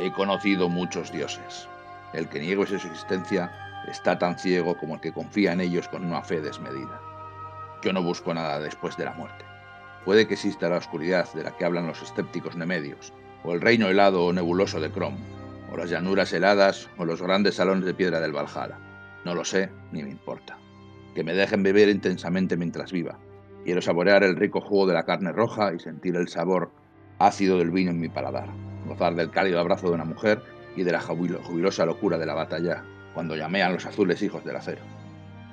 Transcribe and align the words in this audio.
He 0.00 0.12
conocido 0.12 0.68
muchos 0.68 1.10
dioses. 1.10 1.68
El 2.12 2.28
que 2.28 2.38
niegue 2.38 2.64
su 2.66 2.76
existencia 2.76 3.50
está 3.88 4.16
tan 4.16 4.38
ciego 4.38 4.76
como 4.78 4.94
el 4.94 5.00
que 5.00 5.12
confía 5.12 5.52
en 5.52 5.60
ellos 5.60 5.88
con 5.88 6.04
una 6.04 6.22
fe 6.22 6.40
desmedida. 6.40 7.00
Yo 7.82 7.92
no 7.92 8.00
busco 8.00 8.32
nada 8.32 8.60
después 8.60 8.96
de 8.96 9.06
la 9.06 9.14
muerte. 9.14 9.44
Puede 10.04 10.28
que 10.28 10.34
exista 10.34 10.68
la 10.68 10.76
oscuridad 10.76 11.26
de 11.34 11.42
la 11.42 11.56
que 11.56 11.64
hablan 11.64 11.88
los 11.88 12.00
escépticos 12.00 12.54
nemedios, 12.54 13.12
o 13.42 13.52
el 13.52 13.60
reino 13.60 13.88
helado 13.88 14.24
o 14.24 14.32
nebuloso 14.32 14.78
de 14.78 14.92
Crom, 14.92 15.16
o 15.72 15.76
las 15.76 15.90
llanuras 15.90 16.32
heladas, 16.32 16.88
o 16.96 17.04
los 17.04 17.20
grandes 17.20 17.56
salones 17.56 17.84
de 17.84 17.94
piedra 17.94 18.20
del 18.20 18.32
Valhalla. 18.32 18.78
No 19.24 19.34
lo 19.34 19.44
sé, 19.44 19.68
ni 19.90 20.04
me 20.04 20.10
importa. 20.10 20.58
Que 21.16 21.24
me 21.24 21.34
dejen 21.34 21.64
beber 21.64 21.88
intensamente 21.88 22.56
mientras 22.56 22.92
viva. 22.92 23.18
Quiero 23.64 23.82
saborear 23.82 24.22
el 24.22 24.36
rico 24.36 24.60
jugo 24.60 24.86
de 24.86 24.94
la 24.94 25.04
carne 25.04 25.32
roja 25.32 25.74
y 25.74 25.80
sentir 25.80 26.14
el 26.14 26.28
sabor 26.28 26.70
ácido 27.18 27.58
del 27.58 27.72
vino 27.72 27.90
en 27.90 27.98
mi 27.98 28.08
paladar. 28.08 28.67
Gozar 28.88 29.14
del 29.14 29.30
cálido 29.30 29.60
abrazo 29.60 29.88
de 29.88 29.94
una 29.94 30.04
mujer 30.04 30.42
y 30.74 30.82
de 30.82 30.92
la 30.92 31.00
jubilosa 31.00 31.84
locura 31.84 32.18
de 32.18 32.26
la 32.26 32.34
batalla 32.34 32.82
cuando 33.12 33.36
llamean 33.36 33.74
los 33.74 33.84
azules 33.84 34.22
hijos 34.22 34.44
del 34.44 34.56
acero. 34.56 34.82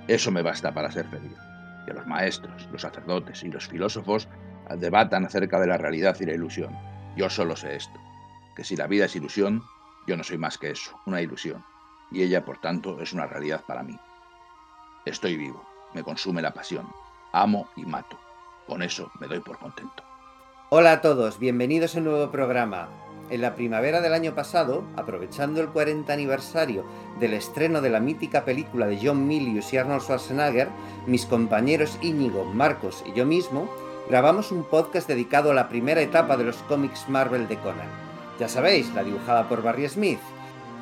Eso 0.07 0.31
me 0.31 0.41
basta 0.41 0.73
para 0.73 0.91
ser 0.91 1.05
feliz. 1.07 1.35
Que 1.85 1.93
los 1.93 2.07
maestros, 2.07 2.67
los 2.71 2.81
sacerdotes 2.81 3.43
y 3.43 3.49
los 3.49 3.67
filósofos 3.67 4.27
debatan 4.77 5.25
acerca 5.25 5.59
de 5.59 5.67
la 5.67 5.77
realidad 5.77 6.15
y 6.19 6.25
la 6.25 6.33
ilusión. 6.33 6.75
Yo 7.15 7.29
solo 7.29 7.55
sé 7.55 7.75
esto, 7.75 7.99
que 8.55 8.63
si 8.63 8.75
la 8.75 8.87
vida 8.87 9.05
es 9.05 9.15
ilusión, 9.15 9.63
yo 10.07 10.17
no 10.17 10.23
soy 10.23 10.37
más 10.37 10.57
que 10.57 10.71
eso, 10.71 10.99
una 11.05 11.21
ilusión, 11.21 11.63
y 12.11 12.23
ella, 12.23 12.45
por 12.45 12.59
tanto, 12.59 13.01
es 13.01 13.13
una 13.13 13.25
realidad 13.25 13.63
para 13.67 13.83
mí. 13.83 13.97
Estoy 15.05 15.37
vivo, 15.37 15.63
me 15.93 16.03
consume 16.03 16.41
la 16.41 16.53
pasión, 16.53 16.87
amo 17.31 17.69
y 17.75 17.85
mato. 17.85 18.19
Con 18.67 18.81
eso 18.81 19.11
me 19.19 19.27
doy 19.27 19.39
por 19.39 19.57
contento. 19.57 20.03
Hola 20.69 20.93
a 20.93 21.01
todos, 21.01 21.39
bienvenidos 21.39 21.95
a 21.95 21.99
un 21.99 22.05
nuevo 22.05 22.31
programa. 22.31 22.89
En 23.31 23.41
la 23.41 23.55
primavera 23.55 24.01
del 24.01 24.13
año 24.13 24.35
pasado, 24.35 24.83
aprovechando 24.95 25.59
el 25.59 25.69
40 25.69 26.13
aniversario 26.13 26.85
del 27.19 27.33
estreno 27.33 27.81
de 27.81 27.89
la 27.89 27.99
mítica 27.99 28.45
película 28.45 28.85
de 28.85 28.99
John 29.01 29.27
Milius 29.27 29.73
y 29.73 29.77
Arnold 29.77 30.03
Schwarzenegger, 30.03 30.67
mis 31.07 31.25
compañeros 31.25 31.97
Íñigo, 32.03 32.45
Marcos 32.45 33.03
y 33.03 33.13
yo 33.13 33.25
mismo 33.25 33.67
grabamos 34.07 34.51
un 34.51 34.63
podcast 34.63 35.07
dedicado 35.07 35.49
a 35.49 35.55
la 35.55 35.69
primera 35.69 36.01
etapa 36.01 36.37
de 36.37 36.43
los 36.43 36.57
cómics 36.57 37.09
Marvel 37.09 37.47
de 37.47 37.57
Conan. 37.57 37.89
Ya 38.39 38.47
sabéis, 38.47 38.93
la 38.93 39.03
dibujada 39.03 39.49
por 39.49 39.63
Barry 39.63 39.89
Smith. 39.89 40.19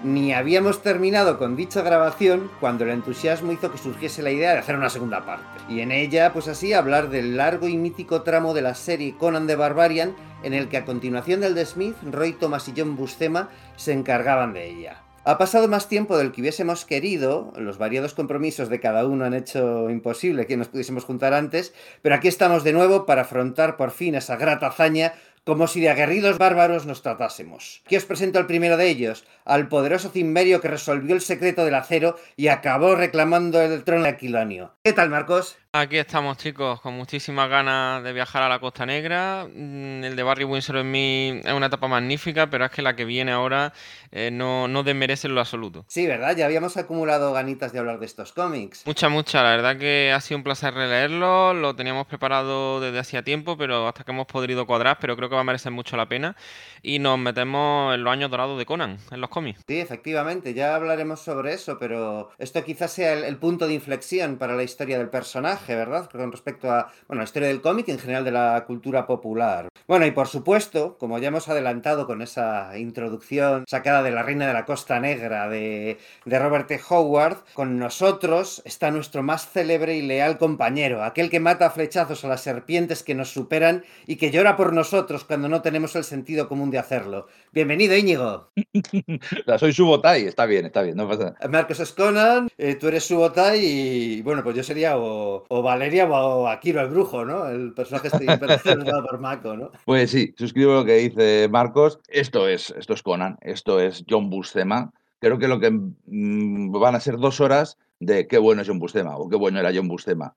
Ni 0.03 0.33
habíamos 0.33 0.81
terminado 0.81 1.37
con 1.37 1.55
dicha 1.55 1.81
grabación 1.81 2.51
cuando 2.59 2.83
el 2.83 2.89
entusiasmo 2.89 3.53
hizo 3.53 3.71
que 3.71 3.77
surgiese 3.77 4.21
la 4.21 4.31
idea 4.31 4.51
de 4.51 4.59
hacer 4.59 4.75
una 4.75 4.89
segunda 4.89 5.25
parte. 5.25 5.45
Y 5.69 5.79
en 5.79 5.93
ella, 5.93 6.33
pues 6.33 6.49
así, 6.49 6.73
hablar 6.73 7.09
del 7.09 7.37
largo 7.37 7.69
y 7.69 7.77
mítico 7.77 8.21
tramo 8.23 8.53
de 8.53 8.63
la 8.63 8.75
serie 8.75 9.15
Conan 9.17 9.47
the 9.47 9.55
Barbarian, 9.55 10.13
en 10.43 10.53
el 10.53 10.69
que 10.69 10.77
a 10.77 10.85
continuación 10.85 11.41
del 11.41 11.55
de 11.55 11.65
Smith, 11.65 11.95
Roy 12.03 12.33
Thomas 12.33 12.67
y 12.67 12.73
John 12.75 12.95
Buscema 12.95 13.49
se 13.75 13.93
encargaban 13.93 14.53
de 14.53 14.67
ella. 14.67 15.03
Ha 15.25 15.37
pasado 15.37 15.69
más 15.69 15.87
tiempo 15.87 16.17
del 16.17 16.33
que 16.33 16.41
hubiésemos 16.41 16.83
querido, 16.83 17.53
los 17.55 17.77
variados 17.77 18.13
compromisos 18.13 18.67
de 18.67 18.81
cada 18.81 19.07
uno 19.07 19.23
han 19.23 19.33
hecho 19.33 19.89
imposible 19.89 20.45
que 20.45 20.57
nos 20.57 20.67
pudiésemos 20.67 21.05
juntar 21.05 21.33
antes, 21.33 21.73
pero 22.01 22.15
aquí 22.15 22.27
estamos 22.27 22.65
de 22.65 22.73
nuevo 22.73 23.05
para 23.05 23.21
afrontar 23.21 23.77
por 23.77 23.91
fin 23.91 24.15
esa 24.15 24.35
grata 24.35 24.67
hazaña 24.67 25.13
como 25.45 25.67
si 25.67 25.79
de 25.79 25.89
aguerridos 25.89 26.37
bárbaros 26.37 26.85
nos 26.85 27.01
tratásemos. 27.01 27.81
Aquí 27.85 27.95
os 27.95 28.05
presento 28.05 28.37
al 28.37 28.47
primero 28.47 28.75
de 28.75 28.89
ellos, 28.89 29.25
al 29.45 29.69
poderoso 29.69 30.09
Cimmerio 30.09 30.59
que 30.59 30.67
resolvió 30.67 31.15
el 31.15 31.21
secreto 31.21 31.63
del 31.63 31.75
acero 31.75 32.17
y 32.35 32.47
acabó 32.47 32.95
reclamando 32.95 33.61
el 33.61 33.83
trono 33.85 34.03
de 34.03 34.09
Aquilanio. 34.09 34.73
¿Qué 34.83 34.91
tal, 34.91 35.09
Marcos? 35.09 35.57
Aquí 35.75 35.97
estamos, 35.97 36.37
chicos, 36.37 36.79
con 36.81 36.93
muchísimas 36.93 37.49
ganas 37.49 38.03
de 38.03 38.13
viajar 38.13 38.43
a 38.43 38.47
la 38.47 38.59
Costa 38.59 38.85
Negra. 38.85 39.47
Mm, 39.51 40.03
el 40.03 40.15
de 40.15 40.21
Barry 40.21 40.43
Windsor 40.43 40.77
en 40.77 40.91
mí 40.91 41.41
es 41.43 41.51
una 41.51 41.65
etapa 41.65 41.87
magnífica, 41.87 42.47
pero 42.47 42.65
es 42.65 42.69
que 42.69 42.83
la 42.83 42.95
que 42.95 43.05
viene 43.05 43.31
ahora 43.31 43.73
eh, 44.11 44.29
no, 44.31 44.67
no 44.67 44.83
desmerece 44.83 45.25
en 45.25 45.33
lo 45.33 45.41
absoluto. 45.41 45.83
Sí, 45.87 46.05
¿verdad? 46.05 46.37
Ya 46.37 46.45
habíamos 46.45 46.77
acumulado 46.77 47.33
ganitas 47.33 47.73
de 47.73 47.79
hablar 47.79 47.97
de 47.97 48.05
estos 48.05 48.33
cómics. 48.33 48.85
Mucha, 48.85 49.09
mucha. 49.09 49.41
La 49.41 49.49
verdad 49.49 49.75
que 49.79 50.13
ha 50.15 50.21
sido 50.21 50.37
un 50.37 50.43
placer 50.43 50.75
releerlo. 50.75 51.55
Lo 51.55 51.75
teníamos 51.75 52.05
preparado 52.05 52.79
desde 52.79 52.99
hacía 52.99 53.23
tiempo, 53.23 53.57
pero 53.57 53.87
hasta 53.87 54.03
que 54.03 54.11
hemos 54.11 54.27
podido 54.27 54.67
cuadrar, 54.67 54.99
pero 55.01 55.15
creo 55.15 55.27
que 55.27 55.33
va 55.33 55.41
a 55.41 55.43
merecer 55.43 55.71
mucho 55.71 55.97
la 55.97 56.07
pena. 56.07 56.35
Y 56.83 56.99
nos 56.99 57.17
metemos 57.17 57.95
en 57.95 58.03
los 58.03 58.13
años 58.13 58.29
dorados 58.29 58.59
de 58.59 58.67
Conan, 58.67 58.99
en 59.09 59.19
los 59.19 59.31
cómics. 59.31 59.61
Sí, 59.67 59.79
efectivamente, 59.79 60.53
ya 60.53 60.75
hablaremos 60.75 61.21
sobre 61.21 61.53
eso, 61.53 61.79
pero 61.79 62.29
esto 62.37 62.63
quizás 62.63 62.91
sea 62.91 63.13
el 63.13 63.37
punto 63.37 63.65
de 63.65 63.73
inflexión 63.73 64.37
para 64.37 64.55
la 64.55 64.61
historia 64.61 64.99
del 64.99 65.09
personaje 65.09 65.62
¿verdad? 65.67 66.09
Con 66.09 66.31
respecto 66.31 66.71
a 66.71 66.91
bueno, 67.07 67.21
la 67.21 67.25
historia 67.25 67.47
del 67.47 67.61
cómic 67.61 67.87
y 67.87 67.91
en 67.91 67.99
general 67.99 68.23
de 68.23 68.31
la 68.31 68.63
cultura 68.67 69.07
popular. 69.07 69.69
Bueno, 69.87 70.05
y 70.05 70.11
por 70.11 70.27
supuesto, 70.27 70.97
como 70.97 71.19
ya 71.19 71.29
hemos 71.29 71.49
adelantado 71.49 72.05
con 72.07 72.21
esa 72.21 72.77
introducción 72.77 73.65
sacada 73.67 74.03
de 74.03 74.11
La 74.11 74.23
Reina 74.23 74.47
de 74.47 74.53
la 74.53 74.65
Costa 74.65 74.99
Negra 74.99 75.49
de, 75.49 75.97
de 76.25 76.39
Robert 76.39 76.67
T. 76.67 76.79
Howard, 76.89 77.37
con 77.53 77.79
nosotros 77.79 78.61
está 78.65 78.91
nuestro 78.91 79.23
más 79.23 79.49
célebre 79.49 79.95
y 79.95 80.01
leal 80.01 80.37
compañero, 80.37 81.03
aquel 81.03 81.29
que 81.29 81.39
mata 81.39 81.67
a 81.67 81.71
flechazos 81.71 82.23
a 82.23 82.27
las 82.27 82.41
serpientes 82.41 83.03
que 83.03 83.15
nos 83.15 83.29
superan 83.29 83.83
y 84.07 84.15
que 84.17 84.31
llora 84.31 84.55
por 84.55 84.73
nosotros 84.73 85.23
cuando 85.25 85.49
no 85.49 85.61
tenemos 85.61 85.95
el 85.95 86.03
sentido 86.03 86.47
común 86.47 86.71
de 86.71 86.79
hacerlo. 86.79 87.27
Bienvenido, 87.51 87.95
Íñigo. 87.95 88.49
soy 89.57 89.73
Subotai, 89.73 90.25
está 90.25 90.45
bien, 90.45 90.65
está 90.65 90.81
bien, 90.81 90.97
no 90.97 91.07
pasa 91.07 91.35
nada. 91.39 91.47
Marcos 91.49 91.79
Esconan, 91.79 92.49
eh, 92.57 92.75
tú 92.75 92.87
eres 92.87 93.05
Subotai 93.05 93.59
y 93.63 94.21
bueno, 94.21 94.43
pues 94.43 94.55
yo 94.55 94.63
sería 94.63 94.97
o, 94.97 95.45
o 95.55 95.61
Valeria 95.61 96.09
o 96.09 96.47
Akiro 96.47 96.81
el 96.81 96.89
brujo, 96.89 97.25
¿no? 97.25 97.47
El 97.47 97.73
personaje 97.73 98.09
interpretado 98.19 99.05
por 99.05 99.19
Mako, 99.19 99.55
¿no? 99.55 99.71
Pues 99.85 100.09
sí, 100.09 100.33
suscribo 100.35 100.73
lo 100.73 100.83
que 100.83 100.95
dice 100.95 101.47
Marcos. 101.47 101.99
Esto 102.07 102.47
es, 102.47 102.71
esto 102.71 102.93
es 102.93 103.03
Conan, 103.03 103.37
esto 103.41 103.79
es 103.79 104.03
John 104.09 104.31
Buscema. 104.31 104.91
Creo 105.19 105.37
que 105.37 105.47
lo 105.47 105.59
que 105.59 105.69
mm, 105.69 106.71
van 106.71 106.95
a 106.95 106.99
ser 106.99 107.17
dos 107.17 107.39
horas 107.39 107.77
de 107.99 108.27
qué 108.27 108.39
bueno 108.39 108.63
es 108.63 108.67
John 108.67 108.79
Buscema 108.79 109.15
o 109.15 109.29
qué 109.29 109.35
bueno 109.35 109.59
era 109.59 109.71
John 109.71 109.87
Buscema. 109.87 110.35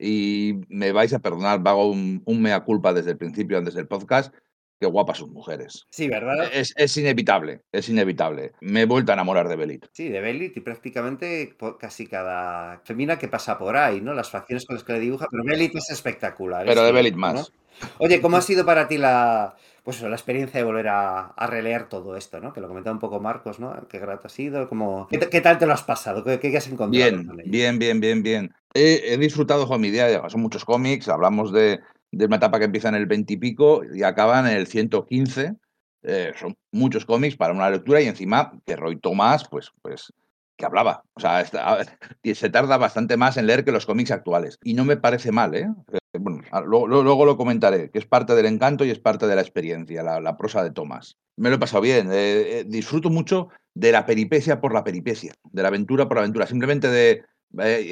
Y 0.00 0.54
me 0.68 0.90
vais 0.90 1.14
a 1.14 1.20
perdonar, 1.20 1.62
hago 1.64 1.88
un, 1.88 2.22
un 2.24 2.42
mea 2.42 2.64
culpa 2.64 2.92
desde 2.92 3.12
el 3.12 3.18
principio, 3.18 3.58
antes 3.58 3.74
del 3.74 3.86
podcast 3.86 4.34
qué 4.78 4.86
guapas 4.86 5.18
son 5.18 5.32
mujeres. 5.32 5.86
Sí, 5.90 6.08
¿verdad? 6.08 6.50
Es, 6.52 6.74
es, 6.76 6.96
inevitable, 6.96 7.62
es 7.72 7.88
inevitable. 7.88 8.52
Me 8.60 8.82
he 8.82 8.86
vuelto 8.86 9.12
a 9.12 9.14
enamorar 9.14 9.48
de 9.48 9.56
Belit. 9.56 9.86
Sí, 9.92 10.08
de 10.08 10.20
Belit 10.20 10.56
y 10.56 10.60
prácticamente 10.60 11.56
casi 11.78 12.06
cada 12.06 12.80
femina 12.84 13.18
que 13.18 13.28
pasa 13.28 13.58
por 13.58 13.76
ahí, 13.76 14.00
¿no? 14.00 14.14
Las 14.14 14.30
facciones 14.30 14.66
con 14.66 14.76
las 14.76 14.84
que 14.84 14.94
le 14.94 15.00
dibuja, 15.00 15.26
pero 15.30 15.44
Belit 15.44 15.76
es 15.76 15.90
espectacular. 15.90 16.66
Pero 16.66 16.84
de 16.84 16.92
Belit 16.92 17.16
más. 17.16 17.52
Oye, 17.98 18.20
¿cómo 18.20 18.36
ha 18.36 18.42
sido 18.42 18.64
para 18.64 18.88
ti 18.88 18.98
la, 18.98 19.56
pues 19.82 20.00
la 20.02 20.10
experiencia 20.10 20.58
de 20.58 20.64
volver 20.64 20.88
a, 20.88 21.34
releer 21.48 21.88
todo 21.88 22.16
esto, 22.16 22.40
¿no? 22.40 22.52
Que 22.52 22.60
lo 22.60 22.68
comentaba 22.68 22.94
un 22.94 23.00
poco 23.00 23.20
Marcos, 23.20 23.58
¿no? 23.58 23.86
Qué 23.88 23.98
grato 23.98 24.26
ha 24.26 24.30
sido, 24.30 24.68
como... 24.68 25.08
¿Qué, 25.08 25.40
tal 25.40 25.58
te 25.58 25.66
lo 25.66 25.72
has 25.72 25.82
pasado? 25.82 26.24
¿Qué, 26.24 26.56
has 26.56 26.66
encontrado? 26.66 26.90
Bien, 26.90 27.26
bien, 27.46 27.78
bien, 27.78 28.00
bien, 28.00 28.22
bien. 28.22 28.54
He, 28.74 29.14
he 29.14 29.16
disfrutado 29.16 29.66
con 29.66 29.80
mi 29.80 29.90
día, 29.90 30.28
son 30.28 30.42
muchos 30.42 30.64
cómics, 30.64 31.08
hablamos 31.08 31.50
de, 31.52 31.80
de 32.16 32.26
una 32.26 32.36
etapa 32.36 32.58
que 32.58 32.64
empieza 32.64 32.88
en 32.88 32.94
el 32.94 33.06
20 33.06 33.34
y 33.34 33.36
pico 33.36 33.82
y 33.84 34.02
acaba 34.02 34.40
en 34.40 34.46
el 34.46 34.66
115. 34.66 35.54
Eh, 36.02 36.32
son 36.38 36.56
muchos 36.72 37.04
cómics 37.04 37.36
para 37.36 37.52
una 37.52 37.70
lectura 37.70 38.00
y 38.00 38.06
encima 38.06 38.52
que 38.64 38.76
Roy 38.76 38.96
Thomas, 38.98 39.46
pues, 39.48 39.72
pues, 39.82 40.12
que 40.56 40.64
hablaba. 40.64 41.02
O 41.14 41.20
sea, 41.20 41.44
se 41.44 42.50
tarda 42.50 42.78
bastante 42.78 43.16
más 43.16 43.36
en 43.36 43.46
leer 43.46 43.64
que 43.64 43.72
los 43.72 43.86
cómics 43.86 44.10
actuales. 44.10 44.58
Y 44.62 44.74
no 44.74 44.84
me 44.84 44.96
parece 44.96 45.30
mal, 45.30 45.54
¿eh? 45.54 45.68
eh 45.92 46.18
bueno, 46.18 46.42
luego, 46.64 46.86
luego, 46.86 47.26
lo 47.26 47.36
comentaré, 47.36 47.90
que 47.90 47.98
es 47.98 48.06
parte 48.06 48.34
del 48.34 48.46
encanto 48.46 48.84
y 48.84 48.90
es 48.90 48.98
parte 48.98 49.26
de 49.26 49.34
la 49.34 49.42
experiencia, 49.42 50.02
la, 50.02 50.36
prosa 50.36 50.62
de 50.62 50.70
Thomas. 50.70 51.16
Me 51.36 51.50
lo 51.50 51.56
he 51.56 51.58
pasado 51.58 51.82
bien. 51.82 52.08
Eh, 52.10 52.64
disfruto 52.66 53.10
mucho 53.10 53.48
de 53.74 53.92
la 53.92 54.06
peripecia 54.06 54.60
por 54.60 54.72
la 54.72 54.84
peripecia, 54.84 55.34
de 55.44 55.62
la 55.62 55.68
aventura 55.68 56.08
por 56.08 56.16
la 56.16 56.22
aventura. 56.22 56.46
Simplemente 56.46 56.88
de. 56.88 57.24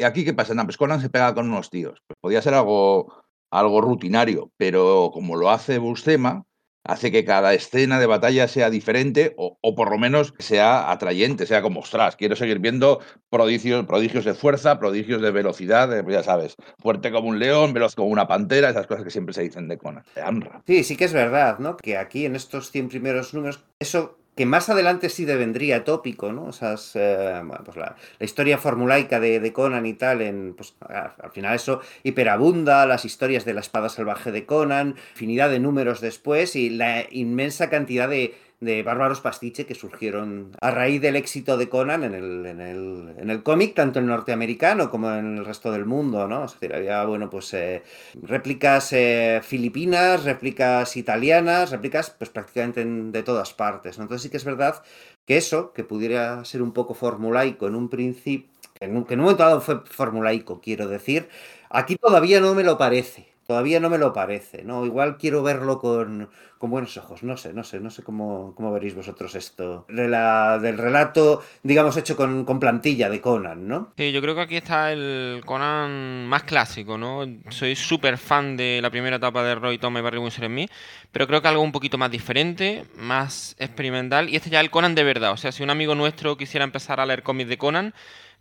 ¿Aquí 0.04 0.24
qué 0.24 0.34
pasa? 0.34 0.54
No, 0.54 0.64
pues 0.64 0.76
Conan 0.76 1.00
se 1.00 1.10
pega 1.10 1.34
con 1.34 1.48
unos 1.48 1.70
tíos. 1.70 2.02
Pues 2.06 2.18
podía 2.20 2.42
ser 2.42 2.54
algo 2.54 3.23
algo 3.58 3.80
rutinario, 3.80 4.50
pero 4.56 5.10
como 5.12 5.36
lo 5.36 5.50
hace 5.50 5.78
Buscema, 5.78 6.44
hace 6.84 7.10
que 7.10 7.24
cada 7.24 7.54
escena 7.54 7.98
de 7.98 8.06
batalla 8.06 8.46
sea 8.46 8.68
diferente 8.68 9.34
o, 9.36 9.74
por 9.74 9.90
lo 9.90 9.98
menos 9.98 10.34
sea 10.38 10.90
atrayente, 10.90 11.46
sea 11.46 11.62
como, 11.62 11.80
ostras, 11.80 12.16
quiero 12.16 12.36
seguir 12.36 12.58
viendo 12.58 13.00
prodigios, 13.30 13.86
prodigios 13.86 14.24
de 14.24 14.34
fuerza, 14.34 14.78
prodigios 14.78 15.22
de 15.22 15.30
velocidad, 15.30 15.88
pues 16.02 16.14
ya 16.14 16.22
sabes, 16.22 16.56
fuerte 16.78 17.10
como 17.10 17.28
un 17.28 17.38
león, 17.38 17.72
veloz 17.72 17.94
como 17.94 18.08
una 18.08 18.28
pantera, 18.28 18.68
esas 18.68 18.86
cosas 18.86 19.04
que 19.04 19.10
siempre 19.10 19.34
se 19.34 19.42
dicen 19.42 19.68
de 19.68 19.78
Conan, 19.78 20.04
de 20.14 20.50
Sí, 20.66 20.84
sí 20.84 20.96
que 20.96 21.04
es 21.04 21.12
verdad, 21.12 21.58
¿no? 21.58 21.76
Que 21.76 21.96
aquí 21.96 22.26
en 22.26 22.36
estos 22.36 22.70
100 22.70 22.88
primeros 22.88 23.32
números, 23.32 23.64
eso 23.78 24.18
que 24.34 24.46
más 24.46 24.68
adelante 24.68 25.08
sí 25.08 25.24
devendría 25.24 25.84
tópico, 25.84 26.32
¿no? 26.32 26.46
O 26.46 26.52
sea, 26.52 26.74
eh, 26.94 27.42
pues 27.64 27.76
la, 27.76 27.96
historia 28.20 28.58
formulaica 28.58 29.20
de, 29.20 29.52
Conan 29.52 29.86
y 29.86 29.94
tal, 29.94 30.22
en, 30.22 30.54
pues, 30.54 30.74
al 30.80 31.30
final 31.30 31.54
eso 31.54 31.80
hiperabunda, 32.02 32.86
las 32.86 33.04
historias 33.04 33.44
de 33.44 33.54
la 33.54 33.60
espada 33.60 33.88
salvaje 33.88 34.32
de 34.32 34.44
Conan, 34.44 34.96
infinidad 35.12 35.50
de 35.50 35.60
números 35.60 36.00
después 36.00 36.56
y 36.56 36.70
la 36.70 37.04
inmensa 37.10 37.70
cantidad 37.70 38.08
de, 38.08 38.34
de 38.60 38.82
bárbaros 38.82 39.20
pastiche 39.20 39.66
que 39.66 39.74
surgieron 39.74 40.52
a 40.60 40.70
raíz 40.70 41.00
del 41.02 41.16
éxito 41.16 41.56
de 41.56 41.68
Conan 41.68 42.04
en 42.04 42.14
el, 42.14 42.46
en 42.46 42.60
el, 42.60 43.14
en 43.18 43.30
el 43.30 43.42
cómic, 43.42 43.74
tanto 43.74 43.98
en 43.98 44.06
norteamericano 44.06 44.90
como 44.90 45.12
en 45.12 45.38
el 45.38 45.44
resto 45.44 45.70
del 45.72 45.84
mundo, 45.86 46.26
¿no? 46.28 46.44
Es 46.46 46.54
decir, 46.54 46.74
había, 46.74 47.04
bueno, 47.04 47.28
pues 47.30 47.52
eh, 47.54 47.82
réplicas 48.22 48.92
eh, 48.92 49.40
filipinas, 49.42 50.24
réplicas 50.24 50.96
italianas, 50.96 51.70
réplicas 51.70 52.10
pues 52.10 52.30
prácticamente 52.30 52.84
de 52.84 53.22
todas 53.22 53.52
partes. 53.54 53.98
Entonces 53.98 54.22
sí 54.22 54.30
que 54.30 54.36
es 54.38 54.44
verdad 54.44 54.82
que 55.26 55.36
eso, 55.36 55.72
que 55.72 55.84
pudiera 55.84 56.44
ser 56.44 56.62
un 56.62 56.72
poco 56.72 56.94
formulaico 56.94 57.66
en 57.66 57.74
un 57.74 57.88
principio, 57.88 58.50
en 58.80 58.96
un 58.96 59.04
momento 59.08 59.42
dado 59.44 59.60
fue 59.60 59.82
formulaico, 59.86 60.60
quiero 60.60 60.88
decir, 60.88 61.28
aquí 61.70 61.96
todavía 61.96 62.40
no 62.40 62.54
me 62.54 62.64
lo 62.64 62.76
parece. 62.78 63.33
Todavía 63.46 63.78
no 63.78 63.90
me 63.90 63.98
lo 63.98 64.12
parece, 64.12 64.62
¿no? 64.64 64.86
Igual 64.86 65.18
quiero 65.18 65.42
verlo 65.42 65.78
con, 65.78 66.30
con 66.58 66.70
buenos 66.70 66.96
ojos, 66.96 67.22
no 67.22 67.36
sé, 67.36 67.52
no 67.52 67.62
sé, 67.62 67.78
no 67.78 67.90
sé 67.90 68.02
cómo, 68.02 68.54
cómo 68.54 68.72
veréis 68.72 68.94
vosotros 68.94 69.34
esto. 69.34 69.84
De 69.88 70.08
la, 70.08 70.58
del 70.58 70.78
relato, 70.78 71.42
digamos, 71.62 71.96
hecho 71.98 72.16
con, 72.16 72.46
con, 72.46 72.58
plantilla 72.58 73.10
de 73.10 73.20
Conan, 73.20 73.68
¿no? 73.68 73.92
Sí, 73.98 74.12
yo 74.12 74.22
creo 74.22 74.34
que 74.34 74.40
aquí 74.40 74.56
está 74.56 74.92
el 74.92 75.42
Conan 75.44 76.26
más 76.26 76.44
clásico, 76.44 76.96
¿no? 76.96 77.26
Soy 77.50 77.76
súper 77.76 78.16
fan 78.16 78.56
de 78.56 78.80
la 78.80 78.90
primera 78.90 79.16
etapa 79.16 79.44
de 79.44 79.54
Roy 79.56 79.76
Thomas 79.76 80.00
y 80.00 80.04
Barry 80.04 80.18
Windsor 80.18 80.44
en 80.44 80.54
mí, 80.54 80.68
pero 81.12 81.26
creo 81.26 81.42
que 81.42 81.48
algo 81.48 81.62
un 81.62 81.72
poquito 81.72 81.98
más 81.98 82.10
diferente, 82.10 82.86
más 82.96 83.56
experimental, 83.58 84.30
y 84.30 84.36
este 84.36 84.48
ya 84.48 84.60
es 84.60 84.64
el 84.64 84.70
Conan 84.70 84.94
de 84.94 85.04
verdad. 85.04 85.32
O 85.32 85.36
sea, 85.36 85.52
si 85.52 85.62
un 85.62 85.68
amigo 85.68 85.94
nuestro 85.94 86.38
quisiera 86.38 86.64
empezar 86.64 86.98
a 86.98 87.04
leer 87.04 87.22
cómics 87.22 87.50
de 87.50 87.58
Conan, 87.58 87.94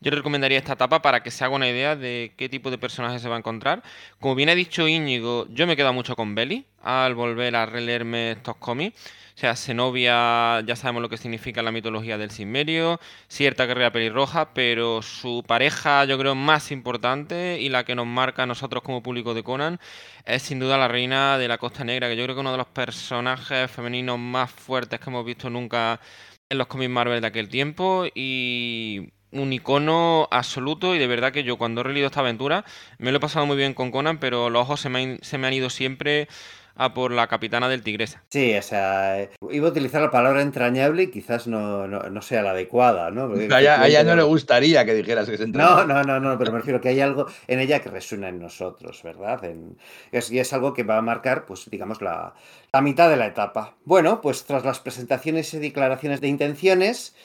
yo 0.04 0.12
recomendaría 0.12 0.58
esta 0.58 0.74
etapa 0.74 1.02
para 1.02 1.24
que 1.24 1.32
se 1.32 1.44
haga 1.46 1.56
una 1.56 1.70
idea 1.70 1.96
de 1.96 2.34
qué 2.38 2.50
tipo 2.50 2.70
de 2.70 2.78
personaje 2.78 3.20
se 3.20 3.30
va 3.30 3.36
a 3.36 3.40
encontrar. 3.40 3.84
Como 4.20 4.36
bien 4.36 4.50
ha 4.50 4.56
dicho 4.56 4.88
Íñigo, 4.88 5.48
yo 5.50 5.66
me 5.66 5.74
he 5.74 5.76
quedado 5.78 5.94
mucho 5.94 6.16
con 6.16 6.36
Belly 6.36 6.66
al 6.82 7.16
volver 7.16 7.56
a 7.56 7.66
releerme 7.66 8.32
estos 8.32 8.58
cómics. 8.58 9.00
O 9.36 9.40
sea, 9.40 9.56
Zenobia, 9.56 10.62
ya 10.62 10.76
sabemos 10.76 11.02
lo 11.02 11.10
que 11.10 11.18
significa 11.18 11.64
la 11.64 11.72
mitología 11.72 12.18
del 12.20 12.30
Sinmerio, 12.32 13.00
cierta 13.28 13.66
guerrera 13.66 13.92
pelirroja, 13.92 14.54
pero 14.54 15.02
su 15.02 15.44
pareja, 15.48 16.06
yo 16.06 16.20
creo, 16.20 16.36
más 16.36 16.72
importante 16.72 17.58
y 17.60 17.70
la 17.70 17.84
que 17.84 17.96
nos 17.96 18.06
marca 18.06 18.44
a 18.44 18.46
nosotros 18.46 18.84
como 18.84 19.02
público 19.02 19.34
de 19.34 19.44
Conan 19.44 19.80
es 20.26 20.44
sin 20.44 20.60
duda 20.60 20.78
la 20.78 20.88
reina 20.88 21.38
de 21.38 21.48
la 21.48 21.58
Costa 21.58 21.84
Negra, 21.84 22.10
que 22.10 22.16
yo 22.18 22.24
creo 22.26 22.36
que 22.36 22.42
es 22.42 22.44
uno 22.44 22.52
de 22.52 22.58
los 22.58 22.68
personajes 22.68 23.72
femeninos 23.72 24.20
más 24.20 24.52
fuertes 24.52 25.00
que 25.00 25.10
hemos 25.10 25.26
visto 25.26 25.50
nunca 25.50 26.00
en 26.50 26.58
los 26.58 26.68
cómics 26.68 26.92
Marvel 26.92 27.22
de 27.22 27.28
aquel 27.28 27.50
tiempo 27.50 28.06
y 28.14 29.10
un 29.34 29.54
icono 29.54 30.28
absoluto 30.32 30.96
y 30.96 31.00
de 31.00 31.08
verdad 31.08 31.32
que 31.32 31.44
yo 31.44 31.58
cuando 31.58 31.82
he 31.82 31.90
leído 31.90 32.08
esta 32.08 32.22
aventura 32.22 32.66
me 32.98 33.12
lo 33.12 33.18
he 33.18 33.22
pasado 33.22 33.46
muy 33.46 33.58
bien 33.58 33.74
con 33.74 33.92
Conan, 33.92 34.20
pero 34.20 34.50
los 34.50 34.62
ojos 34.64 34.82
se 34.82 34.90
me 34.90 35.02
han, 35.02 35.20
se 35.22 35.38
me 35.38 35.48
han 35.48 35.54
ido 35.54 35.70
siempre 35.70 36.28
a 36.76 36.94
por 36.94 37.12
la 37.12 37.28
capitana 37.28 37.70
del 37.70 37.84
Tigresa. 37.84 38.24
Sí, 38.30 38.56
o 38.56 38.62
sea, 38.62 39.30
iba 39.52 39.68
a 39.68 39.72
utilizar 39.72 40.02
la 40.02 40.10
palabra 40.10 40.42
entrañable 40.42 41.04
y 41.04 41.12
quizás 41.12 41.48
no, 41.48 41.88
no, 41.88 42.10
no 42.10 42.22
sea 42.22 42.42
la 42.42 42.52
adecuada, 42.52 43.12
¿no? 43.12 43.30
Porque, 43.30 43.54
a 43.54 43.88
ella 43.88 44.04
no 44.04 44.16
le 44.16 44.24
gustaría 44.24 44.84
que 44.86 44.94
dijeras 44.96 45.30
que 45.30 45.36
es 45.36 45.42
entrañable. 45.42 45.94
No, 45.94 46.04
no, 46.04 46.20
no, 46.20 46.32
no, 46.32 46.38
pero 46.38 46.52
me 46.52 46.60
refiero 46.60 46.82
que 46.82 46.90
hay 46.90 47.00
algo 47.00 47.28
en 47.48 47.60
ella 47.60 47.80
que 47.80 47.90
resuena 47.90 48.30
en 48.30 48.40
nosotros, 48.40 49.04
¿verdad? 49.04 49.44
En, 49.46 49.78
es, 50.12 50.32
y 50.32 50.40
es 50.40 50.52
algo 50.54 50.74
que 50.74 50.84
va 50.84 50.98
a 50.98 51.02
marcar, 51.02 51.46
pues, 51.46 51.70
digamos, 51.70 52.02
la, 52.02 52.34
la 52.72 52.82
mitad 52.82 53.10
de 53.10 53.18
la 53.18 53.28
etapa. 53.28 53.76
Bueno, 53.86 54.22
pues 54.22 54.46
tras 54.46 54.66
las 54.66 54.80
presentaciones 54.80 55.54
y 55.54 55.60
declaraciones 55.60 56.22
de 56.22 56.28
intenciones, 56.28 57.16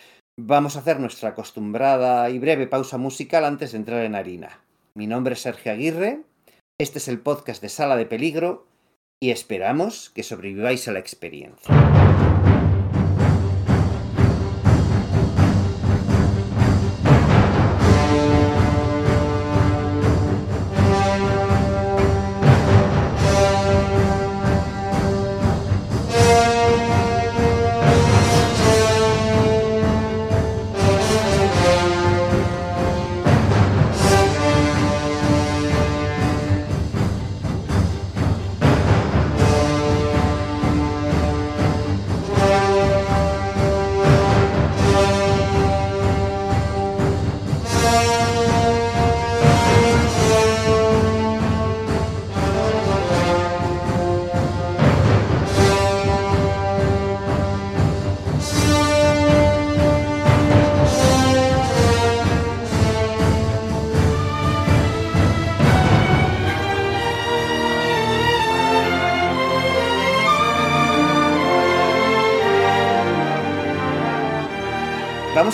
Vamos 0.41 0.77
a 0.77 0.79
hacer 0.79 1.01
nuestra 1.01 1.31
acostumbrada 1.31 2.31
y 2.31 2.39
breve 2.39 2.69
pausa 2.69 2.97
musical 2.97 3.45
antes 3.45 3.73
de 3.73 3.79
entrar 3.79 4.05
en 4.05 4.15
harina. 4.15 4.61
Mi 4.95 5.09
nombre 5.09 5.35
es 5.35 5.41
Sergio 5.41 5.73
Aguirre, 5.73 6.21
este 6.79 6.99
es 6.99 7.09
el 7.09 7.19
podcast 7.19 7.61
de 7.61 7.69
Sala 7.69 7.97
de 7.97 8.07
Peligro 8.07 8.65
y 9.21 9.31
esperamos 9.31 10.11
que 10.11 10.23
sobreviváis 10.23 10.87
a 10.87 10.93
la 10.93 11.01
experiencia. 11.01 11.98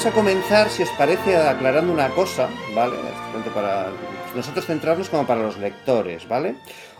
Vamos 0.04 0.18
a 0.18 0.20
comenzar, 0.20 0.68
si 0.68 0.82
os 0.82 0.90
parece, 0.90 1.34
aclarando 1.34 1.90
una 1.90 2.10
cosa, 2.10 2.50
¿vale? 2.74 2.94
Tanto 3.32 3.50
para 3.54 3.86
nosotros 4.36 4.66
centrarnos 4.66 5.08
como 5.08 5.26
para 5.26 5.40
los 5.40 5.56
lectores, 5.56 6.28
¿vale? 6.28 6.56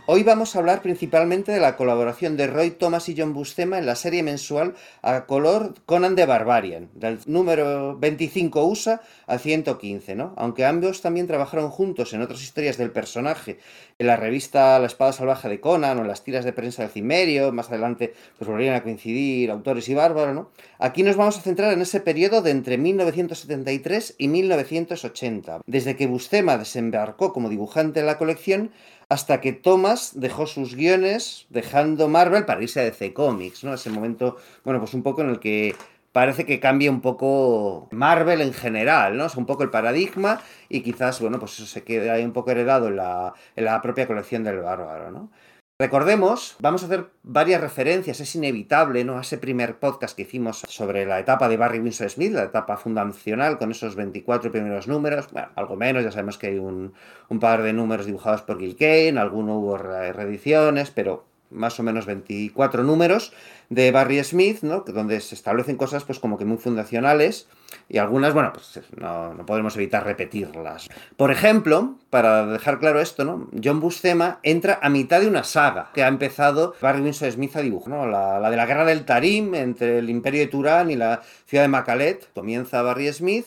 Hoy 0.07 0.23
vamos 0.23 0.55
a 0.55 0.59
hablar 0.59 0.83
principalmente 0.83 1.51
de 1.51 1.61
la 1.61 1.77
colaboración 1.77 2.37
de 2.37 2.47
Roy 2.47 2.73
Thomas 2.73 3.09
y 3.09 3.15
John 3.17 3.33
Buscema 3.33 3.79
en 3.79 3.87
la 3.87 3.95
serie 3.95 4.23
mensual 4.23 4.75
a 5.01 5.25
color 5.25 5.77
Conan 5.87 6.15
the 6.15 6.27
Barbarian, 6.27 6.91
del 6.93 7.21
número 7.25 7.97
25 7.97 8.67
USA 8.67 9.01
al 9.27 9.41
115, 9.41 10.15
¿no? 10.15 10.35
Aunque 10.37 10.67
ambos 10.67 11.01
también 11.01 11.27
trabajaron 11.27 11.71
juntos 11.71 12.13
en 12.13 12.21
otras 12.21 12.43
historias 12.43 12.77
del 12.77 12.91
personaje, 12.91 13.59
en 13.99 14.07
la 14.07 14.17
revista 14.17 14.79
La 14.79 14.89
Espada 14.89 15.15
Salvaje 15.15 15.49
de 15.49 15.61
Conan 15.61 15.97
o 15.97 16.03
en 16.03 16.09
las 16.09 16.23
tiras 16.23 16.45
de 16.45 16.53
prensa 16.53 16.83
del 16.83 16.91
Cimerio, 16.91 17.51
más 17.53 17.71
adelante 17.71 18.13
pues 18.37 18.47
volverían 18.47 18.75
a 18.75 18.83
coincidir 18.83 19.51
autores 19.51 19.89
y 19.89 19.95
bárbaros, 19.95 20.35
¿no? 20.35 20.51
Aquí 20.79 21.03
nos 21.03 21.17
vamos 21.17 21.39
a 21.39 21.41
centrar 21.41 21.73
en 21.73 21.81
ese 21.81 22.01
periodo 22.01 22.43
de 22.43 22.51
entre 22.51 22.77
1973 22.77 24.17
y 24.19 24.29
1980, 24.29 25.63
desde 25.65 25.97
que 25.97 26.07
Buscema 26.07 26.59
desembarcó 26.59 27.33
como 27.33 27.49
dibujante 27.49 28.01
en 28.01 28.07
la 28.07 28.19
colección 28.19 28.71
hasta 29.09 29.41
que 29.41 29.53
Thomas 29.53 30.13
dejó 30.15 30.47
sus 30.47 30.75
guiones 30.75 31.47
dejando 31.51 32.09
Marvel 32.09 32.45
para 32.45 32.63
irse 32.63 32.81
a 32.81 32.85
DC 32.85 33.13
Comics, 33.13 33.65
¿no? 33.65 33.75
Ese 33.75 33.91
momento, 33.91 34.37
bueno, 34.65 34.81
pues 34.81 34.95
un 34.95 35.03
poco 35.03 35.23
en 35.23 35.31
el 35.31 35.41
que 35.41 35.75
parece 36.13 36.47
que 36.47 36.61
cambia 36.61 36.93
un 36.93 37.01
poco 37.01 37.89
Marvel 37.91 38.41
en 38.41 38.53
general, 38.53 39.17
¿no? 39.17 39.27
Es 39.27 39.37
un 39.37 39.47
poco 39.47 39.65
el 39.65 39.71
paradigma 39.71 40.41
y 40.69 40.83
quizás, 40.83 41.21
bueno, 41.21 41.41
pues 41.41 41.55
eso 41.55 41.67
se 41.67 41.83
queda 41.83 42.15
ahí 42.15 42.25
un 42.25 42.33
poco 42.33 42.53
heredado 42.53 42.87
en 42.89 42.97
la, 42.97 43.35
en 43.57 43.65
la 43.65 43.83
propia 43.83 44.07
colección 44.07 44.45
del 44.45 44.61
bárbaro, 44.61 45.11
¿no? 45.11 45.31
Recordemos, 45.77 46.55
vamos 46.61 46.85
a 46.85 46.87
hacer 46.87 47.11
varias 47.25 47.61
referencias, 47.61 48.21
es 48.21 48.37
inevitable, 48.37 49.03
¿no? 49.03 49.19
A 49.19 49.23
ese 49.23 49.39
primer 49.39 49.81
podcast 49.81 50.15
que 50.15 50.23
hicimos 50.23 50.63
sobre 50.69 51.05
la 51.05 51.19
etapa 51.19 51.49
de 51.49 51.57
Barry 51.57 51.81
Winsor 51.81 52.09
Smith, 52.11 52.33
la 52.33 52.45
etapa 52.45 52.77
fundacional, 52.77 53.59
con 53.59 53.73
esos 53.73 53.97
24 53.97 54.53
primeros 54.53 54.87
números, 54.87 55.27
bueno, 55.33 55.49
algo 55.57 55.75
menos, 55.75 56.05
ya 56.05 56.13
sabemos 56.13 56.39
que 56.39 56.47
hay 56.47 56.59
un, 56.59 56.95
un 57.29 57.41
par 57.41 57.65
de 57.65 57.73
números 57.73 58.07
dibujados 58.07 58.43
por 58.43 58.61
Gil 58.61 58.77
Kane, 58.77 59.19
alguno 59.19 59.59
hubo 59.59 59.77
reediciones, 59.77 60.93
pero 60.93 61.25
más 61.51 61.81
o 61.81 61.83
menos 61.83 62.07
24 62.07 62.85
números 62.85 63.33
de 63.69 63.91
Barry 63.91 64.23
Smith, 64.23 64.63
¿no? 64.63 64.85
donde 64.87 65.21
se 65.21 65.35
establecen 65.35 65.77
cosas 65.77 66.05
pues 66.05 66.21
como 66.21 66.39
que 66.39 66.45
muy 66.45 66.59
fundacionales 66.59 67.49
y 67.89 67.99
algunas, 67.99 68.33
bueno, 68.33 68.53
pues 68.53 68.81
no, 68.97 69.35
no, 69.35 69.47
podemos 69.47 69.77
evitar 69.77 70.05
repetirlas. 70.05 70.89
Por 71.17 71.31
ejemplo, 71.31 71.97
para 72.11 72.47
dejar 72.47 72.79
claro 72.79 73.01
esto, 73.01 73.25
¿no? 73.25 73.49
John 73.63 73.81
Buscema 73.81 74.41
entra 74.43 74.79
a 74.83 74.89
mitad 74.89 75.21
de 75.21 75.29
una 75.29 75.45
saga 75.45 75.91
que 75.95 76.03
ha 76.03 76.09
empezado 76.09 76.75
Barry 76.81 77.03
Winsor 77.03 77.31
Smith 77.33 77.57
a 77.57 77.61
dibujar, 77.61 77.89
¿no? 77.89 78.07
La, 78.07 78.39
la, 78.41 78.51
de 78.51 78.57
la 78.57 78.67
guerra 78.67 78.85
del 78.85 79.05
Tarim 79.05 79.55
entre 79.55 79.99
el 79.99 80.11
imperio 80.11 80.41
de 80.41 80.47
Turán 80.47 80.91
y 80.91 80.97
la 80.97 81.23
ciudad 81.47 81.65
de 81.65 81.69
Macalet. 81.69 82.33
Comienza 82.33 82.83
Barry 82.83 83.13
Smith 83.13 83.47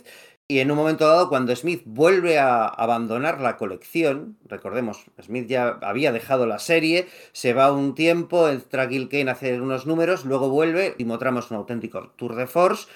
y 0.49 0.59
en 0.59 0.71
un 0.71 0.77
momento 0.77 1.05
dado, 1.05 1.27
cuando 1.27 1.53
Smith 1.53 1.81
vuelve 1.83 2.39
a 2.39 2.67
abandonar 2.67 3.41
la 3.41 3.57
colección, 3.57 4.37
recordemos, 4.45 5.03
Smith 5.21 5.45
ya 5.45 5.77
había 5.81 6.13
dejado 6.13 6.45
la 6.45 6.59
serie, 6.59 7.07
se 7.33 7.51
va 7.51 7.73
un 7.73 7.95
tiempo, 7.95 8.47
entra 8.47 8.87
Gil 8.87 9.09
Kane 9.09 9.29
a 9.29 9.33
hacer 9.33 9.61
unos 9.61 9.85
números, 9.85 10.23
luego 10.23 10.47
vuelve 10.49 10.95
y 10.97 11.03
mostramos 11.03 11.51
un 11.51 11.57
auténtico 11.57 12.13
tour 12.15 12.35
de 12.35 12.47
force, 12.47 12.87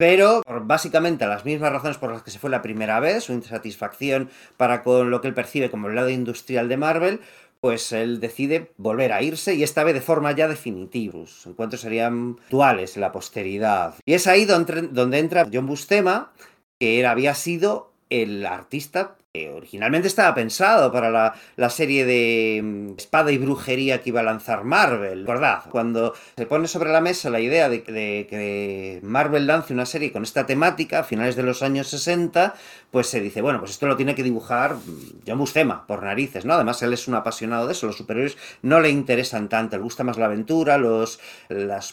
pero 0.00 0.40
por 0.46 0.66
básicamente 0.66 1.26
las 1.26 1.44
mismas 1.44 1.72
razones 1.72 1.98
por 1.98 2.10
las 2.10 2.22
que 2.22 2.30
se 2.30 2.38
fue 2.38 2.48
la 2.48 2.62
primera 2.62 3.00
vez, 3.00 3.24
su 3.24 3.34
insatisfacción 3.34 4.30
para 4.56 4.82
con 4.82 5.10
lo 5.10 5.20
que 5.20 5.28
él 5.28 5.34
percibe 5.34 5.70
como 5.70 5.88
el 5.88 5.94
lado 5.94 6.08
industrial 6.08 6.70
de 6.70 6.78
Marvel, 6.78 7.20
pues 7.60 7.92
él 7.92 8.18
decide 8.18 8.72
volver 8.78 9.12
a 9.12 9.20
irse 9.20 9.54
y 9.56 9.62
esta 9.62 9.84
vez 9.84 9.92
de 9.92 10.00
forma 10.00 10.32
ya 10.32 10.48
definitiva. 10.48 11.18
Los 11.18 11.44
encuentros 11.44 11.82
serían 11.82 12.38
actuales 12.44 12.96
en 12.96 13.02
la 13.02 13.12
posteridad. 13.12 13.94
Y 14.06 14.14
es 14.14 14.26
ahí 14.26 14.46
donde, 14.46 14.88
donde 14.90 15.18
entra 15.18 15.46
John 15.52 15.66
Bustema, 15.66 16.32
que 16.78 16.98
era, 16.98 17.10
había 17.10 17.34
sido 17.34 17.92
el 18.08 18.46
artista 18.46 19.18
originalmente 19.32 20.08
estaba 20.08 20.34
pensado 20.34 20.90
para 20.90 21.32
la, 21.56 21.70
serie 21.70 22.04
de 22.04 22.60
mm, 22.64 22.98
espada 22.98 23.30
y 23.30 23.38
brujería 23.38 24.02
que 24.02 24.08
iba 24.08 24.18
a 24.18 24.24
lanzar 24.24 24.64
Marvel, 24.64 25.24
¿verdad? 25.24 25.62
Cuando 25.70 26.14
se 26.36 26.46
pone 26.46 26.66
sobre 26.66 26.90
la 26.90 27.00
mesa 27.00 27.30
la 27.30 27.38
idea 27.38 27.68
de, 27.68 27.84
que 27.84 28.98
Marvel 29.04 29.46
lance 29.46 29.72
una 29.72 29.86
serie 29.86 30.10
con 30.10 30.24
esta 30.24 30.46
temática 30.46 30.98
a 30.98 31.04
finales 31.04 31.36
de 31.36 31.44
los 31.44 31.62
años 31.62 31.86
60, 31.86 32.54
pues 32.90 33.06
se 33.06 33.20
dice, 33.20 33.40
bueno, 33.40 33.60
pues 33.60 33.70
esto 33.70 33.86
lo 33.86 33.96
tiene 33.96 34.16
que 34.16 34.24
dibujar 34.24 34.74
mm, 34.74 35.20
John 35.24 35.38
Bustema, 35.38 35.86
por 35.86 36.02
narices, 36.02 36.44
¿no? 36.44 36.54
Además, 36.54 36.82
él 36.82 36.92
es 36.92 37.06
un 37.06 37.14
apasionado 37.14 37.68
de 37.68 37.72
eso, 37.74 37.86
los 37.86 37.96
superiores 37.96 38.36
no 38.62 38.80
le 38.80 38.90
interesan 38.90 39.48
tanto, 39.48 39.76
le 39.76 39.82
gusta 39.84 40.02
más 40.02 40.18
la 40.18 40.26
aventura, 40.26 40.76
los 40.76 41.20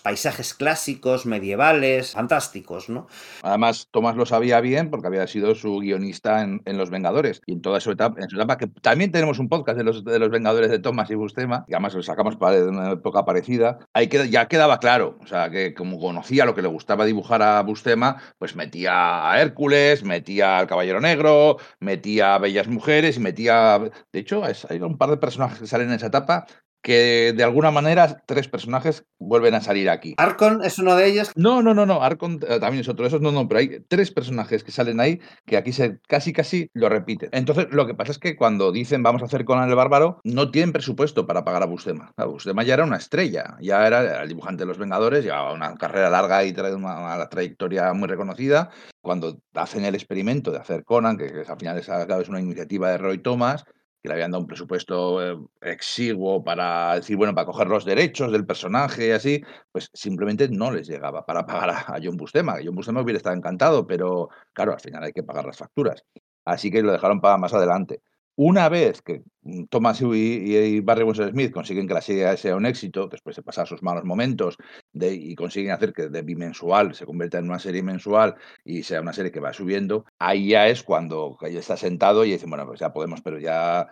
paisajes 0.01 0.55
clásicos, 0.55 1.27
medievales, 1.27 2.13
fantásticos, 2.13 2.89
¿no? 2.89 3.05
Además, 3.43 3.89
Tomás 3.91 4.15
lo 4.15 4.25
sabía 4.25 4.59
bien 4.59 4.89
porque 4.89 5.05
había 5.05 5.27
sido 5.27 5.53
su 5.53 5.77
guionista 5.77 6.41
en 6.41 6.77
Los 6.77 6.89
Vengadores 6.89 7.26
y 7.45 7.53
en 7.53 7.61
toda 7.61 7.79
su 7.79 7.91
etapa, 7.91 8.21
en 8.21 8.29
su 8.29 8.35
etapa 8.35 8.57
que 8.57 8.67
también 8.67 9.11
tenemos 9.11 9.39
un 9.39 9.49
podcast 9.49 9.77
de 9.77 9.83
los, 9.83 10.03
de 10.03 10.19
los 10.19 10.29
Vengadores 10.29 10.69
de 10.69 10.79
Thomas 10.79 11.09
y 11.11 11.15
Bustema, 11.15 11.65
y 11.67 11.73
además 11.73 11.93
lo 11.93 12.03
sacamos 12.03 12.35
para 12.35 12.63
una 12.65 12.91
época 12.91 13.25
parecida, 13.25 13.79
ahí 13.93 14.09
ya 14.29 14.47
quedaba 14.47 14.79
claro, 14.79 15.17
o 15.21 15.27
sea, 15.27 15.49
que 15.49 15.73
como 15.73 15.99
conocía 15.99 16.45
lo 16.45 16.55
que 16.55 16.61
le 16.61 16.67
gustaba 16.67 17.05
dibujar 17.05 17.41
a 17.41 17.61
Bustema, 17.61 18.21
pues 18.37 18.55
metía 18.55 19.31
a 19.31 19.41
Hércules, 19.41 20.03
metía 20.03 20.59
al 20.59 20.67
Caballero 20.67 21.01
Negro, 21.01 21.57
metía 21.79 22.35
a 22.35 22.39
Bellas 22.39 22.67
Mujeres 22.67 23.17
y 23.17 23.19
metía, 23.19 23.79
de 24.11 24.19
hecho, 24.19 24.43
hay 24.43 24.79
un 24.81 24.97
par 24.97 25.09
de 25.09 25.17
personajes 25.17 25.59
que 25.59 25.67
salen 25.67 25.89
en 25.89 25.95
esa 25.95 26.07
etapa 26.07 26.45
que 26.81 27.33
de 27.35 27.43
alguna 27.43 27.71
manera 27.71 28.23
tres 28.25 28.47
personajes 28.47 29.05
vuelven 29.19 29.55
a 29.55 29.61
salir 29.61 29.89
aquí. 29.89 30.15
¿Arcon 30.17 30.63
es 30.63 30.79
uno 30.79 30.95
de 30.95 31.07
ellos? 31.07 31.31
No, 31.35 31.61
no, 31.61 31.73
no, 31.73 31.85
no, 31.85 32.01
Arcon 32.01 32.39
eh, 32.47 32.59
también 32.59 32.81
es 32.81 32.89
otro 32.89 33.03
de 33.03 33.09
esos, 33.09 33.21
no, 33.21 33.31
no, 33.31 33.47
pero 33.47 33.59
hay 33.59 33.79
tres 33.87 34.11
personajes 34.11 34.63
que 34.63 34.71
salen 34.71 34.99
ahí 34.99 35.19
que 35.45 35.57
aquí 35.57 35.71
se 35.73 35.99
casi 36.07 36.33
casi 36.33 36.69
lo 36.73 36.89
repiten. 36.89 37.29
Entonces, 37.33 37.67
lo 37.71 37.87
que 37.87 37.93
pasa 37.93 38.11
es 38.11 38.19
que 38.19 38.35
cuando 38.35 38.71
dicen 38.71 39.03
vamos 39.03 39.21
a 39.21 39.25
hacer 39.25 39.45
Conan 39.45 39.69
el 39.69 39.75
Bárbaro, 39.75 40.21
no 40.23 40.51
tienen 40.51 40.73
presupuesto 40.73 41.27
para 41.27 41.43
pagar 41.43 41.63
a 41.63 41.65
Bustema. 41.65 42.13
Bustema 42.27 42.63
ya 42.63 42.75
era 42.75 42.83
una 42.83 42.97
estrella, 42.97 43.57
ya 43.61 43.85
era 43.87 44.21
el 44.21 44.29
dibujante 44.29 44.63
de 44.63 44.67
los 44.67 44.77
Vengadores, 44.77 45.23
llevaba 45.23 45.53
una 45.53 45.75
carrera 45.75 46.09
larga 46.09 46.43
y 46.43 46.53
trae 46.53 46.73
una, 46.75 47.27
trayectoria 47.29 47.93
muy 47.93 48.07
reconocida. 48.07 48.69
Cuando 49.01 49.39
hacen 49.53 49.85
el 49.85 49.95
experimento 49.95 50.51
de 50.51 50.59
hacer 50.59 50.83
Conan, 50.83 51.17
que, 51.17 51.43
al 51.47 51.57
final 51.57 51.77
es, 51.77 51.89
es 51.89 52.29
una 52.29 52.41
iniciativa 52.41 52.91
de 52.91 52.97
Roy 52.97 53.19
Thomas, 53.19 53.65
que 54.01 54.09
le 54.09 54.13
habían 54.13 54.31
dado 54.31 54.41
un 54.41 54.47
presupuesto 54.47 55.23
eh, 55.25 55.37
exiguo 55.61 56.43
para 56.43 56.95
decir, 56.95 57.17
bueno, 57.17 57.33
para 57.33 57.45
coger 57.45 57.67
los 57.67 57.85
derechos 57.85 58.31
del 58.31 58.45
personaje 58.45 59.07
y 59.07 59.11
así, 59.11 59.41
pues 59.71 59.89
simplemente 59.93 60.49
no 60.49 60.71
les 60.71 60.87
llegaba 60.87 61.25
para 61.25 61.45
pagar 61.45 61.69
a, 61.69 61.99
John 62.01 62.17
Bustema. 62.17 62.57
John 62.63 62.75
Bustema 62.75 63.01
hubiera 63.01 63.17
estado 63.17 63.35
encantado, 63.35 63.85
pero 63.87 64.29
claro, 64.53 64.73
al 64.73 64.79
final 64.79 65.03
hay 65.03 65.13
que 65.13 65.23
pagar 65.23 65.45
las 65.45 65.57
facturas. 65.57 66.03
Así 66.45 66.71
que 66.71 66.81
lo 66.81 66.91
dejaron 66.91 67.19
para 67.21 67.37
más 67.37 67.53
adelante. 67.53 68.01
Una 68.39 68.69
vez 68.69 69.01
que 69.01 69.23
mm, 69.41 69.63
Thomas 69.65 69.99
y, 70.01 70.79
Barry 70.81 71.03
Winsor 71.03 71.31
Smith 71.31 71.51
consiguen 71.51 71.87
que 71.87 71.95
la 71.95 72.01
serie 72.01 72.37
sea 72.37 72.55
un 72.55 72.67
éxito, 72.67 73.07
después 73.07 73.35
de 73.35 73.41
pasar 73.41 73.67
sus 73.67 73.81
malos 73.81 74.03
momentos 74.05 74.57
y 74.93 75.33
consiguen 75.35 75.71
hacer 75.71 75.91
que 75.91 76.07
de 76.09 76.21
bimensual 76.21 76.93
se 76.93 77.07
convierta 77.07 77.39
en 77.39 77.45
una 77.45 77.57
serie 77.57 77.81
mensual 77.81 78.35
y 78.63 78.83
sea 78.83 79.01
una 79.01 79.13
serie 79.13 79.31
que 79.31 79.39
va 79.39 79.53
subiendo, 79.53 80.05
ahí 80.19 80.49
ya 80.49 80.67
es 80.67 80.83
cuando 80.83 81.35
ya 81.41 81.59
está 81.59 81.77
sentado 81.77 82.25
y 82.25 82.31
dice, 82.31 82.45
bueno, 82.47 82.67
pues 82.67 82.79
ya 82.79 82.93
podemos, 82.93 83.21
pero 83.21 83.39
ya 83.39 83.87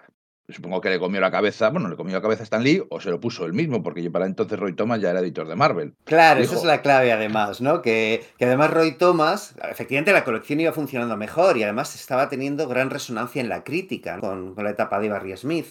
Supongo 0.47 0.79
que 0.79 0.89
le 0.89 0.99
comió 0.99 1.19
la 1.19 1.31
cabeza, 1.31 1.69
bueno, 1.69 1.89
le 1.89 1.95
comió 1.95 2.15
la 2.15 2.21
cabeza 2.21 2.43
a 2.43 2.45
Stan 2.45 2.63
Lee 2.63 2.83
o 2.89 2.99
se 3.01 3.09
lo 3.09 3.19
puso 3.19 3.45
él 3.45 3.53
mismo, 3.53 3.81
porque 3.81 4.03
yo 4.03 4.11
para 4.11 4.27
entonces 4.27 4.59
Roy 4.59 4.73
Thomas 4.73 5.01
ya 5.01 5.09
era 5.09 5.19
editor 5.19 5.47
de 5.47 5.55
Marvel. 5.55 5.95
Claro, 6.03 6.39
esa 6.39 6.55
es 6.55 6.63
la 6.63 6.81
clave 6.83 7.11
además, 7.11 7.61
¿no? 7.61 7.81
Que, 7.81 8.23
que, 8.37 8.45
además 8.45 8.71
Roy 8.71 8.91
Thomas, 8.91 9.55
efectivamente 9.69 10.13
la 10.13 10.23
colección 10.23 10.59
iba 10.59 10.71
funcionando 10.71 11.17
mejor 11.17 11.57
y 11.57 11.63
además 11.63 11.95
estaba 11.95 12.29
teniendo 12.29 12.67
gran 12.67 12.91
resonancia 12.91 13.41
en 13.41 13.49
la 13.49 13.63
crítica 13.63 14.19
con, 14.19 14.53
con 14.53 14.63
la 14.63 14.69
etapa 14.69 14.99
de 14.99 15.09
Barry 15.09 15.35
Smith. 15.35 15.67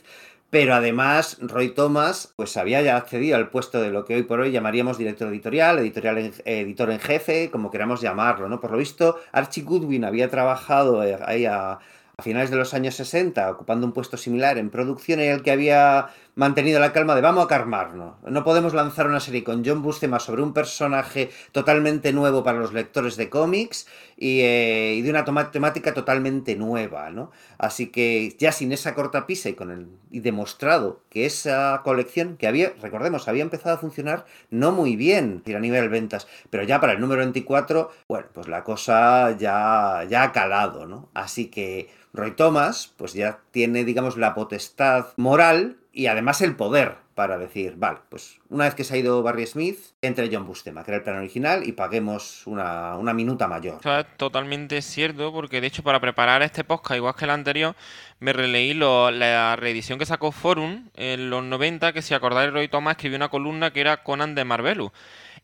Pero 0.50 0.74
además, 0.74 1.38
Roy 1.40 1.70
Thomas 1.70 2.32
pues 2.36 2.56
había 2.56 2.80
ya 2.80 2.96
accedido 2.96 3.36
al 3.36 3.50
puesto 3.50 3.80
de 3.80 3.90
lo 3.90 4.04
que 4.04 4.14
hoy 4.14 4.22
por 4.22 4.38
hoy 4.38 4.52
llamaríamos 4.52 4.98
director 4.98 5.28
editorial, 5.28 5.80
editorial 5.80 6.32
editor 6.44 6.90
en 6.90 7.00
jefe, 7.00 7.50
como 7.50 7.72
queramos 7.72 8.00
llamarlo, 8.00 8.48
¿no? 8.48 8.60
Por 8.60 8.70
lo 8.70 8.78
visto, 8.78 9.18
Archie 9.32 9.64
Goodwin 9.64 10.04
había 10.04 10.30
trabajado 10.30 11.02
eh, 11.02 11.18
ahí 11.26 11.44
a, 11.44 11.72
a 11.72 11.78
finales 12.22 12.50
de 12.50 12.56
los 12.56 12.74
años 12.74 12.94
60, 12.94 13.50
ocupando 13.50 13.86
un 13.86 13.92
puesto 13.92 14.16
similar 14.16 14.58
en 14.58 14.70
producción, 14.70 15.20
en 15.20 15.32
el 15.32 15.42
que 15.42 15.50
había 15.50 16.08
mantenido 16.34 16.80
la 16.80 16.92
calma 16.92 17.14
de 17.14 17.20
vamos 17.20 17.44
a 17.44 17.48
calmarnos. 17.48 18.14
No 18.22 18.44
podemos 18.44 18.74
lanzar 18.74 19.06
una 19.06 19.20
serie 19.20 19.44
con 19.44 19.64
John 19.64 19.82
Buscema 19.82 20.18
sobre 20.18 20.42
un 20.42 20.52
personaje 20.52 21.30
totalmente 21.52 22.12
nuevo 22.12 22.42
para 22.42 22.58
los 22.58 22.72
lectores 22.72 23.16
de 23.16 23.30
cómics 23.30 23.86
y, 24.16 24.40
eh, 24.40 25.00
de 25.02 25.10
una 25.10 25.24
temática 25.50 25.94
totalmente 25.94 26.56
nueva, 26.56 27.10
¿no? 27.10 27.30
Así 27.58 27.88
que 27.88 28.34
ya 28.38 28.52
sin 28.52 28.72
esa 28.72 28.94
corta 28.94 29.26
pisa 29.26 29.48
y 29.48 29.54
con 29.54 29.70
el 29.70 29.88
y 30.10 30.20
demostrado 30.20 31.00
que 31.10 31.26
esa 31.26 31.80
colección 31.84 32.36
que 32.36 32.46
había, 32.46 32.72
recordemos, 32.80 33.26
había 33.26 33.42
empezado 33.42 33.74
a 33.74 33.78
funcionar 33.78 34.26
no 34.50 34.70
muy 34.70 34.94
bien 34.96 35.42
a 35.46 35.58
nivel 35.58 35.88
ventas, 35.88 36.28
pero 36.50 36.62
ya 36.62 36.80
para 36.80 36.92
el 36.92 37.00
número 37.00 37.20
24, 37.20 37.90
bueno, 38.08 38.26
pues 38.32 38.48
la 38.48 38.62
cosa 38.62 39.36
ya 39.36 40.04
ya 40.08 40.22
ha 40.22 40.32
calado, 40.32 40.86
¿no? 40.86 41.08
Así 41.14 41.46
que 41.46 41.88
Roy 42.12 42.32
Thomas, 42.32 42.92
pues 42.96 43.12
ya 43.12 43.40
tiene, 43.50 43.84
digamos, 43.84 44.16
la 44.16 44.34
potestad 44.34 45.06
moral 45.16 45.78
y 45.94 46.08
además 46.08 46.40
el 46.42 46.56
poder 46.56 46.96
para 47.14 47.38
decir, 47.38 47.74
vale, 47.76 48.00
pues 48.08 48.40
una 48.48 48.64
vez 48.64 48.74
que 48.74 48.82
se 48.82 48.94
ha 48.94 48.96
ido 48.98 49.22
Barry 49.22 49.46
Smith, 49.46 49.78
entre 50.02 50.28
John 50.30 50.46
Bustema, 50.46 50.82
que 50.82 50.90
era 50.90 50.98
el 50.98 51.04
plan 51.04 51.18
original, 51.18 51.66
y 51.66 51.72
paguemos 51.72 52.44
una, 52.46 52.98
minuta 53.14 53.46
mayor. 53.46 53.78
Eso 53.78 54.00
es 54.00 54.06
totalmente 54.16 54.82
cierto, 54.82 55.32
porque 55.32 55.60
de 55.60 55.68
hecho 55.68 55.84
para 55.84 56.00
preparar 56.00 56.42
este 56.42 56.64
podcast, 56.64 56.96
igual 56.96 57.14
que 57.14 57.24
el 57.24 57.30
anterior, 57.30 57.76
me 58.18 58.32
releí 58.32 58.74
la 58.74 59.54
reedición 59.56 59.98
que 59.98 60.06
sacó 60.06 60.32
Forum 60.32 60.88
en 60.94 61.30
los 61.30 61.44
90, 61.44 61.92
que 61.92 62.02
si 62.02 62.14
acordáis, 62.14 62.52
Roy 62.52 62.66
Thomas 62.66 62.96
escribió 62.96 63.16
una 63.16 63.28
columna 63.28 63.72
que 63.72 63.80
era 63.80 64.02
Conan 64.02 64.34
de 64.34 64.44
Marvelous. 64.44 64.90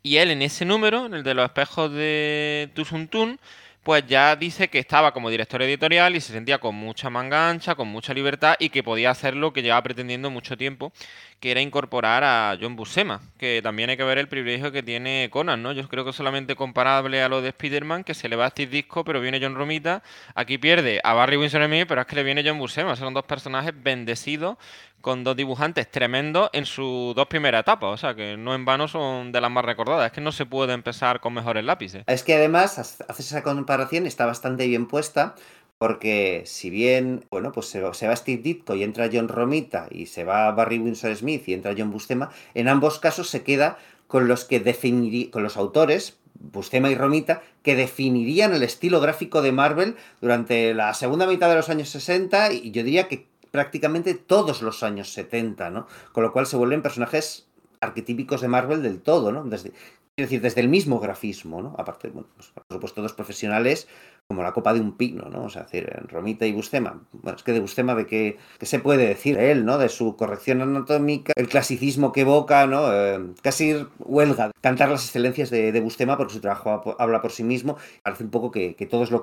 Y 0.03 0.17
él 0.17 0.31
en 0.31 0.43
ese 0.43 0.65
número, 0.65 1.07
en 1.07 1.15
el 1.15 1.23
de 1.23 1.35
los 1.35 1.45
espejos 1.45 1.93
de 1.93 2.71
Tusuntun, 2.75 3.39
pues 3.83 4.07
ya 4.07 4.37
dice 4.37 4.69
que 4.69 4.79
estaba 4.79 5.13
como 5.13 5.31
director 5.31 5.63
editorial 5.63 6.15
y 6.15 6.21
se 6.21 6.33
sentía 6.33 6.59
con 6.59 6.75
mucha 6.75 7.09
mangancha, 7.09 7.75
con 7.75 7.89
mucha 7.89 8.13
libertad 8.13 8.57
y 8.59 8.69
que 8.69 8.83
podía 8.83 9.11
hacer 9.11 9.35
lo 9.35 9.53
que 9.53 9.63
llevaba 9.63 9.83
pretendiendo 9.83 10.31
mucho 10.31 10.57
tiempo, 10.57 10.93
que 11.41 11.51
era 11.51 11.63
incorporar 11.63 12.23
a 12.23 12.59
John 12.61 12.77
Buscema, 12.77 13.23
que 13.39 13.61
también 13.63 13.89
hay 13.89 13.97
que 13.97 14.05
ver 14.05 14.19
el 14.19 14.29
privilegio 14.29 14.71
que 14.71 14.83
tiene 14.83 15.29
Conan, 15.31 15.63
¿no? 15.63 15.73
Yo 15.73 15.89
creo 15.89 16.05
que 16.05 16.13
solamente 16.13 16.55
comparable 16.55 17.23
a 17.23 17.29
lo 17.31 17.41
de 17.41 17.49
Spider-Man, 17.49 18.05
que 18.05 18.13
se 18.13 18.29
le 18.29 18.37
va 18.37 18.45
a 18.45 18.49
este 18.49 18.67
disco, 18.67 19.03
pero 19.05 19.21
viene 19.21 19.41
John 19.41 19.55
Romita, 19.55 20.03
aquí 20.35 20.59
pierde 20.59 21.01
a 21.03 21.15
Barry 21.15 21.39
Winsor 21.39 21.67
mí, 21.69 21.87
pero 21.87 22.03
es 22.03 22.07
que 22.07 22.17
le 22.17 22.23
viene 22.23 22.43
John 22.45 22.59
Buscema, 22.59 22.95
son 22.97 23.15
dos 23.15 23.25
personajes 23.25 23.73
bendecidos 23.75 24.59
con 25.01 25.25
dos 25.25 25.37
dibujantes 25.37 25.91
tremendos 25.91 26.51
en 26.53 26.67
sus 26.67 27.15
dos 27.15 27.27
primeras 27.27 27.63
etapas. 27.63 27.91
O 27.93 27.97
sea, 27.97 28.15
que 28.15 28.37
no 28.37 28.55
en 28.55 28.65
vano 28.65 28.89
son 28.89 29.33
de 29.33 29.41
las 29.41 29.51
más 29.51 29.65
recordadas. 29.65 30.07
Es 30.07 30.13
que 30.13 30.21
no 30.21 30.33
se 30.33 30.47
puede 30.47 30.73
empezar 30.73 31.21
con 31.21 31.35
mejores 31.35 31.65
lápices. 31.65 32.05
Es 32.07 32.23
que 32.23 32.35
además, 32.35 32.79
haces 32.79 33.27
esa 33.27 33.43
comparación, 33.43 34.07
está 34.07 34.27
bastante 34.27 34.67
bien 34.67 34.87
puesta. 34.87 35.35
Porque 35.81 36.43
si 36.45 36.69
bien, 36.69 37.25
bueno, 37.31 37.53
pues 37.53 37.69
se, 37.69 37.81
va 37.81 37.95
Steve 38.15 38.43
Ditko 38.43 38.75
y 38.75 38.83
entra 38.83 39.09
John 39.11 39.29
Romita 39.29 39.89
y 39.91 40.07
se 40.07 40.25
va 40.25 40.53
Barry 40.53 40.79
Winsor 40.79 41.17
Smith 41.17 41.49
y 41.49 41.55
entra 41.55 41.75
John 41.75 41.91
Bustema, 41.91 42.31
en 42.53 42.69
ambos 42.69 42.99
casos 42.99 43.31
se 43.31 43.45
queda 43.45 43.79
con 44.07 44.29
los 44.29 44.45
que 44.45 44.61
definiría, 44.61 45.31
con 45.31 45.43
los 45.43 45.57
autores, 45.57 46.19
Bustema 46.35 46.91
y 46.91 46.97
Romita, 46.97 47.43
que 47.63 47.77
definirían 47.77 48.53
el 48.53 48.63
estilo 48.63 49.01
gráfico 49.01 49.41
de 49.41 49.53
Marvel 49.53 49.97
durante 50.21 50.75
la 50.75 50.93
segunda 50.93 51.27
mitad 51.27 51.49
de 51.49 51.55
los 51.55 51.71
años 51.71 51.89
60 51.89 52.53
y 52.53 52.73
yo 52.73 52.83
diría 52.83 53.09
que 53.09 53.27
prácticamente 53.51 54.15
todos 54.15 54.63
los 54.63 54.83
años 54.83 55.13
70, 55.13 55.71
¿no? 55.71 55.87
Con 56.13 56.25
lo 56.25 56.33
cual 56.33 56.47
se 56.47 56.57
vuelven 56.57 56.83
personajes 56.83 57.49
arquetípicos 57.81 58.41
de 58.41 58.49
Marvel 58.49 58.83
del 58.83 59.01
todo, 59.01 59.33
¿no? 59.33 59.45
Desde, 59.45 59.73
es 60.17 60.27
decir, 60.27 60.41
desde 60.41 60.61
el 60.61 60.69
mismo 60.69 61.01
grafismo, 61.01 61.63
¿no? 61.63 61.75
Aparte, 61.79 62.09
bueno, 62.09 62.29
pues, 62.37 62.49
por 62.49 62.65
supuesto, 62.71 63.03
dos 63.03 63.15
profesionales 63.15 63.89
como 64.31 64.45
la 64.45 64.53
copa 64.53 64.73
de 64.73 64.79
un 64.79 64.97
pino, 64.97 65.29
¿no? 65.29 65.43
O 65.43 65.51
sea, 65.51 65.65
decir, 65.65 65.91
Romita 66.07 66.47
y 66.47 66.53
Bustema. 66.53 67.03
Bueno, 67.11 67.37
es 67.37 67.43
que 67.43 67.51
de 67.51 67.59
Bustema, 67.59 67.97
¿de 67.97 68.07
qué, 68.07 68.39
se 68.61 68.79
puede 68.79 69.09
decir 69.09 69.37
de 69.37 69.51
él, 69.51 69.65
¿no? 69.65 69.77
De 69.77 69.89
su 69.89 70.15
corrección 70.15 70.63
anatómica, 70.63 71.33
el 71.35 71.49
clasicismo 71.49 72.13
que 72.13 72.21
evoca, 72.21 72.65
¿no? 72.69 72.95
Eh, 72.95 73.19
casi 73.43 73.85
huelga 73.99 74.53
cantar 74.61 74.89
las 74.89 75.05
excelencias 75.05 75.51
de, 75.51 75.73
de, 75.73 75.81
Bustema 75.81 76.17
porque 76.17 76.35
su 76.35 76.41
trabajo 76.41 76.95
habla 77.01 77.21
por 77.21 77.33
sí 77.33 77.43
mismo. 77.43 77.77
Parece 78.05 78.23
un 78.23 78.31
poco 78.31 78.53
que, 78.53 78.77
todos 78.89 79.11
lo, 79.11 79.21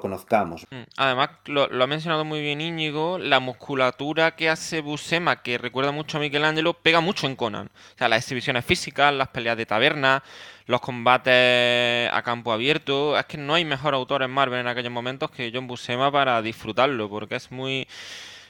conozcamos. 0.00 0.66
Mm, 0.70 0.82
además, 0.98 1.30
lo, 1.46 1.62
ha 1.82 1.86
mencionado 1.86 2.26
muy 2.26 2.42
bien 2.42 2.60
Íñigo, 2.60 3.16
la 3.16 3.40
musculatura 3.40 4.36
que 4.36 4.50
hace 4.50 4.82
Bustema, 4.82 5.40
que 5.42 5.56
recuerda 5.56 5.90
mucho 5.90 6.18
a 6.18 6.20
Michelangelo, 6.20 6.74
pega 6.74 7.00
mucho 7.00 7.26
en 7.26 7.34
Conan. 7.34 7.68
O 7.68 7.98
sea, 7.98 8.10
las 8.10 8.24
exhibiciones 8.24 8.62
físicas, 8.66 9.14
las 9.14 9.28
peleas 9.28 9.56
de 9.56 9.64
taberna, 9.64 10.22
los 10.70 10.80
combates 10.80 12.08
a 12.12 12.22
campo 12.22 12.52
abierto. 12.52 13.18
Es 13.18 13.26
que 13.26 13.36
no 13.36 13.54
hay 13.54 13.64
mejor 13.64 13.92
autor 13.94 14.22
en 14.22 14.30
Marvel 14.30 14.60
en 14.60 14.68
aquellos 14.68 14.92
momentos 14.92 15.30
que 15.30 15.50
John 15.52 15.66
Buscema 15.66 16.12
para 16.12 16.40
disfrutarlo, 16.42 17.10
porque 17.10 17.34
es 17.36 17.50
muy 17.50 17.88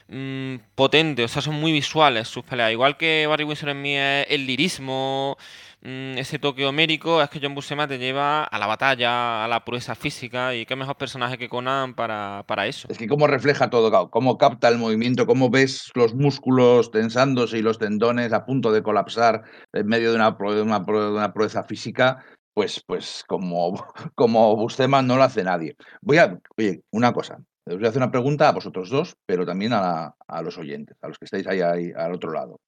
mm, 0.07 0.55
potente, 0.75 1.23
o 1.23 1.27
sea, 1.27 1.41
son 1.41 1.55
muy 1.55 1.71
visuales 1.71 2.27
sus 2.27 2.43
peleas. 2.43 2.71
Igual 2.71 2.95
que 2.97 3.25
Barry 3.27 3.43
Windsor 3.43 3.69
en 3.69 3.81
mí 3.81 3.97
es 3.97 4.27
el 4.29 4.45
lirismo, 4.45 5.37
mm, 5.81 6.17
ese 6.17 6.39
toque 6.39 6.65
homérico, 6.65 7.21
es 7.21 7.29
que 7.29 7.39
John 7.41 7.55
Buscema 7.55 7.87
te 7.87 7.97
lleva 7.97 8.43
a 8.43 8.59
la 8.59 8.67
batalla, 8.67 9.45
a 9.45 9.47
la 9.47 9.63
pureza 9.65 9.95
física, 9.95 10.55
y 10.55 10.65
qué 10.65 10.75
mejor 10.75 10.95
personaje 10.97 11.37
que 11.37 11.49
Conan 11.49 11.93
para, 11.93 12.43
para 12.47 12.67
eso. 12.67 12.87
Es 12.89 12.97
que 12.97 13.07
cómo 13.07 13.27
refleja 13.27 13.69
todo, 13.69 14.09
cómo 14.09 14.37
capta 14.37 14.67
el 14.67 14.77
movimiento, 14.77 15.25
cómo 15.25 15.49
ves 15.49 15.91
los 15.95 16.13
músculos 16.13 16.91
tensándose 16.91 17.57
y 17.57 17.61
los 17.61 17.77
tendones 17.77 18.33
a 18.33 18.45
punto 18.45 18.71
de 18.71 18.83
colapsar 18.83 19.43
en 19.73 19.87
medio 19.87 20.11
de 20.11 20.15
una, 20.15 20.31
de 20.31 20.61
una, 20.61 21.33
física, 21.67 22.23
pues, 22.53 22.83
pues 22.85 23.23
como, 23.27 23.83
como 24.15 24.67
no 25.03 25.17
lo 25.17 25.23
hace 25.23 25.43
nadie. 25.43 25.75
Voy 26.01 26.17
a, 26.17 26.39
oye, 26.57 26.83
una 26.91 27.13
cosa, 27.13 27.39
os 27.65 27.75
voy 27.75 27.85
a 27.85 27.89
hacer 27.89 28.01
una 28.01 28.11
pregunta 28.11 28.49
a 28.49 28.53
vosotros 28.53 28.89
dos, 28.89 29.15
pero 29.25 29.45
también 29.45 29.73
a, 29.73 30.15
a 30.27 30.41
los 30.41 30.57
oyentes, 30.57 30.97
a 31.01 31.07
los 31.07 31.19
que 31.19 31.25
estáis 31.25 31.47
ahí, 31.47 31.61
ahí, 31.61 31.91
al 31.95 32.13
otro 32.13 32.31
lado. 32.31 32.59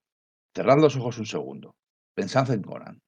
Cerrad 0.55 0.79
los 0.79 0.95
ojos 0.95 1.17
un 1.17 1.25
segundo. 1.25 1.75
Pensad 2.15 2.51
en 2.51 2.61
Conan. 2.61 2.99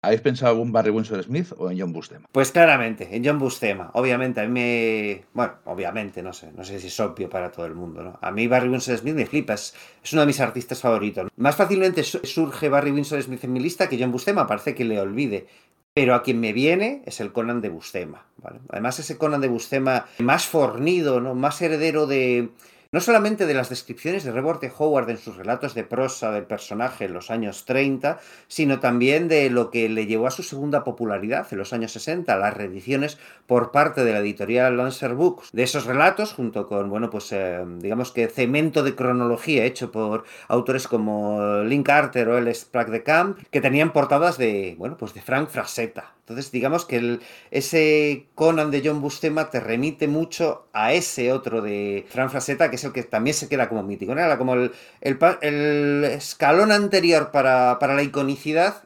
¿Habéis 0.00 0.20
pensado 0.20 0.62
en 0.62 0.70
Barry 0.70 0.90
Windsor 0.90 1.24
Smith 1.24 1.52
o 1.58 1.70
en 1.70 1.80
John 1.80 1.92
Bustema? 1.92 2.28
Pues 2.30 2.52
claramente, 2.52 3.16
en 3.16 3.24
John 3.24 3.40
Bustema. 3.40 3.90
Obviamente, 3.94 4.40
a 4.40 4.44
mí 4.44 4.50
me. 4.50 5.24
Bueno, 5.32 5.54
obviamente, 5.64 6.22
no 6.22 6.32
sé, 6.32 6.52
no 6.52 6.62
sé 6.62 6.78
si 6.78 6.86
es 6.86 7.00
obvio 7.00 7.28
para 7.28 7.50
todo 7.50 7.66
el 7.66 7.74
mundo, 7.74 8.04
¿no? 8.04 8.18
A 8.22 8.30
mí 8.30 8.46
Barry 8.46 8.68
Windsor 8.68 8.96
Smith 8.96 9.16
me 9.16 9.26
flipa, 9.26 9.54
es, 9.54 9.74
uno 10.12 10.20
de 10.20 10.28
mis 10.28 10.38
artistas 10.38 10.80
favoritos. 10.80 11.28
Más 11.36 11.56
fácilmente 11.56 12.04
surge 12.04 12.68
Barry 12.68 12.92
Windsor 12.92 13.20
Smith 13.20 13.42
en 13.42 13.52
mi 13.52 13.58
lista 13.58 13.88
que 13.88 13.98
John 13.98 14.12
Bustema, 14.12 14.46
parece 14.46 14.76
que 14.76 14.84
le 14.84 15.00
olvide. 15.00 15.48
Pero 15.94 16.14
a 16.14 16.22
quien 16.22 16.38
me 16.38 16.52
viene 16.52 17.02
es 17.06 17.20
el 17.20 17.32
Conan 17.32 17.60
de 17.60 17.70
Bustema. 17.70 18.24
¿vale? 18.36 18.60
Además, 18.68 19.00
ese 19.00 19.18
Conan 19.18 19.40
de 19.40 19.48
Bustema 19.48 20.06
más 20.20 20.46
fornido, 20.46 21.20
¿no? 21.20 21.34
más 21.34 21.60
heredero 21.60 22.06
de, 22.06 22.50
no 22.90 23.00
solamente 23.00 23.44
de 23.44 23.52
las 23.52 23.68
descripciones 23.68 24.24
de 24.24 24.32
Reborte 24.32 24.72
Howard 24.78 25.10
en 25.10 25.18
sus 25.18 25.36
relatos 25.36 25.74
de 25.74 25.84
prosa 25.84 26.30
del 26.32 26.44
personaje 26.44 27.04
en 27.04 27.12
los 27.12 27.30
años 27.30 27.66
30, 27.66 28.18
sino 28.46 28.80
también 28.80 29.28
de 29.28 29.50
lo 29.50 29.70
que 29.70 29.90
le 29.90 30.06
llevó 30.06 30.26
a 30.26 30.30
su 30.30 30.42
segunda 30.42 30.84
popularidad 30.84 31.46
en 31.50 31.58
los 31.58 31.74
años 31.74 31.92
60, 31.92 32.34
las 32.36 32.54
reediciones 32.56 33.18
por 33.46 33.72
parte 33.72 34.04
de 34.04 34.12
la 34.12 34.20
editorial 34.20 34.78
Lancer 34.78 35.14
Books 35.14 35.50
de 35.52 35.64
esos 35.64 35.84
relatos, 35.84 36.32
junto 36.32 36.66
con, 36.66 36.88
bueno, 36.88 37.10
pues 37.10 37.30
eh, 37.32 37.62
digamos 37.78 38.10
que 38.12 38.28
cemento 38.28 38.82
de 38.82 38.94
cronología 38.94 39.64
hecho 39.64 39.92
por 39.92 40.24
autores 40.48 40.88
como 40.88 41.62
Link 41.64 41.84
Carter 41.84 42.28
o 42.30 42.38
el 42.38 42.54
Sprague 42.54 42.92
de 42.92 43.02
Camp, 43.02 43.38
que 43.50 43.60
tenían 43.60 43.92
portadas 43.92 44.38
de, 44.38 44.76
bueno, 44.78 44.96
pues 44.96 45.12
de 45.12 45.20
Frank 45.20 45.50
Frazetta. 45.50 46.17
Entonces, 46.28 46.52
digamos 46.52 46.84
que 46.84 47.20
ese 47.50 48.26
Conan 48.34 48.70
de 48.70 48.82
John 48.84 49.00
Bustema 49.00 49.48
te 49.48 49.60
remite 49.60 50.08
mucho 50.08 50.68
a 50.74 50.92
ese 50.92 51.32
otro 51.32 51.62
de 51.62 52.04
Frank 52.10 52.28
Frazetta, 52.28 52.68
que 52.68 52.76
es 52.76 52.84
el 52.84 52.92
que 52.92 53.02
también 53.02 53.32
se 53.32 53.48
queda 53.48 53.70
como 53.70 53.82
mítico. 53.82 54.12
Era 54.12 54.36
como 54.36 54.54
el, 54.54 56.04
escalón 56.04 56.70
anterior 56.70 57.30
para, 57.30 57.78
la 57.80 58.02
iconicidad. 58.02 58.84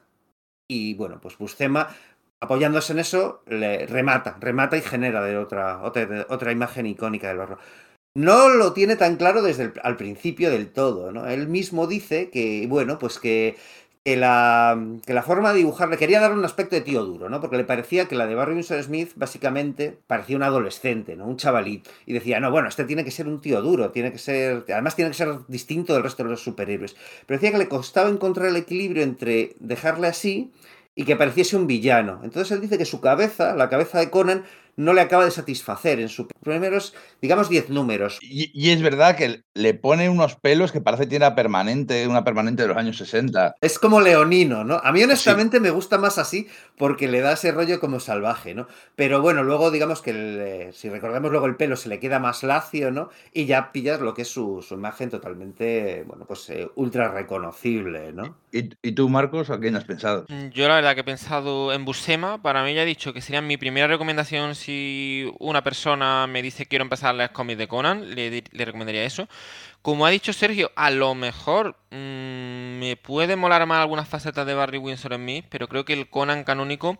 Y 0.68 0.94
bueno, 0.94 1.18
pues 1.20 1.36
Bustema, 1.36 1.88
apoyándose 2.40 2.92
en 2.92 3.00
eso, 3.00 3.42
le 3.48 3.86
remata, 3.86 4.36
remata 4.38 4.76
y 4.76 4.82
genera 4.82 5.24
de 5.24 5.36
otra, 5.36 5.82
otra, 5.82 6.52
imagen 6.52 6.86
icónica 6.86 7.26
del 7.26 7.40
horror. 7.40 7.58
No 8.14 8.50
lo 8.50 8.72
tiene 8.72 8.94
tan 8.94 9.16
claro 9.16 9.42
desde 9.42 9.64
el 9.64 9.72
al 9.82 9.96
principio 9.96 10.50
del 10.50 10.70
todo, 10.70 11.10
¿no? 11.10 11.26
Él 11.26 11.48
mismo 11.48 11.88
dice 11.88 12.30
que, 12.30 12.66
bueno, 12.68 12.98
pues 13.00 13.18
que 13.18 13.56
que 14.04 14.16
la, 14.16 14.76
que 15.06 15.14
la 15.14 15.22
forma 15.22 15.52
de 15.52 15.58
dibujarle 15.58 15.96
quería 15.96 16.20
darle 16.20 16.38
un 16.38 16.44
aspecto 16.44 16.74
de 16.74 16.80
tío 16.80 17.04
duro, 17.04 17.28
¿no? 17.28 17.40
Porque 17.40 17.56
le 17.56 17.64
parecía 17.64 18.08
que 18.08 18.16
la 18.16 18.26
de 18.26 18.34
Barry 18.34 18.54
Winsor 18.54 18.82
Smith 18.82 19.12
básicamente 19.14 19.96
parecía 20.08 20.36
un 20.36 20.42
adolescente, 20.42 21.14
¿no? 21.14 21.26
Un 21.26 21.36
chavalito. 21.36 21.88
Y 22.04 22.12
decía, 22.12 22.40
no, 22.40 22.50
bueno, 22.50 22.68
este 22.68 22.84
tiene 22.84 23.04
que 23.04 23.12
ser 23.12 23.28
un 23.28 23.40
tío 23.40 23.62
duro, 23.62 23.90
tiene 23.90 24.10
que 24.10 24.18
ser. 24.18 24.64
Además, 24.68 24.96
tiene 24.96 25.12
que 25.12 25.16
ser 25.16 25.46
distinto 25.46 25.94
del 25.94 26.02
resto 26.02 26.24
de 26.24 26.30
los 26.30 26.42
superhéroes. 26.42 26.96
Pero 27.26 27.38
decía 27.38 27.52
que 27.52 27.58
le 27.58 27.68
costaba 27.68 28.08
encontrar 28.08 28.48
el 28.48 28.56
equilibrio 28.56 29.04
entre 29.04 29.54
dejarle 29.60 30.08
así 30.08 30.52
y 30.94 31.04
que 31.04 31.16
pareciese 31.16 31.56
un 31.56 31.68
villano. 31.68 32.20
Entonces 32.24 32.50
él 32.50 32.60
dice 32.60 32.78
que 32.78 32.84
su 32.84 33.00
cabeza, 33.00 33.54
la 33.54 33.68
cabeza 33.68 34.00
de 34.00 34.10
Conan, 34.10 34.44
no 34.76 34.92
le 34.94 35.00
acaba 35.00 35.24
de 35.24 35.30
satisfacer 35.30 36.00
en 36.00 36.08
sus 36.08 36.26
primeros, 36.42 36.94
digamos, 37.20 37.48
10 37.48 37.70
números. 37.70 38.18
Y, 38.22 38.70
es 38.70 38.82
verdad 38.82 39.16
que 39.16 39.42
le 39.54 39.74
pone 39.74 40.08
unos 40.08 40.36
pelos 40.36 40.72
que 40.72 40.80
parece 40.80 41.04
que 41.04 41.10
tiene 41.10 41.26
una 41.26 41.34
permanente, 41.34 42.08
una 42.08 42.24
permanente 42.24 42.62
de 42.62 42.68
los 42.68 42.76
años 42.76 42.96
60. 42.96 43.56
Es 43.60 43.78
como 43.78 44.00
leonino, 44.00 44.64
¿no? 44.64 44.80
A 44.82 44.92
mí 44.92 45.02
honestamente 45.02 45.60
me 45.60 45.70
gusta 45.70 45.98
más 45.98 46.18
así 46.18 46.48
porque 46.78 47.08
le 47.08 47.20
da 47.20 47.32
ese 47.32 47.52
rollo 47.52 47.80
como 47.80 48.00
salvaje, 48.00 48.54
¿no? 48.54 48.66
Pero 48.96 49.20
bueno, 49.20 49.42
luego 49.42 49.70
digamos 49.70 50.00
que 50.00 50.70
si 50.72 50.88
recordamos 50.88 51.30
luego 51.30 51.46
el 51.46 51.56
pelo 51.56 51.76
se 51.76 51.88
le 51.88 52.00
queda 52.00 52.18
más 52.18 52.42
lacio, 52.42 52.90
¿no? 52.90 53.10
Y 53.32 53.46
ya 53.46 53.72
pillas 53.72 54.00
lo 54.00 54.14
que 54.14 54.22
es 54.22 54.28
su, 54.28 54.64
imagen 54.70 55.10
totalmente, 55.10 56.04
bueno, 56.06 56.24
pues 56.26 56.48
eh, 56.50 56.68
ultra 56.76 57.12
reconocible, 57.12 58.12
¿no? 58.12 58.36
¿Y, 58.52 58.70
¿Y, 58.82 58.92
tú, 58.92 59.08
Marcos, 59.08 59.50
a 59.50 59.58
quién 59.58 59.76
has 59.76 59.84
pensado? 59.84 60.26
Yo 60.52 60.68
la 60.68 60.76
verdad 60.76 60.94
que 60.94 61.00
he 61.00 61.04
pensado 61.04 61.72
en 61.72 61.84
Buscema. 61.84 62.42
Para 62.42 62.64
mí 62.64 62.74
ya 62.74 62.82
he 62.82 62.86
dicho 62.86 63.12
que 63.12 63.20
sería 63.20 63.40
mi 63.40 63.56
primera 63.56 63.86
recomendación 63.86 64.54
si 64.62 65.32
una 65.38 65.62
persona 65.62 66.26
me 66.26 66.42
dice 66.42 66.66
quiero 66.66 66.82
empezar 66.84 67.10
a 67.10 67.12
leer 67.18 67.32
cómics 67.32 67.58
de 67.58 67.68
Conan, 67.68 68.14
le, 68.14 68.44
recomendaría 68.52 69.04
eso. 69.04 69.28
Como 69.82 70.06
ha 70.06 70.10
dicho 70.10 70.32
Sergio, 70.32 70.70
a 70.76 70.90
lo 70.90 71.14
mejor 71.14 71.76
mm, 71.90 72.78
me 72.78 72.96
puede 73.02 73.36
molar 73.36 73.66
más 73.66 73.80
algunas 73.80 74.08
facetas 74.08 74.46
de 74.46 74.54
Barry 74.54 74.78
Windsor 74.78 75.14
en 75.14 75.24
mí, 75.24 75.44
pero 75.48 75.68
creo 75.68 75.84
que 75.84 75.92
el 75.92 76.08
Conan 76.08 76.44
canónico 76.44 76.98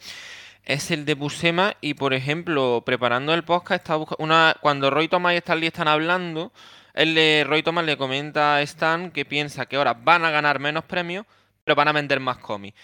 es 0.64 0.90
el 0.90 1.04
de 1.04 1.14
Buscema 1.14 1.76
y 1.80 1.94
por 1.94 2.14
ejemplo, 2.14 2.82
preparando 2.84 3.34
el 3.34 3.44
podcast, 3.44 3.88
cuando 4.60 4.90
Roy 4.90 5.08
Thomas 5.08 5.34
y 5.34 5.36
Stan 5.36 5.60
Lee 5.60 5.68
están 5.68 5.88
hablando, 5.88 6.52
él 6.94 7.46
Roy 7.46 7.62
Thomas 7.62 7.84
le 7.84 7.96
comenta 7.96 8.56
a 8.56 8.62
Stan 8.62 9.10
que 9.10 9.24
piensa 9.24 9.66
que 9.66 9.76
ahora 9.76 9.94
van 9.94 10.24
a 10.24 10.30
ganar 10.30 10.58
menos 10.58 10.84
premios, 10.84 11.26
pero 11.64 11.76
van 11.76 11.88
a 11.88 11.92
vender 11.92 12.20
más 12.20 12.38
cómics. 12.38 12.76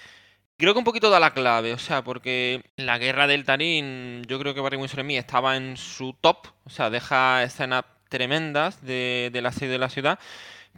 Creo 0.59 0.73
que 0.75 0.79
un 0.79 0.85
poquito 0.85 1.09
da 1.09 1.21
la 1.21 1.35
clave, 1.35 1.73
o 1.73 1.79
sea, 1.79 2.03
porque 2.03 2.64
la 2.77 2.99
guerra 2.99 3.29
del 3.29 3.44
Tarín, 3.44 4.25
yo 4.27 4.40
creo 4.40 4.55
que 4.55 4.61
Barry 4.61 4.77
Windsor 4.77 5.05
mí 5.05 5.16
estaba 5.16 5.57
en 5.57 5.77
su 5.77 6.14
top, 6.21 6.49
o 6.64 6.71
sea, 6.71 6.90
deja 6.90 7.44
escenas 7.44 7.85
tremendas 8.09 8.85
de, 8.85 9.31
de 9.33 9.40
la 9.40 9.51
de 9.51 9.79
la 9.79 9.88
ciudad, 9.88 10.18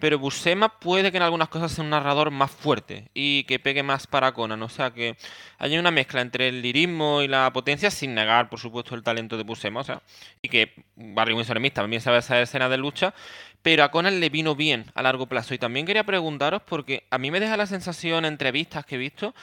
pero 0.00 0.18
Buscema 0.18 0.80
puede 0.80 1.10
que 1.10 1.18
en 1.18 1.22
algunas 1.22 1.48
cosas 1.48 1.72
sea 1.72 1.84
un 1.84 1.90
narrador 1.90 2.30
más 2.30 2.50
fuerte 2.50 3.10
y 3.14 3.44
que 3.44 3.58
pegue 3.58 3.82
más 3.82 4.06
para 4.06 4.32
Conan. 4.32 4.62
O 4.62 4.68
sea 4.68 4.90
que 4.92 5.16
hay 5.58 5.76
una 5.78 5.90
mezcla 5.90 6.22
entre 6.22 6.48
el 6.48 6.62
lirismo 6.62 7.22
y 7.22 7.28
la 7.28 7.52
potencia, 7.52 7.90
sin 7.90 8.14
negar, 8.14 8.48
por 8.48 8.58
supuesto, 8.58 8.94
el 8.94 9.02
talento 9.02 9.36
de 9.36 9.44
Buscema. 9.44 9.80
O 9.80 9.84
sea, 9.84 10.02
y 10.42 10.48
que 10.48 10.72
Barry 10.96 11.34
Windsor 11.34 11.60
también 11.72 12.00
sabe 12.00 12.18
esa 12.18 12.40
escena 12.40 12.68
de 12.68 12.78
lucha, 12.78 13.14
pero 13.62 13.84
a 13.84 13.90
Conan 13.90 14.20
le 14.20 14.30
vino 14.30 14.54
bien 14.54 14.86
a 14.94 15.02
largo 15.02 15.26
plazo. 15.26 15.54
Y 15.54 15.58
también 15.58 15.86
quería 15.86 16.04
preguntaros, 16.04 16.62
porque 16.62 17.04
a 17.10 17.18
mí 17.18 17.30
me 17.30 17.40
deja 17.40 17.56
la 17.56 17.66
sensación, 17.66 18.24
en 18.24 18.32
entrevistas 18.32 18.86
que 18.86 18.94
he 18.94 18.98
visto, 18.98 19.34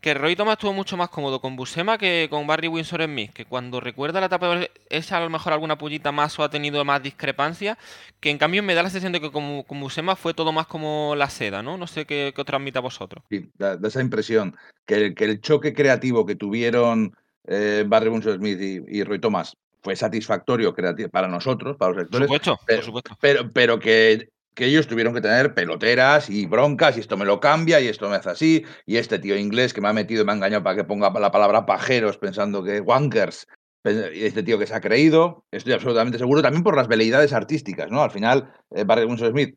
que 0.00 0.14
Roy 0.14 0.36
Thomas 0.36 0.54
estuvo 0.54 0.72
mucho 0.72 0.96
más 0.96 1.08
cómodo 1.08 1.40
con 1.40 1.56
Buscema 1.56 1.98
que 1.98 2.28
con 2.30 2.46
Barry 2.46 2.68
Windsor 2.68 3.04
Smith, 3.04 3.32
que 3.32 3.44
cuando 3.44 3.80
recuerda 3.80 4.20
la 4.20 4.26
etapa 4.26 4.60
es 4.88 5.12
a 5.12 5.20
lo 5.20 5.30
mejor 5.30 5.52
alguna 5.52 5.78
pullita 5.78 6.12
más 6.12 6.38
o 6.38 6.44
ha 6.44 6.50
tenido 6.50 6.84
más 6.84 7.02
discrepancia, 7.02 7.76
que 8.20 8.30
en 8.30 8.38
cambio 8.38 8.62
me 8.62 8.74
da 8.74 8.82
la 8.82 8.90
sensación 8.90 9.12
de 9.12 9.20
que 9.20 9.32
con, 9.32 9.62
con 9.62 9.80
Buscema 9.80 10.16
fue 10.16 10.34
todo 10.34 10.52
más 10.52 10.66
como 10.66 11.14
la 11.16 11.28
seda, 11.28 11.62
¿no? 11.62 11.76
No 11.76 11.86
sé 11.86 12.06
qué, 12.06 12.32
qué 12.34 12.40
os 12.40 12.46
transmite 12.46 12.78
a 12.78 12.82
vosotros. 12.82 13.24
Sí, 13.30 13.50
da, 13.58 13.78
esa 13.82 14.00
impresión, 14.00 14.56
que 14.84 15.14
el, 15.16 15.40
choque 15.40 15.72
creativo 15.72 16.24
que 16.24 16.36
tuvieron 16.36 17.16
eh, 17.46 17.84
Barry 17.86 18.08
Windsor 18.08 18.36
Smith 18.36 18.60
y 18.60 19.02
Roy 19.02 19.18
Thomas 19.18 19.56
fue 19.82 19.96
satisfactorio 19.96 20.74
para 21.10 21.28
nosotros, 21.28 21.76
para 21.76 21.92
los 21.92 22.02
lectores. 22.02 22.28
pero, 22.66 22.78
por 22.78 22.84
supuesto. 22.84 23.16
Pero, 23.20 23.52
pero 23.52 23.78
que, 23.78 24.30
que, 24.54 24.66
ellos 24.66 24.86
tuvieron 24.86 25.14
que 25.14 25.20
tener 25.20 25.54
peloteras 25.54 26.28
y 26.30 26.46
broncas, 26.46 26.96
y 26.96 27.00
esto 27.00 27.16
me 27.16 27.24
lo 27.24 27.40
cambia, 27.40 27.80
y 27.80 27.88
esto 27.88 28.08
me 28.08 28.16
hace 28.16 28.30
así, 28.30 28.64
y 28.84 28.96
este 28.96 29.18
tío 29.18 29.36
inglés 29.36 29.72
que 29.72 29.80
me 29.80 29.88
ha 29.88 29.92
metido 29.92 30.22
y 30.22 30.26
me 30.26 30.32
ha 30.32 30.36
engañado 30.36 30.62
para 30.62 30.76
que 30.76 30.84
ponga 30.84 31.12
la 31.18 31.30
palabra 31.30 31.66
pajeros 31.66 32.18
pensando 32.18 32.64
que 32.64 32.80
wankers, 32.80 33.46
este 33.84 34.42
tío 34.42 34.58
que 34.58 34.66
se 34.66 34.74
ha 34.74 34.80
creído, 34.80 35.44
estoy 35.50 35.72
absolutamente 35.72 36.18
seguro, 36.18 36.42
también 36.42 36.64
por 36.64 36.76
las 36.76 36.88
veleidades 36.88 37.32
artísticas, 37.32 37.90
¿no? 37.90 38.02
Al 38.02 38.10
final, 38.10 38.52
eh, 38.70 38.84
Barry 38.84 39.04
Winsor 39.04 39.30
Smith 39.30 39.56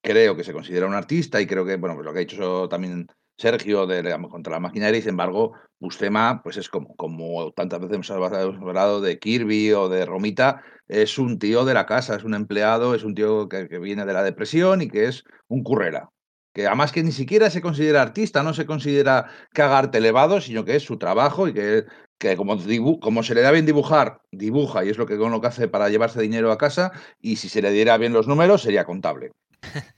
creo 0.00 0.36
que 0.36 0.44
se 0.44 0.52
considera 0.52 0.86
un 0.86 0.94
artista 0.94 1.40
y 1.40 1.46
creo 1.46 1.64
que, 1.64 1.76
bueno, 1.76 1.96
pues 1.96 2.04
lo 2.04 2.12
que 2.12 2.18
ha 2.18 2.20
dicho 2.20 2.68
también 2.68 3.06
Sergio 3.36 3.86
de, 3.86 4.16
contra 4.30 4.52
la 4.52 4.60
maquinaria 4.60 4.98
y 4.98 5.02
sin 5.02 5.10
embargo 5.10 5.54
Bustema 5.80 6.40
pues 6.42 6.56
es 6.56 6.68
como, 6.68 7.52
tantas 7.52 7.80
veces 7.80 7.94
hemos 7.94 8.10
hablado 8.10 9.00
de 9.00 9.18
Kirby 9.18 9.72
o 9.72 9.88
de 9.88 10.06
Romita, 10.06 10.62
es 10.88 11.18
un 11.18 11.38
tío 11.38 11.64
de 11.64 11.74
la 11.74 11.86
casa, 11.86 12.16
es 12.16 12.24
un 12.24 12.34
empleado, 12.34 12.94
es 12.94 13.04
un 13.04 13.14
tío 13.14 13.48
que, 13.48 13.66
viene 13.78 14.04
de 14.04 14.12
la 14.12 14.22
depresión 14.22 14.82
y 14.82 14.88
que 14.88 15.06
es 15.06 15.24
un 15.48 15.62
currera. 15.62 16.10
Que 16.52 16.66
además 16.66 16.92
que 16.92 17.02
ni 17.02 17.10
siquiera 17.10 17.50
se 17.50 17.60
considera 17.60 18.02
artista, 18.02 18.44
no 18.44 18.54
se 18.54 18.64
considera 18.64 19.28
que 19.52 19.62
haga 19.62 19.78
arte 19.78 19.98
elevado, 19.98 20.40
sino 20.40 20.64
que 20.64 20.76
es 20.76 20.84
su 20.84 20.98
trabajo 20.98 21.48
y 21.48 21.54
que, 21.54 21.84
que 22.18 22.36
como, 22.36 22.56
como 23.00 23.22
se 23.24 23.34
le 23.34 23.40
da 23.40 23.50
bien 23.50 23.66
dibujar, 23.66 24.20
dibuja 24.30 24.84
y 24.84 24.90
es 24.90 24.98
lo 24.98 25.06
que, 25.06 25.16
lo 25.16 25.40
que 25.40 25.46
hace 25.48 25.68
para 25.68 25.88
llevarse 25.88 26.22
dinero 26.22 26.52
a 26.52 26.58
casa 26.58 26.92
y 27.20 27.36
si 27.36 27.48
se 27.48 27.60
le 27.60 27.72
diera 27.72 27.98
bien 27.98 28.12
los 28.12 28.28
números 28.28 28.62
sería 28.62 28.84
contable. 28.84 29.32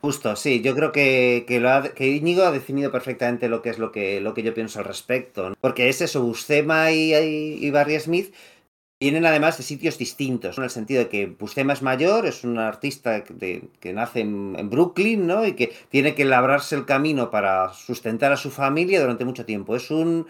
Justo, 0.01 0.37
sí, 0.37 0.61
yo 0.61 0.75
creo 0.75 0.93
que, 0.93 1.45
que, 1.47 1.61
lo 1.61 1.71
ha, 1.71 1.83
que 1.83 2.09
Íñigo 2.09 2.43
ha 2.43 2.51
definido 2.51 2.91
perfectamente 2.93 3.49
lo 3.49 3.63
que 3.63 3.71
es 3.71 3.79
lo 3.79 3.93
que, 3.93 4.21
lo 4.21 4.35
que 4.35 4.43
yo 4.43 4.55
pienso 4.55 4.79
al 4.79 4.85
respecto. 4.85 5.55
Porque 5.61 5.89
es 5.89 6.01
eso, 6.01 6.23
Buscema 6.23 6.93
y, 6.93 7.15
y, 7.15 7.71
Barry 7.71 7.99
Smith 8.01 8.35
Vienen 8.99 9.27
además 9.27 9.59
de 9.59 9.63
sitios 9.63 9.99
distintos, 9.99 10.57
en 10.57 10.65
el 10.65 10.71
sentido 10.71 11.01
de 11.01 11.11
que 11.11 11.27
Bustema 11.27 11.75
es 11.75 11.83
mayor, 11.83 12.25
es 12.25 12.45
un 12.45 12.59
artista 12.59 13.25
que 13.25 13.93
nace 13.93 14.21
en, 14.21 14.71
Brooklyn, 14.71 15.27
¿no? 15.27 15.47
Y 15.47 15.53
que 15.53 15.71
tiene 15.91 16.15
que 16.15 16.25
labrarse 16.25 16.77
el 16.77 16.87
camino 16.87 17.31
para 17.31 17.75
sustentar 17.75 18.33
a 18.33 18.39
su 18.39 18.51
familia 18.51 19.03
durante 19.03 19.27
mucho 19.27 19.45
tiempo. 19.45 19.77
Es 19.77 19.91
un 19.91 20.27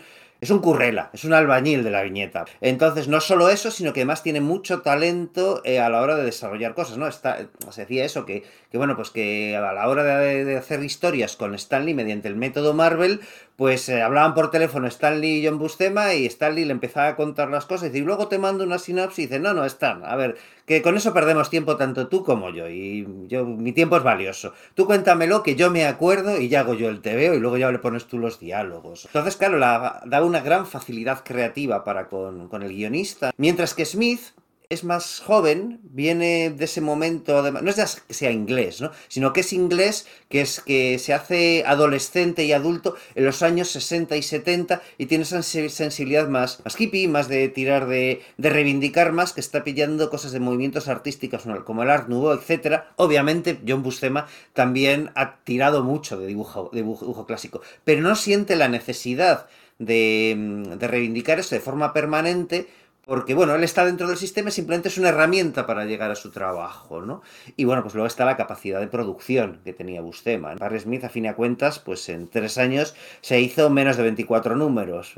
es 0.47 0.51
un 0.53 0.61
currela, 0.61 1.11
es 1.13 1.25
un 1.25 1.33
albañil 1.33 1.83
de 1.83 1.91
la 1.91 2.03
viñeta. 2.03 2.45
Entonces, 2.61 3.09
no 3.09 3.21
solo 3.21 3.49
eso, 3.49 3.73
sino 3.73 3.93
que 3.93 4.01
además 4.01 4.23
tiene 4.23 4.41
mucho 4.41 4.81
talento 4.81 5.61
eh, 5.65 5.81
a 5.81 5.89
la 5.89 6.01
hora 6.01 6.15
de 6.15 6.23
desarrollar 6.23 6.73
cosas, 6.75 6.99
¿no? 6.99 7.09
Está, 7.09 7.49
se 7.71 7.81
decía 7.81 8.05
eso, 8.05 8.25
que, 8.25 8.45
que, 8.71 8.79
bueno, 8.79 8.95
pues 8.95 9.11
que 9.11 9.57
a 9.57 9.73
la 9.73 9.89
hora 9.89 10.05
de, 10.05 10.57
hacer 10.57 10.85
historias 10.85 11.35
con 11.35 11.57
Stanley 11.57 11.95
mediante 11.95 12.29
el 12.29 12.37
método 12.37 12.75
Marvel, 12.75 13.23
pues 13.57 13.89
eh, 13.89 14.03
hablaban 14.03 14.35
por 14.35 14.51
teléfono 14.51 14.87
Stanley 14.87 15.39
y 15.39 15.47
John 15.47 15.59
Bustema 15.59 16.15
y 16.15 16.27
Stanley 16.27 16.67
le 16.67 16.73
empezaba 16.73 17.09
a 17.09 17.17
contar 17.17 17.49
las 17.49 17.65
cosas 17.65 17.95
y, 17.95 18.01
luego 18.01 18.29
te 18.29 18.39
mando 18.39 18.65
una 18.65 18.79
sinopsis 18.79 19.19
y 19.19 19.23
dice, 19.23 19.41
no, 19.41 19.55
no, 19.55 19.65
Stan, 19.65 20.05
a 20.05 20.15
ver, 20.15 20.37
que 20.67 20.83
con 20.83 20.97
eso 20.97 21.15
perdemos 21.15 21.49
tiempo 21.49 21.77
tanto 21.77 22.09
tú 22.09 22.23
como 22.23 22.51
yo 22.51 22.69
y 22.69 23.07
yo 23.29 23.47
mi 23.47 23.73
tiempo 23.73 23.97
es 23.97 24.03
valioso. 24.03 24.53
Tú 24.75 24.87
cuéntamelo 24.87 25.43
que 25.43 25.57
yo 25.57 25.71
me 25.71 25.87
acuerdo 25.87 26.39
y 26.39 26.49
ya 26.49 26.61
hago 26.61 26.75
yo 26.75 26.89
el 26.89 27.01
veo 27.01 27.35
y 27.35 27.41
luego 27.41 27.57
ya 27.57 27.71
le 27.73 27.79
pones 27.79 28.07
tú 28.07 28.19
los 28.19 28.39
diálogos. 28.41 29.07
Entonces, 29.07 29.37
claro, 29.37 29.59
la, 29.59 30.03
da 30.05 30.23
una 30.23 30.41
gran 30.41 30.67
facilidad 30.67 31.23
creativa 31.25 31.85
para 31.85 32.09
con, 32.09 32.49
con 32.49 32.63
el 32.63 32.73
guionista, 32.73 33.33
mientras 33.37 33.75
que 33.75 33.87
Smith 33.87 34.21
es 34.69 34.85
más 34.85 35.21
joven, 35.21 35.81
viene 35.83 36.51
de 36.51 36.65
ese 36.65 36.81
momento, 36.81 37.51
no 37.51 37.71
es 37.71 38.03
que 38.07 38.15
sea 38.15 38.31
inglés, 38.31 38.81
¿no? 38.81 38.91
sino 39.09 39.33
que 39.33 39.41
es 39.41 39.53
inglés, 39.53 40.07
que 40.29 40.41
es 40.41 40.61
que 40.61 40.99
se 40.99 41.15
hace 41.15 41.65
adolescente 41.67 42.45
y 42.45 42.53
adulto 42.53 42.97
en 43.15 43.25
los 43.25 43.43
años 43.43 43.69
60 43.71 44.17
y 44.17 44.23
70 44.23 44.83
y 44.99 45.07
tiene 45.07 45.23
esa 45.23 45.43
sensibilidad 45.43 46.29
más, 46.29 46.61
más 46.65 46.81
hippie, 46.81 47.09
más 47.09 47.29
de 47.29 47.49
tirar 47.49 47.87
de, 47.87 48.23
de 48.37 48.51
reivindicar 48.51 49.13
más, 49.13 49.33
que 49.33 49.41
está 49.41 49.65
pillando 49.65 50.11
cosas 50.11 50.33
de 50.33 50.41
movimientos 50.41 50.89
artísticos 50.89 51.45
como 51.65 51.83
el 51.83 51.91
Art 51.91 52.09
Nouveau, 52.09 52.39
etc. 52.39 52.83
Obviamente, 52.97 53.59
John 53.67 53.83
Buscema 53.83 54.27
también 54.53 55.11
ha 55.15 55.37
tirado 55.45 55.83
mucho 55.83 56.19
de 56.19 56.27
dibujo, 56.27 56.71
de 56.73 56.83
dibujo 56.83 57.27
clásico, 57.27 57.61
pero 57.85 58.03
no 58.03 58.17
siente 58.17 58.57
la 58.57 58.69
necesidad 58.69 59.47
de, 59.79 60.65
de 60.79 60.89
reivindicar 60.89 61.39
eso 61.39 61.55
de 61.55 61.61
forma 61.61 61.93
permanente 61.93 62.67
porque 63.07 63.35
bueno, 63.35 63.55
él 63.55 63.63
está 63.63 63.87
dentro 63.87 64.09
del 64.09 64.17
sistema 64.17 64.49
y 64.49 64.53
simplemente 64.53 64.89
es 64.89 64.99
una 64.99 65.11
herramienta 65.11 65.65
para 65.65 65.85
llegar 65.85 66.11
a 66.11 66.17
su 66.17 66.33
trabajo, 66.33 67.01
¿no? 67.03 67.23
Y 67.55 67.65
bueno, 67.65 67.83
pues 67.83 67.95
luego 67.95 68.09
está 68.09 68.25
la 68.25 68.37
capacidad 68.37 68.81
de 68.81 68.89
producción 68.89 69.61
que 69.65 69.73
tenía 69.73 70.01
Bustema. 70.01 70.57
Barry 70.57 70.81
Smith, 70.81 71.05
a 71.05 71.09
fin 71.09 71.23
de 71.23 71.35
cuentas, 71.35 71.79
pues 71.79 72.09
en 72.09 72.29
tres 72.29 72.59
años 72.59 72.97
se 73.21 73.41
hizo 73.41 73.71
menos 73.71 73.97
de 73.97 74.03
24 74.03 74.57
números. 74.57 75.15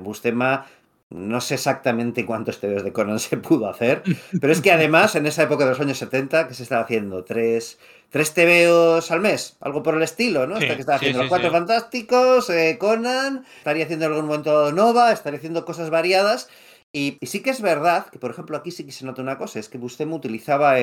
Bustema 0.00 0.64
no 1.10 1.42
sé 1.42 1.54
exactamente 1.54 2.24
cuántos 2.24 2.58
TVOs 2.60 2.84
de 2.84 2.92
Conan 2.94 3.18
se 3.18 3.36
pudo 3.36 3.68
hacer, 3.68 4.02
pero 4.40 4.50
es 4.50 4.62
que 4.62 4.72
además 4.72 5.14
en 5.14 5.26
esa 5.26 5.42
época 5.42 5.64
de 5.64 5.70
los 5.72 5.80
años 5.80 5.98
70 5.98 6.48
que 6.48 6.54
se 6.54 6.62
estaba 6.62 6.80
haciendo 6.80 7.24
tres, 7.24 7.78
tres 8.08 8.32
TVOs 8.32 9.10
al 9.10 9.20
mes, 9.20 9.58
algo 9.60 9.82
por 9.82 9.96
el 9.96 10.02
estilo, 10.02 10.46
¿no? 10.46 10.54
Hasta 10.54 10.74
que 10.74 10.80
estaba 10.80 10.96
haciendo 10.96 11.18
los 11.18 11.28
Cuatro 11.28 11.50
Fantásticos, 11.50 12.48
eh, 12.48 12.78
Conan, 12.80 13.44
estaría 13.58 13.84
haciendo 13.84 14.06
en 14.06 14.12
algún 14.12 14.26
momento 14.28 14.72
Nova, 14.72 15.12
estaría 15.12 15.36
haciendo 15.36 15.66
cosas 15.66 15.90
variadas 15.90 16.48
y, 16.92 17.18
sí 17.22 17.40
que 17.40 17.50
es 17.50 17.62
verdad 17.62 18.06
que, 18.10 18.18
por 18.18 18.30
ejemplo, 18.30 18.56
aquí 18.56 18.70
sí 18.70 18.84
que 18.84 18.92
se 18.92 19.06
nota 19.06 19.22
una 19.22 19.38
cosa, 19.38 19.58
es 19.58 19.68
que 19.68 19.78
Buscema 19.78 20.14
utilizaba, 20.14 20.76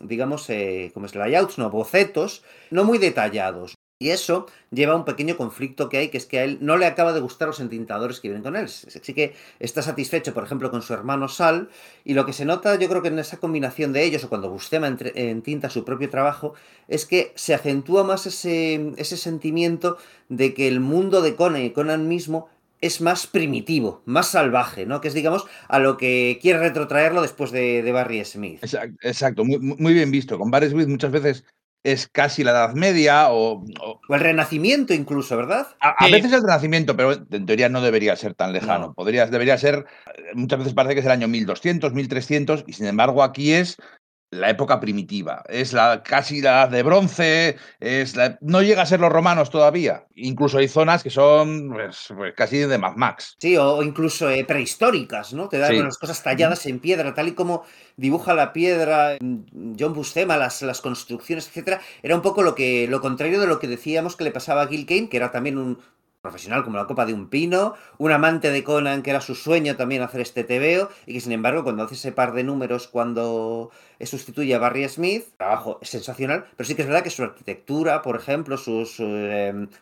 digamos, 0.00 0.48
eh, 0.50 0.90
como 0.92 1.06
es 1.06 1.14
layouts, 1.14 1.58
¿no? 1.58 1.70
Bocetos, 1.70 2.42
no 2.70 2.84
muy 2.84 2.98
detallados. 2.98 3.74
Y 4.02 4.10
eso 4.10 4.46
lleva 4.72 4.94
a 4.94 4.96
un 4.96 5.04
pequeño 5.04 5.36
conflicto 5.36 5.88
que 5.88 5.98
hay, 5.98 6.08
que 6.08 6.18
es 6.18 6.26
que 6.26 6.40
a 6.40 6.44
él 6.44 6.58
no 6.60 6.76
le 6.76 6.86
acaba 6.86 7.12
de 7.12 7.20
gustar 7.20 7.46
los 7.46 7.60
entintadores 7.60 8.18
que 8.18 8.26
vienen 8.26 8.42
con 8.42 8.56
él. 8.56 8.68
Sí 8.68 9.14
que 9.14 9.36
está 9.60 9.80
satisfecho, 9.80 10.34
por 10.34 10.42
ejemplo, 10.42 10.72
con 10.72 10.82
su 10.82 10.92
hermano 10.92 11.28
Sal, 11.28 11.68
y 12.04 12.14
lo 12.14 12.26
que 12.26 12.32
se 12.32 12.44
nota, 12.44 12.74
yo 12.74 12.88
creo 12.88 13.00
que 13.00 13.08
en 13.08 13.20
esa 13.20 13.36
combinación 13.36 13.92
de 13.92 14.02
ellos, 14.02 14.24
o 14.24 14.28
cuando 14.28 14.50
Buscema 14.50 14.88
entinta 14.88 15.70
su 15.70 15.84
propio 15.84 16.10
trabajo, 16.10 16.54
es 16.88 17.06
que 17.06 17.32
se 17.36 17.54
acentúa 17.54 18.02
más 18.02 18.26
ese, 18.26 18.92
ese 18.96 19.16
sentimiento 19.16 19.98
de 20.28 20.52
que 20.52 20.66
el 20.66 20.80
mundo 20.80 21.22
de 21.22 21.36
Conan 21.36 21.62
y 21.62 21.70
Conan 21.70 22.08
mismo 22.08 22.48
es 22.82 23.00
más 23.00 23.26
primitivo, 23.26 24.02
más 24.04 24.32
salvaje, 24.32 24.84
¿no? 24.84 25.00
Que 25.00 25.08
es, 25.08 25.14
digamos, 25.14 25.46
a 25.68 25.78
lo 25.78 25.96
que 25.96 26.38
quiere 26.42 26.58
retrotraerlo 26.58 27.22
después 27.22 27.52
de, 27.52 27.90
Barry 27.92 28.22
Smith. 28.24 28.62
Exacto, 29.02 29.44
muy, 29.44 29.94
bien 29.94 30.10
visto. 30.10 30.38
Con 30.38 30.50
Barry 30.50 30.68
Smith 30.68 30.88
muchas 30.88 31.12
veces 31.12 31.44
es 31.84 32.08
casi 32.08 32.44
la 32.44 32.50
Edad 32.50 32.74
Media 32.74 33.30
o... 33.30 33.64
O, 33.80 34.00
el 34.14 34.20
Renacimiento 34.20 34.94
incluso, 34.94 35.36
¿verdad? 35.36 35.68
A, 35.80 36.08
veces 36.08 36.32
el 36.32 36.42
Renacimiento, 36.42 36.96
pero 36.96 37.12
en 37.12 37.46
teoría 37.46 37.68
no 37.68 37.80
debería 37.80 38.16
ser 38.16 38.34
tan 38.34 38.52
lejano. 38.52 38.94
Podría, 38.94 39.26
debería 39.26 39.56
ser, 39.58 39.86
muchas 40.34 40.58
veces 40.58 40.74
parece 40.74 40.94
que 40.94 41.00
es 41.00 41.06
el 41.06 41.12
año 41.12 41.28
1200, 41.28 41.94
1300, 41.94 42.64
y 42.66 42.72
sin 42.72 42.86
embargo 42.86 43.22
aquí 43.22 43.52
es 43.52 43.76
la 44.32 44.48
época 44.48 44.80
primitiva, 44.80 45.44
es 45.46 45.74
la 45.74 46.02
casi 46.02 46.40
la 46.40 46.50
edad 46.50 46.68
de 46.70 46.82
bronce, 46.82 47.56
es 47.80 48.14
no 48.40 48.62
llega 48.62 48.80
a 48.80 48.86
ser 48.86 48.98
los 48.98 49.12
romanos 49.12 49.50
todavía. 49.50 50.06
Incluso 50.14 50.56
hay 50.56 50.68
zonas 50.68 51.02
que 51.02 51.10
son 51.10 51.70
pues, 51.70 52.08
pues, 52.16 52.32
casi 52.34 52.56
de 52.58 52.78
Mad 52.78 52.96
Max. 52.96 53.36
Sí, 53.38 53.58
o 53.58 53.82
incluso 53.82 54.30
eh, 54.30 54.46
prehistóricas, 54.46 55.34
¿no? 55.34 55.50
Te 55.50 55.58
dan 55.58 55.78
las 55.84 55.98
cosas 55.98 56.22
talladas 56.22 56.64
en 56.64 56.80
piedra, 56.80 57.12
tal 57.12 57.28
y 57.28 57.32
como 57.32 57.64
dibuja 57.98 58.32
la 58.32 58.54
piedra 58.54 59.18
John 59.78 59.92
Buscema, 59.92 60.38
las, 60.38 60.62
las 60.62 60.80
construcciones, 60.80 61.46
etcétera. 61.48 61.82
Era 62.02 62.14
un 62.14 62.22
poco 62.22 62.42
lo 62.42 62.54
que 62.54 62.88
lo 62.88 63.02
contrario 63.02 63.38
de 63.38 63.46
lo 63.46 63.58
que 63.58 63.68
decíamos 63.68 64.16
que 64.16 64.24
le 64.24 64.30
pasaba 64.30 64.62
a 64.62 64.66
Gil 64.66 64.86
Kane, 64.86 65.10
que 65.10 65.18
era 65.18 65.30
también 65.30 65.58
un 65.58 65.78
profesional 66.22 66.62
como 66.62 66.76
la 66.76 66.86
copa 66.86 67.04
de 67.04 67.12
un 67.12 67.28
pino, 67.28 67.74
un 67.98 68.12
amante 68.12 68.52
de 68.52 68.62
Conan 68.62 69.02
que 69.02 69.10
era 69.10 69.20
su 69.20 69.34
sueño 69.34 69.74
también 69.74 70.02
hacer 70.02 70.20
este 70.20 70.44
tebeo 70.44 70.88
y 71.04 71.14
que 71.14 71.20
sin 71.20 71.32
embargo 71.32 71.64
cuando 71.64 71.82
hace 71.82 71.96
ese 71.96 72.12
par 72.12 72.32
de 72.32 72.44
números 72.44 72.86
cuando 72.86 73.70
sustituye 74.06 74.54
a 74.54 74.58
Barry 74.58 74.88
Smith, 74.88 75.24
trabajo 75.36 75.78
sensacional, 75.82 76.46
pero 76.56 76.66
sí 76.66 76.74
que 76.74 76.82
es 76.82 76.88
verdad 76.88 77.02
que 77.02 77.10
su 77.10 77.22
arquitectura, 77.22 78.02
por 78.02 78.16
ejemplo, 78.16 78.56
sus, 78.56 79.00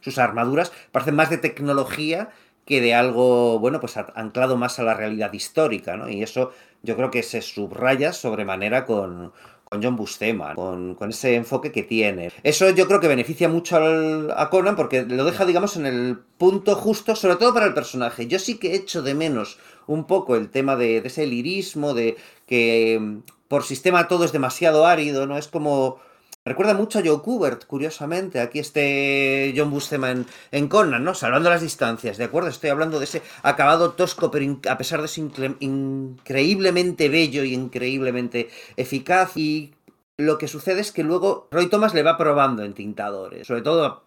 sus 0.01 0.19
armaduras 0.19 0.73
parecen 0.93 1.15
más 1.15 1.31
de 1.31 1.39
tecnología 1.39 2.31
que 2.65 2.81
de 2.81 2.95
algo, 2.95 3.59
bueno, 3.59 3.81
pues 3.81 3.97
anclado 3.97 4.57
más 4.57 4.79
a 4.79 4.85
la 4.85 4.95
realidad 4.95 5.33
histórica, 5.33 5.97
¿no? 5.97 6.09
Y 6.09 6.23
eso 6.23 6.53
yo 6.83 6.97
creo 6.97 7.11
que 7.11 7.23
se 7.23 7.43
subraya 7.43 8.13
sobremanera 8.13 8.87
con, 8.87 9.33
con 9.71 9.83
John 9.83 9.95
Bustema, 9.95 10.55
con, 10.57 10.97
ese 11.09 11.37
enfoque 11.37 11.71
que 11.71 11.85
tiene. 11.85 12.33
Eso 12.43 12.71
yo 12.71 12.89
creo 12.89 12.99
que 12.99 13.07
beneficia 13.07 13.49
mucho 13.49 13.77
a 13.77 14.51
Conan 14.51 14.75
porque 14.75 15.03
lo 15.03 15.25
deja, 15.25 15.47
digamos, 15.47 15.77
en 15.77 15.87
el 15.87 16.19
punto 16.39 16.75
justo, 16.75 17.15
sobre 17.15 17.37
todo 17.37 17.55
para 17.55 17.67
el 17.67 17.75
personaje. 17.75 18.27
Yo 18.27 18.41
sí 18.41 18.59
que 18.59 18.75
echo 18.75 19.01
de 19.03 19.15
menos 19.15 19.59
un 19.87 20.09
poco 20.09 20.35
el 20.35 20.51
tema 20.51 20.75
de, 20.75 20.99
ese 20.99 21.25
lirismo, 21.25 21.95
de 21.95 22.17
que 22.47 23.21
por 23.51 23.65
sistema 23.65 24.07
todo 24.07 24.25
es 24.25 24.31
demasiado 24.31 24.87
árido, 24.87 25.27
¿no? 25.27 25.37
Es 25.37 25.49
como... 25.49 25.99
Recuerda 26.45 26.73
mucho 26.73 27.01
a 27.01 27.03
Joe 27.05 27.21
Kubert, 27.21 27.67
curiosamente. 27.67 28.39
Aquí 28.39 28.61
este 28.61 29.53
John 29.57 29.71
Bustema 29.71 30.13
en, 30.13 30.25
en, 30.53 30.69
Conan, 30.69 31.03
¿no? 31.03 31.15
Salvando 31.15 31.51
las 31.51 31.61
distancias, 31.61 32.17
¿de 32.17 32.25
acuerdo? 32.25 32.49
Estoy 32.49 32.71
hablando 32.71 33.01
de 33.01 33.07
ese 33.07 33.23
acabado 33.43 33.91
tosco, 33.91 34.31
pero 34.31 34.57
a 34.69 34.79
pesar 34.79 35.03
de 35.03 35.09
ser 35.09 35.25
increíblemente 35.59 37.09
bello 37.09 37.43
y 37.43 37.53
increíblemente 37.53 38.51
eficaz. 38.77 39.37
Y 39.37 39.75
lo 40.17 40.39
que 40.39 40.47
sucede 40.47 40.81
es 40.81 40.93
que 40.93 41.03
luego 41.03 41.49
Roy 41.51 41.67
Thomas 41.67 41.93
le 41.93 42.05
va 42.05 42.17
probando 42.17 42.63
en 42.63 42.73
tintadores. 42.73 43.49
Sobre 43.49 43.63
todo 43.63 44.05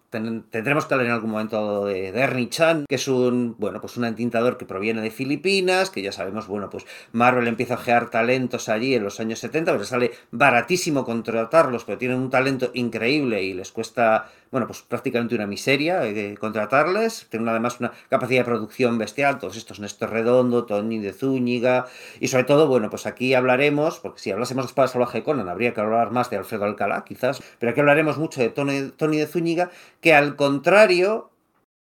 tendremos 0.50 0.86
que 0.86 0.94
hablar 0.94 1.08
en 1.08 1.12
algún 1.12 1.30
momento 1.30 1.86
de, 1.86 2.08
Ernie 2.08 2.48
Chan, 2.48 2.86
que 2.88 2.94
es 2.94 3.08
un, 3.08 3.56
bueno, 3.58 3.80
pues 3.80 3.96
un 3.96 4.04
entintador 4.04 4.56
que 4.56 4.64
proviene 4.64 5.02
de 5.02 5.10
Filipinas, 5.10 5.90
que 5.90 6.02
ya 6.02 6.12
sabemos, 6.12 6.46
bueno, 6.46 6.70
pues 6.70 6.86
Marvel 7.12 7.48
empieza 7.48 7.74
a 7.74 7.78
ojear 7.78 8.10
talentos 8.10 8.68
allí 8.68 8.94
en 8.94 9.04
los 9.04 9.20
años 9.20 9.38
70, 9.40 9.72
pero 9.72 9.84
sale 9.84 10.12
baratísimo 10.30 11.04
contratarlos, 11.04 11.84
pero 11.84 11.98
tienen 11.98 12.18
un 12.18 12.30
talento 12.30 12.70
increíble 12.74 13.42
y 13.42 13.54
les 13.54 13.72
cuesta, 13.72 14.30
bueno, 14.50 14.66
pues 14.66 14.82
prácticamente 14.82 15.34
una 15.34 15.46
miseria 15.46 16.06
eh, 16.06 16.36
contratarles. 16.38 17.26
Tienen 17.30 17.48
además 17.48 17.80
una 17.80 17.92
capacidad 18.08 18.40
de 18.40 18.44
producción 18.44 18.98
bestial, 18.98 19.38
todos 19.38 19.56
estos 19.56 19.80
Néstor 19.80 20.10
Redondo, 20.10 20.64
Tony 20.64 20.98
de 20.98 21.12
Zúñiga, 21.12 21.86
y 22.20 22.28
sobre 22.28 22.44
todo, 22.44 22.68
bueno, 22.68 22.90
pues 22.90 23.06
aquí 23.06 23.34
hablaremos, 23.34 23.98
porque 24.00 24.20
si 24.20 24.30
hablásemos 24.30 24.64
de 24.64 24.68
Espada 24.68 24.88
Salvaje 24.88 25.18
de 25.18 25.24
Conan, 25.24 25.48
habría 25.48 25.74
que 25.74 25.80
hablar 25.80 26.10
más 26.10 26.30
de 26.30 26.36
Alfredo 26.36 26.64
Alcalá, 26.64 27.04
quizás, 27.04 27.42
pero 27.58 27.70
aquí 27.70 27.80
hablaremos 27.80 28.18
mucho 28.18 28.40
de 28.40 28.50
Tony, 28.50 28.90
Tony 28.96 29.18
de 29.18 29.26
Zúñiga, 29.26 29.70
que 30.04 30.12
al 30.12 30.36
contrario, 30.36 31.30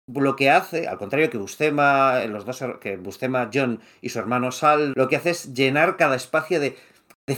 lo 0.06 0.36
que 0.36 0.50
hace, 0.50 0.86
al 0.86 0.98
contrario 0.98 1.30
que 1.30 1.38
Bustema, 1.38 2.22
los 2.26 2.44
dos, 2.44 2.62
que 2.78 2.98
Bustema 2.98 3.48
John 3.50 3.80
y 4.02 4.10
su 4.10 4.18
hermano 4.18 4.52
Sal, 4.52 4.92
lo 4.94 5.08
que 5.08 5.16
hace 5.16 5.30
es 5.30 5.54
llenar 5.54 5.96
cada 5.96 6.16
espacio 6.16 6.60
de, 6.60 6.76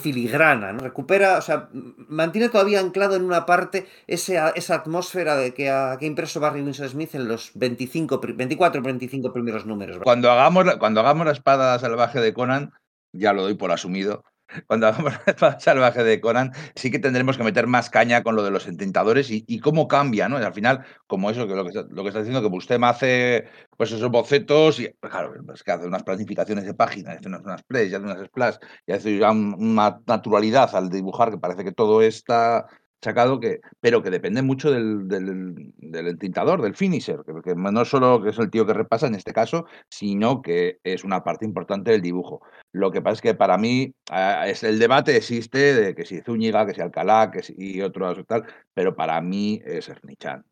filigrana, 0.03 0.73
¿no? 0.73 0.81
Recupera, 0.81 1.39
o 1.39 1.41
sea, 1.41 1.69
mantiene 2.09 2.49
todavía 2.49 2.81
anclado 2.81 3.15
en 3.15 3.23
una 3.23 3.47
parte 3.47 3.87
esa, 4.09 4.49
atmósfera 4.75 5.37
de 5.37 5.55
que 5.55 5.71
ha, 5.71 5.97
que 6.01 6.07
impreso 6.07 6.41
Barry 6.41 6.63
Winsor 6.63 6.89
Smith 6.89 7.15
en 7.15 7.29
los 7.29 7.53
25, 7.55 8.21
24 8.35 8.83
25 8.83 9.33
primeros 9.33 9.65
números. 9.67 9.99
Cuando 10.03 10.33
hagamos, 10.33 10.65
cuando 10.81 10.99
hagamos 10.99 11.27
la 11.27 11.33
espada 11.33 11.79
salvaje 11.79 12.21
de 12.21 12.35
Conan, 12.35 12.73
ya 13.13 13.33
lo 13.33 13.43
doy 13.43 13.55
por 13.55 13.71
asumido, 13.71 14.25
cuando 14.67 14.87
hagamos 14.87 15.15
la 15.41 15.61
salvaje 15.61 16.05
de 16.05 16.21
Conan, 16.21 16.53
sí 16.75 16.91
que 16.91 16.99
tendremos 16.99 17.37
que 17.37 17.45
meter 17.45 17.67
más 17.67 17.91
caña 17.91 18.23
con 18.23 18.37
lo 18.37 18.43
de 18.43 18.51
los 18.51 18.67
entintadores 18.67 19.31
y, 19.31 19.61
cómo 19.61 19.89
cambia, 19.89 20.29
¿no? 20.29 20.41
Y 20.41 20.45
al 20.45 20.55
final, 20.55 20.85
como 21.07 21.31
eso, 21.31 21.47
que 21.47 21.55
lo 21.55 21.65
que, 21.65 21.71
está 22.09 22.19
diciendo, 22.19 22.43
que 22.43 22.49
Bustema 22.49 22.91
hace 22.91 23.49
pues 23.77 23.93
esos 23.93 24.11
bocetos 24.11 24.81
y, 24.81 24.89
claro, 25.01 25.35
es 25.55 25.63
que 25.63 25.73
hace 25.73 25.87
unas 25.87 26.03
planificaciones 26.03 26.65
de 26.65 26.75
páginas, 26.75 27.19
hace 27.19 27.29
unas, 27.29 27.43
unas 27.43 27.63
plays, 27.63 27.95
hace 27.95 28.05
unas 28.05 28.27
splash, 28.27 28.57
y 28.87 28.93
hace 28.93 29.21
una 29.21 30.01
naturalidad 30.07 30.75
al 30.75 30.91
dibujar 30.91 31.31
que 31.31 31.39
parece 31.39 31.65
que 31.65 31.73
todo 31.73 32.03
está 32.03 32.67
sacado 33.03 33.41
que, 33.41 33.61
pero 33.81 34.03
que 34.03 34.11
depende 34.11 34.43
mucho 34.43 34.71
del, 34.71 35.09
del, 35.09 36.07
entintador, 36.07 36.63
del 36.63 36.77
finisher, 36.77 37.21
que, 37.45 37.55
no 37.55 37.85
solo 37.85 38.23
que 38.23 38.31
es 38.31 38.39
el 38.39 38.51
tío 38.51 38.67
que 38.67 38.75
repasa 38.75 39.07
en 39.07 39.15
este 39.15 39.33
caso, 39.33 39.67
sino 39.89 40.41
que 40.41 40.79
es 40.85 41.05
una 41.05 41.25
parte 41.25 41.45
importante 41.45 41.91
del 41.91 42.03
dibujo. 42.03 42.43
Lo 42.73 42.91
que 42.91 43.03
pasa 43.03 43.15
es 43.15 43.23
que 43.23 43.35
para 43.35 43.59
mí 43.59 43.95
ah, 44.11 44.49
es 44.49 44.63
el 44.63 44.79
debate 44.79 45.17
existe 45.17 45.75
de 45.75 45.95
que 45.95 46.05
si 46.05 46.21
Zúñiga, 46.21 46.67
que 46.67 46.75
si 46.75 46.81
Alcalá, 46.81 47.31
que 47.31 47.43
si 47.43 47.55
y 47.59 47.83
otros 47.83 48.25
tal, 48.27 48.45
pero 48.75 48.95
para 48.95 49.21
mí 49.21 49.61
es 49.65 49.89
Ernichan 49.89 50.45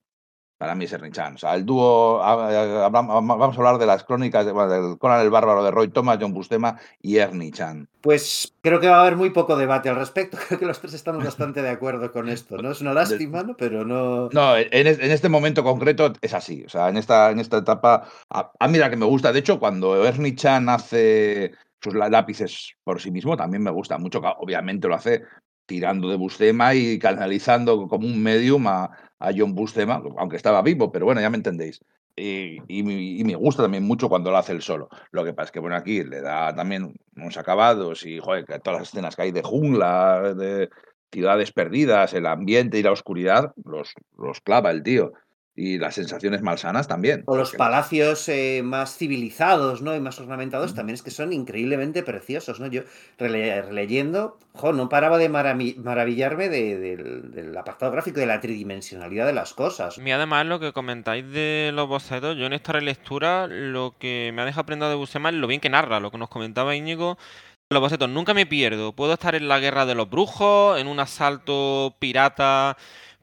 para 0.61 0.75
mí 0.75 0.85
es 0.85 0.93
Ernichan. 0.93 1.37
O 1.37 1.39
sea, 1.39 1.55
el 1.55 1.65
dúo, 1.65 2.19
vamos 2.19 3.57
a 3.57 3.59
hablar 3.59 3.79
de 3.79 3.87
las 3.87 4.05
crónicas 4.05 4.45
de, 4.45 4.53
del 4.53 4.99
Conan 4.99 5.23
el 5.23 5.31
Bárbaro 5.31 5.65
de 5.65 5.71
Roy 5.71 5.89
Thomas, 5.89 6.19
John 6.21 6.35
Bustema 6.35 6.79
y 7.01 7.17
Ernichan. 7.17 7.89
Pues 8.03 8.53
creo 8.61 8.79
que 8.79 8.91
va 8.91 8.99
a 8.99 9.01
haber 9.01 9.17
muy 9.17 9.31
poco 9.31 9.57
debate 9.57 9.89
al 9.89 9.97
respecto. 9.97 10.37
Creo 10.49 10.61
que 10.61 10.67
los 10.67 10.79
tres 10.79 10.93
estamos 10.93 11.25
bastante 11.25 11.63
de 11.63 11.71
acuerdo 11.71 12.13
con 12.13 12.29
esto, 12.29 12.59
¿no? 12.59 12.73
Es 12.73 12.83
una 12.83 12.93
lástima, 12.93 13.43
¿no? 13.43 13.57
Pero 13.57 13.87
no... 13.87 14.29
No, 14.33 14.55
en, 14.55 14.87
este 14.87 15.31
momento 15.31 15.65
concreto 15.65 16.13
es 16.21 16.35
así. 16.35 16.63
O 16.67 16.69
sea, 16.69 16.91
en 16.91 16.99
esta, 16.99 17.31
en 17.31 17.41
esta 17.41 17.57
etapa, 17.57 18.07
a, 18.29 18.69
mí 18.69 18.77
la 18.77 18.91
que 18.91 18.97
me 18.97 19.07
gusta, 19.07 19.33
de 19.33 19.39
hecho, 19.39 19.59
cuando 19.59 20.05
Ernichan 20.05 20.69
hace 20.69 21.53
sus 21.81 21.95
lápices 21.95 22.75
por 22.85 23.01
sí 23.01 23.11
mismo, 23.11 23.35
también 23.35 23.63
me 23.63 23.71
gusta 23.71 23.97
mucho. 23.97 24.21
Obviamente 24.39 24.89
lo 24.89 24.95
hace 24.95 25.23
tirando 25.65 26.11
de 26.11 26.17
Bustema 26.17 26.75
y 26.75 26.99
canalizando 26.99 27.89
como 27.89 28.07
un 28.07 28.23
medium 28.23 28.67
a, 28.67 28.91
a 29.21 29.31
John 29.37 29.55
Bustema, 29.55 30.03
aunque 30.19 30.37
estaba 30.37 30.63
vivo, 30.63 30.91
pero 30.91 31.07
bueno, 31.07 31.21
ya 31.21 31.31
me 31.31 31.37
entendéis. 31.37 31.81
Y, 32.17 32.61
me 32.83 33.35
gusta 33.37 33.63
también 33.63 33.85
mucho 33.85 34.09
cuando 34.09 34.31
lo 34.31 34.37
hace 34.37 34.53
él 34.53 34.63
solo. 34.63 34.89
Lo 35.13 35.25
que 35.25 35.33
pasa 35.33 35.47
es 35.47 35.53
que, 35.53 35.61
bueno, 35.61 35.77
aquí 35.77 36.03
le 36.03 36.21
da 36.21 36.55
también 36.55 36.95
unos 37.17 37.37
acabados 37.37 38.05
y, 38.05 38.19
joder, 38.19 38.45
que 38.45 38.59
todas 38.59 38.81
las 38.81 38.89
escenas 38.89 39.17
que 39.17 39.23
hay 39.23 39.33
de 39.33 39.43
jungla, 39.43 40.35
de 40.35 40.71
ciudades 41.13 41.53
perdidas, 41.53 42.13
el 42.15 42.27
ambiente 42.27 42.79
y 42.79 42.83
la 42.83 42.93
oscuridad, 42.93 43.53
los, 43.65 43.95
los 44.19 44.41
clava 44.41 44.71
el 44.71 44.83
tío 44.83 45.13
y 45.61 45.79
las 45.79 45.95
sensaciones 45.95 46.41
malsanas 46.41 46.89
también. 46.89 47.23
O 47.27 47.37
los 47.37 47.53
palacios 47.53 48.27
eh, 48.31 48.63
más 48.65 48.97
civilizados, 48.97 49.83
¿no? 49.83 49.95
Y 49.95 50.01
más 50.01 50.19
ornamentados 50.19 50.75
también 50.75 50.95
es 50.95 51.03
que 51.03 51.11
son 51.11 51.35
increíblemente 51.35 52.03
preciosos, 52.03 52.61
¿no? 52.61 52.67
Yo 52.69 52.83
releyendo, 53.19 54.39
jo, 54.55 54.73
no 54.73 54.89
paraba 54.89 55.19
de 55.19 55.29
maravillarme 55.29 56.49
del 56.49 57.57
apartado 57.59 57.93
gráfico, 57.93 58.21
de 58.21 58.27
la 58.27 58.41
tridimensionalidad 58.41 59.27
de 59.27 59.35
las 59.35 59.53
cosas. 59.53 59.99
Y 59.99 60.11
además 60.11 60.47
lo 60.47 60.61
que 60.61 60.73
comentáis 60.73 61.31
de 61.31 61.73
los 61.75 61.87
bocetos, 61.87 62.39
yo 62.39 62.47
en 62.47 62.55
esta 62.55 62.73
relectura 62.73 63.47
lo 63.47 63.95
que 63.99 64.33
me 64.35 64.41
ha 64.41 64.47
dejado 64.47 64.63
aprender 64.63 64.89
de 64.89 64.95
Buscema 64.95 65.29
es 65.29 65.35
lo 65.35 65.47
bien 65.47 65.61
que 65.61 65.69
narra, 65.69 66.01
lo 66.01 66.11
que 66.11 66.19
nos 66.19 66.31
comentaba 66.31 66.75
Íñigo. 66.75 67.19
Los 67.73 67.81
bocetos, 67.81 68.09
nunca 68.09 68.35
me 68.35 68.47
pierdo. 68.47 68.93
Puedo 68.93 69.13
estar 69.13 69.37
en 69.37 69.47
la 69.47 69.61
guerra 69.61 69.87
de 69.87 69.95
los 69.95 70.11
brujos, 70.11 70.81
en 70.81 70.89
un 70.89 70.99
asalto 70.99 71.95
pirata 72.01 72.77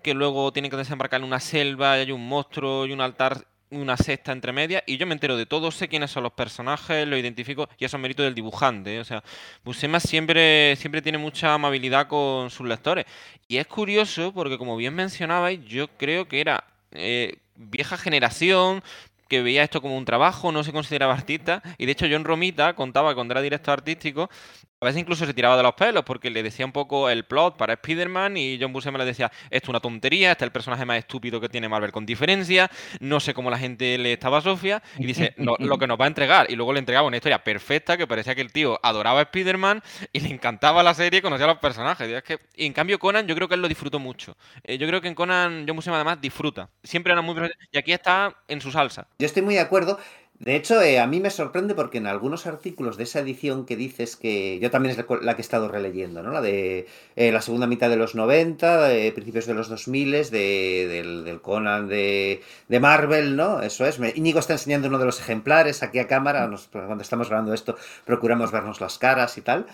que 0.07 0.13
luego 0.13 0.53
tienen 0.53 0.71
que 0.71 0.77
desembarcar 0.77 1.19
en 1.19 1.27
una 1.27 1.41
selva 1.41 1.97
y 1.97 1.99
hay 1.99 2.11
un 2.13 2.25
monstruo 2.25 2.85
y 2.85 2.93
un 2.93 3.01
altar 3.01 3.45
una 3.71 3.97
cesta 3.97 4.31
entre 4.31 4.53
medias 4.53 4.81
y 4.85 4.95
yo 4.95 5.05
me 5.05 5.11
entero 5.11 5.35
de 5.35 5.45
todo, 5.45 5.69
sé 5.69 5.89
quiénes 5.89 6.11
son 6.11 6.23
los 6.23 6.31
personajes, 6.31 7.05
lo 7.05 7.17
identifico 7.17 7.67
y 7.77 7.83
eso 7.83 7.97
es 7.97 8.01
mérito 8.01 8.23
del 8.23 8.33
dibujante. 8.33 8.95
¿eh? 8.95 8.99
O 9.01 9.03
sea, 9.03 9.21
Buscema 9.65 9.99
siempre, 9.99 10.77
siempre 10.77 11.01
tiene 11.01 11.17
mucha 11.17 11.53
amabilidad 11.53 12.07
con 12.07 12.49
sus 12.49 12.65
lectores. 12.65 13.05
Y 13.49 13.57
es 13.57 13.67
curioso 13.67 14.31
porque 14.33 14.57
como 14.57 14.77
bien 14.77 14.95
mencionabais, 14.95 15.59
yo 15.65 15.89
creo 15.97 16.25
que 16.29 16.39
era 16.39 16.63
eh, 16.91 17.39
vieja 17.57 17.97
generación, 17.97 18.81
que 19.27 19.41
veía 19.41 19.63
esto 19.63 19.81
como 19.81 19.97
un 19.97 20.05
trabajo, 20.05 20.53
no 20.53 20.63
se 20.63 20.71
consideraba 20.71 21.13
artista. 21.13 21.61
Y 21.77 21.85
de 21.85 21.91
hecho, 21.91 22.05
John 22.09 22.23
Romita 22.23 22.73
contaba 22.75 23.13
cuando 23.13 23.33
era 23.33 23.41
director 23.41 23.73
artístico 23.73 24.29
a 24.79 24.85
veces 24.85 25.01
incluso 25.01 25.25
se 25.25 25.33
tiraba 25.33 25.57
de 25.57 25.63
los 25.63 25.73
pelos 25.73 26.03
porque 26.03 26.29
le 26.29 26.43
decía 26.43 26.65
un 26.65 26.71
poco 26.71 27.09
el 27.09 27.25
plot 27.25 27.57
para 27.57 27.73
Spider-Man 27.73 28.37
y 28.37 28.59
John 28.61 28.71
Buscema 28.71 28.99
le 28.99 29.05
decía, 29.05 29.31
esto 29.49 29.65
es 29.65 29.69
una 29.69 29.79
tontería, 29.79 30.31
este 30.31 30.45
es 30.45 30.47
el 30.47 30.51
personaje 30.51 30.85
más 30.85 30.99
estúpido 30.99 31.41
que 31.41 31.49
tiene 31.49 31.67
Marvel 31.67 31.91
con 31.91 32.05
diferencia, 32.05 32.69
no 32.99 33.19
sé 33.19 33.33
cómo 33.33 33.49
la 33.49 33.57
gente 33.57 33.97
le 33.97 34.13
estaba 34.13 34.37
a 34.37 34.41
Sofía 34.41 34.83
y 34.99 35.05
dice, 35.05 35.33
lo 35.37 35.77
que 35.79 35.87
nos 35.87 35.99
va 35.99 36.05
a 36.05 36.07
entregar. 36.07 36.51
Y 36.51 36.55
luego 36.55 36.73
le 36.73 36.79
entregaba 36.79 37.07
una 37.07 37.17
historia 37.17 37.43
perfecta 37.43 37.97
que 37.97 38.05
parecía 38.05 38.35
que 38.35 38.41
el 38.41 38.51
tío 38.51 38.79
adoraba 38.83 39.19
a 39.19 39.23
Spider-Man 39.23 39.81
y 40.13 40.19
le 40.19 40.29
encantaba 40.29 40.83
la 40.83 40.93
serie 40.93 41.19
y 41.19 41.21
conocía 41.21 41.45
a 41.45 41.49
los 41.49 41.57
personajes. 41.57 42.07
Y, 42.07 42.21
que, 42.21 42.39
en 42.55 42.73
cambio 42.73 42.99
Conan 42.99 43.25
yo 43.25 43.33
creo 43.33 43.47
que 43.47 43.55
él 43.55 43.61
lo 43.61 43.67
disfrutó 43.67 43.97
mucho. 43.97 44.37
Eh, 44.63 44.77
yo 44.77 44.87
creo 44.87 45.01
que 45.01 45.07
en 45.07 45.15
Conan 45.15 45.65
John 45.67 45.75
Buscema 45.75 45.95
además 45.95 46.21
disfruta. 46.21 46.69
Siempre 46.83 47.13
era 47.13 47.21
muy... 47.23 47.35
Y 47.71 47.77
aquí 47.77 47.93
está 47.93 48.35
en 48.47 48.61
su 48.61 48.71
salsa. 48.71 49.07
Yo 49.17 49.25
estoy 49.25 49.41
muy 49.41 49.55
de 49.55 49.61
acuerdo. 49.61 49.99
De 50.39 50.55
hecho, 50.55 50.79
eh, 50.83 50.99
a 50.99 51.07
mí 51.07 51.19
me 51.19 51.31
sorprende 51.31 51.73
porque 51.73 51.97
en 51.97 52.05
algunos 52.05 52.45
artículos 52.45 52.95
de 52.95 53.05
esa 53.05 53.21
edición 53.21 53.65
que 53.65 53.75
dices 53.75 54.15
que 54.15 54.59
yo 54.59 54.69
también 54.69 54.91
es 54.91 55.05
la 55.21 55.35
que 55.35 55.41
he 55.41 55.41
estado 55.41 55.67
releyendo, 55.67 56.21
¿no? 56.21 56.31
La 56.31 56.41
de 56.41 56.85
eh, 57.15 57.31
la 57.31 57.41
segunda 57.41 57.65
mitad 57.65 57.89
de 57.89 57.95
los 57.95 58.13
90, 58.13 58.87
de 58.87 59.11
principios 59.13 59.47
de 59.47 59.55
los 59.55 59.67
2000, 59.67 60.11
de, 60.29 60.87
del, 60.87 61.25
del, 61.25 61.41
Conan 61.41 61.87
de, 61.87 62.43
de, 62.67 62.79
Marvel, 62.79 63.35
¿no? 63.35 63.63
Eso 63.63 63.83
es. 63.87 63.97
Me, 63.97 64.13
Íñigo 64.15 64.37
está 64.39 64.53
enseñando 64.53 64.89
uno 64.89 64.99
de 64.99 65.05
los 65.05 65.19
ejemplares 65.19 65.81
aquí 65.81 65.97
a 65.97 66.07
cámara, 66.07 66.47
cuando 66.71 67.01
estamos 67.01 67.29
grabando 67.29 67.53
esto 67.55 67.75
procuramos 68.05 68.51
vernos 68.51 68.79
las 68.79 68.99
caras 68.99 69.39
y 69.39 69.41
tal. 69.41 69.65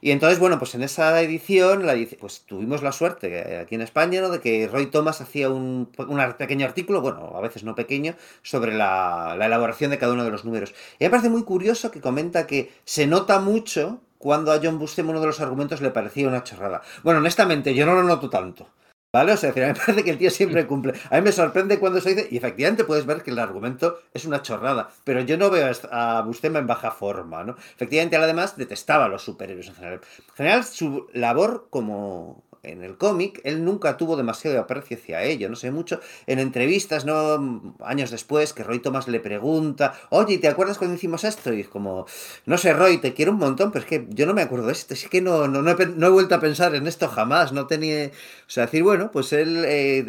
Y 0.00 0.10
entonces, 0.12 0.38
bueno, 0.38 0.58
pues 0.58 0.74
en 0.74 0.82
esa 0.82 1.20
edición, 1.20 1.86
pues 2.18 2.42
tuvimos 2.46 2.82
la 2.82 2.92
suerte 2.92 3.38
eh, 3.38 3.58
aquí 3.58 3.74
en 3.74 3.82
España, 3.82 4.20
¿no? 4.20 4.30
De 4.30 4.40
que 4.40 4.66
Roy 4.66 4.86
Thomas 4.86 5.20
hacía 5.20 5.50
un, 5.50 5.90
pequeño 6.38 6.66
artículo, 6.66 7.00
bueno, 7.00 7.32
a 7.34 7.40
veces 7.40 7.64
no 7.64 7.74
pequeño, 7.74 8.14
sobre 8.42 8.74
la, 8.74 9.34
la 9.38 9.46
elaboración 9.46 9.90
de 9.90 9.98
cada 9.98 10.14
uno 10.14 10.24
de 10.24 10.30
los 10.30 10.44
números. 10.44 10.74
Y 10.98 11.04
me 11.04 11.10
parece 11.10 11.28
muy 11.28 11.44
curioso 11.44 11.90
que 11.90 12.00
comenta 12.00 12.46
que 12.46 12.72
se 12.84 13.06
nota 13.06 13.40
mucho 13.40 14.00
cuando 14.18 14.52
a 14.52 14.60
John 14.62 14.78
Buscema 14.78 15.10
uno 15.10 15.20
de 15.20 15.26
los 15.26 15.40
argumentos 15.40 15.80
le 15.80 15.90
parecía 15.90 16.28
una 16.28 16.44
chorrada. 16.44 16.82
Bueno, 17.02 17.20
honestamente, 17.20 17.74
yo 17.74 17.86
no 17.86 17.94
lo 17.94 18.02
noto 18.02 18.28
tanto. 18.28 18.68
¿Vale? 19.12 19.32
O 19.32 19.36
sea, 19.36 19.52
me 19.56 19.74
parece 19.74 20.04
que 20.04 20.10
el 20.10 20.18
tío 20.18 20.30
siempre 20.30 20.66
cumple. 20.68 20.94
A 21.10 21.16
mí 21.16 21.22
me 21.22 21.32
sorprende 21.32 21.78
cuando 21.78 22.00
se 22.00 22.14
dice, 22.14 22.28
y 22.30 22.36
efectivamente 22.36 22.84
puedes 22.84 23.06
ver 23.06 23.22
que 23.22 23.30
el 23.30 23.38
argumento 23.38 23.98
es 24.14 24.24
una 24.24 24.42
chorrada, 24.42 24.90
pero 25.04 25.20
yo 25.20 25.36
no 25.36 25.50
veo 25.50 25.70
a 25.90 26.22
Bustema 26.22 26.58
en 26.58 26.66
baja 26.66 26.90
forma, 26.90 27.44
¿no? 27.44 27.56
Efectivamente, 27.74 28.16
él 28.16 28.22
además 28.22 28.56
detestaba 28.56 29.06
a 29.06 29.08
los 29.08 29.22
superhéroes 29.22 29.68
en 29.68 29.74
general. 29.74 30.00
En 30.30 30.34
general, 30.34 30.64
su 30.64 31.08
labor 31.12 31.66
como, 31.70 32.44
en 32.62 32.82
el 32.84 32.96
cómic, 32.96 33.40
él 33.44 33.64
nunca 33.64 33.96
tuvo 33.96 34.16
demasiado 34.16 34.60
aprecio 34.60 34.96
hacia 34.96 35.22
ello, 35.22 35.48
no 35.48 35.56
sé 35.56 35.70
mucho. 35.70 36.00
En 36.26 36.38
entrevistas, 36.38 37.04
¿no? 37.04 37.74
Años 37.80 38.10
después, 38.10 38.52
que 38.52 38.62
Roy 38.62 38.80
Thomas 38.80 39.08
le 39.08 39.20
pregunta, 39.20 39.94
oye, 40.10 40.38
¿te 40.38 40.48
acuerdas 40.48 40.78
cuando 40.78 40.96
hicimos 40.96 41.24
esto? 41.24 41.52
Y 41.52 41.60
es 41.60 41.68
como, 41.68 42.06
no 42.46 42.58
sé, 42.58 42.72
Roy, 42.72 42.98
te 42.98 43.14
quiero 43.14 43.32
un 43.32 43.38
montón, 43.38 43.72
pero 43.72 43.84
es 43.84 43.88
que 43.88 44.06
yo 44.10 44.26
no 44.26 44.34
me 44.34 44.42
acuerdo 44.42 44.66
de 44.66 44.72
esto, 44.72 44.94
es 44.94 45.08
que 45.08 45.20
no, 45.20 45.48
no, 45.48 45.70
he, 45.70 46.10
vuelto 46.10 46.34
a 46.34 46.40
pensar 46.40 46.74
en 46.74 46.86
esto 46.86 47.08
jamás, 47.08 47.52
no 47.52 47.66
tenía... 47.66 48.06
O 48.06 48.52
sea, 48.52 48.66
decir, 48.66 48.82
bueno, 48.82 49.10
pues 49.10 49.32
él 49.32 49.64
eh, 49.66 50.02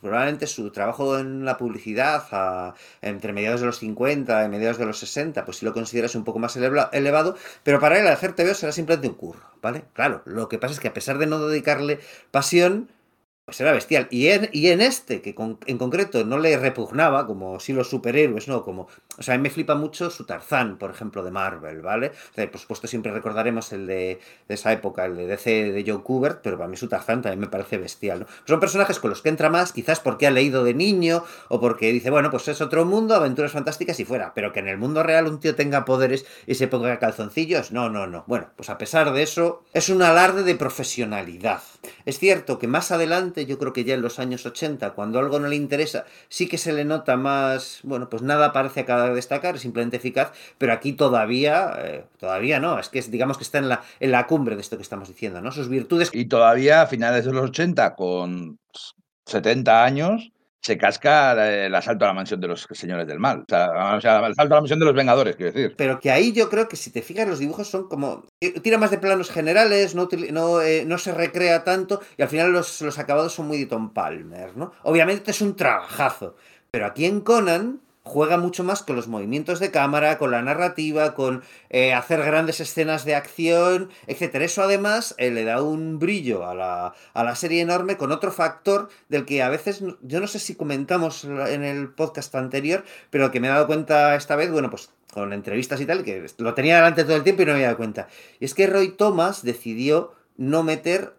probablemente 0.00 0.46
su 0.46 0.70
trabajo 0.70 1.18
en 1.18 1.44
la 1.44 1.56
publicidad 1.56 2.74
entre 3.02 3.32
mediados 3.32 3.60
de 3.60 3.66
los 3.66 3.78
50 3.78 4.44
y 4.44 4.48
mediados 4.48 4.78
de 4.78 4.86
los 4.86 4.98
60, 4.98 5.44
pues 5.44 5.58
si 5.58 5.66
lo 5.66 5.72
consideras 5.72 6.14
un 6.14 6.24
poco 6.24 6.38
más 6.38 6.56
elevado, 6.56 7.36
pero 7.62 7.80
para 7.80 7.98
él 7.98 8.06
hacer 8.06 8.34
TV 8.34 8.54
será 8.54 8.72
simplemente 8.72 9.08
un 9.08 9.14
curro, 9.14 9.42
¿vale? 9.62 9.84
Claro, 9.92 10.22
lo 10.24 10.48
que 10.48 10.58
pasa 10.58 10.74
es 10.74 10.80
que 10.80 10.88
a 10.88 10.94
pesar 10.94 11.18
de 11.18 11.26
no 11.26 11.38
dedicarle 11.46 12.00
pasión, 12.30 12.88
pues 13.44 13.60
era 13.62 13.72
bestial. 13.72 14.08
Y 14.10 14.28
en, 14.28 14.50
y 14.52 14.68
en 14.68 14.82
este, 14.82 15.22
que 15.22 15.34
en 15.66 15.78
concreto 15.78 16.24
no 16.24 16.38
le 16.38 16.58
repugnaba, 16.58 17.26
como 17.26 17.58
si 17.60 17.72
los 17.72 17.88
superhéroes, 17.88 18.46
¿no? 18.46 18.62
Como, 18.62 18.88
o 19.18 19.22
sea, 19.22 19.34
a 19.34 19.36
mí 19.36 19.42
me 19.42 19.50
flipa 19.50 19.74
mucho 19.74 20.10
su 20.10 20.24
Tarzán, 20.24 20.78
por 20.78 20.90
ejemplo, 20.90 21.24
de 21.24 21.30
Marvel, 21.30 21.82
¿vale? 21.82 22.12
por 22.50 22.60
supuesto, 22.60 22.86
siempre 22.86 23.12
recordaremos 23.12 23.72
el 23.72 23.86
de, 23.86 24.20
esa 24.48 24.72
época, 24.72 25.04
el 25.06 25.16
de 25.16 25.26
DC 25.26 25.72
de 25.72 25.84
Joe 25.86 26.02
Kubert, 26.02 26.40
pero 26.42 26.56
para 26.56 26.68
mí 26.68 26.76
su 26.76 26.88
Tarzán 26.88 27.22
también 27.22 27.40
me 27.40 27.48
parece 27.48 27.78
bestial, 27.78 28.20
¿no? 28.20 28.26
Son 28.46 28.60
personajes 28.60 28.98
con 28.98 29.10
los 29.10 29.22
que 29.22 29.28
entra 29.28 29.50
más, 29.50 29.72
quizás 29.72 30.00
porque 30.00 30.26
ha 30.26 30.30
leído 30.30 30.64
de 30.64 30.74
niño, 30.74 31.24
o 31.48 31.60
porque 31.60 31.92
dice, 31.92 32.10
bueno, 32.10 32.30
pues 32.30 32.46
es 32.48 32.60
otro 32.60 32.84
mundo, 32.84 33.14
aventuras 33.14 33.52
fantásticas 33.52 33.98
y 34.00 34.04
fuera, 34.04 34.32
pero 34.34 34.52
que 34.52 34.60
en 34.60 34.68
el 34.68 34.78
mundo 34.78 35.02
real 35.02 35.26
un 35.26 35.40
tío 35.40 35.54
tenga 35.54 35.84
poderes 35.84 36.24
y 36.46 36.54
se 36.54 36.68
ponga 36.68 36.98
calzoncillos, 36.98 37.72
no, 37.72 37.90
no, 37.90 38.06
no. 38.06 38.24
Bueno, 38.26 38.48
pues 38.56 38.70
a 38.70 38.78
pesar 38.78 39.12
de 39.12 39.22
eso, 39.22 39.64
es 39.72 39.88
un 39.88 40.02
alarde 40.02 40.42
de 40.42 40.54
profesionalidad. 40.54 41.62
Es 42.04 42.18
cierto 42.18 42.58
que 42.58 42.68
más 42.68 42.90
adelante 42.90 43.46
yo 43.46 43.58
creo 43.58 43.72
que 43.72 43.84
ya 43.84 43.94
en 43.94 44.02
los 44.02 44.18
años 44.18 44.46
80, 44.46 44.90
cuando 44.94 45.18
algo 45.18 45.38
no 45.40 45.48
le 45.48 45.56
interesa, 45.56 46.04
sí 46.28 46.48
que 46.48 46.58
se 46.58 46.72
le 46.72 46.84
nota 46.84 47.16
más, 47.16 47.80
bueno, 47.82 48.08
pues 48.08 48.22
nada 48.22 48.52
parece 48.52 48.84
destacar, 49.14 49.56
es 49.56 49.62
simplemente 49.62 49.96
eficaz, 49.96 50.32
pero 50.58 50.72
aquí 50.72 50.92
todavía, 50.92 51.74
eh, 51.78 52.04
todavía 52.18 52.60
no, 52.60 52.78
es 52.78 52.88
que 52.88 53.00
digamos 53.02 53.38
que 53.38 53.44
está 53.44 53.58
en 53.58 53.68
la, 53.68 53.82
en 54.00 54.10
la 54.10 54.26
cumbre 54.26 54.54
de 54.54 54.62
esto 54.62 54.76
que 54.76 54.82
estamos 54.82 55.08
diciendo, 55.08 55.40
¿no? 55.40 55.52
Sus 55.52 55.68
virtudes. 55.68 56.10
Y 56.12 56.26
todavía 56.26 56.82
a 56.82 56.86
finales 56.86 57.24
de 57.24 57.32
los 57.32 57.44
80, 57.50 57.94
con 57.94 58.58
70 59.26 59.84
años, 59.84 60.32
se 60.60 60.76
casca 60.76 61.64
el 61.64 61.74
asalto 61.74 62.04
a 62.04 62.08
la 62.08 62.14
mansión 62.14 62.40
de 62.40 62.48
los 62.48 62.66
señores 62.72 63.06
del 63.06 63.18
mal. 63.18 63.40
O 63.40 63.44
sea, 63.48 63.66
el 64.18 64.32
asalto 64.32 64.54
a 64.54 64.56
la 64.56 64.60
mansión 64.60 64.78
de 64.78 64.84
los 64.84 64.94
Vengadores, 64.94 65.36
quiero 65.36 65.52
decir. 65.52 65.74
Pero 65.76 66.00
que 66.00 66.10
ahí 66.10 66.32
yo 66.32 66.50
creo 66.50 66.68
que 66.68 66.76
si 66.76 66.90
te 66.90 67.00
fijas, 67.00 67.28
los 67.28 67.38
dibujos 67.38 67.68
son 67.68 67.88
como. 67.88 68.24
Tira 68.62 68.78
más 68.78 68.90
de 68.90 68.98
planos 68.98 69.30
generales, 69.30 69.94
no, 69.94 70.08
no, 70.30 70.60
eh, 70.60 70.84
no 70.84 70.98
se 70.98 71.12
recrea 71.12 71.64
tanto 71.64 72.00
y 72.16 72.22
al 72.22 72.28
final 72.28 72.52
los, 72.52 72.82
los 72.82 72.98
acabados 72.98 73.32
son 73.32 73.46
muy 73.46 73.58
de 73.58 73.66
Tom 73.66 73.92
Palmer, 73.92 74.56
¿no? 74.56 74.72
Obviamente 74.82 75.30
es 75.30 75.40
un 75.40 75.56
trabajazo. 75.56 76.36
Pero 76.70 76.86
aquí 76.86 77.06
en 77.06 77.20
Conan 77.20 77.80
juega 78.08 78.38
mucho 78.38 78.64
más 78.64 78.82
con 78.82 78.96
los 78.96 79.06
movimientos 79.06 79.60
de 79.60 79.70
cámara, 79.70 80.18
con 80.18 80.30
la 80.32 80.42
narrativa, 80.42 81.14
con 81.14 81.42
eh, 81.70 81.92
hacer 81.92 82.22
grandes 82.24 82.60
escenas 82.60 83.04
de 83.04 83.14
acción, 83.14 83.90
etc. 84.06 84.34
Eso 84.36 84.62
además 84.62 85.14
eh, 85.18 85.30
le 85.30 85.44
da 85.44 85.62
un 85.62 85.98
brillo 85.98 86.46
a 86.46 86.54
la, 86.54 86.94
a 87.14 87.24
la, 87.24 87.36
serie 87.36 87.60
enorme 87.60 87.96
con 87.96 88.10
otro 88.10 88.32
factor 88.32 88.88
del 89.08 89.24
que 89.24 89.42
a 89.42 89.48
veces, 89.48 89.84
yo 90.02 90.20
no 90.20 90.26
sé 90.26 90.38
si 90.38 90.56
comentamos 90.56 91.24
en 91.24 91.62
el 91.62 91.90
podcast 91.90 92.34
anterior, 92.34 92.84
pero 93.10 93.30
que 93.30 93.40
me 93.40 93.48
he 93.48 93.50
dado 93.50 93.66
cuenta 93.66 94.16
esta 94.16 94.34
vez, 94.34 94.50
bueno, 94.50 94.70
pues 94.70 94.90
con 95.12 95.32
entrevistas 95.32 95.80
y 95.80 95.86
tal, 95.86 96.04
que 96.04 96.26
lo 96.38 96.54
tenía 96.54 96.76
delante 96.76 97.04
todo 97.04 97.16
el 97.16 97.22
tiempo 97.22 97.42
y 97.42 97.44
no 97.44 97.52
me 97.52 97.56
había 97.56 97.68
dado 97.68 97.78
cuenta. 97.78 98.08
Y 98.40 98.44
es 98.44 98.54
que 98.54 98.66
Roy 98.66 98.88
Thomas 98.88 99.42
decidió 99.42 100.14
no 100.36 100.62
meter 100.62 101.18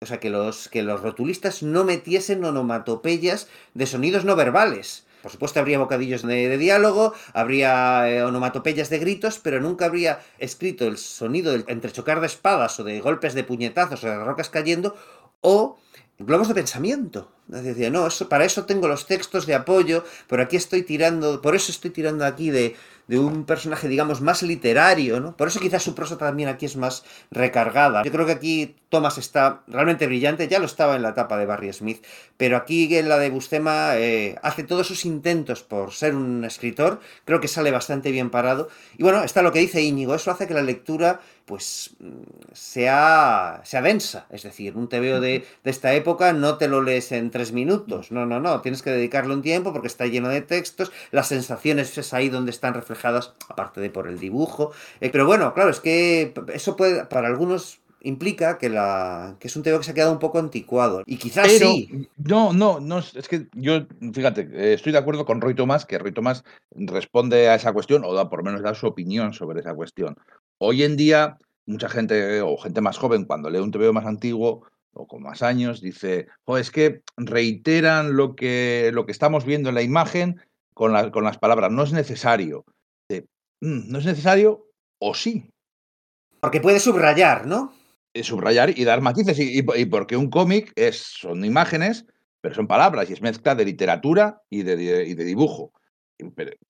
o 0.00 0.06
sea, 0.06 0.20
que 0.20 0.30
los, 0.30 0.68
que 0.68 0.82
los 0.82 1.00
rotulistas 1.00 1.62
no 1.62 1.82
metiesen 1.84 2.44
onomatopeyas 2.44 3.48
de 3.74 3.86
sonidos 3.86 4.24
no 4.24 4.36
verbales. 4.36 5.06
Por 5.22 5.32
supuesto, 5.32 5.60
habría 5.60 5.78
bocadillos 5.78 6.22
de, 6.22 6.58
diálogo, 6.58 7.12
habría 7.32 8.08
eh, 8.08 8.22
onomatopeyas 8.22 8.90
de 8.90 8.98
gritos, 8.98 9.38
pero 9.38 9.60
nunca 9.60 9.86
habría 9.86 10.20
escrito 10.38 10.86
el 10.86 10.98
sonido 10.98 11.52
del 11.52 11.64
entrechocar 11.68 12.20
de 12.20 12.26
espadas 12.26 12.78
o 12.78 12.84
de 12.84 13.00
golpes 13.00 13.34
de 13.34 13.44
puñetazos 13.44 14.04
o 14.04 14.06
de 14.06 14.24
rocas 14.24 14.48
cayendo 14.48 14.96
o 15.40 15.78
globos 16.18 16.48
de 16.48 16.54
pensamiento. 16.54 17.30
Decía, 17.46 17.90
no, 17.90 18.06
eso, 18.06 18.28
para 18.28 18.44
eso 18.44 18.66
tengo 18.66 18.88
los 18.88 19.06
textos 19.06 19.46
de 19.46 19.54
apoyo, 19.54 20.04
pero 20.26 20.42
aquí 20.42 20.56
estoy 20.56 20.82
tirando, 20.82 21.40
por 21.40 21.54
eso 21.54 21.72
estoy 21.72 21.90
tirando 21.90 22.26
aquí 22.26 22.50
de, 22.50 22.76
de 23.06 23.18
un 23.18 23.44
personaje, 23.44 23.88
digamos, 23.88 24.20
más 24.20 24.42
literario, 24.42 25.18
¿no? 25.18 25.34
Por 25.34 25.48
eso 25.48 25.58
quizás 25.58 25.82
su 25.82 25.94
prosa 25.94 26.18
también 26.18 26.50
aquí 26.50 26.66
es 26.66 26.76
más 26.76 27.04
recargada. 27.30 28.02
Yo 28.02 28.12
creo 28.12 28.26
que 28.26 28.32
aquí 28.32 28.76
Thomas 28.88 29.18
está 29.18 29.62
realmente 29.66 30.06
brillante, 30.06 30.48
ya 30.48 30.58
lo 30.58 30.66
estaba 30.66 30.96
en 30.96 31.02
la 31.02 31.10
etapa 31.10 31.36
de 31.36 31.46
Barry 31.46 31.72
Smith, 31.72 32.04
pero 32.36 32.56
aquí 32.56 32.96
en 32.96 33.08
la 33.08 33.18
de 33.18 33.30
Bustema 33.30 33.96
eh, 33.96 34.36
hace 34.42 34.64
todos 34.64 34.86
sus 34.86 35.04
intentos 35.04 35.62
por 35.62 35.92
ser 35.92 36.14
un 36.14 36.44
escritor, 36.44 37.00
creo 37.24 37.40
que 37.40 37.48
sale 37.48 37.70
bastante 37.70 38.10
bien 38.10 38.30
parado. 38.30 38.68
Y 38.96 39.02
bueno, 39.02 39.22
está 39.22 39.42
lo 39.42 39.52
que 39.52 39.58
dice 39.58 39.82
Íñigo, 39.82 40.14
eso 40.14 40.30
hace 40.30 40.46
que 40.46 40.54
la 40.54 40.62
lectura 40.62 41.20
pues 41.44 41.96
sea, 42.52 43.62
sea 43.64 43.80
densa, 43.80 44.26
es 44.28 44.42
decir, 44.42 44.76
un 44.76 44.86
TVO 44.90 45.18
de, 45.18 45.46
de 45.64 45.70
esta 45.70 45.94
época 45.94 46.34
no 46.34 46.58
te 46.58 46.68
lo 46.68 46.82
lees 46.82 47.10
en 47.10 47.30
tres 47.30 47.52
minutos, 47.52 48.12
no, 48.12 48.26
no, 48.26 48.38
no, 48.38 48.60
tienes 48.60 48.82
que 48.82 48.90
dedicarle 48.90 49.32
un 49.32 49.40
tiempo 49.40 49.72
porque 49.72 49.88
está 49.88 50.04
lleno 50.04 50.28
de 50.28 50.42
textos, 50.42 50.92
las 51.10 51.28
sensaciones 51.28 51.96
es 51.96 52.12
ahí 52.12 52.28
donde 52.28 52.50
están 52.50 52.74
reflejadas, 52.74 53.32
aparte 53.48 53.80
de 53.80 53.88
por 53.88 54.08
el 54.08 54.18
dibujo, 54.18 54.72
eh, 55.00 55.08
pero 55.08 55.24
bueno, 55.24 55.54
claro, 55.54 55.70
es 55.70 55.80
que 55.80 56.34
eso 56.52 56.76
puede, 56.76 57.06
para 57.06 57.28
algunos 57.28 57.80
implica 58.00 58.58
que 58.58 58.68
la 58.68 59.36
que 59.40 59.48
es 59.48 59.56
un 59.56 59.62
tema 59.62 59.78
que 59.78 59.84
se 59.84 59.90
ha 59.90 59.94
quedado 59.94 60.12
un 60.12 60.18
poco 60.18 60.38
anticuado 60.38 61.02
y 61.04 61.16
quizás 61.16 61.50
sí 61.50 62.08
no 62.16 62.52
no 62.52 62.80
no 62.80 62.98
es 62.98 63.28
que 63.28 63.48
yo 63.54 63.86
fíjate 64.12 64.48
eh, 64.52 64.74
estoy 64.74 64.92
de 64.92 64.98
acuerdo 64.98 65.24
con 65.24 65.40
Roy 65.40 65.54
Tomás 65.54 65.84
que 65.84 65.98
Roy 65.98 66.12
Tomás 66.12 66.44
responde 66.74 67.48
a 67.48 67.54
esa 67.54 67.72
cuestión 67.72 68.04
o 68.04 68.14
da 68.14 68.30
por 68.30 68.40
lo 68.40 68.44
menos 68.44 68.62
da 68.62 68.74
su 68.74 68.86
opinión 68.86 69.32
sobre 69.32 69.60
esa 69.60 69.74
cuestión 69.74 70.16
hoy 70.58 70.84
en 70.84 70.96
día 70.96 71.38
mucha 71.66 71.88
gente 71.88 72.40
o 72.40 72.56
gente 72.56 72.80
más 72.80 72.98
joven 72.98 73.24
cuando 73.24 73.50
lee 73.50 73.58
un 73.58 73.70
TVO 73.70 73.92
más 73.92 74.06
antiguo 74.06 74.66
o 74.98 75.06
con 75.06 75.22
más 75.22 75.42
años, 75.42 75.80
dice, 75.80 76.26
es 76.58 76.70
que 76.70 77.02
reiteran 77.16 78.16
lo 78.16 78.34
que, 78.34 78.90
lo 78.92 79.06
que 79.06 79.12
estamos 79.12 79.44
viendo 79.44 79.68
en 79.68 79.76
la 79.76 79.82
imagen 79.82 80.40
con, 80.74 81.10
con 81.10 81.24
las 81.24 81.38
palabras, 81.38 81.70
no 81.70 81.84
es 81.84 81.92
necesario. 81.92 82.64
Mm, 83.60 83.90
¿No 83.90 83.98
es 83.98 84.06
necesario 84.06 84.66
o 85.00 85.14
sí? 85.14 85.50
Porque 86.40 86.60
puede 86.60 86.80
subrayar, 86.80 87.46
¿no? 87.46 87.72
Eh, 88.18 88.24
subrayar 88.24 88.76
y 88.76 88.84
dar 88.84 89.00
matices, 89.00 89.38
y, 89.38 89.62
porque 89.86 90.16
un 90.16 90.28
cómic 90.28 90.72
es, 90.74 90.96
son 90.96 91.44
imágenes, 91.44 92.04
pero 92.40 92.52
son 92.52 92.66
palabras, 92.66 93.08
y 93.08 93.12
es 93.12 93.22
mezcla 93.22 93.54
de 93.54 93.64
literatura 93.64 94.42
y 94.50 94.64
de, 94.64 95.06
y 95.06 95.14
de 95.14 95.24
dibujo. 95.24 95.72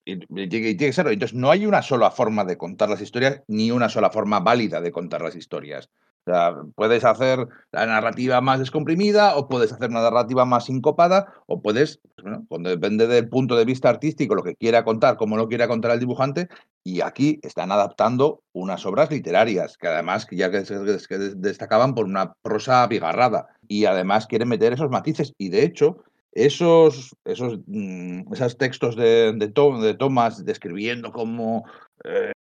y, 0.05 0.49
tiene 0.49 0.77
que 0.77 0.93
ser. 0.93 1.07
Entonces, 1.07 1.35
no 1.35 1.51
hay 1.51 1.65
una 1.65 1.81
sola 1.81 2.11
forma 2.11 2.45
de 2.45 2.59
contar 2.59 2.91
las 2.91 3.01
historias, 3.01 3.43
ni 3.47 3.71
una 3.71 3.89
sola 3.89 4.11
forma 4.11 4.41
válida 4.41 4.83
de 4.83 4.93
contar 4.93 5.23
las 5.23 5.37
historias 5.37 5.89
sea, 6.25 6.57
puedes 6.75 7.05
hacer 7.05 7.47
la 7.73 7.87
narrativa 7.87 8.41
más 8.41 8.59
descomprimida 8.59 9.37
o 9.37 9.49
puedes 9.49 9.73
hacer 9.73 9.91
una 9.91 10.03
narrativa 10.03 10.45
más 10.45 10.67
sincopada 10.67 11.33
o 11.47 11.61
puedes, 11.63 12.01
pues 12.15 12.23
bueno, 12.23 12.45
cuando 12.49 12.71
depende 12.71 13.07
del 13.07 13.29
punto 13.29 13.57
de 13.57 13.65
vista 13.65 13.89
artístico, 13.89 14.35
lo 14.35 14.43
que 14.43 14.57
quiera 14.57 14.85
contar, 14.85 15.17
cómo 15.17 15.37
lo 15.37 15.49
quiera 15.49 15.69
contar 15.69 15.93
el 15.93 16.01
dibujante, 16.01 16.49
y 16.85 17.01
aquí 17.01 17.39
están 17.43 17.73
adaptando 17.73 18.43
unas 18.53 18.87
obras 18.87 19.11
literarias, 19.11 19.77
que 19.77 19.89
además 19.89 20.27
ya 20.31 20.51
que, 20.51 20.63
destacaban 21.37 21.95
por 21.95 22.07
una 22.07 22.35
prosa 22.43 22.83
abigarrada, 22.83 23.49
y 23.67 23.85
además 23.85 24.27
quieren 24.27 24.49
meter 24.49 24.73
esos 24.73 24.91
matices, 24.91 25.35
y 25.39 25.49
de 25.49 25.65
hecho, 25.65 25.99
esos, 26.33 27.17
esos, 27.25 27.59
mm, 27.67 28.33
esos 28.33 28.57
textos 28.59 28.97
de, 28.97 29.33
de, 29.33 29.49
de 29.49 29.95
Thomas 29.95 30.45
describiendo 30.45 31.13
cómo 31.13 31.65
eh, 32.05 32.33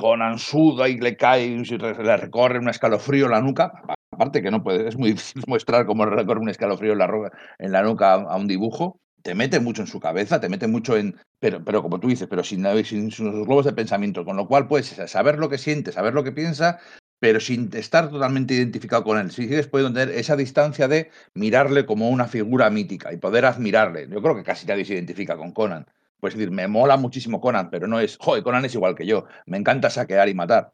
con 0.00 0.22
ansuda 0.22 0.88
y 0.88 0.98
le 0.98 1.16
cae 1.16 1.58
le 1.58 2.16
recorre 2.16 2.58
un 2.58 2.70
escalofrío 2.70 3.26
en 3.26 3.32
la 3.32 3.42
nuca. 3.42 3.82
Aparte 4.10 4.40
que 4.40 4.50
no 4.50 4.62
puede, 4.62 4.88
es 4.88 4.96
muy 4.96 5.10
difícil 5.12 5.42
mostrar 5.46 5.84
cómo 5.84 6.06
recorre 6.06 6.40
un 6.40 6.48
escalofrío 6.48 6.92
en 6.92 6.98
la, 6.98 7.30
en 7.58 7.72
la 7.72 7.82
nuca 7.82 8.14
a, 8.14 8.36
un 8.36 8.48
dibujo. 8.48 8.98
Te 9.22 9.34
mete 9.34 9.60
mucho 9.60 9.82
en 9.82 9.88
su 9.88 10.00
cabeza, 10.00 10.40
te 10.40 10.48
mete 10.48 10.66
mucho 10.66 10.96
en. 10.96 11.16
Pero, 11.38 11.62
pero 11.62 11.82
como 11.82 12.00
tú 12.00 12.08
dices, 12.08 12.26
pero 12.28 12.42
sin, 12.42 12.64
sin 12.84 13.10
sus 13.10 13.46
globos 13.46 13.66
de 13.66 13.74
pensamiento. 13.74 14.24
Con 14.24 14.36
lo 14.38 14.48
cual 14.48 14.66
puedes 14.66 14.86
saber 14.88 15.38
lo 15.38 15.50
que 15.50 15.58
siente, 15.58 15.92
saber 15.92 16.14
lo 16.14 16.24
que 16.24 16.32
piensa, 16.32 16.78
pero 17.18 17.38
sin 17.38 17.68
estar 17.74 18.08
totalmente 18.08 18.54
identificado 18.54 19.04
con 19.04 19.18
él. 19.18 19.30
Si 19.30 19.42
sigues 19.42 19.66
pudiendo 19.68 20.00
tener 20.00 20.14
esa 20.14 20.36
distancia 20.36 20.88
de 20.88 21.10
mirarle 21.34 21.84
como 21.84 22.08
una 22.08 22.26
figura 22.26 22.70
mítica 22.70 23.12
y 23.12 23.18
poder 23.18 23.44
admirarle. 23.44 24.08
Yo 24.08 24.22
creo 24.22 24.34
que 24.34 24.44
casi 24.44 24.66
nadie 24.66 24.86
se 24.86 24.94
identifica 24.94 25.36
con 25.36 25.52
Conan. 25.52 25.86
Pues 26.20 26.34
decir, 26.34 26.50
me 26.50 26.68
mola 26.68 26.96
muchísimo 26.96 27.40
Conan, 27.40 27.70
pero 27.70 27.86
no 27.86 27.98
es, 28.00 28.16
joder, 28.18 28.42
Conan 28.42 28.64
es 28.64 28.74
igual 28.74 28.94
que 28.94 29.06
yo, 29.06 29.26
me 29.46 29.56
encanta 29.58 29.90
saquear 29.90 30.28
y 30.28 30.34
matar. 30.34 30.72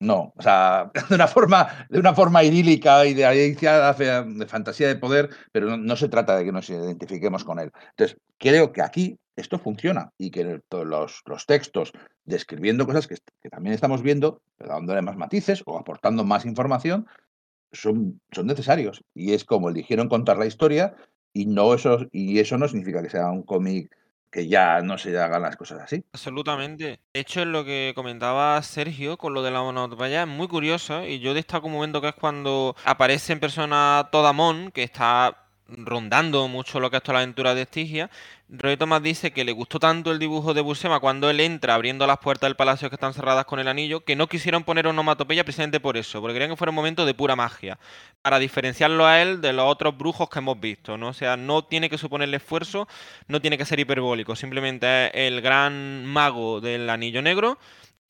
No, 0.00 0.32
o 0.36 0.42
sea, 0.42 0.90
de 1.08 1.14
una 1.14 1.26
forma, 1.26 1.86
de 1.88 1.98
una 1.98 2.14
forma 2.14 2.44
idílica 2.44 3.00
de, 3.00 3.14
de 3.14 4.46
fantasía 4.46 4.86
de 4.86 4.96
poder, 4.96 5.30
pero 5.52 5.76
no, 5.76 5.96
se 5.96 6.08
trata 6.08 6.36
de 6.36 6.44
que 6.44 6.52
nos 6.52 6.70
identifiquemos 6.70 7.44
con 7.44 7.58
él. 7.58 7.72
Entonces, 7.90 8.16
creo 8.38 8.72
que 8.72 8.82
aquí 8.82 9.18
esto 9.34 9.58
funciona 9.58 10.12
y 10.18 10.30
que 10.30 10.60
los, 10.70 11.22
los 11.26 11.46
textos 11.46 11.92
describiendo 12.24 12.86
cosas 12.86 13.06
que, 13.06 13.16
también 13.50 13.74
estamos 13.74 14.02
viendo, 14.02 14.40
pero 14.56 14.74
dándole 14.74 15.02
más 15.02 15.16
matices 15.16 15.62
o 15.66 15.78
aportando 15.78 16.24
más 16.24 16.44
información, 16.44 17.06
son, 17.72 18.20
son 18.30 18.46
necesarios. 18.46 19.02
Y 19.14 19.32
es 19.32 19.44
como 19.44 19.68
eligieron 19.68 20.08
contar 20.08 20.38
la 20.38 20.46
historia 20.46 20.94
y, 21.32 21.46
no 21.46 21.74
eso, 21.74 22.06
y 22.12 22.38
eso 22.38 22.56
no 22.56 22.68
significa 22.68 23.02
que 23.02 23.10
sea 23.10 23.30
un 23.30 23.42
cómic 23.42 23.90
que 24.30 24.48
ya 24.48 24.80
no 24.80 24.98
se 24.98 25.18
hagan 25.18 25.42
las 25.42 25.56
cosas 25.56 25.80
así. 25.80 26.04
Absolutamente. 26.12 27.00
De 27.12 27.20
hecho, 27.20 27.42
en 27.42 27.52
lo 27.52 27.64
que 27.64 27.92
comentaba 27.94 28.60
Sergio 28.62 29.16
con 29.16 29.34
lo 29.34 29.42
de 29.42 29.50
la 29.50 29.62
monotopaya 29.62 30.22
es 30.22 30.28
muy 30.28 30.48
curioso 30.48 31.04
y 31.04 31.20
yo 31.20 31.34
destaco 31.34 31.66
un 31.66 31.74
momento 31.74 32.00
que 32.00 32.08
es 32.08 32.14
cuando 32.14 32.76
aparece 32.84 33.32
en 33.32 33.40
persona 33.40 34.08
Todamón, 34.12 34.70
que 34.70 34.82
está 34.82 35.47
rondando 35.68 36.48
mucho 36.48 36.80
lo 36.80 36.90
que 36.90 36.96
es 36.96 37.02
toda 37.02 37.14
la 37.14 37.20
aventura 37.20 37.54
de 37.54 37.62
Estigia, 37.62 38.10
Roy 38.48 38.78
Thomas 38.78 39.02
dice 39.02 39.30
que 39.32 39.44
le 39.44 39.52
gustó 39.52 39.78
tanto 39.78 40.10
el 40.10 40.18
dibujo 40.18 40.54
de 40.54 40.62
Buscema 40.62 41.00
cuando 41.00 41.28
él 41.28 41.40
entra 41.40 41.74
abriendo 41.74 42.06
las 42.06 42.18
puertas 42.18 42.48
del 42.48 42.56
palacio 42.56 42.88
que 42.88 42.96
están 42.96 43.12
cerradas 43.12 43.44
con 43.44 43.60
el 43.60 43.68
anillo, 43.68 44.00
que 44.04 44.16
no 44.16 44.26
quisieron 44.26 44.64
poner 44.64 44.86
onomatopeya 44.86 45.44
precisamente 45.44 45.80
por 45.80 45.98
eso, 45.98 46.20
porque 46.20 46.32
querían 46.34 46.50
que 46.50 46.56
fuera 46.56 46.70
un 46.70 46.76
momento 46.76 47.04
de 47.04 47.12
pura 47.12 47.36
magia, 47.36 47.78
para 48.22 48.38
diferenciarlo 48.38 49.06
a 49.06 49.20
él 49.20 49.42
de 49.42 49.52
los 49.52 49.66
otros 49.70 49.96
brujos 49.98 50.30
que 50.30 50.38
hemos 50.38 50.58
visto, 50.58 50.96
¿no? 50.96 51.08
O 51.08 51.12
sea, 51.12 51.36
no 51.36 51.64
tiene 51.64 51.90
que 51.90 51.98
suponerle 51.98 52.38
esfuerzo, 52.38 52.88
no 53.26 53.40
tiene 53.40 53.58
que 53.58 53.66
ser 53.66 53.78
hiperbólico, 53.78 54.34
simplemente 54.34 55.08
es 55.08 55.32
el 55.32 55.42
gran 55.42 56.06
mago 56.06 56.60
del 56.62 56.88
anillo 56.88 57.20
negro 57.20 57.58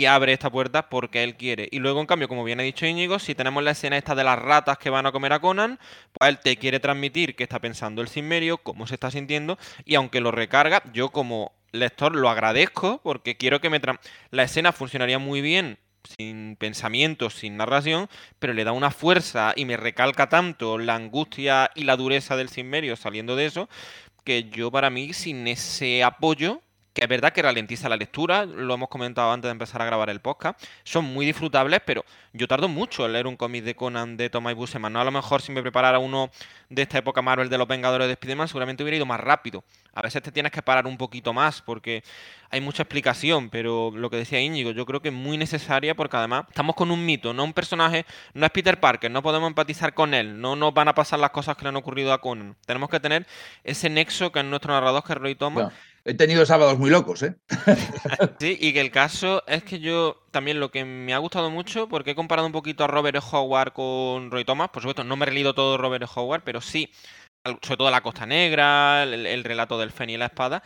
y 0.01 0.07
abre 0.07 0.33
esta 0.33 0.49
puerta 0.49 0.89
porque 0.89 1.25
él 1.25 1.37
quiere. 1.37 1.69
Y 1.73 1.81
luego, 1.81 2.01
en 2.01 2.07
cambio, 2.07 2.29
como 2.29 2.45
bien 2.45 2.61
ha 2.61 2.63
dicho 2.63 2.87
Íñigo, 2.87 3.19
si 3.19 3.35
tenemos 3.35 3.65
la 3.65 3.73
escena 3.73 3.99
esta 3.99 4.15
de 4.15 4.23
las 4.23 4.39
ratas 4.39 4.79
que 4.79 4.91
van 4.91 5.07
a 5.07 5.13
comer 5.13 5.33
a 5.33 5.41
Conan, 5.41 5.81
pues 6.13 6.31
él 6.31 6.39
te 6.39 6.57
quiere 6.57 6.79
transmitir 6.79 7.35
qué 7.35 7.43
está 7.43 7.59
pensando 7.59 8.01
el 8.01 8.09
Sinmerio, 8.09 8.59
cómo 8.59 8.87
se 8.87 8.95
está 8.95 9.11
sintiendo, 9.11 9.59
y 9.85 9.97
aunque 9.97 10.21
lo 10.21 10.31
recarga, 10.31 10.85
yo 10.93 11.11
como 11.11 11.53
lector 11.73 12.15
lo 12.15 12.31
agradezco 12.31 13.01
porque 13.03 13.37
quiero 13.37 13.61
que 13.61 13.71
me... 13.71 13.81
La 14.31 14.45
escena 14.45 14.71
funcionaría 14.73 15.19
muy 15.19 15.41
bien 15.41 15.79
sin 16.17 16.55
pensamientos, 16.55 17.35
sin 17.35 17.57
narración, 17.57 18.09
pero 18.39 18.53
le 18.55 18.63
da 18.63 18.71
una 18.71 18.93
fuerza 18.93 19.53
y 19.57 19.65
me 19.65 19.77
recalca 19.77 20.29
tanto 20.29 20.79
la 20.79 20.95
angustia 20.95 21.73
y 21.75 21.83
la 21.83 21.97
dureza 21.97 22.37
del 22.37 22.51
Sinmerio 22.51 22.95
saliendo 22.95 23.35
de 23.35 23.47
eso, 23.47 23.69
que 24.25 24.45
yo 24.45 24.71
para 24.71 24.91
mí, 24.91 25.13
sin 25.13 25.49
ese 25.49 26.05
apoyo, 26.05 26.63
que 26.99 27.05
es 27.05 27.09
verdad 27.09 27.33
que 27.33 27.43
ralentiza 27.43 27.89
la 27.89 27.97
lectura, 27.97 28.45
lo 28.45 28.75
hemos 28.75 28.89
comentado 28.89 29.31
antes 29.31 29.49
de 29.49 29.53
empezar 29.53 29.81
a 29.81 29.85
grabar 29.85 30.11
el 30.11 30.21
podcast, 30.21 30.61
son 30.83 31.05
muy 31.05 31.25
disfrutables, 31.27 31.81
pero 31.87 32.05
yo 32.33 32.49
tardo 32.49 32.67
mucho 32.67 33.07
en 33.07 33.13
leer 33.13 33.29
un 33.29 33.37
cómic 33.37 33.63
de 33.63 33.77
Conan 33.77 34.17
de 34.17 34.29
Thomas 34.31 34.57
Busseman, 34.57 34.93
no 34.93 35.01
a 35.01 35.05
lo 35.05 35.13
mejor 35.13 35.41
si 35.41 35.53
me 35.53 35.63
preparara 35.63 36.01
uno 36.01 36.29
de 36.69 36.83
esta 36.83 36.99
época 36.99 37.23
Marvel 37.23 37.49
de 37.49 37.57
los 37.57 37.69
Vengadores 37.69 38.09
de 38.09 38.15
Spider-Man, 38.15 38.49
seguramente 38.49 38.83
hubiera 38.83 38.97
ido 38.97 39.07
más 39.07 39.21
rápido. 39.21 39.63
A 39.95 40.03
veces 40.03 40.23
te 40.23 40.33
tienes 40.33 40.51
que 40.51 40.61
parar 40.61 40.87
un 40.87 40.97
poquito 40.97 41.33
más 41.33 41.63
porque 41.63 42.03
hay 42.51 42.61
mucha 42.61 42.83
explicación, 42.83 43.49
pero 43.49 43.93
lo 43.93 44.11
que 44.11 44.17
decía 44.17 44.41
Íñigo, 44.41 44.73
yo 44.73 44.85
creo 44.85 45.01
que 45.01 45.09
es 45.09 45.15
muy 45.15 45.39
necesaria 45.39 45.95
porque 45.95 46.17
además 46.17 46.47
estamos 46.49 46.75
con 46.75 46.91
un 46.91 47.05
mito, 47.05 47.33
no 47.33 47.45
un 47.45 47.53
personaje, 47.53 48.07
no 48.35 48.45
es 48.45 48.53
Peter 48.53 48.81
Parker, 48.81 49.11
no 49.11 49.23
podemos 49.23 49.49
empatizar 49.49 49.95
con 49.95 50.15
él, 50.15 50.41
no 50.41 50.57
nos 50.57 50.75
van 50.75 50.89
a 50.89 50.95
pasar 50.95 51.21
las 51.21 51.31
cosas 51.31 51.57
que 51.57 51.63
le 51.63 51.69
han 51.69 51.77
ocurrido 51.77 52.13
a 52.13 52.21
Conan. 52.21 52.57
Tenemos 52.67 52.91
que 52.91 52.99
tener 52.99 53.27
ese 53.63 53.89
nexo 53.89 54.33
que 54.33 54.41
es 54.41 54.45
nuestro 54.45 54.73
narrador, 54.73 55.05
que 55.05 55.13
es 55.13 55.19
Roy 55.19 55.35
Thomas. 55.37 55.73
He 56.09 56.15
tenido 56.15 56.47
sábados 56.47 56.79
muy 56.79 56.89
locos, 56.89 57.23
¿eh? 57.23 57.37
sí, 58.41 58.57
y 58.59 58.73
que 58.73 58.81
el 58.81 58.91
caso 58.91 59.45
es 59.47 59.63
que 59.63 59.79
yo 59.79 60.25
también 60.31 60.59
lo 60.59 60.71
que 60.71 60.87
me 60.87 61.13
ha 61.13 61.19
gustado 61.19 61.51
mucho, 61.51 61.87
porque 61.87 62.13
he 62.13 62.15
comparado 62.15 62.47
un 62.47 62.53
poquito 62.53 62.83
a 62.83 62.87
Robert 62.87 63.23
Howard 63.31 63.75
con 63.75 64.31
Roy 64.31 64.45
Thomas, 64.47 64.71
por 64.71 64.83
supuesto, 64.83 65.05
no 65.05 65.17
me 65.17 65.27
he 65.27 65.33
leído 65.33 65.55
todo 65.55 65.77
Robert 65.77 66.09
Howard, 66.15 66.43
pero 66.45 66.63
sí, 66.63 66.91
sobre 67.45 67.77
todo 67.77 67.91
la 67.91 68.01
Costa 68.01 68.25
Negra, 68.25 69.03
el, 69.03 69.45
relato 69.45 69.79
del 69.79 69.93
Fen 69.93 70.09
y 70.09 70.17
la 70.17 70.27
espada 70.27 70.63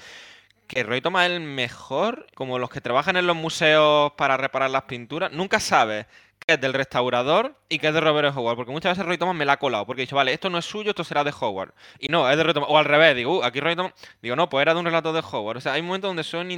que 0.72 0.82
Roy 0.84 1.02
Thomas 1.02 1.26
es 1.26 1.32
el 1.32 1.40
mejor, 1.40 2.26
como 2.34 2.58
los 2.58 2.70
que 2.70 2.80
trabajan 2.80 3.16
en 3.16 3.26
los 3.26 3.36
museos 3.36 4.12
para 4.12 4.38
reparar 4.38 4.70
las 4.70 4.84
pinturas, 4.84 5.30
nunca 5.30 5.60
sabes 5.60 6.06
qué 6.46 6.54
es 6.54 6.60
del 6.62 6.72
restaurador 6.72 7.54
y 7.68 7.78
qué 7.78 7.88
es 7.88 7.94
de 7.94 8.00
Robert 8.00 8.34
Howard, 8.34 8.56
porque 8.56 8.72
muchas 8.72 8.92
veces 8.92 9.04
Roy 9.04 9.18
Thomas 9.18 9.36
me 9.36 9.44
la 9.44 9.52
ha 9.52 9.58
colado, 9.58 9.84
porque 9.84 10.00
he 10.00 10.06
dicho, 10.06 10.16
vale, 10.16 10.32
esto 10.32 10.48
no 10.48 10.56
es 10.56 10.64
suyo, 10.64 10.90
esto 10.90 11.04
será 11.04 11.24
de 11.24 11.32
Howard. 11.38 11.74
Y 11.98 12.08
no, 12.08 12.28
es 12.28 12.38
de 12.38 12.42
Roy 12.42 12.54
Thomas, 12.54 12.70
o 12.72 12.78
al 12.78 12.86
revés, 12.86 13.14
digo, 13.14 13.38
uh, 13.38 13.44
aquí 13.44 13.60
Roy 13.60 13.76
Thomas, 13.76 13.92
digo, 14.22 14.34
no, 14.34 14.48
pues 14.48 14.62
era 14.62 14.72
de 14.72 14.80
un 14.80 14.86
relato 14.86 15.12
de 15.12 15.20
Howard. 15.20 15.58
O 15.58 15.60
sea, 15.60 15.74
hay 15.74 15.82
momentos 15.82 16.08
donde 16.08 16.24
son 16.24 16.50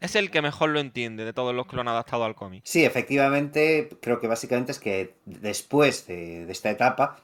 es 0.00 0.16
el 0.16 0.30
que 0.30 0.40
mejor 0.40 0.70
lo 0.70 0.78
entiende 0.78 1.24
de 1.24 1.32
todos 1.32 1.52
los 1.52 1.66
que 1.66 1.74
lo 1.74 1.82
han 1.82 1.88
adaptado 1.88 2.22
al 2.24 2.36
cómic. 2.36 2.62
Sí, 2.64 2.84
efectivamente, 2.84 3.90
creo 4.00 4.20
que 4.20 4.28
básicamente 4.28 4.70
es 4.70 4.78
que 4.78 5.16
después 5.24 6.06
de 6.06 6.48
esta 6.48 6.70
etapa, 6.70 7.20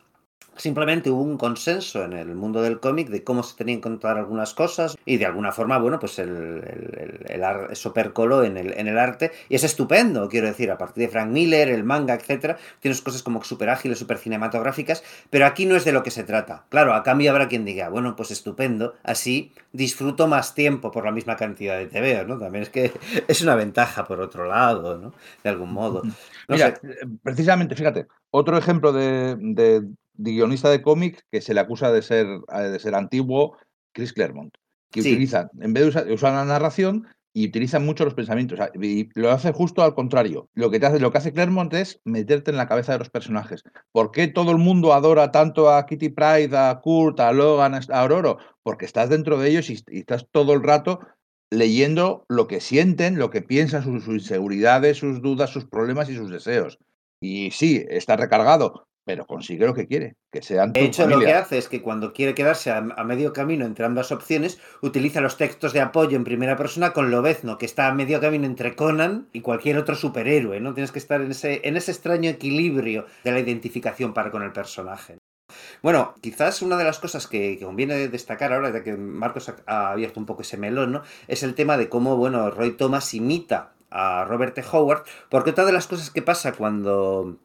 Simplemente 0.59 1.09
hubo 1.09 1.22
un 1.22 1.39
consenso 1.39 2.03
en 2.03 2.12
el 2.14 2.34
mundo 2.34 2.61
del 2.61 2.80
cómic 2.80 3.11
de 3.11 3.22
cómo 3.22 3.45
se 3.45 3.57
tenían 3.57 3.78
que 3.78 3.82
contar 3.82 4.18
algunas 4.18 4.55
cosas 4.55 4.99
y 5.05 5.16
de 5.16 5.24
alguna 5.24 5.53
forma, 5.53 5.78
bueno, 5.78 6.01
pues 6.01 6.18
el, 6.18 6.28
el, 6.28 7.26
el, 7.28 7.70
eso 7.70 7.95
percoló 7.95 8.43
en 8.43 8.57
el, 8.57 8.72
en 8.76 8.89
el 8.89 8.99
arte 8.99 9.30
y 9.49 9.55
es 9.55 9.62
estupendo, 9.62 10.28
quiero 10.28 10.49
decir, 10.49 10.72
a 10.72 10.76
partir 10.76 11.05
de 11.05 11.11
Frank 11.11 11.30
Miller, 11.30 11.68
el 11.68 11.84
manga, 11.84 12.14
etcétera, 12.14 12.59
tienes 12.80 13.01
cosas 13.01 13.22
como 13.22 13.45
súper 13.45 13.70
ágiles, 13.70 14.01
súper 14.01 14.18
cinematográficas, 14.18 15.05
pero 15.30 15.47
aquí 15.47 15.64
no 15.64 15.76
es 15.76 15.84
de 15.84 15.93
lo 15.93 16.03
que 16.03 16.11
se 16.11 16.24
trata. 16.24 16.64
Claro, 16.70 16.93
a 16.93 17.05
cambio 17.05 17.30
habrá 17.30 17.47
quien 17.47 17.64
diga, 17.64 17.89
bueno, 17.89 18.16
pues 18.16 18.32
estupendo, 18.32 18.95
así 19.05 19.53
disfruto 19.72 20.26
más 20.26 20.57
tiempo 20.57 20.91
por 20.91 21.05
la 21.05 21.12
misma 21.12 21.36
cantidad 21.36 21.78
de 21.78 21.86
TVO, 21.86 22.26
¿no? 22.26 22.36
También 22.36 22.62
es 22.62 22.70
que 22.70 22.91
es 23.28 23.43
una 23.43 23.55
ventaja 23.55 24.05
por 24.09 24.20
otro 24.20 24.45
lado, 24.47 24.99
¿no? 24.99 25.14
De 25.45 25.51
algún 25.51 25.72
modo. 25.72 26.03
Mira, 26.49 26.74
precisamente, 27.22 27.76
fíjate, 27.76 28.09
otro 28.32 28.59
ejemplo 28.59 28.93
de 28.93 29.86
guionista 30.18 30.70
de 30.70 30.82
cómic 30.82 31.24
que 31.30 31.40
se 31.40 31.54
le 31.54 31.60
acusa 31.60 31.90
de 31.92 32.02
ser, 32.02 32.26
eh, 32.26 32.62
de 32.62 32.78
ser 32.78 32.94
antiguo, 32.94 33.56
Chris 33.92 34.12
Claremont, 34.12 34.54
que 34.90 35.00
utiliza, 35.00 35.50
en 35.60 35.72
vez 35.72 35.94
de 35.94 36.12
usar, 36.12 36.32
la 36.32 36.44
narración, 36.44 37.06
y 37.32 37.46
utiliza 37.46 37.78
mucho 37.78 38.04
los 38.04 38.14
pensamientos. 38.14 38.58
Y 38.80 39.08
lo 39.14 39.30
hace 39.30 39.52
justo 39.52 39.82
al 39.82 39.94
contrario. 39.94 40.48
Lo 40.54 40.70
que, 40.70 40.80
te 40.80 40.86
hace, 40.86 40.98
lo 40.98 41.12
que 41.12 41.18
hace 41.18 41.32
Claremont 41.32 41.72
es 41.74 42.00
meterte 42.04 42.50
en 42.50 42.56
la 42.56 42.66
cabeza 42.66 42.92
de 42.92 42.98
los 42.98 43.10
personajes. 43.10 43.62
¿Por 43.92 44.10
qué 44.10 44.26
todo 44.26 44.50
el 44.50 44.58
mundo 44.58 44.92
adora 44.92 45.30
tanto 45.30 45.70
a 45.70 45.86
Kitty 45.86 46.08
Pride, 46.08 46.56
a 46.56 46.80
Kurt, 46.82 47.20
a 47.20 47.32
Logan, 47.32 47.74
a 47.74 48.00
Aurora? 48.00 48.36
Porque 48.62 48.86
estás 48.86 49.08
dentro 49.08 49.38
de 49.38 49.50
ellos 49.50 49.70
y, 49.70 49.80
estás 49.88 50.26
todo 50.32 50.52
el 50.52 50.62
rato 50.62 51.00
leyendo 51.50 52.24
lo 52.28 52.48
que 52.48 52.60
sienten, 52.60 53.18
lo 53.18 53.30
que 53.30 53.40
piensan, 53.40 53.84
sus, 53.84 54.04
sus, 54.04 54.14
inseguridades, 54.14 54.96
sus 54.96 55.22
dudas, 55.22 55.50
sus 55.50 55.64
problemas 55.64 56.10
y 56.10 56.16
sus 56.16 56.30
deseos. 56.30 56.78
Y 57.20 57.50
sí, 57.52 57.84
está 57.88 58.16
recargado, 58.16 58.88
pero 59.09 59.26
consigue 59.26 59.64
lo 59.64 59.72
que 59.72 59.86
quiere, 59.86 60.16
que 60.30 60.42
sean 60.42 60.74
De 60.74 60.84
hecho, 60.84 61.06
lo 61.06 61.18
que 61.18 61.32
hace 61.32 61.56
es 61.56 61.70
que 61.70 61.80
cuando 61.80 62.12
quiere 62.12 62.34
quedarse 62.34 62.70
a, 62.70 62.82
medio 62.82 63.32
camino 63.32 63.64
entre 63.64 63.86
ambas 63.86 64.12
opciones, 64.12 64.61
utiliza 64.82 65.22
los 65.22 65.38
textos 65.38 65.72
de 65.72 65.80
apoyo 65.80 66.14
en 66.14 66.24
primera 66.24 66.59
persona 66.59 66.92
con 66.92 67.11
Lobezno, 67.11 67.56
que 67.56 67.64
está 67.64 67.88
a 67.88 67.94
medio 67.94 68.20
camino 68.20 68.44
entre 68.44 68.76
Conan 68.76 69.26
y 69.32 69.40
cualquier 69.40 69.78
otro 69.78 69.94
superhéroe, 69.94 70.61
¿no? 70.61 70.74
Tienes 70.74 70.92
que 70.92 70.98
estar 70.98 71.22
en 71.22 71.30
ese, 71.30 71.62
en 71.64 71.78
ese 71.78 71.90
extraño 71.90 72.28
equilibrio 72.28 73.06
de 73.24 73.32
la 73.32 73.40
identificación 73.40 74.12
para 74.12 74.30
con 74.30 74.42
el 74.42 74.52
personaje. 74.52 75.16
Bueno, 75.82 76.12
quizás 76.20 76.61
una 76.61 76.76
de 76.76 76.84
las 76.84 76.98
cosas 76.98 77.26
que, 77.26 77.59
conviene 77.59 78.09
destacar 78.09 78.52
ahora, 78.52 78.72
de 78.72 78.82
que 78.82 78.94
Marcos 78.94 79.50
ha, 79.64 79.92
abierto 79.92 80.20
un 80.20 80.26
poco 80.26 80.42
ese 80.42 80.59
melón, 80.59 80.92
¿no? 80.92 81.02
Es 81.28 81.42
el 81.42 81.54
tema 81.54 81.78
de 81.78 81.88
cómo, 81.88 82.18
bueno, 82.18 82.50
Roy 82.50 82.72
Thomas 82.72 83.14
imita 83.14 83.72
a 83.90 84.26
Robert 84.26 84.54
T. 84.54 84.62
Howard, 84.70 85.04
porque 85.30 85.50
otra 85.50 85.64
de 85.64 85.72
las 85.72 85.86
cosas 85.86 86.11
que 86.11 86.20
pasa 86.20 86.52
cuando 86.52 87.38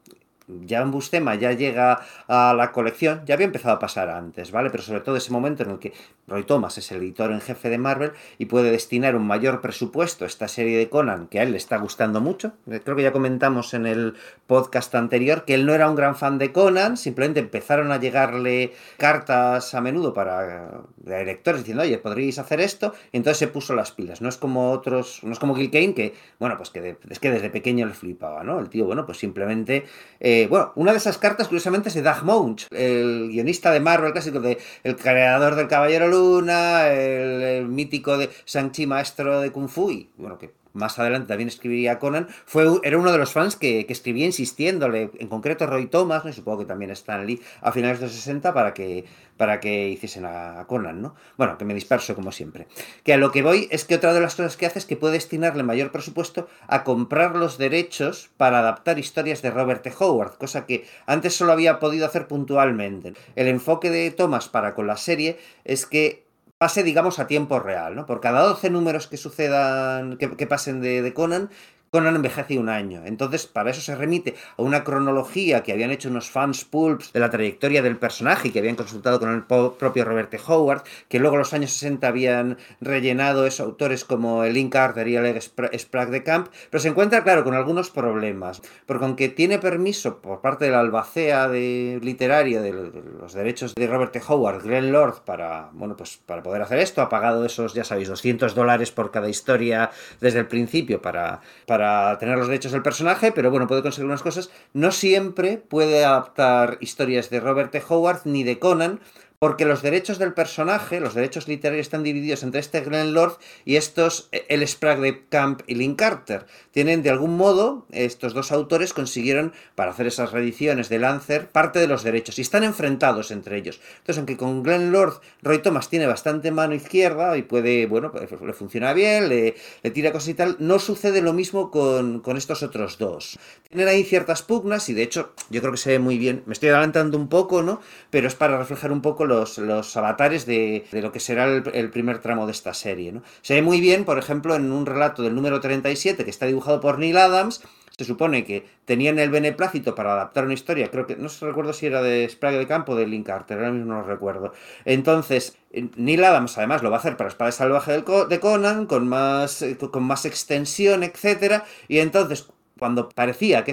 Jan 0.68 0.90
Bustema 0.90 1.34
ya 1.34 1.52
llega 1.52 2.02
a 2.28 2.54
la 2.54 2.72
colección, 2.72 3.22
ya 3.24 3.34
había 3.34 3.46
empezado 3.46 3.74
a 3.74 3.78
pasar 3.78 4.10
antes, 4.10 4.50
¿vale? 4.50 4.70
Pero 4.70 4.82
sobre 4.82 5.00
todo 5.00 5.16
ese 5.16 5.32
momento 5.32 5.62
en 5.62 5.70
el 5.70 5.78
que 5.78 5.92
Roy 6.26 6.44
Thomas 6.44 6.76
es 6.78 6.90
el 6.92 6.98
editor 6.98 7.32
en 7.32 7.40
jefe 7.40 7.70
de 7.70 7.78
Marvel 7.78 8.12
y 8.38 8.46
puede 8.46 8.70
destinar 8.70 9.16
un 9.16 9.26
mayor 9.26 9.60
presupuesto 9.60 10.24
a 10.24 10.26
esta 10.26 10.48
serie 10.48 10.76
de 10.76 10.88
Conan 10.88 11.28
que 11.28 11.40
a 11.40 11.42
él 11.42 11.52
le 11.52 11.56
está 11.56 11.78
gustando 11.78 12.20
mucho. 12.20 12.52
Eh, 12.70 12.80
creo 12.84 12.96
que 12.96 13.02
ya 13.02 13.12
comentamos 13.12 13.74
en 13.74 13.86
el 13.86 14.14
podcast 14.46 14.94
anterior 14.94 15.44
que 15.44 15.54
él 15.54 15.64
no 15.64 15.74
era 15.74 15.88
un 15.88 15.96
gran 15.96 16.16
fan 16.16 16.38
de 16.38 16.52
Conan, 16.52 16.96
simplemente 16.96 17.40
empezaron 17.40 17.90
a 17.90 17.98
llegarle 17.98 18.72
cartas 18.98 19.74
a 19.74 19.80
menudo 19.80 20.12
para 20.12 20.82
de 20.96 21.18
directores 21.18 21.60
diciendo, 21.60 21.82
oye, 21.82 21.98
podríais 21.98 22.38
hacer 22.38 22.60
esto, 22.60 22.94
entonces 23.12 23.38
se 23.38 23.48
puso 23.48 23.74
las 23.74 23.92
pilas. 23.92 24.20
No 24.20 24.28
es 24.28 24.36
como 24.36 24.72
otros, 24.72 25.20
no 25.22 25.32
es 25.32 25.38
como 25.38 25.54
Gil 25.54 25.70
Kane, 25.70 25.94
que, 25.94 26.14
bueno, 26.38 26.56
pues 26.56 26.70
que 26.70 26.96
es 27.08 27.18
que 27.18 27.30
desde 27.30 27.50
pequeño 27.50 27.86
le 27.86 27.94
flipaba, 27.94 28.42
¿no? 28.44 28.58
El 28.58 28.68
tío, 28.68 28.84
bueno, 28.84 29.06
pues 29.06 29.18
simplemente. 29.18 29.84
Eh, 30.20 30.33
bueno, 30.48 30.72
una 30.76 30.92
de 30.92 30.98
esas 30.98 31.18
cartas, 31.18 31.48
curiosamente, 31.48 31.88
es 31.88 31.94
de 31.94 32.02
Doug 32.02 32.22
Mounch, 32.24 32.66
el 32.70 33.28
guionista 33.30 33.70
de 33.70 33.80
Marvel 33.80 34.12
clásico, 34.12 34.40
de, 34.40 34.58
el 34.82 34.96
creador 34.96 35.54
del 35.54 35.68
Caballero 35.68 36.08
Luna, 36.08 36.88
el, 36.88 37.66
mítico 37.66 38.18
de 38.18 38.30
Shang-Chi 38.46 38.86
maestro 38.86 39.40
de 39.40 39.50
Kung 39.50 39.68
Fu, 39.68 39.90
y 39.90 40.10
bueno, 40.16 40.38
que 40.38 40.52
más 40.74 40.98
adelante 40.98 41.28
también 41.28 41.48
escribiría 41.48 41.98
Conan, 41.98 42.28
fue, 42.44 42.66
era 42.82 42.98
uno 42.98 43.10
de 43.12 43.18
los 43.18 43.32
fans 43.32 43.56
que, 43.56 43.86
escribía 43.88 44.26
insistiéndole, 44.26 45.10
en 45.18 45.28
concreto 45.28 45.66
Roy 45.66 45.86
Thomas, 45.86 46.24
¿no? 46.24 46.32
supongo 46.32 46.58
que 46.58 46.64
también 46.66 46.90
Stan 46.90 47.24
Lee, 47.24 47.40
a 47.62 47.72
finales 47.72 48.00
de 48.00 48.06
los 48.06 48.14
60 48.14 48.52
para 48.52 48.74
que, 48.74 49.04
para 49.36 49.60
que 49.60 49.88
hiciesen 49.88 50.24
a, 50.26 50.64
Conan, 50.66 51.00
¿no? 51.00 51.14
Bueno, 51.36 51.56
que 51.56 51.64
me 51.64 51.74
disperso 51.74 52.14
como 52.14 52.32
siempre. 52.32 52.66
Que 53.04 53.14
a 53.14 53.16
lo 53.16 53.30
que 53.30 53.42
voy 53.42 53.68
es 53.70 53.84
que 53.84 53.94
otra 53.94 54.12
de 54.12 54.20
las 54.20 54.34
cosas 54.34 54.56
que 54.56 54.66
hace 54.66 54.78
es 54.80 54.86
que 54.86 54.96
puede 54.96 55.14
destinarle 55.14 55.62
mayor 55.62 55.92
presupuesto 55.92 56.48
a 56.66 56.84
comprar 56.84 57.36
los 57.36 57.56
derechos 57.56 58.30
para 58.36 58.58
adaptar 58.58 58.98
historias 58.98 59.42
de 59.42 59.50
Robert 59.50 59.82
T. 59.82 59.92
Howard, 59.98 60.38
cosa 60.38 60.66
que 60.66 60.86
antes 61.06 61.36
solo 61.36 61.52
había 61.52 61.78
podido 61.78 62.06
hacer 62.06 62.26
puntualmente. 62.26 63.14
El 63.36 63.46
enfoque 63.46 63.90
de 63.90 64.10
Thomas 64.10 64.48
para 64.48 64.74
con 64.74 64.86
la 64.86 64.96
serie 64.96 65.38
es 65.64 65.86
que 65.86 66.23
pase, 66.64 66.82
digamos, 66.82 67.18
a 67.18 67.26
tiempo 67.26 67.60
real, 67.60 67.94
¿no? 67.94 68.06
Por 68.06 68.22
cada 68.22 68.40
12 68.40 68.70
números 68.70 69.06
que 69.06 69.18
sucedan, 69.18 70.16
que, 70.16 70.46
pasen 70.46 70.80
de, 70.80 71.02
de, 71.02 71.12
Conan, 71.12 71.50
Conan 71.94 72.16
envejece 72.16 72.58
un 72.58 72.68
año. 72.68 73.02
Entonces, 73.04 73.46
para 73.46 73.70
eso 73.70 73.80
se 73.80 73.94
remite 73.94 74.34
a 74.58 74.62
una 74.62 74.82
cronología 74.82 75.62
que 75.62 75.70
habían 75.70 75.92
hecho 75.92 76.08
unos 76.08 76.28
fans 76.28 76.64
pulps 76.64 77.12
de 77.12 77.20
la 77.20 77.30
trayectoria 77.30 77.82
del 77.82 77.98
personaje 77.98 78.48
y 78.48 78.50
que 78.50 78.58
habían 78.58 78.74
consultado 78.74 79.20
con 79.20 79.32
el 79.32 79.44
propio 79.44 80.04
Robert 80.04 80.28
T. 80.28 80.40
Howard, 80.44 80.82
que 81.08 81.20
luego 81.20 81.36
en 81.36 81.38
los 81.38 81.54
años 81.54 81.70
60 81.70 82.08
habían 82.08 82.58
rellenado 82.80 83.46
esos 83.46 83.60
autores 83.60 84.04
como 84.04 84.42
Link 84.42 84.72
Carter 84.72 85.06
y 85.06 85.14
el 85.14 85.40
Sprague 85.40 86.10
de 86.10 86.24
Camp, 86.24 86.48
pero 86.68 86.80
se 86.80 86.88
encuentra, 86.88 87.22
claro, 87.22 87.44
con 87.44 87.54
algunos 87.54 87.90
problemas, 87.90 88.60
porque 88.86 89.04
aunque 89.04 89.28
tiene 89.28 89.60
permiso 89.60 90.20
por 90.20 90.40
parte 90.40 90.64
de 90.64 90.72
la 90.72 90.80
albacea 90.80 91.48
de, 91.48 92.00
literaria 92.02 92.60
de 92.60 92.72
los 92.72 93.34
derechos 93.34 93.72
de 93.72 93.86
Robert 93.86 94.10
T. 94.10 94.20
Howard, 94.26 94.64
Glenn 94.64 94.90
Lord, 94.90 95.22
para, 95.24 95.68
bueno, 95.72 95.96
pues 95.96 96.16
para 96.16 96.42
poder 96.42 96.62
hacer 96.62 96.80
esto, 96.80 97.02
ha 97.02 97.08
pagado 97.08 97.44
esos, 97.44 97.72
ya 97.72 97.84
sabéis, 97.84 98.08
200 98.08 98.52
dólares 98.56 98.90
por 98.90 99.12
cada 99.12 99.28
historia 99.28 99.92
desde 100.20 100.40
el 100.40 100.48
principio 100.48 101.00
para, 101.00 101.40
para 101.68 101.83
tener 102.18 102.36
los 102.38 102.48
derechos 102.48 102.72
del 102.72 102.82
personaje, 102.82 103.32
pero 103.32 103.50
bueno, 103.50 103.66
puede 103.66 103.82
conseguir 103.82 104.06
unas 104.06 104.22
cosas. 104.22 104.50
No 104.72 104.90
siempre 104.92 105.56
puede 105.56 106.04
adaptar 106.04 106.78
historias 106.80 107.30
de 107.30 107.40
Robert 107.40 107.70
T. 107.70 107.82
Howard 107.88 108.20
ni 108.24 108.44
de 108.44 108.58
Conan, 108.58 109.00
porque 109.44 109.66
los 109.66 109.82
derechos 109.82 110.18
del 110.18 110.32
personaje, 110.32 111.00
los 111.00 111.12
derechos 111.12 111.48
literarios 111.48 111.84
están 111.84 112.02
divididos 112.02 112.42
entre 112.44 112.60
este 112.60 112.80
Glenn 112.80 113.12
Lord 113.12 113.36
y 113.66 113.76
estos, 113.76 114.30
eh, 114.32 114.46
el 114.48 114.66
Sprague 114.66 115.02
de 115.02 115.24
Camp 115.28 115.60
y 115.66 115.74
Link 115.74 115.98
Carter. 115.98 116.46
Tienen, 116.70 117.02
de 117.02 117.10
algún 117.10 117.36
modo, 117.36 117.84
estos 117.90 118.32
dos 118.32 118.52
autores 118.52 118.94
consiguieron, 118.94 119.52
para 119.74 119.90
hacer 119.90 120.06
esas 120.06 120.32
reediciones 120.32 120.88
de 120.88 120.98
Lancer, 120.98 121.50
parte 121.50 121.78
de 121.78 121.86
los 121.86 122.02
derechos 122.02 122.38
y 122.38 122.40
están 122.40 122.64
enfrentados 122.64 123.30
entre 123.32 123.58
ellos. 123.58 123.82
Entonces, 123.98 124.16
aunque 124.16 124.38
con 124.38 124.62
Glenn 124.62 124.92
Lord 124.92 125.20
Roy 125.42 125.58
Thomas 125.58 125.90
tiene 125.90 126.06
bastante 126.06 126.50
mano 126.50 126.74
izquierda 126.74 127.36
y 127.36 127.42
puede, 127.42 127.84
bueno, 127.84 128.12
pues, 128.12 128.30
le 128.40 128.52
funciona 128.54 128.94
bien, 128.94 129.28
le, 129.28 129.56
tira 129.92 130.10
cosas 130.10 130.28
y 130.30 130.34
tal, 130.34 130.56
no 130.58 130.78
sucede 130.78 131.20
lo 131.20 131.34
mismo 131.34 131.70
con, 131.70 132.20
con 132.20 132.38
estos 132.38 132.62
otros 132.62 132.96
dos. 132.96 133.38
Tienen 133.68 133.88
ahí 133.88 134.04
ciertas 134.04 134.40
pugnas 134.40 134.88
y, 134.88 134.94
de 134.94 135.02
hecho, 135.02 135.34
yo 135.50 135.60
creo 135.60 135.72
que 135.72 135.78
se 135.78 135.90
ve 135.90 135.98
muy 135.98 136.16
bien. 136.16 136.44
Me 136.46 136.54
estoy 136.54 136.70
adelantando 136.70 137.18
un 137.18 137.28
poco, 137.28 137.60
¿no? 137.60 137.82
Pero 138.08 138.26
es 138.26 138.34
para 138.34 138.56
reflejar 138.56 138.90
un 138.90 139.02
poco 139.02 139.26
lo 139.26 139.33
los, 139.34 139.58
los 139.58 139.96
avatares 139.96 140.46
de, 140.46 140.84
lo 140.92 141.12
que 141.12 141.20
será 141.20 141.46
el, 141.46 141.90
primer 141.90 142.18
tramo 142.18 142.46
de 142.46 142.52
esta 142.52 142.74
serie. 142.74 143.12
¿no? 143.12 143.22
Se 143.42 143.54
ve 143.54 143.62
muy 143.62 143.80
bien, 143.80 144.04
por 144.04 144.18
ejemplo, 144.18 144.54
en 144.54 144.72
un 144.72 144.86
relato 144.86 145.22
del 145.22 145.34
número 145.34 145.60
37 145.60 146.24
que 146.24 146.30
está 146.30 146.46
dibujado 146.46 146.80
por 146.80 146.98
Neil 146.98 147.16
Adams, 147.16 147.62
se 147.96 148.04
supone 148.04 148.44
que 148.44 148.66
tenían 148.84 149.20
el 149.20 149.30
beneplácito 149.30 149.94
para 149.94 150.14
adaptar 150.14 150.44
una 150.44 150.54
historia, 150.54 150.90
creo 150.90 151.06
que 151.06 151.14
no 151.14 151.28
se 151.28 151.46
recuerdo 151.46 151.72
si 151.72 151.86
era 151.86 152.02
de 152.02 152.28
Sprague 152.28 152.58
de 152.58 152.66
Campo 152.66 152.92
o 152.92 152.96
de 152.96 153.06
Link 153.06 153.26
Carter, 153.26 153.58
ahora 153.58 153.70
mismo 153.70 153.94
no 153.94 154.00
lo 154.00 154.06
recuerdo. 154.06 154.52
Entonces, 154.84 155.56
Neil 155.96 156.24
Adams 156.24 156.58
además 156.58 156.82
lo 156.82 156.90
va 156.90 156.96
a 156.96 156.98
hacer 156.98 157.16
para 157.16 157.28
Espada 157.28 157.52
Salvaje 157.52 158.02
de 158.02 158.40
Conan, 158.40 158.86
con 158.86 159.06
más, 159.06 159.64
con 159.92 160.02
más 160.02 160.24
extensión, 160.24 161.04
etcétera, 161.04 161.64
y 161.86 161.98
entonces 161.98 162.48
cuando 162.78 163.08
parecía 163.08 163.64
que, 163.64 163.72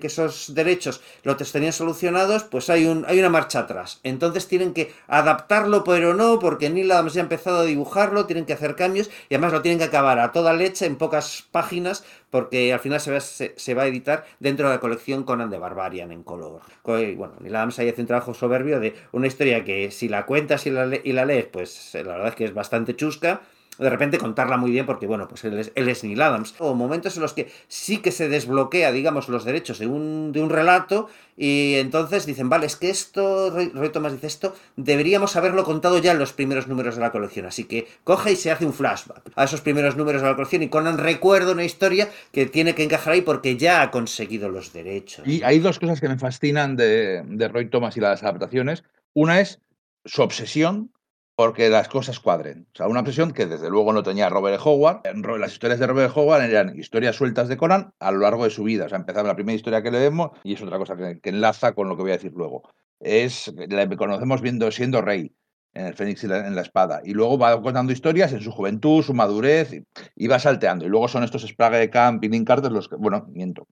que 0.00 0.06
esos 0.06 0.54
derechos 0.54 1.00
los 1.24 1.52
tenían 1.52 1.72
solucionados, 1.72 2.44
pues 2.44 2.70
hay, 2.70 2.86
un, 2.86 3.04
hay 3.08 3.18
una 3.18 3.30
marcha 3.30 3.60
atrás. 3.60 4.00
Entonces 4.04 4.46
tienen 4.46 4.72
que 4.72 4.92
adaptarlo, 5.06 5.84
pero 5.84 6.14
no, 6.14 6.38
porque 6.38 6.70
Neil 6.70 6.90
Adams 6.92 7.14
ya 7.14 7.22
ha 7.22 7.24
empezado 7.24 7.58
a 7.58 7.64
dibujarlo, 7.64 8.26
tienen 8.26 8.46
que 8.46 8.52
hacer 8.52 8.76
cambios 8.76 9.10
y 9.28 9.34
además 9.34 9.52
lo 9.52 9.62
tienen 9.62 9.78
que 9.78 9.84
acabar 9.84 10.18
a 10.18 10.32
toda 10.32 10.52
leche 10.52 10.86
en 10.86 10.96
pocas 10.96 11.46
páginas, 11.50 12.04
porque 12.30 12.72
al 12.72 12.80
final 12.80 13.00
se 13.00 13.10
va, 13.10 13.20
se, 13.20 13.74
va 13.74 13.82
a 13.82 13.86
editar 13.86 14.24
dentro 14.38 14.68
de 14.68 14.74
la 14.74 14.80
colección 14.80 15.24
Conan 15.24 15.50
de 15.50 15.58
Barbarian 15.58 16.12
en 16.12 16.22
color. 16.22 16.60
Bueno, 16.84 17.34
Neil 17.40 17.56
Adams 17.56 17.78
ahí 17.78 17.88
hace 17.88 18.02
un 18.02 18.06
trabajo 18.06 18.34
soberbio 18.34 18.80
de 18.80 18.94
una 19.12 19.26
historia 19.26 19.64
que 19.64 19.90
si 19.90 20.08
la 20.08 20.26
cuentas 20.26 20.66
y 20.66 20.70
la 20.70 20.86
lees, 20.86 21.46
pues 21.46 21.90
la 21.94 22.12
verdad 22.12 22.28
es 22.28 22.34
que 22.34 22.44
es 22.44 22.54
bastante 22.54 22.94
chusca 22.94 23.42
de 23.78 23.90
repente 23.90 24.18
contarla 24.18 24.56
muy 24.56 24.70
bien 24.70 24.86
porque, 24.86 25.06
bueno, 25.06 25.28
pues 25.28 25.44
él 25.44 25.58
es, 25.58 25.72
es 25.74 26.04
Neil 26.04 26.20
Adams. 26.20 26.54
O 26.58 26.74
momentos 26.74 27.16
en 27.16 27.22
los 27.22 27.32
que 27.32 27.50
sí 27.68 27.98
que 27.98 28.12
se 28.12 28.28
desbloquea, 28.28 28.92
digamos, 28.92 29.28
los 29.28 29.44
derechos 29.44 29.78
de 29.78 29.86
un, 29.86 30.32
de 30.32 30.42
un 30.42 30.50
relato 30.50 31.08
y 31.40 31.76
entonces 31.76 32.26
dicen, 32.26 32.48
vale, 32.48 32.66
es 32.66 32.74
que 32.74 32.90
esto, 32.90 33.50
Roy, 33.50 33.90
Thomas 33.90 34.12
dice 34.12 34.26
esto, 34.26 34.56
deberíamos 34.74 35.36
haberlo 35.36 35.62
contado 35.62 35.98
ya 35.98 36.10
en 36.10 36.18
los 36.18 36.32
primeros 36.32 36.66
números 36.66 36.96
de 36.96 37.00
la 37.00 37.12
colección. 37.12 37.46
Así 37.46 37.64
que 37.64 37.86
coge 38.02 38.32
y 38.32 38.36
se 38.36 38.50
hace 38.50 38.66
un 38.66 38.74
flashback 38.74 39.30
a 39.36 39.44
esos 39.44 39.60
primeros 39.60 39.96
números 39.96 40.20
de 40.20 40.28
la 40.28 40.34
colección 40.34 40.64
y 40.64 40.68
Conan 40.68 40.98
recuerda 40.98 41.52
una 41.52 41.64
historia 41.64 42.10
que 42.32 42.46
tiene 42.46 42.74
que 42.74 42.82
encajar 42.82 43.12
ahí 43.12 43.22
porque 43.22 43.56
ya 43.56 43.82
ha 43.82 43.90
conseguido 43.92 44.48
los 44.48 44.72
derechos. 44.72 45.26
Y 45.28 45.42
hay 45.44 45.60
dos 45.60 45.78
cosas 45.78 46.00
que 46.00 46.08
me 46.08 46.18
fascinan 46.18 46.74
de, 46.74 47.22
de 47.24 47.48
Roy 47.48 47.66
Thomas 47.66 47.96
y 47.96 48.00
las 48.00 48.24
adaptaciones. 48.24 48.82
Una 49.14 49.40
es 49.40 49.60
su 50.04 50.22
obsesión 50.22 50.90
porque 51.38 51.68
las 51.68 51.86
cosas 51.86 52.18
cuadren. 52.18 52.66
O 52.74 52.76
sea, 52.76 52.88
una 52.88 52.98
obsesión 52.98 53.30
que 53.30 53.46
desde 53.46 53.70
luego 53.70 53.92
no 53.92 54.02
tenía 54.02 54.28
Robert 54.28 54.60
e. 54.60 54.68
Howard. 54.68 55.02
Las 55.38 55.52
historias 55.52 55.78
de 55.78 55.86
Robert 55.86 56.10
e. 56.12 56.18
Howard 56.18 56.42
eran 56.42 56.76
historias 56.76 57.14
sueltas 57.14 57.46
de 57.46 57.56
Conan 57.56 57.92
a 58.00 58.10
lo 58.10 58.18
largo 58.18 58.42
de 58.42 58.50
su 58.50 58.64
vida. 58.64 58.86
O 58.86 58.88
sea, 58.88 58.98
empezaba 58.98 59.28
la 59.28 59.36
primera 59.36 59.54
historia 59.54 59.80
que 59.80 59.92
leemos 59.92 60.32
y 60.42 60.54
es 60.54 60.62
otra 60.62 60.78
cosa 60.78 60.96
que, 60.96 61.20
enlaza 61.22 61.74
con 61.74 61.88
lo 61.88 61.94
que 61.94 62.02
voy 62.02 62.10
a 62.10 62.14
decir 62.14 62.32
luego. 62.34 62.68
Es, 62.98 63.54
la 63.56 63.88
conocemos 63.96 64.42
viendo, 64.42 64.68
siendo 64.72 65.00
rey 65.00 65.32
en 65.74 65.86
el 65.86 65.94
Fénix 65.94 66.24
y 66.24 66.26
en 66.26 66.56
la 66.56 66.62
espada. 66.62 67.02
Y 67.04 67.14
luego 67.14 67.38
va 67.38 67.62
contando 67.62 67.92
historias 67.92 68.32
en 68.32 68.40
su 68.40 68.50
juventud, 68.50 69.04
su 69.04 69.14
madurez, 69.14 69.80
y, 70.16 70.26
va 70.26 70.40
salteando. 70.40 70.86
Y 70.86 70.88
luego 70.88 71.06
son 71.06 71.22
estos 71.22 71.42
Sprague 71.42 71.78
de 71.78 71.88
Camp 71.88 72.24
y 72.24 72.28
Link 72.30 72.48
Carter 72.48 72.72
los 72.72 72.88
que, 72.88 72.96
bueno, 72.96 73.26
miento, 73.28 73.68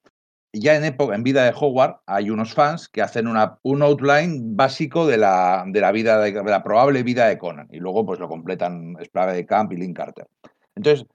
ya 0.61 0.77
en 0.77 0.85
época, 0.85 1.15
en 1.15 1.23
vida 1.23 1.45
de 1.45 1.55
Howard, 1.59 2.01
hay 2.07 2.31
unos 2.31 2.55
fans 2.55 2.89
que 2.89 3.03
hacen 3.03 3.27
una, 3.27 3.59
un 3.63 3.83
outline 3.83 4.57
básico 4.57 5.07
de 5.07 5.17
la, 5.19 5.65
de 5.67 5.81
la 5.81 5.93
vida 5.93 6.21
de, 6.21 6.33
la 6.33 6.63
probable 6.63 7.03
vida 7.03 7.27
de 7.29 7.39
Conan. 7.39 7.69
Y 7.71 7.79
luego 7.79 8.07
pues 8.07 8.21
lo 8.21 8.29
completan 8.29 8.97
Sprague 9.05 9.35
de 9.35 9.47
Camp 9.47 9.73
y 9.73 9.77
Link 9.77 9.97
Carter. 9.97 10.27
Entonces, 10.75 11.07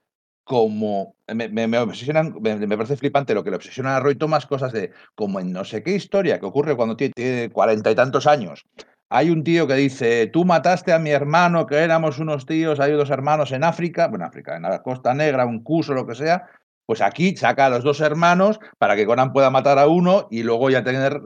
como 0.44 1.14
me, 1.32 1.78
obsesionan, 1.78 2.34
me, 2.40 2.76
parece 2.76 2.96
flipante 2.96 3.34
lo 3.34 3.44
que 3.44 3.50
le 3.50 3.56
obsesiona 3.56 3.96
a 3.96 4.00
Roy 4.00 4.16
Thomas, 4.16 4.46
cosas 4.46 4.72
de 4.72 4.90
como 5.14 5.40
en 5.40 5.52
no 5.52 5.64
sé 5.64 5.82
qué 5.82 5.94
historia 5.94 6.38
que 6.40 6.46
ocurre 6.46 6.76
cuando 6.76 6.96
tiene 6.96 7.50
cuarenta 7.50 7.90
y 7.90 7.94
tantos 7.94 8.26
años. 8.26 8.64
Hay 9.08 9.30
un 9.30 9.44
tío 9.44 9.66
que 9.66 9.74
dice, 9.74 10.26
tú 10.28 10.44
mataste 10.44 10.92
a 10.92 10.98
mi 10.98 11.10
hermano, 11.10 11.66
que 11.66 11.76
éramos 11.76 12.18
unos 12.18 12.46
tíos, 12.46 12.80
hay 12.80 12.92
dos 12.92 13.10
hermanos 13.10 13.52
en 13.52 13.62
África, 13.62 14.08
bueno, 14.08 14.24
África, 14.24 14.56
en 14.56 14.62
la 14.62 14.82
Costa 14.82 15.12
Negra, 15.12 15.44
un 15.44 15.62
curso, 15.62 15.92
lo 15.92 16.06
que 16.06 16.14
sea, 16.14 16.48
pues 16.86 17.00
aquí 17.00 17.36
saca 17.36 17.66
a 17.66 17.70
los 17.70 17.84
dos 17.84 18.00
hermanos 18.00 18.58
para 18.78 18.96
que 18.96 19.06
Conan 19.06 19.32
pueda 19.32 19.50
matar 19.50 19.78
a 19.78 19.86
uno 19.86 20.28
y 20.30 20.42
luego 20.42 20.70
ya 20.70 20.84
tener 20.84 21.22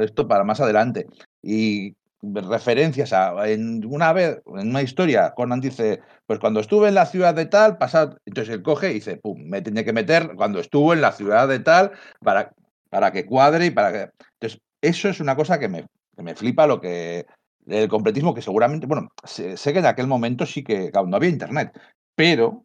esto 0.00 0.28
para 0.28 0.44
más 0.44 0.60
adelante. 0.60 1.06
Y 1.42 1.94
referencias 2.22 3.12
a 3.12 3.48
en 3.48 3.84
una 3.86 4.12
vez, 4.12 4.42
en 4.46 4.70
una 4.70 4.82
historia, 4.82 5.32
Conan 5.34 5.60
dice, 5.60 6.00
pues 6.26 6.38
cuando 6.38 6.60
estuve 6.60 6.88
en 6.88 6.94
la 6.94 7.06
ciudad 7.06 7.34
de 7.34 7.46
tal, 7.46 7.78
pasado, 7.78 8.18
entonces 8.24 8.54
él 8.54 8.62
coge 8.62 8.90
y 8.90 8.94
dice, 8.94 9.16
pum, 9.16 9.42
me 9.44 9.62
tiene 9.62 9.84
que 9.84 9.92
meter 9.92 10.34
cuando 10.34 10.58
estuvo 10.58 10.92
en 10.92 11.00
la 11.00 11.12
ciudad 11.12 11.48
de 11.48 11.60
tal 11.60 11.92
para, 12.20 12.52
para 12.90 13.12
que 13.12 13.26
cuadre 13.26 13.66
y 13.66 13.70
para 13.70 13.92
que... 13.92 14.10
Entonces, 14.40 14.60
eso 14.80 15.08
es 15.08 15.20
una 15.20 15.36
cosa 15.36 15.58
que 15.58 15.68
me, 15.68 15.86
que 16.16 16.22
me 16.22 16.34
flipa 16.34 16.66
lo 16.66 16.80
que... 16.80 17.26
El 17.66 17.88
completismo 17.88 18.32
que 18.32 18.42
seguramente, 18.42 18.86
bueno, 18.86 19.08
sé, 19.24 19.56
que 19.56 19.78
en 19.80 19.86
aquel 19.86 20.06
momento 20.06 20.46
sí 20.46 20.62
que, 20.62 20.92
no 20.92 21.16
había 21.16 21.30
internet, 21.30 21.76
pero 22.14 22.64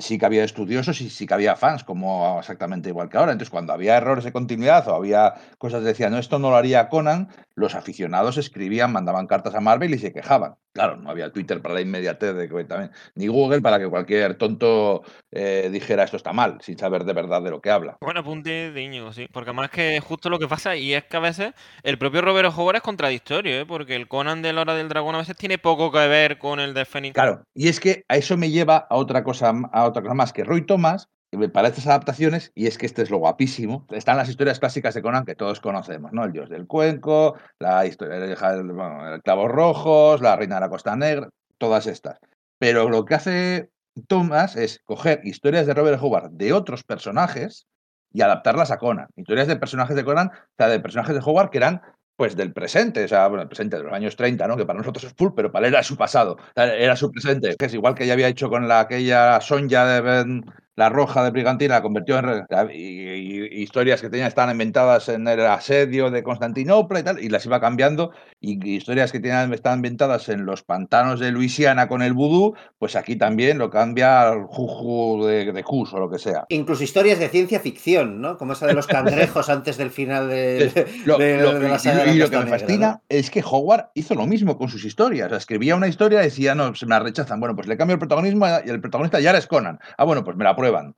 sí 0.00 0.18
que 0.18 0.26
había 0.26 0.44
estudiosos 0.44 1.00
y 1.00 1.10
sí 1.10 1.26
que 1.26 1.34
había 1.34 1.56
fans, 1.56 1.84
como 1.84 2.38
exactamente 2.40 2.88
igual 2.88 3.08
que 3.08 3.18
ahora. 3.18 3.32
Entonces, 3.32 3.50
cuando 3.50 3.72
había 3.72 3.96
errores 3.96 4.24
de 4.24 4.32
continuidad 4.32 4.88
o 4.88 4.94
había 4.94 5.34
cosas 5.58 5.80
que 5.80 5.88
decían, 5.88 6.12
no, 6.12 6.18
esto 6.18 6.38
no 6.38 6.50
lo 6.50 6.56
haría 6.56 6.88
Conan, 6.88 7.28
los 7.54 7.74
aficionados 7.74 8.38
escribían, 8.38 8.92
mandaban 8.92 9.26
cartas 9.26 9.54
a 9.54 9.60
Marvel 9.60 9.94
y 9.94 9.98
se 9.98 10.12
quejaban. 10.12 10.56
Claro, 10.72 10.96
no 10.96 11.10
había 11.10 11.32
Twitter 11.32 11.60
para 11.60 11.74
la 11.74 11.80
inmediatez 11.80 12.34
de 12.34 12.48
que 12.48 12.64
también, 12.64 12.92
ni 13.16 13.26
Google 13.26 13.60
para 13.60 13.80
que 13.80 13.88
cualquier 13.88 14.36
tonto 14.36 15.02
eh, 15.32 15.68
dijera 15.70 16.04
esto 16.04 16.16
está 16.16 16.32
mal, 16.32 16.58
sin 16.60 16.78
saber 16.78 17.04
de 17.04 17.12
verdad 17.12 17.42
de 17.42 17.50
lo 17.50 17.60
que 17.60 17.70
habla. 17.70 17.98
Bueno, 18.00 18.20
apunte 18.20 18.70
de 18.70 18.82
Íñigo, 18.82 19.12
sí, 19.12 19.26
porque 19.32 19.50
además 19.50 19.70
que 19.70 19.98
justo 20.00 20.30
lo 20.30 20.38
que 20.38 20.46
pasa, 20.46 20.76
y 20.76 20.94
es 20.94 21.04
que 21.04 21.16
a 21.16 21.20
veces 21.20 21.54
el 21.82 21.98
propio 21.98 22.22
Robert 22.22 22.52
Howard 22.56 22.76
es 22.76 22.82
contradictorio, 22.82 23.60
¿eh? 23.60 23.66
porque 23.66 23.96
el 23.96 24.06
Conan 24.06 24.42
de 24.42 24.52
la 24.52 24.60
hora 24.60 24.74
del 24.74 24.88
dragón 24.88 25.16
a 25.16 25.18
veces 25.18 25.36
tiene 25.36 25.58
poco 25.58 25.90
que 25.90 26.06
ver 26.06 26.38
con 26.38 26.60
el 26.60 26.72
de 26.72 26.84
Phoenix. 26.84 27.14
Claro, 27.14 27.42
y 27.52 27.68
es 27.68 27.80
que 27.80 28.04
a 28.08 28.16
eso 28.16 28.36
me 28.36 28.50
lleva 28.50 28.86
a 28.88 28.94
otra 28.94 29.24
cosa, 29.24 29.52
a 29.72 29.84
otra 29.90 30.02
cosa 30.02 30.14
más, 30.14 30.32
que 30.32 30.44
Roy 30.44 30.66
Thomas 30.66 31.08
para 31.52 31.68
estas 31.68 31.86
adaptaciones, 31.86 32.50
y 32.54 32.66
es 32.66 32.76
que 32.76 32.86
este 32.86 33.02
es 33.02 33.10
lo 33.10 33.18
guapísimo, 33.18 33.86
están 33.90 34.16
las 34.16 34.28
historias 34.28 34.58
clásicas 34.58 34.94
de 34.94 35.02
Conan 35.02 35.24
que 35.24 35.36
todos 35.36 35.60
conocemos, 35.60 36.12
¿no? 36.12 36.24
El 36.24 36.32
dios 36.32 36.50
del 36.50 36.66
cuenco, 36.66 37.36
la 37.60 37.86
historia 37.86 38.18
de 38.18 38.32
el 38.32 39.22
Clavos 39.22 39.50
Rojos, 39.50 40.20
la 40.20 40.34
Reina 40.34 40.56
de 40.56 40.62
la 40.62 40.68
Costa 40.68 40.96
Negra, 40.96 41.28
todas 41.56 41.86
estas. 41.86 42.18
Pero 42.58 42.88
lo 42.88 43.04
que 43.04 43.14
hace 43.14 43.70
Thomas 44.08 44.56
es 44.56 44.80
coger 44.84 45.20
historias 45.22 45.66
de 45.66 45.74
Robert 45.74 46.02
Howard 46.02 46.30
de 46.32 46.52
otros 46.52 46.82
personajes 46.82 47.66
y 48.12 48.22
adaptarlas 48.22 48.72
a 48.72 48.78
Conan. 48.78 49.08
Historias 49.14 49.46
de 49.46 49.56
personajes 49.56 49.94
de 49.94 50.04
Conan, 50.04 50.28
o 50.28 50.54
sea, 50.56 50.68
de 50.68 50.80
personajes 50.80 51.14
de 51.14 51.22
Howard 51.24 51.50
que 51.50 51.58
eran 51.58 51.80
pues 52.20 52.36
del 52.36 52.52
presente, 52.52 53.02
o 53.02 53.08
sea, 53.08 53.26
bueno, 53.28 53.44
el 53.44 53.48
presente 53.48 53.78
de 53.78 53.82
los 53.82 53.94
años 53.94 54.14
30, 54.14 54.46
¿no? 54.46 54.54
Que 54.54 54.66
para 54.66 54.78
nosotros 54.78 55.04
es 55.04 55.14
full, 55.14 55.30
pero 55.34 55.50
para 55.50 55.66
él 55.66 55.72
era 55.72 55.82
su 55.82 55.96
pasado, 55.96 56.36
era 56.54 56.94
su 56.94 57.10
presente, 57.10 57.56
que 57.58 57.64
es 57.64 57.72
igual 57.72 57.94
que 57.94 58.06
ya 58.06 58.12
había 58.12 58.28
hecho 58.28 58.50
con 58.50 58.68
la, 58.68 58.80
aquella 58.80 59.40
Sonja 59.40 59.86
de 59.86 60.42
la 60.80 60.88
roja 60.88 61.22
de 61.22 61.30
Brigantina 61.30 61.74
la 61.74 61.82
convirtió 61.82 62.18
en 62.18 62.46
y, 62.72 63.62
historias 63.62 64.00
que 64.00 64.08
tenía 64.08 64.26
estaban 64.26 64.50
inventadas 64.50 65.10
en 65.10 65.28
el 65.28 65.44
asedio 65.44 66.10
de 66.10 66.22
Constantinopla 66.22 67.00
y 67.00 67.02
tal, 67.02 67.22
y 67.22 67.28
las 67.28 67.44
iba 67.44 67.60
cambiando, 67.60 68.12
y, 68.40 68.76
historias 68.76 69.12
que 69.12 69.20
tenían, 69.20 69.52
estaban 69.52 69.80
inventadas 69.80 70.30
en 70.30 70.46
los 70.46 70.62
pantanos 70.62 71.20
de 71.20 71.32
Luisiana 71.32 71.86
con 71.86 72.00
el 72.00 72.14
vudú, 72.14 72.54
pues 72.78 72.96
aquí 72.96 73.16
también 73.16 73.58
lo 73.58 73.68
cambia 73.68 74.22
al 74.22 74.44
Juju 74.44 75.26
de, 75.26 75.52
de 75.52 75.62
Cus 75.62 75.92
o 75.92 75.98
lo 75.98 76.10
que 76.10 76.18
sea. 76.18 76.46
Incluso 76.48 76.82
historias 76.82 77.18
de 77.18 77.28
ciencia 77.28 77.60
ficción, 77.60 78.22
¿no? 78.22 78.38
Como 78.38 78.54
esa 78.54 78.66
de 78.66 78.72
los 78.72 78.86
cangrejos 78.86 79.50
antes 79.50 79.76
del 79.76 79.90
final 79.90 80.30
de, 80.30 80.72
la 81.04 81.78
saga 81.78 82.06
Y 82.06 82.16
lo 82.16 82.30
que 82.30 82.38
me 82.38 82.46
fascina 82.46 83.02
es 83.10 83.30
que 83.30 83.44
Howard 83.44 83.90
hizo 83.92 84.14
lo 84.14 84.26
mismo 84.26 84.56
con 84.56 84.70
sus 84.70 84.82
historias. 84.86 85.30
escribía 85.30 85.76
una 85.76 85.88
historia 85.88 86.20
y 86.22 86.24
decía, 86.24 86.54
no, 86.54 86.74
se 86.74 86.86
me 86.86 86.94
la 86.94 87.00
rechazan. 87.00 87.38
Bueno, 87.38 87.54
pues 87.54 87.68
le 87.68 87.76
cambio 87.76 87.92
el 87.92 87.98
protagonismo 87.98 88.46
y 88.64 88.70
el 88.70 88.80
protagonista 88.80 89.20
ya 89.20 89.28
eres 89.28 89.46
Conan. 89.46 89.78
Ah, 89.98 90.04
bueno, 90.04 90.24
pues 90.24 90.38
me 90.38 90.44
la 90.44 90.56
prueban. 90.70 90.94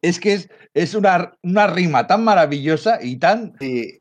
Es 0.00 0.20
que 0.20 0.32
es, 0.32 0.48
es 0.72 0.94
una, 0.94 1.34
una, 1.42 1.66
rima 1.66 2.06
tan 2.06 2.24
maravillosa 2.24 2.98
y 3.02 3.18
tan 3.18 3.52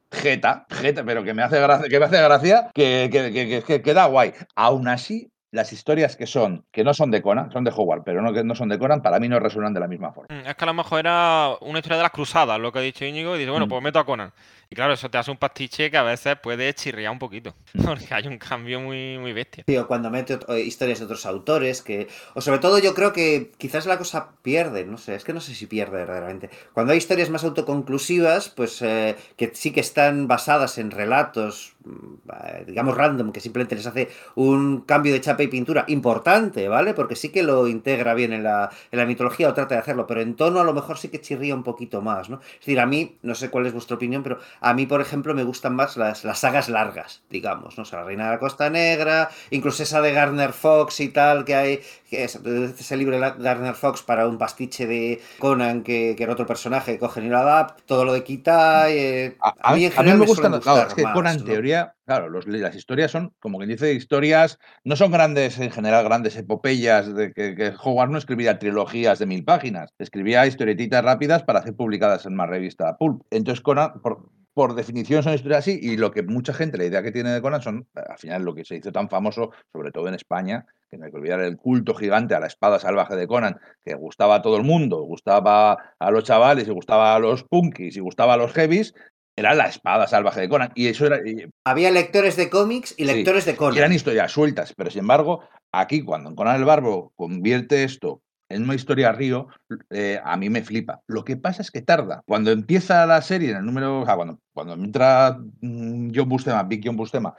jeta, 0.09 0.65
jeta, 0.69 1.03
pero 1.03 1.23
que 1.23 1.33
me 1.33 1.43
hace 1.43 1.59
gracia, 1.59 1.89
que 1.89 1.99
me 1.99 2.05
hace 2.05 2.21
gracia, 2.21 2.71
que, 2.73 3.09
que, 3.11 3.61
que, 3.65 3.81
que, 3.81 3.93
da 3.93 4.05
guay. 4.05 4.31
Aún 4.55 4.87
así, 4.87 5.33
las 5.51 5.73
historias 5.73 6.15
que 6.15 6.27
son, 6.27 6.65
que 6.71 6.85
no 6.85 6.93
son 6.93 7.11
de 7.11 7.21
Conan, 7.21 7.51
son 7.51 7.65
de 7.65 7.73
Howard, 7.75 8.03
pero 8.05 8.21
no 8.21 8.31
que 8.31 8.45
no 8.45 8.55
son 8.55 8.69
de 8.69 8.79
Conan, 8.79 9.01
para 9.01 9.19
mí 9.19 9.27
no 9.27 9.37
resuenan 9.37 9.73
de 9.73 9.81
la 9.81 9.87
misma 9.89 10.13
forma. 10.13 10.33
Mm, 10.33 10.47
es 10.47 10.55
que 10.55 10.63
a 10.63 10.67
lo 10.67 10.73
mejor 10.73 10.99
era 10.99 11.49
una 11.59 11.79
historia 11.79 11.97
de 11.97 12.03
las 12.03 12.11
cruzadas, 12.13 12.57
lo 12.57 12.71
que 12.71 12.79
ha 12.79 12.81
dicho 12.81 13.03
Íñigo, 13.03 13.35
y 13.35 13.39
dice, 13.39 13.51
bueno, 13.51 13.65
mm. 13.65 13.69
pues 13.69 13.83
meto 13.83 13.99
a 13.99 14.05
Conan. 14.05 14.31
Y 14.69 14.75
claro, 14.75 14.93
eso 14.93 15.09
te 15.09 15.17
hace 15.17 15.31
un 15.31 15.37
pastiche 15.37 15.91
que 15.91 15.97
a 15.97 16.03
veces 16.03 16.37
puede 16.41 16.73
chirriar 16.73 17.11
un 17.11 17.19
poquito, 17.19 17.55
porque 17.85 18.13
hay 18.13 18.27
un 18.27 18.37
cambio 18.37 18.79
muy, 18.79 19.17
muy 19.17 19.33
bestia. 19.33 19.63
Tío, 19.65 19.87
cuando 19.87 20.09
mete 20.09 20.39
historias 20.63 20.99
de 20.99 21.05
otros 21.05 21.25
autores, 21.25 21.81
que. 21.81 22.07
O 22.33 22.41
sobre 22.41 22.59
todo 22.59 22.79
yo 22.79 22.93
creo 22.93 23.13
que 23.13 23.51
quizás 23.57 23.85
la 23.85 23.97
cosa 23.97 24.31
pierde, 24.41 24.85
no 24.85 24.97
sé, 24.97 25.15
es 25.15 25.23
que 25.23 25.33
no 25.33 25.41
sé 25.41 25.53
si 25.55 25.67
pierde 25.67 25.97
verdaderamente. 25.97 26.49
Cuando 26.73 26.91
hay 26.93 26.97
historias 26.97 27.29
más 27.29 27.43
autoconclusivas, 27.43 28.49
pues 28.49 28.81
eh, 28.81 29.15
que 29.37 29.51
sí 29.53 29.71
que 29.71 29.79
están 29.79 30.27
basadas 30.27 30.77
en 30.77 30.91
relatos 30.91 31.75
mm, 31.83 32.65
digamos, 32.67 32.95
random, 32.95 33.31
que 33.31 33.39
simplemente 33.39 33.75
les 33.75 33.85
hace 33.85 34.09
un 34.35 34.81
cambio 34.81 35.13
de 35.13 35.21
chapa 35.21 35.43
y 35.43 35.47
pintura 35.47 35.85
importante, 35.87 36.67
¿vale? 36.67 36.93
Porque 36.93 37.15
sí 37.15 37.29
que 37.29 37.43
lo 37.43 37.67
integra 37.67 38.13
bien 38.13 38.33
en 38.33 38.43
la, 38.43 38.69
en 38.91 38.99
la 38.99 39.05
mitología 39.05 39.49
o 39.49 39.53
trata 39.53 39.75
de 39.75 39.81
hacerlo, 39.81 40.07
pero 40.07 40.21
en 40.21 40.35
tono 40.35 40.59
a 40.59 40.63
lo 40.63 40.73
mejor 40.73 40.97
sí 40.97 41.09
que 41.09 41.21
chirría 41.21 41.55
un 41.55 41.63
poquito 41.63 42.01
más, 42.01 42.29
¿no? 42.29 42.39
Es 42.53 42.59
decir, 42.59 42.79
a 42.79 42.85
mí, 42.85 43.17
no 43.21 43.35
sé 43.35 43.49
cuál 43.49 43.65
es 43.65 43.73
vuestra 43.73 43.95
opinión, 43.95 44.23
pero 44.23 44.39
a 44.61 44.73
mí, 44.73 44.85
por 44.85 45.01
ejemplo, 45.01 45.33
me 45.33 45.43
gustan 45.43 45.75
más 45.75 45.97
las, 45.97 46.23
las 46.23 46.39
sagas 46.39 46.69
largas, 46.69 47.23
digamos, 47.29 47.77
¿no? 47.77 47.83
O 47.83 47.85
sea, 47.85 47.99
la 47.99 48.05
Reina 48.05 48.25
de 48.25 48.31
la 48.31 48.39
Costa 48.39 48.69
Negra, 48.69 49.29
incluso 49.51 49.83
esa 49.83 50.01
de 50.01 50.11
Garner 50.11 50.53
Fox 50.53 50.99
y 50.99 51.09
tal, 51.09 51.45
que 51.45 51.55
hay, 51.55 51.81
es, 52.11 52.35
ese 52.35 52.97
libro 52.97 53.19
de 53.19 53.33
Garner 53.37 53.75
Fox 53.75 54.03
para 54.03 54.27
un 54.27 54.37
pastiche 54.37 54.85
de 54.85 55.21
Conan, 55.39 55.83
que, 55.83 56.15
que 56.15 56.23
era 56.23 56.33
otro 56.33 56.45
personaje, 56.45 56.99
cogen 56.99 57.25
y 57.25 57.29
lo 57.29 57.37
adaptan, 57.37 57.85
todo 57.85 58.05
lo 58.05 58.13
de 58.13 58.23
Kitai, 58.23 58.97
eh, 58.97 59.37
a, 59.39 59.75
mí, 59.75 59.85
en 59.85 59.91
general 59.91 60.19
me, 60.19 60.25
gustan, 60.25 60.59
claro, 60.59 60.87
es 60.87 60.93
que 60.93 61.03
Conan, 61.03 61.37
en 61.37 61.45
teoría, 61.45 61.95
claro, 62.05 62.29
los, 62.29 62.47
las 62.47 62.75
historias 62.75 63.11
son, 63.11 63.33
como 63.39 63.57
quien 63.57 63.69
dice, 63.69 63.93
historias, 63.93 64.59
no 64.83 64.95
son 64.95 65.11
grandes, 65.11 65.59
en 65.59 65.71
general, 65.71 66.03
grandes 66.05 66.35
epopeyas, 66.35 67.13
de 67.13 67.33
que, 67.33 67.55
que 67.55 67.73
Howard 67.83 68.09
no 68.09 68.17
escribía 68.17 68.59
trilogías 68.59 69.19
de 69.19 69.25
mil 69.25 69.43
páginas, 69.43 69.93
escribía 69.97 70.45
historietitas 70.45 71.03
rápidas 71.03 71.43
para 71.43 71.63
ser 71.63 71.75
publicadas 71.75 72.25
en 72.25 72.35
más 72.35 72.49
revista 72.49 72.97
Pulp. 72.97 73.23
Entonces 73.31 73.61
Conan, 73.61 74.01
por, 74.01 74.29
por 74.55 74.73
definición 74.73 75.21
son 75.21 75.33
historias 75.33 75.59
así 75.59 75.77
y 75.81 75.97
lo 75.97 76.11
que 76.11 76.23
mucha 76.23 76.53
gente, 76.53 76.77
la 76.77 76.85
idea 76.85 77.03
que 77.03 77.11
tiene 77.11 77.31
de 77.31 77.41
Conan 77.41 77.61
son, 77.61 77.87
al 77.93 78.17
final, 78.17 78.43
lo 78.43 78.55
que 78.55 78.63
se 78.63 78.77
hizo 78.77 78.91
tan 78.91 79.09
famoso, 79.09 79.51
sobre 79.73 79.91
todo 79.91 80.07
en 80.07 80.15
España, 80.15 80.65
que 80.95 80.99
no 80.99 81.05
hay 81.05 81.11
que 81.11 81.17
olvidar 81.17 81.41
el 81.41 81.57
culto 81.57 81.93
gigante 81.93 82.35
a 82.35 82.39
la 82.39 82.47
espada 82.47 82.79
salvaje 82.79 83.15
de 83.15 83.27
Conan, 83.27 83.59
que 83.83 83.95
gustaba 83.95 84.35
a 84.35 84.41
todo 84.41 84.57
el 84.57 84.63
mundo, 84.63 85.01
gustaba 85.01 85.77
a 85.99 86.11
los 86.11 86.23
chavales 86.23 86.67
y 86.67 86.71
gustaba 86.71 87.15
a 87.15 87.19
los 87.19 87.43
punkis 87.43 87.97
y 87.97 87.99
gustaba 87.99 88.33
a 88.33 88.37
los 88.37 88.53
heavies, 88.53 88.93
era 89.35 89.53
la 89.53 89.67
espada 89.67 90.07
salvaje 90.07 90.41
de 90.41 90.49
Conan. 90.49 90.71
Y 90.75 90.87
eso 90.87 91.05
era. 91.05 91.19
Había 91.65 91.91
lectores 91.91 92.37
de 92.37 92.49
cómics 92.49 92.95
y 92.97 93.05
lectores 93.05 93.45
de 93.45 93.55
Conan. 93.55 93.77
eran 93.77 93.93
historias 93.93 94.31
sueltas, 94.31 94.73
pero 94.75 94.89
sin 94.89 95.01
embargo, 95.01 95.41
aquí 95.71 96.01
cuando 96.01 96.33
Conan 96.33 96.55
el 96.55 96.65
Barbo 96.65 97.11
convierte 97.15 97.83
esto 97.83 98.21
en 98.47 98.63
una 98.63 98.75
historia 98.75 99.11
río, 99.11 99.47
eh, 99.89 100.19
a 100.23 100.37
mí 100.37 100.49
me 100.49 100.61
flipa. 100.61 101.01
Lo 101.07 101.25
que 101.25 101.35
pasa 101.35 101.61
es 101.61 101.71
que 101.71 101.81
tarda. 101.81 102.21
Cuando 102.25 102.51
empieza 102.51 103.05
la 103.05 103.21
serie, 103.21 103.51
en 103.51 103.57
el 103.57 103.65
número, 103.65 104.01
o 104.01 104.05
sea, 104.05 104.15
cuando, 104.15 104.39
cuando 104.53 104.73
entra 104.75 105.37
mm, 105.61 106.11
John 106.15 106.29
Bustema, 106.29 106.63
Big 106.63 106.81
John 106.85 106.95
Bustema, 106.95 107.35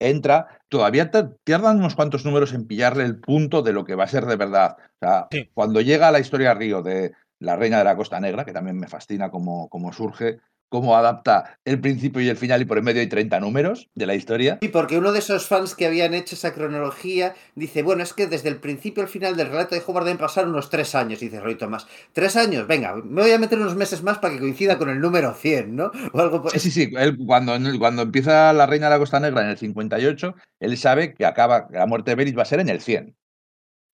entra, 0.00 0.48
todavía 0.68 1.10
tardan 1.10 1.78
unos 1.78 1.94
cuantos 1.94 2.24
números 2.24 2.52
en 2.52 2.66
pillarle 2.66 3.04
el 3.04 3.20
punto 3.20 3.62
de 3.62 3.72
lo 3.72 3.84
que 3.84 3.94
va 3.94 4.04
a 4.04 4.08
ser 4.08 4.26
de 4.26 4.36
verdad. 4.36 4.76
O 4.80 4.98
sea, 4.98 5.28
cuando 5.54 5.80
llega 5.80 6.10
la 6.10 6.18
historia 6.18 6.54
río 6.54 6.82
de 6.82 7.12
la 7.38 7.56
Reina 7.56 7.78
de 7.78 7.84
la 7.84 7.96
Costa 7.96 8.18
Negra, 8.18 8.44
que 8.44 8.52
también 8.52 8.78
me 8.78 8.88
fascina 8.88 9.30
cómo, 9.30 9.68
cómo 9.68 9.92
surge, 9.92 10.40
cómo 10.70 10.96
adapta 10.96 11.58
el 11.64 11.80
principio 11.80 12.22
y 12.22 12.28
el 12.28 12.36
final 12.36 12.62
y 12.62 12.64
por 12.64 12.78
en 12.78 12.84
medio 12.84 13.00
hay 13.00 13.08
30 13.08 13.40
números 13.40 13.90
de 13.94 14.06
la 14.06 14.14
historia. 14.14 14.58
Sí, 14.62 14.68
porque 14.68 14.96
uno 14.96 15.12
de 15.12 15.18
esos 15.18 15.46
fans 15.46 15.74
que 15.74 15.86
habían 15.86 16.14
hecho 16.14 16.36
esa 16.36 16.54
cronología 16.54 17.34
dice, 17.54 17.82
bueno, 17.82 18.02
es 18.02 18.14
que 18.14 18.26
desde 18.26 18.48
el 18.48 18.56
principio 18.56 19.02
al 19.02 19.08
final 19.08 19.36
del 19.36 19.48
relato 19.48 19.74
de 19.74 19.82
Howard 19.86 20.04
deben 20.04 20.18
pasar 20.18 20.48
unos 20.48 20.70
tres 20.70 20.94
años, 20.94 21.20
dice 21.20 21.40
Roy 21.40 21.56
Thomas. 21.56 21.86
¿Tres 22.12 22.36
años? 22.36 22.66
Venga, 22.66 22.94
me 22.96 23.22
voy 23.22 23.32
a 23.32 23.38
meter 23.38 23.58
unos 23.58 23.76
meses 23.76 24.02
más 24.02 24.18
para 24.18 24.32
que 24.32 24.40
coincida 24.40 24.78
con 24.78 24.88
el 24.88 25.00
número 25.00 25.34
100, 25.34 25.76
¿no? 25.76 25.90
O 26.12 26.20
algo 26.20 26.48
Sí, 26.50 26.60
sí, 26.60 26.70
sí. 26.70 26.92
Él, 26.96 27.18
cuando, 27.26 27.52
cuando 27.78 28.02
empieza 28.02 28.52
La 28.52 28.66
Reina 28.66 28.86
de 28.86 28.94
la 28.94 28.98
Costa 28.98 29.20
Negra 29.20 29.42
en 29.42 29.50
el 29.50 29.58
58, 29.58 30.34
él 30.60 30.76
sabe 30.78 31.14
que 31.14 31.26
acaba, 31.26 31.68
que 31.68 31.76
la 31.76 31.86
muerte 31.86 32.12
de 32.12 32.14
Beris 32.14 32.38
va 32.38 32.42
a 32.42 32.46
ser 32.46 32.60
en 32.60 32.68
el 32.68 32.80
100. 32.80 33.16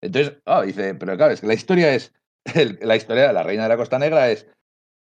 Entonces, 0.02 0.36
oh, 0.44 0.62
dice, 0.62 0.94
pero 0.94 1.16
claro, 1.16 1.32
es 1.32 1.40
que 1.40 1.46
la 1.46 1.54
historia 1.54 1.94
es, 1.94 2.12
la 2.82 2.96
historia 2.96 3.28
de 3.28 3.32
La 3.32 3.42
Reina 3.42 3.62
de 3.62 3.70
la 3.70 3.76
Costa 3.76 3.98
Negra 3.98 4.30
es 4.30 4.46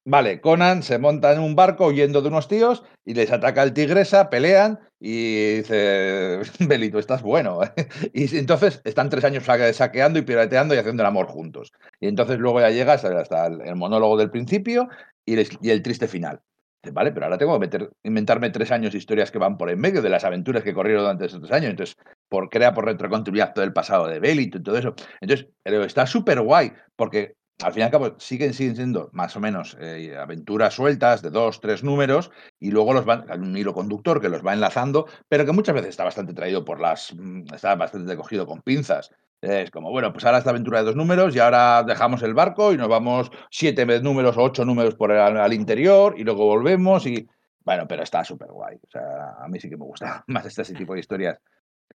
Vale, 0.04 0.40
Conan 0.40 0.82
se 0.82 0.98
monta 0.98 1.32
en 1.32 1.38
un 1.38 1.54
barco 1.54 1.86
huyendo 1.86 2.22
de 2.22 2.28
unos 2.28 2.48
tíos 2.48 2.82
y 3.04 3.14
les 3.14 3.30
ataca 3.30 3.62
el 3.62 3.72
tigresa, 3.72 4.30
pelean 4.30 4.80
y 4.98 5.56
dice, 5.58 6.40
Belito, 6.66 6.98
estás 6.98 7.22
bueno. 7.22 7.60
y 8.12 8.36
entonces 8.36 8.80
están 8.84 9.10
tres 9.10 9.24
años 9.24 9.44
saqueando 9.44 10.18
y 10.18 10.22
pirateando 10.22 10.74
y 10.74 10.78
haciendo 10.78 11.04
el 11.04 11.06
amor 11.06 11.26
juntos. 11.26 11.72
Y 12.00 12.08
entonces 12.08 12.38
luego 12.40 12.60
ya 12.60 12.70
llegas 12.70 13.04
hasta 13.04 13.46
el, 13.46 13.76
monólogo 13.76 14.16
del 14.16 14.30
principio 14.30 14.88
y, 15.24 15.34
el 15.70 15.82
triste 15.82 16.08
final. 16.08 16.40
Vale, 16.92 17.12
pero 17.12 17.26
ahora 17.26 17.38
tengo 17.38 17.60
que 17.60 17.88
inventarme 18.02 18.50
tres 18.50 18.72
años 18.72 18.90
de 18.90 18.98
historias 18.98 19.30
que 19.30 19.38
van 19.38 19.56
por 19.56 19.70
en 19.70 19.78
medio 19.78 20.02
de 20.02 20.08
las 20.08 20.24
aventuras 20.24 20.64
que 20.64 20.74
corrieron 20.74 21.04
durante 21.04 21.26
esos 21.26 21.40
tres 21.40 21.52
años. 21.52 21.70
Entonces, 21.70 21.96
por 22.28 22.50
crea 22.50 22.74
por 22.74 22.86
retrocontinuidad 22.86 23.54
todo 23.54 23.64
el 23.64 23.72
pasado 23.72 24.08
de 24.08 24.18
Belito 24.18 24.58
y 24.58 24.62
todo 24.64 24.76
eso. 24.76 24.94
Entonces, 25.20 25.46
pero 25.62 25.84
está 25.84 26.08
súper 26.08 26.40
guay, 26.40 26.72
porque 26.96 27.36
al 27.62 27.72
fin 27.72 27.80
y 27.80 27.84
al 27.84 27.90
cabo 27.90 28.14
siguen, 28.18 28.54
siguen 28.54 28.76
siendo 28.76 29.10
más 29.12 29.36
o 29.36 29.40
menos 29.40 29.76
eh, 29.80 30.16
aventuras 30.16 30.74
sueltas 30.74 31.22
de 31.22 31.30
dos, 31.30 31.60
tres 31.60 31.82
números 31.82 32.30
y 32.58 32.70
luego 32.70 32.92
los 32.92 33.06
hay 33.08 33.38
un 33.38 33.56
hilo 33.56 33.74
conductor 33.74 34.20
que 34.20 34.28
los 34.28 34.44
va 34.44 34.52
enlazando, 34.52 35.06
pero 35.28 35.44
que 35.44 35.52
muchas 35.52 35.74
veces 35.74 35.90
está 35.90 36.04
bastante 36.04 36.34
traído 36.34 36.64
por 36.64 36.80
las, 36.80 37.14
mm, 37.14 37.54
está 37.54 37.74
bastante 37.74 38.16
cogido 38.16 38.46
con 38.46 38.62
pinzas. 38.62 39.10
Es 39.40 39.70
como, 39.70 39.90
bueno, 39.90 40.12
pues 40.12 40.24
ahora 40.24 40.38
esta 40.38 40.50
aventura 40.50 40.78
de 40.78 40.84
dos 40.84 40.96
números 40.96 41.34
y 41.34 41.40
ahora 41.40 41.82
dejamos 41.82 42.22
el 42.22 42.32
barco 42.32 42.72
y 42.72 42.76
nos 42.76 42.88
vamos 42.88 43.30
siete 43.50 43.84
números 44.00 44.36
o 44.36 44.42
ocho 44.42 44.64
números 44.64 44.94
por 44.94 45.10
al 45.10 45.52
interior 45.52 46.14
y 46.16 46.22
luego 46.22 46.46
volvemos 46.46 47.06
y, 47.06 47.28
bueno, 47.64 47.86
pero 47.88 48.04
está 48.04 48.24
súper 48.24 48.52
guay. 48.52 48.76
O 48.76 48.90
sea, 48.90 49.36
a 49.40 49.48
mí 49.48 49.58
sí 49.58 49.68
que 49.68 49.76
me 49.76 49.84
gusta 49.84 50.22
más 50.28 50.46
este 50.46 50.74
tipo 50.74 50.94
de 50.94 51.00
historias 51.00 51.38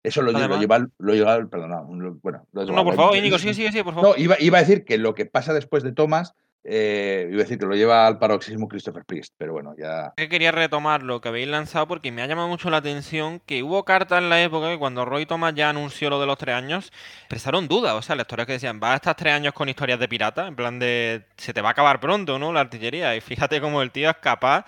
eso 0.05 0.21
lo, 0.21 0.31
lo, 0.31 0.59
lleva, 0.59 0.87
lo 0.97 1.13
lleva, 1.13 1.45
perdona, 1.47 1.81
bueno. 1.81 2.45
no, 2.53 2.83
por 2.83 2.95
favor, 2.95 3.15
Íñigo, 3.15 3.39
sí, 3.39 3.53
sí, 3.53 3.67
sí, 3.71 3.83
por 3.83 3.93
favor. 3.93 4.09
No, 4.09 4.23
iba, 4.23 4.35
iba, 4.39 4.57
a 4.57 4.61
decir 4.61 4.85
que 4.85 4.97
lo 4.97 5.15
que 5.15 5.25
pasa 5.25 5.53
después 5.53 5.83
de 5.83 5.91
Thomas, 5.91 6.33
eh, 6.63 7.27
iba 7.29 7.41
a 7.41 7.43
decir 7.43 7.59
que 7.59 7.65
lo 7.65 7.75
lleva 7.75 8.07
al 8.07 8.17
paroxismo 8.17 8.67
Christopher 8.67 9.05
Priest, 9.05 9.33
pero 9.37 9.53
bueno, 9.53 9.75
ya... 9.77 10.13
quería 10.15 10.51
retomar 10.51 11.03
lo 11.03 11.21
que 11.21 11.29
habéis 11.29 11.47
lanzado 11.47 11.87
porque 11.87 12.11
me 12.11 12.23
ha 12.23 12.27
llamado 12.27 12.47
mucho 12.47 12.69
la 12.69 12.77
atención 12.77 13.39
que 13.45 13.61
hubo 13.61 13.85
cartas 13.85 14.19
en 14.19 14.29
la 14.29 14.41
época 14.41 14.69
que 14.69 14.79
cuando 14.79 15.05
Roy 15.05 15.25
Thomas 15.25 15.53
ya 15.53 15.69
anunció 15.69 16.09
lo 16.09 16.19
de 16.19 16.25
los 16.25 16.37
tres 16.37 16.55
años, 16.55 16.91
expresaron 17.19 17.67
dudas, 17.67 17.93
o 17.93 18.01
sea, 18.01 18.15
lectores 18.15 18.47
que 18.47 18.53
decían, 18.53 18.79
va 18.81 18.93
a 18.93 18.95
estar 18.95 19.15
tres 19.15 19.33
años 19.33 19.53
con 19.53 19.69
historias 19.69 19.99
de 19.99 20.07
pirata, 20.07 20.47
en 20.47 20.55
plan 20.55 20.79
de, 20.79 21.25
se 21.37 21.53
te 21.53 21.61
va 21.61 21.69
a 21.69 21.71
acabar 21.71 21.99
pronto, 21.99 22.39
¿no? 22.39 22.51
La 22.51 22.61
artillería, 22.61 23.15
y 23.15 23.21
fíjate 23.21 23.61
cómo 23.61 23.81
el 23.81 23.91
tío 23.91 24.09
es 24.09 24.17
capaz 24.17 24.65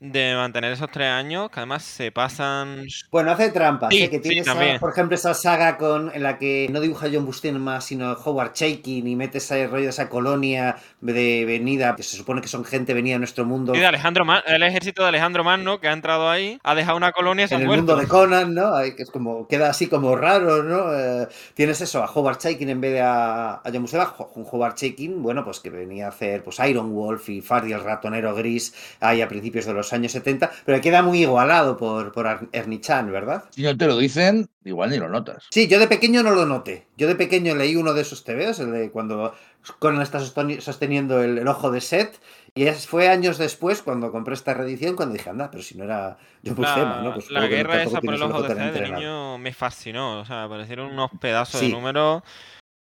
de 0.00 0.34
mantener 0.34 0.72
esos 0.72 0.90
tres 0.90 1.08
años, 1.08 1.50
que 1.50 1.60
además 1.60 1.82
se 1.82 2.10
pasan. 2.10 2.86
Bueno, 3.10 3.32
hace 3.32 3.50
trampas, 3.50 3.92
¿eh? 3.92 4.08
que 4.08 4.18
tiene 4.18 4.42
por 4.80 4.90
ejemplo, 4.90 5.14
esa 5.14 5.34
saga 5.34 5.76
con 5.76 6.10
en 6.14 6.22
la 6.22 6.38
que 6.38 6.68
no 6.70 6.80
dibuja 6.80 7.08
John 7.12 7.28
más, 7.60 7.84
sino 7.84 8.12
Howard 8.12 8.54
Chaikin 8.54 9.06
y 9.06 9.14
mete 9.14 9.38
ese 9.38 9.66
rollo 9.66 9.84
de 9.84 9.90
esa 9.90 10.08
colonia 10.08 10.76
de 11.02 11.44
venida, 11.44 11.94
que 11.96 12.02
se 12.02 12.16
supone 12.16 12.40
que 12.40 12.48
son 12.48 12.64
gente 12.64 12.94
venida 12.94 13.14
de 13.14 13.18
nuestro 13.18 13.44
mundo. 13.44 13.72
De 13.72 13.84
Alejandro 13.84 14.24
el 14.46 14.62
ejército 14.62 15.02
de 15.02 15.08
Alejandro 15.08 15.44
Magno, 15.44 15.80
que 15.80 15.88
ha 15.88 15.92
entrado 15.92 16.30
ahí, 16.30 16.58
ha 16.62 16.74
dejado 16.74 16.96
una 16.96 17.12
colonia 17.12 17.46
en 17.50 17.60
el 17.60 17.66
mundo 17.66 17.96
de 17.96 18.08
Conan, 18.08 18.54
¿no? 18.54 18.72
Que 18.96 19.02
es 19.02 19.10
como, 19.10 19.46
queda 19.48 19.68
así 19.68 19.88
como 19.88 20.16
raro, 20.16 20.62
¿no? 20.62 20.94
Eh, 20.94 21.28
tienes 21.54 21.80
eso, 21.82 22.02
a 22.02 22.10
Howard 22.10 22.38
Chaikin 22.38 22.70
en 22.70 22.80
vez 22.80 22.92
de 22.92 23.00
a, 23.02 23.54
a 23.54 23.62
John 23.66 23.86
un 24.34 24.46
Howard 24.50 24.76
Chaikin, 24.76 25.22
bueno, 25.22 25.44
pues 25.44 25.60
que 25.60 25.68
venía 25.68 26.06
a 26.06 26.08
hacer 26.08 26.42
pues 26.42 26.58
Iron 26.60 26.94
Wolf 26.94 27.28
y 27.28 27.42
Fardy 27.42 27.72
el 27.72 27.84
ratonero 27.84 28.34
gris 28.34 28.74
ahí 29.00 29.20
a 29.20 29.28
principios 29.28 29.66
de 29.66 29.74
los 29.74 29.89
años 29.92 30.12
70, 30.12 30.50
pero 30.64 30.80
queda 30.80 31.02
muy 31.02 31.22
igualado 31.22 31.76
por, 31.76 32.12
por 32.12 32.48
Ernie 32.52 32.80
Chan, 32.80 33.10
¿verdad? 33.10 33.44
Si 33.50 33.62
no 33.62 33.76
te 33.76 33.86
lo 33.86 33.98
dicen, 33.98 34.48
igual 34.64 34.90
ni 34.90 34.98
lo 34.98 35.08
notas. 35.08 35.46
Sí, 35.50 35.68
yo 35.68 35.78
de 35.78 35.88
pequeño 35.88 36.22
no 36.22 36.30
lo 36.30 36.46
noté. 36.46 36.86
Yo 36.96 37.08
de 37.08 37.14
pequeño 37.14 37.54
leí 37.54 37.76
uno 37.76 37.94
de 37.94 38.02
esos 38.02 38.24
TVs, 38.24 38.60
el 38.60 38.72
de 38.72 38.90
cuando 38.90 39.34
Conan 39.78 40.02
está 40.02 40.20
sosteniendo 40.20 41.22
el, 41.22 41.46
ojo 41.46 41.70
de 41.70 41.80
Set, 41.80 42.20
y 42.54 42.66
fue 42.66 43.08
años 43.08 43.38
después, 43.38 43.82
cuando 43.82 44.10
compré 44.10 44.34
esta 44.34 44.54
reedición, 44.54 44.96
cuando 44.96 45.14
dije, 45.14 45.30
anda, 45.30 45.50
pero 45.50 45.62
si 45.62 45.76
no 45.76 45.84
era 45.84 46.18
yo 46.42 46.54
pues 46.54 46.68
la, 46.68 47.02
¿no? 47.02 47.14
Pues 47.14 47.30
la 47.30 47.46
guerra 47.46 47.82
esa 47.82 48.00
por 48.00 48.14
el 48.14 48.22
ojo 48.22 48.42
de 48.42 48.48
Set 48.48 48.72
de 48.72 48.90
niño 48.90 49.38
me 49.38 49.52
fascinó, 49.52 50.20
o 50.20 50.24
sea, 50.24 50.48
parecieron 50.48 50.92
unos 50.92 51.10
pedazos 51.20 51.60
de 51.60 51.68
números 51.68 52.22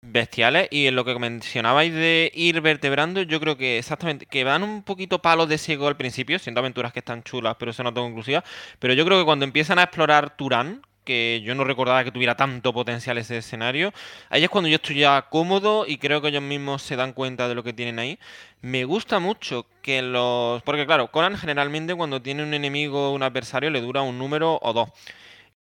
bestiales. 0.02 0.68
Y 0.72 0.88
en 0.88 0.96
lo 0.96 1.06
que 1.06 1.18
mencionabais 1.18 1.94
de 1.94 2.32
ir 2.34 2.62
vertebrando, 2.62 3.22
yo 3.22 3.40
creo 3.40 3.58
que 3.58 3.78
exactamente, 3.78 4.26
que 4.26 4.44
dan 4.44 4.64
un 4.64 4.84
poquito 4.84 5.22
palos 5.22 5.50
de 5.50 5.58
ciego 5.58 5.88
al 5.88 5.98
principio, 5.98 6.40
siendo 6.40 6.60
aventuras 6.60 6.94
que 6.94 7.00
están 7.00 7.24
chulas, 7.24 7.56
pero 7.60 7.72
notan 7.84 8.04
conclusivas. 8.04 8.44
Pero 8.80 8.94
yo 8.94 9.06
creo 9.06 9.20
que 9.20 9.26
cuando 9.26 9.46
empiezan 9.46 9.80
a 9.80 9.84
explorar 9.84 10.36
Turán, 10.36 10.82
que 11.06 11.42
yo 11.44 11.56
no 11.56 11.64
recordaba 11.64 12.04
que 12.04 12.12
tuviera 12.12 12.36
tanto 12.36 12.72
potencial 12.74 13.18
ese 13.18 13.38
escenario, 13.38 13.94
ahí 14.30 14.44
es 14.44 14.50
cuando 14.50 14.70
yo 14.70 14.76
estoy 14.76 15.00
ya 15.00 15.24
cómodo 15.30 15.86
y 15.88 15.98
creo 15.98 16.22
que 16.22 16.28
ellos 16.28 16.44
mismos 16.44 16.84
se 16.84 16.96
dan 16.96 17.14
cuenta 17.14 17.48
de 17.48 17.56
lo 17.56 17.64
que 17.64 17.74
tienen 17.74 17.98
ahí. 18.00 18.20
Me 18.62 18.84
gusta 18.86 19.20
mucho 19.20 19.66
que 19.82 20.02
los... 20.02 20.62
Porque 20.64 20.86
claro, 20.86 21.10
Conan 21.10 21.38
generalmente 21.38 21.96
cuando 21.96 22.22
tiene 22.22 22.44
un 22.44 22.54
enemigo 22.54 23.10
o 23.10 23.14
un 23.14 23.24
adversario 23.24 23.70
le 23.72 23.82
dura 23.82 24.02
un 24.02 24.20
número 24.20 24.60
o 24.62 24.74
dos. 24.74 24.90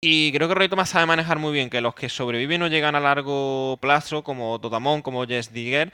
Y 0.08 0.32
creo 0.32 0.48
que 0.48 0.54
Roy 0.54 0.70
Thomas 0.70 0.90
sabe 0.90 1.08
manejar 1.08 1.40
muy 1.40 1.52
bien 1.52 1.72
que 1.72 1.82
los 1.82 1.96
que 1.96 2.10
sobreviven 2.10 2.62
o 2.62 2.68
llegan 2.68 2.94
a 2.94 3.00
largo 3.00 3.80
plazo, 3.82 4.24
como 4.24 4.60
Totamon, 4.60 5.02
como 5.02 5.26
Jess 5.26 5.52
Digger, 5.52 5.92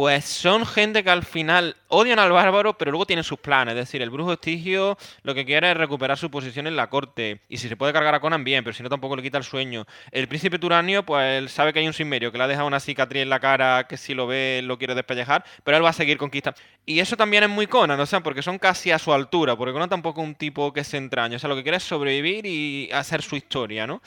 pues 0.00 0.24
son 0.24 0.64
gente 0.64 1.04
que 1.04 1.10
al 1.10 1.22
final 1.24 1.76
odian 1.88 2.18
al 2.18 2.32
bárbaro, 2.32 2.78
pero 2.78 2.90
luego 2.90 3.04
tienen 3.04 3.22
sus 3.22 3.38
planes. 3.38 3.74
Es 3.74 3.80
decir, 3.80 4.00
el 4.00 4.08
brujo 4.08 4.32
estigio 4.32 4.96
lo 5.24 5.34
que 5.34 5.44
quiere 5.44 5.70
es 5.70 5.76
recuperar 5.76 6.16
su 6.16 6.30
posición 6.30 6.66
en 6.66 6.74
la 6.74 6.88
corte. 6.88 7.42
Y 7.50 7.58
si 7.58 7.68
se 7.68 7.76
puede 7.76 7.92
cargar 7.92 8.14
a 8.14 8.20
Conan, 8.20 8.42
bien, 8.42 8.64
pero 8.64 8.72
si 8.72 8.82
no, 8.82 8.88
tampoco 8.88 9.14
le 9.14 9.22
quita 9.22 9.36
el 9.36 9.44
sueño. 9.44 9.84
El 10.10 10.26
príncipe 10.26 10.58
Turanio, 10.58 11.04
pues 11.04 11.36
él 11.36 11.50
sabe 11.50 11.74
que 11.74 11.80
hay 11.80 11.86
un 11.86 11.92
sinmerio, 11.92 12.32
que 12.32 12.38
le 12.38 12.44
ha 12.44 12.48
dejado 12.48 12.66
una 12.66 12.80
cicatriz 12.80 13.24
en 13.24 13.28
la 13.28 13.40
cara, 13.40 13.86
que 13.86 13.98
si 13.98 14.14
lo 14.14 14.26
ve 14.26 14.62
lo 14.64 14.78
quiere 14.78 14.94
despellejar, 14.94 15.44
pero 15.64 15.76
él 15.76 15.84
va 15.84 15.90
a 15.90 15.92
seguir 15.92 16.16
conquistando. 16.16 16.58
Y 16.86 17.00
eso 17.00 17.18
también 17.18 17.42
es 17.42 17.50
muy 17.50 17.66
Conan, 17.66 18.00
o 18.00 18.06
sea, 18.06 18.20
porque 18.20 18.40
son 18.40 18.58
casi 18.58 18.92
a 18.92 18.98
su 18.98 19.12
altura, 19.12 19.54
porque 19.54 19.74
Conan 19.74 19.90
tampoco 19.90 20.22
es 20.22 20.28
un 20.28 20.34
tipo 20.34 20.72
que 20.72 20.82
se 20.82 20.96
entraña. 20.96 21.36
O 21.36 21.38
sea, 21.38 21.50
lo 21.50 21.56
que 21.56 21.62
quiere 21.62 21.76
es 21.76 21.82
sobrevivir 21.82 22.46
y 22.46 22.88
hacer 22.90 23.20
su 23.20 23.36
historia, 23.36 23.86
¿no? 23.86 24.00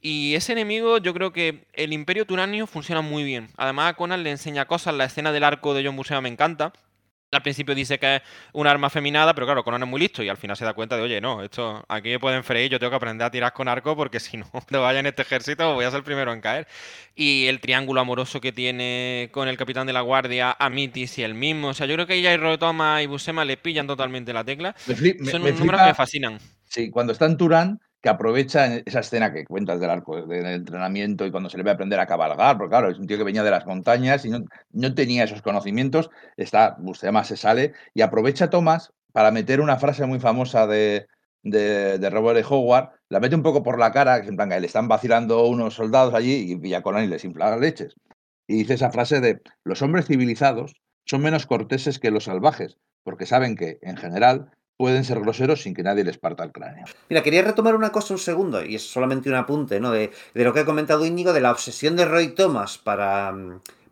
Y 0.00 0.34
ese 0.34 0.52
enemigo, 0.52 0.98
yo 0.98 1.12
creo 1.12 1.32
que 1.32 1.66
el 1.72 1.92
Imperio 1.92 2.24
Turanio 2.24 2.66
funciona 2.66 3.00
muy 3.00 3.24
bien. 3.24 3.48
Además, 3.56 3.90
a 3.90 3.94
Conan 3.94 4.22
le 4.22 4.30
enseña 4.30 4.66
cosas. 4.66 4.94
La 4.94 5.04
escena 5.04 5.32
del 5.32 5.44
arco 5.44 5.74
de 5.74 5.84
John 5.84 5.96
Buscema 5.96 6.20
me 6.20 6.28
encanta. 6.28 6.72
Al 7.30 7.42
principio 7.42 7.74
dice 7.74 7.98
que 7.98 8.16
es 8.16 8.22
un 8.54 8.66
arma 8.66 8.88
feminada, 8.88 9.34
pero 9.34 9.46
claro, 9.46 9.62
Conan 9.62 9.82
es 9.82 9.88
muy 9.88 10.00
listo 10.00 10.22
y 10.22 10.30
al 10.30 10.38
final 10.38 10.56
se 10.56 10.64
da 10.64 10.72
cuenta 10.72 10.96
de, 10.96 11.02
oye, 11.02 11.20
no, 11.20 11.42
esto 11.42 11.84
aquí 11.86 12.08
me 12.08 12.18
pueden 12.18 12.42
freír, 12.42 12.70
yo 12.70 12.78
tengo 12.78 12.88
que 12.88 12.96
aprender 12.96 13.26
a 13.26 13.30
tirar 13.30 13.52
con 13.52 13.68
arco 13.68 13.94
porque 13.94 14.18
si 14.18 14.38
no, 14.38 14.50
te 14.66 14.78
vaya 14.78 15.00
en 15.00 15.06
este 15.06 15.22
ejército 15.22 15.74
voy 15.74 15.84
a 15.84 15.90
ser 15.90 15.98
el 15.98 16.04
primero 16.04 16.32
en 16.32 16.40
caer. 16.40 16.66
Y 17.14 17.46
el 17.48 17.60
triángulo 17.60 18.00
amoroso 18.00 18.40
que 18.40 18.52
tiene 18.52 19.28
con 19.30 19.46
el 19.46 19.58
capitán 19.58 19.86
de 19.86 19.92
la 19.92 20.00
guardia, 20.00 20.56
Amitis 20.58 21.18
y 21.18 21.22
el 21.22 21.34
mismo. 21.34 21.68
O 21.68 21.74
sea, 21.74 21.86
yo 21.86 21.94
creo 21.96 22.06
que 22.06 22.14
ella 22.14 22.32
y 22.32 22.38
Roetoma 22.38 23.02
y 23.02 23.06
Buscema 23.06 23.44
le 23.44 23.58
pillan 23.58 23.86
totalmente 23.86 24.32
la 24.32 24.44
tecla. 24.44 24.74
Son 24.78 25.42
números 25.42 25.82
que 25.82 25.86
me 25.86 25.94
fascinan. 25.94 26.38
Sí, 26.64 26.88
cuando 26.90 27.12
está 27.12 27.26
en 27.26 27.36
Turán, 27.36 27.80
que 28.00 28.08
aprovecha 28.08 28.76
esa 28.76 29.00
escena 29.00 29.32
que 29.32 29.44
cuentas 29.44 29.80
del 29.80 29.90
arco, 29.90 30.24
del 30.26 30.46
entrenamiento 30.46 31.26
y 31.26 31.30
cuando 31.30 31.50
se 31.50 31.56
le 31.56 31.64
ve 31.64 31.70
aprender 31.70 31.98
a 31.98 32.06
cabalgar, 32.06 32.56
porque 32.56 32.70
claro, 32.70 32.90
es 32.90 32.98
un 32.98 33.06
tío 33.06 33.18
que 33.18 33.24
venía 33.24 33.42
de 33.42 33.50
las 33.50 33.66
montañas 33.66 34.24
y 34.24 34.30
no, 34.30 34.44
no 34.70 34.94
tenía 34.94 35.24
esos 35.24 35.42
conocimientos, 35.42 36.10
está, 36.36 36.76
además 37.02 37.26
se 37.26 37.36
sale 37.36 37.72
y 37.94 38.02
aprovecha 38.02 38.50
Thomas 38.50 38.92
para 39.12 39.30
meter 39.30 39.60
una 39.60 39.78
frase 39.78 40.06
muy 40.06 40.20
famosa 40.20 40.66
de, 40.66 41.06
de, 41.42 41.98
de 41.98 42.10
Robert 42.10 42.38
e. 42.38 42.44
Howard, 42.48 42.90
la 43.08 43.20
mete 43.20 43.34
un 43.34 43.42
poco 43.42 43.62
por 43.62 43.78
la 43.78 43.92
cara, 43.92 44.22
que 44.22 44.28
en 44.28 44.36
plan, 44.36 44.48
le 44.48 44.66
están 44.66 44.88
vacilando 44.88 45.46
unos 45.46 45.74
soldados 45.74 46.14
allí 46.14 46.52
y 46.52 46.54
Villacolán 46.54 47.04
y 47.04 47.08
les 47.08 47.24
infla 47.24 47.56
leches. 47.56 47.94
Y 48.46 48.56
dice 48.56 48.74
esa 48.74 48.90
frase 48.90 49.20
de, 49.20 49.40
los 49.64 49.82
hombres 49.82 50.06
civilizados 50.06 50.74
son 51.04 51.22
menos 51.22 51.46
corteses 51.46 51.98
que 51.98 52.10
los 52.10 52.24
salvajes, 52.24 52.78
porque 53.02 53.26
saben 53.26 53.56
que, 53.56 53.78
en 53.82 53.96
general, 53.96 54.50
pueden 54.78 55.04
ser 55.04 55.20
groseros 55.20 55.60
sin 55.60 55.74
que 55.74 55.82
nadie 55.82 56.04
les 56.04 56.16
parta 56.16 56.44
el 56.44 56.52
cráneo. 56.52 56.86
Mira, 57.10 57.22
quería 57.22 57.42
retomar 57.42 57.74
una 57.74 57.90
cosa 57.90 58.14
un 58.14 58.20
segundo, 58.20 58.64
y 58.64 58.76
es 58.76 58.88
solamente 58.88 59.28
un 59.28 59.34
apunte, 59.34 59.80
¿no? 59.80 59.90
De, 59.90 60.12
de 60.32 60.44
lo 60.44 60.54
que 60.54 60.60
ha 60.60 60.64
comentado 60.64 61.04
Íñigo, 61.04 61.32
de 61.32 61.40
la 61.40 61.50
obsesión 61.50 61.96
de 61.96 62.04
Roy 62.04 62.28
Thomas 62.28 62.78
para, 62.78 63.34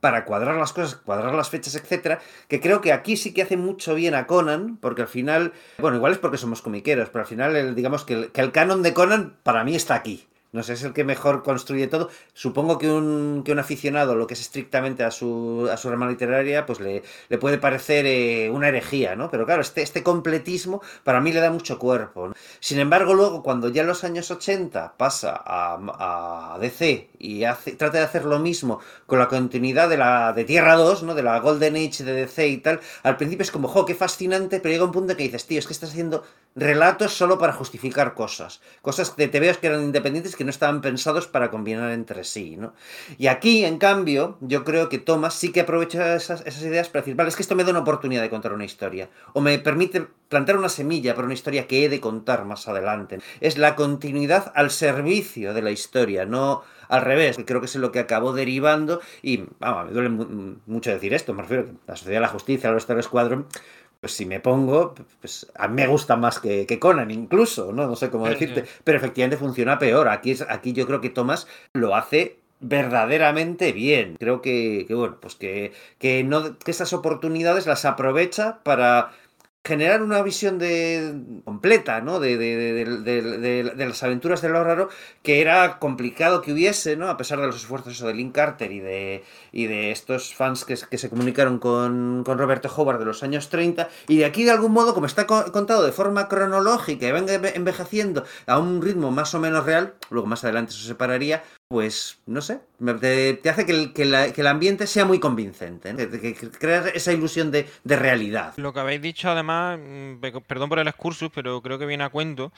para 0.01 0.25
cuadrar 0.25 0.55
las 0.55 0.73
cosas, 0.73 0.95
cuadrar 0.95 1.35
las 1.35 1.51
fechas, 1.51 1.75
etcétera, 1.75 2.21
que 2.49 2.61
creo 2.61 2.81
que 2.81 2.93
aquí 2.93 3.17
sí 3.17 3.35
que 3.35 3.43
hace 3.43 3.57
mucho 3.57 3.97
bien 3.97 4.15
a 4.15 4.29
Conan, 4.29 4.77
porque 4.77 5.03
al 5.03 5.09
final, 5.09 5.53
bueno, 5.79 5.97
igual 5.97 6.13
es 6.13 6.19
porque 6.19 6.39
somos 6.39 6.63
comiqueros, 6.63 7.09
pero 7.11 7.25
al 7.25 7.29
final, 7.29 7.75
digamos 7.75 8.05
que 8.05 8.31
el 8.33 8.53
canon 8.53 8.85
de 8.85 8.95
Conan 8.95 9.37
para 9.43 9.65
mí 9.65 9.75
está 9.75 9.97
aquí. 9.97 10.29
No 10.57 10.63
sé, 10.63 10.73
es 10.73 10.83
el 10.85 10.95
que 10.95 11.05
mejor 11.05 11.43
construye 11.43 11.87
todo. 11.87 12.09
Supongo 12.33 12.79
que 12.79 12.91
un, 12.91 13.43
que 13.45 13.53
un 13.53 13.59
aficionado, 13.59 14.15
lo 14.15 14.27
que 14.27 14.33
es 14.33 14.41
estrictamente 14.41 15.05
a 15.05 15.11
su, 15.11 15.69
a 15.71 15.77
su 15.77 15.91
rama 15.91 16.09
literaria, 16.09 16.65
pues 16.65 16.81
le, 16.81 17.03
le 17.29 17.37
puede 17.37 17.59
parecer 17.59 18.07
eh, 18.07 18.49
una 18.51 18.69
herejía, 18.69 19.17
¿no? 19.17 19.31
Pero 19.31 19.45
claro, 19.45 19.61
este, 19.61 19.83
este 19.83 20.03
completismo 20.03 20.81
para 21.05 21.21
mí 21.21 21.31
le 21.31 21.41
da 21.41 21.51
mucho 21.51 21.79
cuerpo. 21.79 22.33
Sin 22.59 22.79
embargo, 22.79 23.13
luego, 23.13 23.43
cuando 23.43 23.69
ya 23.69 23.83
en 23.83 23.89
los 23.89 24.03
años 24.03 24.31
80 24.31 24.95
pasa 24.97 25.39
a, 25.45 26.55
a 26.55 26.59
DC 26.59 27.11
y 27.19 27.45
hace, 27.45 27.73
trata 27.73 27.99
de 27.99 28.05
hacer 28.05 28.25
lo 28.25 28.39
mismo 28.39 28.81
con 29.05 29.19
la 29.19 29.29
continuidad 29.29 29.91
de 29.91 29.99
la 29.99 30.33
de 30.33 30.45
Tierra 30.45 30.77
2, 30.77 31.03
¿no? 31.03 31.15
De 31.15 31.23
la 31.23 31.39
Golden 31.41 31.77
Age 31.77 32.03
de 32.03 32.13
DC 32.15 32.49
y 32.49 32.57
tal, 32.59 32.81
al 33.03 33.19
principio 33.19 33.43
es 33.43 33.51
como, 33.51 33.69
jo, 33.69 33.85
qué 33.85 33.95
fascinante, 33.95 34.61
pero 34.61 34.73
llega 34.73 34.85
un 34.87 34.93
punto 34.93 35.15
que 35.17 35.25
dices, 35.25 35.47
tío, 35.47 35.59
es 35.59 35.67
que 35.67 35.75
estás 35.75 35.91
haciendo 35.91 36.25
relatos 36.57 37.13
solo 37.13 37.39
para 37.39 37.53
justificar 37.53 38.15
cosas. 38.15 38.63
Cosas 38.81 39.15
de 39.17 39.29
TVOs 39.29 39.59
que 39.59 39.67
eran 39.69 39.83
independientes 39.83 40.35
que 40.35 40.45
no 40.45 40.51
estaban 40.51 40.81
pensados 40.81 41.29
para 41.29 41.51
combinar 41.51 41.93
entre 41.93 42.25
sí, 42.25 42.57
¿no? 42.57 42.73
Y 43.19 43.27
aquí, 43.27 43.65
en 43.65 43.79
cambio, 43.79 44.39
yo 44.41 44.65
creo 44.65 44.89
que 44.89 44.99
Thomas 44.99 45.35
sí 45.35 45.53
que 45.53 45.61
aprovecha 45.61 46.17
esas, 46.17 46.43
ideas 46.63 46.89
para 46.89 47.03
decir, 47.03 47.15
vale, 47.15 47.29
es 47.29 47.37
que 47.37 47.43
esto 47.43 47.55
me 47.55 47.63
da 47.63 47.71
una 47.71 47.81
oportunidad 47.81 48.23
de 48.23 48.31
contar 48.31 48.55
una 48.55 48.65
historia, 48.65 49.11
o 49.35 49.41
me 49.43 49.59
permite 49.59 50.09
plantar 50.29 50.57
una 50.57 50.71
semilla 50.71 51.15
para 51.15 51.27
una 51.27 51.35
historia 51.35 51.69
que 51.69 51.85
he 51.85 51.89
de 51.89 52.01
contar 52.01 52.47
más 52.47 52.67
adelante. 52.67 53.21
Es 53.41 53.59
la 53.59 53.77
continuidad 53.77 54.51
al 54.57 54.71
servicio 54.71 55.53
de 55.53 55.63
la 55.63 55.71
historia, 55.71 56.25
no 56.25 56.63
al 56.89 57.03
revés, 57.03 57.37
creo 57.45 57.61
que 57.61 57.67
es 57.67 57.77
lo 57.77 57.93
que 57.93 57.99
acabó 57.99 58.33
derivando 58.33 59.01
y, 59.23 59.45
vamos, 59.59 59.87
me 59.87 59.93
duele 59.93 60.09
mucho 60.67 60.91
decir 60.91 61.15
esto, 61.15 61.35
me 61.35 61.43
refiero 61.43 61.65
a 61.87 61.91
la 61.91 61.97
Sociedad 61.97 62.21
la 62.21 62.29
Justicia, 62.29 62.71
al 62.71 62.77
Star 62.77 63.03
Squadron, 63.03 63.47
pues 64.07 64.15
si 64.15 64.25
me 64.25 64.39
pongo, 64.39 64.95
pues 65.21 65.49
a 65.57 65.67
mí 65.67 65.75
me 65.75 65.89
gusta 65.89 66.15
más 66.15 66.39
que, 66.39 66.65
que 66.65 66.79
Conan 66.79 67.11
incluso, 67.11 67.73
¿no? 67.73 67.89
No 67.89 67.97
sé 67.97 68.09
cómo 68.09 68.29
decirte, 68.29 68.65
pero 68.85 68.99
efectivamente 68.99 69.37
funciona 69.37 69.81
peor. 69.81 70.09
Aquí, 70.09 70.31
es, 70.31 70.43
aquí 70.43 70.73
yo 70.73 70.87
creo 70.87 71.01
que 71.01 71.11
Thomas 71.11 71.49
lo 71.73 71.97
hace 71.97 72.39
verdaderamente 72.61 73.73
bien. 73.73 74.15
Creo 74.17 74.43
que, 74.43 74.85
que 74.87 74.95
bueno, 74.95 75.19
pues 75.21 75.35
que, 75.35 75.73
que, 75.99 76.23
no, 76.23 76.57
que 76.57 76.71
esas 76.71 76.93
oportunidades 76.93 77.67
las 77.67 77.85
aprovecha 77.85 78.61
para 78.63 79.11
generar 79.67 80.01
una 80.03 80.23
visión 80.23 80.59
de 80.59 81.41
completa 81.45 82.01
¿no? 82.01 82.21
de, 82.21 82.39
de, 82.39 82.85
de, 82.85 83.65
de, 83.65 83.87
las 83.87 84.03
aventuras 84.05 84.41
del 84.41 84.53
raro 84.53 84.89
que 85.23 85.41
era 85.41 85.79
complicado 85.81 86.41
que 86.41 86.53
hubiese, 86.53 86.97
¿no? 86.97 87.09
a 87.09 87.17
pesar 87.17 87.41
de 87.41 87.47
los 87.47 87.57
esfuerzos 87.57 87.99
de 87.99 88.15
Link 88.15 88.33
Carter 88.33 88.71
y 88.71 88.79
de, 88.79 89.25
y 89.51 89.67
de 89.67 89.91
estos 89.91 90.35
fans 90.35 90.65
que, 90.65 90.77
que 90.89 90.99
se 90.99 91.11
comunicaron 91.11 91.59
con, 91.59 92.23
con, 92.25 92.39
Roberto 92.39 92.71
Howard 92.75 93.01
de 93.01 93.07
los 93.07 93.25
años 93.25 93.49
30, 93.49 93.89
y 94.07 94.19
de 94.19 94.25
aquí 94.25 94.45
de 94.45 94.53
algún 94.53 94.73
modo, 94.73 94.95
como 94.95 95.07
está 95.07 95.27
contado 95.27 95.85
de 95.85 95.93
forma 95.93 96.29
cronológica 96.29 97.09
y 97.09 97.13
venga 97.13 97.35
envejeciendo 97.35 98.25
a 98.47 98.59
un 98.59 98.81
ritmo 98.81 99.11
más 99.11 99.35
o 99.35 99.41
menos 99.41 99.67
real, 99.67 99.95
luego 100.11 100.29
más 100.29 100.45
adelante 100.45 100.73
se 100.73 100.87
separaría, 100.87 101.43
pues 101.69 102.21
no 102.27 102.41
sé, 102.43 102.61
te, 103.01 103.51
hace 103.51 103.67
que 103.67 103.73
el, 103.73 103.93
que, 103.93 104.03
el, 104.03 104.47
ambiente 104.47 104.87
sea 104.87 105.05
muy 105.05 105.19
convincente, 105.19 105.95
que, 105.97 106.35
que 106.35 106.51
creas 106.51 106.87
esa 106.95 107.13
ilusión 107.13 107.51
de, 107.51 107.69
de, 107.83 107.97
realidad. 107.97 108.55
Lo 108.57 108.73
que 108.73 108.81
habéis 108.81 109.03
dicho 109.03 109.29
además, 109.29 109.79
mm, 109.83 110.21
perdón 110.47 110.69
por 110.69 110.79
el 110.79 110.87
excursus, 110.87 111.31
pero 111.35 111.61
creo 111.63 111.79
que 111.79 111.87
viene 111.87 112.05
a 112.05 112.11
cuento. 112.11 112.53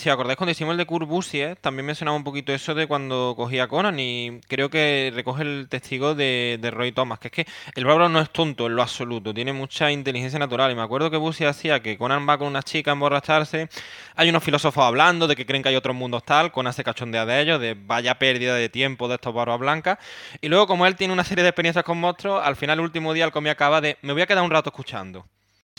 Si 0.00 0.08
acordáis 0.10 0.36
cuando 0.36 0.52
hicimos 0.52 0.70
el 0.72 0.78
de 0.78 0.86
Kurt 0.86 1.08
Busiek, 1.08 1.60
también 1.60 1.84
mencionaba 1.84 2.16
un 2.16 2.22
poquito 2.22 2.52
eso 2.52 2.72
de 2.72 2.86
cuando 2.86 3.34
cogía 3.36 3.66
Conan 3.66 3.98
y 3.98 4.40
creo 4.46 4.70
que 4.70 5.10
recoge 5.12 5.42
el 5.42 5.66
testigo 5.68 6.14
de, 6.14 6.56
de, 6.60 6.70
Roy 6.70 6.92
Thomas, 6.92 7.18
que 7.18 7.26
es 7.26 7.32
que 7.32 7.46
el 7.74 7.84
bárbaro 7.84 8.08
no 8.08 8.20
es 8.20 8.30
tonto 8.30 8.68
en 8.68 8.76
lo 8.76 8.82
absoluto, 8.82 9.34
tiene 9.34 9.52
mucha 9.52 9.90
inteligencia 9.90 10.38
natural. 10.38 10.70
Y 10.70 10.76
me 10.76 10.82
acuerdo 10.82 11.10
que 11.10 11.16
Busiek 11.16 11.48
hacía 11.48 11.82
que 11.82 11.98
Conan 11.98 12.28
va 12.28 12.38
con 12.38 12.46
una 12.46 12.62
chica 12.62 12.92
a 12.92 12.94
emborracharse, 12.94 13.68
hay 14.14 14.28
unos 14.28 14.44
filósofos 14.44 14.84
hablando 14.84 15.26
de 15.26 15.34
que 15.34 15.44
creen 15.44 15.64
que 15.64 15.70
hay 15.70 15.74
otros 15.74 15.96
mundos 15.96 16.22
tal, 16.24 16.52
Conan 16.52 16.72
se 16.72 16.84
cachondea 16.84 17.26
de 17.26 17.40
ellos, 17.40 17.60
de 17.60 17.74
vaya 17.74 18.20
pérdida 18.20 18.54
de 18.54 18.68
tiempo 18.68 19.08
de 19.08 19.16
estos 19.16 19.34
barbas 19.34 19.58
blancas. 19.58 19.98
Y 20.40 20.48
luego 20.48 20.68
como 20.68 20.86
él 20.86 20.94
tiene 20.94 21.12
una 21.12 21.24
serie 21.24 21.42
de 21.42 21.48
experiencias 21.50 21.84
con 21.84 21.98
monstruos, 21.98 22.40
al 22.44 22.54
final 22.54 22.78
el 22.78 22.84
último 22.84 23.14
día 23.14 23.24
el 23.24 23.32
comía 23.32 23.50
acaba 23.50 23.80
de, 23.80 23.98
me 24.02 24.12
voy 24.12 24.22
a 24.22 24.28
quedar 24.28 24.44
un 24.44 24.50
rato 24.52 24.70
escuchando. 24.70 25.26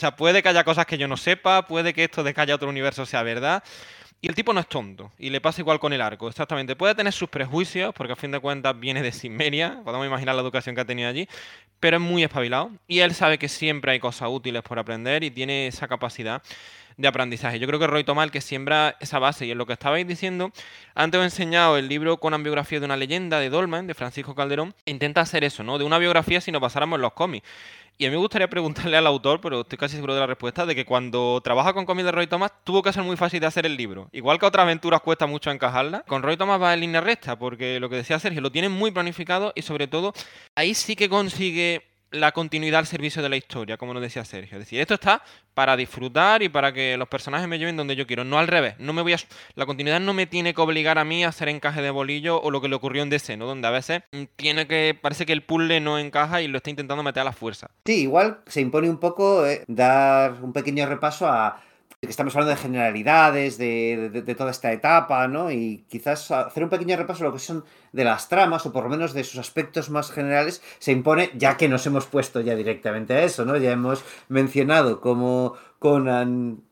sea, 0.00 0.14
puede 0.14 0.42
que 0.42 0.48
haya 0.50 0.64
cosas 0.64 0.84
que 0.84 0.98
yo 0.98 1.08
no 1.08 1.16
sepa, 1.16 1.66
puede 1.66 1.94
que 1.94 2.04
esto 2.04 2.22
de 2.22 2.34
que 2.34 2.40
haya 2.42 2.54
otro 2.54 2.68
universo 2.68 3.06
sea 3.06 3.22
verdad. 3.22 3.62
Y 4.22 4.28
el 4.28 4.34
tipo 4.34 4.52
no 4.52 4.60
es 4.60 4.66
tonto, 4.66 5.10
y 5.18 5.30
le 5.30 5.40
pasa 5.40 5.62
igual 5.62 5.80
con 5.80 5.94
el 5.94 6.02
arco, 6.02 6.28
exactamente. 6.28 6.76
Puede 6.76 6.94
tener 6.94 7.12
sus 7.12 7.30
prejuicios, 7.30 7.94
porque 7.94 8.12
a 8.12 8.16
fin 8.16 8.30
de 8.30 8.38
cuentas 8.38 8.78
viene 8.78 9.02
de 9.02 9.12
Sinmeria, 9.12 9.80
podemos 9.82 10.06
imaginar 10.06 10.34
la 10.34 10.42
educación 10.42 10.74
que 10.74 10.82
ha 10.82 10.84
tenido 10.84 11.08
allí, 11.08 11.26
pero 11.80 11.96
es 11.96 12.02
muy 12.02 12.22
espabilado, 12.22 12.70
y 12.86 12.98
él 12.98 13.14
sabe 13.14 13.38
que 13.38 13.48
siempre 13.48 13.92
hay 13.92 13.98
cosas 13.98 14.28
útiles 14.30 14.62
por 14.62 14.78
aprender 14.78 15.24
y 15.24 15.30
tiene 15.30 15.68
esa 15.68 15.88
capacidad 15.88 16.42
de 17.00 17.08
aprendizaje. 17.08 17.58
Yo 17.58 17.66
creo 17.66 17.80
que 17.80 17.86
Roy 17.86 18.04
Tomal 18.04 18.30
que 18.30 18.40
siembra 18.40 18.96
esa 19.00 19.18
base, 19.18 19.46
y 19.46 19.50
en 19.50 19.58
lo 19.58 19.66
que 19.66 19.72
estabais 19.72 20.06
diciendo, 20.06 20.52
antes 20.94 21.18
os 21.18 21.22
he 21.22 21.26
enseñado 21.26 21.78
el 21.78 21.88
libro 21.88 22.18
Conan 22.18 22.42
Biografía 22.42 22.78
de 22.78 22.84
una 22.84 22.96
leyenda 22.96 23.40
de 23.40 23.50
Dolman, 23.50 23.86
de 23.86 23.94
Francisco 23.94 24.34
Calderón, 24.34 24.74
intenta 24.84 25.22
hacer 25.22 25.42
eso, 25.44 25.62
¿no? 25.62 25.78
De 25.78 25.84
una 25.84 25.98
biografía 25.98 26.40
si 26.40 26.52
nos 26.52 26.60
pasáramos 26.60 26.98
en 26.98 27.02
los 27.02 27.12
cómics. 27.14 27.48
Y 27.96 28.06
a 28.06 28.08
mí 28.08 28.16
me 28.16 28.20
gustaría 28.20 28.48
preguntarle 28.48 28.96
al 28.96 29.06
autor, 29.06 29.42
pero 29.42 29.60
estoy 29.60 29.76
casi 29.76 29.96
seguro 29.96 30.14
de 30.14 30.20
la 30.20 30.26
respuesta, 30.26 30.64
de 30.64 30.74
que 30.74 30.86
cuando 30.86 31.40
trabaja 31.44 31.74
con 31.74 31.84
cómics 31.84 32.06
de 32.06 32.12
Roy 32.12 32.26
Thomas 32.26 32.50
tuvo 32.64 32.82
que 32.82 32.92
ser 32.94 33.02
muy 33.02 33.16
fácil 33.16 33.40
de 33.40 33.46
hacer 33.46 33.66
el 33.66 33.76
libro. 33.76 34.08
Igual 34.12 34.38
que 34.38 34.46
otras 34.46 34.64
aventuras 34.64 35.02
cuesta 35.02 35.26
mucho 35.26 35.50
encajarla, 35.50 36.02
con 36.06 36.22
Roy 36.22 36.38
Thomas 36.38 36.62
va 36.62 36.72
en 36.72 36.80
línea 36.80 37.02
recta, 37.02 37.38
porque 37.38 37.78
lo 37.78 37.90
que 37.90 37.96
decía 37.96 38.18
Sergio, 38.18 38.40
lo 38.40 38.50
tiene 38.50 38.70
muy 38.70 38.90
planificado 38.90 39.52
y 39.54 39.62
sobre 39.62 39.86
todo 39.86 40.14
ahí 40.54 40.74
sí 40.74 40.96
que 40.96 41.10
consigue 41.10 41.89
la 42.10 42.32
continuidad 42.32 42.80
al 42.80 42.86
servicio 42.86 43.22
de 43.22 43.28
la 43.28 43.36
historia, 43.36 43.76
como 43.76 43.94
nos 43.94 44.02
decía 44.02 44.24
Sergio. 44.24 44.58
Es 44.58 44.64
decir, 44.64 44.80
esto 44.80 44.94
está 44.94 45.22
para 45.54 45.76
disfrutar 45.76 46.42
y 46.42 46.48
para 46.48 46.72
que 46.72 46.96
los 46.96 47.08
personajes 47.08 47.48
me 47.48 47.58
lleven 47.58 47.76
donde 47.76 47.96
yo 47.96 48.06
quiero, 48.06 48.24
no 48.24 48.38
al 48.38 48.48
revés. 48.48 48.74
No 48.78 48.92
me 48.92 49.02
voy 49.02 49.12
a 49.12 49.16
la 49.54 49.66
continuidad 49.66 50.00
no 50.00 50.14
me 50.14 50.26
tiene 50.26 50.54
que 50.54 50.60
obligar 50.60 50.98
a 50.98 51.04
mí 51.04 51.24
a 51.24 51.28
hacer 51.28 51.48
encaje 51.48 51.82
de 51.82 51.90
bolillo 51.90 52.40
o 52.40 52.50
lo 52.50 52.60
que 52.60 52.68
le 52.68 52.74
ocurrió 52.74 53.02
en 53.02 53.10
DC, 53.10 53.36
¿no? 53.36 53.46
Donde 53.46 53.68
a 53.68 53.70
veces 53.70 54.02
mm, 54.12 54.22
tiene 54.36 54.66
que 54.66 54.98
parece 55.00 55.26
que 55.26 55.32
el 55.32 55.42
puzzle 55.42 55.80
no 55.80 55.98
encaja 55.98 56.42
y 56.42 56.48
lo 56.48 56.56
está 56.56 56.70
intentando 56.70 57.02
meter 57.02 57.20
a 57.20 57.24
la 57.24 57.32
fuerza. 57.32 57.70
Sí, 57.84 58.02
igual 58.02 58.40
se 58.46 58.60
impone 58.60 58.88
un 58.88 58.98
poco 58.98 59.46
eh, 59.46 59.64
dar 59.66 60.42
un 60.42 60.52
pequeño 60.52 60.86
repaso 60.86 61.26
a 61.28 61.62
estamos 62.08 62.34
hablando 62.34 62.54
de 62.54 62.62
generalidades 62.62 63.58
de, 63.58 64.34
toda 64.36 64.50
esta 64.50 64.72
etapa, 64.72 65.28
¿no? 65.28 65.50
Y 65.50 65.84
quizás 65.88 66.30
hacer 66.30 66.64
un 66.64 66.70
pequeño 66.70 66.96
repaso 66.96 67.24
de 67.24 67.28
lo 67.28 67.34
que 67.34 67.40
son 67.40 67.64
de 67.92 68.04
las 68.04 68.28
tramas, 68.28 68.64
o 68.64 68.72
por 68.72 68.84
lo 68.84 68.90
menos 68.90 69.12
de 69.12 69.22
sus 69.22 69.38
aspectos 69.38 69.90
más 69.90 70.10
generales, 70.10 70.62
se 70.78 70.92
impone, 70.92 71.30
ya 71.34 71.58
que 71.58 71.68
nos 71.68 71.86
hemos 71.86 72.06
puesto 72.06 72.40
ya 72.40 72.54
directamente 72.54 73.12
a 73.14 73.22
eso, 73.22 73.44
¿no? 73.44 73.56
Ya 73.58 73.72
hemos 73.72 74.02
mencionado 74.28 75.00
cómo 75.00 75.54
Conan 75.78 76.62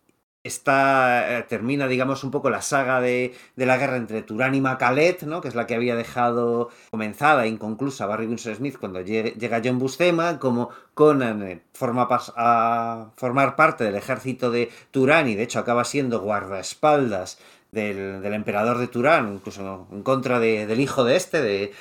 está, 0.49 1.39
eh, 1.39 1.43
termina, 1.45 1.87
digamos, 1.87 2.25
un 2.25 2.31
poco 2.31 2.51
la 2.51 2.63
saga 2.63 3.01
de, 3.01 3.35
la 3.57 3.77
guerra 3.77 3.97
entre 3.97 4.23
Turán 4.23 4.55
y 4.55 4.61
Macalet, 4.61 5.23
¿no? 5.23 5.41
que 5.41 5.49
es 5.49 5.55
la 5.55 5.67
que 5.67 5.75
había 5.75 5.95
dejado 5.95 6.71
comenzada 6.91 7.45
e 7.45 7.49
inconclusa 7.49 8.07
Barry 8.07 8.27
Winsor 8.27 8.57
Smith 8.57 8.79
cuando 8.79 9.01
llega 9.01 9.63
John 9.65 9.79
Buscema, 9.79 10.39
como 10.39 10.71
Conan 10.95 11.43
eh, 11.43 11.63
forma 11.73 12.09
a 12.37 13.11
formar 13.17 13.57
parte 13.57 13.85
del 13.85 13.95
ejército 13.95 14.51
de 14.51 14.71
Turán 14.91 15.29
y 15.29 15.37
de 15.37 15.45
hecho 15.45 15.61
acaba 15.61 15.85
siendo 15.85 16.21
guardaespaldas 16.21 17.39
del, 17.71 18.25
emperador 18.25 18.79
de 18.79 18.89
Turán, 18.89 19.35
incluso 19.35 19.87
en 19.93 20.03
contra 20.03 20.41
del 20.41 20.81
hijo 20.81 21.05
de 21.05 21.17
este, 21.17 21.43
de 21.43 21.73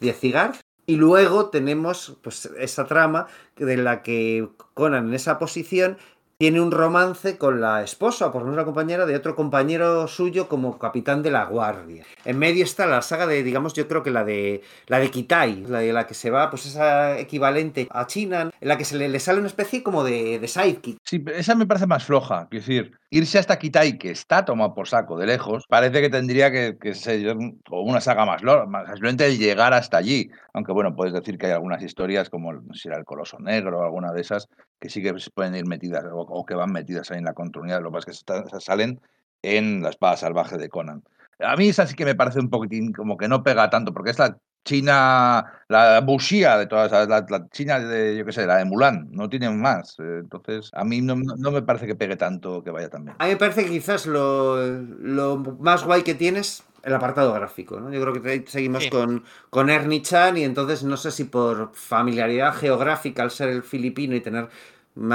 Yezigar. 0.00 0.52
Y 0.84 0.96
luego 0.96 1.48
tenemos 1.48 2.18
pues, 2.22 2.46
esa 2.58 2.86
trama 2.86 3.28
de 3.56 3.76
la 3.76 4.02
que 4.02 4.48
Conan 4.74 5.08
en 5.08 5.14
esa 5.14 5.38
posición 5.38 5.96
tiene 6.42 6.60
un 6.60 6.72
romance 6.72 7.38
con 7.38 7.60
la 7.60 7.84
esposa, 7.84 8.32
por 8.32 8.42
una 8.42 8.64
compañera 8.64 9.06
de 9.06 9.14
otro 9.14 9.36
compañero 9.36 10.08
suyo 10.08 10.48
como 10.48 10.76
capitán 10.76 11.22
de 11.22 11.30
la 11.30 11.44
guardia. 11.44 12.04
En 12.24 12.36
medio 12.36 12.64
está 12.64 12.84
la 12.84 13.00
saga 13.00 13.28
de, 13.28 13.44
digamos, 13.44 13.74
yo 13.74 13.86
creo 13.86 14.02
que 14.02 14.10
la 14.10 14.24
de 14.24 14.60
la 14.88 14.98
de 14.98 15.08
Kitai, 15.08 15.66
la 15.68 15.78
de 15.78 15.92
la 15.92 16.04
que 16.04 16.14
se 16.14 16.30
va, 16.30 16.50
pues 16.50 16.66
esa 16.66 17.16
equivalente 17.16 17.86
a 17.92 18.08
China, 18.08 18.50
en 18.60 18.68
la 18.68 18.76
que 18.76 18.84
se 18.84 18.98
le, 18.98 19.20
sale 19.20 19.38
una 19.38 19.46
especie 19.46 19.84
como 19.84 20.02
de, 20.02 20.40
de 20.40 20.48
sidekick. 20.48 20.98
Sí, 21.04 21.24
esa 21.32 21.54
me 21.54 21.64
parece 21.64 21.86
más 21.86 22.02
floja, 22.02 22.48
es 22.50 22.66
decir, 22.66 22.98
irse 23.12 23.38
hasta 23.38 23.58
Kitai, 23.58 23.98
que 23.98 24.10
está 24.10 24.42
tomado 24.42 24.72
por 24.72 24.88
saco 24.88 25.18
de 25.18 25.26
lejos, 25.26 25.66
parece 25.68 26.00
que 26.00 26.08
tendría 26.08 26.50
que, 26.50 26.94
ser 26.94 27.36
una 27.70 28.00
saga 28.00 28.24
más 28.24 28.42
larga, 28.42 28.86
simplemente 28.86 29.26
el 29.26 29.38
llegar 29.38 29.74
hasta 29.74 29.98
allí. 29.98 30.30
Aunque 30.54 30.72
bueno, 30.72 30.96
puedes 30.96 31.12
decir 31.12 31.36
que 31.36 31.46
hay 31.46 31.52
algunas 31.52 31.82
historias 31.82 32.30
como 32.30 32.52
si 32.72 32.88
era 32.88 32.96
el 32.96 33.04
Coloso 33.04 33.38
Negro 33.38 33.80
o 33.80 33.84
alguna 33.84 34.12
de 34.12 34.22
esas 34.22 34.48
que 34.80 34.88
sí 34.88 35.02
que 35.02 35.18
se 35.20 35.30
pueden 35.30 35.54
ir 35.54 35.66
metidas 35.66 36.04
o, 36.10 36.46
que 36.46 36.54
van 36.54 36.72
metidas 36.72 37.10
ahí 37.10 37.18
en 37.18 37.26
la 37.26 37.34
continuidad, 37.34 37.82
lo 37.82 37.90
que 37.90 38.00
pasa 38.00 38.44
que 38.50 38.60
salen 38.60 38.98
en 39.42 39.82
la 39.82 39.90
espada 39.90 40.16
salvaje 40.16 40.56
de 40.56 40.70
Conan. 40.70 41.02
A 41.38 41.54
mí 41.56 41.68
esa 41.68 41.86
sí 41.86 41.94
que 41.94 42.06
me 42.06 42.14
parece 42.14 42.40
un 42.40 42.48
poquitín 42.48 42.94
como 42.94 43.18
que 43.18 43.28
no 43.28 43.42
pega 43.42 43.68
tanto, 43.68 43.92
porque 43.92 44.12
es 44.12 44.18
la 44.18 44.38
China, 44.64 45.44
la 45.68 46.00
bushia 46.00 46.56
de 46.58 46.66
todas, 46.66 46.90
la, 46.92 47.26
la 47.28 47.48
China 47.50 47.78
de, 47.80 48.16
yo 48.16 48.24
qué 48.24 48.32
sé, 48.32 48.46
la 48.46 48.56
de 48.56 48.64
Mulan, 48.64 49.08
no 49.10 49.28
tienen 49.28 49.60
más. 49.60 49.96
Entonces, 49.98 50.70
a 50.72 50.84
mí 50.84 51.00
no, 51.00 51.16
me 51.16 51.62
parece 51.62 51.86
que 51.86 51.94
pegue 51.94 52.16
tanto 52.16 52.62
que 52.62 52.70
vaya 52.70 52.88
también. 52.88 53.16
A 53.18 53.24
mí 53.24 53.30
me 53.30 53.36
parece 53.36 53.64
que 53.64 53.70
quizás 53.70 54.06
lo, 54.06 55.56
más 55.58 55.84
guay 55.84 56.02
que 56.02 56.14
tienes 56.14 56.64
el 56.82 56.94
apartado 56.94 57.32
gráfico, 57.32 57.78
¿no? 57.78 57.92
Yo 57.92 58.00
creo 58.00 58.20
que 58.20 58.44
seguimos 58.48 58.86
con, 58.88 59.24
con 59.50 59.70
Ernie 59.70 60.02
Chan 60.02 60.36
y 60.36 60.44
entonces 60.44 60.82
no 60.82 60.96
sé 60.96 61.12
si 61.12 61.24
por 61.24 61.70
familiaridad 61.74 62.54
geográfica 62.54 63.22
al 63.22 63.30
ser 63.30 63.50
el 63.50 63.62
filipino 63.62 64.16
y 64.16 64.20
tener 64.20 64.48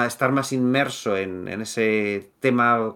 estar 0.05 0.31
más 0.31 0.53
inmerso 0.53 1.17
en, 1.17 1.47
ese 1.61 2.31
tema 2.39 2.95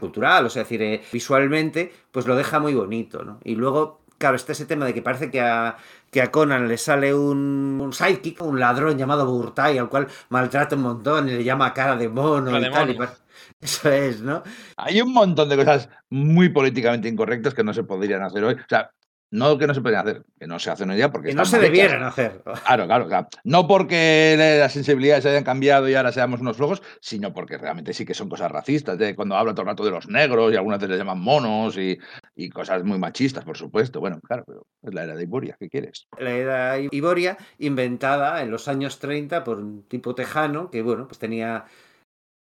cultural, 0.00 0.46
o 0.46 0.50
sea, 0.50 0.62
decir, 0.62 0.82
eh, 0.82 1.02
visualmente, 1.12 1.92
pues 2.10 2.26
lo 2.26 2.36
deja 2.36 2.58
muy 2.58 2.74
bonito, 2.74 3.22
¿no? 3.22 3.38
Y 3.44 3.54
luego 3.54 4.00
claro, 4.18 4.36
está 4.36 4.52
ese 4.52 4.66
tema 4.66 4.84
de 4.86 4.94
que 4.94 5.02
parece 5.02 5.30
que 5.30 5.40
a, 5.40 5.76
que 6.10 6.22
a 6.22 6.30
Conan 6.30 6.68
le 6.68 6.78
sale 6.78 7.14
un, 7.14 7.78
un 7.80 7.92
sidekick, 7.92 8.42
un 8.42 8.60
ladrón 8.60 8.96
llamado 8.96 9.26
Burtai, 9.26 9.78
al 9.78 9.88
cual 9.88 10.08
maltrata 10.28 10.76
un 10.76 10.82
montón 10.82 11.28
y 11.28 11.32
le 11.32 11.44
llama 11.44 11.74
cara 11.74 11.96
de 11.96 12.08
mono 12.08 12.58
y 12.58 12.70
tal. 12.70 12.96
eso 13.60 13.90
es, 13.90 14.20
¿no? 14.20 14.42
Hay 14.76 15.00
un 15.00 15.12
montón 15.12 15.48
de 15.48 15.56
cosas 15.56 15.88
muy 16.10 16.48
políticamente 16.48 17.08
incorrectas 17.08 17.54
que 17.54 17.64
no 17.64 17.74
se 17.74 17.84
podrían 17.84 18.22
hacer 18.22 18.44
hoy. 18.44 18.54
O 18.54 18.68
sea, 18.68 18.90
no 19.30 19.58
que 19.58 19.66
no 19.66 19.74
se 19.74 19.80
pueden 19.80 19.98
hacer, 19.98 20.24
que 20.38 20.46
no 20.46 20.58
se 20.58 20.70
hacen 20.70 20.90
hoy 20.90 20.96
día 20.96 21.10
porque... 21.10 21.30
Que 21.30 21.34
no 21.34 21.44
se 21.44 21.58
debieran 21.58 22.02
hacer. 22.02 22.42
Claro, 22.64 22.86
claro, 22.86 23.06
claro. 23.08 23.28
No 23.44 23.66
porque 23.66 24.36
las 24.38 24.72
sensibilidades 24.72 25.26
hayan 25.26 25.44
cambiado 25.44 25.88
y 25.88 25.94
ahora 25.94 26.12
seamos 26.12 26.40
unos 26.40 26.56
flojos, 26.56 26.82
sino 27.00 27.32
porque 27.34 27.58
realmente 27.58 27.92
sí 27.92 28.04
que 28.04 28.14
son 28.14 28.28
cosas 28.28 28.50
racistas. 28.50 28.96
De 28.96 29.14
cuando 29.14 29.36
habla 29.36 29.52
todo 29.52 29.62
el 29.62 29.68
rato 29.68 29.84
de 29.84 29.90
los 29.90 30.08
negros 30.08 30.52
y 30.52 30.56
algunas 30.56 30.78
veces 30.78 30.90
les 30.90 30.98
llaman 30.98 31.20
monos 31.20 31.76
y, 31.76 31.98
y, 32.36 32.48
cosas 32.48 32.84
muy 32.84 32.98
machistas, 32.98 33.44
por 33.44 33.56
supuesto. 33.56 34.00
Bueno, 34.00 34.20
claro, 34.20 34.44
pero 34.46 34.66
es 34.82 34.94
la 34.94 35.04
era 35.04 35.14
de 35.14 35.24
Iboria, 35.24 35.56
¿qué 35.58 35.68
quieres? 35.68 36.06
La 36.18 36.30
era 36.30 36.78
Iboria, 36.78 37.36
inventada 37.58 38.42
en 38.42 38.50
los 38.50 38.68
años 38.68 38.98
30 38.98 39.44
por 39.44 39.58
un 39.58 39.86
tipo 39.88 40.14
tejano 40.14 40.70
que, 40.70 40.82
bueno, 40.82 41.06
pues 41.06 41.18
tenía 41.18 41.66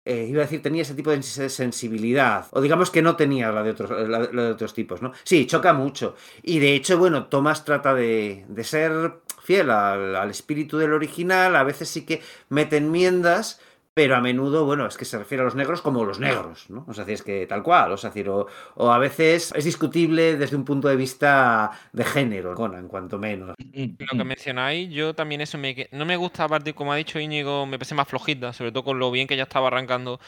eh, 0.05 0.27
iba 0.29 0.41
a 0.41 0.45
decir, 0.45 0.61
tenía 0.61 0.81
ese 0.81 0.95
tipo 0.95 1.11
de 1.11 1.23
sensibilidad, 1.23 2.47
o 2.51 2.61
digamos 2.61 2.91
que 2.91 3.01
no 3.01 3.15
tenía 3.15 3.51
la 3.51 3.63
de 3.63 3.71
otros, 3.71 3.89
de 3.89 4.51
otros 4.51 4.73
tipos, 4.73 5.01
¿no? 5.01 5.13
Sí, 5.23 5.45
choca 5.45 5.73
mucho. 5.73 6.15
Y 6.41 6.59
de 6.59 6.75
hecho, 6.75 6.97
bueno, 6.97 7.27
Thomas 7.27 7.63
trata 7.63 7.93
de, 7.93 8.45
de 8.47 8.63
ser 8.63 9.13
fiel 9.43 9.69
al, 9.69 10.15
al, 10.15 10.29
espíritu 10.29 10.77
del 10.77 10.93
original, 10.93 11.55
a 11.55 11.63
veces 11.63 11.89
sí 11.89 12.05
que 12.05 12.21
mete 12.49 12.77
enmiendas, 12.77 13.61
pero 13.93 14.15
a 14.15 14.21
menudo, 14.21 14.65
bueno, 14.65 14.87
es 14.87 14.97
que 14.97 15.05
se 15.05 15.19
refiere 15.19 15.41
a 15.41 15.45
los 15.45 15.55
negros 15.55 15.81
como 15.81 16.03
los 16.03 16.19
negros, 16.19 16.69
¿no? 16.69 16.83
O 16.87 16.93
sea, 16.93 17.05
es 17.07 17.21
que 17.21 17.45
tal 17.45 17.61
cual, 17.61 17.91
o 17.91 17.97
sea, 17.97 18.09
decir, 18.09 18.27
o, 18.27 18.47
a 18.91 18.97
veces 18.97 19.53
es 19.55 19.63
discutible 19.63 20.35
desde 20.35 20.55
un 20.55 20.65
punto 20.65 20.87
de 20.87 20.95
vista 20.95 21.71
de 21.91 22.03
género, 22.03 22.55
Conan, 22.55 22.87
cuanto 22.87 23.19
menos. 23.19 23.55
Lo 23.59 24.17
que 24.17 24.23
mencionáis, 24.23 24.89
yo 24.89 25.13
también 25.13 25.41
eso 25.41 25.57
me, 25.57 25.87
no 25.91 26.05
me 26.05 26.15
gusta, 26.15 26.45
aparte, 26.45 26.73
como 26.73 26.91
ha 26.91 26.95
dicho 26.95 27.19
Íñigo, 27.19 27.67
me 27.67 27.77
parece 27.77 27.93
más 27.93 28.07
flojita, 28.07 28.51
sobre 28.51 28.71
todo 28.71 28.83
con 28.83 28.97
lo 28.97 29.11
bien 29.11 29.27
que 29.27 29.37
ya 29.37 29.43
estaba 29.43 29.67
arrancando 29.67 30.19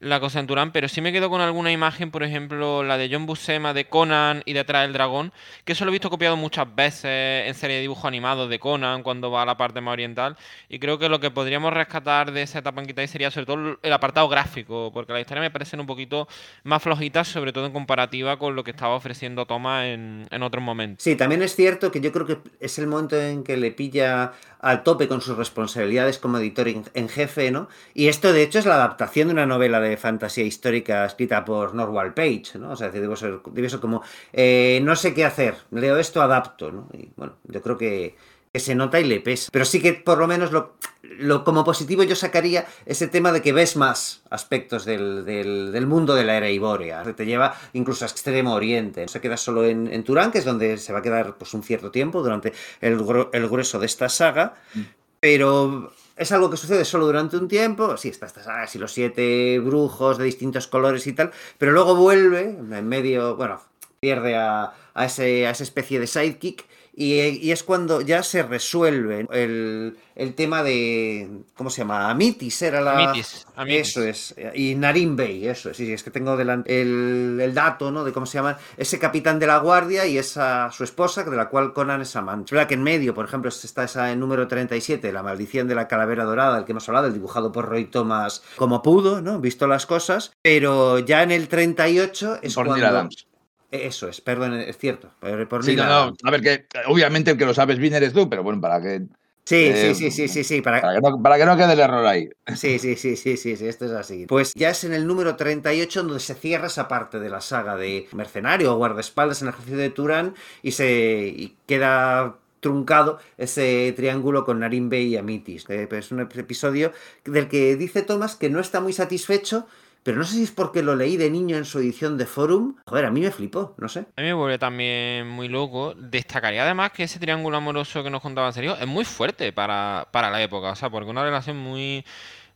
la 0.00 0.18
cosa 0.18 0.40
en 0.40 0.46
Turán, 0.46 0.72
pero 0.72 0.88
sí 0.88 1.00
me 1.00 1.12
quedo 1.12 1.28
con 1.28 1.40
alguna 1.40 1.70
imagen, 1.70 2.10
por 2.10 2.22
ejemplo, 2.22 2.82
la 2.82 2.96
de 2.96 3.08
John 3.12 3.26
Buscema 3.26 3.74
de 3.74 3.84
Conan 3.84 4.42
y 4.46 4.54
detrás 4.54 4.82
del 4.82 4.94
dragón, 4.94 5.32
que 5.64 5.72
eso 5.72 5.84
lo 5.84 5.90
he 5.90 5.92
visto 5.92 6.08
copiado 6.08 6.36
muchas 6.36 6.74
veces 6.74 7.46
en 7.46 7.54
serie 7.54 7.76
de 7.76 7.82
dibujos 7.82 8.06
animados 8.06 8.48
de 8.48 8.58
Conan 8.58 9.02
cuando 9.02 9.30
va 9.30 9.42
a 9.42 9.46
la 9.46 9.56
parte 9.56 9.80
más 9.80 9.92
oriental, 9.92 10.36
y 10.68 10.78
creo 10.78 10.98
que 10.98 11.08
lo 11.08 11.20
que 11.20 11.30
podríamos 11.30 11.72
rescatar 11.72 12.32
de 12.32 12.42
esa 12.42 12.60
etapa 12.60 12.80
en 12.80 12.86
Kitai 12.86 13.08
sería 13.08 13.30
sobre 13.30 13.46
todo 13.46 13.78
el 13.82 13.92
apartado 13.92 14.28
gráfico, 14.28 14.90
porque 14.92 15.12
la 15.12 15.20
historia 15.20 15.42
me 15.42 15.50
parece 15.50 15.76
un 15.76 15.86
poquito 15.86 16.26
más 16.64 16.82
flojita, 16.82 17.22
sobre 17.22 17.52
todo 17.52 17.66
en 17.66 17.72
comparativa 17.72 18.38
con 18.38 18.56
lo 18.56 18.64
que 18.64 18.70
estaba 18.70 18.94
ofreciendo 18.94 19.44
Thomas 19.44 19.84
en, 19.84 20.26
en 20.30 20.42
otros 20.42 20.64
momentos. 20.64 21.04
Sí, 21.04 21.14
también 21.14 21.42
es 21.42 21.54
cierto 21.54 21.92
que 21.92 22.00
yo 22.00 22.10
creo 22.10 22.26
que 22.26 22.38
es 22.58 22.78
el 22.78 22.86
momento 22.86 23.20
en 23.20 23.44
que 23.44 23.56
le 23.56 23.70
pilla 23.70 24.32
al 24.60 24.82
tope 24.82 25.08
con 25.08 25.20
sus 25.20 25.36
responsabilidades 25.36 26.18
como 26.18 26.38
editor 26.38 26.68
en, 26.68 27.08
jefe, 27.08 27.50
¿no? 27.50 27.68
Y 27.94 28.08
esto, 28.08 28.32
de 28.32 28.42
hecho, 28.42 28.58
es 28.58 28.66
la 28.66 28.74
adaptación 28.74 29.28
de 29.28 29.34
una 29.34 29.46
novela 29.46 29.80
de 29.80 29.96
fantasía 29.96 30.44
histórica 30.44 31.04
escrita 31.04 31.44
por 31.44 31.74
Norwal 31.74 32.14
Page, 32.14 32.58
¿no? 32.58 32.70
O 32.72 32.76
sea, 32.76 32.90
debe 32.90 33.16
ser, 33.16 33.40
debe 33.52 33.70
ser 33.70 33.80
como, 33.80 34.02
eh, 34.32 34.80
no 34.82 34.96
sé 34.96 35.14
qué 35.14 35.24
hacer, 35.24 35.56
leo 35.70 35.96
esto, 35.98 36.20
adapto, 36.22 36.70
¿no? 36.70 36.88
Y 36.92 37.10
bueno, 37.16 37.36
yo 37.44 37.62
creo 37.62 37.78
que 37.78 38.16
que 38.52 38.60
se 38.60 38.74
nota 38.74 38.98
y 39.00 39.04
le 39.04 39.20
pesa. 39.20 39.48
Pero 39.52 39.64
sí 39.64 39.80
que 39.80 39.92
por 39.92 40.18
lo 40.18 40.26
menos 40.26 40.50
lo, 40.50 40.74
lo 41.02 41.44
como 41.44 41.64
positivo 41.64 42.02
yo 42.02 42.16
sacaría 42.16 42.66
ese 42.84 43.06
tema 43.06 43.32
de 43.32 43.42
que 43.42 43.52
ves 43.52 43.76
más 43.76 44.22
aspectos 44.30 44.84
del, 44.84 45.24
del, 45.24 45.86
mundo 45.86 46.14
de 46.14 46.24
la 46.24 46.36
era 46.36 46.50
ibórea. 46.50 47.02
Te 47.14 47.26
lleva 47.26 47.54
incluso 47.72 48.04
a 48.04 48.08
Extremo 48.08 48.54
Oriente. 48.54 49.02
No 49.02 49.08
se 49.08 49.20
queda 49.20 49.36
solo 49.36 49.64
en, 49.64 49.92
en, 49.92 50.02
Turán, 50.02 50.32
que 50.32 50.38
es 50.38 50.44
donde 50.44 50.78
se 50.78 50.92
va 50.92 50.98
a 50.98 51.02
quedar 51.02 51.36
pues, 51.36 51.54
un 51.54 51.62
cierto 51.62 51.90
tiempo 51.90 52.22
durante 52.22 52.52
el, 52.80 52.98
el 53.32 53.48
grueso 53.48 53.78
de 53.78 53.86
esta 53.86 54.08
saga. 54.08 54.54
Mm. 54.74 54.80
Pero 55.20 55.92
es 56.16 56.32
algo 56.32 56.50
que 56.50 56.56
sucede 56.56 56.84
solo 56.84 57.06
durante 57.06 57.36
un 57.36 57.46
tiempo. 57.46 57.96
Sí, 57.96 58.08
está 58.08 58.26
esta 58.26 58.42
saga, 58.42 58.62
así 58.62 58.78
los 58.78 58.92
siete 58.92 59.60
brujos 59.60 60.18
de 60.18 60.24
distintos 60.24 60.66
colores 60.66 61.06
y 61.06 61.12
tal. 61.12 61.30
Pero 61.56 61.70
luego 61.72 61.94
vuelve, 61.94 62.42
en 62.42 62.88
medio, 62.88 63.36
bueno, 63.36 63.60
pierde 64.00 64.34
a, 64.34 64.72
a, 64.94 65.04
ese, 65.04 65.46
a 65.46 65.50
esa 65.50 65.62
especie 65.62 66.00
de 66.00 66.06
sidekick 66.06 66.66
y, 66.92 67.50
es 67.50 67.62
cuando 67.62 68.00
ya 68.00 68.22
se 68.22 68.42
resuelve 68.42 69.26
el, 69.30 70.34
tema 70.34 70.62
de. 70.62 71.44
¿Cómo 71.54 71.70
se 71.70 71.82
llama? 71.82 72.10
Amitis 72.10 72.62
era 72.62 72.80
la. 72.80 72.92
Amitis, 72.92 73.46
Eso 73.68 74.02
es. 74.02 74.34
Y 74.54 74.74
Narim 74.74 75.16
Bey, 75.16 75.46
eso 75.46 75.70
es. 75.70 75.76
Sí, 75.76 75.92
es 75.92 76.02
que 76.02 76.10
tengo 76.10 76.36
delante 76.36 76.82
el, 76.82 77.52
dato, 77.54 77.90
¿no? 77.90 78.04
De 78.04 78.12
cómo 78.12 78.26
se 78.26 78.38
llama. 78.38 78.58
Ese 78.76 78.98
capitán 78.98 79.38
de 79.38 79.46
la 79.46 79.58
guardia 79.58 80.06
y 80.06 80.18
esa 80.18 80.70
su 80.72 80.84
esposa, 80.84 81.22
de 81.22 81.36
la 81.36 81.48
cual 81.48 81.72
Conan 81.72 82.02
es 82.02 82.16
amante. 82.16 82.46
Es 82.46 82.50
verdad 82.50 82.68
que 82.68 82.74
en 82.74 82.82
medio, 82.82 83.14
por 83.14 83.24
ejemplo, 83.24 83.48
está 83.48 83.84
esa 83.84 84.10
en 84.10 84.18
número 84.18 84.48
37, 84.48 85.12
La 85.12 85.22
maldición 85.22 85.68
de 85.68 85.76
la 85.76 85.86
calavera 85.86 86.24
dorada, 86.24 86.56
del 86.56 86.64
que 86.64 86.72
hemos 86.72 86.88
hablado, 86.88 87.06
el 87.06 87.14
dibujado 87.14 87.52
por 87.52 87.68
Roy 87.68 87.84
Thomas 87.84 88.42
como 88.56 88.82
pudo, 88.82 89.22
¿no? 89.22 89.40
Visto 89.40 89.66
las 89.66 89.86
cosas. 89.86 90.32
Pero 90.42 90.98
ya 90.98 91.22
en 91.22 91.30
el 91.30 91.48
38 91.48 92.40
es 92.42 92.54
cuando. 92.54 92.74
Adams. 92.74 93.29
Eso 93.70 94.08
es, 94.08 94.20
perdón, 94.20 94.54
es 94.54 94.76
cierto. 94.78 95.10
Por 95.48 95.64
sí, 95.64 95.76
no, 95.76 96.12
a 96.22 96.30
ver, 96.30 96.40
que 96.40 96.66
obviamente 96.86 97.30
el 97.30 97.38
que 97.38 97.46
lo 97.46 97.54
sabes 97.54 97.78
bien 97.78 97.94
eres 97.94 98.12
tú, 98.12 98.28
pero 98.28 98.42
bueno, 98.42 98.60
para 98.60 98.80
que. 98.80 99.02
Sí, 99.44 99.72
sí, 99.74 99.94
sí, 99.94 100.10
sí, 100.10 100.28
sí, 100.28 100.44
sí. 100.44 100.60
Para... 100.60 100.80
que 100.80 101.00
no, 101.00 101.22
para 101.22 101.38
que 101.38 101.44
no 101.44 101.56
quede 101.56 101.72
el 101.72 101.80
error 101.80 102.06
ahí. 102.06 102.28
Sí, 102.54 102.78
sí, 102.78 102.96
sí, 102.96 103.16
sí, 103.16 103.36
sí, 103.36 103.56
sí, 103.56 103.66
esto 103.66 103.86
es 103.86 103.92
así. 103.92 104.26
Pues 104.26 104.52
ya 104.54 104.70
es 104.70 104.84
en 104.84 104.92
el 104.92 105.06
número 105.06 105.36
38 105.36 106.02
donde 106.02 106.20
se 106.20 106.34
cierra 106.34 106.66
esa 106.66 106.88
parte 106.88 107.18
de 107.18 107.30
la 107.30 107.40
saga 107.40 107.76
de 107.76 108.08
mercenario 108.12 108.72
o 108.72 108.76
guardaespaldas 108.76 109.42
en 109.42 109.48
el 109.48 109.54
ejército 109.54 109.76
de 109.76 109.90
Turán 109.90 110.34
y 110.62 110.72
se 110.72 111.32
y 111.36 111.56
queda 111.66 112.36
truncado 112.60 113.18
ese 113.38 113.92
triángulo 113.96 114.44
con 114.44 114.60
Narimbe 114.60 115.00
y 115.00 115.16
Amitis. 115.16 115.64
Es 115.68 116.12
un 116.12 116.20
episodio 116.20 116.92
del 117.24 117.48
que 117.48 117.76
dice 117.76 118.02
Thomas 118.02 118.36
que 118.36 118.50
no 118.50 118.60
está 118.60 118.80
muy 118.80 118.92
satisfecho 118.92 119.66
pero 120.02 120.18
no 120.18 120.24
sé 120.24 120.36
si 120.36 120.42
es 120.44 120.50
porque 120.50 120.82
lo 120.82 120.96
leí 120.96 121.16
de 121.16 121.30
niño 121.30 121.56
en 121.56 121.64
su 121.64 121.78
edición 121.78 122.16
de 122.16 122.26
Forum. 122.26 122.76
Joder, 122.86 123.04
a 123.04 123.10
mí 123.10 123.20
me 123.20 123.30
flipó, 123.30 123.74
no 123.78 123.88
sé. 123.88 124.00
A 124.16 124.20
mí 124.20 124.28
me 124.28 124.32
vuelve 124.32 124.58
también 124.58 125.28
muy 125.28 125.48
loco. 125.48 125.94
Destacaría 125.94 126.62
además 126.62 126.92
que 126.92 127.04
ese 127.04 127.18
triángulo 127.18 127.56
amoroso 127.56 128.02
que 128.02 128.10
nos 128.10 128.22
contaba 128.22 128.52
serio 128.52 128.76
es 128.80 128.86
muy 128.86 129.04
fuerte 129.04 129.52
para, 129.52 130.08
para 130.10 130.30
la 130.30 130.42
época, 130.42 130.70
o 130.70 130.74
sea, 130.74 130.90
porque 130.90 131.10
una 131.10 131.24
relación 131.24 131.56
muy 131.56 132.04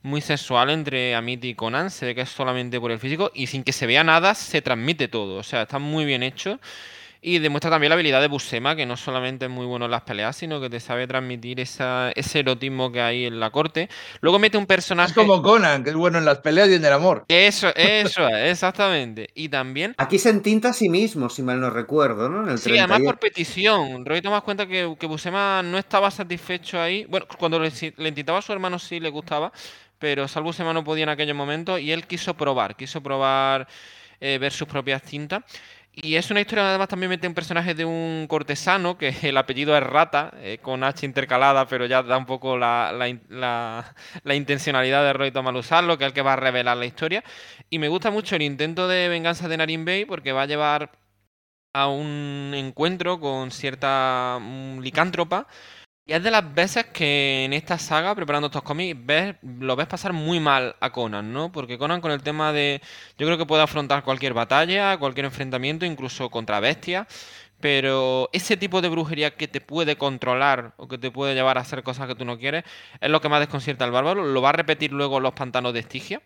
muy 0.02 0.20
sexual 0.20 0.68
entre 0.68 1.14
Amit 1.14 1.42
y 1.46 1.54
Conan, 1.54 1.90
se 1.90 2.04
ve 2.04 2.14
que 2.14 2.20
es 2.20 2.28
solamente 2.28 2.78
por 2.78 2.90
el 2.90 2.98
físico 2.98 3.30
y 3.34 3.46
sin 3.46 3.64
que 3.64 3.72
se 3.72 3.86
vea 3.86 4.04
nada 4.04 4.34
se 4.34 4.60
transmite 4.60 5.08
todo, 5.08 5.36
o 5.36 5.42
sea, 5.42 5.62
está 5.62 5.78
muy 5.78 6.04
bien 6.04 6.22
hecho 6.22 6.60
y 7.24 7.38
demuestra 7.38 7.70
también 7.70 7.88
la 7.88 7.94
habilidad 7.94 8.20
de 8.20 8.28
Buscema, 8.28 8.76
que 8.76 8.84
no 8.84 8.98
solamente 8.98 9.46
es 9.46 9.50
muy 9.50 9.64
bueno 9.64 9.86
en 9.86 9.90
las 9.90 10.02
peleas, 10.02 10.36
sino 10.36 10.60
que 10.60 10.68
te 10.68 10.78
sabe 10.78 11.06
transmitir 11.06 11.58
esa, 11.58 12.12
ese 12.14 12.40
erotismo 12.40 12.92
que 12.92 13.00
hay 13.00 13.24
en 13.24 13.40
la 13.40 13.50
corte. 13.50 13.88
Luego 14.20 14.38
mete 14.38 14.58
un 14.58 14.66
personaje... 14.66 15.08
Es 15.08 15.14
como 15.16 15.40
Conan, 15.40 15.82
que 15.82 15.90
es 15.90 15.96
bueno 15.96 16.18
en 16.18 16.26
las 16.26 16.40
peleas 16.40 16.68
y 16.68 16.74
en 16.74 16.84
el 16.84 16.92
amor. 16.92 17.24
Eso, 17.28 17.68
eso, 17.74 18.28
exactamente. 18.28 19.30
Y 19.34 19.48
también... 19.48 19.94
Aquí 19.96 20.18
se 20.18 20.28
entinta 20.28 20.68
a 20.68 20.72
sí 20.74 20.90
mismo, 20.90 21.30
si 21.30 21.42
mal 21.42 21.58
no 21.58 21.70
recuerdo, 21.70 22.28
¿no? 22.28 22.42
En 22.44 22.50
el 22.50 22.58
sí, 22.58 22.76
además 22.76 23.00
por 23.00 23.18
petición. 23.18 24.04
Roy 24.04 24.20
toma 24.20 24.42
cuenta 24.42 24.66
que, 24.66 24.94
que 25.00 25.06
Buscema 25.06 25.62
no 25.62 25.78
estaba 25.78 26.10
satisfecho 26.10 26.78
ahí. 26.78 27.06
Bueno, 27.06 27.26
cuando 27.38 27.58
le, 27.58 27.72
le 27.96 28.08
intentaba 28.10 28.40
a 28.40 28.42
su 28.42 28.52
hermano 28.52 28.78
sí 28.78 29.00
le 29.00 29.08
gustaba, 29.08 29.50
pero 29.98 30.28
Salvo 30.28 30.52
Sema 30.52 30.74
no 30.74 30.84
podía 30.84 31.04
en 31.04 31.08
aquel 31.08 31.32
momento 31.32 31.78
y 31.78 31.90
él 31.90 32.06
quiso 32.06 32.34
probar, 32.34 32.76
quiso 32.76 33.02
probar 33.02 33.66
eh, 34.20 34.36
ver 34.38 34.52
sus 34.52 34.68
propias 34.68 35.02
cintas. 35.02 35.42
Y 35.96 36.16
es 36.16 36.30
una 36.30 36.40
historia, 36.40 36.68
además, 36.68 36.88
también 36.88 37.10
mete 37.10 37.28
un 37.28 37.34
personaje 37.34 37.72
de 37.74 37.84
un 37.84 38.26
cortesano, 38.28 38.98
que 38.98 39.08
el 39.22 39.36
apellido 39.36 39.76
es 39.76 39.82
Rata, 39.82 40.32
eh, 40.38 40.58
con 40.60 40.82
H 40.82 41.06
intercalada, 41.06 41.66
pero 41.68 41.86
ya 41.86 42.02
da 42.02 42.18
un 42.18 42.26
poco 42.26 42.58
la, 42.58 42.92
la, 42.92 44.34
intencionalidad 44.34 45.04
de 45.04 45.12
Roy 45.12 45.30
Thomas 45.30 45.54
usarlo, 45.54 45.96
que 45.96 46.04
es 46.04 46.08
el 46.08 46.14
que 46.14 46.22
va 46.22 46.32
a 46.32 46.36
revelar 46.36 46.76
la 46.76 46.86
historia. 46.86 47.22
Y 47.70 47.78
me 47.78 47.88
gusta 47.88 48.10
mucho 48.10 48.34
el 48.36 48.42
intento 48.42 48.88
de 48.88 49.08
venganza 49.08 49.48
de 49.48 49.56
Narin 49.56 49.84
Bay, 49.84 50.04
porque 50.04 50.32
va 50.32 50.42
a 50.42 50.46
llevar 50.46 50.92
a 51.72 51.88
un 51.88 52.52
encuentro 52.54 53.20
con 53.20 53.50
cierta 53.50 54.40
licántropa 54.80 55.46
y 56.06 56.12
es 56.12 56.22
de 56.22 56.30
las 56.30 56.54
veces 56.54 56.84
que 56.86 57.44
en 57.44 57.54
esta 57.54 57.78
saga, 57.78 58.14
preparando 58.14 58.48
estos 58.48 58.62
cómics, 58.62 58.98
ves, 59.04 59.36
lo 59.42 59.74
ves 59.74 59.86
pasar 59.86 60.12
muy 60.12 60.38
mal 60.38 60.76
a 60.80 60.90
Conan, 60.92 61.32
¿no? 61.32 61.50
Porque 61.50 61.78
Conan 61.78 62.02
con 62.02 62.10
el 62.10 62.22
tema 62.22 62.52
de... 62.52 62.82
Yo 63.16 63.26
creo 63.26 63.38
que 63.38 63.46
puede 63.46 63.62
afrontar 63.62 64.04
cualquier 64.04 64.34
batalla, 64.34 64.98
cualquier 64.98 65.24
enfrentamiento, 65.26 65.86
incluso 65.86 66.28
contra 66.28 66.60
bestias. 66.60 67.06
Pero 67.60 68.28
ese 68.34 68.58
tipo 68.58 68.82
de 68.82 68.90
brujería 68.90 69.34
que 69.36 69.48
te 69.48 69.62
puede 69.62 69.96
controlar 69.96 70.74
o 70.76 70.88
que 70.88 70.98
te 70.98 71.10
puede 71.10 71.34
llevar 71.34 71.56
a 71.56 71.62
hacer 71.62 71.82
cosas 71.82 72.06
que 72.06 72.14
tú 72.14 72.26
no 72.26 72.38
quieres, 72.38 72.64
es 73.00 73.08
lo 73.08 73.22
que 73.22 73.30
más 73.30 73.40
desconcierta 73.40 73.86
al 73.86 73.90
bárbaro. 73.90 74.24
Lo 74.24 74.42
va 74.42 74.50
a 74.50 74.52
repetir 74.52 74.92
luego 74.92 75.20
los 75.20 75.32
pantanos 75.32 75.72
de 75.72 75.80
Estigia. 75.80 76.20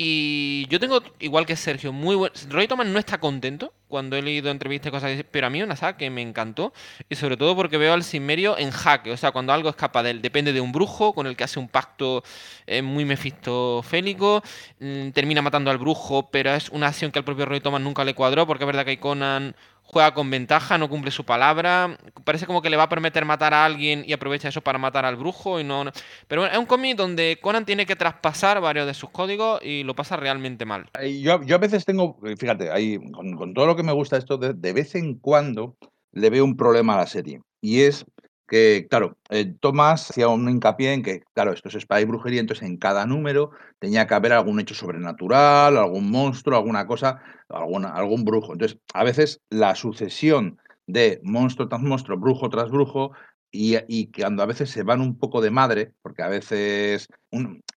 Y 0.00 0.64
yo 0.68 0.78
tengo, 0.78 1.02
igual 1.18 1.44
que 1.44 1.56
Sergio, 1.56 1.92
muy 1.92 2.14
buen... 2.14 2.30
Roy 2.50 2.68
Thomas 2.68 2.86
no 2.86 3.00
está 3.00 3.18
contento 3.18 3.74
cuando 3.88 4.14
he 4.14 4.22
leído 4.22 4.48
entrevistas 4.48 4.90
y 4.90 4.92
cosas 4.92 5.24
pero 5.32 5.48
a 5.48 5.50
mí 5.50 5.60
una 5.60 5.74
saga 5.74 5.96
que 5.96 6.08
me 6.08 6.22
encantó. 6.22 6.72
Y 7.08 7.16
sobre 7.16 7.36
todo 7.36 7.56
porque 7.56 7.78
veo 7.78 7.94
al 7.94 8.04
Sinmerio 8.04 8.56
en 8.56 8.70
jaque. 8.70 9.10
O 9.10 9.16
sea, 9.16 9.32
cuando 9.32 9.52
algo 9.52 9.70
escapa 9.70 10.04
de 10.04 10.12
él, 10.12 10.22
depende 10.22 10.52
de 10.52 10.60
un 10.60 10.70
brujo 10.70 11.12
con 11.12 11.26
el 11.26 11.34
que 11.34 11.42
hace 11.42 11.58
un 11.58 11.66
pacto 11.66 12.22
eh, 12.68 12.80
muy 12.80 13.04
mefistofélico. 13.04 14.40
Mm, 14.78 15.10
termina 15.10 15.42
matando 15.42 15.68
al 15.72 15.78
brujo, 15.78 16.30
pero 16.30 16.54
es 16.54 16.68
una 16.68 16.86
acción 16.86 17.10
que 17.10 17.18
al 17.18 17.24
propio 17.24 17.46
Roy 17.46 17.58
Thomas 17.60 17.80
nunca 17.80 18.04
le 18.04 18.14
cuadró, 18.14 18.46
porque 18.46 18.62
es 18.62 18.66
verdad 18.66 18.84
que 18.84 19.00
Conan 19.00 19.56
juega 19.90 20.12
con 20.12 20.30
ventaja, 20.30 20.76
no 20.76 20.88
cumple 20.88 21.10
su 21.10 21.24
palabra. 21.24 21.98
Parece 22.24 22.46
como 22.46 22.60
que 22.60 22.68
le 22.68 22.76
va 22.76 22.84
a 22.84 22.88
permitir 22.88 23.24
matar 23.24 23.54
a 23.54 23.64
alguien 23.64 24.04
y 24.06 24.12
aprovecha 24.12 24.48
eso 24.48 24.60
para 24.60 24.78
matar 24.78 25.06
al 25.06 25.16
brujo. 25.16 25.58
y 25.58 25.64
no, 25.64 25.84
Pero 26.28 26.42
bueno, 26.42 26.52
es 26.52 26.58
un 26.58 26.66
cómic 26.66 26.96
donde 26.96 27.38
Conan 27.40 27.64
tiene 27.64 27.86
que 27.86 27.96
traspasar 27.96 28.60
varios 28.60 28.86
de 28.86 28.92
sus 28.92 29.08
códigos 29.10 29.60
y 29.64 29.84
lo 29.84 29.94
pasa 29.94 30.16
realmente 30.16 30.66
mal. 30.66 30.90
Yo, 31.22 31.32
a 31.32 31.58
veces 31.58 31.86
tengo, 31.86 32.18
fíjate, 32.36 32.70
ahí, 32.70 32.98
con, 33.12 33.54
todo 33.54 33.66
lo 33.66 33.76
que 33.76 33.82
me 33.82 33.92
gusta 33.92 34.18
esto, 34.18 34.36
de 34.36 34.72
vez 34.72 34.94
en 34.94 35.14
cuando 35.14 35.76
le 36.12 36.30
veo 36.30 36.44
un 36.44 36.56
problema 36.56 36.94
a 36.94 36.98
la 36.98 37.06
serie. 37.06 37.40
Y 37.60 37.80
es 37.80 38.04
que, 38.48 38.86
claro, 38.88 39.16
eh, 39.28 39.54
Tomás 39.60 40.10
hacía 40.10 40.28
un 40.28 40.48
hincapié 40.48 40.94
en 40.94 41.02
que, 41.02 41.22
claro, 41.34 41.52
esto 41.52 41.68
es 41.68 41.74
espada 41.74 42.00
y 42.00 42.06
brujería, 42.06 42.40
entonces 42.40 42.66
en 42.66 42.78
cada 42.78 43.06
número 43.06 43.50
tenía 43.78 44.06
que 44.06 44.14
haber 44.14 44.32
algún 44.32 44.58
hecho 44.58 44.74
sobrenatural, 44.74 45.76
algún 45.76 46.10
monstruo, 46.10 46.56
alguna 46.56 46.86
cosa, 46.86 47.20
alguna, 47.48 47.90
algún 47.90 48.24
brujo. 48.24 48.54
Entonces, 48.54 48.78
a 48.94 49.04
veces 49.04 49.40
la 49.50 49.74
sucesión 49.74 50.58
de 50.86 51.20
monstruo 51.22 51.68
tras 51.68 51.82
monstruo, 51.82 52.18
brujo 52.18 52.48
tras 52.48 52.70
brujo, 52.70 53.12
y, 53.50 53.76
y 53.86 54.10
cuando 54.10 54.42
a 54.42 54.46
veces 54.46 54.70
se 54.70 54.82
van 54.82 55.00
un 55.00 55.18
poco 55.18 55.40
de 55.40 55.50
madre, 55.50 55.92
porque 56.02 56.22
a 56.22 56.28
veces 56.28 57.08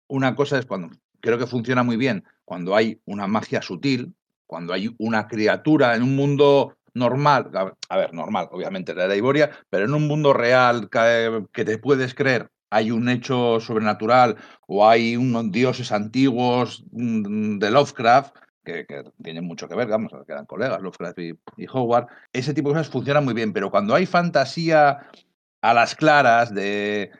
una 0.07 0.35
cosa 0.35 0.57
es 0.57 0.65
cuando, 0.65 0.89
creo 1.19 1.37
que 1.37 1.47
funciona 1.47 1.83
muy 1.83 1.97
bien, 1.97 2.23
cuando 2.45 2.75
hay 2.75 2.99
una 3.05 3.27
magia 3.27 3.61
sutil, 3.61 4.13
cuando 4.47 4.73
hay 4.73 4.93
una 4.99 5.27
criatura 5.27 5.95
en 5.95 6.03
un 6.03 6.15
mundo 6.15 6.77
normal, 6.93 7.51
a 7.89 7.97
ver, 7.97 8.13
normal, 8.13 8.49
obviamente, 8.51 8.93
la 8.93 9.15
Iboria, 9.15 9.51
pero 9.69 9.85
en 9.85 9.93
un 9.93 10.07
mundo 10.07 10.33
real 10.33 10.89
que, 10.89 11.65
te 11.65 11.77
puedes 11.77 12.13
creer, 12.13 12.49
hay 12.69 12.91
un 12.91 13.09
hecho 13.09 13.59
sobrenatural 13.59 14.37
o 14.67 14.87
hay 14.87 15.15
unos 15.15 15.51
dioses 15.51 15.91
antiguos 15.91 16.83
de 16.91 17.71
Lovecraft, 17.71 18.35
que, 18.63 18.85
tienen 19.23 19.45
mucho 19.45 19.67
que 19.67 19.75
ver, 19.75 19.87
vamos, 19.87 20.11
que 20.27 20.45
colegas, 20.45 20.81
Lovecraft 20.81 21.19
y, 21.19 21.33
y, 21.57 21.67
Howard, 21.71 22.07
ese 22.33 22.53
tipo 22.53 22.69
de 22.69 22.75
cosas 22.75 22.89
funcionan 22.89 23.25
muy 23.25 23.33
bien, 23.33 23.53
pero 23.53 23.71
cuando 23.71 23.95
hay 23.95 24.05
fantasía 24.05 24.99
a 25.61 25.73
las 25.73 25.95
claras 25.95 26.53
de 26.53 27.11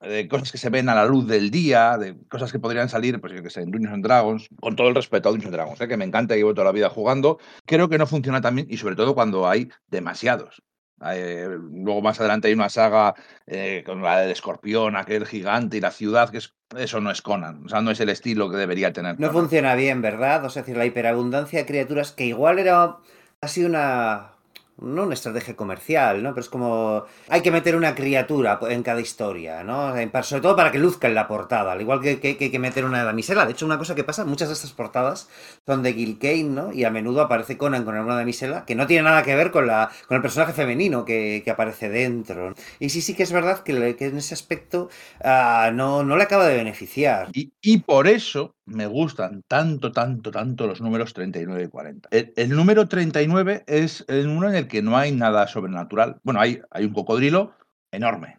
de 0.00 0.28
cosas 0.28 0.52
que 0.52 0.58
se 0.58 0.70
ven 0.70 0.88
a 0.88 0.94
la 0.94 1.06
luz 1.06 1.26
del 1.26 1.50
día, 1.50 1.96
de 1.98 2.16
cosas 2.28 2.52
que 2.52 2.58
podrían 2.58 2.88
salir, 2.88 3.20
pues 3.20 3.32
yo 3.32 3.42
que 3.42 3.50
sé, 3.50 3.62
en 3.62 3.70
Dungeons 3.70 3.94
and 3.94 4.04
Dragons, 4.04 4.48
con 4.60 4.76
todo 4.76 4.88
el 4.88 4.94
respeto 4.94 5.28
a 5.28 5.32
Dungeons 5.32 5.52
and 5.52 5.56
Dragons, 5.56 5.80
¿eh? 5.80 5.88
que 5.88 5.96
me 5.96 6.04
encanta 6.04 6.34
y 6.34 6.38
llevo 6.38 6.54
toda 6.54 6.66
la 6.66 6.72
vida 6.72 6.90
jugando, 6.90 7.38
creo 7.64 7.88
que 7.88 7.98
no 7.98 8.06
funciona 8.06 8.40
tan 8.40 8.56
bien 8.56 8.66
y 8.70 8.76
sobre 8.76 8.96
todo 8.96 9.14
cuando 9.14 9.48
hay 9.48 9.68
demasiados. 9.88 10.62
Eh, 11.06 11.48
luego 11.72 12.00
más 12.00 12.18
adelante 12.20 12.48
hay 12.48 12.54
una 12.54 12.68
saga 12.68 13.14
eh, 13.46 13.82
con 13.84 14.02
la 14.02 14.20
del 14.20 14.30
escorpión, 14.30 14.96
aquel 14.96 15.26
gigante 15.26 15.76
y 15.76 15.80
la 15.80 15.90
ciudad, 15.90 16.30
que 16.30 16.38
es, 16.38 16.54
eso 16.76 17.00
no 17.00 17.10
es 17.10 17.20
Conan, 17.20 17.64
o 17.66 17.68
sea, 17.68 17.80
no 17.80 17.90
es 17.90 18.00
el 18.00 18.08
estilo 18.08 18.50
que 18.50 18.56
debería 18.56 18.92
tener. 18.92 19.18
No 19.18 19.30
funciona 19.30 19.74
bien, 19.74 20.02
¿verdad? 20.02 20.44
O 20.44 20.50
sea, 20.50 20.62
decir, 20.62 20.76
la 20.76 20.86
hiperabundancia 20.86 21.58
de 21.58 21.66
criaturas 21.66 22.12
que 22.12 22.26
igual 22.26 22.58
era 22.58 22.98
casi 23.40 23.64
una 23.64 24.33
no 24.78 25.04
una 25.04 25.14
estrategia 25.14 25.54
comercial, 25.56 26.22
¿no? 26.22 26.30
Pero 26.30 26.40
es 26.40 26.48
como 26.48 27.04
hay 27.28 27.42
que 27.42 27.50
meter 27.50 27.76
una 27.76 27.94
criatura 27.94 28.58
en 28.68 28.82
cada 28.82 29.00
historia, 29.00 29.62
¿no? 29.62 29.94
Sobre 30.22 30.42
todo 30.42 30.56
para 30.56 30.72
que 30.72 30.78
luzca 30.78 31.08
en 31.08 31.14
la 31.14 31.28
portada, 31.28 31.72
al 31.72 31.80
igual 31.80 32.00
que, 32.00 32.18
hay 32.22 32.50
que 32.50 32.58
meter 32.58 32.84
una 32.84 33.04
damisela. 33.04 33.46
De 33.46 33.52
hecho, 33.52 33.66
una 33.66 33.78
cosa 33.78 33.94
que 33.94 34.04
pasa, 34.04 34.24
muchas 34.24 34.48
de 34.48 34.54
estas 34.54 34.72
portadas 34.72 35.28
son 35.66 35.82
de 35.82 35.92
Gil 35.92 36.18
Kane, 36.18 36.44
¿no? 36.44 36.72
Y 36.72 36.84
a 36.84 36.90
menudo 36.90 37.22
aparece 37.22 37.56
Conan 37.56 37.84
con 37.84 37.94
alguna 37.94 38.16
damisela 38.16 38.64
que 38.64 38.74
no 38.74 38.86
tiene 38.86 39.04
nada 39.04 39.22
que 39.22 39.34
ver 39.34 39.50
con, 39.50 39.66
la, 39.66 39.90
con 40.08 40.16
el 40.16 40.22
personaje 40.22 40.52
femenino 40.52 41.04
que, 41.04 41.44
aparece 41.54 41.88
dentro. 41.88 42.54
Y 42.80 42.88
sí, 42.88 43.00
sí 43.00 43.14
que 43.14 43.22
es 43.22 43.32
verdad 43.32 43.60
que, 43.60 43.72
en 43.74 44.16
ese 44.16 44.34
aspecto 44.34 44.88
ah, 45.22 45.70
no, 45.72 46.02
no 46.02 46.16
le 46.16 46.24
acaba 46.24 46.46
de 46.46 46.56
beneficiar. 46.56 47.28
Y 47.32 47.78
por 47.78 48.08
eso 48.08 48.53
me 48.66 48.86
gustan 48.86 49.42
tanto, 49.46 49.92
tanto, 49.92 50.30
tanto 50.30 50.66
los 50.66 50.80
números 50.80 51.12
39 51.12 51.64
y 51.64 51.68
40. 51.68 52.08
El, 52.10 52.50
número 52.50 52.88
39 52.88 53.64
es 53.66 54.04
uno 54.08 54.48
en 54.48 54.54
el 54.54 54.68
que 54.68 54.82
no 54.82 54.96
hay 54.96 55.12
nada 55.12 55.46
sobrenatural. 55.46 56.18
Bueno, 56.22 56.40
hay, 56.40 56.60
hay 56.70 56.84
un 56.84 56.92
cocodrilo 56.92 57.54
enorme, 57.90 58.38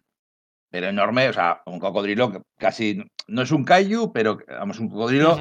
pero 0.70 0.88
enorme, 0.88 1.28
o 1.28 1.32
sea, 1.32 1.62
un 1.66 1.78
cocodrilo 1.78 2.32
que 2.32 2.42
casi 2.58 3.02
no 3.28 3.42
es 3.42 3.50
un 3.52 3.64
kaiju, 3.64 4.12
pero 4.12 4.38
vamos, 4.48 4.78
un 4.80 4.88
cocodrilo 4.88 5.38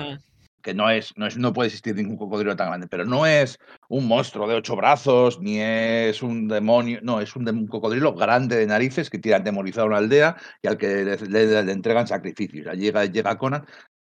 que 0.66 0.74
no 0.74 0.90
es, 0.90 1.14
no 1.16 1.28
es, 1.28 1.38
no 1.38 1.54
puede 1.54 1.68
existir 1.68 1.96
ningún 1.96 2.18
cocodrilo 2.18 2.56
tan 2.56 2.70
grande, 2.70 2.88
pero 2.88 3.06
no 3.06 3.28
es 3.28 3.60
un 3.88 4.08
monstruo 4.08 4.48
de 4.48 4.56
ocho 4.56 4.76
brazos, 4.76 5.40
ni 5.40 5.60
es 5.62 6.24
un 6.24 6.48
demonio, 6.48 7.00
no, 7.04 7.22
es 7.22 7.36
un, 7.36 7.68
cocodrilo 7.68 8.16
grande 8.16 8.58
de 8.58 8.66
narices 8.66 9.12
que 9.12 9.20
tiene 9.20 9.38
atemorizado 9.38 9.86
a 9.86 9.90
una 9.90 9.98
aldea 9.98 10.36
y 10.64 10.68
al 10.68 10.78
que 10.80 11.06
le, 11.06 11.72
entregan 11.72 12.08
sacrificios. 12.08 12.76
Llega, 12.76 13.06
llega 13.06 13.38
Conan 13.38 13.64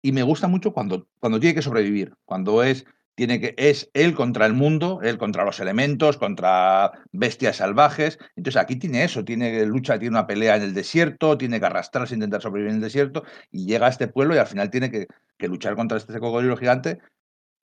y 0.04 0.12
me 0.12 0.22
gusta 0.22 0.48
mucho 0.48 0.74
cuando, 0.74 1.08
cuando 1.18 1.40
tiene 1.40 1.54
que 1.54 1.62
sobrevivir, 1.62 2.12
cuando 2.26 2.62
es, 2.62 2.84
tiene 3.14 3.40
que, 3.40 3.54
es 3.56 3.90
él 3.94 4.14
contra 4.14 4.44
el 4.44 4.52
mundo, 4.52 5.00
él 5.02 5.16
contra 5.16 5.46
los 5.46 5.60
elementos, 5.60 6.18
contra 6.18 6.92
bestias 7.10 7.56
salvajes. 7.56 8.18
Entonces 8.36 8.60
aquí 8.60 8.76
tiene 8.76 9.02
eso, 9.02 9.24
tiene 9.24 9.64
lucha, 9.64 9.98
tiene 9.98 10.14
una 10.14 10.26
pelea 10.26 10.56
en 10.56 10.62
el 10.62 10.74
desierto, 10.74 11.38
tiene 11.38 11.58
que 11.58 11.64
arrastrarse, 11.64 12.12
intentar 12.12 12.42
sobrevivir 12.42 12.72
en 12.72 12.76
el 12.76 12.82
desierto, 12.82 13.24
y 13.50 13.64
llega 13.64 13.86
a 13.86 13.88
este 13.88 14.06
pueblo 14.06 14.34
y 14.34 14.38
al 14.38 14.46
final 14.46 14.68
tiene 14.68 14.90
que, 14.90 15.06
luchar 15.48 15.74
contra 15.74 15.96
este 15.96 16.18
cocodrilo 16.20 16.56
gigante 16.56 17.00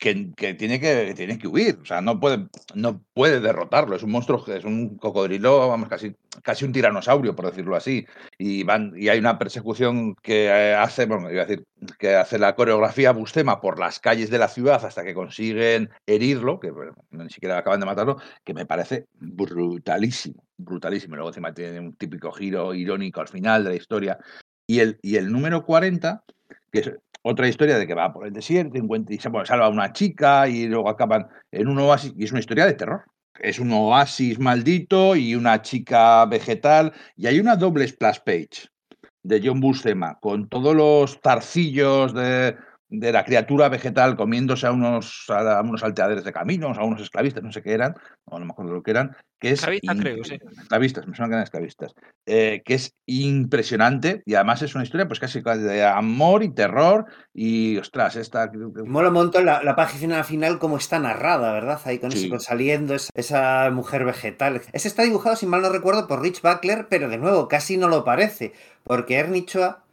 que, 0.01 0.55
tiene 0.55 0.79
que 0.79 1.13
tiene 1.15 1.37
que 1.37 1.47
huir, 1.47 1.77
o 1.79 1.85
sea, 1.85 2.01
no 2.01 2.19
puede, 2.19 2.47
no 2.73 3.03
puede 3.13 3.39
derrotarlo, 3.39 3.95
es 3.95 4.01
un 4.01 4.09
monstruo, 4.09 4.43
es 4.47 4.65
un 4.65 4.97
cocodrilo, 4.97 5.69
vamos, 5.69 5.89
casi, 5.89 6.15
casi 6.41 6.65
un 6.65 6.71
tiranosaurio, 6.71 7.35
por 7.35 7.45
decirlo 7.45 7.75
así, 7.75 8.07
y 8.39 8.63
van, 8.63 8.93
y 8.97 9.09
hay 9.09 9.19
una 9.19 9.37
persecución 9.37 10.15
que 10.15 10.49
hace, 10.73 11.05
bueno, 11.05 11.29
iba 11.31 11.43
a 11.43 11.45
decir, 11.45 11.65
que 11.99 12.15
hace 12.15 12.39
la 12.39 12.55
coreografía 12.55 13.11
Bustema 13.11 13.61
por 13.61 13.77
las 13.77 13.99
calles 13.99 14.31
de 14.31 14.39
la 14.39 14.47
ciudad 14.47 14.83
hasta 14.83 15.03
que 15.03 15.13
consiguen 15.13 15.91
herirlo, 16.07 16.59
que 16.59 16.71
ni 17.11 17.29
siquiera 17.29 17.59
acaban 17.59 17.79
de 17.79 17.85
matarlo, 17.85 18.17
que 18.43 18.55
me 18.55 18.65
parece 18.65 19.05
brutalísimo, 19.19 20.43
brutalísimo. 20.57 21.15
Luego 21.15 21.29
encima 21.29 21.53
tiene 21.53 21.79
un 21.79 21.93
típico 21.93 22.31
giro 22.31 22.73
irónico 22.73 23.21
al 23.21 23.27
final 23.27 23.63
de 23.63 23.69
la 23.69 23.75
historia. 23.75 24.17
Y 24.65 24.79
el, 24.79 24.97
y 25.03 25.17
el 25.17 25.31
número 25.31 25.63
40 25.63 26.23
que 26.71 26.79
es 26.79 26.91
otra 27.23 27.47
historia 27.47 27.77
de 27.77 27.87
que 27.87 27.93
va 27.93 28.13
por 28.13 28.25
el 28.25 28.33
desierto 28.33 28.77
y 28.77 29.17
se 29.17 29.29
salva 29.45 29.65
a 29.65 29.69
una 29.69 29.93
chica 29.93 30.47
y 30.47 30.67
luego 30.67 30.89
acaban 30.89 31.27
en 31.51 31.67
un 31.67 31.79
oasis, 31.79 32.13
y 32.17 32.23
es 32.23 32.31
una 32.31 32.39
historia 32.39 32.65
de 32.65 32.73
terror. 32.73 33.03
Es 33.39 33.59
un 33.59 33.71
oasis 33.71 34.39
maldito 34.39 35.15
y 35.15 35.35
una 35.35 35.61
chica 35.61 36.25
vegetal, 36.25 36.93
y 37.15 37.27
hay 37.27 37.39
una 37.39 37.55
doble 37.55 37.87
splash 37.87 38.19
page 38.25 38.69
de 39.23 39.41
John 39.43 39.59
Buscema 39.59 40.17
con 40.19 40.49
todos 40.49 40.75
los 40.75 41.19
zarcillos 41.23 42.13
de, 42.13 42.55
de 42.91 43.11
la 43.13 43.23
criatura 43.23 43.69
vegetal 43.69 44.17
comiéndose 44.17 44.67
a 44.67 44.71
unos, 44.71 45.23
a 45.29 45.61
unos 45.61 45.79
salteadores 45.79 46.25
de 46.25 46.33
caminos, 46.33 46.77
a 46.77 46.83
unos 46.83 47.01
esclavistas, 47.01 47.41
no 47.41 47.51
sé 47.51 47.63
qué 47.63 47.71
eran, 47.71 47.95
no 48.29 48.39
me 48.39 48.51
acuerdo 48.51 48.73
lo 48.73 48.83
que 48.83 48.91
eran, 48.91 49.15
que 49.39 49.51
es... 49.51 49.59
Esclavistas, 49.59 49.97
creo, 49.97 50.23
sí. 50.25 50.37
Esclavistas, 50.61 51.07
me 51.07 51.15
suena 51.15 51.29
que 51.29 51.33
eran 51.35 51.43
esclavistas. 51.43 51.93
Eh, 52.25 52.61
que 52.65 52.73
es 52.73 52.93
impresionante 53.05 54.21
y 54.25 54.35
además 54.35 54.61
es 54.61 54.75
una 54.75 54.83
historia 54.83 55.07
pues 55.07 55.21
casi 55.21 55.41
de 55.41 55.85
amor 55.85 56.43
y 56.43 56.53
terror 56.53 57.05
y, 57.33 57.77
ostras, 57.77 58.17
esta... 58.17 58.51
Mola 58.85 59.07
un 59.07 59.13
montón 59.13 59.45
la, 59.45 59.63
la 59.63 59.75
página 59.75 60.23
final 60.25 60.59
como 60.59 60.75
está 60.75 60.99
narrada, 60.99 61.53
¿verdad? 61.53 61.79
Ahí 61.85 61.97
con 61.97 62.11
Sí. 62.11 62.27
eso, 62.27 62.39
saliendo 62.39 62.93
esa, 62.93 63.09
esa 63.15 63.69
mujer 63.71 64.03
vegetal. 64.03 64.61
Ese 64.73 64.87
está 64.89 65.03
dibujado, 65.03 65.37
si 65.37 65.45
mal 65.45 65.61
no 65.61 65.69
recuerdo, 65.69 66.07
por 66.07 66.21
Rich 66.21 66.41
Buckler, 66.41 66.87
pero 66.89 67.07
de 67.07 67.17
nuevo, 67.17 67.47
casi 67.47 67.77
no 67.77 67.87
lo 67.87 68.03
parece, 68.03 68.51
porque 68.83 69.15
Ernie 69.15 69.45
Chua... 69.45 69.83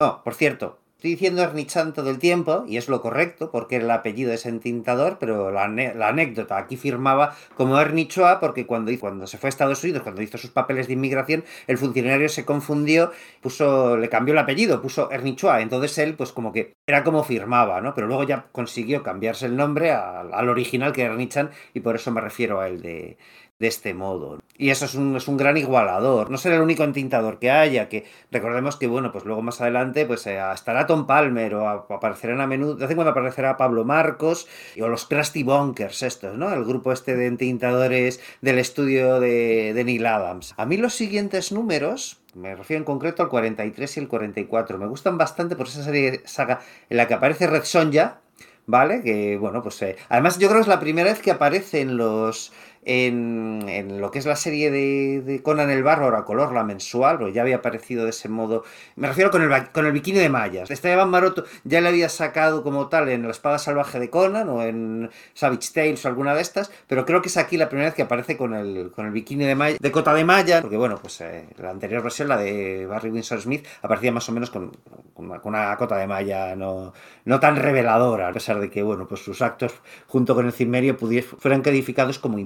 No, 0.00 0.22
por 0.24 0.34
cierto, 0.34 0.80
Estoy 0.98 1.12
diciendo 1.12 1.44
Ernie 1.44 1.64
Chan 1.64 1.92
todo 1.92 2.10
el 2.10 2.18
tiempo, 2.18 2.64
y 2.66 2.76
es 2.76 2.88
lo 2.88 3.00
correcto, 3.00 3.52
porque 3.52 3.76
el 3.76 3.88
apellido 3.88 4.32
es 4.32 4.46
entintador, 4.46 5.18
pero 5.20 5.52
la, 5.52 5.62
anécdota 5.62 6.58
aquí 6.58 6.76
firmaba 6.76 7.36
como 7.54 7.80
Ernie 7.80 8.08
Chua, 8.08 8.40
porque 8.40 8.66
cuando, 8.66 8.90
cuando 8.98 9.28
se 9.28 9.38
fue 9.38 9.46
a 9.46 9.50
Estados 9.50 9.84
Unidos, 9.84 10.02
cuando 10.02 10.22
hizo 10.22 10.38
sus 10.38 10.50
papeles 10.50 10.88
de 10.88 10.94
inmigración, 10.94 11.44
el 11.68 11.78
funcionario 11.78 12.28
se 12.28 12.44
confundió, 12.44 13.12
puso, 13.40 13.96
le 13.96 14.08
cambió 14.08 14.32
el 14.32 14.38
apellido, 14.38 14.82
puso 14.82 15.08
Ernie 15.12 15.36
Chua, 15.36 15.60
entonces 15.60 15.96
él, 15.98 16.14
pues 16.14 16.32
como 16.32 16.52
que 16.52 16.74
era 16.84 17.04
como 17.04 17.22
firmaba, 17.22 17.80
¿no? 17.80 17.94
Pero 17.94 18.08
luego 18.08 18.24
ya 18.24 18.46
consiguió 18.50 19.04
cambiarse 19.04 19.46
el 19.46 19.54
nombre 19.54 19.92
al, 19.92 20.34
al 20.34 20.48
original, 20.48 20.92
que 20.92 21.02
era 21.02 21.12
Ernie 21.12 21.28
Chan, 21.28 21.50
y 21.74 21.78
por 21.78 21.94
eso 21.94 22.10
me 22.10 22.20
refiero 22.20 22.58
a 22.58 22.66
él 22.66 22.82
de, 22.82 23.18
de 23.58 23.66
este 23.66 23.92
modo. 23.92 24.38
Y 24.56 24.70
eso 24.70 24.84
es 24.84 24.94
un, 24.94 25.16
es 25.16 25.26
un 25.26 25.36
gran 25.36 25.56
igualador. 25.56 26.30
No 26.30 26.38
será 26.38 26.56
el 26.56 26.62
único 26.62 26.84
entintador 26.84 27.38
que 27.40 27.50
haya, 27.50 27.88
que 27.88 28.04
recordemos 28.30 28.76
que, 28.76 28.86
bueno, 28.86 29.10
pues 29.12 29.24
luego 29.24 29.42
más 29.42 29.60
adelante 29.60 30.06
pues 30.06 30.26
eh, 30.28 30.38
estará 30.54 30.86
Tom 30.86 31.06
Palmer 31.06 31.54
o, 31.56 31.68
a- 31.68 31.86
aparecerán 31.90 32.40
a 32.40 32.46
menudo, 32.46 32.74
de 32.74 32.80
vez 32.82 32.90
en 32.90 32.96
cuando 32.96 33.10
aparecerá 33.10 33.56
Pablo 33.56 33.84
Marcos 33.84 34.46
y- 34.76 34.80
o 34.82 34.88
los 34.88 35.06
Krusty 35.06 35.42
Bonkers 35.42 36.02
estos, 36.02 36.36
¿no? 36.36 36.52
El 36.52 36.64
grupo 36.64 36.92
este 36.92 37.16
de 37.16 37.26
entintadores 37.26 38.20
del 38.40 38.58
estudio 38.58 39.18
de, 39.20 39.72
Neil 39.84 40.06
Adams. 40.06 40.54
A 40.56 40.64
mí 40.66 40.76
los 40.76 40.94
siguientes 40.94 41.50
números... 41.52 42.20
Me 42.34 42.54
refiero 42.54 42.78
en 42.78 42.84
concreto 42.84 43.22
al 43.24 43.28
43 43.30 43.96
y 43.96 44.00
el 44.00 44.06
44. 44.06 44.78
Me 44.78 44.86
gustan 44.86 45.18
bastante 45.18 45.56
por 45.56 45.66
esa 45.66 45.82
serie 45.82 46.20
saga 46.26 46.60
en 46.88 46.96
la 46.98 47.08
que 47.08 47.14
aparece 47.14 47.48
Red 47.48 47.64
Sonja, 47.64 48.20
¿vale? 48.66 49.02
Que, 49.02 49.36
bueno, 49.38 49.62
pues... 49.62 49.80
eh, 49.82 49.96
además 50.08 50.38
yo 50.38 50.46
creo 50.48 50.58
que 50.60 50.62
es 50.62 50.68
la 50.68 50.78
primera 50.78 51.10
vez 51.10 51.20
que 51.20 51.32
aparece 51.32 51.80
en 51.80 51.96
los... 51.96 52.52
En, 52.90 53.66
en 53.68 54.00
lo 54.00 54.10
que 54.10 54.18
es 54.18 54.24
la 54.24 54.34
serie 54.34 54.70
de, 54.70 55.20
de 55.20 55.42
Conan 55.42 55.68
el 55.68 55.82
Bárbaro 55.82 56.16
a 56.16 56.24
color, 56.24 56.54
la 56.54 56.64
mensual, 56.64 57.18
porque 57.18 57.34
ya 57.34 57.42
había 57.42 57.56
aparecido 57.56 58.04
de 58.04 58.10
ese 58.10 58.30
modo. 58.30 58.64
Me 58.96 59.06
refiero 59.06 59.30
con 59.30 59.42
el, 59.42 59.68
con 59.72 59.84
el 59.84 59.92
bikini 59.92 60.18
de 60.18 60.30
mallas. 60.30 60.70
Esteban 60.70 61.10
Maroto 61.10 61.44
ya 61.64 61.82
le 61.82 61.88
había 61.88 62.08
sacado 62.08 62.62
como 62.62 62.88
tal 62.88 63.10
en 63.10 63.24
La 63.24 63.30
Espada 63.30 63.58
Salvaje 63.58 64.00
de 64.00 64.08
Conan 64.08 64.48
o 64.48 64.62
en 64.62 65.10
Savage 65.34 65.68
Tales 65.74 66.02
o 66.06 66.08
alguna 66.08 66.34
de 66.34 66.40
estas, 66.40 66.70
pero 66.86 67.04
creo 67.04 67.20
que 67.20 67.28
es 67.28 67.36
aquí 67.36 67.58
la 67.58 67.68
primera 67.68 67.90
vez 67.90 67.94
que 67.94 68.00
aparece 68.00 68.38
con 68.38 68.54
el, 68.54 68.90
con 68.90 69.04
el 69.04 69.12
bikini 69.12 69.44
de, 69.44 69.54
malla, 69.54 69.76
de 69.78 69.92
cota 69.92 70.14
de 70.14 70.24
malla, 70.24 70.62
porque 70.62 70.78
bueno, 70.78 70.98
pues 70.98 71.20
eh, 71.20 71.46
la 71.58 71.68
anterior 71.68 72.02
versión, 72.02 72.28
la 72.28 72.38
de 72.38 72.86
Barry 72.86 73.10
Windsor 73.10 73.42
Smith, 73.42 73.66
aparecía 73.82 74.12
más 74.12 74.26
o 74.30 74.32
menos 74.32 74.48
con, 74.48 74.72
con 75.12 75.26
una, 75.26 75.40
con 75.40 75.54
una 75.54 75.76
cota 75.76 75.98
de 75.98 76.06
malla 76.06 76.56
no, 76.56 76.94
no 77.26 77.38
tan 77.38 77.56
reveladora, 77.56 78.28
a 78.28 78.32
pesar 78.32 78.60
de 78.60 78.70
que, 78.70 78.82
bueno, 78.82 79.06
pues 79.06 79.20
sus 79.20 79.42
actos 79.42 79.74
junto 80.06 80.34
con 80.34 80.46
el 80.46 80.52
cimerio 80.52 80.96
fueran 81.38 81.62
codificados 81.62 82.18
como 82.18 82.38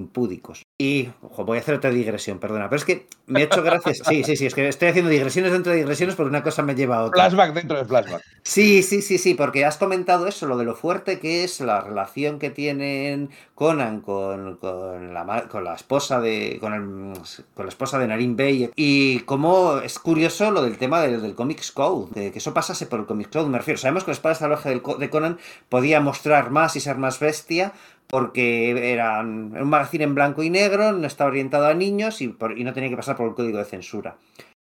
Y, 0.78 1.10
ojo, 1.22 1.44
voy 1.44 1.58
a 1.58 1.60
hacer 1.60 1.74
otra 1.74 1.90
digresión, 1.90 2.38
perdona, 2.38 2.68
pero 2.68 2.78
es 2.78 2.84
que 2.84 3.06
me 3.26 3.40
ha 3.40 3.44
hecho 3.44 3.62
gracias. 3.62 4.02
Sí, 4.08 4.24
sí, 4.24 4.36
sí, 4.36 4.46
es 4.46 4.54
que 4.54 4.66
estoy 4.68 4.88
haciendo 4.88 5.10
digresiones 5.10 5.52
dentro 5.52 5.72
de 5.72 5.78
digresiones 5.78 6.14
porque 6.16 6.30
una 6.30 6.42
cosa 6.42 6.62
me 6.62 6.74
lleva 6.74 6.96
a 6.98 7.04
otra. 7.04 7.24
Flashback 7.30 7.54
dentro 7.54 7.78
de 7.78 7.84
flashback. 7.84 8.22
Sí, 8.42 8.82
sí, 8.82 9.02
sí, 9.02 9.18
sí, 9.18 9.34
porque 9.34 9.64
has 9.64 9.76
comentado 9.76 10.26
eso, 10.26 10.46
lo 10.46 10.56
de 10.56 10.64
lo 10.64 10.74
fuerte 10.74 11.18
que 11.20 11.44
es 11.44 11.60
la 11.60 11.80
relación 11.80 12.38
que 12.38 12.50
tienen 12.50 13.30
Conan 13.54 14.00
con, 14.00 14.56
con 14.56 15.14
la, 15.14 15.22
ma- 15.24 15.48
con 15.48 15.62
la 15.64 15.74
esposa 15.74 16.20
de 16.20 16.58
con, 16.60 16.74
el- 16.74 17.20
con 17.54 17.66
la 17.66 17.68
esposa 17.70 17.98
de 17.98 18.08
Narin 18.08 18.34
Bey 18.36 18.70
y 18.74 19.20
cómo 19.20 19.78
es 19.78 19.98
curioso 19.98 20.50
lo 20.50 20.62
del 20.62 20.78
tema 20.78 21.00
del, 21.00 21.22
del 21.22 21.34
Comics 21.34 21.70
Code, 21.70 22.10
de 22.20 22.32
que 22.32 22.38
eso 22.38 22.52
pasase 22.52 22.86
por 22.86 22.98
el 23.00 23.06
Comics 23.06 23.30
Code, 23.30 23.48
me 23.48 23.58
refiero. 23.58 23.78
Sabemos 23.78 24.04
que 24.04 24.10
la 24.10 24.14
espada 24.16 24.34
salvaje 24.34 24.80
de 24.98 25.10
Conan 25.10 25.38
podía 25.68 26.00
mostrar 26.00 26.50
más 26.50 26.74
y 26.76 26.80
ser 26.80 26.96
más 26.98 27.20
bestia 27.20 27.72
porque 28.12 28.92
era 28.92 29.20
un 29.20 29.70
magazine 29.70 30.04
en 30.04 30.14
blanco 30.14 30.42
y 30.42 30.50
negro, 30.50 30.92
no 30.92 31.06
estaba 31.06 31.30
orientado 31.30 31.66
a 31.66 31.72
niños 31.72 32.20
y, 32.20 32.26
no 32.28 32.74
tenía 32.74 32.90
que 32.90 32.96
pasar 32.96 33.16
por 33.16 33.26
el 33.26 33.34
código 33.34 33.56
de 33.56 33.64
censura. 33.64 34.18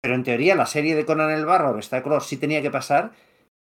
Pero 0.01 0.15
en 0.15 0.23
teoría 0.23 0.55
la 0.55 0.65
serie 0.65 0.95
de 0.95 1.05
Conan 1.05 1.29
el 1.29 1.45
Bárbaro, 1.45 1.77
de 1.77 2.01
color, 2.01 2.23
sí 2.23 2.37
tenía 2.37 2.63
que 2.63 2.71
pasar 2.71 3.11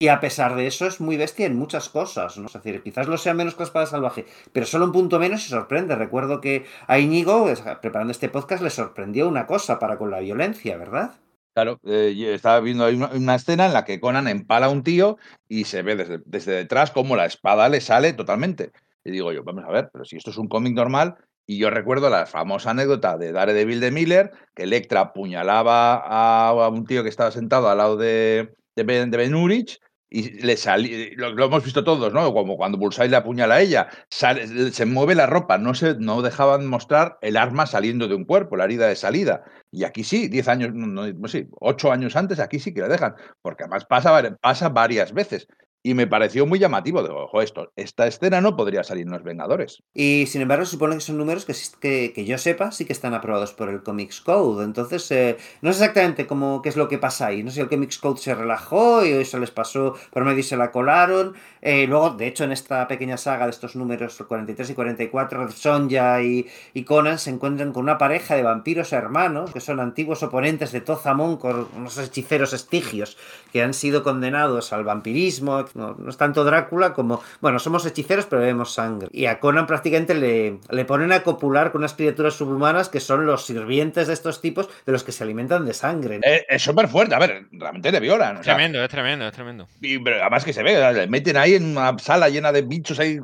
y 0.01 0.09
a 0.09 0.21
pesar 0.21 0.55
de 0.55 0.69
eso 0.69 0.87
es 0.87 1.01
muy 1.01 1.17
bestia 1.17 1.47
en 1.47 1.57
muchas 1.57 1.89
cosas, 1.89 2.39
¿no? 2.39 2.47
Es 2.47 2.53
decir, 2.53 2.85
quizás 2.85 3.09
lo 3.09 3.19
sea 3.19 3.35
menos 3.35 3.55
que 3.55 3.61
la 3.61 3.67
espada 3.67 3.87
salvaje, 3.87 4.27
pero 4.53 4.65
solo 4.65 4.85
un 4.85 4.93
punto 4.93 5.19
menos 5.19 5.45
y 5.45 5.49
sorprende. 5.49 5.97
Recuerdo 5.97 6.41
que 6.41 6.65
a 6.87 7.01
Íñigo, 7.01 7.51
es- 7.51 7.63
preparando 7.83 8.13
este 8.13 8.29
podcast, 8.29 8.63
le 8.63 8.71
sorprendió 8.71 9.27
una 9.29 9.47
cosa 9.47 9.81
para 9.81 9.99
con 9.99 10.13
la 10.13 10.21
violencia, 10.21 10.77
¿verdad? 10.77 11.17
Claro, 11.53 11.81
eh, 11.85 12.15
yo 12.17 12.29
estaba 12.29 12.61
viendo 12.61 12.85
ahí 12.85 12.95
una, 12.95 13.35
escena 13.35 13.67
en 13.67 13.73
la 13.73 13.85
que 13.85 13.99
Conan 13.99 14.29
empala 14.29 14.67
a 14.67 14.71
un 14.71 14.85
tío 14.85 15.19
y 15.49 15.65
se 15.65 15.83
ve 15.83 15.97
desde, 15.97 16.19
detrás 16.55 16.93
como 16.93 17.17
la 17.17 17.27
espada 17.27 17.69
le 17.69 17.81
sale 17.81 18.13
totalmente. 18.13 18.71
Digo 19.11 19.33
yo, 19.33 19.43
vamos 19.45 19.65
a 19.65 19.71
ver, 19.73 19.91
pero 19.93 20.05
si 20.05 20.17
esto 20.17 20.31
es 20.31 20.39
un 20.39 20.49
cómic 20.49 20.75
normal, 20.75 21.17
y 21.47 21.59
yo 21.59 21.71
recuerdo 21.71 22.11
la 22.11 22.27
famosa 22.27 22.71
anécdota 22.71 23.17
de 23.17 23.33
Daredevil 23.33 23.81
de 23.81 23.91
Miller, 23.91 24.31
que 24.55 24.65
Electra 24.65 25.01
apuñalaba 25.01 25.95
a, 25.95 26.69
un 26.69 26.85
tío 26.85 27.03
que 27.03 27.09
estaba 27.09 27.31
sentado 27.31 27.71
al 27.71 27.79
lado 27.79 27.97
de, 27.97 28.53
de, 28.77 28.83
Ben, 28.85 29.35
Urich, 29.35 29.79
y 30.11 30.43
le 30.43 30.57
salía, 30.57 31.09
lo, 31.17 31.45
hemos 31.45 31.65
visto 31.65 31.85
todos, 31.85 32.13
¿no? 32.13 32.33
Como 32.33 32.57
cuando 32.57 32.79
Bullseye 32.79 33.09
le 33.09 33.17
apuñala 33.17 33.57
a 33.57 33.61
ella, 33.61 33.89
sale- 34.11 34.73
se 34.73 34.87
mueve 34.87 35.15
la 35.15 35.27
ropa, 35.27 35.59
no, 35.59 35.75
se, 35.75 35.97
no 35.99 36.23
dejaban 36.23 36.67
mostrar 36.67 37.19
el 37.21 37.37
arma 37.37 37.67
saliendo 37.67 38.09
de 38.09 38.15
un 38.15 38.25
cuerpo, 38.25 38.57
la 38.57 38.65
herida 38.65 38.87
de 38.89 38.97
salida. 38.97 39.43
Y 39.71 39.85
aquí 39.85 40.05
sí, 40.05 40.29
10 40.29 40.49
años, 40.49 40.73
no, 40.75 40.87
no, 40.87 41.29
sí, 41.29 41.47
8 41.61 41.93
años 41.93 42.17
antes, 42.17 42.41
aquí 42.41 42.59
sí 42.59 42.73
que 42.73 42.81
la 42.81 42.89
dejan, 42.89 43.15
porque 43.43 43.65
además 43.65 43.85
pasa, 43.85 44.37
pasa 44.41 44.69
varias 44.71 45.13
veces. 45.13 45.47
Y 45.89 45.95
me 45.95 46.07
pareció 46.07 46.45
muy 46.45 46.59
llamativo, 46.59 47.03
digo, 47.03 47.25
ojo, 47.25 47.41
esto, 47.41 47.73
esta 47.75 48.07
escena 48.07 48.43
no 48.43 48.57
podría 48.57 48.85
salir 48.85 49.07
en 49.07 49.13
Los 49.13 49.23
Vengadores. 49.23 49.83
Y 49.95 50.27
sin 50.27 50.43
embargo, 50.43 50.67
supone 50.67 50.97
que 50.97 51.01
son 51.01 51.17
números 51.17 51.47
que, 51.47 52.13
que, 52.15 52.25
yo 52.27 52.37
sepa 52.37 52.73
sí 52.73 52.85
que 52.85 52.93
están 52.93 53.15
aprobados 53.15 53.55
por 53.55 53.71
el 53.71 53.83
Comics 53.83 54.21
Code. 54.21 54.65
Entonces, 54.65 55.11
eh, 55.13 55.39
no 55.63 55.73
sé 55.73 55.79
exactamente 55.79 56.27
cómo, 56.27 56.61
qué 56.61 56.69
es 56.69 56.77
lo 56.77 56.89
que 56.89 56.99
pasa 56.99 57.29
ahí. 57.29 57.43
No 57.43 57.49
sé 57.49 57.55
si 57.55 57.61
el 57.63 57.71
Comics 57.71 57.97
Code 57.97 58.21
se 58.21 58.35
relajó 58.35 59.03
y 59.03 59.13
eso 59.13 59.39
les 59.39 59.51
pasó 59.51 59.95
por 60.13 60.27
medio 60.27 60.41
y 60.41 60.43
se 60.43 60.59
la 60.59 60.73
colaron. 60.73 61.33
Eh, 61.63 61.87
luego, 61.87 62.11
de 62.11 62.27
hecho, 62.27 62.45
en 62.45 62.53
esta 62.53 62.87
pequeña 62.87 63.17
saga 63.17 63.47
de 63.47 63.51
estos 63.53 63.75
números 63.75 64.23
43 64.29 64.69
y 64.69 64.75
44, 64.75 65.51
Sonja 65.53 66.23
y, 66.23 66.47
y 66.75 66.85
Conan 66.85 67.19
se 67.19 67.31
encuentran 67.31 67.73
con 67.73 67.85
una 67.85 67.97
pareja 67.97 68.35
de 68.35 68.43
vampiros 68.43 68.93
hermanos 68.93 69.53
que 69.53 69.61
son 69.61 69.81
antiguos 69.81 70.23
oponentes 70.23 70.71
de 70.71 70.83
Tozamón 70.83 71.39
con 71.39 71.67
unos 71.75 71.97
hechiceros 71.97 72.53
estigios 72.53 73.17
que 73.55 73.63
han 73.63 73.73
sido 73.73 74.03
condenados 74.03 74.75
al 74.75 74.85
vampirismo. 74.85 75.65
No, 75.79 75.95
no 75.95 76.11
es 76.11 76.17
tanto 76.17 76.45
Drácula 76.45 76.93
como, 76.93 77.23
bueno, 77.41 77.59
somos 77.59 77.87
hechiceros 77.87 78.27
pero 78.27 78.41
bebemos 78.41 78.75
sangre. 78.75 79.09
Y 79.13 79.27
a 79.27 79.39
Conan 79.39 79.67
prácticamente 79.67 80.15
le, 80.15 80.59
le 80.69 80.85
ponen 80.85 81.13
a 81.13 81.23
copular 81.23 81.71
con 81.71 81.81
unas 81.83 81.95
criaturas 81.95 82.35
subhumanas 82.35 82.89
que 82.89 83.01
son 83.01 83.27
los 83.27 83.47
sirvientes 83.47 84.09
de 84.09 84.13
estos 84.13 84.41
tipos 84.41 84.69
de 84.85 84.93
los 84.93 85.05
que 85.05 85.13
se 85.13 85.23
alimentan 85.23 85.65
de 85.65 85.75
sangre. 85.75 86.21
Eh, 86.25 86.45
es 86.49 86.63
súper 86.63 86.89
fuerte, 86.89 87.15
a 87.15 87.19
ver, 87.21 87.47
realmente 87.53 87.93
le 87.93 88.01
violan. 88.01 88.39
o 88.39 88.43
sea, 88.43 88.55
Tremendo, 88.55 88.83
es 88.83 88.89
tremendo, 88.91 89.27
es 89.27 89.33
tremendo. 89.33 89.69
y, 89.81 89.99
pero 89.99 90.21
además 90.21 90.45
que 90.45 90.53
se 90.53 90.63
ve, 90.63 90.93
le 90.93 91.07
meten 91.07 91.37
ahí 91.37 91.55
en 91.55 91.77
una 91.77 91.97
sala 91.99 92.29
llena 92.29 92.51
de 92.51 92.63
bichos 92.63 92.99
ahí 92.99 93.19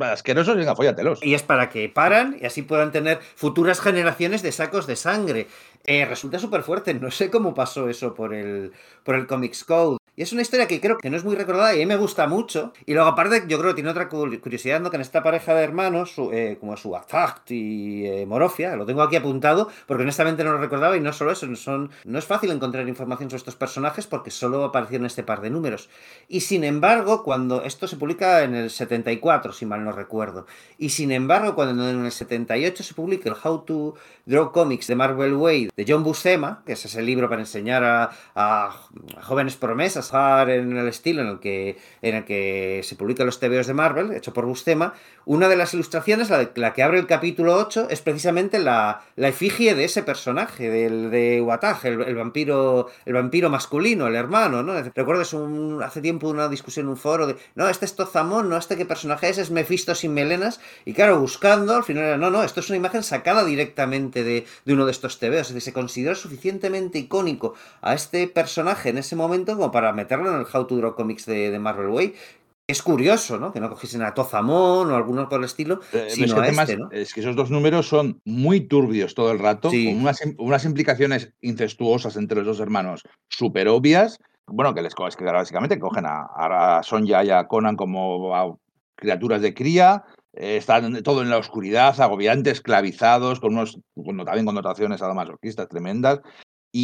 asquerosos 0.00 0.54
y 0.54 0.58
venga, 0.58 0.76
fóllatelos. 0.76 1.18
Y 1.22 1.34
es 1.34 1.42
para 1.42 1.68
que 1.68 1.88
paran 1.88 2.36
y 2.40 2.46
así 2.46 2.62
puedan 2.62 2.92
tener 2.92 3.18
futuras 3.34 3.80
generaciones 3.80 4.42
de 4.42 4.52
sacos 4.52 4.86
de 4.86 4.94
sangre. 4.96 5.48
Eh, 5.84 6.04
resulta 6.04 6.38
súper 6.38 6.62
fuerte, 6.62 6.94
no 6.94 7.10
sé 7.10 7.30
cómo 7.30 7.54
pasó 7.54 7.88
eso 7.88 8.14
por 8.14 8.34
el, 8.34 8.72
por 9.04 9.14
el 9.14 9.26
Comics 9.26 9.64
Code. 9.64 9.98
Y 10.16 10.22
es 10.22 10.32
una 10.32 10.40
historia 10.42 10.66
que 10.66 10.80
creo 10.80 10.96
que 10.96 11.10
no 11.10 11.16
es 11.18 11.24
muy 11.24 11.36
recordada 11.36 11.74
y 11.74 11.76
a 11.76 11.80
mí 11.80 11.86
me 11.86 11.96
gusta 11.96 12.26
mucho. 12.26 12.72
Y 12.86 12.94
luego, 12.94 13.06
aparte, 13.08 13.44
yo 13.48 13.58
creo 13.58 13.70
que 13.70 13.74
tiene 13.74 13.90
otra 13.90 14.08
cu- 14.08 14.40
curiosidad, 14.40 14.80
¿no? 14.80 14.88
Que 14.90 14.96
en 14.96 15.02
esta 15.02 15.22
pareja 15.22 15.54
de 15.54 15.62
hermanos, 15.62 16.14
eh, 16.32 16.56
como 16.58 16.76
su 16.78 16.96
Azact 16.96 17.50
y 17.50 18.06
eh, 18.06 18.24
Morofia, 18.26 18.74
lo 18.76 18.86
tengo 18.86 19.02
aquí 19.02 19.16
apuntado 19.16 19.68
porque 19.86 20.02
honestamente 20.04 20.42
no 20.42 20.52
lo 20.52 20.58
recordaba 20.58 20.96
y 20.96 21.00
no 21.00 21.12
solo 21.12 21.32
eso, 21.32 21.46
no 21.46 22.18
es 22.18 22.24
fácil 22.24 22.50
encontrar 22.50 22.88
información 22.88 23.28
sobre 23.28 23.38
estos 23.40 23.56
personajes 23.56 24.06
porque 24.06 24.30
solo 24.30 24.64
aparecieron 24.64 25.04
este 25.06 25.22
par 25.22 25.42
de 25.42 25.50
números. 25.50 25.90
Y 26.28 26.40
sin 26.40 26.64
embargo, 26.64 27.22
cuando 27.22 27.62
esto 27.62 27.86
se 27.86 27.96
publica 27.96 28.42
en 28.42 28.54
el 28.54 28.70
74, 28.70 29.52
si 29.52 29.66
mal 29.66 29.84
no 29.84 29.92
recuerdo, 29.92 30.46
y 30.78 30.88
sin 30.88 31.12
embargo, 31.12 31.54
cuando 31.54 31.88
en 31.90 32.04
el 32.06 32.10
78 32.12 32.82
se 32.82 32.94
publica 32.94 33.28
el 33.28 33.36
How 33.42 33.64
to 33.64 33.94
Draw 34.24 34.50
Comics 34.52 34.86
de 34.86 34.96
Marvel 34.96 35.34
Way 35.34 35.68
de 35.76 35.84
John 35.86 36.02
Buscema, 36.02 36.62
que 36.64 36.72
es 36.72 36.84
ese 36.86 37.02
libro 37.02 37.28
para 37.28 37.42
enseñar 37.42 37.84
a 38.34 38.70
jóvenes 39.22 39.56
promesas 39.56 40.05
en 40.12 40.76
el 40.76 40.88
estilo 40.88 41.22
en 41.22 41.28
el 41.28 41.38
que, 41.40 41.78
en 42.02 42.14
el 42.14 42.24
que 42.24 42.80
se 42.84 42.96
publican 42.96 43.26
los 43.26 43.40
TVOs 43.40 43.66
de 43.66 43.74
Marvel, 43.74 44.12
hecho 44.12 44.32
por 44.32 44.46
Bustema, 44.46 44.94
una 45.24 45.48
de 45.48 45.56
las 45.56 45.74
ilustraciones, 45.74 46.30
la, 46.30 46.50
la 46.54 46.72
que 46.72 46.82
abre 46.82 46.98
el 46.98 47.06
capítulo 47.06 47.56
8, 47.56 47.88
es 47.90 48.00
precisamente 48.00 48.58
la, 48.58 49.02
la 49.16 49.28
efigie 49.28 49.74
de 49.74 49.84
ese 49.84 50.02
personaje, 50.02 50.70
del 50.70 51.10
de 51.10 51.40
Wataj, 51.40 51.84
el, 51.86 52.14
vampiro, 52.14 52.88
el 53.04 53.14
vampiro 53.14 53.50
masculino, 53.50 54.06
el 54.06 54.14
hermano, 54.14 54.62
¿no? 54.62 54.74
Recuerdo 54.94 55.24
un, 55.38 55.82
hace 55.82 56.00
tiempo 56.00 56.28
una 56.28 56.48
discusión 56.48 56.86
en 56.86 56.90
un 56.90 56.96
foro 56.96 57.26
de, 57.26 57.36
no, 57.54 57.68
este 57.68 57.84
es 57.84 57.96
Tozamón, 57.96 58.48
no, 58.48 58.56
este 58.56 58.76
qué 58.76 58.86
personaje 58.86 59.28
es, 59.28 59.38
es 59.38 59.50
Mephisto 59.50 59.94
sin 59.94 60.14
melenas, 60.14 60.60
y 60.84 60.92
claro, 60.92 61.18
buscando, 61.18 61.74
al 61.74 61.84
final 61.84 62.04
era, 62.04 62.16
no, 62.16 62.30
no, 62.30 62.42
esto 62.42 62.60
es 62.60 62.68
una 62.68 62.76
imagen 62.76 63.02
sacada 63.02 63.44
directamente 63.44 64.22
de, 64.22 64.46
de 64.64 64.72
uno 64.72 64.84
de 64.84 64.92
estos 64.92 65.18
TVOs, 65.18 65.48
es 65.48 65.54
decir, 65.54 65.62
se 65.62 65.72
considera 65.72 66.14
suficientemente 66.14 66.98
icónico 66.98 67.54
a 67.80 67.94
este 67.94 68.28
personaje 68.28 68.90
en 68.90 68.98
ese 68.98 69.16
momento 69.16 69.54
como 69.54 69.72
para 69.72 69.92
meterlo 69.96 70.32
en 70.32 70.40
el 70.40 70.46
How 70.52 70.66
to 70.66 70.76
Draw 70.76 70.94
Comics 70.94 71.26
de, 71.26 71.50
de 71.50 71.58
Marvel 71.58 71.88
Way, 71.88 72.14
es 72.68 72.82
curioso, 72.82 73.38
¿no? 73.38 73.52
Que 73.52 73.60
no 73.60 73.70
cogiesen 73.70 74.02
a 74.02 74.12
Tozamón 74.12 74.90
o 74.90 74.96
alguno 74.96 75.28
por 75.28 75.38
el 75.38 75.44
estilo, 75.44 75.80
eh, 75.92 76.08
sino 76.10 76.40
a 76.40 76.48
este, 76.48 76.76
¿no? 76.76 76.90
Es 76.90 77.14
que 77.14 77.20
esos 77.20 77.36
dos 77.36 77.50
números 77.50 77.88
son 77.88 78.20
muy 78.24 78.60
turbios 78.60 79.14
todo 79.14 79.30
el 79.30 79.38
rato, 79.38 79.70
con 79.70 80.00
unas, 80.38 80.64
implicaciones 80.64 81.32
incestuosas 81.40 82.16
entre 82.16 82.38
los 82.38 82.46
dos 82.46 82.60
hermanos 82.60 83.02
súper 83.28 83.68
obvias. 83.68 84.18
Bueno, 84.48 84.74
que 84.74 84.82
les 84.82 84.94
es 85.08 85.16
que 85.16 85.24
básicamente 85.24 85.78
cogen 85.78 86.04
a, 86.06 86.80
Sonja 86.82 87.24
y 87.24 87.30
a 87.30 87.46
Conan 87.46 87.76
como 87.76 88.58
criaturas 88.96 89.42
de 89.42 89.54
cría, 89.54 90.04
eh, 90.32 90.56
están 90.56 91.02
todo 91.02 91.22
en 91.22 91.30
la 91.30 91.38
oscuridad, 91.38 92.00
agobiantes, 92.00 92.54
esclavizados, 92.54 93.38
con 93.38 93.52
unos, 93.52 93.78
también 94.24 94.46
connotaciones 94.46 95.02
adamasoquistas 95.02 95.68
tremendas 95.68 96.20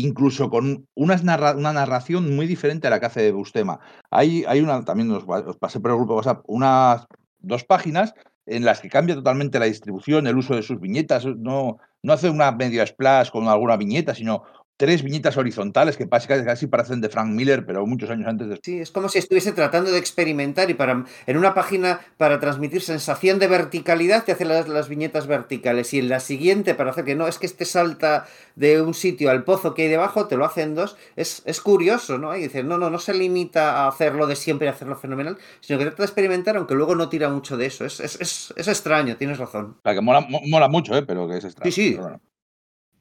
incluso 0.01 0.51
con 0.51 0.87
una 0.95 1.73
narración 1.73 2.35
muy 2.35 2.47
diferente 2.47 2.87
a 2.87 2.91
la 2.91 3.01
que 3.01 3.07
hace 3.07 3.33
Bustema. 3.33 3.81
Hay, 4.11 4.45
hay 4.47 4.61
una, 4.61 4.85
también 4.85 5.11
os, 5.11 5.25
pasé 5.59 5.81
por 5.81 5.91
el 5.91 5.99
grupo 5.99 6.17
WhatsApp, 6.17 6.43
unas 6.47 7.07
dos 7.41 7.65
páginas 7.65 8.15
en 8.47 8.65
las 8.65 8.81
que 8.81 8.89
cambia 8.89 9.15
totalmente 9.15 9.59
la 9.59 9.67
distribución, 9.67 10.27
el 10.27 10.37
uso 10.37 10.57
de 10.57 10.63
sus 10.63 10.81
viñetas, 10.81 11.25
no, 11.27 11.79
no 12.03 12.13
hace 12.13 12.29
una 12.29 12.51
medio 12.53 12.85
splash 12.87 13.31
con 13.31 13.47
alguna 13.49 13.77
viñeta, 13.77 14.15
sino 14.15 14.43
tres 14.77 15.03
viñetas 15.03 15.37
horizontales 15.37 15.97
que 15.97 16.09
casi, 16.09 16.27
casi 16.27 16.67
parecen 16.67 17.01
de 17.01 17.09
Frank 17.09 17.29
Miller, 17.29 17.65
pero 17.65 17.87
muchos 17.87 18.11
años 18.11 18.27
antes 18.27 18.49
de... 18.49 18.59
Sí, 18.63 18.81
es 18.81 18.91
como 18.91 19.09
si 19.09 19.19
estuviese 19.19 19.53
tratando 19.53 19.91
de 19.91 19.99
experimentar 19.99 20.71
y 20.71 20.75
para 20.75 21.05
en 21.27 21.37
una 21.37 21.55
página 21.55 22.01
para 22.17 22.41
transmitir 22.41 22.83
sensación 22.83 23.39
de 23.39 23.47
verticalidad 23.47 24.25
te 24.25 24.33
hace 24.33 24.45
las, 24.45 24.69
las 24.69 24.89
viñetas 24.89 25.27
verticales 25.27 25.95
y 25.95 25.99
en 25.99 26.09
la 26.09 26.21
siguiente 26.21 26.75
para 26.75 26.91
hacer 26.91 27.05
que 27.05 27.15
no, 27.15 27.29
es 27.29 27.39
que 27.39 27.47
este 27.47 27.65
salta 27.65 28.27
de 28.57 28.83
un 28.83 28.95
sitio 28.95 29.31
al 29.31 29.45
pozo 29.45 29.75
que 29.75 29.83
hay 29.83 29.89
debajo, 29.89 30.27
te 30.27 30.37
lo 30.37 30.45
hacen 30.45 30.75
dos. 30.75 30.97
Es, 31.17 31.43
es 31.47 31.61
curioso, 31.61 32.19
¿no? 32.19 32.37
Y 32.37 32.43
dices, 32.43 32.65
no, 32.65 32.79
no, 32.79 32.91
no 32.91 32.99
se 32.99 33.15
limita 33.15 33.85
a 33.85 33.89
hacerlo 33.89 34.27
de 34.27 34.37
siempre 34.37 34.67
y 34.67 34.71
hacerlo 34.71 34.97
fenomenal, 34.97 35.39
sino 35.61 35.79
que 35.79 35.85
trata 35.87 36.03
de 36.03 36.07
experimentar, 36.07 36.57
aunque 36.57 36.75
luego 36.75 36.95
no 36.95 37.09
tira 37.09 37.29
mucho 37.29 37.57
de 37.57 37.67
eso. 37.67 37.85
Es, 37.85 38.01
es, 38.01 38.21
es, 38.21 38.55
es 38.57 38.69
extraño, 38.69 39.17
tienes 39.17 39.39
razón. 39.39 39.77
que 39.85 40.01
mola, 40.01 40.27
mola 40.47 40.69
mucho, 40.69 40.97
¿eh? 40.97 41.03
Pero 41.03 41.29
que 41.29 41.39
es 41.39 41.45
extraño. 41.45 41.71
Sí, 41.71 41.93
sí. 41.93 41.99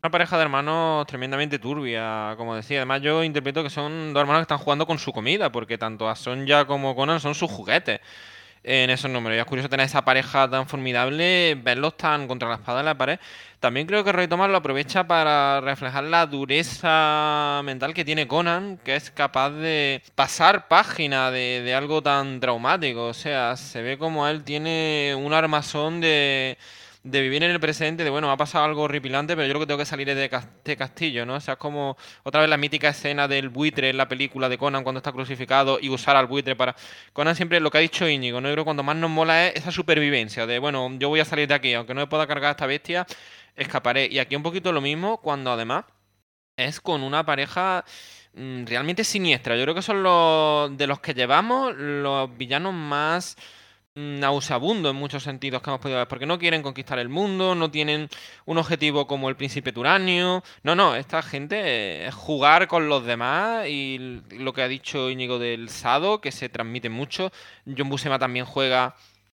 Una 0.04 0.10
pareja 0.10 0.36
de 0.36 0.42
hermanos 0.42 1.06
tremendamente 1.06 1.60
turbia, 1.60 2.34
como 2.36 2.56
decía. 2.56 2.80
Además, 2.80 3.04
yo 3.04 3.24
interpreto 3.24 3.62
que 3.62 3.70
son 3.70 4.14
dos 4.14 4.22
hermanos 4.22 4.40
que 4.40 4.54
están 4.54 4.58
jugando 4.58 4.88
con 4.88 4.98
su 4.98 5.14
comida, 5.14 5.52
porque 5.52 5.78
tanto 5.78 6.10
a 6.10 6.16
Sonja 6.16 6.66
como 6.66 6.96
Conan 6.96 7.20
son 7.20 7.36
sus 7.36 7.52
juguetes 7.52 8.00
en 8.64 8.90
esos 8.90 9.12
números. 9.12 9.38
Y 9.38 9.40
es 9.40 9.46
curioso 9.46 9.70
tener 9.70 9.86
esa 9.86 10.04
pareja 10.04 10.50
tan 10.50 10.68
formidable, 10.68 11.54
verlos 11.64 11.98
tan 11.98 12.28
contra 12.28 12.50
la 12.50 12.56
espada 12.56 12.80
en 12.80 12.88
la 12.88 12.98
pared. 12.98 13.20
También 13.60 13.86
creo 13.86 14.04
que 14.04 14.12
Roy 14.12 14.28
Thomas 14.28 14.50
lo 14.50 14.58
aprovecha 14.58 15.06
para 15.06 15.62
reflejar 15.62 16.06
la 16.06 16.26
dureza 16.26 17.62
mental 17.64 17.94
que 17.94 18.04
tiene 18.04 18.28
Conan, 18.28 18.80
que 18.84 18.96
es 18.96 19.12
capaz 19.12 19.52
de 19.52 20.02
pasar 20.16 20.68
página 20.68 21.30
de, 21.30 21.62
de 21.62 21.76
algo 21.76 22.02
tan 22.02 22.40
traumático. 22.40 23.06
O 23.06 23.14
sea, 23.14 23.56
se 23.56 23.84
ve 23.84 24.00
como 24.00 24.28
él 24.28 24.44
tiene 24.44 25.14
un 25.16 25.32
armazón 25.32 26.02
de 26.02 26.58
de 27.04 27.22
vivir 27.22 27.44
en 27.44 27.50
el 27.50 27.60
presente, 27.60 28.04
de 28.04 28.10
bueno, 28.12 28.32
ha 28.32 28.38
pasado 28.38 28.64
algo 28.66 28.84
horripilante, 28.84 29.36
pero 29.36 29.48
yo 29.48 29.54
lo 29.54 29.60
que 29.60 29.66
tengo 29.66 29.80
que 29.80 29.86
salir 29.86 30.08
de 30.14 30.26
este 30.26 30.78
castillo, 30.78 31.26
¿no? 31.26 31.36
O 31.36 31.40
sea, 31.40 31.54
es 31.54 31.60
como 31.60 31.98
otra 32.24 32.42
vez 32.42 32.50
la 32.50 32.58
mítica 32.58 32.90
escena 32.90 33.28
del 33.28 33.50
buitre 33.50 33.90
en 33.90 33.98
la 33.98 34.08
película 34.08 34.50
de 34.50 34.58
Conan 34.58 34.84
cuando 34.84 35.00
está 35.00 35.12
crucificado 35.12 35.80
y 35.82 35.90
usar 35.90 36.16
al 36.16 36.28
buitre 36.28 36.56
para. 36.56 36.76
Conan 37.14 37.36
siempre 37.36 37.60
lo 37.60 37.72
que 37.72 37.80
ha 37.80 37.82
dicho 37.82 38.08
Íñigo, 38.08 38.40
¿no? 38.40 38.50
Yo 38.50 38.54
creo 38.54 38.64
que 38.64 38.68
cuando 38.68 38.84
más 38.84 38.96
nos 38.96 39.10
mola 39.10 39.48
es 39.48 39.56
esa 39.56 39.72
supervivencia, 39.72 40.46
de 40.46 40.60
bueno, 40.60 40.90
yo 41.00 41.10
voy 41.10 41.20
a 41.20 41.26
salir 41.26 41.48
de 41.48 41.56
aquí, 41.56 41.74
aunque 41.74 41.94
no 41.96 42.02
me 42.02 42.08
pueda 42.08 42.28
cargar 42.28 42.52
esta 42.52 42.68
bestia, 42.68 43.08
escaparé. 43.56 44.08
Y 44.12 44.20
aquí 44.20 44.36
un 44.36 44.44
poquito 44.44 44.72
lo 44.72 44.82
mismo, 44.82 45.18
cuando 45.18 45.52
además 45.52 45.86
es 46.56 46.80
con 46.82 47.02
una 47.04 47.26
pareja 47.26 47.84
mm, 48.34 48.66
realmente 48.66 49.04
siniestra. 49.04 49.56
Yo 49.58 49.64
creo 49.64 49.76
que 49.76 49.82
son 49.82 50.04
los 50.04 50.78
de 50.78 50.88
los 50.88 51.00
que 51.00 51.14
llevamos 51.14 51.74
los 51.76 52.38
villanos 52.38 52.74
más 52.74 53.38
nauseabundo 53.96 54.90
en 54.90 54.96
muchos 54.96 55.24
sentidos 55.24 55.62
que 55.62 55.70
hemos 55.70 55.82
podido 55.82 55.98
ver, 55.98 56.08
porque 56.08 56.26
no 56.26 56.40
quieren 56.40 56.62
conquistar 56.62 56.98
el 57.00 57.10
mundo, 57.10 57.56
no 57.56 57.70
tienen 57.70 58.10
un 58.46 58.58
objetivo 58.58 59.08
como 59.08 59.30
el 59.30 59.36
príncipe 59.36 59.74
Turanio. 59.74 60.44
No, 60.64 60.76
no, 60.76 60.96
esta 60.96 61.22
gente 61.22 62.08
es 62.08 62.14
jugar 62.14 62.68
con 62.68 62.88
los 62.88 63.06
demás 63.06 63.68
y 63.68 64.22
lo 64.32 64.54
que 64.54 64.62
ha 64.62 64.68
dicho 64.68 65.10
Íñigo 65.10 65.40
del 65.40 65.70
Sado, 65.70 66.22
que 66.22 66.32
se 66.32 66.50
transmite 66.50 66.90
mucho. 66.90 67.32
John 67.66 67.90
Buscema 67.90 68.18
también 68.18 68.46
juega 68.46 68.96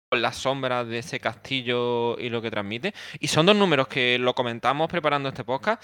con 0.10 0.22
las 0.22 0.36
sombras 0.36 0.88
de 0.88 1.00
ese 1.00 1.22
castillo 1.22 2.20
y 2.20 2.30
lo 2.30 2.42
que 2.42 2.52
transmite. 2.52 2.94
Y 3.20 3.28
son 3.28 3.46
dos 3.46 3.56
números 3.56 3.88
que 3.88 4.18
lo 4.20 4.36
comentamos 4.36 4.90
preparando 4.90 5.30
este 5.30 5.46
podcast 5.46 5.82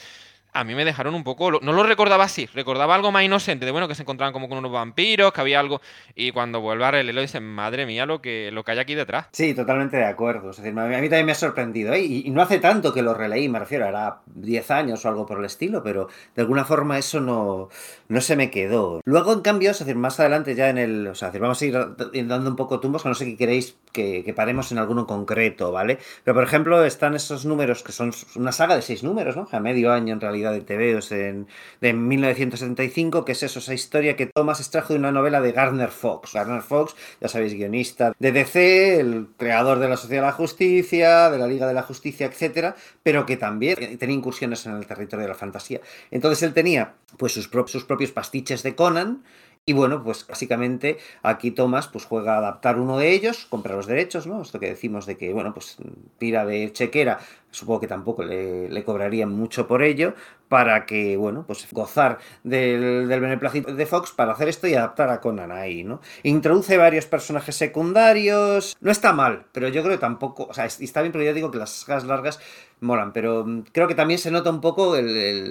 a 0.58 0.64
mí 0.64 0.74
me 0.74 0.86
dejaron 0.86 1.14
un 1.14 1.24
poco. 1.24 1.60
No 1.62 1.72
lo 1.72 1.84
recordaba 1.84 2.24
así, 2.24 2.48
recordaba 2.48 2.96
algo 2.96 3.12
más 3.12 3.24
inocente, 3.24 3.66
de 3.66 3.72
bueno, 3.72 3.88
que 3.88 3.94
se 3.94 4.02
encontraban 4.02 4.34
como 4.34 4.50
con 4.50 4.58
unos 4.58 4.72
vampiros, 4.72 5.32
que 5.32 5.42
había 5.42 5.60
algo. 5.60 5.82
Y 6.16 6.32
cuando 6.32 6.62
vuelve 6.62 6.86
a 6.86 6.92
releerlo, 6.92 7.22
dicen, 7.22 7.44
madre 7.44 7.86
mía, 7.86 8.06
lo 8.08 8.22
que, 8.22 8.50
lo 8.52 8.64
que 8.64 8.72
hay 8.72 8.80
aquí 8.80 8.96
detrás. 8.96 9.28
Sí, 9.32 9.54
totalmente 9.54 9.98
de 9.98 10.06
acuerdo. 10.06 10.50
Es 10.50 10.58
decir, 10.58 10.78
a 10.78 10.86
mí 10.86 11.10
también 11.10 11.26
me 11.28 11.32
ha 11.32 11.36
sorprendido. 11.36 11.94
¿eh? 11.94 12.02
Y, 12.02 12.30
no 12.32 12.42
hace 12.42 12.60
tanto 12.60 12.94
que 12.94 13.04
lo 13.04 13.14
releí, 13.14 13.48
me 13.50 13.60
refiero, 13.60 13.86
era 13.86 14.20
10 14.26 14.72
años 14.72 15.06
o 15.06 15.10
algo 15.10 15.26
por 15.26 15.40
el 15.40 15.46
estilo, 15.46 15.84
pero 15.84 16.10
de 16.36 16.42
alguna 16.42 16.66
forma 16.66 16.98
eso 16.98 17.22
no, 17.22 17.70
no 18.08 18.22
se 18.22 18.36
me 18.36 18.50
quedó. 18.50 19.02
Luego, 19.06 19.34
en 19.34 19.42
cambio, 19.42 19.72
es 19.72 19.80
decir, 19.80 19.96
más 19.96 20.20
adelante 20.20 20.56
ya 20.56 20.70
en 20.70 20.80
el. 20.80 21.08
O 21.08 21.16
sea, 21.16 21.32
vamos 21.32 21.62
a 21.62 21.66
ir 21.66 21.74
dando 21.74 22.50
un 22.50 22.56
poco 22.56 22.80
tumbos, 22.80 23.04
que 23.04 23.10
no 23.10 23.16
sé 23.16 23.26
qué 23.26 23.38
queréis 23.38 23.78
que, 23.98 24.34
paremos 24.36 24.72
en 24.72 24.78
alguno 24.78 25.08
concreto, 25.08 25.72
¿vale? 25.72 25.98
Pero 26.24 26.36
por 26.36 26.44
ejemplo, 26.44 26.84
están 26.84 27.16
esos 27.16 27.46
números 27.46 27.82
que 27.82 27.92
son 27.92 28.12
una 28.36 28.52
saga 28.52 28.76
de 28.76 28.84
seis 28.84 29.04
números, 29.04 29.36
¿no? 29.36 29.48
A 29.52 29.60
medio 29.60 29.92
año 29.92 30.14
en 30.14 30.22
realidad 30.22 30.52
de 30.52 30.62
TVOs 30.62 31.12
en, 31.12 31.48
de 31.82 31.94
1975, 31.94 33.26
que 33.26 33.32
es 33.32 33.42
eso, 33.42 33.60
esa 33.60 33.74
historia 33.74 34.16
que 34.16 34.28
Thomas 34.28 34.60
extrajo 34.60 34.94
de 34.94 35.00
una 35.00 35.12
novela 35.12 35.42
de 35.42 35.52
Gardner 35.52 35.90
Fox. 35.90 36.34
Gardner 36.34 36.62
Fox, 36.62 36.96
ya 37.20 37.28
sabéis, 37.28 37.54
guionista 37.54 38.14
de 38.20 38.32
DC, 38.32 39.00
el 39.00 39.28
creador 39.38 39.80
de 39.80 39.90
la 39.90 39.98
Sociedad 39.98 40.22
de 40.22 40.28
la 40.28 40.34
Justicia, 40.34 41.32
de 41.32 41.40
la 41.40 41.48
Liga 41.48 41.68
de 41.68 41.74
la 41.74 41.82
Justicia, 41.82 42.28
etcétera, 42.28 42.76
pero 43.02 43.26
que 43.26 43.38
también 43.38 43.98
tenía 43.98 44.16
incursiones 44.16 44.66
en 44.68 44.76
el 44.76 44.86
territorio 44.86 45.24
de 45.24 45.30
la 45.30 45.36
fantasía. 45.36 45.82
Entonces 46.12 46.44
él 46.44 46.54
tenía 46.54 46.94
pues 47.18 47.34
sus 47.34 47.48
propios 47.48 48.12
pastiches 48.12 48.62
de 48.62 48.76
Conan, 48.76 49.24
y 49.70 49.74
bueno, 49.74 50.02
pues 50.02 50.26
básicamente 50.26 50.98
aquí 51.24 51.52
Thomas 51.52 51.90
pues 51.90 52.06
juega 52.06 52.36
a 52.36 52.38
adaptar 52.38 52.80
uno 52.80 52.98
de 52.98 53.12
ellos, 53.12 53.46
compra 53.50 53.76
los 53.76 53.86
derechos, 53.86 54.26
¿no? 54.26 54.42
Esto 54.42 54.62
que 54.62 54.70
decimos 54.70 55.06
de 55.06 55.18
que, 55.18 55.34
bueno, 55.34 55.54
pues 55.54 55.76
tira 56.18 56.46
de 56.46 56.72
chequera, 56.72 57.20
supongo 57.52 57.80
que 57.80 57.88
tampoco 57.88 58.24
le, 58.24 58.70
le 58.70 58.84
cobrarían 58.84 59.32
mucho 59.32 59.68
por 59.68 59.84
ello, 59.84 60.14
para 60.50 60.86
que, 60.86 61.18
bueno, 61.18 61.44
pues 61.46 61.68
gozar 61.72 62.20
del, 62.44 63.08
del 63.08 63.20
beneplácito 63.20 63.74
de 63.74 63.86
Fox 63.86 64.12
para 64.12 64.32
hacer 64.32 64.48
esto 64.48 64.68
y 64.68 64.76
adaptar 64.76 65.10
a 65.10 65.20
Conan 65.20 65.52
ahí, 65.52 65.84
¿no? 65.84 66.00
Introduce 66.24 66.78
varios 66.78 67.06
personajes 67.06 67.56
secundarios, 67.56 68.78
no 68.80 68.92
está 68.92 69.14
mal, 69.14 69.46
pero 69.52 69.68
yo 69.68 69.82
creo 69.84 69.96
que 69.96 70.02
tampoco, 70.02 70.48
o 70.50 70.54
sea, 70.54 70.66
está 70.66 71.02
bien, 71.02 71.12
pero 71.12 71.24
ya 71.24 71.34
digo 71.34 71.52
que 71.52 71.58
las 71.58 71.72
sagas 71.72 72.06
largas 72.06 72.40
molan, 72.80 73.12
pero 73.12 73.44
mm, 73.46 73.64
creo 73.72 73.88
que 73.88 73.96
también 73.96 74.20
se 74.20 74.32
nota 74.32 74.50
un 74.50 74.62
poco 74.62 74.96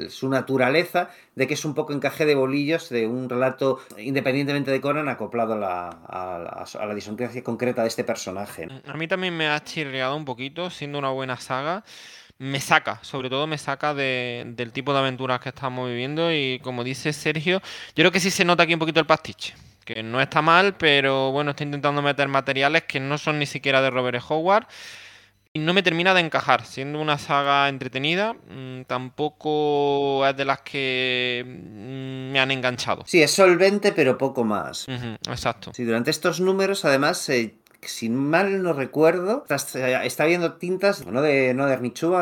su 0.09 0.29
naturaleza 0.29 1.11
de 1.35 1.47
que 1.47 1.55
es 1.55 1.65
un 1.65 1.75
poco 1.75 1.93
encaje 1.93 2.25
de 2.25 2.35
bolillos 2.35 2.89
de 2.89 3.07
un 3.07 3.29
relato 3.29 3.81
independientemente 3.99 4.71
de 4.71 4.81
Conan 4.81 5.09
acoplado 5.09 5.55
a 5.55 5.57
la, 5.57 5.89
a, 5.89 6.87
la 6.87 7.43
concreta 7.43 7.83
de 7.83 7.89
este 7.89 8.05
personaje. 8.05 8.69
A 8.87 8.97
mí 8.97 9.09
también 9.09 9.37
me 9.37 9.49
ha 9.49 9.63
chirriado 9.63 10.17
un 10.17 10.25
poquito, 10.25 10.71
siendo 10.71 10.99
una 10.99 11.11
buena 11.11 11.37
saga 11.37 11.85
me 12.39 12.61
saca, 12.61 12.99
sobre 13.03 13.31
todo 13.31 13.47
me 13.47 13.59
saca 13.59 13.95
del 13.95 14.73
tipo 14.73 14.93
de 14.93 14.99
aventuras 14.99 15.41
que 15.41 15.49
estamos 15.49 15.89
viviendo 15.89 16.33
y 16.33 16.61
como 16.63 16.85
dice 16.85 17.13
Sergio, 17.13 17.61
yo 17.61 17.95
creo 17.95 18.13
que 18.13 18.21
sí 18.21 18.31
se 18.31 18.45
nota 18.45 18.65
aquí 18.65 18.75
un 18.75 18.79
poquito 18.79 19.01
el 19.01 19.07
pastiche, 19.07 19.55
que 19.85 20.03
no 20.03 20.21
está 20.21 20.43
mal, 20.43 20.77
pero 20.77 21.33
bueno, 21.33 21.53
está 21.53 21.65
intentando 21.65 22.03
meter 22.03 22.29
materiales 22.29 22.85
que 22.85 23.01
no 23.01 23.17
son 23.17 23.39
ni 23.39 23.47
siquiera 23.47 23.81
de 23.81 23.91
Robert. 23.91 24.23
Howard 24.29 24.67
y 25.57 25.59
no 25.59 25.73
me 25.73 25.83
termina 25.83 26.13
de 26.13 26.21
encajar, 26.21 26.67
siendo 26.67 27.01
una 27.01 27.17
saga 27.17 27.71
entretenida, 27.71 28.35
mm, 28.35 28.83
tampoco 28.87 30.27
es 30.27 30.37
de 30.37 30.45
las 30.45 30.61
que 30.61 31.43
mm, 31.47 32.31
me 32.33 32.39
han 32.39 32.51
enganchado. 32.51 33.05
Sí, 33.07 33.23
es 33.23 33.31
solvente, 33.31 33.93
pero 33.93 34.19
poco 34.19 34.45
más. 34.45 34.87
exacto. 35.27 35.73
Sí, 35.73 35.85
durante 35.85 36.11
estos 36.11 36.41
números, 36.41 36.85
además, 36.85 37.17
si 37.89 38.09
mal 38.09 38.63
no 38.63 38.73
recuerdo, 38.73 39.45
está, 39.49 40.25
viendo 40.25 40.55
tintas, 40.55 41.07
no 41.07 41.23
de, 41.23 41.55
no 41.55 41.67
de 41.67 41.77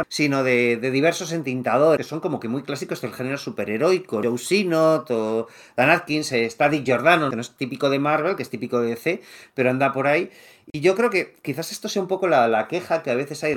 sino 0.08 0.42
de, 0.42 0.76
diversos 0.76 1.32
entintadores, 1.32 2.04
que 2.04 2.08
son 2.08 2.20
como 2.20 2.40
que 2.40 2.48
muy 2.48 2.62
clásicos 2.62 3.00
del 3.00 3.12
género 3.12 3.38
superheroico. 3.38 4.22
Joe 4.22 4.38
Sinot 4.38 5.10
o 5.10 5.48
Dan 5.76 5.90
Atkins, 5.90 6.32
está 6.32 6.68
Dick 6.68 6.84
que 6.84 7.36
no 7.36 7.40
es 7.40 7.50
típico 7.56 7.90
de 7.90 7.98
Marvel, 7.98 8.36
que 8.36 8.42
es 8.42 8.50
típico 8.50 8.80
de 8.80 8.90
DC, 8.90 9.22
pero 9.54 9.70
anda 9.70 9.92
por 9.92 10.06
ahí. 10.06 10.30
Y 10.72 10.80
yo 10.80 10.94
creo 10.94 11.10
que 11.10 11.36
quizás 11.42 11.72
esto 11.72 11.88
sea 11.88 12.02
un 12.02 12.08
poco 12.08 12.26
la, 12.26 12.48
la 12.48 12.68
queja 12.68 13.02
que 13.02 13.10
a 13.10 13.14
veces 13.14 13.44
hay 13.44 13.54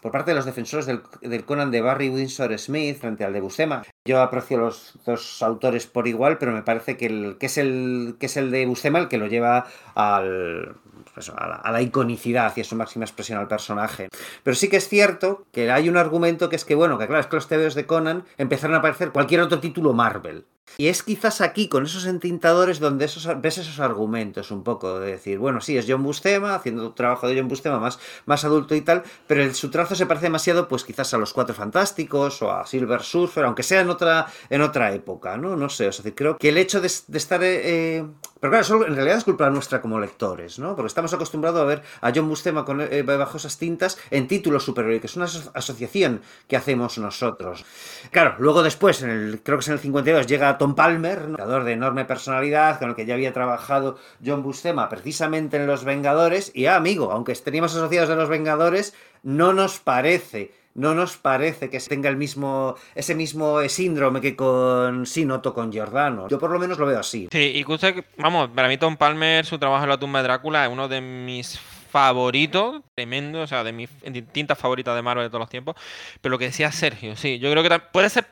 por 0.00 0.10
parte 0.10 0.32
de 0.32 0.34
los 0.34 0.44
defensores 0.44 0.84
del, 0.84 1.02
del, 1.20 1.44
Conan 1.44 1.70
de 1.70 1.80
Barry 1.80 2.08
Windsor 2.08 2.58
Smith 2.58 2.98
frente 2.98 3.24
al 3.24 3.32
de 3.32 3.40
Buscema. 3.40 3.82
Yo 4.04 4.20
aprecio 4.20 4.58
los 4.58 4.94
dos 5.06 5.40
autores 5.42 5.86
por 5.86 6.08
igual, 6.08 6.38
pero 6.38 6.50
me 6.50 6.62
parece 6.62 6.96
que, 6.96 7.06
el, 7.06 7.36
que, 7.38 7.46
es, 7.46 7.56
el, 7.56 8.16
que 8.18 8.26
es 8.26 8.36
el 8.36 8.50
de 8.50 8.66
Buscema 8.66 8.98
el 8.98 9.08
que 9.08 9.18
lo 9.18 9.28
lleva 9.28 9.66
al, 9.94 10.74
pues 11.14 11.30
a, 11.30 11.70
la, 11.70 11.82
iconicidad 11.82 12.52
y 12.56 12.60
a 12.60 12.64
su 12.64 12.76
máxima 12.76 13.04
expresión 13.04 13.38
al 13.38 13.48
personaje. 13.48 14.08
Pero 14.42 14.54
sí 14.54 14.68
que 14.68 14.76
es 14.76 14.88
cierto 14.88 15.46
que 15.52 15.70
hay 15.70 15.88
un 15.88 15.96
argumento 15.96 16.48
que 16.48 16.56
es 16.56 16.64
que, 16.64 16.74
bueno, 16.74 16.98
que 16.98 17.06
claro, 17.06 17.20
es 17.20 17.26
que 17.26 17.36
los 17.36 17.48
TVOs 17.48 17.74
de 17.74 17.86
Conan 17.86 18.24
empezaron 18.38 18.74
a 18.74 18.78
aparecer 18.78 19.12
cualquier 19.12 19.40
otro 19.40 19.60
título 19.60 19.92
Marvel. 19.92 20.46
Y 20.78 20.88
es 20.88 21.02
quizás 21.02 21.40
aquí, 21.40 21.68
con 21.68 21.84
esos 21.84 22.06
entintadores, 22.06 22.80
donde 22.80 23.04
esos, 23.04 23.28
ves 23.40 23.58
esos 23.58 23.78
argumentos 23.78 24.50
un 24.50 24.62
poco, 24.62 25.00
de 25.00 25.12
decir, 25.12 25.38
bueno, 25.38 25.60
sí, 25.60 25.76
es 25.76 25.84
John 25.86 26.02
Bustema, 26.02 26.54
haciendo 26.54 26.92
trabajo 26.94 27.28
de 27.28 27.36
John 27.38 27.48
Bustema 27.48 27.78
más, 27.78 27.98
más 28.24 28.44
adulto 28.44 28.74
y 28.74 28.80
tal, 28.80 29.02
pero 29.26 29.42
el, 29.42 29.54
su 29.54 29.70
trazo 29.70 29.94
se 29.94 30.06
parece 30.06 30.26
demasiado, 30.26 30.68
pues 30.68 30.84
quizás 30.84 31.12
a 31.12 31.18
los 31.18 31.34
Cuatro 31.34 31.54
Fantásticos 31.54 32.40
o 32.40 32.52
a 32.52 32.66
Silver 32.66 33.02
Surfer, 33.02 33.44
aunque 33.44 33.62
sea 33.62 33.82
en 33.82 33.90
otra, 33.90 34.26
en 34.48 34.62
otra 34.62 34.94
época, 34.94 35.36
¿no? 35.36 35.56
No 35.56 35.68
sé, 35.68 35.88
o 35.88 35.92
sea, 35.92 36.10
creo 36.14 36.38
que 36.38 36.48
el 36.48 36.56
hecho 36.56 36.80
de, 36.80 36.86
estar... 36.86 37.40
Eh, 37.42 38.06
pero 38.42 38.50
claro, 38.50 38.62
eso 38.62 38.84
en 38.84 38.96
realidad 38.96 39.18
es 39.18 39.22
culpa 39.22 39.48
nuestra 39.50 39.80
como 39.80 40.00
lectores, 40.00 40.58
¿no? 40.58 40.74
Porque 40.74 40.88
estamos 40.88 41.14
acostumbrados 41.14 41.60
a 41.60 41.64
ver 41.64 41.82
a 42.00 42.10
John 42.12 42.28
Bustema 42.28 42.64
con, 42.64 42.80
eh, 42.80 43.02
bajo 43.02 43.36
esas 43.36 43.56
tintas 43.56 43.96
en 44.10 44.26
títulos 44.26 44.68
que 44.74 45.00
es 45.04 45.14
una 45.14 45.26
asociación 45.54 46.22
que 46.48 46.56
hacemos 46.56 46.98
nosotros. 46.98 47.64
Claro, 48.10 48.34
luego 48.40 48.64
después, 48.64 49.00
en 49.02 49.10
el, 49.10 49.42
creo 49.44 49.58
que 49.58 49.62
es 49.62 49.68
en 49.68 49.74
el 49.74 49.78
52, 49.78 50.26
llega 50.26 50.58
Tom 50.58 50.74
Palmer, 50.74 51.30
creador 51.34 51.62
de 51.62 51.74
enorme 51.74 52.04
personalidad, 52.04 52.80
con 52.80 52.88
el 52.88 52.96
que 52.96 53.06
ya 53.06 53.14
había 53.14 53.32
trabajado 53.32 53.96
John 54.26 54.42
Bustema 54.42 54.88
precisamente 54.88 55.58
en 55.58 55.68
Los 55.68 55.84
Vengadores, 55.84 56.50
y 56.52 56.66
ah, 56.66 56.74
amigo, 56.74 57.12
aunque 57.12 57.36
teníamos 57.36 57.76
asociados 57.76 58.10
a 58.10 58.16
Los 58.16 58.28
Vengadores, 58.28 58.92
no 59.22 59.52
nos 59.52 59.78
parece 59.78 60.52
no 60.74 60.94
nos 60.94 61.16
parece 61.16 61.70
que 61.70 61.78
tenga 61.80 62.08
el 62.08 62.16
mismo, 62.16 62.74
ese 62.94 63.14
mismo 63.14 63.60
síndrome 63.68 64.20
que 64.20 64.36
con 64.36 65.06
Sinoto 65.06 65.52
con 65.54 65.70
Giordano. 65.70 66.28
Yo 66.28 66.38
por 66.38 66.50
lo 66.50 66.58
menos 66.58 66.78
lo 66.78 66.86
veo 66.86 67.00
así. 67.00 67.28
Sí, 67.30 67.52
y 67.54 67.70
usted, 67.70 68.04
vamos, 68.16 68.50
para 68.54 68.68
mí 68.68 68.78
Tom 68.78 68.96
Palmer, 68.96 69.44
su 69.44 69.58
trabajo 69.58 69.84
en 69.84 69.90
la 69.90 69.98
tumba 69.98 70.20
de 70.20 70.24
Drácula 70.24 70.64
es 70.64 70.72
uno 70.72 70.88
de 70.88 71.00
mis 71.00 71.58
favoritos, 71.58 72.82
tremendo, 72.94 73.42
o 73.42 73.46
sea, 73.46 73.62
de 73.62 73.72
mis 73.72 73.90
tintas 74.32 74.58
favoritas 74.58 74.94
de 74.96 75.02
Marvel 75.02 75.26
de 75.26 75.28
todos 75.28 75.40
los 75.40 75.50
tiempos. 75.50 75.76
Pero 76.20 76.30
lo 76.30 76.38
que 76.38 76.46
decía 76.46 76.72
Sergio, 76.72 77.16
sí, 77.16 77.38
yo 77.38 77.50
creo 77.50 77.62
que 77.62 77.78
puede 77.92 78.08
ser 78.08 78.26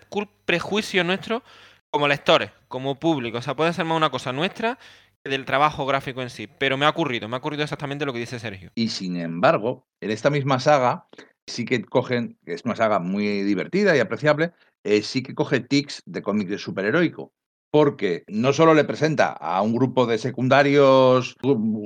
prejuicio 0.46 1.04
nuestro 1.04 1.42
como 1.90 2.08
lectores, 2.08 2.52
como 2.68 2.94
público, 2.98 3.38
o 3.38 3.42
sea, 3.42 3.54
puede 3.54 3.72
ser 3.72 3.84
más 3.84 3.96
una 3.96 4.10
cosa 4.10 4.32
nuestra 4.32 4.78
del 5.24 5.44
trabajo 5.44 5.84
gráfico 5.84 6.22
en 6.22 6.30
sí, 6.30 6.46
pero 6.46 6.78
me 6.78 6.86
ha 6.86 6.88
ocurrido, 6.88 7.28
me 7.28 7.36
ha 7.36 7.38
ocurrido 7.40 7.62
exactamente 7.62 8.06
lo 8.06 8.12
que 8.14 8.20
dice 8.20 8.38
Sergio. 8.38 8.70
Y 8.74 8.88
sin 8.88 9.16
embargo, 9.16 9.86
en 10.00 10.10
esta 10.10 10.30
misma 10.30 10.60
saga, 10.60 11.06
sí 11.50 11.64
que 11.64 11.82
cogen, 11.84 12.38
que 12.44 12.54
es 12.54 12.64
una 12.64 12.76
saga 12.76 12.98
muy 12.98 13.42
divertida 13.42 13.96
y 13.96 14.00
apreciable, 14.00 14.52
eh, 14.84 15.02
sí 15.02 15.22
que 15.22 15.34
coge 15.34 15.60
tics 15.60 16.02
de 16.06 16.22
cómic 16.22 16.48
de 16.48 16.58
superheroico. 16.58 17.32
Porque 17.72 18.24
no 18.26 18.52
solo 18.52 18.74
le 18.74 18.82
presenta 18.82 19.28
a 19.28 19.62
un 19.62 19.72
grupo 19.72 20.04
de 20.04 20.18
secundarios 20.18 21.36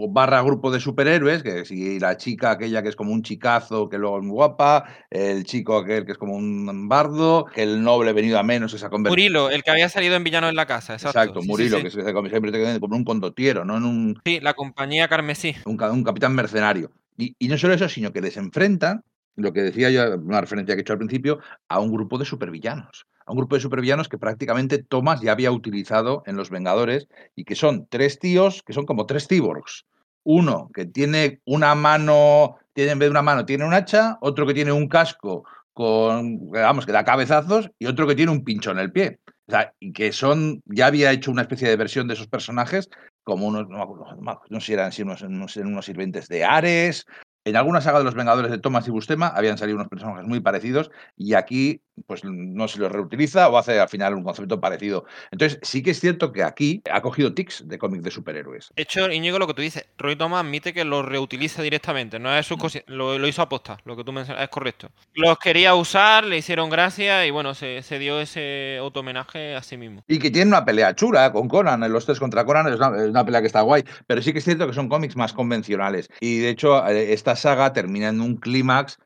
barra 0.09 0.41
grupo 0.41 0.70
de 0.70 0.81
superhéroes, 0.81 1.43
que 1.43 1.66
si 1.66 2.01
la 2.01 2.16
chica 2.16 2.53
aquella 2.53 2.82
que 2.82 2.89
es 2.89 2.97
como 2.97 3.12
un 3.12 3.23
chicazo, 3.23 3.91
que 3.91 3.99
luego 3.99 4.16
es 4.16 4.24
muy 4.24 4.32
guapa, 4.32 4.86
el 5.11 5.45
chico 5.45 5.77
aquel 5.77 6.07
que 6.07 6.12
es 6.12 6.16
como 6.16 6.36
un 6.36 6.89
bardo, 6.89 7.45
que 7.45 7.65
el 7.65 7.82
noble 7.82 8.15
venido 8.15 8.39
a 8.39 8.43
menos 8.43 8.74
que 8.74 8.82
ha 8.82 8.89
convertido. 8.89 9.12
Murilo, 9.12 9.51
el 9.51 9.62
que 9.62 9.73
había 9.73 9.91
salido 9.91 10.16
en 10.16 10.24
villano 10.24 10.49
en 10.49 10.57
la 10.57 10.65
casa, 10.65 10.95
exacto. 10.95 11.19
Exacto, 11.19 11.43
Murilo, 11.43 11.82
que 11.82 11.91
se 11.91 12.15
convierte 12.15 12.81
como 12.81 12.97
un 12.97 13.05
condotiero, 13.05 13.66
¿no? 13.66 13.77
En 13.77 13.85
un. 13.85 14.23
Sí, 14.24 14.41
la 14.41 14.55
compañía 14.55 15.07
Carmesí. 15.09 15.55
Un, 15.66 15.78
un 15.82 16.03
capitán 16.03 16.35
mercenario. 16.35 16.93
Y, 17.19 17.36
y 17.39 17.49
no 17.49 17.59
solo 17.59 17.74
eso, 17.74 17.91
sino 17.91 18.11
que 18.11 18.23
les 18.23 18.39
enfrentan 18.39 19.05
lo 19.36 19.52
que 19.52 19.62
decía 19.62 19.90
yo, 19.90 20.16
una 20.16 20.40
referencia 20.40 20.74
que 20.74 20.81
he 20.81 20.82
hecho 20.82 20.93
al 20.93 20.98
principio, 20.98 21.40
a 21.69 21.81
un 21.81 21.93
grupo 21.93 22.19
de 22.19 22.24
supervillanos. 22.24 23.06
A 23.27 23.32
un 23.32 23.39
grupo 23.39 23.56
de 23.56 23.62
supervillanos 23.62 24.09
que 24.09 24.19
prácticamente 24.19 24.82
Thomas 24.82 25.20
ya 25.20 25.32
había 25.32 25.51
utilizado 25.51 26.23
en 26.27 26.36
Los 26.36 26.51
Vengadores 26.51 27.09
y 27.35 27.44
que 27.44 27.55
son 27.55 27.86
tres 27.89 28.19
tíos 28.19 28.62
que 28.62 28.73
son 28.73 28.86
como 28.86 29.06
tres 29.06 29.27
cyborgs. 29.28 29.86
Uno 30.24 30.70
que 30.74 30.86
tiene 30.86 31.40
una 31.44 31.74
mano, 31.74 32.56
tiene, 32.73 32.93
en 32.93 32.98
vez 32.98 33.06
de 33.06 33.11
una 33.11 33.23
mano 33.23 33.44
tiene 33.44 33.65
un 33.65 33.74
hacha, 33.74 34.19
otro 34.20 34.47
que 34.47 34.55
tiene 34.55 34.73
un 34.73 34.89
casco 34.89 35.44
con, 35.73 36.51
vamos, 36.51 36.86
que 36.86 36.93
da 36.93 37.05
cabezazos 37.05 37.70
y 37.78 37.86
otro 37.86 38.06
que 38.06 38.15
tiene 38.15 38.32
un 38.32 38.44
pincho 38.44 38.70
en 38.70 38.78
el 38.78 38.93
pie. 38.93 39.19
O 39.47 39.51
sea, 39.51 39.74
y 39.78 39.93
que 39.93 40.12
son, 40.12 40.62
ya 40.65 40.86
había 40.86 41.12
hecho 41.12 41.31
una 41.31 41.43
especie 41.43 41.69
de 41.69 41.77
versión 41.77 42.09
de 42.09 42.15
esos 42.15 42.28
personajes 42.28 42.89
como 43.24 43.47
unos, 43.47 43.69
no, 43.69 44.40
no 44.48 44.61
sé 44.61 44.66
si 44.66 44.73
eran 44.74 44.93
unos, 45.02 45.23
unos, 45.23 45.56
unos, 45.56 45.85
sirvientes 45.85 46.28
de 46.28 46.44
Ares 46.44 47.06
en 47.45 47.57
alguna 47.57 47.81
saga 47.81 47.99
de 47.99 48.05
los 48.05 48.15
Vengadores 48.15 48.51
de 48.51 48.59
Thomas 48.59 48.89
y 48.89 48.91
Bustema 48.91 49.29
habían 49.29 49.59
salido 49.59 49.77
unos 49.77 49.89
personajes 49.89 50.27
muy 50.27 50.41
parecidos 50.41 50.91
y 51.16 51.35
aquí 51.35 51.83
pues 52.07 52.25
no 52.25 52.69
se 52.69 52.79
los 52.79 52.91
reutiliza 52.91 53.49
o 53.49 53.59
hace 53.59 53.79
al 53.79 53.89
final 53.89 54.15
un 54.15 54.25
concepto 54.25 54.61
parecido. 54.61 55.05
Entonces 55.31 55.59
sí 55.62 55.83
que 55.83 55.91
es 55.91 56.01
cierto 56.01 56.33
que 56.33 56.43
aquí 56.43 56.83
ha 56.91 57.01
cogido 57.01 57.35
tics 57.35 57.66
de 57.66 57.79
cómics 57.79 58.05
de 58.05 58.11
superhéroes. 58.11 58.73
De 58.75 58.83
hecho, 58.83 59.11
Íñigo, 59.11 59.39
lo 59.39 59.47
que 59.47 59.55
tú 59.55 59.62
dices, 59.62 59.87
Roy 59.99 60.16
Thomas 60.16 60.45
admite 60.45 60.73
que 60.73 60.85
lo 60.85 61.03
reutiliza 61.03 61.62
directamente, 61.62 62.19
no 62.19 62.37
es 62.37 62.47
su 62.47 62.57
lo, 62.87 63.19
lo, 63.19 63.29
hizo 63.29 63.43
aposta, 63.43 63.79
lo 63.85 63.97
que 63.97 64.05
tú 64.05 64.12
mencionas, 64.12 64.43
es 64.43 64.49
correcto. 64.49 64.91
Los 65.15 65.39
quería 65.39 65.75
usar, 65.75 66.25
le 66.25 66.39
hicieron 66.39 66.71
gracia 66.71 67.27
y 67.27 67.31
bueno, 67.31 67.55
se, 67.55 67.83
dio 67.99 68.21
ese 68.21 68.79
auto 68.81 69.01
homenaje 69.01 69.55
a 69.55 69.62
sí 69.62 69.77
mismo. 69.77 70.03
Y 70.09 70.19
que 70.19 70.31
tiene 70.31 70.49
una 70.49 70.65
pelea 70.65 70.95
chula 70.95 71.33
con 71.33 71.49
Conan, 71.49 71.83
en 71.83 71.93
los 71.93 72.07
tres 72.07 72.19
contra 72.19 72.45
Conan, 72.45 72.69
es 72.69 72.77
una, 72.77 73.03
es 73.03 73.11
una 73.11 73.25
pelea 73.25 73.41
que 73.41 73.47
está 73.47 73.62
guay, 73.62 73.85
pero 74.07 74.23
sí 74.23 74.33
que 74.33 74.39
es 74.39 74.45
cierto 74.45 74.66
que 74.66 74.73
son 74.73 74.89
cómics 74.89 75.16
más 75.16 75.33
convencionales. 75.33 76.09
Y 76.21 76.39
de 76.39 76.51
hecho, 76.51 76.87
eh, 76.87 77.12
esta 77.12 77.37
saga 77.37 77.73
termina 77.73 78.09
en 78.09 78.21
un 78.21 78.37
clímax 78.37 78.99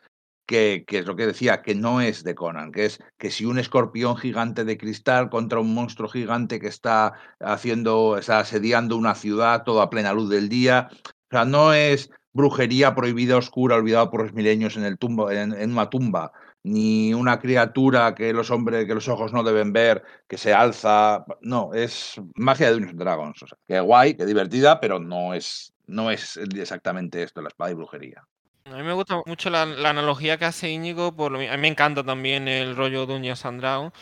que, 0.48 0.84
es 0.88 1.06
lo 1.06 1.14
que 1.14 1.26
decía, 1.26 1.60
que 1.60 1.74
no 1.74 2.00
es 2.00 2.24
de 2.24 2.34
Conan, 2.34 2.72
que 2.72 2.86
es 2.86 3.00
que 3.18 3.30
si 3.30 3.44
un 3.44 3.58
escorpión 3.58 4.16
gigante 4.16 4.64
de 4.64 4.78
cristal 4.78 5.28
contra 5.28 5.60
un 5.60 5.74
monstruo 5.74 6.08
gigante 6.08 6.58
que 6.58 6.68
está 6.68 7.12
haciendo, 7.38 8.16
está 8.16 8.40
asediando 8.40 8.96
una 8.96 9.14
ciudad 9.14 9.62
todo 9.64 9.82
a 9.82 9.90
plena 9.90 10.14
luz 10.14 10.30
del 10.30 10.48
día, 10.48 10.88
o 10.90 11.30
sea, 11.30 11.44
no 11.44 11.74
es 11.74 12.10
brujería 12.32 12.94
prohibida, 12.94 13.36
oscura, 13.36 13.76
olvidada 13.76 14.10
por 14.10 14.22
los 14.22 14.32
milenios 14.32 14.78
en, 14.78 14.84
el 14.84 14.96
tumbo, 14.96 15.30
en, 15.30 15.52
una 15.70 15.90
tumba, 15.90 16.32
ni 16.62 17.12
una 17.12 17.38
criatura 17.40 18.14
que 18.14 18.32
los 18.32 18.50
hombres, 18.50 18.86
que 18.86 18.94
los 18.94 19.08
ojos 19.08 19.34
no 19.34 19.42
deben 19.42 19.74
ver, 19.74 20.02
que 20.26 20.38
se 20.38 20.54
alza, 20.54 21.26
no, 21.42 21.74
es 21.74 22.18
magia 22.36 22.68
de 22.68 22.72
Dungeons 22.72 22.98
Dragons, 22.98 23.42
o 23.42 23.46
sea, 23.46 23.58
que 23.68 23.80
guay, 23.80 24.14
que 24.14 24.24
divertida, 24.24 24.80
pero 24.80 24.98
no 24.98 25.34
es, 25.34 25.74
no 25.86 26.10
es 26.10 26.38
exactamente 26.38 27.22
esto, 27.22 27.42
la 27.42 27.48
espada 27.48 27.70
y 27.70 27.74
brujería. 27.74 28.24
A 28.72 28.76
mí 28.76 28.82
me 28.82 28.92
gusta 28.92 29.22
mucho 29.24 29.48
la, 29.48 29.62
analogía 29.62 30.36
que 30.36 30.44
hace 30.44 30.68
Íñigo, 30.68 31.14
por 31.16 31.32
lo, 31.32 31.38
a 31.38 31.56
mí 31.56 31.58
me 31.58 31.68
encanta 31.68 32.04
también 32.04 32.48
el 32.48 32.76
rollo 32.76 33.06
Dungeons 33.06 33.44
and 33.46 33.60
Dragons, 33.60 33.92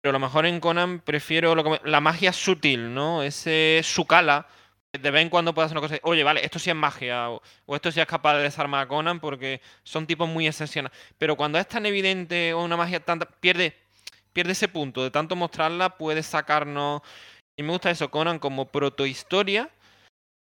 pero 0.00 0.10
a 0.10 0.18
lo 0.18 0.18
mejor 0.18 0.46
en 0.46 0.58
Conan 0.58 1.00
prefiero 1.00 1.54
la 1.84 2.00
magia 2.00 2.32
sutil, 2.32 2.92
¿no? 2.92 3.22
Ese 3.22 3.80
Sukala, 3.84 4.48
de 4.92 5.10
vez 5.10 5.22
en 5.22 5.28
cuando 5.30 5.54
puede 5.54 5.66
hacer 5.66 5.78
una 5.78 5.86
cosa, 5.86 6.00
oye, 6.02 6.24
vale, 6.24 6.44
esto 6.44 6.58
sí 6.58 6.70
es 6.70 6.76
magia, 6.76 7.30
o, 7.30 7.40
esto 7.68 7.92
sí 7.92 8.00
es 8.00 8.06
capaz 8.06 8.36
de 8.36 8.42
desarmar 8.42 8.82
a 8.84 8.88
Conan, 8.88 9.20
porque 9.20 9.60
son 9.84 10.06
tipos 10.06 10.28
muy 10.28 10.46
excepcionales. 10.48 10.98
Pero 11.18 11.36
cuando 11.36 11.58
es 11.58 11.68
tan 11.68 11.86
evidente 11.86 12.52
o 12.54 12.64
una 12.64 12.76
magia 12.76 13.00
tanta, 13.00 13.26
pierde, 13.26 13.76
pierde 14.32 14.52
ese 14.52 14.68
punto, 14.68 15.02
de 15.04 15.10
tanto 15.10 15.36
mostrarla 15.36 15.90
puede 15.98 16.22
sacarnos... 16.22 17.02
Y 17.58 17.62
me 17.62 17.72
gusta 17.72 17.90
eso, 17.90 18.10
Conan 18.10 18.38
como 18.38 18.66
protohistoria, 18.66 19.70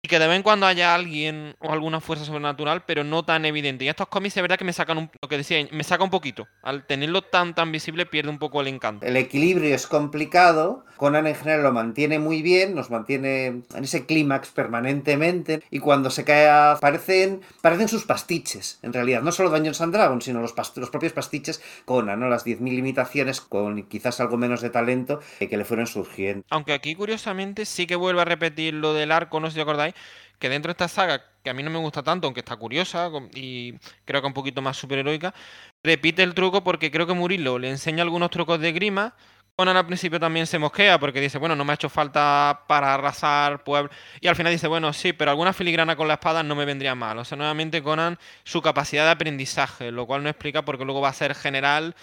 y 0.04 0.06
que 0.06 0.18
de 0.18 0.26
vez 0.26 0.36
en 0.36 0.42
cuando 0.42 0.66
haya 0.66 0.94
alguien 0.94 1.56
o 1.60 1.72
alguna 1.72 1.98
fuerza 1.98 2.26
sobrenatural, 2.26 2.82
pero 2.84 3.04
no 3.04 3.24
tan 3.24 3.46
evidente. 3.46 3.86
Y 3.86 3.88
estos 3.88 4.06
cómics 4.08 4.36
es 4.36 4.42
verdad 4.42 4.58
que 4.58 4.64
me 4.66 4.74
sacan 4.74 4.98
un, 4.98 5.10
lo 5.22 5.30
que 5.30 5.38
decía, 5.38 5.66
me 5.72 5.82
saca 5.82 6.04
un 6.04 6.10
poquito. 6.10 6.46
Al 6.62 6.86
tenerlo 6.86 7.22
tan 7.22 7.54
tan 7.54 7.72
visible 7.72 8.04
pierde 8.04 8.28
un 8.28 8.38
poco 8.38 8.60
el 8.60 8.68
encanto. 8.68 9.06
El 9.06 9.16
equilibrio 9.16 9.74
es 9.74 9.86
complicado. 9.86 10.84
Conan 10.98 11.26
en 11.26 11.34
general 11.34 11.62
lo 11.62 11.72
mantiene 11.72 12.18
muy 12.18 12.42
bien, 12.42 12.74
nos 12.74 12.90
mantiene 12.90 13.46
en 13.46 13.64
ese 13.82 14.04
clímax 14.04 14.50
permanentemente. 14.50 15.62
Y 15.70 15.78
cuando 15.78 16.10
se 16.10 16.24
cae, 16.24 16.76
parecen, 16.80 17.40
parecen 17.62 17.88
sus 17.88 18.04
pastiches, 18.04 18.78
en 18.82 18.92
realidad. 18.92 19.22
No 19.22 19.32
solo 19.32 19.48
Dungeons 19.48 19.80
and 19.80 19.94
Dragons, 19.94 20.24
sino 20.24 20.42
los, 20.42 20.54
los 20.76 20.90
propios 20.90 21.14
pastiches 21.14 21.62
Conan, 21.86 22.20
¿no? 22.20 22.28
Las 22.28 22.44
10.000 22.44 22.58
limitaciones 22.58 23.40
con 23.40 23.82
quizás 23.84 24.20
algo 24.20 24.36
menos 24.36 24.60
de 24.60 24.68
talento 24.68 25.20
que 25.38 25.56
le 25.56 25.64
fueron 25.64 25.86
surgiendo. 25.86 26.44
Aunque 26.50 26.74
aquí, 26.74 26.94
curiosamente, 26.94 27.64
sí 27.64 27.86
que 27.86 27.96
vuelve 27.96 28.20
a 28.20 28.26
repetir 28.26 28.74
lo 28.74 28.92
del 28.92 29.10
arco, 29.10 29.40
no 29.40 29.48
sé 29.48 29.54
si 29.54 29.60
acordáis 29.60 29.93
que 30.38 30.48
dentro 30.48 30.68
de 30.68 30.72
esta 30.72 30.88
saga, 30.88 31.24
que 31.42 31.50
a 31.50 31.54
mí 31.54 31.62
no 31.62 31.70
me 31.70 31.78
gusta 31.78 32.02
tanto, 32.02 32.26
aunque 32.26 32.40
está 32.40 32.56
curiosa 32.56 33.10
y 33.34 33.74
creo 34.04 34.20
que 34.20 34.26
un 34.26 34.34
poquito 34.34 34.62
más 34.62 34.76
superheroica, 34.76 35.34
repite 35.82 36.22
el 36.22 36.34
truco 36.34 36.64
porque 36.64 36.90
creo 36.90 37.06
que 37.06 37.14
Murilo 37.14 37.58
le 37.58 37.70
enseña 37.70 38.02
algunos 38.02 38.30
trucos 38.30 38.60
de 38.60 38.72
grima 38.72 39.14
Conan 39.56 39.76
al 39.76 39.86
principio 39.86 40.18
también 40.18 40.48
se 40.48 40.58
mosquea 40.58 40.98
porque 40.98 41.20
dice, 41.20 41.38
bueno, 41.38 41.54
no 41.54 41.64
me 41.64 41.72
ha 41.72 41.74
hecho 41.74 41.88
falta 41.88 42.64
para 42.66 42.94
arrasar 42.94 43.62
pueblo. 43.62 43.88
Y 44.20 44.26
al 44.26 44.34
final 44.34 44.52
dice, 44.52 44.66
bueno, 44.66 44.92
sí, 44.92 45.12
pero 45.12 45.30
alguna 45.30 45.52
filigrana 45.52 45.94
con 45.94 46.08
la 46.08 46.14
espada 46.14 46.42
no 46.42 46.56
me 46.56 46.64
vendría 46.64 46.96
mal. 46.96 47.18
O 47.18 47.24
sea, 47.24 47.38
nuevamente 47.38 47.80
Conan, 47.80 48.18
su 48.42 48.60
capacidad 48.62 49.04
de 49.04 49.12
aprendizaje, 49.12 49.92
lo 49.92 50.06
cual 50.06 50.24
no 50.24 50.28
explica 50.28 50.64
porque 50.64 50.84
luego 50.84 51.00
va 51.00 51.10
a 51.10 51.12
ser 51.12 51.36
general 51.36 51.94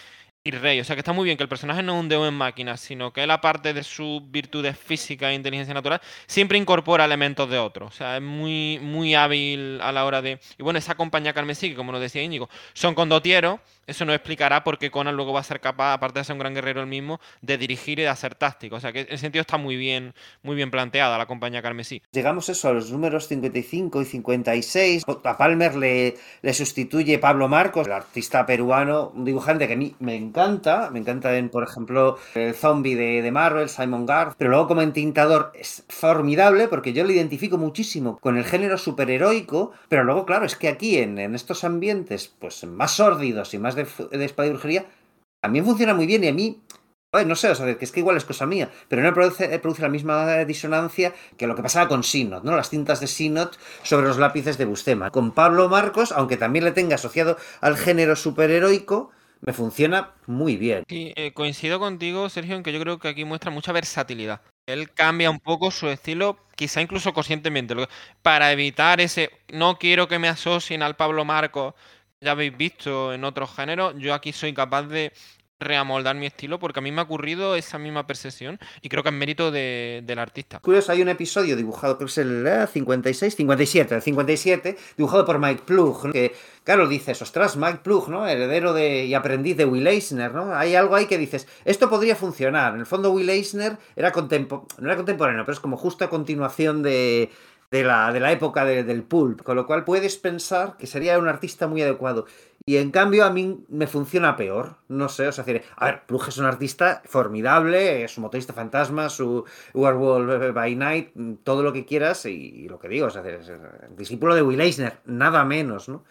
y 0.43 0.51
rey. 0.51 0.79
O 0.79 0.83
sea 0.83 0.95
que 0.95 1.01
está 1.01 1.13
muy 1.13 1.25
bien 1.25 1.37
que 1.37 1.43
el 1.43 1.49
personaje 1.49 1.83
no 1.83 1.93
es 1.95 1.99
un 1.99 2.09
deus 2.09 2.27
en 2.27 2.33
máquina, 2.33 2.77
sino 2.77 3.13
que 3.13 3.23
él, 3.23 3.31
aparte 3.31 3.73
de 3.73 3.83
sus 3.83 4.21
virtudes 4.31 4.77
físicas 4.77 5.29
e 5.29 5.35
inteligencia 5.35 5.73
natural, 5.73 6.01
siempre 6.25 6.57
incorpora 6.57 7.05
elementos 7.05 7.49
de 7.49 7.59
otros. 7.59 7.93
O 7.93 7.95
sea, 7.95 8.17
es 8.17 8.23
muy, 8.23 8.79
muy 8.81 9.13
hábil 9.13 9.79
a 9.81 9.91
la 9.91 10.05
hora 10.05 10.21
de. 10.21 10.39
Y 10.57 10.63
bueno, 10.63 10.79
esa 10.79 10.95
compañía 10.95 11.33
carmesí, 11.33 11.69
que 11.69 11.75
como 11.75 11.91
nos 11.91 12.01
decía 12.01 12.23
Íñigo, 12.23 12.49
son 12.73 12.95
condotieros. 12.95 13.59
Eso 13.91 14.05
nos 14.05 14.15
explicará 14.15 14.63
por 14.63 14.77
qué 14.77 14.89
Conan 14.89 15.17
luego 15.17 15.33
va 15.33 15.41
a 15.41 15.43
ser 15.43 15.59
capaz, 15.59 15.91
aparte 15.91 16.19
de 16.19 16.23
ser 16.23 16.31
un 16.31 16.39
gran 16.39 16.53
guerrero 16.53 16.79
él 16.79 16.87
mismo, 16.87 17.19
de 17.41 17.57
dirigir 17.57 17.99
y 17.99 18.03
de 18.03 18.07
hacer 18.07 18.35
táctico. 18.35 18.77
O 18.77 18.79
sea 18.79 18.93
que 18.93 19.05
en 19.09 19.17
sentido 19.17 19.41
está 19.41 19.57
muy 19.57 19.75
bien, 19.75 20.13
muy 20.43 20.55
bien 20.55 20.71
planteada 20.71 21.17
la 21.17 21.25
compañía 21.25 21.61
carmesí. 21.61 22.01
Llegamos 22.13 22.47
eso 22.47 22.69
a 22.69 22.71
los 22.71 22.89
números 22.89 23.27
55 23.27 24.01
y 24.01 24.05
56. 24.05 25.03
A 25.25 25.37
Palmer 25.37 25.75
le, 25.75 26.15
sustituye 26.53 27.19
Pablo 27.19 27.49
Marcos, 27.49 27.85
el 27.87 27.91
artista 27.91 28.45
peruano, 28.45 29.11
un 29.13 29.25
dibujante 29.25 29.67
que 29.67 29.73
a 29.73 29.77
mí 29.77 29.93
me 29.99 30.15
encanta. 30.15 30.89
Me 30.89 30.99
encanta 30.99 31.37
en, 31.37 31.49
por 31.49 31.63
ejemplo, 31.63 32.17
el 32.33 32.53
zombie 32.53 32.95
de, 32.95 33.29
Marvel, 33.29 33.67
Simon 33.67 34.05
Garth. 34.05 34.35
Pero 34.37 34.51
luego 34.51 34.69
como 34.69 34.83
entintador 34.83 35.51
es 35.53 35.83
formidable 35.89 36.69
porque 36.69 36.93
yo 36.93 37.03
lo 37.03 37.11
identifico 37.11 37.57
muchísimo 37.57 38.17
con 38.21 38.37
el 38.37 38.45
género 38.45 38.77
superheroico. 38.77 39.73
Pero 39.89 40.05
luego, 40.05 40.25
claro, 40.25 40.45
es 40.45 40.55
que 40.55 40.69
aquí 40.69 40.97
en, 40.97 41.19
en 41.19 41.35
estos 41.35 41.65
ambientes 41.65 42.33
pues 42.39 42.63
más 42.63 42.91
sórdidos 42.91 43.53
y 43.53 43.59
más 43.59 43.75
de, 43.75 43.80
de 43.83 44.49
brujería, 44.49 44.85
también 45.41 45.65
funciona 45.65 45.93
muy 45.93 46.05
bien 46.05 46.23
y 46.23 46.27
a 46.27 46.33
mí 46.33 46.61
no 47.25 47.35
sé, 47.35 47.49
o 47.49 47.55
sea, 47.55 47.77
que 47.77 47.83
es 47.83 47.91
que 47.91 47.99
igual 47.99 48.15
es 48.15 48.23
cosa 48.23 48.45
mía, 48.45 48.69
pero 48.87 49.01
no 49.01 49.13
produce, 49.13 49.59
produce 49.59 49.81
la 49.81 49.89
misma 49.89 50.45
disonancia 50.45 51.13
que 51.37 51.45
lo 51.45 51.55
que 51.55 51.61
pasaba 51.61 51.89
con 51.89 52.03
Sinot, 52.03 52.45
¿no? 52.45 52.55
Las 52.55 52.69
tintas 52.69 53.01
de 53.01 53.07
Sinot 53.07 53.59
sobre 53.83 54.07
los 54.07 54.17
lápices 54.17 54.57
de 54.57 54.63
Bustema. 54.63 55.11
Con 55.11 55.33
Pablo 55.33 55.67
Marcos, 55.67 56.13
aunque 56.13 56.37
también 56.37 56.63
le 56.63 56.71
tenga 56.71 56.95
asociado 56.95 57.35
al 57.59 57.75
género 57.75 58.15
superheroico, 58.15 59.11
me 59.41 59.51
funciona 59.51 60.11
muy 60.25 60.55
bien. 60.55 60.85
Y 60.87 61.11
eh, 61.17 61.33
coincido 61.33 61.79
contigo, 61.79 62.29
Sergio, 62.29 62.55
en 62.55 62.63
que 62.63 62.71
yo 62.71 62.79
creo 62.79 62.97
que 62.97 63.09
aquí 63.09 63.25
muestra 63.25 63.51
mucha 63.51 63.73
versatilidad. 63.73 64.39
Él 64.65 64.89
cambia 64.91 65.29
un 65.29 65.39
poco 65.41 65.69
su 65.69 65.89
estilo, 65.89 66.37
quizá 66.55 66.81
incluso 66.81 67.11
conscientemente, 67.11 67.75
para 68.21 68.53
evitar 68.53 69.01
ese 69.01 69.31
no 69.49 69.77
quiero 69.77 70.07
que 70.07 70.19
me 70.19 70.29
asocien 70.29 70.81
al 70.81 70.95
Pablo 70.95 71.25
Marcos, 71.25 71.73
ya 72.21 72.31
habéis 72.31 72.55
visto 72.55 73.13
en 73.13 73.23
otros 73.23 73.51
géneros, 73.51 73.95
yo 73.97 74.13
aquí 74.13 74.31
soy 74.31 74.53
capaz 74.53 74.83
de 74.83 75.11
reamoldar 75.59 76.15
mi 76.15 76.25
estilo 76.25 76.59
porque 76.59 76.79
a 76.79 76.81
mí 76.81 76.91
me 76.91 77.01
ha 77.01 77.03
ocurrido 77.03 77.55
esa 77.55 77.77
misma 77.77 78.07
percepción 78.07 78.59
y 78.81 78.89
creo 78.89 79.03
que 79.03 79.09
es 79.09 79.15
mérito 79.15 79.51
de, 79.51 80.01
del 80.03 80.19
artista. 80.19 80.59
Curioso, 80.59 80.91
hay 80.91 81.01
un 81.01 81.09
episodio 81.09 81.55
dibujado, 81.55 81.97
creo 81.97 82.07
que 82.07 82.11
es 82.11 82.17
el 82.17 82.45
eh, 82.47 82.67
56, 82.67 83.35
57, 83.35 83.95
el 83.95 84.01
57, 84.01 84.77
dibujado 84.97 85.25
por 85.25 85.39
Mike 85.39 85.63
Plug, 85.65 86.05
¿no? 86.05 86.13
que 86.13 86.33
claro, 86.63 86.87
dices, 86.87 87.21
ostras, 87.21 87.57
Mike 87.57 87.79
Plug, 87.83 88.09
¿no? 88.09 88.27
Heredero 88.27 88.73
de, 88.73 89.05
y 89.05 89.13
aprendiz 89.13 89.57
de 89.57 89.65
Will 89.65 89.85
Eisner, 89.85 90.33
¿no? 90.33 90.53
Hay 90.55 90.75
algo 90.75 90.95
ahí 90.95 91.05
que 91.05 91.17
dices, 91.17 91.47
esto 91.63 91.89
podría 91.89 92.15
funcionar. 92.15 92.73
En 92.73 92.81
el 92.81 92.85
fondo 92.85 93.11
Will 93.11 93.29
Eisner 93.29 93.77
era 93.95 94.11
contempo 94.11 94.67
no 94.79 94.87
era 94.87 94.95
contemporáneo, 94.95 95.43
pero 95.45 95.53
es 95.53 95.59
como 95.59 95.77
justo 95.77 96.05
a 96.05 96.09
continuación 96.09 96.81
de, 96.81 97.29
de 97.71 97.83
la, 97.83 98.11
de 98.11 98.19
la 98.19 98.31
época 98.33 98.65
de, 98.65 98.83
del 98.83 99.03
pulp, 99.03 99.41
con 99.43 99.55
lo 99.55 99.65
cual 99.65 99.85
puedes 99.85 100.17
pensar 100.17 100.75
que 100.77 100.87
sería 100.87 101.17
un 101.17 101.29
artista 101.29 101.67
muy 101.67 101.81
adecuado. 101.81 102.25
Y 102.65 102.77
en 102.77 102.91
cambio 102.91 103.25
a 103.25 103.31
mí 103.31 103.65
me 103.69 103.87
funciona 103.87 104.35
peor, 104.35 104.75
no 104.87 105.09
sé, 105.09 105.27
o 105.27 105.31
sea, 105.31 105.43
decir, 105.43 105.63
a 105.77 105.85
ver, 105.85 106.03
es 106.27 106.37
un 106.37 106.45
artista 106.45 107.01
formidable, 107.05 108.03
es 108.03 108.17
un 108.17 108.23
motorista 108.23 108.53
fantasma, 108.53 109.09
su 109.09 109.45
Werewolf 109.73 110.53
by 110.53 110.75
Night, 110.75 111.09
todo 111.43 111.63
lo 111.63 111.73
que 111.73 111.85
quieras 111.85 112.25
y, 112.27 112.67
lo 112.67 112.77
que 112.77 112.87
digo, 112.87 113.07
o 113.07 113.09
sea, 113.09 113.23
es, 113.23 113.49
es, 113.49 113.59
discípulo 113.97 114.35
de 114.35 114.43
Will 114.43 114.61
Eisner, 114.61 114.99
nada 115.05 115.43
menos, 115.43 115.89
¿no? 115.89 116.03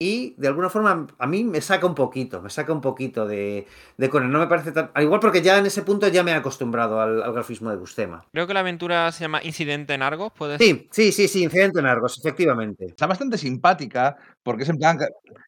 Y 0.00 0.34
de 0.36 0.46
alguna 0.46 0.70
forma 0.70 1.08
a 1.18 1.26
mí 1.26 1.42
me 1.42 1.60
saca 1.60 1.84
un 1.84 1.94
poquito, 1.94 2.40
me 2.40 2.50
saca 2.50 2.72
un 2.72 2.80
poquito 2.80 3.26
de, 3.26 3.66
de 3.96 4.08
Conan. 4.08 4.30
No 4.30 4.38
me 4.38 4.46
parece 4.46 4.70
tan. 4.70 4.92
Al 4.94 5.02
igual 5.02 5.18
porque 5.18 5.42
ya 5.42 5.58
en 5.58 5.66
ese 5.66 5.82
punto 5.82 6.06
ya 6.06 6.22
me 6.22 6.30
he 6.30 6.34
acostumbrado 6.34 7.00
al, 7.00 7.20
al 7.20 7.32
grafismo 7.32 7.70
de 7.70 7.76
Bustema. 7.76 8.24
Creo 8.32 8.46
que 8.46 8.54
la 8.54 8.60
aventura 8.60 9.10
se 9.10 9.24
llama 9.24 9.42
Incidente 9.42 9.94
en 9.94 10.02
Argos, 10.02 10.32
¿puede 10.32 10.58
Sí, 10.58 10.88
sí, 10.92 11.10
sí, 11.10 11.26
sí, 11.26 11.42
Incidente 11.42 11.80
en 11.80 11.86
Argos, 11.86 12.16
efectivamente. 12.16 12.86
Está 12.86 13.08
bastante 13.08 13.38
simpática 13.38 14.16
porque 14.44 14.62
es 14.62 14.68
en 14.68 14.78
plan 14.78 14.98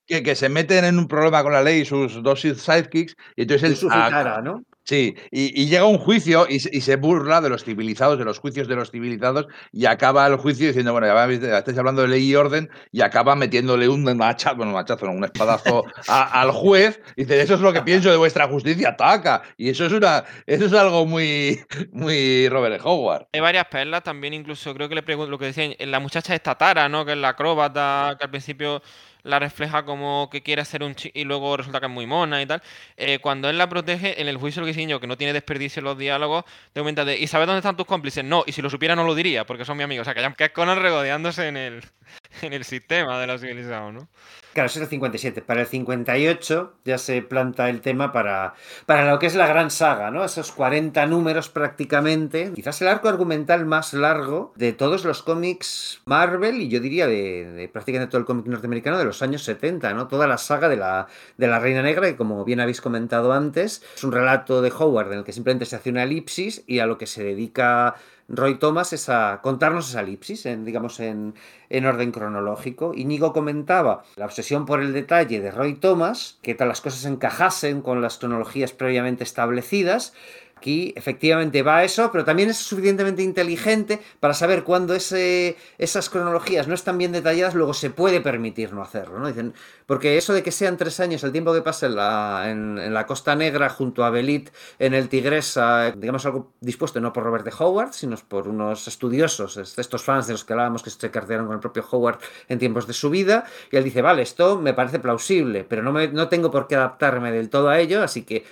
que, 0.04 0.22
que 0.24 0.34
se 0.34 0.48
meten 0.48 0.84
en 0.84 0.98
un 0.98 1.06
problema 1.06 1.44
con 1.44 1.52
la 1.52 1.62
ley 1.62 1.84
sus 1.84 2.20
dos 2.20 2.40
sidekicks 2.40 3.16
y 3.36 3.42
entonces 3.42 3.70
él. 3.70 3.76
Su 3.76 3.88
cara, 3.88 4.40
¿no? 4.42 4.64
Sí, 4.90 5.14
y, 5.30 5.66
llega 5.66 5.84
un 5.84 5.98
juicio 5.98 6.48
y, 6.48 6.58
se 6.58 6.96
burla 6.96 7.40
de 7.40 7.48
los 7.48 7.62
civilizados, 7.62 8.18
de 8.18 8.24
los 8.24 8.40
juicios 8.40 8.66
de 8.66 8.74
los 8.74 8.90
civilizados, 8.90 9.46
y 9.70 9.86
acaba 9.86 10.26
el 10.26 10.34
juicio 10.34 10.66
diciendo, 10.66 10.90
bueno, 10.90 11.06
ya, 11.06 11.58
estáis 11.58 11.78
hablando 11.78 12.02
de 12.02 12.08
ley 12.08 12.28
y 12.28 12.34
orden, 12.34 12.68
y 12.90 13.00
acaba 13.00 13.36
metiéndole 13.36 13.88
un 13.88 14.02
machazo, 14.16 14.56
bueno, 14.56 14.72
un 14.72 14.78
machazo, 14.78 15.06
no, 15.06 15.12
un 15.12 15.22
espadazo 15.22 15.84
al 16.08 16.50
juez, 16.50 17.00
y 17.14 17.22
dice, 17.22 17.40
eso 17.40 17.54
es 17.54 17.60
lo 17.60 17.72
que 17.72 17.82
pienso 17.82 18.10
de 18.10 18.16
vuestra 18.16 18.48
justicia, 18.48 18.88
ataca. 18.88 19.42
Y 19.56 19.68
eso 19.68 19.86
es 19.86 19.92
una, 19.92 20.24
eso 20.44 20.66
es 20.66 20.72
algo 20.72 21.06
muy, 21.06 21.60
muy 21.92 22.48
Robert 22.48 22.80
Howard. 22.84 23.28
Hay 23.32 23.40
varias 23.40 23.66
perlas 23.66 24.02
también, 24.02 24.34
incluso 24.34 24.74
creo 24.74 24.88
que 24.88 24.96
le 24.96 25.04
pregunto 25.04 25.30
lo 25.30 25.38
que 25.38 25.44
decían, 25.44 25.72
la 25.78 26.00
muchacha 26.00 26.34
esta 26.34 26.56
Tara, 26.56 26.88
¿no? 26.88 27.04
Que 27.04 27.12
es 27.12 27.18
la 27.18 27.28
acróbata, 27.28 28.16
que 28.18 28.24
al 28.24 28.30
principio 28.30 28.82
la 29.22 29.38
refleja 29.38 29.84
como 29.84 30.28
que 30.30 30.42
quiere 30.42 30.62
hacer 30.62 30.82
un 30.82 30.94
y 31.14 31.24
luego 31.24 31.56
resulta 31.56 31.80
que 31.80 31.86
es 31.86 31.92
muy 31.92 32.06
mona 32.06 32.42
y 32.42 32.46
tal. 32.46 32.62
Eh, 32.96 33.18
cuando 33.18 33.48
él 33.48 33.58
la 33.58 33.68
protege, 33.68 34.20
en 34.20 34.28
el 34.28 34.36
juicio 34.36 34.60
lo 34.60 34.66
que 34.66 34.72
dice 34.72 35.00
que 35.00 35.06
no 35.06 35.16
tiene 35.16 35.32
desperdicio 35.32 35.80
en 35.80 35.84
los 35.84 35.98
diálogos, 35.98 36.44
te 36.72 36.80
comenta 36.80 37.04
de, 37.04 37.18
¿y 37.18 37.26
sabes 37.26 37.46
dónde 37.46 37.58
están 37.58 37.76
tus 37.76 37.86
cómplices? 37.86 38.24
No, 38.24 38.44
y 38.46 38.52
si 38.52 38.62
lo 38.62 38.70
supiera 38.70 38.96
no 38.96 39.04
lo 39.04 39.14
diría, 39.14 39.44
porque 39.44 39.64
son 39.64 39.76
mi 39.76 39.84
amigos. 39.84 40.02
O 40.02 40.04
sea, 40.06 40.14
que, 40.14 40.22
ya, 40.22 40.32
que 40.32 40.44
es 40.44 40.50
Conan 40.50 40.80
regodeándose 40.80 41.48
en 41.48 41.56
el, 41.56 41.84
en 42.42 42.52
el 42.52 42.64
sistema 42.64 43.20
de 43.20 43.26
los 43.26 43.40
civilizados, 43.40 43.92
¿no? 43.92 44.08
Claro, 44.52 44.66
eso 44.66 44.80
es 44.80 44.84
el 44.84 44.88
57. 44.88 45.42
Para 45.42 45.60
el 45.60 45.66
58 45.66 46.74
ya 46.84 46.98
se 46.98 47.22
planta 47.22 47.70
el 47.70 47.80
tema 47.80 48.12
para, 48.12 48.54
para 48.84 49.08
lo 49.08 49.18
que 49.18 49.26
es 49.26 49.36
la 49.36 49.46
gran 49.46 49.70
saga, 49.70 50.10
¿no? 50.10 50.24
Esos 50.24 50.50
40 50.52 51.06
números 51.06 51.48
prácticamente. 51.48 52.52
Quizás 52.54 52.82
el 52.82 52.88
arco 52.88 53.08
argumental 53.08 53.64
más 53.66 53.94
largo 53.94 54.52
de 54.56 54.72
todos 54.72 55.04
los 55.04 55.22
cómics 55.22 56.00
Marvel 56.04 56.60
y 56.60 56.68
yo 56.68 56.80
diría 56.80 57.06
de, 57.06 57.50
de 57.50 57.68
prácticamente 57.68 58.10
todo 58.10 58.20
el 58.20 58.26
cómic 58.26 58.46
norteamericano 58.46 58.98
de 58.98 59.04
los 59.04 59.22
años 59.22 59.44
70, 59.44 59.94
¿no? 59.94 60.08
Toda 60.08 60.26
la 60.26 60.38
saga 60.38 60.68
de 60.68 60.76
la, 60.76 61.06
de 61.36 61.46
la 61.46 61.60
Reina 61.60 61.82
Negra, 61.82 62.08
que 62.08 62.16
como 62.16 62.44
bien 62.44 62.60
habéis 62.60 62.80
comentado 62.80 63.32
antes, 63.32 63.84
es 63.94 64.04
un 64.04 64.12
relato 64.12 64.62
de 64.62 64.72
Howard 64.76 65.12
en 65.12 65.18
el 65.18 65.24
que 65.24 65.32
simplemente 65.32 65.64
se 65.64 65.76
hace 65.76 65.90
una 65.90 66.02
elipsis 66.02 66.64
y 66.66 66.80
a 66.80 66.86
lo 66.86 66.98
que 66.98 67.06
se 67.06 67.22
dedica 67.22 67.94
Roy 68.32 68.58
Thomas 68.58 68.92
es 68.92 69.08
a 69.08 69.40
contarnos 69.42 69.90
esa 69.90 70.02
elipsis, 70.02 70.46
en, 70.46 70.64
digamos, 70.64 71.00
en, 71.00 71.34
en, 71.68 71.84
orden 71.84 72.12
cronológico. 72.12 72.92
Íñigo 72.94 73.32
comentaba 73.32 74.04
la 74.14 74.24
obsesión 74.24 74.66
por 74.66 74.80
el 74.80 74.92
detalle 74.92 75.40
de 75.40 75.50
Roy 75.50 75.74
Thomas, 75.74 76.38
que 76.40 76.54
tal 76.54 76.68
las 76.68 76.80
cosas 76.80 77.04
encajasen 77.06 77.82
con 77.82 78.00
las 78.00 78.18
cronologías 78.18 78.72
previamente 78.72 79.24
establecidas. 79.24 80.14
Aquí 80.60 80.92
efectivamente 80.94 81.62
va 81.62 81.84
eso, 81.84 82.12
pero 82.12 82.22
también 82.22 82.50
es 82.50 82.58
suficientemente 82.58 83.22
inteligente 83.22 83.98
para 84.20 84.34
saber 84.34 84.62
cuándo 84.62 84.94
esas 84.94 86.10
cronologías 86.10 86.68
no 86.68 86.74
están 86.74 86.98
bien 86.98 87.12
detalladas, 87.12 87.54
luego 87.54 87.72
se 87.72 87.88
puede 87.88 88.20
permitir 88.20 88.74
no 88.74 88.82
hacerlo. 88.82 89.18
¿no? 89.18 89.28
Dicen, 89.28 89.54
porque 89.86 90.18
eso 90.18 90.34
de 90.34 90.42
que 90.42 90.52
sean 90.52 90.76
tres 90.76 91.00
años 91.00 91.24
el 91.24 91.32
tiempo 91.32 91.54
que 91.54 91.62
pasa 91.62 91.86
en 91.86 92.92
la, 92.94 93.06
Costa 93.06 93.34
Negra 93.34 93.70
junto 93.70 94.04
a 94.04 94.10
Belit 94.10 94.50
en 94.78 94.92
el 94.92 95.08
Tigresa, 95.08 95.92
digamos 95.92 96.26
algo 96.26 96.52
dispuesto 96.60 97.00
no 97.00 97.10
por 97.14 97.24
Robert 97.24 97.46
de 97.46 97.54
Howard, 97.58 97.94
sino 97.94 98.14
por 98.28 98.46
unos 98.46 98.86
estudiosos, 98.86 99.56
estos 99.56 100.02
fans 100.02 100.26
de 100.26 100.34
los 100.34 100.44
que 100.44 100.52
hablábamos 100.52 100.82
que 100.82 100.90
se 100.90 101.10
cartearon 101.10 101.46
con 101.46 101.54
el 101.54 101.60
propio 101.60 101.86
Howard 101.90 102.18
en 102.50 102.58
tiempos 102.58 102.86
de 102.86 102.92
su 102.92 103.08
vida, 103.08 103.46
y 103.72 103.78
él 103.78 103.84
dice, 103.84 104.02
vale, 104.02 104.20
esto 104.20 104.60
me 104.60 104.74
parece 104.74 104.98
plausible, 104.98 105.64
pero 105.64 105.82
no 105.82 106.28
tengo 106.28 106.50
por 106.50 106.68
qué 106.68 106.76
adaptarme 106.76 107.32
del 107.32 107.48
todo 107.48 107.70
a 107.70 107.78
ello, 107.78 108.02
así 108.02 108.24
que 108.24 108.44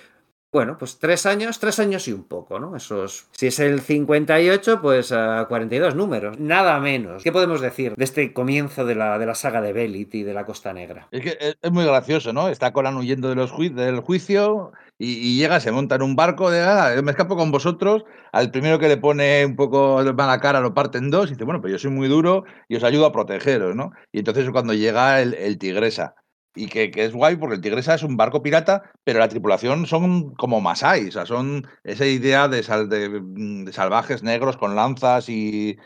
bueno, 0.51 0.77
pues 0.79 0.97
tres 0.97 1.27
años, 1.27 1.59
tres 1.59 1.79
años 1.79 2.07
y 2.07 2.13
un 2.13 2.23
poco, 2.23 2.59
¿no? 2.59 2.75
Esos, 2.75 3.27
si 3.31 3.47
es 3.47 3.59
el 3.59 3.81
58, 3.81 4.81
pues 4.81 5.11
a 5.11 5.43
uh, 5.43 5.47
42 5.47 5.93
números, 5.95 6.39
nada 6.39 6.79
menos. 6.79 7.21
¿Qué 7.23 7.31
podemos 7.31 7.61
decir 7.61 7.95
de 7.95 8.03
este 8.03 8.33
comienzo 8.33 8.85
de 8.85 8.95
la, 8.95 9.19
de 9.19 9.27
la 9.27 9.35
saga 9.35 9.61
de 9.61 9.73
Belit 9.73 10.15
y 10.15 10.23
de 10.23 10.33
la 10.33 10.45
Costa 10.45 10.73
Negra? 10.73 11.07
Es 11.11 11.21
que 11.21 11.37
es 11.61 11.71
muy 11.71 11.85
gracioso, 11.85 12.33
¿no? 12.33 12.49
Está 12.49 12.73
Conan 12.73 12.97
huyendo 12.97 13.29
de 13.29 13.35
los 13.35 13.55
del 13.55 13.99
juicio 13.99 14.71
y, 14.97 15.37
llega, 15.37 15.59
se 15.59 15.71
monta 15.71 15.95
en 15.95 16.01
un 16.01 16.15
barco 16.15 16.49
de, 16.49 16.61
ah, 16.61 16.99
me 17.03 17.11
escapo 17.11 17.37
con 17.37 17.51
vosotros, 17.51 18.03
al 18.31 18.49
primero 18.49 18.79
que 18.79 18.87
le 18.87 18.97
pone 18.97 19.45
un 19.45 19.55
poco 19.55 20.01
mala 20.15 20.39
cara 20.39 20.61
lo 20.61 20.73
parte 20.73 20.97
en 20.97 21.11
dos 21.11 21.29
y 21.29 21.33
dice, 21.33 21.45
bueno, 21.45 21.61
pues 21.61 21.71
yo 21.71 21.79
soy 21.79 21.91
muy 21.91 22.07
duro 22.07 22.43
y 22.67 22.75
os 22.75 22.83
ayudo 22.83 23.05
a 23.05 23.11
protegeros, 23.11 23.75
¿no? 23.75 23.91
Y 24.11 24.19
entonces 24.19 24.49
cuando 24.49 24.73
llega 24.73 25.21
el 25.21 25.57
tigresa 25.57 26.15
y 26.55 26.67
que, 26.67 26.91
que, 26.91 27.05
es 27.05 27.13
guay 27.13 27.35
porque 27.35 27.55
el 27.55 27.61
Tigresa 27.61 27.95
es 27.95 28.03
un 28.03 28.17
barco 28.17 28.41
pirata, 28.41 28.91
pero 29.03 29.19
la 29.19 29.29
tripulación 29.29 29.85
son 29.85 30.33
como 30.35 30.61
Masai, 30.61 31.07
o 31.07 31.11
sea, 31.11 31.25
son 31.25 31.67
esa 31.83 32.05
idea 32.05 32.47
de, 32.47 32.61
de 32.61 33.73
salvajes 33.73 34.23
negros 34.23 34.57
con 34.57 34.75
lanzas 34.75 35.29
y, 35.29 35.77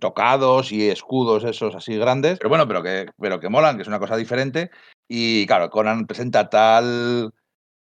tocados 0.00 0.72
y 0.72 0.88
escudos 0.88 1.44
esos 1.44 1.74
así 1.76 1.96
grandes, 1.96 2.38
pero 2.38 2.48
bueno, 2.48 2.66
pero 2.66 2.82
que, 2.82 3.06
pero 3.20 3.38
que 3.38 3.48
molan, 3.48 3.76
que 3.76 3.82
es 3.82 3.88
una 3.88 4.00
cosa 4.00 4.16
diferente. 4.16 4.70
Y 5.06 5.46
claro, 5.46 5.70
Conan 5.70 6.06
presenta 6.06 6.50
tal 6.50 7.32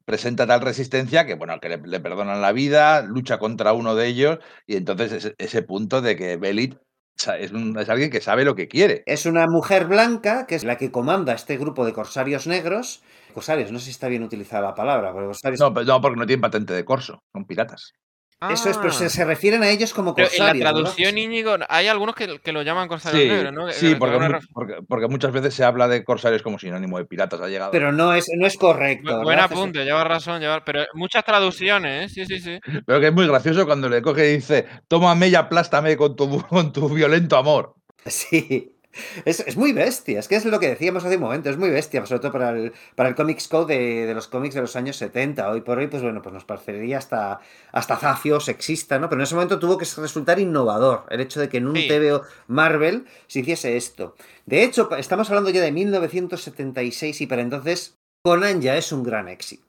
presenta 0.08 0.48
tal 0.48 0.62
resistencia 0.62 1.26
que, 1.26 1.36
bueno, 1.36 1.60
que 1.60 1.68
le, 1.68 2.00
perdonan 2.00 2.42
la 2.42 2.54
vida, 2.54 3.02
lucha 3.02 3.40
contra 3.40 3.74
uno 3.74 3.94
de 3.94 4.08
ellos 4.08 4.40
y 4.66 4.78
entonces 4.78 5.34
ese, 5.38 5.62
punto 5.64 6.02
de 6.02 6.16
que 6.16 6.38
Belit 6.38 6.78
es, 7.18 7.52
es, 7.52 7.90
alguien 7.90 8.10
que 8.10 8.22
sabe 8.22 8.46
lo 8.46 8.56
que 8.56 8.68
quiere. 8.68 9.04
Es 9.06 9.26
una 9.26 9.46
mujer 9.48 9.86
blanca 9.86 10.46
que 10.48 10.56
es 10.56 10.64
la 10.64 10.78
que 10.78 10.92
comanda 10.92 11.34
este 11.34 11.58
grupo 11.58 11.86
de 11.86 11.94
corsarios 11.94 12.48
negros. 12.48 13.04
Corsarios, 13.34 13.72
no 13.72 13.80
sé 13.80 13.86
si 13.86 13.92
está 13.92 14.08
bien 14.08 14.24
utilizada 14.24 14.68
la 14.70 14.74
palabra. 14.74 15.12
Porque 15.14 15.56
No, 15.60 15.70
no, 15.70 16.02
porque 16.02 16.20
no 16.20 16.26
tienen 16.26 16.42
patente 16.42 16.74
de 16.74 16.86
corso, 16.86 17.24
son 17.34 17.46
piratas. 17.46 17.94
Eso 18.40 18.70
es, 18.70 18.78
pero 18.78 18.92
se, 18.94 19.22
ah. 19.22 19.26
refieren 19.26 19.64
a 19.64 19.70
ellos 19.70 19.94
como 19.96 20.14
corsarios. 20.14 20.52
en 20.52 20.60
la 20.60 20.72
traducción, 20.72 21.18
Íñigo, 21.18 21.56
hay 21.70 21.88
algunos 21.88 22.14
que, 22.14 22.52
lo 22.52 22.62
llaman 22.62 22.88
corsarios 22.88 23.28
negros, 23.28 23.52
¿no? 23.52 23.72
Sí, 23.72 23.96
porque, 23.96 25.08
muchas 25.08 25.32
veces 25.32 25.56
se 25.56 25.64
habla 25.64 25.88
de 25.88 26.04
corsarios 26.04 26.44
como 26.44 26.60
sinónimo 26.60 27.00
de 27.00 27.06
piratas. 27.06 27.42
Ha 27.42 27.48
llegado. 27.48 27.72
Pero 27.72 27.92
no 27.92 28.14
es, 28.14 28.28
no 28.38 28.46
es 28.46 28.56
correcto. 28.58 29.24
buen 29.24 29.40
apunte, 29.40 29.84
lleva 29.84 30.04
razón. 30.04 30.40
Lleva, 30.40 30.64
pero 30.64 30.86
muchas 30.94 31.26
traducciones, 31.26 32.12
¿eh? 32.12 32.14
Sí, 32.14 32.26
sí, 32.26 32.40
sí. 32.40 32.60
Pero 32.86 33.00
que 33.00 33.08
es 33.08 33.14
muy 33.14 33.28
gracioso 33.28 33.66
cuando 33.66 33.90
le 33.90 34.04
coge 34.04 34.30
y 34.30 34.36
dice: 34.36 34.68
Tómame 34.88 35.30
y 35.30 35.36
aplástame 35.36 35.98
con 35.98 36.16
tu, 36.16 36.42
con 36.48 36.72
tu 36.72 36.90
violento 36.90 37.38
amor. 37.38 37.76
Sí. 38.06 38.77
Es, 39.26 39.58
muy 39.58 39.74
bestia, 39.74 40.20
es 40.20 40.28
que 40.28 40.36
es 40.36 40.46
lo 40.46 40.60
que 40.60 40.70
decíamos 40.70 41.06
hace 41.06 41.16
un 41.16 41.22
momento, 41.22 41.50
es 41.50 41.58
muy 41.58 41.70
bestia, 41.70 42.06
sobre 42.06 42.20
todo 42.20 42.32
para 42.32 42.52
el, 42.52 42.74
para 42.96 43.10
el 43.10 43.16
Comics 43.16 43.48
Code 43.48 44.06
de, 44.06 44.14
los 44.14 44.28
cómics 44.28 44.56
de 44.56 44.62
los 44.62 44.76
años 44.76 44.98
70. 44.98 45.50
Hoy 45.50 45.62
por 45.62 45.78
hoy, 45.78 45.88
pues 45.88 46.02
bueno, 46.02 46.22
pues 46.22 46.34
nos 46.34 46.46
parecería 46.46 46.98
hasta, 46.98 47.40
hasta 47.72 47.98
zafio, 47.98 48.40
sexista, 48.40 48.98
¿no? 49.00 49.10
Pero 49.10 49.22
en 49.22 49.24
ese 49.24 49.36
momento 49.36 49.60
tuvo 49.60 49.78
que 49.78 49.86
resultar 49.98 50.40
innovador 50.40 51.06
el 51.10 51.22
hecho 51.22 51.40
de 51.40 51.50
que 51.50 51.58
en 51.58 51.68
un 51.68 51.76
TVO 51.76 52.24
Marvel 52.48 53.06
se 53.28 53.40
hiciese 53.40 53.78
esto. 53.78 54.16
De 54.46 54.64
hecho, 54.64 54.90
estamos 54.96 55.30
hablando 55.30 55.50
ya 55.50 55.62
de 55.62 55.72
1976 55.72 57.22
y 57.22 57.28
para 57.28 57.42
entonces 57.42 57.98
Conan 58.24 58.62
ya 58.62 58.78
es 58.78 58.92
un 58.92 59.04
gran 59.04 59.28
éxito. 59.28 59.67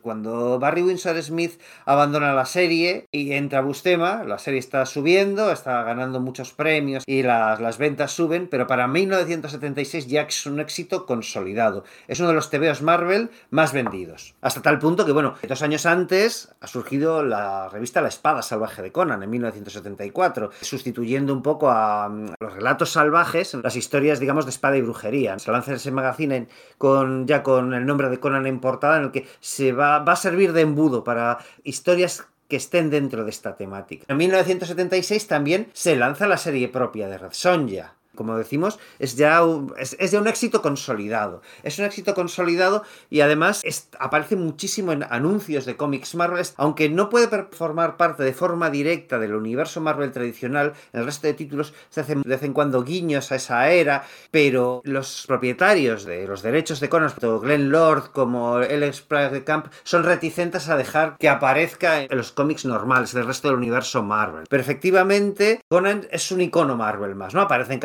Cuando 0.00 0.58
Barry 0.58 0.82
Windsor 0.82 1.22
Smith 1.22 1.60
abandona 1.84 2.32
la 2.32 2.46
serie 2.46 3.06
y 3.10 3.32
entra 3.32 3.60
Bustema, 3.60 4.24
la 4.24 4.38
serie 4.38 4.58
está 4.60 4.86
subiendo, 4.86 5.50
está 5.50 5.82
ganando 5.82 6.20
muchos 6.20 6.52
premios 6.52 7.04
y 7.06 7.22
las, 7.22 7.60
las 7.60 7.78
ventas 7.78 8.12
suben, 8.12 8.48
pero 8.48 8.66
para 8.66 8.86
1976 8.88 10.06
ya 10.06 10.22
es 10.22 10.46
un 10.46 10.60
éxito 10.60 11.06
consolidado. 11.06 11.84
Es 12.06 12.20
uno 12.20 12.28
de 12.28 12.34
los 12.34 12.50
TVOs 12.50 12.82
Marvel 12.82 13.30
más 13.50 13.72
vendidos. 13.72 14.34
Hasta 14.40 14.62
tal 14.62 14.78
punto 14.78 15.04
que, 15.04 15.12
bueno, 15.12 15.34
dos 15.46 15.62
años 15.62 15.86
antes 15.86 16.54
ha 16.60 16.66
surgido 16.66 17.22
la 17.22 17.68
revista 17.68 18.00
La 18.00 18.08
Espada 18.08 18.42
Salvaje 18.42 18.82
de 18.82 18.92
Conan 18.92 19.22
en 19.22 19.30
1974, 19.30 20.50
sustituyendo 20.60 21.32
un 21.32 21.42
poco 21.42 21.70
a, 21.70 22.08
los 22.40 22.52
relatos 22.52 22.92
salvajes, 22.92 23.54
las 23.54 23.76
historias, 23.76 24.20
digamos, 24.20 24.44
de 24.44 24.50
espada 24.50 24.76
y 24.76 24.82
brujería. 24.82 25.38
Se 25.38 25.50
lanza 25.50 25.74
ese 25.74 25.90
magazine 25.90 26.48
con, 26.76 27.26
ya 27.26 27.42
con 27.42 27.74
el 27.74 27.86
nombre 27.86 28.08
de 28.08 28.20
Conan 28.20 28.46
en 28.46 28.60
portada 28.60 28.98
en 28.98 29.04
el 29.04 29.10
que 29.10 29.26
se 29.40 29.72
va, 29.72 29.87
a 29.96 30.16
servir 30.16 30.52
de 30.52 30.62
embudo 30.62 31.04
para 31.04 31.38
historias 31.64 32.26
que 32.48 32.56
estén 32.56 32.88
dentro 32.90 33.24
de 33.24 33.30
esta 33.30 33.56
temática. 33.56 34.06
En 34.08 34.16
1976 34.16 35.26
también 35.26 35.68
se 35.72 35.96
lanza 35.96 36.26
la 36.26 36.38
serie 36.38 36.68
propia 36.68 37.08
de 37.08 37.18
Red 37.18 37.32
Sonja, 37.32 37.94
como 38.18 38.36
decimos, 38.36 38.80
es 38.98 39.14
ya, 39.14 39.44
un, 39.44 39.72
es, 39.78 40.12
un 40.12 40.26
éxito 40.26 40.60
consolidado. 40.60 41.40
Es 41.62 41.78
un 41.78 41.84
éxito 41.84 42.14
consolidado 42.14 42.82
y 43.10 43.20
además 43.20 43.62
aparece 44.00 44.34
muchísimo 44.34 44.90
en 44.90 45.04
anuncios 45.04 45.64
de 45.66 45.76
cómics 45.76 46.16
Marvel, 46.16 46.44
aunque 46.56 46.88
no 46.88 47.10
puede 47.10 47.28
formar 47.52 47.96
parte 47.96 48.24
de 48.24 48.34
forma 48.34 48.70
directa 48.70 49.20
del 49.20 49.34
universo 49.34 49.80
Marvel 49.80 50.10
tradicional, 50.10 50.72
en 50.92 51.00
el 51.00 51.06
resto 51.06 51.28
de 51.28 51.34
títulos 51.34 51.74
se 51.90 52.00
hacen 52.00 52.22
de 52.22 52.28
vez 52.28 52.42
en 52.42 52.52
cuando 52.52 52.82
guiños 52.82 53.30
a 53.30 53.36
esa 53.36 53.70
era, 53.70 54.04
pero 54.32 54.80
los 54.82 55.24
propietarios 55.28 56.04
de 56.04 56.26
los 56.26 56.42
derechos 56.42 56.80
de 56.80 56.88
Conan, 56.88 57.10
tanto 57.10 57.38
Glenn 57.38 57.70
Lord 57.70 58.10
como 58.10 58.56
Alex 58.56 59.06
de 59.08 59.44
Camp, 59.44 59.68
son 59.84 60.02
reticentes 60.02 60.68
a 60.68 60.76
dejar 60.76 61.16
que 61.18 61.28
aparezca 61.28 62.02
en 62.02 62.16
los 62.16 62.32
cómics 62.32 62.64
normales 62.64 63.12
del 63.12 63.26
resto 63.26 63.46
del 63.46 63.58
universo 63.58 64.02
Marvel. 64.02 64.46
Pero 64.50 64.60
efectivamente, 64.60 65.60
Conan 65.68 66.08
es 66.10 66.32
un 66.32 66.40
icono 66.40 66.76
Marvel 66.76 67.14
más, 67.14 67.32
¿no? 67.32 67.42
Aparece 67.42 67.74
en 67.74 67.80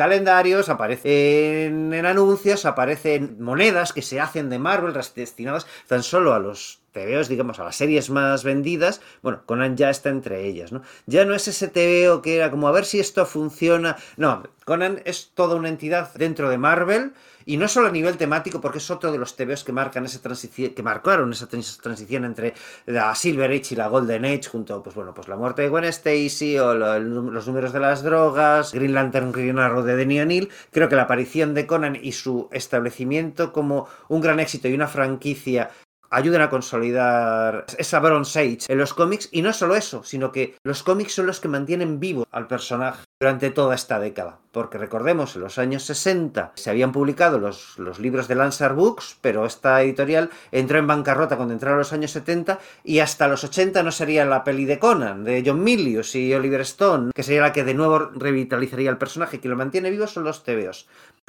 aparecen 0.68 1.92
en 1.92 2.06
anuncios, 2.06 2.64
aparecen 2.64 3.36
monedas 3.40 3.92
que 3.92 4.02
se 4.02 4.20
hacen 4.20 4.50
de 4.50 4.58
Marvel 4.58 4.94
destinadas 5.14 5.66
tan 5.86 6.02
solo 6.02 6.34
a 6.34 6.38
los 6.38 6.80
TVOs, 6.92 7.28
digamos, 7.28 7.58
a 7.58 7.64
las 7.64 7.76
series 7.76 8.08
más 8.08 8.44
vendidas, 8.44 9.00
bueno, 9.20 9.42
Conan 9.46 9.76
ya 9.76 9.90
está 9.90 10.10
entre 10.10 10.46
ellas, 10.46 10.72
¿no? 10.72 10.82
Ya 11.06 11.24
no 11.24 11.34
es 11.34 11.48
ese 11.48 11.68
TVO 11.68 12.22
que 12.22 12.36
era 12.36 12.50
como 12.50 12.68
a 12.68 12.72
ver 12.72 12.84
si 12.84 13.00
esto 13.00 13.26
funciona. 13.26 13.96
No, 14.16 14.44
Conan 14.64 15.02
es 15.04 15.32
toda 15.34 15.56
una 15.56 15.68
entidad 15.68 16.14
dentro 16.14 16.48
de 16.48 16.58
Marvel 16.58 17.12
y 17.46 17.56
no 17.56 17.68
solo 17.68 17.88
a 17.88 17.90
nivel 17.90 18.16
temático, 18.16 18.60
porque 18.60 18.78
es 18.78 18.90
otro 18.90 19.12
de 19.12 19.18
los 19.18 19.36
TVOs 19.36 19.64
que 19.64 19.72
marcan 19.72 20.04
esa 20.04 20.20
transición, 20.20 20.74
que 20.74 20.82
marcaron 20.82 21.32
esa 21.32 21.46
transición 21.46 22.24
entre 22.24 22.54
la 22.86 23.14
Silver 23.14 23.50
Age 23.50 23.74
y 23.74 23.76
la 23.76 23.88
Golden 23.88 24.24
Age, 24.24 24.48
junto, 24.50 24.82
pues 24.82 24.94
bueno, 24.94 25.14
pues 25.14 25.28
la 25.28 25.36
muerte 25.36 25.62
de 25.62 25.68
Gwen 25.68 25.84
Stacy 25.84 26.58
o 26.58 26.74
los 26.74 27.46
números 27.46 27.72
de 27.72 27.80
las 27.80 28.02
drogas, 28.02 28.72
Green 28.72 28.94
Lantern 28.94 29.32
Green 29.32 29.58
Arrow 29.58 29.82
de 29.82 29.96
Denny 29.96 30.20
O'Neill. 30.20 30.48
Creo 30.70 30.88
que 30.88 30.96
la 30.96 31.02
aparición 31.02 31.54
de 31.54 31.66
Conan 31.66 31.98
y 32.00 32.12
su 32.12 32.48
establecimiento 32.52 33.52
como 33.52 33.88
un 34.08 34.20
gran 34.20 34.40
éxito 34.40 34.68
y 34.68 34.74
una 34.74 34.88
franquicia 34.88 35.70
ayudan 36.14 36.42
a 36.42 36.50
consolidar 36.50 37.66
esa 37.76 38.00
Bronze 38.00 38.40
Age 38.40 38.58
en 38.68 38.78
los 38.78 38.94
cómics 38.94 39.28
y 39.32 39.42
no 39.42 39.52
solo 39.52 39.74
eso, 39.74 40.04
sino 40.04 40.32
que 40.32 40.56
los 40.62 40.82
cómics 40.82 41.14
son 41.14 41.26
los 41.26 41.40
que 41.40 41.48
mantienen 41.48 42.00
vivo 42.00 42.26
al 42.30 42.46
personaje 42.46 43.04
durante 43.20 43.50
toda 43.50 43.74
esta 43.74 43.98
década. 43.98 44.38
Porque 44.52 44.78
recordemos, 44.78 45.34
en 45.34 45.42
los 45.42 45.58
años 45.58 45.82
60 45.84 46.52
se 46.54 46.70
habían 46.70 46.92
publicado 46.92 47.38
los, 47.38 47.78
los 47.78 47.98
libros 47.98 48.28
de 48.28 48.36
Lancer 48.36 48.74
Books, 48.74 49.16
pero 49.20 49.46
esta 49.46 49.82
editorial 49.82 50.30
entró 50.52 50.78
en 50.78 50.86
bancarrota 50.86 51.36
cuando 51.36 51.54
entraron 51.54 51.78
los 51.78 51.92
años 51.92 52.12
70 52.12 52.60
y 52.84 53.00
hasta 53.00 53.26
los 53.26 53.42
80 53.42 53.82
no 53.82 53.90
sería 53.90 54.24
la 54.24 54.44
peli 54.44 54.64
de 54.64 54.78
Conan, 54.78 55.24
de 55.24 55.42
John 55.44 55.64
Milius 55.64 56.14
y 56.14 56.32
Oliver 56.34 56.60
Stone, 56.60 57.10
que 57.14 57.24
sería 57.24 57.42
la 57.42 57.52
que 57.52 57.64
de 57.64 57.74
nuevo 57.74 57.98
revitalizaría 57.98 58.90
el 58.90 58.98
personaje, 58.98 59.40
que 59.40 59.48
lo 59.48 59.56
mantiene 59.56 59.90
vivo 59.90 60.06
son 60.06 60.24
los 60.24 60.44
TVOs. 60.44 60.86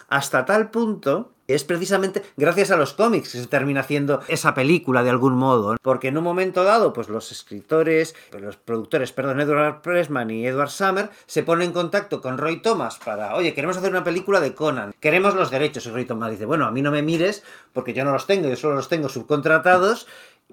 Hasta 0.07 0.45
tal 0.45 0.69
punto 0.69 1.31
es 1.47 1.63
precisamente 1.63 2.23
gracias 2.37 2.71
a 2.71 2.77
los 2.77 2.93
cómics 2.93 3.31
que 3.31 3.37
se 3.37 3.47
termina 3.47 3.81
haciendo 3.81 4.21
esa 4.27 4.53
película 4.53 5.03
de 5.03 5.11
algún 5.11 5.35
modo. 5.35 5.75
Porque 5.81 6.07
en 6.07 6.17
un 6.17 6.23
momento 6.23 6.63
dado, 6.63 6.93
pues 6.93 7.07
los 7.07 7.31
escritores, 7.31 8.15
los 8.39 8.57
productores, 8.57 9.11
perdón, 9.11 9.41
Edward 9.41 9.81
Pressman 9.81 10.31
y 10.31 10.47
Edward 10.47 10.69
Summer, 10.69 11.09
se 11.27 11.43
ponen 11.43 11.67
en 11.67 11.73
contacto 11.73 12.21
con 12.21 12.37
Roy 12.37 12.61
Thomas 12.61 12.99
para, 13.03 13.35
oye, 13.35 13.53
queremos 13.53 13.77
hacer 13.77 13.91
una 13.91 14.03
película 14.03 14.39
de 14.39 14.55
Conan, 14.55 14.93
queremos 14.99 15.35
los 15.35 15.51
derechos. 15.51 15.85
Y 15.85 15.91
Roy 15.91 16.05
Thomas 16.05 16.31
dice, 16.31 16.45
bueno, 16.45 16.65
a 16.65 16.71
mí 16.71 16.81
no 16.81 16.91
me 16.91 17.01
mires 17.01 17.43
porque 17.73 17.93
yo 17.93 18.03
no 18.03 18.11
los 18.11 18.25
tengo, 18.25 18.49
yo 18.49 18.55
solo 18.55 18.75
los 18.75 18.89
tengo 18.89 19.09
subcontratados 19.09 20.07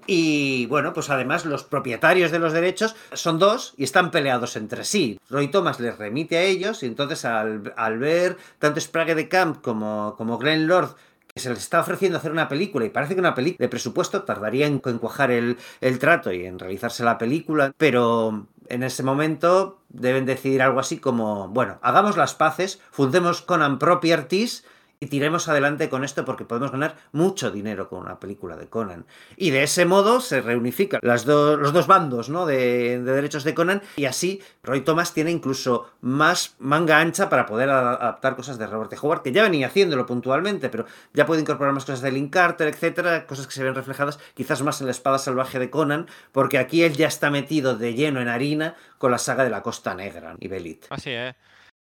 y 0.05 0.65
bueno, 0.65 0.93
pues 0.93 1.09
además 1.09 1.45
los 1.45 1.63
propietarios 1.63 2.31
de 2.31 2.39
los 2.39 2.53
derechos 2.53 2.95
son 3.13 3.39
dos 3.39 3.73
y 3.77 3.83
están 3.83 4.11
peleados 4.11 4.55
entre 4.55 4.83
sí. 4.83 5.19
Roy 5.29 5.47
Thomas 5.47 5.79
les 5.79 5.97
remite 5.97 6.37
a 6.37 6.43
ellos 6.43 6.83
y 6.83 6.87
entonces 6.87 7.25
al, 7.25 7.61
ver 7.99 8.37
tanto 8.59 8.81
Sprague 8.81 9.15
de 9.15 9.29
Camp 9.29 9.61
como, 9.61 10.15
como 10.17 10.37
Glenn 10.37 10.67
Lord 10.67 10.95
que 11.33 11.41
se 11.41 11.49
les 11.49 11.59
está 11.59 11.79
ofreciendo 11.79 12.19
hacer 12.19 12.31
una 12.31 12.47
película 12.47 12.85
y 12.85 12.89
parece 12.89 13.15
que 13.15 13.19
una 13.19 13.33
película 13.33 13.63
de 13.63 13.69
presupuesto 13.69 14.21
tardaría 14.21 14.67
en 14.67 14.81
encuajar 14.85 15.31
el, 15.31 15.57
el 15.81 15.97
trato 15.97 16.31
y 16.31 16.45
en 16.45 16.59
realizarse 16.59 17.03
la 17.03 17.17
película, 17.17 17.73
pero 17.75 18.45
en 18.69 18.83
ese 18.83 19.01
momento 19.01 19.79
deben 19.89 20.25
decidir 20.27 20.61
algo 20.61 20.79
así 20.79 20.99
como, 20.99 21.47
bueno, 21.47 21.79
hagamos 21.81 22.17
las 22.17 22.35
paces, 22.35 22.79
fundemos 22.91 23.41
Conan 23.41 23.79
Properties 23.79 24.63
y 25.03 25.07
tiremos 25.07 25.49
adelante 25.49 25.89
con 25.89 26.05
esto 26.05 26.23
porque 26.23 26.45
podemos 26.45 26.71
ganar 26.71 26.95
mucho 27.11 27.51
dinero 27.51 27.89
con 27.89 27.99
una 28.03 28.21
película 28.21 28.55
de 28.55 28.67
Conan. 28.67 29.05
Y 29.35 29.49
de 29.49 29.63
ese 29.63 29.85
modo 29.85 30.21
se 30.21 30.39
reunifican 30.39 31.01
las 31.03 31.25
los 31.25 31.73
dos 31.73 31.87
bandos 31.87 32.29
¿no? 32.29 32.45
de, 32.45 33.01
derechos 33.01 33.43
de 33.43 33.53
Conan 33.53 33.81
y 33.97 34.05
así 34.05 34.41
Roy 34.63 34.81
Thomas 34.81 35.13
tiene 35.13 35.31
incluso 35.31 35.89
más 35.99 36.55
manga 36.59 36.99
ancha 36.99 37.27
para 37.27 37.45
poder 37.45 37.69
adaptar 37.69 38.37
cosas 38.37 38.57
de 38.57 38.65
Robert 38.65 38.93
Howard, 39.01 39.23
que 39.23 39.33
ya 39.33 39.43
venía 39.43 39.67
haciéndolo 39.67 40.05
puntualmente, 40.05 40.69
pero 40.69 40.85
ya 41.13 41.25
puede 41.25 41.41
incorporar 41.41 41.73
más 41.73 41.83
cosas 41.83 42.01
de 42.01 42.11
Link 42.11 42.31
Carter, 42.31 42.69
etcétera, 42.69 43.27
cosas 43.27 43.45
que 43.45 43.53
se 43.53 43.63
ven 43.63 43.75
reflejadas 43.75 44.19
quizás 44.35 44.61
más 44.61 44.79
en 44.79 44.87
la 44.87 44.91
espada 44.91 45.17
salvaje 45.17 45.59
de 45.59 45.69
Conan, 45.69 46.07
porque 46.31 46.57
aquí 46.57 46.83
él 46.83 46.93
ya 46.93 47.07
está 47.07 47.29
metido 47.29 47.75
de 47.75 47.93
lleno 47.93 48.21
en 48.21 48.29
harina 48.29 48.75
con 48.97 49.11
la 49.11 49.17
saga 49.17 49.43
de 49.43 49.49
la 49.49 49.63
Costa 49.63 49.95
Negra 49.95 50.37
y 50.39 50.47
Belit. 50.47 50.85
Así 50.89 51.11
es 51.11 51.35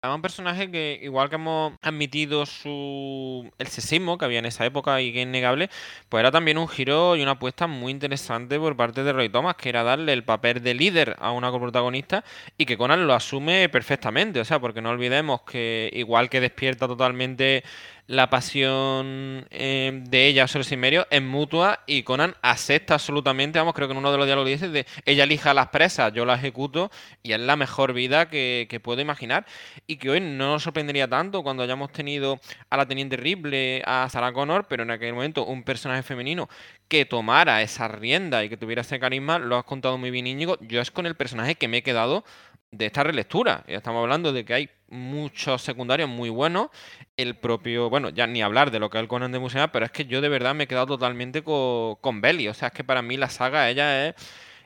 un 0.09 0.21
personaje 0.23 0.71
que, 0.71 0.99
igual 1.03 1.29
que 1.29 1.35
hemos 1.35 1.73
admitido 1.83 2.47
su 2.47 3.47
el 3.59 3.67
sexismo 3.67 4.17
que 4.17 4.25
había 4.25 4.39
en 4.39 4.45
esa 4.45 4.65
época 4.65 4.99
y 4.99 5.13
que 5.13 5.21
es 5.21 5.27
innegable, 5.27 5.69
pues 6.09 6.21
era 6.21 6.31
también 6.31 6.57
un 6.57 6.67
giro 6.67 7.15
y 7.15 7.21
una 7.21 7.33
apuesta 7.33 7.67
muy 7.67 7.91
interesante 7.91 8.57
por 8.57 8.75
parte 8.75 9.03
de 9.03 9.13
Roy 9.13 9.29
Thomas, 9.29 9.55
que 9.57 9.69
era 9.69 9.83
darle 9.83 10.13
el 10.13 10.23
papel 10.23 10.63
de 10.63 10.73
líder 10.73 11.15
a 11.19 11.31
una 11.31 11.51
coprotagonista 11.51 12.23
y 12.57 12.65
que 12.65 12.77
Conan 12.77 13.05
lo 13.05 13.13
asume 13.13 13.69
perfectamente. 13.69 14.39
O 14.39 14.45
sea, 14.45 14.59
porque 14.59 14.81
no 14.81 14.89
olvidemos 14.89 15.41
que, 15.43 15.91
igual 15.93 16.31
que 16.31 16.41
despierta 16.41 16.87
totalmente 16.87 17.63
la 18.07 18.29
pasión 18.29 19.47
eh, 19.49 20.01
de 20.03 20.27
ella 20.27 20.47
sobre 20.47 20.63
Simerio 20.63 21.07
es 21.09 21.21
mutua 21.21 21.79
y 21.85 22.03
Conan 22.03 22.35
acepta 22.41 22.95
absolutamente, 22.95 23.59
vamos, 23.59 23.73
creo 23.73 23.87
que 23.87 23.93
en 23.93 23.97
uno 23.99 24.11
de 24.11 24.17
los 24.17 24.25
diálogos 24.25 24.49
dice, 24.49 24.69
de 24.69 24.85
ella 25.05 25.23
elija 25.23 25.53
las 25.53 25.69
presas, 25.69 26.11
yo 26.13 26.25
las 26.25 26.39
ejecuto 26.39 26.91
y 27.23 27.33
es 27.33 27.39
la 27.39 27.55
mejor 27.55 27.93
vida 27.93 28.29
que, 28.29 28.79
puedo 28.83 29.01
imaginar. 29.01 29.45
Y 29.87 29.97
que 29.97 30.09
hoy 30.09 30.19
no 30.19 30.53
nos 30.53 30.63
sorprendería 30.63 31.07
tanto 31.07 31.43
cuando 31.43 31.63
hayamos 31.63 31.91
tenido 31.91 32.39
a 32.69 32.77
la 32.77 32.87
Teniente 32.87 33.15
Ripley, 33.15 33.81
a 33.85 34.07
Sarah 34.09 34.33
Connor, 34.33 34.65
pero 34.67 34.83
en 34.83 34.91
aquel 34.91 35.13
momento 35.13 35.45
un 35.45 35.63
personaje 35.63 36.03
femenino 36.03 36.49
que 36.87 37.05
tomara 37.05 37.61
esa 37.61 37.87
rienda 37.87 38.43
y 38.43 38.49
que 38.49 38.57
tuviera 38.57 38.81
ese 38.81 38.99
carisma, 38.99 39.39
lo 39.39 39.57
has 39.57 39.63
contado 39.63 39.97
muy 39.97 40.11
bien 40.11 40.27
Íñigo, 40.27 40.57
yo 40.61 40.81
es 40.81 40.91
con 40.91 41.05
el 41.05 41.15
personaje 41.15 41.55
que 41.55 41.67
me 41.67 41.77
he 41.77 41.83
quedado 41.83 42.25
de 42.71 42.85
esta 42.85 43.03
relectura. 43.03 43.63
Ya 43.67 43.77
estamos 43.77 44.01
hablando 44.01 44.31
de 44.31 44.45
que 44.45 44.53
hay 44.53 44.69
muchos 44.89 45.61
secundarios 45.61 46.09
muy 46.09 46.29
buenos. 46.29 46.69
El 47.17 47.35
propio, 47.35 47.89
bueno, 47.89 48.09
ya 48.09 48.27
ni 48.27 48.41
hablar 48.41 48.71
de 48.71 48.79
lo 48.79 48.89
que 48.89 48.97
es 48.97 49.01
el 49.01 49.07
Conan 49.07 49.31
de 49.31 49.39
Musea, 49.39 49.71
pero 49.71 49.85
es 49.85 49.91
que 49.91 50.05
yo 50.05 50.21
de 50.21 50.29
verdad 50.29 50.55
me 50.55 50.63
he 50.63 50.67
quedado 50.67 50.87
totalmente 50.87 51.43
con, 51.43 51.95
con 51.95 52.21
Belly. 52.21 52.47
O 52.47 52.53
sea, 52.53 52.69
es 52.69 52.73
que 52.73 52.83
para 52.83 53.01
mí 53.01 53.17
la 53.17 53.29
saga, 53.29 53.69
ella 53.69 54.07
es 54.07 54.15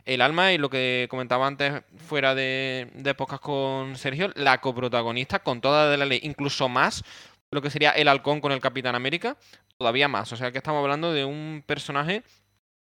el 0.06 0.22
alma 0.22 0.54
y 0.54 0.60
lo 0.60 0.70
que 0.70 1.08
comentaba 1.10 1.48
antes 1.48 1.82
fuera 1.98 2.36
de, 2.36 2.90
de 2.94 3.16
podcast 3.16 3.42
con 3.42 3.96
Sergio, 3.98 4.32
la 4.36 4.62
coprotagonista 4.62 5.40
con 5.40 5.62
toda 5.62 5.90
de 5.90 5.98
la 5.98 6.06
ley, 6.06 6.20
incluso 6.22 6.70
más 6.70 7.04
lo 7.50 7.62
que 7.62 7.72
sería 7.72 7.92
el 7.92 8.08
halcón 8.08 8.42
con 8.42 8.52
el 8.52 8.60
Capitán 8.60 8.96
América, 8.96 9.38
todavía 9.78 10.08
más. 10.08 10.32
O 10.32 10.36
sea 10.36 10.52
que 10.52 10.60
estamos 10.60 10.82
hablando 10.84 11.12
de 11.12 11.26
un 11.26 11.64
personaje 11.66 12.24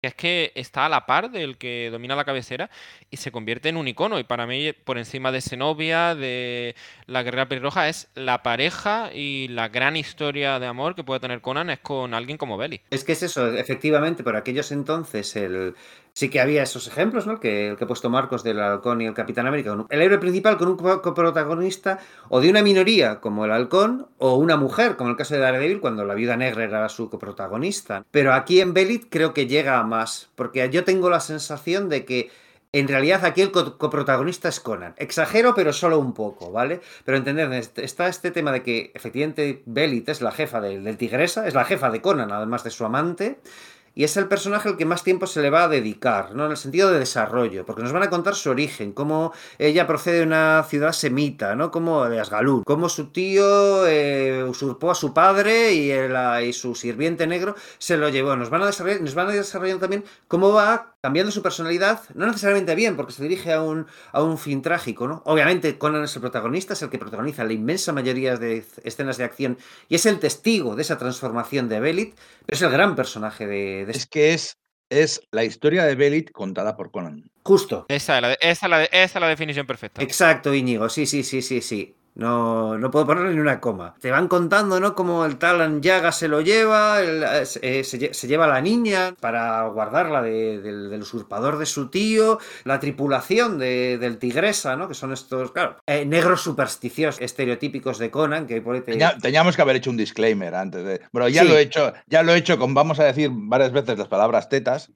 es 0.03 0.15
que 0.15 0.51
está 0.57 0.87
a 0.87 0.89
la 0.89 1.07
par 1.07 1.31
del 1.31 1.57
que 1.57 1.89
domina 1.91 2.17
la 2.17 2.25
cabecera 2.25 2.71
y 3.11 3.17
se 3.19 3.31
convierte 3.31 3.69
en 3.69 3.77
un 3.77 3.87
icono. 3.87 4.19
Y 4.19 4.25
para 4.25 4.47
mí, 4.47 4.73
por 4.73 4.99
encima 4.99 5.31
de 5.31 5.41
Zenobia, 5.41 6.17
de 6.17 6.75
la 7.07 7.23
guerrera 7.23 7.49
pelirroja, 7.49 7.89
es 7.89 8.09
la 8.17 8.43
pareja 8.43 9.11
y 9.15 9.47
la 9.49 9.69
gran 9.69 9.97
historia 9.97 10.59
de 10.59 10.67
amor 10.67 10.97
que 10.97 11.05
puede 11.05 11.21
tener 11.21 11.41
Conan 11.41 11.71
es 11.71 11.79
con 11.79 12.15
alguien 12.15 12.37
como 12.37 12.57
Belly. 12.59 12.81
Es 12.91 13.05
que 13.05 13.13
es 13.13 13.23
eso, 13.23 13.47
efectivamente, 13.55 14.25
por 14.25 14.35
aquellos 14.35 14.73
entonces 14.73 15.37
el, 15.37 15.75
sí 16.13 16.29
que 16.29 16.41
había 16.41 16.63
esos 16.63 16.87
ejemplos, 16.89 17.27
¿no? 17.27 17.41
Que, 17.41 17.71
el 17.71 17.77
que 17.77 17.85
ha 17.85 17.87
puesto 17.87 18.11
Marcos 18.11 18.43
del 18.43 18.61
Halcón 18.61 19.01
y 19.01 19.07
el 19.07 19.15
Capitán 19.15 19.47
América. 19.47 19.77
El 19.89 20.03
héroe 20.03 20.19
principal 20.19 20.59
con 20.59 20.69
un 20.69 20.77
coprotagonista 20.77 21.99
o 22.29 22.41
de 22.41 22.51
una 22.51 22.63
minoría 22.63 23.21
como 23.21 23.45
el 23.45 23.53
Halcón 23.53 24.09
o 24.19 24.37
una 24.37 24.57
mujer, 24.57 24.97
como 24.97 25.11
el 25.11 25.17
caso 25.17 25.35
de 25.35 25.41
Daredevil, 25.41 25.81
cuando 25.81 26.05
la 26.05 26.15
Viuda 26.15 26.37
Negra 26.37 26.65
era 26.65 26.89
su 26.89 27.09
coprotagonista. 27.09 28.05
Pero 28.11 28.35
aquí 28.35 28.61
en 28.61 28.75
Belit 28.75 29.07
creo 29.09 29.33
que 29.33 29.47
llega 29.47 29.83
más, 29.83 30.31
porque 30.35 30.69
yo 30.71 30.85
tengo 30.85 31.11
la 31.11 31.21
sensación 31.21 31.89
de 31.89 32.05
que 32.05 32.31
en 32.75 32.89
realidad 32.89 33.27
aquí 33.27 33.43
el 33.43 33.53
coprotagonista 33.53 34.49
es 34.49 34.59
Conan. 34.59 34.95
Exagero, 34.97 35.55
pero 35.55 35.75
solo 35.75 35.99
un 35.99 36.15
poco, 36.15 36.51
¿vale? 36.51 36.81
Pero 37.05 37.19
entender, 37.19 37.53
está 37.77 38.09
este 38.09 38.31
tema 38.31 38.51
de 38.51 38.63
que 38.63 38.91
efectivamente 38.95 39.63
Belit 39.67 40.09
es 40.09 40.23
la 40.23 40.33
jefa 40.33 40.63
del 40.63 40.97
Tigresa, 40.97 41.47
es 41.47 41.53
la 41.53 41.67
jefa 41.67 41.91
de 41.91 42.01
Conan, 42.01 42.33
además 42.33 42.65
de 42.65 42.71
su 42.71 42.87
amante 42.87 43.41
y 43.95 44.05
es 44.05 44.17
el 44.17 44.29
personaje 44.29 44.69
al 44.69 44.77
que 44.77 44.85
más 44.85 45.05
tiempo 45.05 45.27
se 45.27 45.43
le 45.43 45.51
va 45.51 45.65
a 45.65 45.69
dedicar, 45.69 46.35
¿no? 46.35 46.47
En 46.47 46.53
el 46.53 46.57
sentido 46.57 46.91
de 46.91 46.99
desarrollo, 46.99 47.67
porque 47.67 47.83
nos 47.83 47.93
van 47.93 48.03
a 48.03 48.11
contar 48.11 48.35
su 48.35 48.51
origen, 48.51 48.93
cómo 48.93 49.33
ella 49.59 49.87
procede 49.87 50.19
de 50.19 50.27
una 50.27 50.65
ciudad 50.69 50.93
semita, 50.93 51.55
¿no? 51.55 51.71
Como 51.71 52.09
de 52.09 52.21
Asgalú, 52.21 52.63
cómo 52.65 52.89
su 52.89 53.07
tío 53.09 53.87
eh, 53.87 54.45
usurpó 54.45 54.91
a 54.91 54.95
su 54.95 55.13
padre 55.13 55.73
y, 55.73 55.93
y, 55.93 56.53
su 56.53 56.75
sirviente 56.75 57.27
negro 57.27 57.55
se 57.79 57.97
lo 57.97 58.09
llevó. 58.09 58.37
Nos 58.37 58.51
van 58.51 58.63
a 58.63 58.67
desarrollar, 58.67 59.01
nos 59.03 59.15
van 59.15 59.29
a 59.29 59.33
desarrollar 59.33 59.79
también 59.79 60.05
cómo 60.29 60.53
va 60.53 60.92
cambiando 61.03 61.33
su 61.33 61.43
personalidad, 61.43 62.03
no 62.15 62.27
necesariamente 62.27 62.77
bien, 62.77 62.95
porque 62.97 63.13
se 63.13 63.25
dirige 63.25 63.53
a 63.53 63.61
un, 63.61 63.87
a 64.13 64.23
un 64.23 64.39
fin 64.39 64.63
trágico, 64.63 65.09
¿no? 65.09 65.23
Obviamente 65.27 65.77
Conan 65.77 66.05
es 66.05 66.15
el 66.15 66.21
protagonista, 66.21 66.75
es 66.75 66.83
el 66.83 66.91
que 66.91 66.99
protagoniza 66.99 67.43
la 67.43 67.53
inmensa 67.53 67.93
mayoría 67.93 68.37
de 68.37 68.65
escenas 68.85 69.19
de 69.19 69.25
acción 69.25 69.59
y 69.89 69.97
es 69.97 70.07
el 70.07 70.21
testigo 70.21 70.77
de 70.77 70.83
esa 70.83 70.99
transformación 70.99 71.69
de 71.69 71.81
Belit, 71.81 72.15
pero 72.47 72.57
es 72.57 72.63
el 72.63 72.71
gran 72.71 72.95
personaje 72.95 73.49
de... 73.49 73.83
Es 73.83 74.07
que 74.07 74.33
es, 74.33 74.59
es 74.91 75.21
la 75.33 75.43
historia 75.43 75.85
de 75.85 75.97
Belit 75.97 76.31
contada 76.31 76.77
por 76.77 76.93
Conan. 76.93 77.29
Justo. 77.43 77.85
Esa 77.89 78.17
es 78.19 78.23
la, 78.23 78.33
esa 78.35 78.69
la, 78.69 78.85
esa 78.85 79.19
es 79.19 79.21
la 79.21 79.29
definición 79.29 79.67
perfecta. 79.67 80.01
Exacto, 80.03 80.55
Íñigo, 80.55 80.89
sí, 80.89 81.07
sí, 81.07 81.25
sí, 81.25 81.43
sí, 81.43 81.61
sí. 81.61 81.97
No, 82.15 82.77
no 82.77 82.91
puedo 82.91 83.07
ponerle 83.07 83.35
ni 83.35 83.41
una 83.41 83.61
coma. 83.61 83.95
Te 84.01 84.11
van 84.11 84.29
contando, 84.29 84.79
¿no? 84.81 84.95
Cómo 84.95 85.25
el 85.25 85.39
Talan 85.39 85.81
Yaga 85.81 86.13
se 86.13 86.29
lo 86.29 86.43
lleva, 86.43 86.99
eh, 87.01 87.85
se, 87.85 88.29
lleva 88.29 88.45
a 88.45 88.49
la 88.49 88.61
niña 88.61 89.15
para 89.19 89.67
guardarla 89.69 90.21
del, 90.21 91.01
usurpador 91.01 91.59
de 91.59 91.67
su 91.67 91.89
tío, 91.89 92.39
la 92.65 92.81
tripulación 92.81 93.59
del 93.59 94.19
Tigresa, 94.19 94.77
¿no? 94.77 94.89
Que 94.89 94.95
son 94.95 95.13
estos, 95.13 95.53
claro, 95.53 95.79
eh, 95.87 96.05
negros 96.05 96.43
supersticiosos, 96.43 97.21
estereotípicos 97.21 97.99
de 97.99 98.11
Conan, 98.11 98.47
que 98.47 98.61
por 98.61 98.83
Teníamos 98.83 99.57
que 99.57 99.63
haber 99.63 99.77
hecho 99.77 99.91
un 99.91 99.97
disclaimer 99.97 100.55
antes 100.55 100.85
de... 100.85 101.01
Bueno, 101.13 101.29
ya 101.29 101.45
lo 101.45 101.57
he 101.57 101.63
hecho, 101.63 101.93
ya 102.07 102.23
lo 102.23 102.35
he 102.35 102.39
hecho 102.39 102.59
con, 102.59 102.75
vamos 102.75 103.01
a 103.01 103.05
decir 103.05 103.31
varias 103.33 103.73
veces 103.73 103.99
las 103.99 104.09
palabras 104.09 104.49
tetas, 104.49 104.91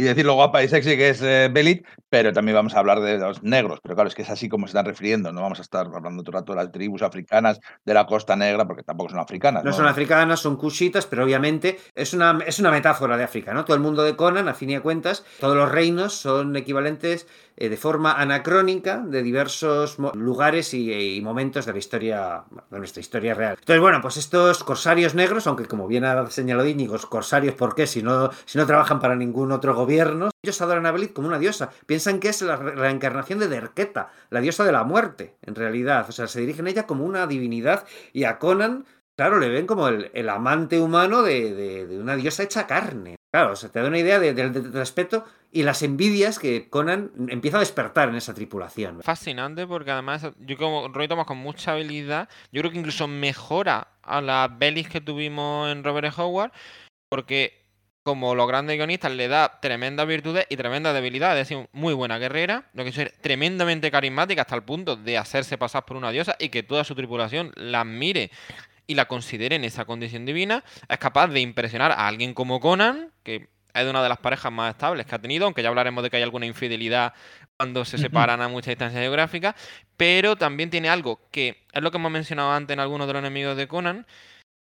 y 0.00 0.02
decirlo 0.02 0.32
guapa 0.32 0.62
y 0.62 0.68
sexy 0.68 0.96
que 0.96 1.10
es 1.10 1.20
eh, 1.20 1.50
Belit, 1.52 1.86
pero 2.08 2.32
también 2.32 2.56
vamos 2.56 2.74
a 2.74 2.78
hablar 2.78 3.00
de 3.00 3.18
los 3.18 3.42
negros, 3.42 3.80
pero 3.82 3.94
claro, 3.94 4.08
es 4.08 4.14
que 4.14 4.22
es 4.22 4.30
así 4.30 4.48
como 4.48 4.66
se 4.66 4.70
están 4.70 4.86
refiriendo, 4.86 5.30
no 5.30 5.42
vamos 5.42 5.58
a 5.58 5.62
estar 5.62 5.86
hablando 5.94 6.22
todo 6.22 6.38
el 6.38 6.40
rato 6.40 6.52
de 6.52 6.56
las 6.56 6.72
tribus 6.72 7.02
africanas 7.02 7.60
de 7.84 7.92
la 7.92 8.06
costa 8.06 8.34
negra, 8.34 8.66
porque 8.66 8.82
tampoco 8.82 9.10
son 9.10 9.18
africanas. 9.18 9.62
No, 9.62 9.74
son 9.74 9.86
africanas, 9.86 10.40
son 10.40 10.56
cushitas, 10.56 11.04
pero 11.04 11.22
obviamente 11.22 11.78
es 11.94 12.14
una, 12.14 12.38
es 12.46 12.58
una 12.58 12.70
metáfora 12.70 13.18
de 13.18 13.24
África, 13.24 13.52
¿no? 13.52 13.66
Todo 13.66 13.76
el 13.76 13.82
mundo 13.82 14.02
de 14.02 14.16
Conan, 14.16 14.48
a 14.48 14.54
fin 14.54 14.70
y 14.70 14.74
a 14.74 14.80
cuentas, 14.80 15.22
todos 15.38 15.54
los 15.54 15.70
reinos 15.70 16.14
son 16.14 16.56
equivalentes 16.56 17.26
eh, 17.60 17.68
de 17.68 17.76
forma 17.76 18.12
anacrónica 18.14 19.02
de 19.06 19.22
diversos 19.22 19.98
lugares 20.14 20.72
y, 20.72 21.20
momentos 21.22 21.66
de 21.66 21.72
la 21.72 21.78
historia, 21.78 22.44
de 22.70 22.78
nuestra 22.78 23.00
historia 23.00 23.34
real. 23.34 23.56
Entonces, 23.58 23.82
bueno, 23.82 24.00
pues 24.00 24.16
estos 24.16 24.64
corsarios 24.64 25.14
negros, 25.14 25.46
aunque 25.46 25.66
como 25.66 25.86
bien 25.86 26.04
ha 26.04 26.30
señalado 26.30 26.66
Íñigo, 26.66 26.96
corsarios, 27.10 27.54
¿por 27.54 27.74
qué? 27.74 27.86
Si 27.86 28.02
no, 28.02 28.30
si 28.46 28.56
no 28.56 28.66
trabajan 28.66 28.98
para 28.98 29.14
ningún 29.14 29.52
otro 29.52 29.74
gobierno, 29.74 29.89
ellos 29.90 30.60
adoran 30.60 30.86
a 30.86 30.92
Belit 30.92 31.12
como 31.12 31.28
una 31.28 31.38
diosa. 31.38 31.70
Piensan 31.86 32.20
que 32.20 32.28
es 32.28 32.42
la, 32.42 32.90
encarnación 32.90 33.38
de 33.38 33.48
Derketa, 33.48 34.12
la 34.30 34.40
diosa 34.40 34.64
de 34.64 34.72
la 34.72 34.84
muerte, 34.84 35.36
en 35.42 35.54
realidad. 35.54 36.06
O 36.08 36.12
sea, 36.12 36.28
se 36.28 36.40
dirigen 36.40 36.66
a 36.66 36.70
ella 36.70 36.86
como 36.86 37.04
una 37.04 37.26
divinidad 37.26 37.86
y 38.12 38.24
a 38.24 38.38
Conan 38.38 38.86
claro, 39.20 39.38
le 39.38 39.50
ven 39.50 39.66
como 39.66 39.88
el, 39.88 40.28
amante 40.30 40.80
humano 40.80 41.22
de, 41.22 41.86
una 42.00 42.16
diosa 42.16 42.42
hecha 42.42 42.66
carne. 42.66 43.16
Claro, 43.30 43.52
o 43.52 43.56
sea, 43.56 43.70
te 43.70 43.78
da 43.78 43.86
una 43.86 43.98
idea 43.98 44.18
del 44.18 44.72
respeto 44.72 45.26
y 45.52 45.62
las 45.62 45.82
envidias 45.82 46.38
que 46.38 46.70
Conan 46.70 47.12
empieza 47.28 47.58
a 47.58 47.60
despertar 47.60 48.08
en 48.08 48.14
esa 48.14 48.32
tripulación. 48.32 49.02
Fascinante 49.02 49.66
porque 49.66 49.90
además 49.90 50.26
yo 50.38 50.56
como 50.56 50.88
Roy 50.88 51.06
Thomas 51.06 51.26
con 51.26 51.36
mucha 51.36 51.72
habilidad, 51.72 52.30
yo 52.50 52.62
creo 52.62 52.72
que 52.72 52.78
incluso 52.78 53.06
mejora 53.08 53.88
a 54.02 54.22
las 54.22 54.58
belis 54.58 54.88
que 54.88 55.02
tuvimos 55.02 55.70
en 55.70 55.84
Robert. 55.84 56.14
Howard 56.16 56.52
porque 57.10 57.59
como 58.02 58.34
los 58.34 58.48
grandes 58.48 58.76
guionistas 58.76 59.12
le 59.12 59.28
da 59.28 59.60
tremendas 59.60 60.06
virtudes 60.06 60.46
y 60.48 60.56
tremendas 60.56 60.94
debilidades, 60.94 61.42
es 61.42 61.48
decir, 61.48 61.68
muy 61.72 61.94
buena 61.94 62.18
guerrera, 62.18 62.64
lo 62.72 62.84
que 62.84 62.90
es 62.90 63.20
tremendamente 63.20 63.90
carismática 63.90 64.42
hasta 64.42 64.56
el 64.56 64.62
punto 64.62 64.96
de 64.96 65.18
hacerse 65.18 65.58
pasar 65.58 65.84
por 65.84 65.96
una 65.96 66.10
diosa 66.10 66.36
y 66.38 66.48
que 66.48 66.62
toda 66.62 66.84
su 66.84 66.94
tripulación 66.94 67.52
la 67.56 67.82
admire 67.82 68.30
y 68.86 68.94
la 68.94 69.04
considere 69.04 69.56
en 69.56 69.64
esa 69.64 69.84
condición 69.84 70.26
divina, 70.26 70.64
es 70.88 70.98
capaz 70.98 71.28
de 71.28 71.40
impresionar 71.40 71.92
a 71.92 72.08
alguien 72.08 72.34
como 72.34 72.58
Conan, 72.58 73.12
que 73.22 73.48
es 73.72 73.84
de 73.84 73.90
una 73.90 74.02
de 74.02 74.08
las 74.08 74.18
parejas 74.18 74.50
más 74.50 74.72
estables 74.72 75.06
que 75.06 75.14
ha 75.14 75.20
tenido, 75.20 75.44
aunque 75.44 75.62
ya 75.62 75.68
hablaremos 75.68 76.02
de 76.02 76.10
que 76.10 76.16
hay 76.16 76.22
alguna 76.22 76.46
infidelidad 76.46 77.14
cuando 77.56 77.84
se 77.84 77.98
separan 77.98 78.40
a 78.40 78.48
mucha 78.48 78.70
distancia 78.70 79.00
geográfica, 79.00 79.54
pero 79.96 80.34
también 80.34 80.70
tiene 80.70 80.88
algo 80.88 81.20
que 81.30 81.66
es 81.72 81.82
lo 81.82 81.90
que 81.90 81.98
hemos 81.98 82.10
mencionado 82.10 82.50
antes 82.52 82.74
en 82.74 82.80
algunos 82.80 83.06
de 83.06 83.12
los 83.12 83.20
enemigos 83.20 83.56
de 83.56 83.68
Conan, 83.68 84.06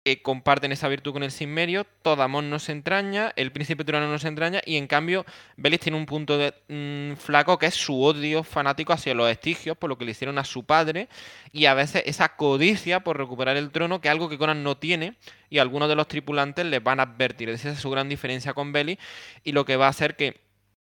que 0.06 0.22
comparten 0.22 0.70
esa 0.70 0.86
virtud 0.86 1.12
con 1.12 1.24
el 1.24 1.32
Sinmerio, 1.32 1.84
amor 2.04 2.44
no 2.44 2.60
se 2.60 2.70
entraña, 2.70 3.32
el 3.34 3.50
príncipe 3.50 3.82
turano 3.82 4.08
no 4.08 4.20
se 4.20 4.28
entraña, 4.28 4.60
y 4.64 4.76
en 4.76 4.86
cambio 4.86 5.26
Belis 5.56 5.80
tiene 5.80 5.98
un 5.98 6.06
punto 6.06 6.38
de, 6.38 6.54
mm, 6.68 7.16
flaco 7.16 7.58
que 7.58 7.66
es 7.66 7.74
su 7.74 8.00
odio 8.00 8.44
fanático 8.44 8.92
hacia 8.92 9.14
los 9.14 9.28
estigios, 9.28 9.76
por 9.76 9.90
lo 9.90 9.98
que 9.98 10.04
le 10.04 10.12
hicieron 10.12 10.38
a 10.38 10.44
su 10.44 10.62
padre, 10.62 11.08
y 11.50 11.66
a 11.66 11.74
veces 11.74 12.04
esa 12.06 12.36
codicia 12.36 13.00
por 13.00 13.18
recuperar 13.18 13.56
el 13.56 13.72
trono, 13.72 14.00
que 14.00 14.06
es 14.06 14.12
algo 14.12 14.28
que 14.28 14.38
Conan 14.38 14.62
no 14.62 14.76
tiene, 14.76 15.16
y 15.50 15.58
algunos 15.58 15.88
de 15.88 15.96
los 15.96 16.06
tripulantes 16.06 16.64
les 16.66 16.80
van 16.80 17.00
a 17.00 17.02
advertir. 17.02 17.48
Esa 17.48 17.70
es 17.70 17.80
su 17.80 17.90
gran 17.90 18.08
diferencia 18.08 18.54
con 18.54 18.70
Belis, 18.70 18.98
y 19.42 19.50
lo 19.50 19.64
que 19.64 19.74
va 19.74 19.86
a 19.86 19.90
hacer 19.90 20.14
que 20.14 20.45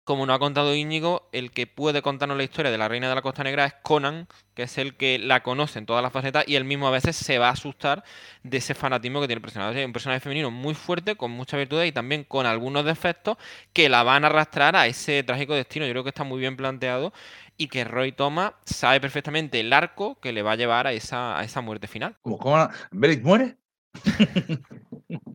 como 0.05 0.27
nos 0.27 0.35
ha 0.35 0.39
contado 0.39 0.75
Íñigo, 0.75 1.27
el 1.31 1.49
que 1.51 1.65
puede 1.65 2.03
contarnos 2.03 2.37
la 2.37 2.43
historia 2.43 2.71
de 2.71 2.77
la 2.77 2.87
Reina 2.87 3.09
de 3.09 3.15
la 3.15 3.23
Costa 3.23 3.43
Negra 3.43 3.65
es 3.65 3.73
Conan, 3.81 4.27
que 4.53 4.63
es 4.63 4.77
el 4.77 4.95
que 4.95 5.17
la 5.17 5.41
conoce 5.41 5.79
en 5.79 5.87
todas 5.87 6.03
las 6.03 6.13
facetas 6.13 6.45
y 6.47 6.55
él 6.55 6.63
mismo 6.63 6.87
a 6.87 6.91
veces 6.91 7.15
se 7.15 7.39
va 7.39 7.49
a 7.49 7.53
asustar 7.53 8.03
de 8.43 8.57
ese 8.57 8.75
fanatismo 8.75 9.19
que 9.19 9.25
tiene 9.25 9.39
el 9.39 9.41
personaje. 9.41 9.83
un 9.83 9.93
personaje 9.93 10.19
femenino 10.19 10.51
muy 10.51 10.75
fuerte, 10.75 11.15
con 11.15 11.31
mucha 11.31 11.57
virtudes 11.57 11.89
y 11.89 11.91
también 11.91 12.23
con 12.23 12.45
algunos 12.45 12.85
defectos 12.85 13.37
que 13.73 13.89
la 13.89 14.03
van 14.03 14.23
a 14.23 14.27
arrastrar 14.27 14.75
a 14.75 14.85
ese 14.85 15.23
trágico 15.23 15.55
destino. 15.55 15.87
Yo 15.87 15.91
creo 15.93 16.03
que 16.03 16.09
está 16.09 16.23
muy 16.23 16.39
bien 16.39 16.55
planteado 16.55 17.11
y 17.57 17.67
que 17.67 17.83
Roy 17.83 18.11
Thomas 18.11 18.53
sabe 18.63 19.01
perfectamente 19.01 19.59
el 19.59 19.73
arco 19.73 20.19
que 20.19 20.33
le 20.33 20.43
va 20.43 20.51
a 20.51 20.55
llevar 20.55 20.85
a 20.85 20.93
esa, 20.93 21.39
a 21.39 21.43
esa 21.43 21.61
muerte 21.61 21.87
final. 21.87 22.15
¿Cómo, 22.21 22.37
cómo 22.37 22.69
Berit 22.91 23.23
muere? 23.23 23.57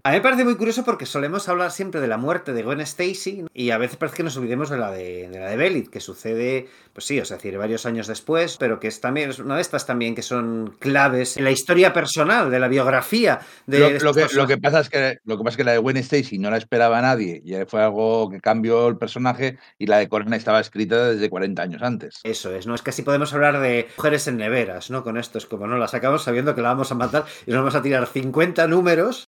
A 0.02 0.10
mí 0.10 0.16
me 0.16 0.22
parece 0.22 0.44
muy 0.44 0.56
curioso 0.56 0.84
porque 0.84 1.04
solemos 1.04 1.48
hablar 1.48 1.72
siempre 1.72 2.00
de 2.00 2.08
la 2.08 2.16
muerte 2.16 2.52
de 2.52 2.62
Gwen 2.62 2.80
Stacy 2.80 3.44
y 3.52 3.70
a 3.70 3.78
veces 3.78 3.96
parece 3.96 4.18
que 4.18 4.22
nos 4.22 4.36
olvidemos 4.36 4.70
de 4.70 4.78
la 4.78 4.90
de, 4.90 5.28
de 5.28 5.38
la 5.38 5.50
de 5.50 5.56
Belit, 5.56 5.90
que 5.90 6.00
sucede, 6.00 6.68
pues 6.92 7.04
sí, 7.04 7.20
o 7.20 7.24
sea, 7.24 7.36
decir, 7.36 7.58
varios 7.58 7.84
años 7.86 8.06
después, 8.06 8.56
pero 8.56 8.80
que 8.80 8.88
es 8.88 9.00
también 9.00 9.30
es 9.30 9.38
una 9.38 9.56
de 9.56 9.62
estas 9.62 9.86
también 9.86 10.14
que 10.14 10.22
son 10.22 10.74
claves 10.78 11.36
en 11.36 11.44
la 11.44 11.50
historia 11.50 11.92
personal, 11.92 12.50
de 12.50 12.58
la 12.58 12.68
biografía 12.68 13.40
de 13.66 13.78
lo, 13.78 13.90
lo 13.90 14.14
que, 14.14 14.26
lo 14.32 14.46
que 14.46 14.58
pasa 14.58 14.80
es 14.80 14.88
que 14.88 15.18
lo 15.24 15.36
que 15.36 15.44
pasa 15.44 15.50
es 15.50 15.56
que 15.58 15.64
la 15.64 15.72
de 15.72 15.78
Gwen 15.78 15.96
Stacy 15.98 16.38
no 16.38 16.50
la 16.50 16.56
esperaba 16.56 17.00
nadie 17.02 17.42
y 17.44 17.54
fue 17.66 17.82
algo 17.82 18.30
que 18.30 18.40
cambió 18.40 18.88
el 18.88 18.96
personaje 18.96 19.58
y 19.78 19.86
la 19.86 19.98
de 19.98 20.08
Conan 20.08 20.32
estaba 20.34 20.60
escrita 20.60 21.10
desde 21.10 21.28
40 21.28 21.62
años 21.62 21.82
antes. 21.82 22.20
Eso 22.24 22.54
es, 22.54 22.66
¿no? 22.66 22.74
Es 22.74 22.82
que 22.82 22.90
así 22.90 23.02
podemos 23.02 23.32
hablar 23.32 23.60
de 23.60 23.88
mujeres 23.96 24.26
en 24.28 24.38
neveras, 24.38 24.90
¿no? 24.90 25.04
Con 25.04 25.16
esto 25.18 25.38
es 25.38 25.46
como, 25.46 25.66
¿no? 25.66 25.76
La 25.76 25.88
sacamos 25.88 26.22
sabiendo 26.22 26.54
que 26.54 26.62
la 26.62 26.68
vamos 26.68 26.90
a 26.90 26.94
matar 26.94 27.24
y 27.46 27.50
nos 27.50 27.60
vamos 27.60 27.74
a 27.74 27.82
tirar 27.82 28.06
50 28.06 28.66
números 28.66 29.26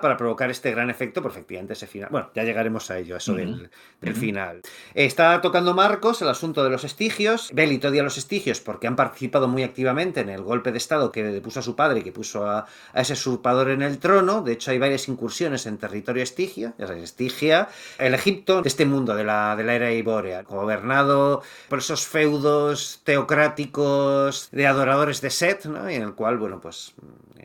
para 0.00 0.16
provocar 0.16 0.50
este 0.50 0.70
gran 0.70 0.90
efecto, 0.90 1.22
por 1.22 1.30
efectivamente 1.30 1.74
ese 1.74 1.86
final. 1.86 2.08
Bueno, 2.10 2.30
ya 2.34 2.42
llegaremos 2.42 2.90
a 2.90 2.98
ello, 2.98 3.14
a 3.14 3.18
eso 3.18 3.34
del, 3.34 3.70
final. 4.14 4.60
Está 4.94 5.40
tocando 5.40 5.74
Marcos 5.74 6.20
el 6.22 6.28
asunto 6.28 6.64
de 6.64 6.70
los 6.70 6.84
estigios. 6.84 7.50
Belit 7.52 7.84
odia 7.84 8.00
a 8.00 8.04
los 8.04 8.18
estigios 8.18 8.60
porque 8.60 8.86
han 8.86 8.96
participado 8.96 9.46
muy 9.48 9.62
activamente 9.62 10.20
en 10.20 10.28
el 10.28 10.42
golpe 10.42 10.72
de 10.72 10.78
estado 10.78 11.12
que 11.12 11.40
puso 11.40 11.60
a 11.60 11.62
su 11.62 11.76
padre 11.76 12.00
y 12.00 12.02
que 12.02 12.12
puso 12.12 12.46
a, 12.46 12.66
a 12.92 13.00
ese 13.00 13.12
usurpador 13.12 13.70
en 13.70 13.82
el 13.82 13.98
trono. 13.98 14.42
De 14.42 14.52
hecho, 14.52 14.70
hay 14.70 14.78
varias 14.78 15.08
incursiones 15.08 15.66
en 15.66 15.78
territorio 15.78 16.22
estigio, 16.22 16.74
ya 16.78 16.86
sabéis, 16.86 17.04
Estigia, 17.04 17.68
el 17.98 18.14
Egipto 18.14 18.62
de 18.62 18.68
este 18.68 18.86
mundo 18.86 19.14
de 19.14 19.24
la, 19.24 19.54
de 19.56 19.64
la 19.64 19.74
era 19.74 19.92
ibórea, 19.92 20.42
gobernado 20.42 21.42
por 21.68 21.78
esos 21.78 22.06
feudos 22.06 23.00
teocráticos 23.04 24.48
de 24.52 24.66
adoradores 24.66 25.20
de 25.20 25.30
Set, 25.30 25.64
¿no? 25.66 25.90
y 25.90 25.94
en 25.94 26.02
el 26.02 26.14
cual, 26.14 26.38
bueno, 26.38 26.60
pues 26.60 26.94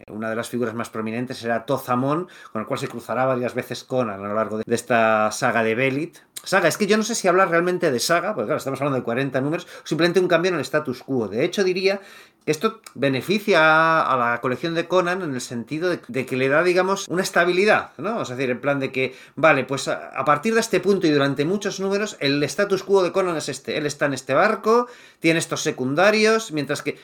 una 0.09 0.29
de 0.29 0.35
las 0.35 0.49
figuras 0.49 0.73
más 0.73 0.89
prominentes 0.89 1.43
era 1.43 1.65
Tozamón, 1.65 2.27
con 2.51 2.61
el 2.61 2.67
cual 2.67 2.79
se 2.79 2.87
cruzará 2.87 3.25
varias 3.25 3.53
veces 3.53 3.83
Conan 3.83 4.23
a 4.23 4.27
lo 4.27 4.35
largo 4.35 4.57
de, 4.57 4.63
esta 4.67 5.31
saga 5.31 5.63
de 5.63 5.75
Belit. 5.75 6.17
Saga, 6.43 6.69
es 6.69 6.77
que 6.77 6.87
yo 6.87 6.95
no 6.95 7.03
sé 7.03 7.15
si 7.15 7.27
hablar 7.27 7.49
realmente 7.49 7.91
de 7.91 7.99
saga, 7.99 8.33
porque 8.33 8.47
claro, 8.47 8.59
estamos 8.59 8.79
hablando 8.79 8.99
de 8.99 9.03
40 9.03 9.41
números, 9.41 9.67
o 9.83 9.87
simplemente 9.87 10.19
un 10.19 10.27
cambio 10.27 10.49
en 10.49 10.55
el 10.55 10.61
status 10.61 11.03
quo. 11.03 11.27
De 11.27 11.43
hecho, 11.43 11.63
diría 11.63 11.99
que 12.45 12.51
esto 12.51 12.79
beneficia 12.93 14.01
a 14.01 14.15
la 14.15 14.39
colección 14.39 14.73
de 14.73 14.87
Conan 14.87 15.23
en 15.23 15.33
el 15.33 15.41
sentido 15.41 15.89
de, 15.89 16.25
que 16.25 16.37
le 16.37 16.47
da, 16.47 16.63
digamos, 16.63 17.07
una 17.09 17.21
estabilidad, 17.21 17.89
¿no? 17.97 18.21
Es 18.21 18.29
decir, 18.29 18.49
en 18.49 18.61
plan 18.61 18.79
de 18.79 18.93
que, 18.93 19.13
vale, 19.35 19.65
pues 19.65 19.89
a 19.89 20.23
partir 20.23 20.53
de 20.53 20.61
este 20.61 20.79
punto 20.79 21.07
y 21.07 21.11
durante 21.11 21.43
muchos 21.43 21.81
números, 21.81 22.15
el 22.21 22.41
status 22.43 22.83
quo 22.83 23.03
de 23.03 23.11
Conan 23.11 23.35
es 23.35 23.49
este. 23.49 23.77
Él 23.77 23.85
está 23.85 24.05
en 24.05 24.13
este 24.13 24.33
barco, 24.33 24.87
tiene 25.19 25.39
estos 25.39 25.61
secundarios, 25.61 26.53
mientras 26.53 26.81
que 26.81 26.97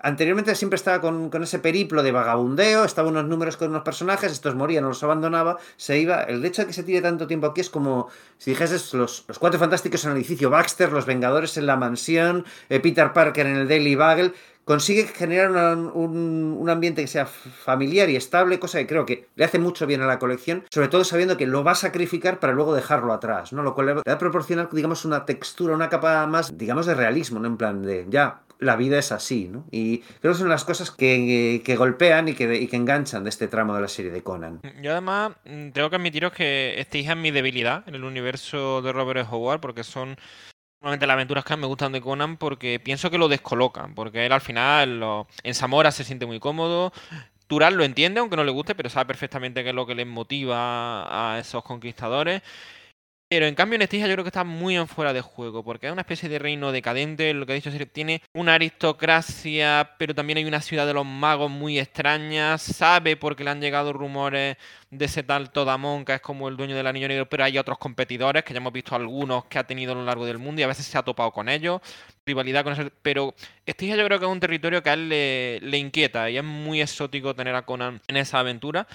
Anteriormente 0.00 0.54
siempre 0.54 0.76
estaba 0.76 1.00
con, 1.00 1.30
con, 1.30 1.42
ese 1.42 1.58
periplo 1.58 2.02
de 2.02 2.12
vagabundeo, 2.12 2.84
estaba 2.84 3.08
unos 3.08 3.24
números 3.26 3.56
con 3.56 3.70
unos 3.70 3.82
personajes, 3.82 4.32
estos 4.32 4.54
morían, 4.54 4.82
no 4.82 4.88
los 4.88 5.02
abandonaba, 5.02 5.58
se 5.76 5.98
iba. 5.98 6.22
El 6.22 6.44
hecho 6.44 6.62
de 6.62 6.68
que 6.68 6.74
se 6.74 6.82
tire 6.82 7.02
tanto 7.02 7.26
tiempo 7.26 7.46
aquí 7.46 7.60
es 7.60 7.70
como 7.70 8.08
si 8.38 8.50
dijeses 8.50 8.92
los, 8.94 9.24
los 9.26 9.38
cuatro 9.38 9.58
fantásticos 9.58 10.04
en 10.04 10.12
el 10.12 10.16
edificio 10.18 10.50
Baxter, 10.50 10.92
los 10.92 11.06
Vengadores 11.06 11.56
en 11.56 11.66
la 11.66 11.76
mansión, 11.76 12.44
eh, 12.68 12.80
Peter 12.80 13.12
Parker 13.12 13.46
en 13.46 13.56
el 13.56 13.68
Daily 13.68 13.96
Bugle. 13.96 14.32
Consigue 14.66 15.06
generar 15.06 15.52
un, 15.52 16.66
ambiente 16.68 17.00
que 17.00 17.06
sea 17.06 17.24
familiar 17.24 18.10
y 18.10 18.16
estable, 18.16 18.58
cosa 18.58 18.78
que 18.78 18.88
creo 18.88 19.06
que 19.06 19.28
le 19.36 19.44
hace 19.44 19.60
mucho 19.60 19.86
bien 19.86 20.02
a 20.02 20.06
la 20.06 20.18
colección, 20.18 20.64
sobre 20.70 20.88
todo 20.88 21.04
sabiendo 21.04 21.36
que 21.36 21.46
lo 21.46 21.62
va 21.62 21.70
a 21.70 21.76
sacrificar 21.76 22.40
para 22.40 22.52
luego 22.52 22.74
dejarlo 22.74 23.12
atrás, 23.12 23.52
¿no? 23.52 23.62
Lo 23.62 23.76
cual 23.76 23.86
le 23.86 23.92
va 23.94 24.02
a 24.04 24.18
proporcionar, 24.18 24.68
digamos, 24.72 25.04
una 25.04 25.24
textura, 25.24 25.72
una 25.72 25.88
capa 25.88 26.26
más, 26.26 26.58
digamos, 26.58 26.84
de 26.86 26.96
realismo, 26.96 27.38
¿no? 27.38 27.46
En 27.46 27.56
plan 27.56 27.80
de, 27.84 28.06
ya, 28.08 28.40
la 28.58 28.74
vida 28.74 28.98
es 28.98 29.12
así, 29.12 29.48
¿no? 29.48 29.66
Y 29.70 29.98
creo 30.20 30.32
que 30.32 30.38
son 30.40 30.48
las 30.48 30.64
cosas 30.64 30.90
que, 30.90 31.62
que 31.64 31.76
golpean 31.76 32.26
y 32.26 32.34
que, 32.34 32.56
y 32.56 32.66
que, 32.66 32.74
enganchan 32.74 33.22
de 33.22 33.30
este 33.30 33.46
tramo 33.46 33.72
de 33.72 33.82
la 33.82 33.88
serie 33.88 34.10
de 34.10 34.24
Conan. 34.24 34.60
Yo 34.82 34.90
además 34.90 35.34
tengo 35.44 35.90
que 35.90 35.96
admitiros 35.96 36.32
que 36.32 36.74
esta 36.80 36.98
hija 36.98 37.12
es 37.12 37.18
mi 37.18 37.30
debilidad 37.30 37.84
en 37.86 37.94
el 37.94 38.02
universo 38.02 38.82
de 38.82 38.92
Robert 38.92 39.28
Howard, 39.30 39.60
porque 39.60 39.84
son 39.84 40.16
normalmente 40.80 41.06
las 41.06 41.14
aventuras 41.14 41.44
que 41.44 41.56
me 41.56 41.66
gustan 41.66 41.92
de 41.92 42.00
Conan 42.00 42.36
porque 42.36 42.80
pienso 42.80 43.10
que 43.10 43.18
lo 43.18 43.28
descolocan, 43.28 43.94
porque 43.94 44.26
él 44.26 44.32
al 44.32 44.40
final 44.40 45.00
lo... 45.00 45.26
en 45.42 45.54
Zamora 45.54 45.90
se 45.90 46.04
siente 46.04 46.26
muy 46.26 46.40
cómodo. 46.40 46.92
Tural 47.46 47.74
lo 47.74 47.84
entiende, 47.84 48.20
aunque 48.20 48.36
no 48.36 48.44
le 48.44 48.50
guste, 48.50 48.74
pero 48.74 48.88
sabe 48.90 49.06
perfectamente 49.06 49.62
qué 49.62 49.70
es 49.70 49.74
lo 49.74 49.86
que 49.86 49.94
les 49.94 50.06
motiva 50.06 51.34
a 51.34 51.38
esos 51.38 51.62
conquistadores. 51.62 52.42
Pero 53.28 53.46
en 53.46 53.56
cambio 53.56 53.74
en 53.74 53.82
Estigia 53.82 54.06
yo 54.06 54.12
creo 54.12 54.22
que 54.22 54.28
está 54.28 54.44
muy 54.44 54.76
en 54.76 54.86
fuera 54.86 55.12
de 55.12 55.20
juego, 55.20 55.64
porque 55.64 55.88
es 55.88 55.92
una 55.92 56.02
especie 56.02 56.28
de 56.28 56.38
reino 56.38 56.70
decadente, 56.70 57.34
lo 57.34 57.44
que 57.44 57.54
ha 57.54 57.56
dicho 57.56 57.72
tiene 57.92 58.22
una 58.32 58.54
aristocracia, 58.54 59.96
pero 59.98 60.14
también 60.14 60.38
hay 60.38 60.44
una 60.44 60.60
ciudad 60.60 60.86
de 60.86 60.94
los 60.94 61.04
magos 61.04 61.50
muy 61.50 61.76
extraña, 61.80 62.56
sabe 62.56 63.16
porque 63.16 63.42
le 63.42 63.50
han 63.50 63.60
llegado 63.60 63.92
rumores 63.92 64.56
de 64.90 65.04
ese 65.06 65.24
tal 65.24 65.50
Todamón, 65.50 66.04
que 66.04 66.14
es 66.14 66.20
como 66.20 66.48
el 66.48 66.56
dueño 66.56 66.76
del 66.76 66.86
anillo 66.86 67.08
negro, 67.08 67.28
pero 67.28 67.42
hay 67.42 67.58
otros 67.58 67.78
competidores, 67.78 68.44
que 68.44 68.54
ya 68.54 68.58
hemos 68.58 68.72
visto 68.72 68.94
algunos 68.94 69.46
que 69.46 69.58
ha 69.58 69.66
tenido 69.66 69.90
a 69.90 69.96
lo 69.96 70.04
largo 70.04 70.24
del 70.24 70.38
mundo 70.38 70.60
y 70.60 70.64
a 70.64 70.68
veces 70.68 70.86
se 70.86 70.96
ha 70.96 71.02
topado 71.02 71.32
con 71.32 71.48
ellos, 71.48 71.80
rivalidad 72.24 72.62
con 72.62 72.74
eso, 72.74 72.88
pero 73.02 73.34
Estigia 73.64 73.96
yo 73.96 74.04
creo 74.04 74.20
que 74.20 74.26
es 74.26 74.30
un 74.30 74.38
territorio 74.38 74.84
que 74.84 74.90
a 74.90 74.94
él 74.94 75.08
le 75.08 75.78
inquieta 75.78 76.30
y 76.30 76.38
es 76.38 76.44
muy 76.44 76.80
exótico 76.80 77.34
tener 77.34 77.56
a 77.56 77.62
Conan 77.62 78.00
en 78.06 78.18
esa 78.18 78.38
aventura. 78.38 78.86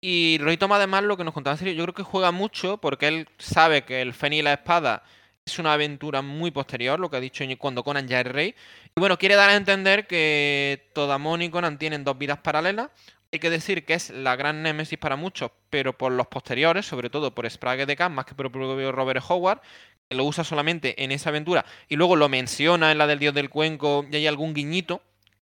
Y 0.00 0.38
Roy 0.38 0.58
además 0.60 1.04
lo 1.04 1.16
que 1.16 1.24
nos 1.24 1.34
contaba 1.34 1.56
serio, 1.56 1.74
yo 1.74 1.84
creo 1.84 1.94
que 1.94 2.02
juega 2.02 2.30
mucho 2.30 2.78
porque 2.78 3.08
él 3.08 3.28
sabe 3.38 3.84
que 3.84 4.00
el 4.00 4.14
Feni 4.14 4.38
y 4.38 4.42
la 4.42 4.54
espada 4.54 5.02
es 5.44 5.58
una 5.58 5.74
aventura 5.74 6.22
muy 6.22 6.50
posterior, 6.50 6.98
lo 6.98 7.10
que 7.10 7.16
ha 7.18 7.20
dicho 7.20 7.44
cuando 7.58 7.84
Conan 7.84 8.08
ya 8.08 8.20
es 8.20 8.26
rey. 8.26 8.54
Y 8.96 9.00
bueno, 9.00 9.18
quiere 9.18 9.34
dar 9.34 9.50
a 9.50 9.56
entender 9.56 10.06
que 10.06 10.90
Todamón 10.94 11.42
y 11.42 11.50
Conan 11.50 11.78
tienen 11.78 12.04
dos 12.04 12.16
vidas 12.16 12.38
paralelas. 12.38 12.90
Hay 13.32 13.38
que 13.38 13.50
decir 13.50 13.84
que 13.84 13.94
es 13.94 14.10
la 14.10 14.36
gran 14.36 14.62
némesis 14.62 14.98
para 14.98 15.16
muchos, 15.16 15.50
pero 15.68 15.96
por 15.96 16.12
los 16.12 16.26
posteriores, 16.28 16.86
sobre 16.86 17.10
todo 17.10 17.34
por 17.34 17.48
Sprague 17.48 17.86
de 17.86 17.94
Khan, 17.96 18.12
más 18.14 18.24
que 18.24 18.34
por 18.34 18.50
propio 18.50 18.92
Robert 18.92 19.22
Howard, 19.28 19.60
que 20.08 20.16
lo 20.16 20.24
usa 20.24 20.44
solamente 20.44 21.04
en 21.04 21.12
esa 21.12 21.28
aventura 21.30 21.64
y 21.88 21.96
luego 21.96 22.16
lo 22.16 22.28
menciona 22.28 22.90
en 22.90 22.98
la 22.98 23.06
del 23.06 23.18
Dios 23.18 23.34
del 23.34 23.50
Cuenco 23.50 24.04
y 24.10 24.16
hay 24.16 24.26
algún 24.26 24.54
guiñito 24.54 25.02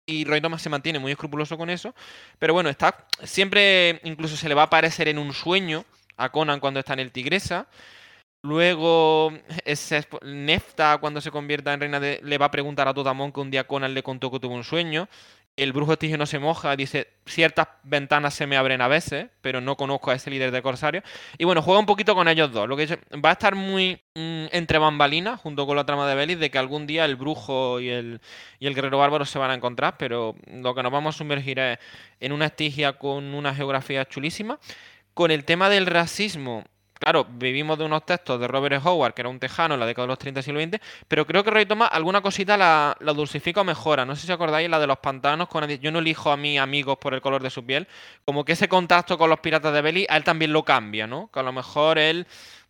y 0.10 0.26
Roy 0.26 0.42
Thomas 0.42 0.62
se 0.62 0.70
mantiene 0.70 1.00
muy 1.00 1.12
escrupuloso 1.12 1.58
con 1.58 1.70
eso. 1.70 1.94
Pero 2.40 2.54
bueno, 2.54 2.70
está. 2.70 3.06
Siempre 3.24 4.00
incluso 4.04 4.36
se 4.36 4.50
le 4.50 4.56
va 4.56 4.64
a 4.64 4.66
aparecer 4.66 5.08
en 5.08 5.20
un 5.20 5.34
sueño 5.34 5.86
a 6.18 6.30
Conan 6.30 6.60
cuando 6.60 6.80
está 6.80 6.94
en 6.94 7.00
el 7.00 7.12
Tigresa. 7.12 7.68
Luego, 8.42 9.34
ese 9.66 10.08
Nefta, 10.24 10.98
cuando 11.00 11.20
se 11.20 11.30
convierta 11.30 11.74
en 11.74 11.82
reina, 11.82 12.00
de, 12.00 12.22
le 12.24 12.38
va 12.38 12.46
a 12.48 12.52
preguntar 12.52 12.88
a 12.88 12.94
Todamón 12.94 13.34
que 13.34 13.42
un 13.42 13.52
día 13.52 13.68
Conan 13.68 13.94
le 13.94 14.02
contó 14.02 14.32
que 14.32 14.40
tuvo 14.40 14.56
un 14.56 14.64
sueño. 14.64 15.10
El 15.64 15.74
brujo 15.74 15.92
estigio 15.92 16.18
no 16.18 16.26
se 16.26 16.40
moja, 16.40 16.76
dice, 16.78 17.10
ciertas 17.26 17.68
ventanas 17.84 18.34
se 18.34 18.48
me 18.48 18.56
abren 18.56 18.80
a 18.80 18.88
veces, 18.88 19.28
pero 19.42 19.60
no 19.60 19.76
conozco 19.76 20.10
a 20.10 20.16
ese 20.16 20.30
líder 20.30 20.52
de 20.52 20.62
Corsario. 20.62 21.04
Y 21.38 21.44
bueno, 21.44 21.62
juega 21.62 21.82
un 21.82 21.86
poquito 21.86 22.16
con 22.16 22.30
ellos 22.30 22.52
dos. 22.54 22.70
Lo 22.70 22.78
que 22.78 22.98
va 23.24 23.30
a 23.30 23.34
estar 23.34 23.56
muy 23.56 24.02
mmm, 24.16 24.46
entre 24.52 24.78
bambalinas, 24.78 25.40
junto 25.42 25.68
con 25.68 25.76
la 25.76 25.86
trama 25.86 26.08
de 26.08 26.16
Belis, 26.16 26.40
de 26.40 26.50
que 26.50 26.58
algún 26.58 26.88
día 26.88 27.04
el 27.04 27.18
brujo 27.18 27.82
y 27.82 27.90
el, 27.90 28.22
y 28.60 28.68
el 28.68 28.74
guerrero 28.74 29.00
bárbaro 29.00 29.26
se 29.26 29.38
van 29.38 29.52
a 29.52 29.54
encontrar, 29.54 29.98
pero 29.98 30.36
lo 30.48 30.74
que 30.74 30.82
nos 30.82 30.92
vamos 30.94 31.16
a 31.16 31.18
sumergir 31.18 31.60
es 31.60 31.78
en 32.22 32.32
una 32.32 32.46
estigia 32.46 32.94
con 32.94 33.34
una 33.34 33.54
geografía 33.54 34.06
chulísima. 34.06 34.60
Con 35.14 35.30
el 35.32 35.44
tema 35.44 35.70
del 35.70 35.88
racismo, 35.88 36.64
Claro, 37.00 37.26
vivimos 37.30 37.78
de 37.78 37.86
unos 37.86 38.06
textos 38.06 38.42
de 38.42 38.48
Robert 38.48 38.86
Howard, 38.86 39.14
que 39.14 39.22
era 39.22 39.30
un 39.30 39.40
tejano 39.40 39.74
en 39.74 39.80
la 39.80 39.86
década 39.86 40.04
de 40.04 40.10
los 40.10 40.20
30 40.20 40.42
y 40.42 40.44
siglo 40.44 40.62
XX, 40.62 40.80
pero 41.08 41.26
creo 41.26 41.46
que 41.46 41.50
Roy 41.50 41.66
Thomas 41.66 41.90
alguna 41.94 42.22
cosita 42.22 42.58
la, 42.58 42.96
la, 43.00 43.14
dulcifica 43.14 43.62
o 43.62 43.64
mejora. 43.64 44.06
No 44.06 44.18
sé 44.18 44.28
si 44.28 44.32
acordáis 44.34 44.70
la 44.70 44.80
de 44.80 44.88
los 44.88 45.00
pantanos, 45.00 45.48
con 45.48 45.66
yo 45.66 45.92
no 45.92 46.00
elijo 46.00 46.30
a 46.30 46.36
mis 46.36 46.60
amigos 46.60 46.98
por 46.98 47.14
el 47.14 47.22
color 47.22 47.42
de 47.42 47.50
su 47.50 47.66
piel. 47.66 47.88
Como 48.26 48.44
que 48.44 48.52
ese 48.52 48.68
contacto 48.68 49.18
con 49.18 49.30
los 49.30 49.40
piratas 49.40 49.74
de 49.74 49.82
Belly, 49.82 50.08
a 50.10 50.18
él 50.18 50.26
también 50.26 50.52
lo 50.52 50.64
cambia, 50.64 51.08
¿no? 51.08 51.30
Que 51.32 51.40
a 51.40 51.44
lo 51.44 51.54
mejor 51.54 51.98
él 51.98 52.28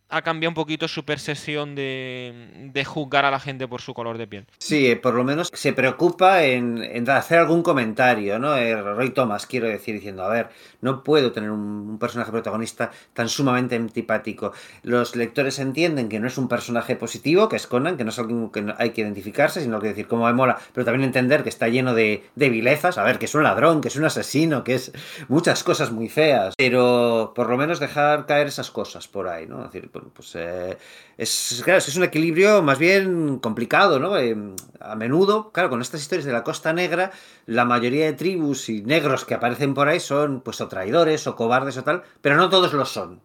ha 0.10 0.22
cambiado 0.24 0.50
un 0.50 0.56
poquito 0.56 0.88
su 0.88 1.06
percepción 1.06 1.76
de, 1.76 2.70
de, 2.74 2.86
juzgar 2.86 3.26
a 3.26 3.32
la 3.32 3.40
gente 3.40 3.68
por 3.68 3.82
su 3.82 3.94
color 3.94 4.18
de 4.18 4.28
piel. 4.28 4.46
Sí, 4.58 4.96
por 4.96 5.14
lo 5.14 5.24
menos 5.24 5.50
se 5.54 5.74
preocupa 5.74 6.44
en, 6.44 6.84
en 6.84 7.10
hacer 7.10 7.40
algún 7.40 7.62
comentario, 7.62 8.40
¿no? 8.40 8.56
Eh, 8.56 8.76
Roy 8.82 9.12
Thomas, 9.12 9.46
quiero 9.46 9.68
decir, 9.68 9.96
diciendo, 9.96 10.24
a 10.24 10.30
ver, 10.30 10.50
no 10.82 11.04
puedo 11.04 11.32
tener 11.32 11.52
un, 11.52 11.98
personaje 12.00 12.32
protagonista 12.32 12.92
tan 13.14 13.30
sumamente 13.30 13.76
antipático. 13.76 14.54
Los 14.84 15.16
lectores 15.16 15.60
entienden 15.60 16.10
que 16.10 16.20
no 16.20 16.28
es 16.28 16.38
un 16.38 16.48
personaje 16.48 16.96
positivo, 16.96 17.50
que 17.50 17.58
es 17.58 17.68
Conan, 17.68 17.98
que 17.98 18.04
no 18.04 18.10
es 18.10 18.20
algo 18.20 18.52
que 18.52 18.74
hay 18.78 18.92
que 18.92 19.02
identificarse, 19.02 19.62
sino 19.62 19.80
que 19.80 19.90
decir 19.90 20.08
cómo 20.08 20.26
me 20.26 20.34
mola, 20.34 20.58
pero 20.74 20.86
también 20.86 21.04
entender 21.04 21.44
que 21.44 21.50
está 21.50 21.68
lleno 21.68 21.94
de, 21.94 22.24
de 22.36 22.50
vilezas, 22.50 22.98
a 22.98 23.04
ver, 23.04 23.20
que 23.20 23.26
es 23.26 23.36
un 23.36 23.44
ladrón, 23.44 23.82
que 23.82 23.90
es 23.90 23.96
un 23.96 24.06
asesino, 24.06 24.64
que 24.64 24.76
es 24.76 24.92
muchas 25.28 25.64
cosas 25.64 25.92
muy 25.92 26.10
feas, 26.10 26.54
pero 26.58 27.34
por 27.36 27.50
lo 27.50 27.58
menos 27.58 27.80
dejar 27.80 28.26
caer 28.26 28.48
esas 28.48 28.72
cosas 28.72 29.08
por 29.08 29.28
ahí, 29.28 29.46
¿no? 29.46 29.70
Pues 30.14 30.36
eh, 30.36 30.78
es, 31.18 31.62
claro, 31.64 31.80
es 31.80 31.96
un 31.96 32.04
equilibrio 32.04 32.62
más 32.62 32.80
bien 32.80 33.40
complicado, 33.40 34.00
¿no? 34.00 34.18
Eh, 34.18 34.36
a 34.80 34.96
menudo, 34.96 35.52
claro, 35.52 35.70
con 35.70 35.82
estas 35.82 36.02
historias 36.02 36.26
de 36.26 36.34
la 36.34 36.44
Costa 36.44 36.74
Negra, 36.74 37.12
la 37.46 37.66
mayoría 37.66 38.06
de 38.06 38.14
tribus 38.14 38.70
y 38.70 38.82
negros 38.82 39.26
que 39.26 39.34
aparecen 39.36 39.74
por 39.74 39.88
ahí 39.88 40.00
son, 40.00 40.42
pues, 40.42 40.62
o 40.62 40.68
traidores 40.68 41.28
o 41.28 41.36
cobardes 41.36 41.78
o 41.78 41.84
tal, 41.84 42.04
pero 42.22 42.38
no 42.38 42.50
todos 42.50 42.74
lo 42.74 42.86
son. 42.86 43.22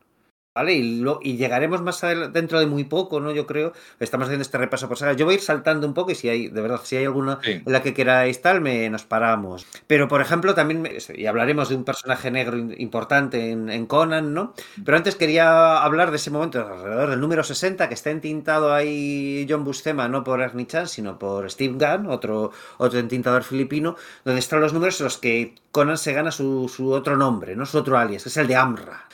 ¿Vale? 0.57 0.75
Y, 0.75 1.05
y 1.23 1.37
llegaremos 1.37 1.83
más 1.83 2.01
dentro 2.33 2.61
de 2.61 2.67
muy 2.67 2.85
poco, 2.85 3.19
¿no? 3.19 3.33
Yo 3.33 3.45
creo. 3.45 3.73
Estamos 3.99 4.27
haciendo 4.27 4.43
este 4.43 4.57
repaso 4.57 4.87
por 4.87 4.97
sagas. 4.97 5.17
Yo 5.17 5.25
voy 5.25 5.35
a 5.35 5.39
ir 5.39 5.43
saltando 5.43 5.85
un 5.85 5.95
poco 5.95 6.13
y 6.13 6.15
si 6.15 6.29
hay, 6.29 6.47
de 6.47 6.61
verdad, 6.61 6.81
si 6.85 6.95
hay 6.95 7.07
alguna 7.07 7.41
en 7.45 7.65
la 7.67 7.83
que 7.83 7.93
queráis 7.93 8.41
tal, 8.41 8.61
me, 8.61 8.89
nos 8.89 9.03
paramos. 9.03 9.67
Pero, 9.89 10.07
por 10.07 10.21
ejemplo, 10.21 10.55
también, 10.55 10.89
y 11.13 11.27
hablaremos 11.27 11.71
de 11.71 11.75
un 11.75 11.83
personaje 11.83 12.31
negro 12.31 12.57
importante 12.57 13.51
en, 13.51 13.87
Conan, 13.87 14.33
¿no? 14.33 14.55
Pero 14.85 14.97
antes 14.97 15.17
quería 15.17 15.79
hablar 15.79 16.13
de 16.13 16.19
ese 16.19 16.31
momento, 16.31 16.61
alrededor 16.61 17.11
del 17.11 17.21
número 17.21 17.43
60, 17.43 17.89
que 17.89 17.95
está 17.95 18.11
entintado 18.11 18.73
ahí 18.73 19.49
John 19.51 19.65
Buscema, 19.65 20.07
no 20.07 20.23
por 20.23 20.41
Ernie 20.41 20.69
Chan, 20.69 20.87
sino 20.87 21.19
por 21.19 21.51
Steve 21.51 21.75
Gunn, 21.75 22.07
otro, 22.07 22.53
otro 22.79 23.01
entintador 23.01 23.43
filipino, 23.43 23.97
donde 24.25 24.39
están 24.39 24.61
los 24.61 24.73
números 24.73 25.01
en 25.01 25.05
los 25.05 25.19
que 25.19 25.57
Conan 25.73 25.99
se 25.99 26.13
gana 26.13 26.31
su, 26.31 26.69
su 26.69 26.93
otro 26.93 27.17
nombre, 27.17 27.57
¿no? 27.57 27.67
Su 27.67 27.79
otro 27.79 27.99
alias, 27.99 28.23
que 28.23 28.29
es 28.29 28.37
el 28.37 28.47
de 28.47 28.55
Amra. 28.55 29.09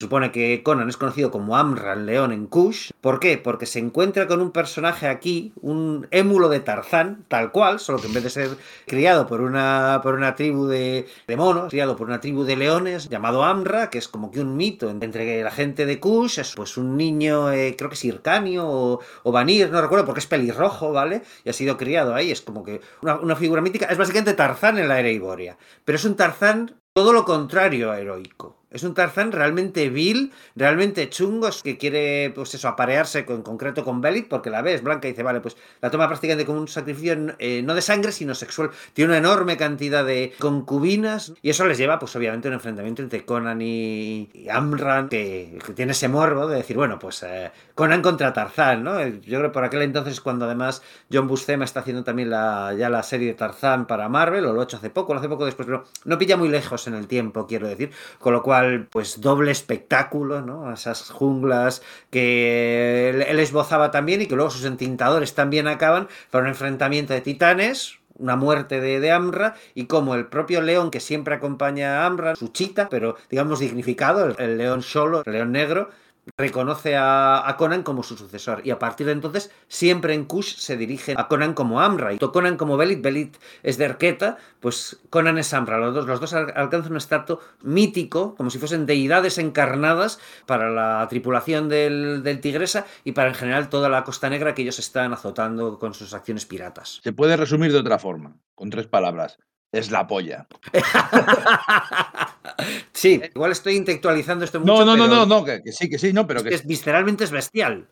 Supone 0.00 0.32
que 0.32 0.62
Conan 0.62 0.88
es 0.88 0.96
conocido 0.96 1.30
como 1.30 1.56
Amran 1.56 2.06
León 2.06 2.32
en 2.32 2.46
Kush. 2.46 2.90
¿Por 3.00 3.20
qué? 3.20 3.38
Porque 3.38 3.66
se 3.66 3.78
encuentra 3.78 4.26
con 4.26 4.40
un 4.40 4.50
personaje 4.50 5.08
aquí, 5.08 5.52
un 5.60 6.06
émulo 6.10 6.48
de 6.48 6.60
Tarzán, 6.60 7.24
tal 7.28 7.52
cual, 7.52 7.80
solo 7.80 7.98
que 7.98 8.06
en 8.06 8.14
vez 8.14 8.24
de 8.24 8.30
ser 8.30 8.56
criado 8.86 9.26
por 9.26 9.40
una, 9.40 10.00
por 10.02 10.14
una 10.14 10.34
tribu 10.34 10.66
de, 10.66 11.06
de 11.26 11.36
monos, 11.36 11.70
criado 11.70 11.96
por 11.96 12.06
una 12.06 12.20
tribu 12.20 12.44
de 12.44 12.56
leones, 12.56 13.08
llamado 13.08 13.44
Amra, 13.44 13.90
que 13.90 13.98
es 13.98 14.08
como 14.08 14.30
que 14.30 14.40
un 14.40 14.56
mito 14.56 14.90
entre 14.90 15.42
la 15.42 15.50
gente 15.50 15.86
de 15.86 16.00
Kush, 16.00 16.38
es 16.40 16.54
pues 16.54 16.76
un 16.76 16.96
niño, 16.96 17.52
eh, 17.52 17.74
creo 17.76 17.88
que 17.90 17.94
es 17.94 18.04
Ircanio 18.04 18.66
o, 18.66 19.00
o 19.22 19.32
Vanir, 19.32 19.70
no 19.70 19.80
recuerdo 19.80 20.04
porque 20.04 20.20
es 20.20 20.26
pelirrojo, 20.26 20.92
¿vale? 20.92 21.22
Y 21.44 21.50
ha 21.50 21.52
sido 21.52 21.76
criado 21.76 22.14
ahí, 22.14 22.30
es 22.30 22.42
como 22.42 22.64
que 22.64 22.80
una, 23.02 23.16
una 23.16 23.36
figura 23.36 23.62
mítica, 23.62 23.86
es 23.86 23.98
básicamente 23.98 24.34
Tarzán 24.34 24.78
en 24.78 24.88
la 24.88 24.98
era 24.98 25.10
Iboria, 25.10 25.56
pero 25.84 25.96
es 25.96 26.04
un 26.04 26.16
Tarzán 26.16 26.74
todo 26.94 27.12
lo 27.12 27.24
contrario 27.24 27.90
a 27.90 27.98
heroico. 27.98 28.64
Es 28.74 28.82
un 28.82 28.92
Tarzán 28.92 29.30
realmente 29.30 29.88
vil, 29.88 30.32
realmente 30.56 31.08
chungo, 31.08 31.48
que 31.62 31.78
quiere, 31.78 32.32
pues 32.34 32.54
eso, 32.54 32.66
aparearse 32.66 33.24
en 33.28 33.42
concreto 33.42 33.84
con 33.84 34.00
Belit, 34.00 34.26
porque 34.26 34.50
la 34.50 34.62
ves 34.62 34.82
blanca 34.82 35.06
y 35.06 35.12
dice, 35.12 35.22
vale, 35.22 35.40
pues 35.40 35.56
la 35.80 35.92
toma 35.92 36.08
prácticamente 36.08 36.44
como 36.44 36.58
un 36.58 36.66
sacrificio 36.66 37.36
eh, 37.38 37.62
no 37.62 37.76
de 37.76 37.82
sangre, 37.82 38.10
sino 38.10 38.34
sexual. 38.34 38.70
Tiene 38.92 39.10
una 39.10 39.18
enorme 39.18 39.56
cantidad 39.56 40.04
de 40.04 40.34
concubinas, 40.40 41.34
y 41.40 41.50
eso 41.50 41.64
les 41.66 41.78
lleva, 41.78 42.00
pues 42.00 42.16
obviamente, 42.16 42.48
a 42.48 42.50
un 42.50 42.54
enfrentamiento 42.54 43.00
entre 43.00 43.24
Conan 43.24 43.62
y, 43.62 44.28
Amran, 44.50 45.08
que, 45.08 45.56
tiene 45.76 45.92
ese 45.92 46.08
morbo 46.08 46.48
de 46.48 46.56
decir, 46.56 46.76
bueno, 46.76 46.98
pues 46.98 47.22
eh, 47.22 47.52
Conan 47.76 48.02
contra 48.02 48.32
Tarzán, 48.32 48.82
¿no? 48.82 49.06
Yo 49.06 49.38
creo 49.38 49.42
que 49.42 49.50
por 49.50 49.62
aquel 49.62 49.82
entonces, 49.82 50.20
cuando 50.20 50.46
además 50.46 50.82
John 51.12 51.28
Buscema 51.28 51.64
está 51.64 51.78
haciendo 51.78 52.02
también 52.02 52.28
la, 52.28 52.74
ya 52.76 52.88
la 52.88 53.04
serie 53.04 53.28
de 53.28 53.34
Tarzán 53.34 53.86
para 53.86 54.08
Marvel, 54.08 54.46
o 54.46 54.52
lo 54.52 54.62
ha 54.62 54.64
hecho 54.64 54.78
hace 54.78 54.90
poco, 54.90 55.14
lo 55.14 55.20
hace 55.20 55.28
poco 55.28 55.44
después, 55.44 55.66
pero 55.66 55.84
no 56.04 56.18
pilla 56.18 56.36
muy 56.36 56.48
lejos 56.48 56.83
en 56.86 56.94
el 56.94 57.06
tiempo, 57.06 57.46
quiero 57.46 57.68
decir, 57.68 57.90
con 58.18 58.32
lo 58.32 58.42
cual 58.42 58.86
pues 58.90 59.20
doble 59.20 59.50
espectáculo, 59.50 60.42
¿no? 60.42 60.72
Esas 60.72 61.10
junglas 61.10 61.82
que 62.10 63.10
él 63.10 63.38
esbozaba 63.38 63.90
también 63.90 64.22
y 64.22 64.26
que 64.26 64.36
luego 64.36 64.50
sus 64.50 64.64
entintadores 64.64 65.34
también 65.34 65.68
acaban 65.68 66.08
para 66.30 66.44
un 66.44 66.48
enfrentamiento 66.48 67.12
de 67.12 67.20
titanes, 67.20 67.98
una 68.16 68.36
muerte 68.36 68.80
de, 68.80 69.10
Amra 69.10 69.54
y 69.74 69.86
como 69.86 70.14
el 70.14 70.26
propio 70.26 70.60
león 70.62 70.90
que 70.90 71.00
siempre 71.00 71.34
acompaña 71.34 72.02
a 72.02 72.06
Amra, 72.06 72.36
su 72.36 72.48
chita, 72.48 72.88
pero 72.88 73.16
digamos 73.30 73.58
dignificado, 73.58 74.26
el, 74.26 74.36
el 74.38 74.58
león 74.58 74.82
solo, 74.82 75.22
el 75.24 75.32
león 75.32 75.52
negro, 75.52 75.90
reconoce 76.36 76.96
a, 76.96 77.54
Conan 77.58 77.82
como 77.82 78.02
su 78.02 78.16
sucesor 78.16 78.62
y 78.64 78.70
a 78.70 78.78
partir 78.78 79.06
de 79.06 79.12
entonces 79.12 79.50
siempre 79.68 80.14
en 80.14 80.24
Kush 80.24 80.56
se 80.56 80.76
dirige 80.76 81.14
a 81.16 81.28
Conan 81.28 81.54
como 81.54 81.80
Amra 81.80 82.12
y 82.12 82.18
Conan 82.18 82.56
como 82.56 82.76
Belit, 82.76 83.02
Belit 83.02 83.36
es 83.62 83.78
de 83.78 83.84
Erketa, 83.84 84.38
pues 84.60 85.00
Conan 85.10 85.38
es 85.38 85.52
Amra, 85.54 85.78
los 85.78 85.94
dos, 85.94 86.06
los 86.06 86.20
dos 86.20 86.34
alcanzan 86.34 86.92
un 86.92 86.96
estatus 86.96 87.38
mítico, 87.62 88.34
como 88.34 88.50
si 88.50 88.58
fuesen 88.58 88.86
deidades 88.86 89.38
encarnadas 89.38 90.18
para 90.46 90.70
la 90.70 91.06
tripulación 91.08 91.68
del, 91.68 92.22
del, 92.22 92.40
Tigresa 92.40 92.86
y 93.04 93.12
para 93.12 93.28
en 93.28 93.34
general 93.34 93.68
toda 93.68 93.88
la 93.88 94.04
Costa 94.04 94.28
Negra 94.28 94.54
que 94.54 94.62
ellos 94.62 94.78
están 94.78 95.12
azotando 95.12 95.78
con 95.78 95.94
sus 95.94 96.14
acciones 96.14 96.46
piratas. 96.46 97.00
Se 97.02 97.12
puede 97.12 97.36
resumir 97.36 97.72
de 97.72 97.78
otra 97.78 97.98
forma, 97.98 98.36
con 98.54 98.70
tres 98.70 98.86
palabras, 98.86 99.38
es 99.74 99.90
la 99.90 100.06
polla. 100.06 100.46
sí, 102.92 103.20
igual 103.34 103.52
estoy 103.52 103.76
intelectualizando 103.76 104.44
esto 104.44 104.60
mucho. 104.60 104.84
No, 104.84 104.84
no, 104.84 104.96
no, 104.96 105.08
no, 105.08 105.26
no, 105.26 105.44
que, 105.44 105.60
sí, 105.72 105.88
que 105.88 105.98
sí, 105.98 106.12
no, 106.12 106.26
pero 106.26 106.40
es 106.40 106.46
que, 106.46 106.54
es 106.54 106.66
visceralmente 106.66 107.24
es 107.24 107.30
bestial. 107.30 107.88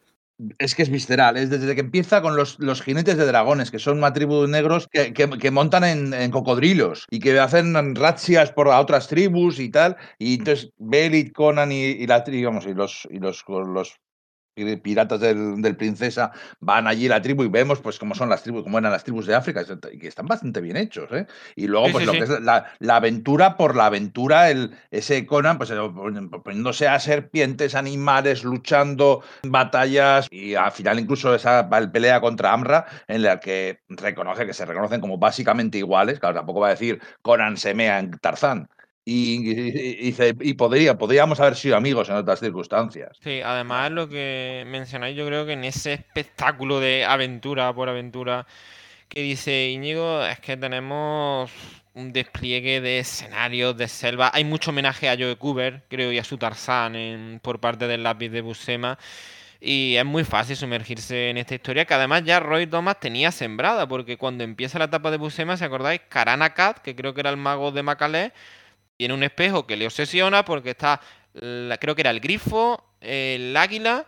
Es 0.58 0.74
que 0.74 0.82
es 0.82 0.88
visceral, 0.88 1.36
es 1.36 1.50
desde 1.50 1.74
que 1.74 1.82
empieza 1.82 2.20
con 2.20 2.36
los, 2.36 2.58
los 2.58 2.82
jinetes 2.82 3.16
de 3.16 3.26
dragones, 3.26 3.70
que 3.70 3.78
son 3.78 3.98
una 3.98 4.12
tribu 4.12 4.42
de 4.42 4.48
negros 4.48 4.88
que, 4.88 5.12
que, 5.12 5.50
montan 5.50 5.84
en, 5.84 6.30
cocodrilos 6.30 7.06
y 7.10 7.20
que 7.20 7.38
hacen 7.38 7.94
razzias 7.94 8.50
por 8.50 8.68
otras 8.68 9.08
tribus 9.08 9.60
y 9.60 9.70
tal. 9.70 9.96
Y 10.18 10.38
entonces 10.38 10.70
Belit, 10.78 11.32
Conan 11.32 11.70
y, 11.70 11.84
y 11.84 12.06
la 12.06 12.20
digamos, 12.20 12.66
y 12.66 12.74
los, 12.74 13.06
y 13.10 13.18
los, 13.18 13.44
los 13.46 14.00
piratas 14.82 15.20
del, 15.20 15.76
Princesa 15.76 16.32
van 16.60 16.86
allí 16.86 17.08
la 17.08 17.22
tribu 17.22 17.44
y 17.44 17.48
vemos 17.48 17.80
pues 17.80 17.98
cómo 17.98 18.14
son 18.14 18.28
las 18.28 18.42
tribus, 18.42 18.62
cómo 18.62 18.78
eran 18.78 18.92
las 18.92 19.04
tribus 19.04 19.26
de 19.26 19.34
África, 19.34 19.64
y 19.92 19.98
que 19.98 20.08
están 20.08 20.26
bastante 20.26 20.60
bien 20.60 20.76
hechos, 20.76 21.10
¿eh? 21.12 21.26
Y 21.56 21.66
luego, 21.66 21.88
pues 21.92 22.06
lo 22.06 22.12
que 22.12 22.18
es 22.18 22.40
la, 22.40 22.66
aventura 22.88 23.56
por 23.56 23.74
la 23.74 23.86
aventura, 23.86 24.50
el, 24.50 24.76
ese 24.90 25.24
Conan, 25.26 25.56
pues 25.58 25.72
poniéndose 26.44 26.88
a 26.88 26.98
serpientes, 27.00 27.74
animales, 27.74 28.44
luchando 28.44 29.22
batallas, 29.42 30.28
y 30.30 30.54
al 30.54 30.72
final 30.72 31.00
incluso 31.00 31.34
esa 31.34 31.68
pelea 31.92 32.20
contra 32.20 32.52
Amra, 32.52 32.86
en 33.08 33.22
la 33.22 33.40
que 33.40 33.80
reconoce 33.88 34.46
que 34.46 34.54
se 34.54 34.66
reconocen 34.66 35.00
como 35.00 35.18
básicamente 35.18 35.78
iguales, 35.78 36.20
claro, 36.20 36.36
tampoco 36.36 36.60
va 36.60 36.68
a 36.68 36.70
decir 36.70 37.00
Conan 37.22 37.56
se 37.56 37.74
mea 37.74 37.98
en 37.98 38.10
Tarzán, 38.18 38.68
y, 39.04 40.12
y, 40.40 40.54
podría, 40.54 40.96
podríamos 40.96 41.40
haber 41.40 41.56
sido 41.56 41.76
amigos 41.76 42.08
en 42.08 42.16
otras 42.16 42.38
circunstancias. 42.38 43.18
Sí, 43.20 43.40
además 43.44 43.90
lo 43.90 44.08
que 44.08 44.64
mencionáis, 44.66 45.16
yo 45.16 45.26
creo 45.26 45.44
que 45.44 45.54
en 45.54 45.64
ese 45.64 45.94
espectáculo 45.94 46.78
de 46.78 47.04
aventura 47.04 47.72
por 47.74 47.88
aventura 47.88 48.46
que 49.08 49.22
dice 49.22 49.70
Íñigo, 49.70 50.24
es 50.24 50.38
que 50.40 50.56
tenemos 50.56 51.50
un 51.94 52.12
despliegue 52.12 52.80
de 52.80 53.00
escenarios, 53.00 53.76
de 53.76 53.88
selva. 53.88 54.30
Hay 54.32 54.44
mucho 54.44 54.70
homenaje 54.70 55.08
a 55.08 55.16
Joe 55.16 55.36
Cooper, 55.36 55.82
creo, 55.88 56.12
y 56.12 56.18
a 56.18 56.24
su 56.24 56.38
Tarzán 56.38 57.40
por 57.42 57.60
parte 57.60 57.86
del 57.86 58.02
lápiz 58.02 58.30
de 58.30 58.40
Buscema. 58.40 58.98
Y 59.60 59.96
es 59.96 60.04
muy 60.04 60.24
fácil 60.24 60.56
sumergirse 60.56 61.30
en 61.30 61.38
esta 61.38 61.54
historia 61.54 61.84
que 61.84 61.94
además 61.94 62.24
ya 62.24 62.40
Roy 62.40 62.66
Thomas 62.66 62.98
tenía 63.00 63.30
sembrada, 63.30 63.86
porque 63.86 64.16
cuando 64.16 64.44
empieza 64.44 64.78
la 64.78 64.86
etapa 64.86 65.10
de 65.10 65.18
Buscema, 65.18 65.56
si 65.56 65.64
acordáis, 65.64 66.00
Karana 66.08 66.54
Kat, 66.54 66.78
que 66.78 66.96
creo 66.96 67.14
que 67.14 67.20
era 67.20 67.30
el 67.30 67.36
mago 67.36 67.70
de 67.70 67.82
Macalé, 67.82 68.32
tiene 69.02 69.14
un 69.14 69.24
espejo 69.24 69.66
que 69.66 69.76
le 69.76 69.84
obsesiona 69.84 70.44
porque 70.44 70.70
está, 70.70 71.00
creo 71.32 71.96
que 71.96 72.02
era 72.02 72.10
el 72.10 72.20
grifo, 72.20 72.94
el 73.00 73.56
águila 73.56 74.06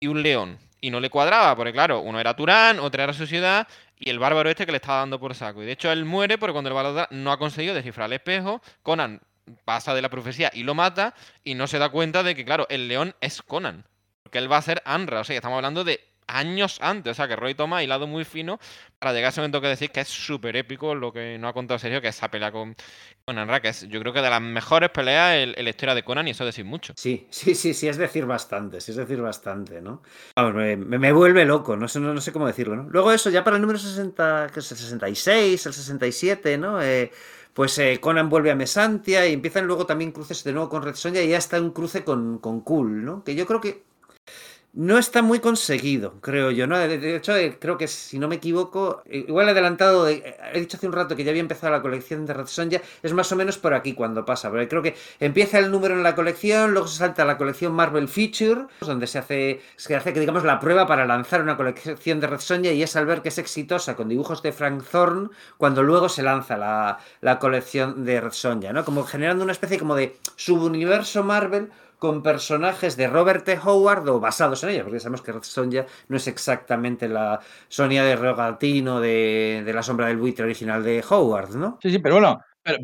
y 0.00 0.06
un 0.06 0.22
león. 0.22 0.58
Y 0.80 0.88
no 0.88 1.00
le 1.00 1.10
cuadraba, 1.10 1.54
porque 1.54 1.70
claro, 1.70 2.00
uno 2.00 2.18
era 2.18 2.34
Turán, 2.34 2.80
otra 2.80 3.04
era 3.04 3.12
su 3.12 3.26
ciudad, 3.26 3.68
y 3.98 4.08
el 4.08 4.18
bárbaro 4.18 4.48
este 4.48 4.64
que 4.64 4.72
le 4.72 4.76
estaba 4.76 5.00
dando 5.00 5.20
por 5.20 5.34
saco. 5.34 5.62
Y 5.62 5.66
de 5.66 5.72
hecho 5.72 5.92
él 5.92 6.06
muere 6.06 6.38
porque 6.38 6.54
cuando 6.54 6.70
el 6.70 6.74
bárbaro 6.74 7.08
no 7.10 7.30
ha 7.30 7.38
conseguido 7.38 7.74
descifrar 7.74 8.06
el 8.06 8.14
espejo, 8.14 8.62
Conan 8.82 9.20
pasa 9.66 9.94
de 9.94 10.00
la 10.00 10.08
profecía 10.08 10.50
y 10.54 10.62
lo 10.62 10.74
mata, 10.74 11.14
y 11.44 11.52
no 11.52 11.66
se 11.66 11.78
da 11.78 11.90
cuenta 11.90 12.22
de 12.22 12.34
que, 12.34 12.46
claro, 12.46 12.66
el 12.70 12.88
león 12.88 13.14
es 13.20 13.42
Conan. 13.42 13.84
Porque 14.22 14.38
él 14.38 14.50
va 14.50 14.56
a 14.56 14.62
ser 14.62 14.80
Anra. 14.86 15.20
O 15.20 15.24
sea, 15.24 15.36
estamos 15.36 15.56
hablando 15.56 15.84
de 15.84 16.00
años 16.26 16.78
antes. 16.80 17.12
O 17.12 17.14
sea, 17.14 17.28
que 17.28 17.36
Roy 17.36 17.54
toma 17.54 17.82
hilado 17.82 18.06
muy 18.06 18.24
fino 18.24 18.58
para 18.98 19.12
llegar 19.12 19.26
a 19.26 19.30
ese 19.30 19.40
momento 19.40 19.60
que 19.60 19.68
decir 19.68 19.90
que 19.90 20.00
es 20.00 20.08
súper 20.08 20.56
épico 20.56 20.94
lo 20.94 21.12
que 21.12 21.36
no 21.38 21.48
ha 21.48 21.52
contado 21.52 21.78
Sergio, 21.78 22.00
que 22.00 22.08
es 22.08 22.16
esa 22.16 22.30
pelea 22.30 22.52
con, 22.52 22.76
con 23.24 23.36
que 23.60 23.68
es 23.68 23.88
yo 23.88 24.00
creo 24.00 24.12
que 24.12 24.22
de 24.22 24.30
las 24.30 24.40
mejores 24.40 24.90
peleas 24.90 25.36
en, 25.36 25.64
la 25.64 25.70
historia 25.70 25.94
de 25.94 26.02
Conan 26.02 26.28
y 26.28 26.30
eso 26.30 26.44
decir 26.44 26.64
mucho. 26.64 26.92
Sí, 26.96 27.26
sí, 27.30 27.54
sí, 27.54 27.74
sí, 27.74 27.88
es 27.88 27.96
decir 27.96 28.26
bastante, 28.26 28.80
sí 28.80 28.92
es 28.92 28.96
decir 28.96 29.20
bastante, 29.20 29.80
¿no? 29.80 30.02
Vamos, 30.36 30.54
me, 30.54 30.76
me, 30.76 31.12
vuelve 31.12 31.44
loco, 31.44 31.76
no 31.76 31.88
sé, 31.88 32.00
no, 32.00 32.20
sé 32.20 32.32
cómo 32.32 32.46
decirlo, 32.46 32.76
¿no? 32.76 32.88
Luego 32.90 33.12
eso, 33.12 33.30
ya 33.30 33.44
para 33.44 33.56
el 33.56 33.62
número 33.62 33.78
60, 33.78 34.50
que 34.52 34.60
es 34.60 34.72
el 34.72 34.78
66, 34.78 35.66
el 35.66 35.72
67, 35.72 36.58
¿no? 36.58 36.82
Eh, 36.82 37.10
pues 37.54 37.78
eh, 37.78 37.98
Conan 38.00 38.30
vuelve 38.30 38.50
a 38.50 38.54
Mesantia 38.54 39.26
y 39.26 39.34
empiezan 39.34 39.66
luego 39.66 39.84
también 39.84 40.12
cruces 40.12 40.42
de 40.44 40.52
nuevo 40.52 40.68
con 40.68 40.82
Red 40.82 40.94
Sonja 40.94 41.20
y 41.20 41.28
ya 41.28 41.38
está 41.38 41.60
un 41.60 41.72
cruce 41.72 42.02
con, 42.04 42.38
con 42.38 42.62
Cool, 42.62 43.04
¿no? 43.04 43.24
Que 43.24 43.34
yo 43.34 43.46
creo 43.46 43.60
que 43.60 43.82
no 44.74 44.96
está 44.96 45.20
muy 45.20 45.40
conseguido, 45.40 46.14
creo 46.20 46.50
yo. 46.50 46.66
¿no? 46.66 46.78
De 46.78 47.16
hecho, 47.16 47.36
eh, 47.36 47.58
creo 47.60 47.76
que 47.76 47.88
si 47.88 48.18
no 48.18 48.28
me 48.28 48.36
equivoco, 48.36 49.02
eh, 49.04 49.24
igual 49.28 49.48
he 49.48 49.50
adelantado, 49.50 50.08
he 50.08 50.22
dicho 50.54 50.76
hace 50.78 50.86
un 50.86 50.94
rato 50.94 51.14
que 51.14 51.24
ya 51.24 51.30
había 51.30 51.42
empezado 51.42 51.72
la 51.72 51.82
colección 51.82 52.24
de 52.24 52.32
Red 52.32 52.46
Sonja, 52.46 52.80
es 53.02 53.12
más 53.12 53.30
o 53.32 53.36
menos 53.36 53.58
por 53.58 53.74
aquí 53.74 53.92
cuando 53.92 54.24
pasa. 54.24 54.48
Porque 54.50 54.68
creo 54.68 54.82
que 54.82 54.96
empieza 55.20 55.58
el 55.58 55.70
número 55.70 55.94
en 55.94 56.02
la 56.02 56.14
colección, 56.14 56.72
luego 56.72 56.88
se 56.88 56.98
salta 56.98 57.22
a 57.22 57.26
la 57.26 57.36
colección 57.36 57.74
Marvel 57.74 58.08
Feature, 58.08 58.66
donde 58.80 59.06
se 59.06 59.18
hace, 59.18 59.60
se 59.76 59.94
hace 59.94 60.12
digamos, 60.12 60.44
la 60.44 60.58
prueba 60.58 60.86
para 60.86 61.06
lanzar 61.06 61.42
una 61.42 61.56
colección 61.56 62.20
de 62.20 62.26
Red 62.26 62.40
Sonja 62.40 62.72
y 62.72 62.82
es 62.82 62.96
al 62.96 63.06
ver 63.06 63.20
que 63.20 63.28
es 63.28 63.38
exitosa 63.38 63.94
con 63.94 64.08
dibujos 64.08 64.42
de 64.42 64.52
Frank 64.52 64.84
Thorne, 64.90 65.28
cuando 65.58 65.82
luego 65.82 66.08
se 66.08 66.22
lanza 66.22 66.56
la, 66.56 66.98
la 67.20 67.38
colección 67.38 68.04
de 68.04 68.20
Red 68.20 68.32
Sonja, 68.32 68.72
¿no? 68.72 68.84
Como 68.84 69.04
generando 69.04 69.44
una 69.44 69.52
especie 69.52 69.78
como 69.78 69.94
de 69.94 70.16
subuniverso 70.36 71.22
Marvel 71.22 71.70
con 72.02 72.20
personajes 72.20 72.96
de 72.96 73.06
Robert 73.06 73.44
T. 73.44 73.60
Howard 73.64 74.08
o 74.08 74.18
basados 74.18 74.64
en 74.64 74.70
ella, 74.70 74.82
porque 74.82 74.98
sabemos 74.98 75.22
que 75.22 75.32
Sonja 75.42 75.86
no 76.08 76.16
es 76.16 76.26
exactamente 76.26 77.08
la 77.08 77.38
Sonia 77.68 78.02
de 78.02 78.16
Rogatino 78.16 78.98
de, 78.98 79.62
de 79.64 79.72
La 79.72 79.84
Sombra 79.84 80.08
del 80.08 80.16
Buitre 80.16 80.44
original 80.44 80.82
de 80.82 81.04
Howard, 81.08 81.54
¿no? 81.54 81.78
Sí, 81.80 81.92
sí, 81.92 82.00
pero 82.00 82.16
bueno, 82.16 82.40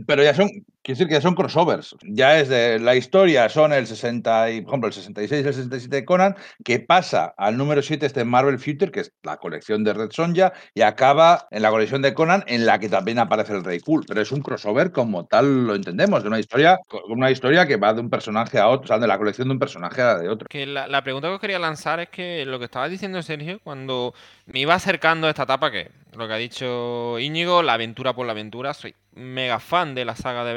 pero, 0.07 0.23
ya 0.23 0.33
son, 0.35 0.49
quiero 0.83 0.99
decir 0.99 1.09
que 1.09 1.21
son 1.21 1.35
crossovers. 1.35 1.97
Ya 2.03 2.39
es 2.39 2.49
de 2.49 2.79
la 2.79 2.95
historia, 2.95 3.49
son 3.49 3.73
el 3.73 3.87
60, 3.87 4.51
y, 4.51 4.61
por 4.63 4.71
ejemplo, 4.71 4.89
el 4.89 4.95
66 4.95 5.45
y 5.45 5.49
el 5.49 5.55
67 5.55 5.97
de 5.97 6.05
Conan, 6.05 6.37
que 6.65 6.81
pasa 6.81 7.35
al 7.37 7.57
número 7.57 7.83
7 7.83 8.07
este 8.07 8.25
Marvel 8.25 8.59
Future, 8.59 8.91
que 8.91 9.01
es 9.01 9.13
la 9.23 9.37
colección 9.37 9.85
de 9.85 9.95
Red 9.95 10.11
Sonja, 10.13 10.53
y 10.75 10.83
acaba 10.83 11.47
en 11.51 11.63
la 11.63 11.71
colección 11.71 12.03
de 12.03 12.15
Conan, 12.15 12.45
en 12.47 12.67
la 12.67 12.79
que 12.79 12.89
también 12.89 13.19
aparece 13.19 13.53
el 13.55 13.65
Rey 13.65 13.81
Cool. 13.81 14.05
Pero 14.07 14.21
es 14.21 14.33
un 14.33 14.41
crossover 14.41 14.93
como 14.93 15.27
tal 15.27 15.67
lo 15.67 15.75
entendemos, 15.75 16.23
de 16.23 16.29
una 16.29 16.39
historia, 16.39 16.79
una 17.09 17.31
historia 17.31 17.67
que 17.67 17.77
va 17.77 17.95
de 17.95 18.01
un 18.01 18.11
personaje 18.11 18.59
a 18.59 18.69
otro, 18.69 18.85
o 18.85 18.89
sea, 18.89 18.99
de 18.99 19.07
la 19.07 19.19
colección 19.19 19.49
de 19.49 19.55
un 19.55 19.59
personaje 19.59 20.03
a 20.03 20.19
de 20.19 20.29
otro. 20.29 20.49
Que 20.49 20.67
la, 20.67 20.87
la 20.87 21.03
pregunta 21.03 21.29
que 21.29 21.35
os 21.35 21.41
quería 21.41 21.59
lanzar 21.59 22.01
es 22.01 22.09
que 22.09 22.45
lo 22.45 22.59
que 22.59 22.67
estaba 22.67 22.89
diciendo 22.89 23.23
Sergio, 23.23 23.61
cuando 23.63 24.15
me 24.47 24.61
iba 24.61 24.75
acercando 24.75 25.27
a 25.27 25.31
esta 25.31 25.43
etapa, 25.43 25.71
que 25.71 25.91
lo 26.17 26.27
que 26.27 26.35
ha 26.35 26.39
dicho 26.39 27.19
Íñigo, 27.19 27.63
la 27.63 27.75
aventura 27.75 28.15
por 28.15 28.27
la 28.27 28.33
aventura, 28.33 28.75
soy 28.75 28.95
mega 29.15 29.59
fan 29.61 29.95
de 29.95 30.05
la 30.05 30.17
saga 30.17 30.45
de 30.45 30.55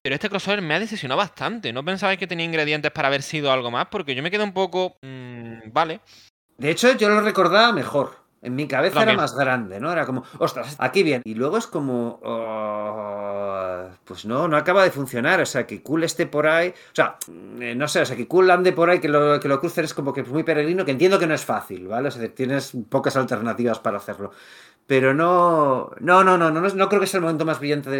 Pero 0.00 0.14
este 0.14 0.30
crossover 0.30 0.62
me 0.62 0.74
ha 0.74 0.80
decepcionado 0.80 1.18
bastante. 1.18 1.72
¿No 1.72 1.84
pensabais 1.84 2.18
que 2.18 2.26
tenía 2.26 2.46
ingredientes 2.46 2.90
para 2.92 3.08
haber 3.08 3.22
sido 3.22 3.52
algo 3.52 3.70
más? 3.70 3.88
Porque 3.90 4.14
yo 4.14 4.22
me 4.22 4.30
quedé 4.30 4.44
un 4.44 4.52
poco. 4.52 4.96
Mmm, 5.02 5.72
vale. 5.72 6.00
De 6.56 6.70
hecho, 6.70 6.96
yo 6.96 7.08
lo 7.08 7.20
recordaba 7.20 7.72
mejor. 7.72 8.27
En 8.40 8.54
mi 8.54 8.68
cabeza 8.68 9.02
era 9.02 9.14
más 9.14 9.34
grande, 9.34 9.80
¿no? 9.80 9.90
Era 9.90 10.06
como, 10.06 10.22
ostras, 10.38 10.76
aquí 10.78 11.02
bien. 11.02 11.22
Y 11.24 11.34
luego 11.34 11.58
es 11.58 11.66
como, 11.66 12.20
oh, 12.22 13.88
pues 14.04 14.26
no, 14.26 14.46
no 14.46 14.56
acaba 14.56 14.84
de 14.84 14.92
funcionar. 14.92 15.40
O 15.40 15.46
sea, 15.46 15.66
que 15.66 15.82
Cool 15.82 16.04
esté 16.04 16.26
por 16.26 16.46
ahí. 16.46 16.68
O 16.68 16.94
sea, 16.94 17.16
eh, 17.60 17.74
no 17.74 17.88
sé, 17.88 18.02
o 18.02 18.06
sea, 18.06 18.16
que 18.16 18.28
Cool 18.28 18.50
ande 18.50 18.72
por 18.72 18.90
ahí, 18.90 19.00
que 19.00 19.08
lo, 19.08 19.40
que 19.40 19.48
lo 19.48 19.58
crucen 19.58 19.84
es 19.84 19.94
como 19.94 20.12
que 20.12 20.20
es 20.20 20.28
muy 20.28 20.44
peregrino, 20.44 20.84
que 20.84 20.92
entiendo 20.92 21.18
que 21.18 21.26
no 21.26 21.34
es 21.34 21.44
fácil, 21.44 21.88
¿vale? 21.88 22.08
O 22.08 22.10
sea, 22.12 22.28
tienes 22.28 22.72
pocas 22.88 23.16
alternativas 23.16 23.80
para 23.80 23.96
hacerlo 23.96 24.30
pero 24.88 25.12
no, 25.12 25.90
no, 26.00 26.24
no, 26.24 26.38
no, 26.38 26.50
no, 26.50 26.62
no 26.62 26.88
creo 26.88 26.98
que 26.98 27.06
sea 27.06 27.18
el 27.18 27.24
momento 27.24 27.44
más 27.44 27.60
brillante 27.60 27.90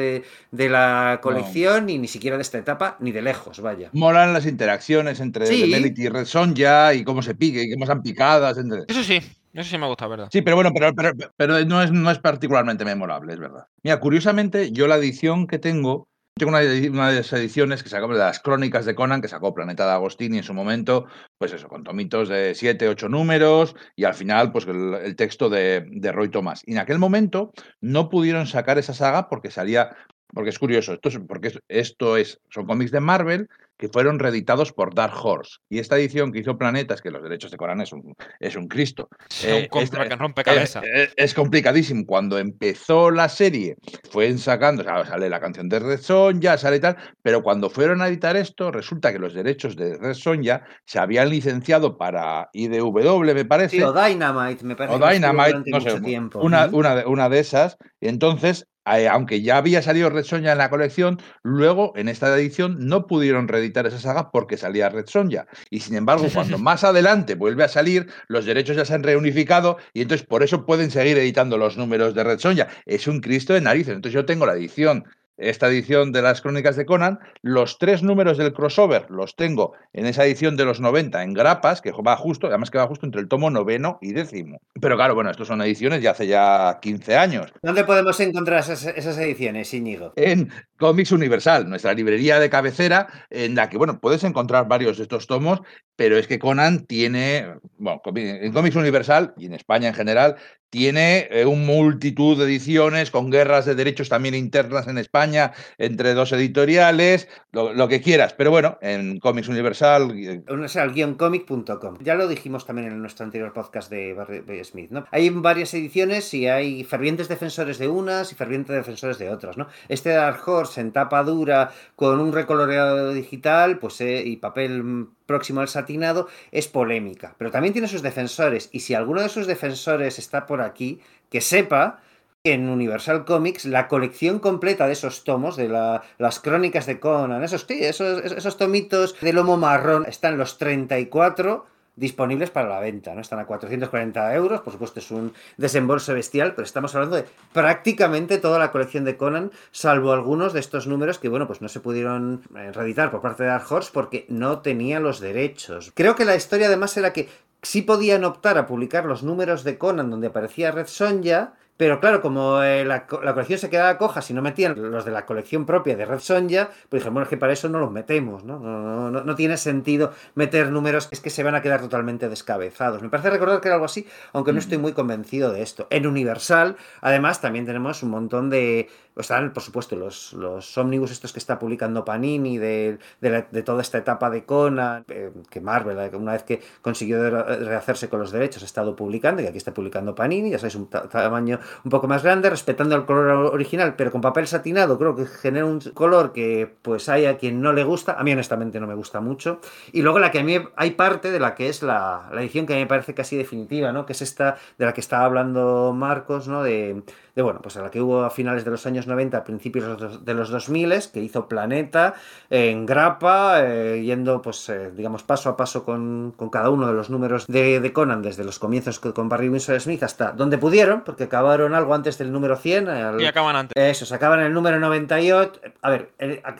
de, 0.50 0.68
la 0.70 1.20
colección, 1.22 1.90
y 1.90 1.98
ni 1.98 2.08
siquiera 2.08 2.38
de 2.38 2.42
esta 2.42 2.56
etapa, 2.56 2.96
ni 3.00 3.12
de 3.12 3.20
lejos, 3.20 3.60
vaya. 3.60 3.90
Molan 3.92 4.32
las 4.32 4.46
interacciones 4.46 5.20
entre 5.20 5.46
sí. 5.46 5.64
y 5.64 6.08
Red 6.08 6.24
Sonja 6.24 6.94
y 6.94 7.04
cómo 7.04 7.20
se 7.20 7.34
pique, 7.34 7.62
y 7.62 7.74
cómo 7.74 7.92
han 7.92 8.00
picadas. 8.00 8.56
Entre... 8.56 8.84
Eso 8.88 9.02
sí, 9.02 9.20
eso 9.52 9.70
sí 9.70 9.78
me 9.78 9.86
gusta, 9.86 10.06
¿verdad? 10.06 10.28
Sí, 10.30 10.42
pero 10.42 10.56
bueno, 10.56 10.70
pero, 10.72 10.94
pero, 10.94 11.12
pero 11.36 11.64
no, 11.64 11.82
es, 11.82 11.90
no 11.90 12.10
es 12.10 12.18
particularmente 12.18 12.84
memorable, 12.84 13.32
es 13.32 13.38
verdad. 13.38 13.66
Mira, 13.82 14.00
curiosamente, 14.00 14.72
yo 14.72 14.86
la 14.86 14.96
edición 14.96 15.46
que 15.46 15.58
tengo 15.58 16.08
tengo 16.38 16.50
una, 16.50 16.60
de 16.60 16.90
las 16.90 17.32
ediciones 17.32 17.82
que 17.82 17.88
sacó 17.88 18.08
de 18.08 18.18
las 18.18 18.40
crónicas 18.40 18.86
de 18.86 18.94
Conan, 18.94 19.20
que 19.20 19.28
sacó 19.28 19.52
Planeta 19.52 19.84
de 19.84 19.92
Agostini 19.92 20.38
en 20.38 20.44
su 20.44 20.54
momento, 20.54 21.06
pues 21.36 21.52
eso, 21.52 21.68
con 21.68 21.84
tomitos 21.84 22.28
de 22.28 22.54
siete, 22.54 22.88
ocho 22.88 23.08
números 23.08 23.74
y 23.96 24.04
al 24.04 24.14
final, 24.14 24.52
pues 24.52 24.66
el, 24.66 25.16
texto 25.16 25.50
de, 25.50 25.84
de, 25.90 26.12
Roy 26.12 26.30
Thomas. 26.30 26.62
Y 26.64 26.72
en 26.72 26.78
aquel 26.78 26.98
momento 26.98 27.52
no 27.80 28.08
pudieron 28.08 28.46
sacar 28.46 28.78
esa 28.78 28.94
saga 28.94 29.28
porque 29.28 29.50
salía, 29.50 29.96
porque 30.32 30.50
es 30.50 30.58
curioso, 30.58 30.94
esto 30.94 31.08
es, 31.08 31.18
porque 31.18 31.52
esto 31.68 32.16
es, 32.16 32.40
son 32.50 32.66
cómics 32.66 32.92
de 32.92 33.00
Marvel 33.00 33.48
que 33.78 33.88
fueron 33.88 34.18
reeditados 34.18 34.72
por 34.72 34.94
Dark 34.94 35.14
Horse. 35.22 35.58
Y 35.70 35.78
esta 35.78 35.96
edición 35.96 36.32
que 36.32 36.40
hizo 36.40 36.58
Planetas, 36.58 37.00
que 37.00 37.10
los 37.10 37.22
derechos 37.22 37.50
de 37.50 37.56
Conan 37.56 37.80
es 37.80 37.92
un, 37.92 38.14
es 38.40 38.56
un 38.56 38.66
Cristo. 38.66 39.08
Eh, 39.44 39.68
es, 39.72 41.12
es, 41.16 41.34
complicadísimo. 41.34 42.04
Cuando 42.04 42.38
empezó 42.38 43.10
la 43.10 43.28
serie, 43.28 43.76
fueron 44.10 44.38
sacando, 44.38 44.82
sale 44.82 45.30
la 45.30 45.40
canción 45.40 45.68
de 45.68 45.78
Red 45.78 46.00
ya 46.40 46.58
sale 46.58 46.80
tal, 46.80 46.96
pero 47.22 47.42
cuando 47.42 47.70
fueron 47.70 48.02
a 48.02 48.08
editar 48.08 48.36
esto, 48.36 48.72
resulta 48.72 49.12
que 49.12 49.18
los 49.18 49.32
derechos 49.32 49.76
de 49.76 49.96
Red 49.96 50.16
ya 50.42 50.64
se 50.84 50.98
habían 50.98 51.30
licenciado 51.30 51.96
para 51.96 52.50
IDW, 52.52 53.20
me 53.34 53.44
parece. 53.44 53.84
o 53.84 53.92
Dynamite, 53.92 54.64
me 54.64 54.74
parece. 54.74 54.96
O 54.96 55.08
Dynamite, 55.08 55.70
no 55.70 55.80
sé, 55.80 56.00
tiempo. 56.00 56.40
Una, 56.40 56.66
una, 56.66 56.96
de, 56.96 57.06
una 57.06 57.28
de 57.28 57.38
esas. 57.38 57.76
Y 58.00 58.08
entonces 58.08 58.66
eh, 58.77 58.77
aunque 59.10 59.42
ya 59.42 59.56
había 59.56 59.82
salido 59.82 60.10
Red 60.10 60.24
Sonja 60.24 60.52
en 60.52 60.58
la 60.58 60.70
colección, 60.70 61.20
luego 61.42 61.92
en 61.96 62.08
esta 62.08 62.34
edición 62.36 62.86
no 62.86 63.06
pudieron 63.06 63.48
reeditar 63.48 63.86
esa 63.86 63.98
saga 63.98 64.30
porque 64.30 64.56
salía 64.56 64.88
Red 64.88 65.06
Sonja. 65.06 65.46
Y 65.70 65.80
sin 65.80 65.96
embargo, 65.96 66.26
cuando 66.32 66.58
más 66.58 66.84
adelante 66.84 67.34
vuelve 67.34 67.64
a 67.64 67.68
salir, 67.68 68.08
los 68.28 68.44
derechos 68.44 68.76
ya 68.76 68.84
se 68.84 68.94
han 68.94 69.02
reunificado 69.02 69.78
y 69.92 70.02
entonces 70.02 70.26
por 70.26 70.42
eso 70.42 70.66
pueden 70.66 70.90
seguir 70.90 71.18
editando 71.18 71.58
los 71.58 71.76
números 71.76 72.14
de 72.14 72.24
Red 72.24 72.38
Sonja. 72.38 72.68
Es 72.86 73.06
un 73.06 73.20
Cristo 73.20 73.54
de 73.54 73.60
narices. 73.60 73.94
Entonces 73.94 74.14
yo 74.14 74.24
tengo 74.24 74.46
la 74.46 74.54
edición 74.54 75.04
esta 75.38 75.68
edición 75.68 76.12
de 76.12 76.22
las 76.22 76.42
crónicas 76.42 76.76
de 76.76 76.84
Conan, 76.84 77.20
los 77.42 77.78
tres 77.78 78.02
números 78.02 78.36
del 78.36 78.52
crossover 78.52 79.06
los 79.10 79.36
tengo 79.36 79.72
en 79.92 80.06
esa 80.06 80.24
edición 80.24 80.56
de 80.56 80.64
los 80.64 80.80
90 80.80 81.22
en 81.22 81.32
grapas, 81.32 81.80
que 81.80 81.92
va 81.92 82.16
justo, 82.16 82.48
además 82.48 82.70
que 82.70 82.78
va 82.78 82.86
justo 82.86 83.06
entre 83.06 83.20
el 83.20 83.28
tomo 83.28 83.50
noveno 83.50 83.98
y 84.02 84.12
décimo. 84.12 84.60
Pero 84.80 84.96
claro, 84.96 85.14
bueno, 85.14 85.30
estos 85.30 85.48
son 85.48 85.62
ediciones 85.62 86.02
de 86.02 86.08
hace 86.08 86.26
ya 86.26 86.78
15 86.82 87.16
años. 87.16 87.52
¿Dónde 87.62 87.84
podemos 87.84 88.18
encontrar 88.20 88.60
esas, 88.60 89.18
ediciones, 89.18 89.72
Íñigo? 89.72 90.12
En 90.16 90.50
Comics 90.76 91.12
Universal, 91.12 91.68
nuestra 91.68 91.94
librería 91.94 92.38
de 92.38 92.50
cabecera, 92.50 93.06
en 93.30 93.54
la 93.54 93.68
que, 93.68 93.78
bueno, 93.78 94.00
puedes 94.00 94.24
encontrar 94.24 94.68
varios 94.68 94.96
de 94.96 95.04
estos 95.04 95.26
tomos, 95.26 95.60
pero 95.96 96.16
es 96.16 96.26
que 96.26 96.38
Conan 96.38 96.86
tiene, 96.86 97.54
bueno, 97.78 98.00
en 98.14 98.52
Comics 98.52 98.76
Universal 98.76 99.34
y 99.36 99.46
en 99.46 99.54
España 99.54 99.88
en 99.88 99.94
general, 99.94 100.36
tiene 100.70 101.28
eh, 101.30 101.46
un 101.46 101.66
multitud 101.66 102.38
de 102.38 102.44
ediciones 102.44 103.10
con 103.10 103.30
guerras 103.30 103.64
de 103.66 103.74
derechos 103.74 104.08
también 104.08 104.34
internas 104.34 104.86
en 104.86 104.98
España 104.98 105.52
entre 105.78 106.14
dos 106.14 106.32
editoriales, 106.32 107.28
lo, 107.52 107.88
que 107.88 108.00
quieras, 108.00 108.34
pero 108.34 108.50
bueno, 108.50 108.78
en 108.82 109.18
Comics 109.18 109.48
Universal. 109.48 110.10
Universal-comic.com. 110.48 111.98
Ya 112.00 112.14
lo 112.14 112.28
dijimos 112.28 112.66
también 112.66 112.88
en 112.88 113.00
nuestro 113.00 113.24
anterior 113.24 113.52
podcast 113.52 113.90
de 113.90 114.14
Barry 114.14 114.64
Smith, 114.64 114.90
¿no? 114.90 115.04
Hay 115.10 115.30
varias 115.30 115.72
ediciones 115.74 116.32
y 116.34 116.46
hay 116.48 116.84
fervientes 116.84 117.28
defensores 117.28 117.78
de 117.78 117.88
unas 117.88 118.32
y 118.32 118.34
fervientes 118.34 118.76
defensores 118.76 119.18
de 119.18 119.30
otras, 119.30 119.56
¿no? 119.56 119.68
Este 119.88 120.10
Dark 120.10 120.46
Horse 120.46 120.80
en 120.80 120.92
tapa 120.92 121.22
dura 121.22 121.70
con 121.96 122.20
un 122.20 122.32
recoloreado 122.32 123.12
digital, 123.12 123.78
pues 123.78 124.00
eh, 124.00 124.22
y 124.24 124.36
papel 124.36 125.08
próximo 125.28 125.60
al 125.60 125.68
satinado 125.68 126.26
es 126.50 126.66
polémica, 126.66 127.36
pero 127.38 127.52
también 127.52 127.72
tiene 127.72 127.86
sus 127.86 128.02
defensores 128.02 128.70
y 128.72 128.80
si 128.80 128.94
alguno 128.94 129.20
de 129.20 129.28
sus 129.28 129.46
defensores 129.46 130.18
está 130.18 130.46
por 130.46 130.62
aquí, 130.62 131.00
que 131.30 131.40
sepa 131.40 132.00
que 132.42 132.54
en 132.54 132.68
Universal 132.68 133.24
Comics 133.24 133.66
la 133.66 133.86
colección 133.88 134.38
completa 134.40 134.86
de 134.86 134.94
esos 134.94 135.24
tomos, 135.24 135.56
de 135.56 135.68
las 135.68 136.40
crónicas 136.40 136.86
de 136.86 136.98
Conan, 136.98 137.44
esos, 137.44 137.66
esos, 137.68 138.24
esos 138.24 138.56
tomitos 138.56 139.14
de 139.20 139.32
lomo 139.32 139.56
marrón, 139.56 140.06
están 140.08 140.38
los 140.38 140.56
34 140.56 141.66
disponibles 141.98 142.50
para 142.50 142.68
la 142.68 142.80
venta, 142.80 143.14
¿no? 143.14 143.20
Están 143.20 143.38
a 143.38 143.46
440 143.46 144.34
euros, 144.34 144.60
por 144.60 144.72
supuesto 144.72 145.00
es 145.00 145.10
un 145.10 145.32
desembolso 145.56 146.14
bestial, 146.14 146.54
pero 146.54 146.64
estamos 146.64 146.94
hablando 146.94 147.16
de 147.16 147.24
prácticamente 147.52 148.38
toda 148.38 148.58
la 148.58 148.70
colección 148.70 149.04
de 149.04 149.16
Conan, 149.16 149.50
salvo 149.70 150.12
algunos 150.12 150.52
de 150.52 150.60
estos 150.60 150.86
números 150.86 151.18
que, 151.18 151.28
bueno, 151.28 151.46
pues 151.46 151.60
no 151.60 151.68
se 151.68 151.80
pudieron 151.80 152.42
eh, 152.56 152.72
reeditar 152.72 153.10
por 153.10 153.20
parte 153.20 153.42
de 153.42 153.50
Dark 153.50 153.66
Horse 153.70 153.90
porque 153.92 154.26
no 154.28 154.60
tenía 154.60 155.00
los 155.00 155.20
derechos. 155.20 155.92
Creo 155.94 156.14
que 156.14 156.24
la 156.24 156.36
historia 156.36 156.68
además 156.68 156.96
era 156.96 157.12
que 157.12 157.28
sí 157.62 157.82
podían 157.82 158.24
optar 158.24 158.58
a 158.58 158.66
publicar 158.66 159.04
los 159.04 159.22
números 159.22 159.64
de 159.64 159.78
Conan 159.78 160.10
donde 160.10 160.28
aparecía 160.28 160.70
Red 160.70 160.86
Sonja, 160.86 161.54
pero 161.78 162.00
claro, 162.00 162.20
como 162.20 162.60
eh, 162.60 162.84
la, 162.84 163.06
colección 163.06 163.58
se 163.58 163.70
quedaba 163.70 163.96
coja 163.98 164.20
si 164.20 164.34
no 164.34 164.42
metían 164.42 164.74
los 164.90 165.04
de 165.04 165.12
la 165.12 165.24
colección 165.24 165.64
propia 165.64 165.96
de 165.96 166.04
Red 166.04 166.18
Sonja, 166.18 166.70
pues 166.88 167.00
dijeron, 167.00 167.14
bueno, 167.14 167.22
es 167.22 167.30
que 167.30 167.36
para 167.36 167.52
eso 167.52 167.68
no 167.68 167.78
los 167.78 167.92
metemos, 167.92 168.42
¿no? 168.42 168.58
No, 168.58 169.10
no, 169.10 169.22
no 169.22 169.34
tiene 169.36 169.56
sentido 169.56 170.12
meter 170.34 170.72
números, 170.72 171.08
es 171.12 171.20
que 171.20 171.30
se 171.30 171.44
van 171.44 171.54
a 171.54 171.62
quedar 171.62 171.80
totalmente 171.80 172.28
descabezados. 172.28 173.00
Me 173.00 173.08
parece 173.08 173.30
recordar 173.30 173.60
que 173.60 173.68
era 173.68 173.76
algo 173.76 173.86
así, 173.86 174.08
aunque 174.32 174.52
no 174.52 174.58
estoy 174.58 174.78
muy 174.78 174.92
convencido 174.92 175.52
de 175.52 175.62
esto. 175.62 175.86
En 175.90 176.08
Universal, 176.08 176.76
además, 177.00 177.40
también 177.40 177.64
tenemos 177.64 178.02
un 178.02 178.10
montón 178.10 178.50
de 178.50 178.88
están, 179.22 179.52
por 179.52 179.62
supuesto, 179.62 179.96
los, 179.96 180.32
los 180.32 180.76
ómnibus 180.78 181.10
estos 181.10 181.32
que 181.32 181.38
está 181.38 181.58
publicando 181.58 182.04
Panini 182.04 182.58
de, 182.58 182.98
de, 183.20 183.62
toda 183.62 183.82
esta 183.82 183.98
etapa 183.98 184.30
de 184.30 184.44
Conan, 184.44 185.04
eh, 185.08 185.30
que 185.50 185.60
Marvel, 185.60 185.98
eh, 185.98 186.16
una 186.16 186.32
vez 186.32 186.42
que 186.44 186.60
consiguió 186.82 187.30
rehacerse 187.30 188.08
con 188.08 188.20
los 188.20 188.30
derechos, 188.30 188.62
ha 188.62 188.66
estado 188.66 188.96
publicando, 188.96 189.42
y 189.42 189.46
aquí 189.46 189.58
está 189.58 189.74
publicando 189.74 190.14
Panini, 190.14 190.50
ya 190.50 190.58
sabéis, 190.58 190.76
un 190.76 190.88
tamaño 190.88 191.58
un 191.84 191.90
poco 191.90 192.08
más 192.08 192.22
grande, 192.22 192.50
respetando 192.50 192.94
el 192.96 193.04
color 193.04 193.54
original, 193.54 193.94
pero 193.96 194.10
con 194.10 194.20
papel 194.20 194.46
satinado, 194.46 194.98
creo 194.98 195.14
que 195.14 195.26
genera 195.26 195.66
un 195.66 195.80
color 195.80 196.32
que 196.32 196.72
pues 196.82 197.08
hay 197.08 197.26
a 197.26 197.38
quien 197.38 197.60
no 197.60 197.72
le 197.72 197.84
gusta, 197.84 198.12
a 198.12 198.22
mí 198.22 198.32
honestamente 198.32 198.80
no 198.80 198.86
me 198.86 198.94
gusta 198.94 199.20
mucho, 199.20 199.60
y 199.92 200.02
luego 200.02 200.18
la 200.18 200.30
que 200.30 200.40
a 200.40 200.44
mí 200.44 200.58
hay 200.76 200.90
parte 200.92 201.30
de 201.30 201.40
la 201.40 201.54
que 201.54 201.68
es 201.68 201.82
la, 201.82 202.28
la 202.32 202.40
edición 202.40 202.66
que 202.66 202.74
a 202.74 202.76
mí 202.76 202.82
me 202.82 202.88
parece 202.88 203.14
casi 203.14 203.36
definitiva, 203.36 203.92
¿no? 203.92 204.06
que 204.06 204.12
es 204.12 204.22
esta 204.22 204.56
de 204.78 204.86
la 204.86 204.92
que 204.92 205.00
estaba 205.00 205.24
hablando 205.24 205.92
Marcos, 205.94 206.48
¿no? 206.48 206.62
de 206.62 207.02
de 207.38 207.42
bueno, 207.44 207.60
pues 207.62 207.76
a 207.76 207.82
la 207.82 207.90
que 207.92 208.00
hubo 208.00 208.24
a 208.24 208.30
finales 208.30 208.64
de 208.64 208.72
los 208.72 208.84
años 208.84 209.06
90, 209.06 209.38
a 209.38 209.44
principios 209.44 210.24
de 210.24 210.34
los 210.34 210.48
2000, 210.48 210.92
que 211.12 211.20
hizo 211.20 211.48
Planeta 211.48 212.14
en 212.50 212.84
grapa, 212.84 213.60
eh, 213.62 214.02
yendo 214.04 214.42
pues 214.42 214.68
eh, 214.68 214.90
digamos 214.90 215.22
paso 215.22 215.48
a 215.48 215.56
paso 215.56 215.84
con, 215.84 216.34
cada 216.50 216.68
uno 216.70 216.88
de 216.88 216.94
los 216.94 217.10
números 217.10 217.46
de, 217.46 217.92
Conan, 217.92 218.22
desde 218.22 218.42
los 218.42 218.58
comienzos 218.58 218.98
con 218.98 219.28
Barry 219.28 219.48
Winsor 219.50 219.80
Smith 219.80 220.02
hasta 220.02 220.32
donde 220.32 220.58
pudieron, 220.58 221.02
porque 221.02 221.24
acabaron 221.24 221.74
algo 221.74 221.94
antes 221.94 222.18
del 222.18 222.32
número 222.32 222.56
100. 222.56 223.20
y 223.20 223.24
acaban 223.26 223.54
antes. 223.54 223.72
Eso, 223.76 224.04
se 224.04 224.16
acaban 224.16 224.40
en 224.40 224.46
el 224.46 224.52
número 224.52 224.80
98. 224.80 225.60
A 225.82 225.90
ver, 225.90 226.10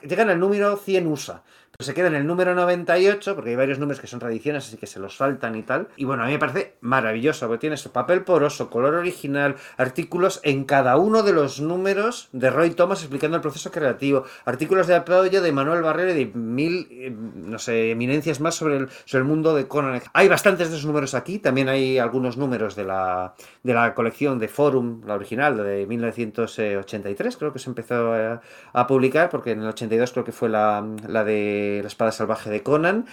llegan 0.05 0.31
al 0.31 0.39
número 0.39 0.77
100 0.77 1.09
USA 1.09 1.43
Se 1.81 1.95
queda 1.95 2.09
en 2.09 2.17
el 2.17 2.27
número 2.27 2.57
98, 2.57 3.37
porque 3.37 3.51
hay 3.51 3.57
varios 3.57 3.79
números 3.79 4.01
que 4.01 4.09
son 4.09 4.19
reediciones, 4.19 4.67
así 4.67 4.77
que 4.77 4.89
se 4.89 4.99
los 4.99 5.17
faltan 5.17 5.55
y 5.55 5.63
tal. 5.63 5.87
Y 5.97 6.07
bueno, 6.07 6.25
a 6.25 6.27
mí 6.27 6.33
me 6.33 6.39
parece 6.41 6.75
maravilloso, 6.81 7.47
porque 7.47 7.61
tiene 7.61 7.77
su 7.77 7.93
papel 7.93 8.25
poroso, 8.25 8.69
color 8.69 8.95
original, 8.95 9.55
artículos 9.77 10.41
en 10.43 10.65
cada 10.65 10.97
uno 10.97 11.23
de 11.23 11.33
los 11.33 11.61
números 11.61 12.31
de 12.33 12.51
Roy 12.51 12.71
Thomas 12.71 13.03
explicando 13.03 13.37
el 13.37 13.43
proceso 13.43 13.71
creativo, 13.71 14.25
artículos 14.45 14.89
de 14.89 14.97
apoyo 14.97 15.41
de 15.41 15.53
Manuel 15.53 15.83
Barrero 15.83 16.11
y 16.11 16.25
de 16.25 16.33
mil, 16.35 16.89
eh, 16.91 17.13
no 17.13 17.61
sé, 17.61 17.93
eminencias 17.93 18.41
más 18.41 18.57
sobre 18.57 18.79
el, 18.79 18.89
sobre 19.05 19.23
el 19.23 19.29
mundo 19.29 19.55
de 19.55 19.69
Conan. 19.69 20.03
Hay 20.15 20.27
bastantes 20.27 20.71
de 20.71 20.75
esos 20.75 20.85
números 20.85 21.15
aquí, 21.15 21.39
también 21.39 21.69
hay 21.69 22.01
algunos 22.01 22.37
números 22.37 22.75
de 22.75 22.87
la, 22.87 23.37
de 23.63 23.75
la 23.75 23.95
colección 23.95 24.41
de 24.41 24.49
Forum, 24.49 25.03
la 25.07 25.15
original, 25.15 25.57
de 25.57 25.87
1983, 25.87 27.37
creo 27.37 27.53
que 27.53 27.61
se 27.61 27.71
empezó 27.71 28.15
a, 28.15 28.41
a 28.73 28.87
publicar, 28.89 29.31
porque 29.31 29.53
en 29.53 29.63
el 29.63 29.69
82 29.69 30.11
creo 30.11 30.25
que 30.25 30.33
fue 30.33 30.49
la, 30.49 30.85
la 31.07 31.23
de 31.23 31.68
la 31.82 31.89
espada 31.89 32.12
salvaje 32.12 32.51
de 32.51 32.62
Conan, 32.62 33.07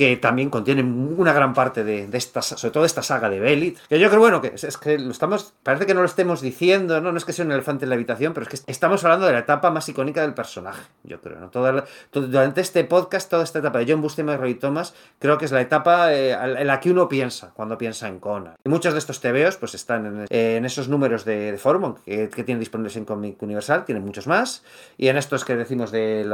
que 0.00 0.16
también 0.16 0.48
contiene 0.48 0.82
una 0.82 1.34
gran 1.34 1.52
parte 1.52 1.84
de, 1.84 2.06
de 2.06 2.16
esta, 2.16 2.40
sobre 2.40 2.70
todo 2.72 2.86
esta 2.86 3.02
saga 3.02 3.28
de 3.28 3.38
Belit, 3.38 3.78
que 3.86 4.00
yo 4.00 4.08
creo, 4.08 4.20
bueno, 4.20 4.40
que 4.40 4.52
es, 4.54 4.64
es, 4.64 4.78
que 4.78 4.98
lo 4.98 5.10
estamos, 5.10 5.52
parece 5.62 5.84
que 5.84 5.92
no 5.92 6.00
lo 6.00 6.06
estemos 6.06 6.40
diciendo, 6.40 7.02
¿no? 7.02 7.12
no 7.12 7.18
es 7.18 7.26
que 7.26 7.34
sea 7.34 7.44
un 7.44 7.52
elefante 7.52 7.84
en 7.84 7.90
la 7.90 7.96
habitación, 7.96 8.32
pero 8.32 8.44
es 8.44 8.48
que 8.48 8.72
estamos 8.72 9.04
hablando 9.04 9.26
de 9.26 9.34
la 9.34 9.40
etapa 9.40 9.70
más 9.70 9.86
icónica 9.90 10.22
del 10.22 10.32
personaje, 10.32 10.80
yo 11.02 11.20
creo, 11.20 11.38
¿no? 11.38 11.50
Todo, 11.50 11.84
durante 12.12 12.62
este 12.62 12.82
podcast, 12.84 13.28
toda 13.28 13.44
esta 13.44 13.58
etapa 13.58 13.80
de 13.80 13.92
John 13.92 14.00
Buscema 14.00 14.32
y 14.32 14.36
Roy 14.38 14.54
Thomas, 14.54 14.94
creo 15.18 15.36
que 15.36 15.44
es 15.44 15.52
la 15.52 15.60
etapa 15.60 16.14
eh, 16.14 16.32
en 16.32 16.66
la 16.66 16.80
que 16.80 16.90
uno 16.90 17.06
piensa 17.06 17.50
cuando 17.52 17.76
piensa 17.76 18.08
en 18.08 18.20
Conan. 18.20 18.54
Y 18.64 18.70
muchos 18.70 18.94
de 18.94 19.00
estos 19.00 19.20
TVOs 19.20 19.58
pues 19.58 19.74
están 19.74 20.06
en, 20.06 20.26
en 20.30 20.64
esos 20.64 20.88
números 20.88 21.26
de, 21.26 21.52
de 21.52 21.58
Forum 21.58 21.96
que, 22.06 22.28
tienen 22.28 22.58
disponibles 22.58 22.96
en 22.96 23.04
Comic 23.04 23.42
Universal, 23.42 23.84
tienen 23.84 24.02
muchos 24.02 24.26
más, 24.26 24.64
y 24.96 25.08
en 25.08 25.18
estos 25.18 25.44
que 25.44 25.56
decimos 25.56 25.90
de 25.90 26.24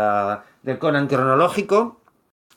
del 0.62 0.78
Conan 0.78 1.08
cronológico, 1.08 2.00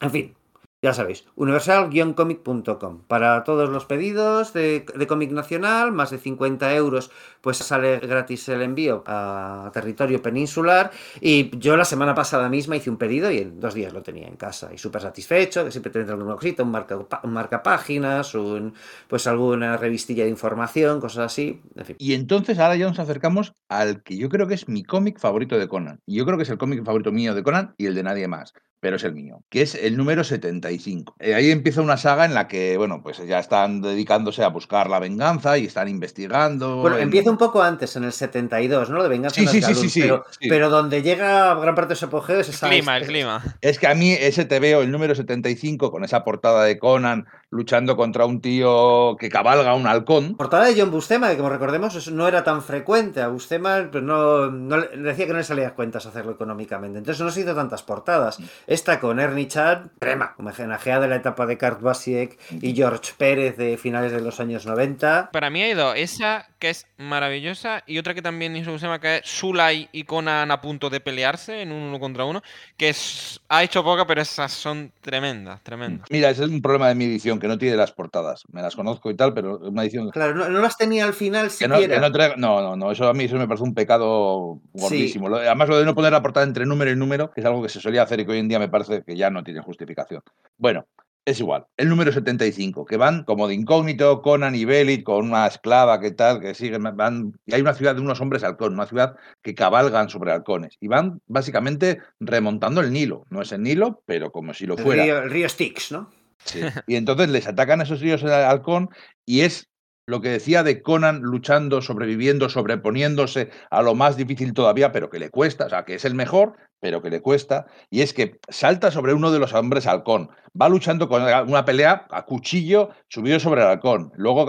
en 0.01 0.11
fin, 0.11 0.35
ya 0.81 0.93
sabéis, 0.93 1.25
universal-comic.com. 1.35 3.03
Para 3.07 3.43
todos 3.43 3.69
los 3.69 3.85
pedidos 3.85 4.53
de, 4.53 4.85
de, 4.95 5.07
cómic 5.07 5.31
nacional, 5.31 5.91
más 5.91 6.09
de 6.09 6.19
50 6.19 6.73
euros, 6.73 7.11
pues 7.41 7.57
sale 7.57 7.99
gratis 7.99 8.47
el 8.47 8.61
envío 8.61 9.03
a 9.05 9.71
territorio 9.73 10.21
peninsular. 10.21 10.91
Y 11.19 11.57
yo 11.59 11.75
la 11.75 11.83
semana 11.83 12.15
pasada 12.15 12.47
misma 12.47 12.77
hice 12.77 12.89
un 12.89 12.97
pedido 12.97 13.29
y 13.29 13.39
en 13.39 13.59
dos 13.59 13.73
días 13.73 13.91
lo 13.91 14.03
tenía 14.03 14.27
en 14.27 14.37
casa. 14.37 14.73
Y 14.73 14.77
súper 14.77 15.01
satisfecho, 15.01 15.65
que 15.65 15.71
siempre 15.71 15.91
tendré 15.91 16.13
alguna 16.13 16.35
cosita, 16.35 16.63
un 16.63 16.71
marca, 16.71 16.97
un 17.23 17.33
marca 17.33 17.61
páginas, 17.61 18.33
un, 18.35 18.73
pues 19.09 19.27
alguna 19.27 19.75
revistilla 19.75 20.23
de 20.23 20.29
información, 20.29 21.01
cosas 21.01 21.25
así. 21.25 21.61
En 21.75 21.85
fin. 21.85 21.95
Y 21.99 22.13
entonces 22.13 22.57
ahora 22.57 22.77
ya 22.77 22.87
nos 22.87 22.99
acercamos 22.99 23.53
al 23.67 24.01
que 24.01 24.15
yo 24.15 24.29
creo 24.29 24.47
que 24.47 24.53
es 24.53 24.69
mi 24.69 24.83
cómic 24.83 25.19
favorito 25.19 25.57
de 25.57 25.67
Conan. 25.67 25.99
Y 26.05 26.15
yo 26.15 26.25
creo 26.25 26.37
que 26.37 26.43
es 26.43 26.49
el 26.49 26.57
cómic 26.57 26.85
favorito 26.85 27.11
mío 27.11 27.35
de 27.35 27.43
Conan 27.43 27.75
y 27.77 27.87
el 27.87 27.95
de 27.95 28.03
nadie 28.03 28.29
más 28.29 28.53
pero 28.79 28.95
es 28.95 29.03
el 29.03 29.13
mío, 29.13 29.43
que 29.49 29.61
es 29.61 29.75
el 29.75 29.97
número 29.97 30.23
75. 30.23 31.15
Eh, 31.19 31.35
ahí 31.35 31.51
empieza 31.51 31.81
una 31.81 31.97
saga 31.97 32.25
en 32.25 32.33
la 32.33 32.47
que, 32.47 32.77
bueno, 32.77 33.01
pues 33.03 33.17
ya 33.25 33.39
están 33.39 33.81
dedicándose 33.81 34.43
a 34.43 34.49
buscar 34.49 34.89
la 34.89 34.99
venganza 34.99 35.57
y 35.57 35.65
están 35.65 35.87
investigando. 35.87 36.77
Bueno, 36.77 36.97
en... 36.97 37.03
empieza 37.03 37.29
un 37.29 37.37
poco 37.37 37.61
antes, 37.61 37.95
en 37.95 38.05
el 38.05 38.13
72, 38.13 38.89
¿no? 38.89 39.03
De 39.03 39.09
venganza 39.09 39.39
sí, 39.41 39.47
sí, 39.47 39.61
sí, 39.61 39.75
sí, 39.75 39.89
sí, 39.89 40.01
pero, 40.01 40.25
sí. 40.39 40.47
pero, 40.47 40.69
donde 40.69 41.01
llega 41.01 41.55
gran 41.55 41.75
parte 41.75 41.93
de 41.93 41.95
su 41.97 42.05
apogeo 42.05 42.39
es 42.39 42.49
esa... 42.49 42.67
El 42.67 42.73
clima, 42.73 42.97
el 42.97 43.05
clima. 43.05 43.43
Es 43.61 43.79
que 43.79 43.87
a 43.87 43.95
mí 43.95 44.11
ese 44.11 44.45
te 44.45 44.59
veo, 44.59 44.81
el 44.81 44.91
número 44.91 45.13
75, 45.13 45.91
con 45.91 46.03
esa 46.03 46.23
portada 46.23 46.63
de 46.63 46.79
Conan 46.79 47.27
luchando 47.51 47.95
contra 47.95 48.25
un 48.25 48.41
tío 48.41 49.15
que 49.19 49.29
cabalga 49.29 49.73
un 49.73 49.87
halcón. 49.87 50.35
Portada 50.35 50.65
de 50.65 50.79
John 50.79 50.91
Bustema, 50.91 51.29
que 51.29 51.37
como 51.37 51.49
recordemos 51.49 52.11
no 52.11 52.27
era 52.27 52.43
tan 52.43 52.61
frecuente. 52.61 53.21
A 53.21 53.27
Bustema 53.27 53.89
pues 53.91 54.03
no, 54.03 54.51
no, 54.51 54.81
decía 54.81 55.25
que 55.25 55.31
no 55.31 55.39
le 55.39 55.43
salía 55.43 55.73
cuentas 55.73 56.05
hacerlo 56.05 56.31
económicamente. 56.31 56.99
Entonces 56.99 57.23
no 57.23 57.31
se 57.31 57.41
hizo 57.41 57.55
tantas 57.55 57.83
portadas. 57.83 58.39
Esta 58.67 58.99
con 58.99 59.19
Ernie 59.19 59.47
Chad, 59.47 59.87
crema, 59.99 60.35
homenajeada 60.37 61.01
de 61.01 61.07
la 61.07 61.15
etapa 61.15 61.45
de 61.45 61.57
Kurt 61.57 61.81
Basiek 61.81 62.39
y 62.51 62.75
George 62.75 63.13
Pérez 63.17 63.57
de 63.57 63.77
finales 63.77 64.11
de 64.11 64.21
los 64.21 64.39
años 64.39 64.65
90. 64.65 65.29
Para 65.31 65.49
mí 65.49 65.61
hay 65.61 65.73
dos. 65.73 65.95
Esa 65.97 66.48
que 66.59 66.69
es 66.69 66.85
maravillosa 66.97 67.83
y 67.87 67.97
otra 67.97 68.13
que 68.13 68.21
también 68.21 68.55
hizo 68.55 68.71
Bustema, 68.71 68.99
que 68.99 69.17
es 69.17 69.21
Sulay 69.25 69.87
y 69.91 70.03
Conan 70.03 70.51
a 70.51 70.61
punto 70.61 70.89
de 70.89 70.99
pelearse 70.99 71.61
en 71.61 71.71
un 71.71 71.83
uno 71.83 71.99
contra 71.99 72.25
uno, 72.25 72.43
que 72.77 72.89
es, 72.89 73.39
ha 73.47 73.63
hecho 73.63 73.83
poca, 73.83 74.05
pero 74.05 74.21
esas 74.21 74.51
son 74.51 74.91
tremendas, 75.01 75.63
tremendas. 75.63 76.07
Mira, 76.11 76.29
ese 76.29 76.43
es 76.43 76.49
un 76.49 76.61
problema 76.61 76.89
de 76.89 76.95
mi 76.95 77.05
edición, 77.05 77.39
que 77.39 77.47
no 77.47 77.57
tiene 77.57 77.77
las 77.77 77.93
portadas. 77.93 78.43
Me 78.51 78.61
las 78.61 78.75
conozco 78.75 79.09
y 79.09 79.15
tal, 79.15 79.33
pero 79.33 79.57
una 79.57 79.83
edición... 79.83 80.09
Claro, 80.11 80.35
no, 80.35 80.49
no 80.49 80.59
las 80.59 80.77
tenía 80.77 81.05
al 81.05 81.13
final 81.13 81.47
que 81.47 81.51
siquiera. 81.51 81.75
no, 81.75 81.81
que 81.81 81.99
no, 81.99 82.11
traiga... 82.11 82.35
no, 82.37 82.61
no, 82.61 82.75
no, 82.75 82.91
eso 82.91 83.07
a 83.07 83.13
mí 83.13 83.23
eso 83.23 83.37
me 83.37 83.47
parece 83.47 83.63
un 83.63 83.73
pecado 83.73 84.59
gordísimo. 84.73 85.27
Sí. 85.29 85.33
Además, 85.45 85.69
lo 85.69 85.79
de 85.79 85.85
no 85.85 85.95
poner 85.95 86.11
la 86.11 86.21
portada 86.21 86.45
entre 86.45 86.65
número 86.65 86.91
y 86.91 86.95
número, 86.95 87.31
que 87.31 87.39
es 87.39 87.45
algo 87.45 87.63
que 87.63 87.69
se 87.69 87.79
solía 87.79 88.03
hacer 88.03 88.19
y 88.19 88.25
que 88.25 88.33
hoy 88.33 88.39
en 88.39 88.49
día 88.49 88.59
me 88.59 88.69
parece 88.69 89.03
que 89.03 89.15
ya 89.15 89.29
no 89.29 89.43
tiene 89.43 89.61
justificación. 89.61 90.21
Bueno, 90.57 90.85
es 91.29 91.39
igual. 91.39 91.65
El 91.77 91.89
número 91.89 92.11
75, 92.11 92.85
que 92.85 92.97
van 92.97 93.23
como 93.23 93.47
de 93.47 93.53
incógnito, 93.53 94.21
Conan 94.21 94.55
y 94.55 94.65
Belit, 94.65 95.03
con 95.03 95.25
una 95.25 95.47
esclava 95.47 95.99
que 95.99 96.11
tal, 96.11 96.39
que 96.39 96.53
siguen, 96.53 96.83
van. 96.95 97.39
Y 97.45 97.55
hay 97.55 97.61
una 97.61 97.73
ciudad 97.73 97.95
de 97.95 98.01
unos 98.01 98.19
hombres 98.21 98.43
halcón, 98.43 98.73
una 98.73 98.87
ciudad 98.87 99.15
que 99.41 99.55
cabalgan 99.55 100.09
sobre 100.09 100.31
halcones. 100.31 100.77
Y 100.79 100.87
van 100.87 101.21
básicamente 101.27 101.99
remontando 102.19 102.81
el 102.81 102.91
Nilo. 102.91 103.25
No 103.29 103.41
es 103.41 103.51
el 103.51 103.63
Nilo, 103.63 104.01
pero 104.05 104.31
como 104.31 104.53
si 104.53 104.65
lo 104.65 104.75
el 104.77 104.83
fuera. 104.83 105.03
Río, 105.03 105.19
el 105.19 105.29
río 105.29 105.47
Styx, 105.47 105.91
¿no? 105.91 106.11
Sí. 106.45 106.61
Y 106.87 106.95
entonces 106.95 107.29
les 107.29 107.47
atacan 107.47 107.81
a 107.81 107.83
esos 107.83 107.99
ríos 107.99 108.23
el 108.23 108.31
halcón 108.31 108.89
y 109.25 109.41
es 109.41 109.68
lo 110.09 110.21
que 110.21 110.29
decía 110.29 110.63
de 110.63 110.81
Conan 110.81 111.21
luchando, 111.21 111.81
sobreviviendo, 111.81 112.49
sobreponiéndose 112.49 113.51
a 113.69 113.83
lo 113.83 113.93
más 113.93 114.17
difícil 114.17 114.53
todavía, 114.53 114.91
pero 114.91 115.09
que 115.11 115.19
le 115.19 115.29
cuesta, 115.29 115.67
o 115.67 115.69
sea, 115.69 115.85
que 115.85 115.93
es 115.93 116.03
el 116.03 116.15
mejor, 116.15 116.53
pero 116.79 117.01
que 117.01 117.09
le 117.09 117.21
cuesta, 117.21 117.67
y 117.91 118.01
es 118.01 118.13
que 118.13 118.39
salta 118.47 118.89
sobre 118.89 119.13
uno 119.13 119.31
de 119.31 119.39
los 119.39 119.53
hombres 119.53 119.85
halcón, 119.85 120.29
va 120.59 120.67
luchando 120.69 121.09
con 121.09 121.21
una 121.21 121.65
pelea 121.65 122.07
a 122.09 122.23
cuchillo 122.23 122.89
subido 123.09 123.39
sobre 123.39 123.61
el 123.61 123.67
halcón, 123.67 124.11
luego 124.15 124.47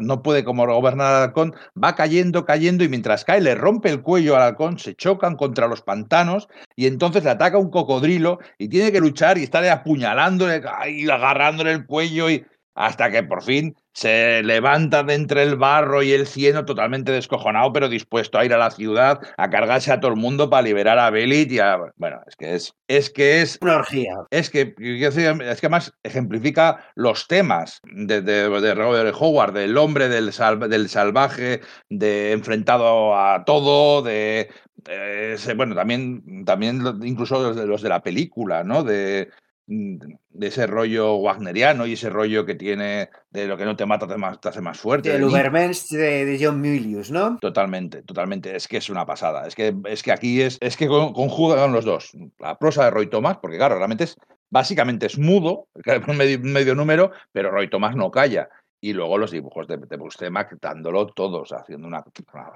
no 0.00 0.22
puede 0.22 0.44
como 0.44 0.66
gobernar 0.66 1.14
al 1.14 1.22
halcón, 1.22 1.54
va 1.82 1.94
cayendo, 1.94 2.44
cayendo, 2.44 2.84
y 2.84 2.88
mientras 2.88 3.24
cae 3.24 3.40
le 3.40 3.54
rompe 3.54 3.88
el 3.88 4.02
cuello 4.02 4.36
al 4.36 4.42
halcón, 4.42 4.78
se 4.78 4.94
chocan 4.94 5.36
contra 5.36 5.66
los 5.66 5.80
pantanos, 5.80 6.48
y 6.76 6.86
entonces 6.86 7.24
le 7.24 7.30
ataca 7.30 7.56
un 7.56 7.70
cocodrilo, 7.70 8.40
y 8.58 8.68
tiene 8.68 8.92
que 8.92 9.00
luchar 9.00 9.38
y 9.38 9.44
estar 9.44 9.64
apuñalándole 9.66 10.62
y 10.88 11.08
agarrándole 11.08 11.72
el 11.72 11.86
cuello, 11.86 12.28
y 12.28 12.44
hasta 12.74 13.10
que 13.10 13.22
por 13.22 13.42
fin 13.42 13.76
se 13.92 14.42
levanta 14.42 15.02
de 15.02 15.14
entre 15.14 15.42
el 15.42 15.56
barro 15.56 16.02
y 16.02 16.12
el 16.12 16.26
cieno 16.26 16.64
totalmente 16.64 17.12
descojonado, 17.12 17.72
pero 17.72 17.88
dispuesto 17.88 18.38
a 18.38 18.44
ir 18.44 18.54
a 18.54 18.58
la 18.58 18.70
ciudad, 18.70 19.20
a 19.36 19.50
cargarse 19.50 19.92
a 19.92 20.00
todo 20.00 20.12
el 20.12 20.16
mundo 20.16 20.48
para 20.48 20.62
liberar 20.62 20.98
a 20.98 21.10
Belit 21.10 21.50
y 21.52 21.58
a... 21.58 21.78
Bueno, 21.96 22.20
es 22.26 22.36
que 22.36 22.54
es... 22.54 22.74
Es 22.88 23.10
que 23.10 23.42
es... 23.42 23.58
Una 23.60 23.76
orgía. 23.76 24.14
Es 24.30 24.48
que, 24.48 24.74
es 24.78 25.14
que 25.14 25.66
además 25.66 25.92
ejemplifica 26.02 26.84
los 26.94 27.26
temas 27.26 27.80
de, 27.84 28.22
de, 28.22 28.48
de 28.48 28.74
Robert 28.74 29.14
Howard, 29.18 29.52
del 29.54 29.76
hombre, 29.76 30.08
del, 30.08 30.32
sal, 30.32 30.58
del 30.70 30.88
salvaje, 30.88 31.60
de 31.88 32.32
enfrentado 32.32 33.16
a 33.16 33.44
todo, 33.44 34.02
de... 34.02 34.50
de 34.76 35.54
bueno, 35.56 35.74
también, 35.74 36.44
también 36.44 36.82
incluso 37.02 37.42
los 37.42 37.56
de, 37.56 37.66
los 37.66 37.82
de 37.82 37.88
la 37.88 38.02
película, 38.02 38.62
¿no? 38.62 38.84
De 38.84 39.30
de 39.70 40.46
ese 40.48 40.66
rollo 40.66 41.14
wagneriano 41.14 41.86
y 41.86 41.92
ese 41.92 42.10
rollo 42.10 42.44
que 42.44 42.56
tiene 42.56 43.08
de 43.30 43.46
lo 43.46 43.56
que 43.56 43.64
no 43.64 43.76
te 43.76 43.86
mata 43.86 44.08
te, 44.08 44.16
más, 44.16 44.40
te 44.40 44.48
hace 44.48 44.60
más 44.60 44.80
fuerte. 44.80 45.14
El 45.14 45.22
Ubermensch 45.22 45.90
de, 45.90 46.24
de, 46.24 46.44
John 46.44 46.60
Milius, 46.60 47.12
¿no? 47.12 47.38
Totalmente, 47.40 48.02
totalmente. 48.02 48.56
Es 48.56 48.66
que 48.66 48.78
es 48.78 48.90
una 48.90 49.06
pasada. 49.06 49.46
Es 49.46 49.54
que, 49.54 49.72
es 49.84 50.02
que 50.02 50.10
aquí 50.10 50.42
es, 50.42 50.58
es 50.60 50.76
que 50.76 50.88
conjugan 50.88 51.72
los 51.72 51.84
dos. 51.84 52.10
La 52.40 52.58
prosa 52.58 52.84
de 52.84 52.90
Roy 52.90 53.06
Thomas, 53.08 53.38
porque 53.40 53.58
claro, 53.58 53.76
realmente 53.76 54.04
es, 54.04 54.16
básicamente 54.50 55.06
es 55.06 55.18
mudo, 55.18 55.68
medio, 56.08 56.40
medio 56.40 56.74
número, 56.74 57.12
pero 57.30 57.52
Roy 57.52 57.70
Thomas 57.70 57.94
no 57.94 58.10
calla 58.10 58.48
y 58.80 58.92
luego 58.92 59.18
los 59.18 59.30
dibujos 59.30 59.66
de, 59.66 59.76
de 59.76 59.96
Bustema 59.96 60.48
dándolo 60.60 61.06
todos, 61.06 61.52
haciendo 61.52 61.86
una, 61.86 62.02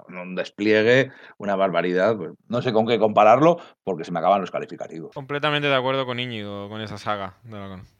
una, 0.08 0.22
un 0.22 0.34
despliegue, 0.34 1.10
una 1.38 1.56
barbaridad. 1.56 2.16
Pues, 2.16 2.32
no 2.48 2.62
sé 2.62 2.72
con 2.72 2.86
qué 2.86 2.98
compararlo 2.98 3.58
porque 3.82 4.04
se 4.04 4.12
me 4.12 4.20
acaban 4.20 4.40
los 4.40 4.50
calificativos. 4.50 5.14
Completamente 5.14 5.68
de 5.68 5.74
acuerdo 5.74 6.06
con 6.06 6.18
Íñigo, 6.18 6.68
con 6.68 6.80
esa 6.80 6.98
saga. 6.98 7.34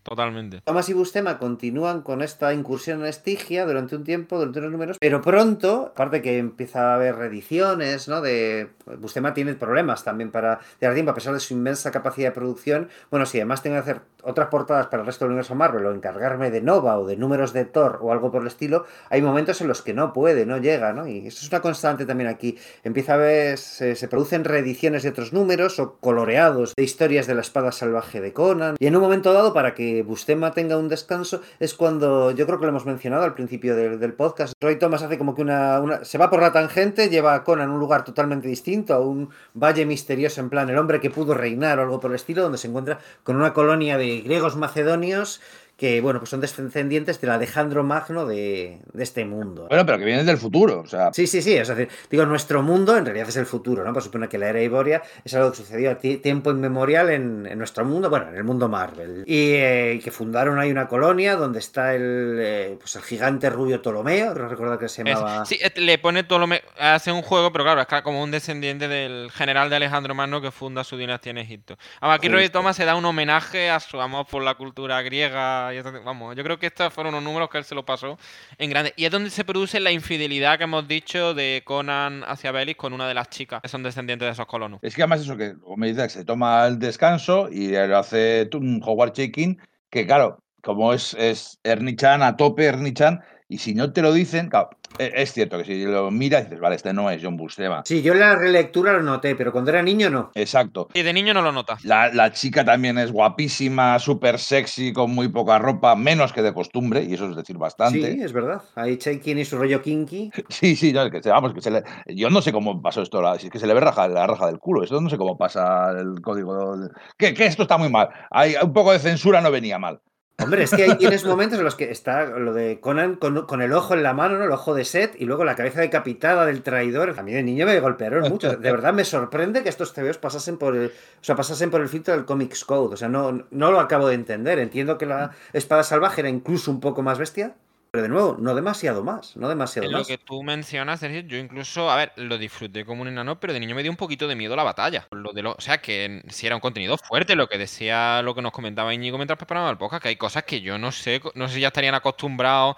Totalmente. 0.02 0.60
Thomas 0.64 0.88
y 0.88 0.92
Bustema 0.92 1.38
continúan 1.38 2.02
con 2.02 2.22
esta 2.22 2.52
incursión 2.52 3.01
en 3.01 3.06
Estigia 3.06 3.64
durante 3.64 3.96
un 3.96 4.05
tiempo, 4.05 4.38
durante 4.38 4.59
unos 4.59 4.72
números, 4.72 4.96
pero 5.01 5.22
pronto, 5.22 5.92
aparte 5.92 6.20
que 6.20 6.38
empieza 6.38 6.92
a 6.92 6.94
haber 6.96 7.16
reediciones, 7.16 8.09
¿no? 8.09 8.20
De 8.20 8.70
Bustema 8.98 9.32
tiene 9.32 9.55
problemas 9.55 10.05
también 10.05 10.30
para 10.30 10.60
dar 10.80 10.94
tiempo, 10.94 11.10
a 11.10 11.14
pesar 11.14 11.32
de 11.32 11.40
su 11.40 11.55
inmensa 11.55 11.90
capacidad 11.90 12.28
de 12.28 12.34
producción. 12.34 12.88
Bueno, 13.10 13.24
si 13.24 13.38
además 13.38 13.62
tengo 13.62 13.76
que 13.76 13.80
hacer 13.80 14.01
otras 14.22 14.48
portadas 14.48 14.86
para 14.88 15.02
el 15.02 15.06
resto 15.06 15.24
del 15.24 15.32
universo 15.32 15.55
Marvel 15.55 15.86
o 15.86 15.94
encargarme 15.94 16.51
de 16.51 16.60
Nova 16.60 16.98
o 16.98 17.06
de 17.06 17.16
números 17.16 17.52
de 17.52 17.64
Thor 17.64 17.98
o 18.02 18.12
algo 18.15 18.31
por 18.31 18.43
el 18.43 18.49
estilo, 18.49 18.86
hay 19.11 19.23
momentos 19.23 19.61
en 19.61 19.69
los 19.69 19.82
que 19.82 19.95
no 19.95 20.12
puede, 20.12 20.47
no 20.47 20.59
llega, 20.59 20.93
¿no? 20.93 21.07
Y 21.07 21.27
eso 21.27 21.45
es 21.45 21.49
una 21.51 21.61
constante 21.61 22.07
también 22.07 22.28
aquí. 22.28 22.57
Empieza 22.82 23.15
a 23.15 23.16
ver, 23.19 23.59
se, 23.59 24.09
producen 24.09 24.45
reediciones 24.45 25.03
de 25.03 25.11
otros 25.11 25.32
números 25.32 25.78
o 25.78 25.97
coloreados 25.99 26.74
de 26.77 26.82
historias 26.82 27.27
de 27.27 27.35
la 27.35 27.41
espada 27.41 27.73
salvaje 27.73 28.20
de 28.20 28.32
Conan. 28.32 28.77
Y 28.78 28.86
en 28.86 28.97
un 28.97 29.03
momento 29.03 29.32
dado, 29.32 29.53
para 29.53 29.74
que 29.74 30.03
Bustema 30.03 30.53
tenga 30.53 30.77
un 30.77 30.89
descanso, 30.89 31.41
es 31.59 31.74
cuando, 31.74 32.31
yo 32.31 32.47
creo 32.47 32.59
que 32.59 32.65
lo 32.65 32.70
hemos 32.70 32.86
mencionado 32.86 33.24
al 33.24 33.35
principio 33.35 33.77
del, 33.77 33.99
del 33.99 34.12
podcast, 34.12 34.55
Roy 34.61 34.78
Thomas 34.78 35.03
hace 35.03 35.19
como 35.19 35.35
que 35.35 35.43
una, 35.43 35.81
una, 35.81 36.05
se 36.05 36.19
va 36.19 36.31
por 36.31 36.41
la 36.41 36.53
tangente, 36.53 37.09
lleva 37.09 37.35
a 37.35 37.45
Conan 37.45 37.70
a 37.70 37.73
un 37.73 37.81
lugar 37.81 38.05
totalmente 38.05 38.49
distinto, 38.49 38.95
a 38.95 39.01
un 39.01 39.31
valle 39.55 39.86
misterioso 39.86 40.41
en 40.41 40.51
plan 40.51 40.69
el 40.70 40.78
hombre 40.78 41.01
que 41.01 41.11
pudo 41.11 41.35
reinar 41.35 41.78
o 41.78 41.82
algo 41.82 42.01
por 42.01 42.11
el 42.11 42.16
estilo, 42.16 42.43
donde 42.43 42.59
se 42.59 42.69
encuentra 42.69 42.99
con 43.23 43.36
una 43.36 43.53
colonia 43.53 43.99
de 43.99 44.20
griegos 44.20 44.57
macedonios 44.57 45.41
que 45.76 46.01
bueno, 46.01 46.20
pues 46.20 46.30
son 46.30 46.40
descendientes 46.40 47.20
del 47.20 47.30
Alejandro 47.30 47.82
Magno 47.82 48.26
de, 48.26 48.78
de, 48.92 49.02
este 49.02 49.24
mundo. 49.24 49.66
Bueno, 49.68 49.84
pero 49.84 49.98
que 49.98 50.05
vienen 50.05 50.24
del 50.24 50.38
futuro, 50.38 50.80
o 50.80 50.86
sea. 50.86 51.12
Sí, 51.12 51.26
sí, 51.26 51.42
sí, 51.42 51.55
es 51.55 51.66
decir, 51.66 51.88
digo, 52.10 52.24
nuestro 52.26 52.62
mundo 52.62 52.96
en 52.96 53.05
realidad 53.05 53.28
es 53.28 53.36
el 53.36 53.46
futuro, 53.46 53.82
¿no? 53.82 53.92
Pues 53.92 54.05
supone 54.05 54.28
que 54.28 54.38
la 54.38 54.51
era 54.51 54.62
Iboria 54.62 55.02
es 55.24 55.34
algo 55.34 55.51
que 55.51 55.56
sucedió 55.56 55.90
a 55.90 55.96
tiempo 55.96 56.51
inmemorial 56.51 57.10
en, 57.10 57.46
en, 57.46 57.59
nuestro 57.59 57.84
mundo, 57.84 58.09
bueno, 58.09 58.28
en 58.28 58.36
el 58.36 58.44
mundo 58.44 58.68
Marvel. 58.68 59.24
Y 59.26 59.55
eh, 59.55 60.01
que 60.02 60.12
fundaron 60.12 60.59
ahí 60.59 60.70
una 60.70 60.86
colonia 60.86 61.34
donde 61.34 61.59
está 61.59 61.94
el, 61.94 62.38
eh, 62.40 62.76
pues 62.78 62.94
el 62.94 63.02
gigante 63.02 63.51
rubio 63.51 63.82
Ptolomeo, 63.82 64.34
no 64.34 64.48
recuerdo 64.48 64.78
que 64.78 64.88
se 64.88 65.02
llamaba. 65.02 65.42
Es, 65.42 65.48
sí, 65.48 65.59
le 65.76 65.98
pone 65.98 66.22
Ptolomeo, 66.22 66.60
hace 66.78 67.10
un 67.10 67.22
juego, 67.22 67.51
pero 67.51 67.64
claro, 67.64 67.80
es 67.80 68.02
como 68.02 68.22
un 68.22 68.30
descendiente 68.30 68.86
del 68.86 69.30
general 69.32 69.70
de 69.70 69.76
Alejandro 69.76 70.14
Magno 70.14 70.40
que 70.40 70.52
funda 70.52 70.84
su 70.84 70.96
dinastía 70.96 71.30
en 71.30 71.38
Egipto. 71.38 71.76
Ahora, 72.01 72.14
aquí 72.14 72.28
Roy 72.28 72.48
Thomas 72.48 72.76
se 72.76 72.84
da 72.84 72.94
un 72.94 73.05
homenaje 73.05 73.70
a 73.70 73.80
su 73.80 74.01
amor 74.01 74.26
por 74.26 74.42
la 74.42 74.55
cultura 74.55 75.02
griega 75.02 75.64
vamos, 76.05 76.36
yo 76.36 76.43
creo 76.43 76.59
que 76.59 76.66
estos 76.66 76.93
fueron 76.93 77.15
unos 77.15 77.24
números 77.24 77.49
que 77.51 77.59
él 77.59 77.65
se 77.65 77.74
lo 77.74 77.85
pasó 77.85 78.19
en 78.59 78.70
grande. 78.70 78.93
Y 78.97 79.05
es 79.05 79.11
donde 79.11 79.31
se 79.31 79.45
produce 79.45 79.81
la 79.81 79.93
infidelidad 79.93 80.59
que 80.59 80.65
hemos 80.65 80.86
dicho 80.89 81.35
de 81.35 81.62
Conan 81.65 82.24
hacia 82.27 82.53
Belis 82.53 82.77
con 82.77 82.93
una 82.93 83.09
de 83.09 83.15
las 83.15 83.28
chicas 83.31 83.62
que 83.62 83.69
son 83.69 83.82
descendientes 83.82 84.27
de 84.27 84.32
esos 84.32 84.47
colonos. 84.47 84.81
Es 84.82 84.95
que 84.95 85.03
además 85.03 85.20
eso 85.20 85.36
que, 85.36 85.55
me 85.77 85.89
dice, 85.89 86.03
que 86.03 86.09
se 86.09 86.24
toma 86.24 86.66
el 86.66 86.78
descanso 86.78 87.49
y 87.51 87.69
lo 87.73 87.99
hace 87.99 88.49
un 88.55 88.82
Howard 88.85 89.12
Shaking, 89.12 89.61
que 89.91 90.07
claro, 90.07 90.43
como 90.62 90.93
es, 90.93 91.15
es 91.15 91.59
Ernie 91.62 91.97
Chan, 91.97 92.23
a 92.23 92.36
tope 92.36 92.65
Ernie 92.65 92.95
Chan, 92.95 93.23
y 93.49 93.59
si 93.59 93.74
no 93.74 93.93
te 93.93 94.03
lo 94.03 94.12
dicen, 94.12 94.49
claro, 94.49 94.70
es 94.98 95.32
cierto 95.32 95.58
que 95.58 95.64
si 95.64 95.84
lo 95.84 96.10
miras 96.10 96.44
dices, 96.44 96.60
vale, 96.60 96.76
este 96.76 96.92
no 96.92 97.10
es 97.10 97.22
John 97.22 97.36
Bustema. 97.36 97.82
Sí, 97.84 98.02
yo 98.02 98.12
en 98.12 98.20
la 98.20 98.36
relectura 98.36 98.92
lo 98.92 99.02
noté, 99.02 99.34
pero 99.34 99.52
cuando 99.52 99.70
era 99.70 99.82
niño 99.82 100.10
no. 100.10 100.30
Exacto. 100.34 100.88
Y 100.94 101.02
de 101.02 101.12
niño 101.12 101.34
no 101.34 101.42
lo 101.42 101.52
nota. 101.52 101.78
La, 101.82 102.12
la 102.12 102.32
chica 102.32 102.64
también 102.64 102.98
es 102.98 103.12
guapísima, 103.12 103.98
súper 103.98 104.38
sexy, 104.38 104.92
con 104.92 105.10
muy 105.10 105.28
poca 105.28 105.58
ropa, 105.58 105.96
menos 105.96 106.32
que 106.32 106.42
de 106.42 106.52
costumbre, 106.52 107.02
y 107.04 107.14
eso 107.14 107.28
es 107.28 107.36
decir 107.36 107.58
bastante. 107.58 108.12
Sí, 108.12 108.22
es 108.22 108.32
verdad. 108.32 108.62
Ahí 108.74 108.96
Chaikin 108.96 109.38
y 109.38 109.44
su 109.44 109.58
rollo 109.58 109.82
kinky. 109.82 110.30
Sí, 110.48 110.76
sí, 110.76 110.92
no, 110.92 111.10
que, 111.10 111.20
vamos, 111.28 111.52
que 111.52 111.60
se 111.60 111.70
le... 111.70 111.82
yo 112.06 112.30
no 112.30 112.40
sé 112.40 112.52
cómo 112.52 112.80
pasó 112.80 113.02
esto, 113.02 113.20
si 113.38 113.46
es 113.46 113.52
que 113.52 113.58
se 113.58 113.66
le 113.66 113.74
ve 113.74 113.80
raja, 113.80 114.06
la 114.08 114.26
raja 114.26 114.46
del 114.46 114.58
culo, 114.58 114.84
eso 114.84 115.00
no 115.00 115.10
sé 115.10 115.16
cómo 115.16 115.36
pasa 115.36 115.90
el 115.90 116.20
código. 116.20 116.76
De... 116.76 116.90
Que, 117.18 117.34
que 117.34 117.46
esto 117.46 117.62
está 117.62 117.76
muy 117.76 117.90
mal. 117.90 118.08
Hay 118.30 118.54
un 118.62 118.72
poco 118.72 118.92
de 118.92 118.98
censura 118.98 119.40
no 119.40 119.50
venía 119.50 119.78
mal. 119.78 120.00
Hombre, 120.39 120.65
es 120.65 120.70
que 120.70 120.82
ahí 120.82 120.97
tienes 120.98 121.24
momentos 121.24 121.61
en 121.61 121.65
los 121.65 121.77
que 121.77 121.93
está 121.93 122.24
lo 122.24 122.52
de 122.52 122.81
Conan 122.81 123.15
con, 123.15 123.62
el 123.62 123.73
ojo 123.73 123.94
en 123.94 124.02
la 124.02 124.15
mano, 124.15 124.36
¿no? 124.36 124.44
El 124.44 124.51
ojo 124.51 124.74
de 124.74 124.85
Set 124.85 125.15
y 125.16 125.27
luego 125.27 125.44
la 125.44 125.55
cabeza 125.55 125.81
decapitada 125.81 126.44
del 126.44 126.62
traidor. 126.62 127.15
A 127.16 127.23
mí 127.23 127.32
de 127.32 127.43
niño 127.43 127.66
me 127.66 127.78
golpearon 127.78 128.28
mucho. 128.28 128.56
De 128.56 128.73
verdad 128.73 128.93
me 128.93 129.05
sorprende 129.05 129.62
que 129.62 129.69
estos 129.69 129.93
TVOs 129.93 130.19
pasasen 130.19 130.59
por 130.59 130.74
el, 130.74 130.86
o 130.86 131.24
sea, 131.24 131.36
pasasen 131.36 131.70
por 131.70 131.81
el 131.81 131.89
filtro 131.89 132.15
del 132.15 132.24
Comics 132.24 132.65
Code. 132.65 132.94
O 132.94 132.97
sea, 132.97 133.09
no, 133.09 133.44
no 133.51 133.70
lo 133.70 133.78
acabo 133.78 134.09
de 134.09 134.15
entender. 134.15 134.59
Entiendo 134.59 134.98
que 134.98 135.06
la 135.06 135.31
espada 135.52 135.85
salvaje 135.85 136.20
era 136.20 136.31
incluso 136.31 136.70
un 136.70 136.81
poco 136.81 137.02
más 137.02 137.19
bestia. 137.19 137.55
Pero 137.94 138.02
de 138.02 138.08
nuevo, 138.08 138.36
no 138.40 138.56
demasiado 138.56 139.04
más, 139.04 139.36
no 139.36 139.48
demasiado 139.48 139.86
en 139.86 139.92
más. 139.92 140.00
Lo 140.00 140.04
que 140.04 140.18
tú 140.18 140.42
mencionas, 140.42 140.98
Sergio, 140.98 141.20
yo 141.20 141.38
incluso, 141.38 141.88
a 141.88 141.94
ver, 141.94 142.10
lo 142.16 142.38
disfruté 142.38 142.84
como 142.84 143.02
un 143.02 143.06
enano, 143.06 143.38
pero 143.38 143.52
de 143.52 143.60
niño 143.60 143.76
me 143.76 143.82
dio 143.82 143.92
un 143.92 143.96
poquito 143.96 144.26
de 144.26 144.34
miedo 144.34 144.56
la 144.56 144.64
batalla. 144.64 145.06
Lo 145.12 145.32
de 145.32 145.42
lo, 145.42 145.52
o 145.52 145.60
sea, 145.60 145.80
que 145.80 146.20
si 146.28 146.44
era 146.44 146.56
un 146.56 146.60
contenido 146.60 146.98
fuerte, 146.98 147.36
lo 147.36 147.46
que 147.46 147.56
decía, 147.56 148.20
lo 148.22 148.34
que 148.34 148.42
nos 148.42 148.50
comentaba 148.50 148.92
Íñigo 148.92 149.16
mientras 149.16 149.36
preparaba 149.36 149.70
el 149.70 149.78
podcast, 149.78 150.02
que 150.02 150.08
hay 150.08 150.16
cosas 150.16 150.42
que 150.42 150.60
yo 150.60 150.76
no 150.76 150.90
sé, 150.90 151.20
no 151.36 151.46
sé 151.46 151.54
si 151.54 151.60
ya 151.60 151.68
estarían 151.68 151.94
acostumbrados 151.94 152.74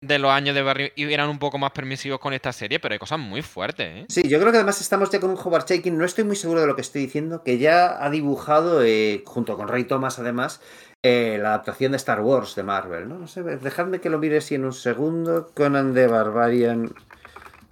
de 0.00 0.20
los 0.20 0.30
años 0.30 0.54
de 0.54 0.62
Barry 0.62 0.92
y 0.94 1.12
eran 1.12 1.28
un 1.28 1.40
poco 1.40 1.58
más 1.58 1.72
permisivos 1.72 2.20
con 2.20 2.32
esta 2.32 2.52
serie, 2.52 2.78
pero 2.78 2.92
hay 2.92 3.00
cosas 3.00 3.18
muy 3.18 3.42
fuertes, 3.42 3.88
¿eh? 3.88 4.06
Sí, 4.08 4.28
yo 4.28 4.38
creo 4.38 4.52
que 4.52 4.58
además 4.58 4.80
estamos 4.80 5.10
ya 5.10 5.18
con 5.18 5.30
un 5.30 5.36
Howard 5.36 5.66
Shaking, 5.66 5.98
no 5.98 6.04
estoy 6.04 6.22
muy 6.22 6.36
seguro 6.36 6.60
de 6.60 6.68
lo 6.68 6.76
que 6.76 6.82
estoy 6.82 7.02
diciendo, 7.02 7.42
que 7.42 7.58
ya 7.58 8.02
ha 8.02 8.08
dibujado, 8.08 8.84
eh, 8.84 9.24
junto 9.26 9.56
con 9.56 9.66
Ray 9.66 9.84
Thomas 9.84 10.20
además, 10.20 10.60
eh, 11.02 11.38
la 11.40 11.50
adaptación 11.50 11.92
de 11.92 11.96
Star 11.96 12.20
Wars 12.20 12.54
de 12.54 12.62
Marvel, 12.62 13.08
¿no? 13.08 13.18
No 13.18 13.26
sé, 13.26 13.42
dejadme 13.42 14.00
que 14.00 14.10
lo 14.10 14.18
mire 14.18 14.40
si 14.40 14.54
en 14.54 14.66
un 14.66 14.72
segundo. 14.72 15.50
Conan 15.54 15.94
de 15.94 16.06
Barbarian. 16.06 16.92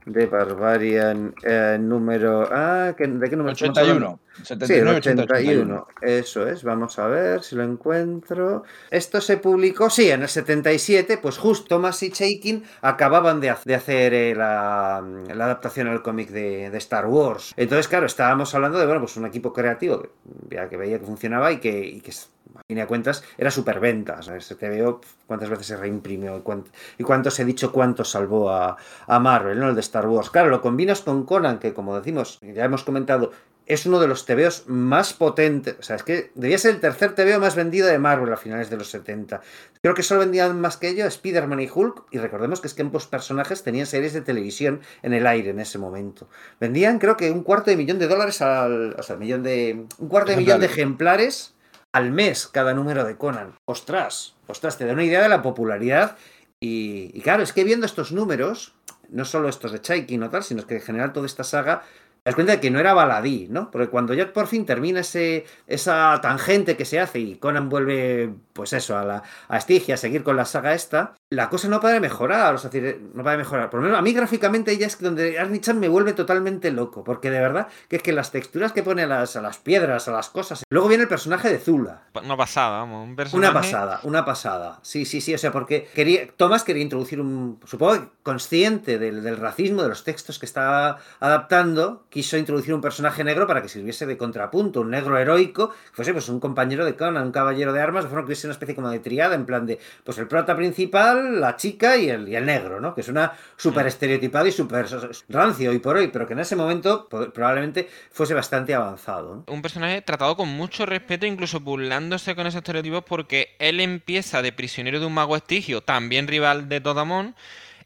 De 0.07 0.27
Barbarian 0.27 1.35
eh, 1.43 1.77
número. 1.79 2.49
Ah, 2.51 2.95
¿de 2.97 3.29
qué 3.29 3.37
número? 3.37 3.53
81. 3.53 4.19
79, 4.43 4.67
sí, 4.67 5.09
el 5.11 5.19
81. 5.19 5.25
81. 5.25 5.87
Eso 6.01 6.49
es, 6.49 6.63
vamos 6.63 6.99
a 6.99 7.07
ver 7.09 7.43
si 7.43 7.57
lo 7.57 7.65
encuentro. 7.65 8.63
Esto 8.91 9.21
se 9.21 9.37
publicó, 9.37 9.91
sí, 9.91 10.11
en 10.11 10.23
el 10.23 10.29
77, 10.29 11.19
pues 11.19 11.37
justo 11.39 11.67
Thomas 11.69 12.03
y 12.03 12.11
Chaikin 12.11 12.65
acababan 12.81 13.41
de, 13.41 13.55
de 13.65 13.75
hacer 13.75 14.15
eh, 14.15 14.35
la, 14.35 15.05
la, 15.35 15.45
adaptación 15.45 15.89
al 15.89 16.03
cómic 16.03 16.31
de, 16.31 16.71
de, 16.71 16.79
Star 16.79 17.07
Wars. 17.07 17.53
Entonces, 17.57 17.89
claro, 17.89 18.07
estábamos 18.07 18.55
hablando 18.55 18.79
de, 18.79 18.87
bueno, 18.87 19.01
pues 19.01 19.17
un 19.17 19.27
equipo 19.27 19.53
creativo 19.53 20.01
que, 20.01 20.11
ya 20.51 20.69
que 20.69 20.77
veía 20.77 20.99
que 20.99 21.07
funcionaba 21.07 21.53
y 21.53 21.59
que, 21.59 21.85
y 21.85 22.01
que 22.01 22.13
a 22.59 22.63
fin 22.67 22.77
de 22.77 22.87
cuentas, 22.87 23.25
era 23.37 23.51
superventa. 23.51 24.21
¿sabes? 24.23 24.49
Te 24.49 24.69
veo 24.69 25.01
cuántas 25.27 25.49
veces 25.49 25.67
se 25.67 25.77
reimprimió 25.77 26.37
y, 26.37 26.41
cuánto, 26.41 26.71
y 26.99 27.05
cuántos 27.05 27.39
he 27.39 27.45
dicho 27.45 27.73
cuánto 27.73 28.05
salvó 28.05 28.51
a, 28.51 28.77
a, 29.07 29.19
Marvel, 29.21 29.59
¿no? 29.59 29.69
El 29.69 29.75
de 29.75 29.81
Star 29.81 30.07
Wars. 30.07 30.31
Claro, 30.31 30.51
lo 30.51 30.61
combinas 30.61 31.01
con 31.01 31.25
Conan, 31.25 31.59
que 31.59 31.75
como 31.75 31.97
decimos, 31.97 32.39
ya 32.43 32.65
hemos 32.65 32.85
comentado, 32.85 33.31
es 33.69 33.85
uno 33.85 34.01
de 34.01 34.09
los 34.09 34.25
TVOs 34.25 34.65
más 34.67 35.13
potentes. 35.13 35.77
O 35.79 35.83
sea, 35.83 35.97
es 35.97 36.03
que 36.03 36.33
debía 36.35 36.57
ser 36.57 36.75
el 36.75 36.81
tercer 36.81 37.15
TVO 37.15 37.39
más 37.39 37.55
vendido 37.55 37.87
de 37.87 37.99
Marvel 37.99 38.33
a 38.33 38.39
finales 38.39 38.71
de 38.71 38.79
los 38.79 38.91
70. 38.91 39.43
Creo 39.83 39.95
que 39.95 40.03
solo 40.03 40.21
vendían 40.21 40.59
más 40.59 40.79
que 40.79 40.89
ello 40.89 41.07
Spider-Man 41.07 41.61
y 41.61 41.69
Hulk. 41.73 42.07
Y 42.11 42.19
recordemos 42.19 42.63
que 42.63 42.67
es 42.67 42.75
que 42.75 42.81
ambos 42.81 43.07
personajes 43.07 43.63
tenían 43.63 43.87
series 43.87 44.15
de 44.15 44.23
televisión 44.23 44.81
en 45.03 45.13
el 45.13 45.27
aire 45.27 45.51
en 45.51 45.61
ese 45.61 45.79
momento. 45.79 46.29
Vendían, 46.59 46.99
creo 46.99 47.19
que 47.19 47.31
un 47.31 47.43
cuarto 47.43 47.71
de 47.71 47.77
millón 47.77 47.99
de 47.99 48.09
dólares 48.09 48.41
al. 48.41 48.97
O 48.99 49.03
sea, 49.03 49.17
millón 49.17 49.43
de. 49.43 49.85
Un 49.99 50.09
cuarto 50.09 50.31
de 50.31 50.39
millón 50.39 50.61
de 50.61 50.67
ejemplares 50.67 51.55
al 51.99 52.13
mes 52.13 52.47
cada 52.47 52.75
número 52.75 53.05
de 53.05 53.17
Conan. 53.17 53.59
Ostras, 53.65 54.37
ostras, 54.47 54.79
te 54.79 54.87
da 54.87 54.93
una 54.93 55.03
idea 55.03 55.21
de 55.21 55.29
la 55.29 55.43
popularidad. 55.43 56.17
Y, 56.61 57.11
y 57.13 57.21
claro, 57.23 57.43
es 57.43 57.53
que 57.53 57.65
viendo 57.65 57.87
estos 57.87 58.13
números, 58.13 58.75
no 59.09 59.25
solo 59.25 59.49
estos 59.49 59.73
de 59.73 59.81
Chaikin 59.81 60.23
o 60.23 60.31
tal, 60.31 60.45
sino 60.45 60.65
que 60.65 60.77
en 60.77 60.81
general 60.81 61.13
toda 61.13 61.27
esta 61.27 61.43
saga, 61.43 61.83
das 62.29 62.35
cuenta 62.35 62.53
de 62.53 62.61
que 62.61 62.71
no 62.71 62.79
era 62.79 62.95
baladí, 62.95 63.49
¿no? 63.51 63.71
Porque 63.71 63.89
cuando 63.89 64.15
ya 64.15 64.33
por 64.33 64.47
fin 64.47 64.67
termina 64.67 65.01
ese, 65.01 65.45
esa 65.67 66.19
tangente 66.21 66.77
que 66.77 66.85
se 66.85 67.01
hace 67.01 67.19
y 67.19 67.37
Conan 67.37 67.69
vuelve, 67.69 68.31
pues 68.53 68.73
eso, 68.73 68.97
a, 68.97 69.05
la, 69.05 69.23
a 69.49 69.61
Stygia, 69.61 69.95
a 69.95 69.99
seguir 69.99 70.23
con 70.23 70.37
la 70.37 70.45
saga 70.45 70.75
esta, 70.75 71.15
la 71.31 71.49
cosa 71.49 71.69
no 71.69 71.81
para 71.81 71.95
de 71.95 72.01
mejorar, 72.01 72.55
o 72.55 72.59
sea, 72.59 72.71
no 73.15 73.23
para 73.23 73.33
de 73.33 73.39
mejorar. 73.39 73.71
Por 73.71 73.81
lo 73.81 73.85
menos 73.85 73.99
a 73.99 74.03
mí 74.03 74.13
gráficamente 74.13 74.77
ya 74.77 74.87
es 74.87 74.99
donde 75.01 75.39
Arnie 75.39 75.61
Chan 75.61 75.79
me 75.79 75.89
vuelve 75.89 76.13
totalmente 76.13 76.71
loco, 76.71 77.05
porque 77.05 77.31
de 77.31 77.41
verdad 77.41 77.69
que 77.89 77.97
es 77.97 78.03
que 78.03 78.13
las 78.13 78.31
texturas 78.31 78.73
que 78.73 78.83
pone 78.83 79.03
a 79.03 79.07
las, 79.07 79.37
a 79.37 79.43
las 79.43 79.59
piedras, 79.59 80.09
a 80.09 80.13
las 80.13 80.29
cosas. 80.31 80.63
Luego 80.71 80.89
viene 80.89 81.03
el 81.03 81.09
personaje 81.09 81.49
de 81.49 81.59
Zula. 81.59 82.03
Una 82.23 82.37
pasada, 82.37 82.79
vamos, 82.79 83.09
un 83.09 83.17
personaje. 83.17 83.51
Una 83.51 83.61
pasada, 83.61 84.01
una 84.03 84.25
pasada. 84.25 84.81
Sí, 84.83 85.05
sí, 85.05 85.21
sí, 85.21 85.35
o 85.35 85.39
sea, 85.39 85.53
porque 85.53 85.89
quería, 85.95 86.29
Thomas 86.37 86.65
quería 86.65 86.83
introducir 86.83 87.21
un, 87.21 87.61
supongo, 87.65 88.11
consciente 88.23 88.99
del, 88.99 89.23
del 89.23 89.37
racismo, 89.37 89.83
de 89.83 89.89
los 89.89 90.05
textos 90.05 90.39
que 90.39 90.47
estaba 90.47 90.99
adaptando, 91.21 92.07
quiso 92.19 92.37
introducir 92.37 92.75
un 92.75 92.81
personaje 92.81 93.23
negro 93.23 93.47
para 93.47 93.63
que 93.63 93.69
sirviese 93.69 94.05
de 94.05 94.17
contrapunto, 94.19 94.81
un 94.81 94.91
negro 94.91 95.17
heroico, 95.17 95.73
fuese 95.93 96.13
pues 96.13 96.29
un 96.29 96.41
compañero 96.41 96.85
de 96.85 96.97
Conan, 96.97 97.27
un 97.27 97.31
caballero 97.31 97.73
de 97.73 97.81
armas, 97.81 98.03
de 98.03 98.11
forma 98.11 98.25
que 98.25 98.31
hubiese 98.31 98.49
una 98.49 98.55
especie 98.55 98.75
como 98.75 98.91
de 98.91 98.99
triada, 98.99 99.37
en 99.37 99.47
plan 99.47 99.65
de, 99.65 99.79
pues 100.03 100.19
el 100.19 100.27
prota 100.27 100.57
principal, 100.57 101.41
la 101.41 101.55
chica 101.55 101.97
y 101.97 102.11
el, 102.11 102.29
y 102.29 102.35
el 102.35 102.45
negro, 102.45 102.81
¿no? 102.81 102.93
Que 102.93 103.05
suena 103.05 103.35
súper 103.57 103.87
estereotipado 103.87 104.49
y 104.49 104.51
súper 104.51 104.87
rancio 105.29 105.71
hoy 105.71 105.79
por 105.79 105.95
hoy, 105.95 106.09
pero 106.09 106.27
que 106.27 106.33
en 106.33 106.41
ese 106.41 106.57
momento 106.57 107.09
probablemente 107.09 107.89
fuese 108.11 108.35
bastante 108.35 108.75
avanzado. 108.75 109.37
¿no? 109.37 109.53
Un 109.55 109.63
personaje 109.63 110.03
tratado 110.03 110.37
con 110.37 110.49
mucho 110.49 110.87
respeto, 110.87 111.25
incluso 111.25 111.61
burlándose 111.61 112.35
con 112.35 112.49
esos 112.49 112.59
estereotipos, 112.59 113.05
porque 113.05 113.55
él 113.61 113.79
empieza 113.79 114.43
de 114.43 114.51
prisionero 114.51 114.99
de 114.99 115.07
un 115.07 115.15
mago 115.15 115.37
estigio, 115.37 115.83
también 115.83 116.27
rival 116.27 116.69
de 116.69 116.81
Todamón, 116.81 117.37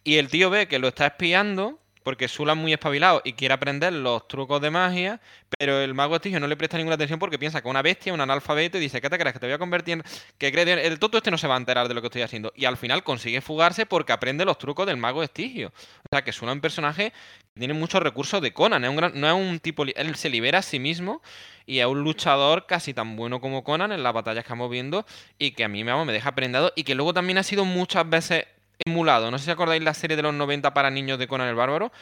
y 0.04 0.16
el 0.16 0.28
tío 0.28 0.48
ve 0.48 0.68
que 0.68 0.78
lo 0.78 0.88
está 0.88 1.08
espiando 1.08 1.81
porque 2.02 2.28
Sula 2.28 2.52
es 2.52 2.58
muy 2.58 2.72
espabilado 2.72 3.22
y 3.24 3.32
quiere 3.34 3.54
aprender 3.54 3.92
los 3.92 4.26
trucos 4.28 4.60
de 4.60 4.70
magia, 4.70 5.20
pero 5.58 5.80
el 5.80 5.94
mago 5.94 6.16
estigio 6.16 6.40
no 6.40 6.46
le 6.46 6.56
presta 6.56 6.76
ninguna 6.76 6.94
atención 6.94 7.18
porque 7.18 7.38
piensa 7.38 7.60
que 7.60 7.68
una 7.68 7.82
bestia, 7.82 8.12
un 8.12 8.20
analfabeto, 8.20 8.78
y 8.78 8.80
dice, 8.80 9.00
¿qué 9.00 9.10
te 9.10 9.18
crees? 9.18 9.32
Que 9.32 9.38
te 9.38 9.46
voy 9.46 9.54
a 9.54 9.58
convertir 9.58 9.94
en... 9.94 10.04
Que 10.38 10.52
cree 10.52 10.86
el 10.86 10.98
tonto 10.98 11.18
este 11.18 11.30
no 11.30 11.38
se 11.38 11.46
va 11.46 11.54
a 11.54 11.58
enterar 11.58 11.88
de 11.88 11.94
lo 11.94 12.00
que 12.00 12.08
estoy 12.08 12.22
haciendo. 12.22 12.52
Y 12.56 12.64
al 12.64 12.76
final 12.76 13.02
consigue 13.02 13.40
fugarse 13.40 13.86
porque 13.86 14.12
aprende 14.12 14.44
los 14.44 14.58
trucos 14.58 14.86
del 14.86 14.96
mago 14.96 15.22
estigio. 15.22 15.68
O 15.68 16.08
sea, 16.10 16.22
que 16.22 16.32
Sula 16.32 16.52
es 16.52 16.56
un 16.56 16.60
personaje 16.60 17.12
que 17.54 17.60
tiene 17.60 17.74
muchos 17.74 18.02
recursos 18.02 18.40
de 18.42 18.52
Conan. 18.52 18.84
Un. 18.84 19.12
No 19.14 19.26
es 19.28 19.34
un 19.34 19.60
tipo... 19.60 19.84
Él 19.84 20.16
se 20.16 20.30
libera 20.30 20.58
a 20.58 20.62
sí 20.62 20.78
mismo 20.78 21.22
y 21.66 21.78
es 21.78 21.86
un 21.86 22.02
luchador 22.02 22.66
casi 22.66 22.94
tan 22.94 23.16
bueno 23.16 23.40
como 23.40 23.64
Conan 23.64 23.92
en 23.92 24.02
las 24.02 24.12
batallas 24.12 24.44
que 24.44 24.48
estamos 24.48 24.70
viendo 24.70 25.06
y 25.38 25.52
que 25.52 25.64
a 25.64 25.68
mí 25.68 25.84
me, 25.84 26.04
me 26.04 26.12
deja 26.12 26.34
prendado 26.34 26.72
y 26.76 26.84
que 26.84 26.94
luego 26.94 27.14
también 27.14 27.38
ha 27.38 27.42
sido 27.42 27.64
muchas 27.64 28.08
veces 28.08 28.46
emulado. 28.86 29.30
No 29.30 29.38
sé 29.38 29.46
si 29.46 29.50
acordáis 29.50 29.82
la 29.82 29.94
serie 29.94 30.16
de 30.16 30.22
los 30.22 30.34
90 30.34 30.74
para 30.74 30.90
niños 30.90 31.18
de 31.18 31.28
Conan 31.28 31.48
el 31.48 31.54
Bárbaro. 31.54 31.92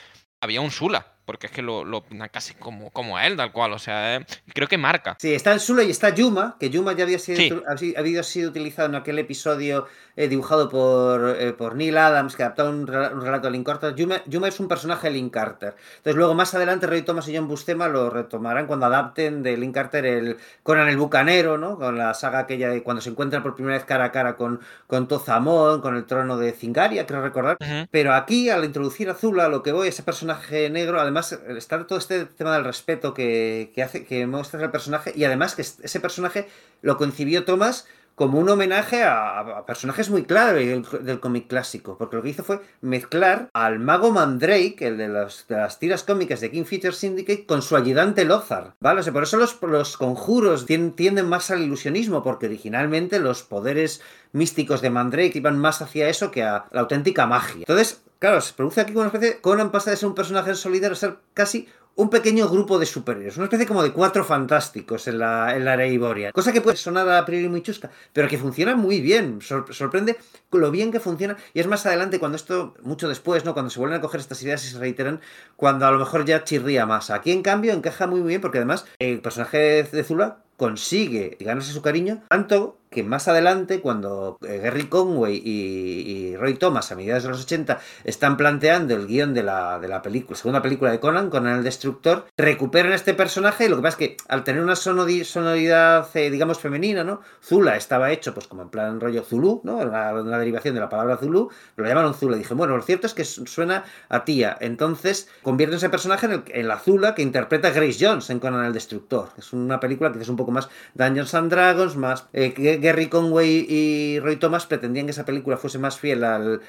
Había 0.40 0.60
un 0.60 0.70
Sula 0.70 1.14
porque 1.30 1.46
es 1.46 1.52
que 1.52 1.62
lo, 1.62 1.84
lo 1.84 2.02
casi 2.32 2.54
como, 2.54 2.90
como 2.90 3.16
a 3.16 3.24
él, 3.24 3.36
tal 3.36 3.52
cual, 3.52 3.72
o 3.72 3.78
sea, 3.78 4.16
eh, 4.16 4.26
creo 4.52 4.66
que 4.66 4.76
marca. 4.76 5.14
Sí, 5.20 5.32
está 5.32 5.52
el 5.52 5.60
Sula 5.60 5.84
y 5.84 5.90
está 5.90 6.08
Yuma, 6.08 6.56
que 6.58 6.70
Yuma 6.70 6.92
ya 6.92 7.04
había 7.04 7.20
sido, 7.20 7.62
había 7.96 8.24
sido 8.24 8.50
utilizado 8.50 8.88
en 8.88 8.96
aquel 8.96 9.16
episodio 9.20 9.86
eh, 10.16 10.26
dibujado 10.26 10.68
por, 10.68 11.36
eh, 11.38 11.52
por 11.52 11.76
Neil 11.76 11.96
Adams, 11.98 12.34
que 12.34 12.42
adaptaba 12.42 12.70
un, 12.70 12.84
relato 12.88 13.46
a 13.46 13.50
Link 13.52 13.64
Carter. 13.64 13.94
Yuma, 13.94 14.22
Yuma, 14.26 14.48
es 14.48 14.58
un 14.58 14.66
personaje 14.66 15.06
de 15.06 15.14
Link 15.14 15.32
Carter. 15.32 15.76
Entonces 15.98 16.16
luego 16.16 16.34
más 16.34 16.52
adelante 16.52 16.88
Roy 16.88 17.02
Thomas 17.02 17.28
y 17.28 17.36
John 17.36 17.46
Bustema 17.46 17.86
lo 17.86 18.10
retomarán 18.10 18.66
cuando 18.66 18.86
adapten 18.86 19.44
de 19.44 19.56
Link 19.56 19.72
Carter 19.72 20.04
el 20.04 20.36
Conan 20.64 20.88
el 20.88 20.96
Bucanero, 20.96 21.58
¿no? 21.58 21.78
Con 21.78 21.96
la 21.96 22.12
saga 22.14 22.40
aquella 22.40 22.70
de 22.70 22.82
cuando 22.82 23.00
se 23.00 23.10
encuentran 23.10 23.44
por 23.44 23.54
primera 23.54 23.76
vez 23.76 23.84
cara 23.84 24.06
a 24.06 24.10
cara 24.10 24.36
con, 24.36 24.60
con 24.88 25.06
Tozamón, 25.06 25.80
con 25.80 25.94
el 25.94 26.06
trono 26.06 26.36
de 26.38 26.50
Zingaria, 26.52 27.06
creo 27.06 27.22
recordar. 27.22 27.56
Pero 27.92 28.14
aquí, 28.14 28.50
al 28.50 28.64
introducir 28.64 29.08
a 29.10 29.14
Zula, 29.14 29.48
lo 29.48 29.62
que 29.62 29.70
voy, 29.70 29.86
ese 29.86 30.02
personaje 30.02 30.68
negro, 30.70 31.00
además 31.00 31.19
está 31.20 31.86
todo 31.86 31.98
este 31.98 32.24
tema 32.24 32.54
del 32.54 32.64
respeto 32.64 33.14
que, 33.14 33.72
hace, 33.84 34.04
que 34.04 34.26
muestra 34.26 34.62
el 34.62 34.70
personaje, 34.70 35.12
y 35.14 35.24
además 35.24 35.54
que 35.54 35.62
ese 35.62 36.00
personaje 36.00 36.48
lo 36.82 36.96
concibió 36.96 37.44
Thomas 37.44 37.86
como 38.14 38.38
un 38.38 38.48
homenaje 38.48 39.02
a, 39.02 39.64
personajes 39.66 40.10
muy 40.10 40.24
clave 40.24 40.82
del, 41.00 41.20
cómic 41.20 41.46
clásico, 41.46 41.96
porque 41.96 42.16
lo 42.16 42.22
que 42.22 42.28
hizo 42.28 42.44
fue 42.44 42.60
mezclar 42.80 43.48
al 43.54 43.78
mago 43.78 44.10
Mandrake, 44.10 44.82
el 44.82 44.98
de, 44.98 45.08
las 45.08 45.78
tiras 45.78 46.02
cómicas 46.02 46.40
de 46.40 46.50
King 46.50 46.64
Feature 46.64 46.92
Syndicate, 46.92 47.46
con 47.46 47.62
su 47.62 47.76
ayudante 47.76 48.24
Lothar, 48.24 48.74
¿vale? 48.80 49.02
por 49.10 49.22
eso 49.22 49.38
los, 49.38 49.96
conjuros 49.96 50.66
tienden 50.66 51.28
más 51.28 51.50
al 51.50 51.62
ilusionismo, 51.62 52.22
porque 52.22 52.46
originalmente 52.46 53.18
los 53.18 53.42
poderes 53.42 54.02
místicos 54.32 54.80
de 54.82 54.90
Mandrake 54.90 55.38
iban 55.38 55.58
más 55.58 55.80
hacia 55.82 56.08
eso 56.08 56.30
que 56.30 56.42
a 56.42 56.66
la 56.72 56.82
auténtica 56.82 57.26
magia. 57.26 57.60
Entonces, 57.60 58.02
Claro, 58.20 58.42
se 58.42 58.52
produce 58.52 58.82
aquí 58.82 58.92
una 58.94 59.06
especie. 59.06 59.40
Conan 59.40 59.70
pasa 59.70 59.90
de 59.90 59.96
ser 59.96 60.06
un 60.06 60.14
personaje 60.14 60.54
solidario 60.54 60.92
a 60.92 60.96
ser 60.96 61.16
casi 61.32 61.68
un 62.00 62.08
pequeño 62.08 62.48
grupo 62.48 62.78
de 62.78 62.86
superiores, 62.86 63.36
una 63.36 63.44
especie 63.44 63.66
como 63.66 63.82
de 63.82 63.92
cuatro 63.92 64.24
fantásticos 64.24 65.06
en 65.06 65.18
la, 65.18 65.54
en 65.54 65.66
la. 65.66 66.32
Cosa 66.32 66.50
que 66.50 66.62
puede 66.62 66.78
sonar 66.78 67.06
a 67.10 67.26
priori 67.26 67.48
muy 67.48 67.62
chusca, 67.62 67.90
pero 68.14 68.26
que 68.26 68.38
funciona 68.38 68.74
muy 68.74 69.02
bien. 69.02 69.40
sorprende 69.42 70.16
lo 70.50 70.70
bien 70.70 70.92
que 70.92 70.98
funciona. 70.98 71.36
Y 71.52 71.60
es 71.60 71.66
más 71.66 71.84
adelante, 71.84 72.18
cuando 72.18 72.36
esto, 72.36 72.74
mucho 72.82 73.06
después, 73.06 73.44
¿no? 73.44 73.52
Cuando 73.52 73.70
se 73.70 73.78
vuelven 73.78 73.98
a 73.98 74.00
coger 74.00 74.20
estas 74.20 74.42
ideas 74.42 74.64
y 74.64 74.68
se 74.68 74.78
reiteran, 74.78 75.20
cuando 75.56 75.86
a 75.86 75.90
lo 75.90 75.98
mejor 75.98 76.24
ya 76.24 76.42
chirría 76.42 76.86
más. 76.86 77.10
Aquí, 77.10 77.32
en 77.32 77.42
cambio, 77.42 77.74
encaja 77.74 78.06
muy 78.06 78.20
bien 78.22 78.40
porque 78.40 78.58
además 78.58 78.86
el 78.98 79.20
personaje 79.20 79.82
de 79.82 80.04
Zula 80.04 80.38
consigue 80.56 81.36
ganarse 81.40 81.72
su 81.72 81.82
cariño, 81.82 82.22
tanto 82.28 82.79
que 82.90 83.04
más 83.04 83.28
adelante, 83.28 83.80
cuando 83.80 84.38
eh, 84.46 84.58
Gary 84.58 84.88
Conway 84.88 85.40
y, 85.44 86.36
Roy 86.36 86.54
Thomas, 86.54 86.90
a 86.90 86.96
mediados 86.96 87.22
de 87.22 87.28
los 87.28 87.42
80, 87.42 87.78
están 88.04 88.36
planteando 88.36 88.94
el 88.94 89.06
guion 89.06 89.32
de 89.32 89.44
la, 89.44 89.78
de 89.78 89.86
la 89.86 90.02
película, 90.02 90.36
segunda 90.36 90.60
película 90.60 90.90
de 90.90 90.98
Conan, 90.98 91.30
Conan 91.30 91.58
el 91.58 91.64
Destructor, 91.64 92.26
recuperan 92.36 92.92
este 92.92 93.14
personaje 93.14 93.66
y 93.66 93.68
lo 93.68 93.76
que 93.76 93.82
pasa 93.82 93.96
es 94.00 94.08
que 94.08 94.16
al 94.28 94.42
tener 94.42 94.62
una 94.62 94.74
sonoridad, 94.74 96.08
eh, 96.14 96.30
digamos, 96.30 96.58
femenina, 96.58 97.04
¿no? 97.04 97.20
Zula 97.42 97.76
estaba 97.76 98.10
hecho, 98.10 98.34
pues 98.34 98.48
como 98.48 98.62
en 98.62 98.70
plan 98.70 99.00
rollo 99.00 99.22
Zulu, 99.22 99.60
¿no? 99.62 99.76
Una, 99.76 100.38
derivación 100.38 100.74
de 100.74 100.80
la 100.80 100.88
palabra 100.88 101.16
Zulu, 101.16 101.50
lo 101.76 101.86
llamaron 101.86 102.14
Zula. 102.14 102.36
Dije, 102.36 102.54
bueno, 102.54 102.76
lo 102.76 102.82
cierto 102.82 103.06
es 103.06 103.14
que 103.14 103.24
suena 103.24 103.84
a 104.08 104.24
tía. 104.24 104.56
Entonces, 104.60 105.28
convierte 105.42 105.76
ese 105.76 105.90
personaje 105.90 106.42
en, 106.46 106.68
la 106.68 106.78
Zula 106.78 107.14
que 107.14 107.22
interpreta 107.22 107.70
Grace 107.70 107.98
Jones 108.00 108.30
en 108.30 108.40
Conan 108.40 108.64
el 108.64 108.72
Destructor. 108.72 109.28
Es 109.38 109.52
una 109.52 109.78
película 109.78 110.10
que 110.10 110.18
es 110.18 110.28
un 110.28 110.36
poco 110.36 110.50
más 110.50 110.68
Dungeons 110.94 111.34
and 111.34 111.50
Dragons, 111.50 111.96
más 111.96 112.26
eh, 112.32 112.52
Gary 112.80 113.08
Conway 113.08 113.66
y 113.68 114.20
Roy 114.20 114.36
Thomas 114.36 114.66
pretendían 114.66 115.06
que 115.06 115.12
esa 115.12 115.24
película 115.24 115.56
fuese 115.56 115.78
más 115.78 115.98
fiel 115.98 116.24
al, 116.24 116.60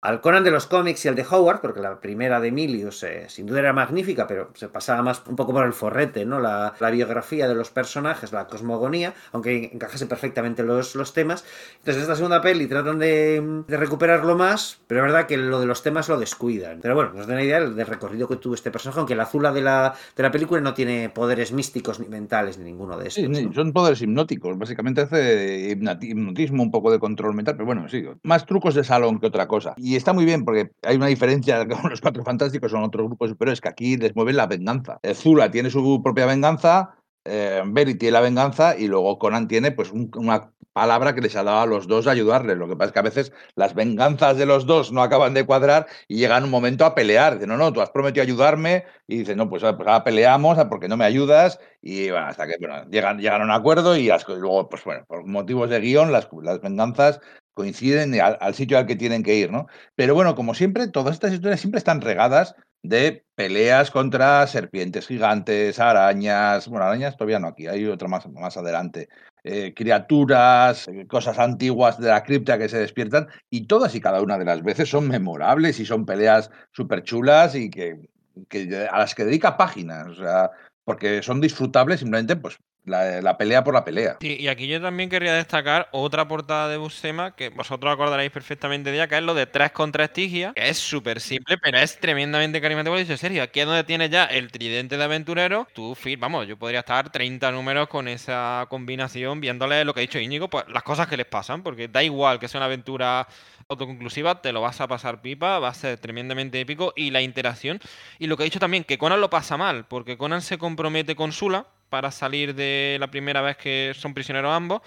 al 0.00 0.20
Conan 0.20 0.44
de 0.44 0.50
los 0.52 0.66
cómics 0.66 1.04
y 1.04 1.08
al 1.08 1.16
de 1.16 1.26
Howard, 1.28 1.60
porque 1.60 1.80
la 1.80 2.00
primera 2.00 2.40
de 2.40 2.48
Emilius 2.48 3.02
eh, 3.02 3.24
sin 3.28 3.46
duda 3.46 3.60
era 3.60 3.72
magnífica, 3.72 4.26
pero 4.26 4.50
se 4.54 4.68
pasaba 4.68 5.02
más 5.02 5.22
un 5.26 5.34
poco 5.34 5.52
por 5.52 5.66
el 5.66 5.72
forrete, 5.72 6.24
¿no? 6.24 6.38
La, 6.38 6.74
biografía 6.92 7.46
de 7.48 7.54
los 7.54 7.70
personajes, 7.70 8.32
la 8.32 8.46
cosmogonía, 8.46 9.14
aunque 9.32 9.70
encajase 9.72 10.06
perfectamente 10.06 10.62
los, 10.62 10.94
los 10.94 11.12
temas. 11.12 11.44
Entonces, 11.78 12.02
esta 12.02 12.14
segunda 12.16 12.40
peli 12.40 12.66
tratan 12.66 12.98
de, 12.98 13.64
recuperarlo 13.68 14.36
más, 14.36 14.80
pero 14.86 15.00
es 15.00 15.12
verdad 15.12 15.26
que 15.26 15.36
lo 15.36 15.60
de 15.60 15.66
los 15.66 15.82
temas 15.82 16.08
lo 16.08 16.18
descuidan. 16.18 16.80
Pero 16.80 16.94
bueno, 16.94 17.12
nos 17.12 17.26
da 17.26 17.34
una 17.34 17.44
idea 17.44 17.60
del 17.60 17.86
recorrido 17.86 18.26
que 18.26 18.36
tuvo 18.36 18.54
este 18.54 18.70
personaje, 18.70 19.00
aunque 19.00 19.14
la 19.14 19.24
azula 19.24 19.52
de 19.52 19.60
la, 19.60 19.94
de 20.16 20.22
la 20.22 20.30
película 20.30 20.60
no 20.60 20.74
tiene 20.74 21.10
poderes 21.10 21.52
místicos 21.52 22.00
ni 22.00 22.08
mentales 22.08 22.58
ni 22.58 22.64
ninguno 22.64 22.96
de 22.96 23.08
esos. 23.08 23.36
Sí, 23.36 23.50
son 23.54 23.72
poderes 23.72 24.00
hipnóticos, 24.00 24.56
básicamente 24.56 25.02
hace 25.02 25.70
hipnotismo, 25.70 26.62
un 26.62 26.70
poco 26.70 26.90
de 26.90 26.98
control 26.98 27.34
mental, 27.34 27.54
pero 27.54 27.66
bueno, 27.66 27.88
sí, 27.88 28.04
más 28.22 28.46
trucos 28.46 28.74
de 28.74 28.84
salón 28.84 29.20
que 29.20 29.26
otra 29.26 29.46
cosa 29.46 29.74
y 29.87 29.87
está 29.96 30.12
muy 30.12 30.24
bien 30.24 30.44
porque 30.44 30.70
hay 30.82 30.96
una 30.96 31.06
diferencia 31.06 31.66
con 31.68 31.90
los 31.90 32.00
Cuatro 32.00 32.24
Fantásticos, 32.24 32.70
son 32.70 32.84
otros 32.84 33.06
grupos 33.06 33.30
superiores 33.30 33.60
que 33.60 33.68
aquí 33.68 33.96
les 33.96 34.14
mueven 34.14 34.36
la 34.36 34.46
venganza. 34.46 34.98
Eh, 35.02 35.14
Zula 35.14 35.50
tiene 35.50 35.70
su 35.70 36.00
propia 36.02 36.26
venganza, 36.26 36.94
eh, 37.24 37.62
tiene 37.98 38.12
la 38.12 38.20
venganza 38.20 38.76
y 38.76 38.88
luego 38.88 39.18
Conan 39.18 39.48
tiene 39.48 39.72
pues 39.72 39.90
una 39.92 40.52
palabra 40.78 41.12
que 41.14 41.20
les 41.20 41.34
ha 41.34 41.42
dado 41.42 41.60
a 41.60 41.66
los 41.66 41.88
dos 41.88 42.06
a 42.06 42.12
ayudarles. 42.12 42.56
Lo 42.56 42.68
que 42.68 42.76
pasa 42.76 42.86
es 42.88 42.92
que 42.92 42.98
a 43.00 43.02
veces 43.02 43.32
las 43.56 43.74
venganzas 43.74 44.36
de 44.36 44.46
los 44.46 44.64
dos 44.64 44.92
no 44.92 45.02
acaban 45.02 45.34
de 45.34 45.44
cuadrar 45.44 45.86
y 46.06 46.18
llegan 46.18 46.44
un 46.44 46.50
momento 46.50 46.84
a 46.84 46.94
pelear. 46.94 47.34
Dicen, 47.34 47.48
no, 47.48 47.56
no, 47.56 47.72
tú 47.72 47.80
has 47.80 47.90
prometido 47.90 48.22
ayudarme 48.22 48.84
y 49.08 49.18
dicen, 49.18 49.38
no, 49.38 49.48
pues, 49.50 49.62
pues 49.62 49.88
ahora 49.88 50.04
peleamos 50.04 50.56
porque 50.68 50.88
no 50.88 50.96
me 50.96 51.04
ayudas 51.04 51.58
y 51.82 52.10
bueno, 52.10 52.26
hasta 52.26 52.46
que 52.46 52.56
llegan, 52.90 53.18
llegan 53.18 53.42
a 53.42 53.44
un 53.44 53.50
acuerdo 53.50 53.96
y, 53.96 54.08
luego, 54.28 54.68
pues 54.68 54.84
bueno, 54.84 55.04
por 55.06 55.26
motivos 55.26 55.68
de 55.68 55.80
guion, 55.80 56.12
las, 56.12 56.28
las 56.42 56.60
venganzas 56.60 57.20
coinciden 57.58 58.14
al, 58.20 58.54
sitio 58.54 58.78
al 58.78 58.86
que 58.86 58.94
tienen 58.94 59.24
que 59.24 59.34
ir, 59.34 59.50
¿no? 59.50 59.66
Pero 59.96 60.14
bueno, 60.14 60.36
como 60.36 60.54
siempre, 60.54 60.86
todas 60.86 61.14
estas 61.14 61.32
historias 61.32 61.58
siempre 61.58 61.78
están 61.78 62.00
regadas 62.00 62.54
de 62.84 63.24
peleas 63.34 63.90
contra 63.90 64.46
serpientes 64.46 65.08
gigantes, 65.08 65.80
arañas, 65.80 66.68
bueno, 66.68 66.86
arañas 66.86 67.16
todavía 67.16 67.40
no 67.40 67.48
aquí, 67.48 67.66
hay 67.66 67.84
otra 67.86 68.06
más, 68.06 68.28
más 68.28 68.56
adelante, 68.56 69.08
eh, 69.42 69.74
criaturas, 69.74 70.86
eh, 70.86 71.08
cosas 71.08 71.36
antiguas 71.40 71.98
de 71.98 72.10
la 72.10 72.22
cripta 72.22 72.58
que 72.58 72.68
se 72.68 72.78
despiertan, 72.78 73.26
y 73.50 73.66
todas 73.66 73.92
y 73.96 74.00
cada 74.00 74.22
una 74.22 74.38
de 74.38 74.44
las 74.44 74.62
veces 74.62 74.88
son 74.88 75.08
memorables 75.08 75.80
y 75.80 75.84
son 75.84 76.06
peleas 76.06 76.52
súper 76.70 77.02
chulas 77.02 77.56
y 77.56 77.70
que, 77.70 78.08
que, 78.48 78.86
a 78.88 78.98
las 79.00 79.16
que 79.16 79.24
dedica 79.24 79.56
páginas, 79.56 80.06
o 80.06 80.14
sea, 80.14 80.50
porque 80.84 81.22
son 81.22 81.40
disfrutables 81.40 81.98
simplemente 81.98 82.36
pues 82.36 82.56
la, 82.88 83.36
pelea 83.38 83.62
por 83.64 83.74
la 83.74 83.84
pelea. 83.84 84.16
Sí, 84.20 84.36
y 84.38 84.48
aquí 84.48 84.66
yo 84.66 84.80
también 84.80 85.08
querría 85.08 85.34
destacar 85.34 85.88
otra 85.92 86.26
portada 86.26 86.68
de 86.68 86.76
Buscema 86.76 87.34
que 87.34 87.50
vosotros 87.50 87.92
acordaréis 87.92 88.30
perfectamente 88.30 88.90
de 88.90 88.96
ella, 88.96 89.08
que 89.08 89.16
es 89.16 89.22
lo 89.22 89.34
de 89.34 89.46
3 89.46 89.72
contra 89.72 90.04
Estigia, 90.04 90.52
que 90.54 90.68
es 90.68 90.78
súper 90.78 91.20
simple, 91.20 91.58
pero 91.58 91.78
es 91.78 91.98
tremendamente 91.98 92.60
carismático. 92.60 92.96
Y 92.96 93.00
dice, 93.00 93.16
serio, 93.16 93.42
aquí 93.42 93.60
es 93.60 93.66
donde 93.66 93.84
tienes 93.84 94.10
ya 94.10 94.24
el 94.24 94.50
tridente 94.50 94.96
de 94.96 95.04
aventurero. 95.04 95.66
Tú, 95.72 95.96
vamos, 96.18 96.46
yo 96.46 96.56
podría 96.56 96.80
estar 96.80 97.10
30 97.10 97.52
números 97.52 97.88
con 97.88 98.08
esa 98.08 98.66
combinación, 98.68 99.40
viéndole 99.40 99.84
lo 99.84 99.94
que 99.94 100.00
ha 100.00 100.02
dicho 100.02 100.18
Íñigo, 100.18 100.48
pues 100.48 100.64
las 100.68 100.82
cosas 100.82 101.06
que 101.06 101.16
les 101.16 101.26
pasan, 101.26 101.62
porque 101.62 101.88
da 101.88 102.02
igual 102.02 102.38
que 102.38 102.48
sea 102.48 102.58
una 102.58 102.66
aventura 102.66 103.26
autoconclusiva, 103.68 104.40
te 104.40 104.52
lo 104.52 104.62
vas 104.62 104.80
a 104.80 104.88
pasar 104.88 105.20
pipa, 105.20 105.58
va 105.58 105.68
a 105.68 105.74
ser 105.74 105.98
tremendamente 105.98 106.60
épico 106.60 106.92
y 106.96 107.10
la 107.10 107.20
interacción. 107.20 107.80
Y 108.18 108.26
lo 108.26 108.36
que 108.36 108.42
ha 108.42 108.44
dicho 108.44 108.58
también, 108.58 108.84
que 108.84 108.98
Conan 108.98 109.20
lo 109.20 109.30
pasa 109.30 109.56
mal, 109.56 109.84
porque 109.86 110.16
Conan 110.16 110.40
se 110.40 110.58
compromete 110.58 111.14
con 111.14 111.32
Sula 111.32 111.66
para 111.88 112.10
salir 112.10 112.54
de 112.54 112.96
la 113.00 113.10
primera 113.10 113.42
vez 113.42 113.56
que 113.56 113.92
son 113.96 114.14
prisioneros 114.14 114.52
ambos. 114.52 114.82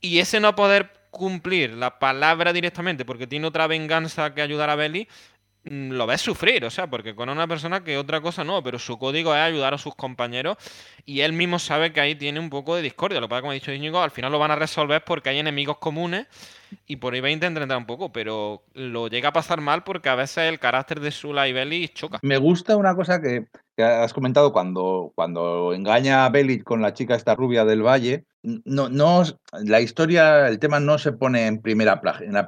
Y 0.00 0.18
ese 0.18 0.40
no 0.40 0.54
poder 0.54 0.92
cumplir 1.10 1.74
la 1.74 1.98
palabra 1.98 2.52
directamente 2.52 3.04
porque 3.04 3.26
tiene 3.26 3.46
otra 3.46 3.66
venganza 3.66 4.34
que 4.34 4.42
ayudar 4.42 4.70
a 4.70 4.76
Belly, 4.76 5.08
mm, 5.64 5.90
lo 5.92 6.06
ves 6.06 6.20
sufrir, 6.20 6.64
o 6.64 6.70
sea, 6.70 6.88
porque 6.88 7.14
con 7.14 7.28
una 7.28 7.46
persona 7.46 7.82
que 7.82 7.98
otra 7.98 8.20
cosa 8.20 8.44
no, 8.44 8.62
pero 8.62 8.78
su 8.78 8.98
código 8.98 9.34
es 9.34 9.40
ayudar 9.40 9.74
a 9.74 9.78
sus 9.78 9.94
compañeros 9.94 10.56
y 11.04 11.20
él 11.20 11.32
mismo 11.32 11.58
sabe 11.58 11.92
que 11.92 12.00
ahí 12.00 12.14
tiene 12.14 12.40
un 12.40 12.50
poco 12.50 12.76
de 12.76 12.82
discordia. 12.82 13.20
Lo 13.20 13.26
que 13.26 13.30
pasa, 13.30 13.40
como 13.40 13.50
ha 13.52 13.54
dicho 13.54 13.72
Íñigo, 13.72 14.00
al 14.00 14.10
final 14.10 14.32
lo 14.32 14.38
van 14.38 14.50
a 14.50 14.56
resolver 14.56 15.02
porque 15.04 15.30
hay 15.30 15.38
enemigos 15.38 15.78
comunes 15.78 16.26
y 16.86 16.96
por 16.96 17.14
ahí 17.14 17.20
va 17.20 17.28
a 17.28 17.32
intentar 17.32 17.76
un 17.76 17.86
poco, 17.86 18.12
pero 18.12 18.62
lo 18.74 19.08
llega 19.08 19.30
a 19.30 19.32
pasar 19.32 19.60
mal 19.60 19.84
porque 19.84 20.08
a 20.08 20.14
veces 20.14 20.44
el 20.44 20.58
carácter 20.58 21.00
de 21.00 21.10
Sula 21.10 21.48
y 21.48 21.52
Belly 21.52 21.88
choca. 21.88 22.18
Me 22.22 22.36
gusta 22.36 22.76
una 22.76 22.94
cosa 22.94 23.20
que, 23.20 23.46
has 23.84 24.12
comentado 24.12 24.52
cuando, 24.52 25.12
cuando 25.14 25.72
engaña 25.74 26.24
a 26.24 26.30
Belly 26.30 26.60
con 26.60 26.82
la 26.82 26.94
chica 26.94 27.14
esta 27.14 27.34
rubia 27.34 27.64
del 27.64 27.82
valle. 27.82 28.24
No, 28.42 28.88
no, 28.88 29.22
la 29.52 29.80
historia, 29.80 30.48
el 30.48 30.58
tema 30.58 30.80
no 30.80 30.98
se 30.98 31.12
pone 31.12 31.46
en 31.46 31.60
primera, 31.60 32.00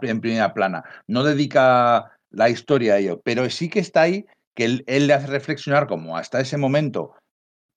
en 0.02 0.20
primera 0.20 0.54
plana, 0.54 0.84
no 1.06 1.24
dedica 1.24 2.12
la 2.30 2.48
historia 2.48 2.94
a 2.94 2.98
ello, 2.98 3.20
pero 3.24 3.48
sí 3.50 3.68
que 3.68 3.80
está 3.80 4.02
ahí 4.02 4.26
que 4.54 4.64
él, 4.64 4.84
él, 4.86 5.06
le 5.06 5.14
hace 5.14 5.26
reflexionar 5.26 5.86
como 5.86 6.16
hasta 6.16 6.40
ese 6.40 6.56
momento 6.56 7.14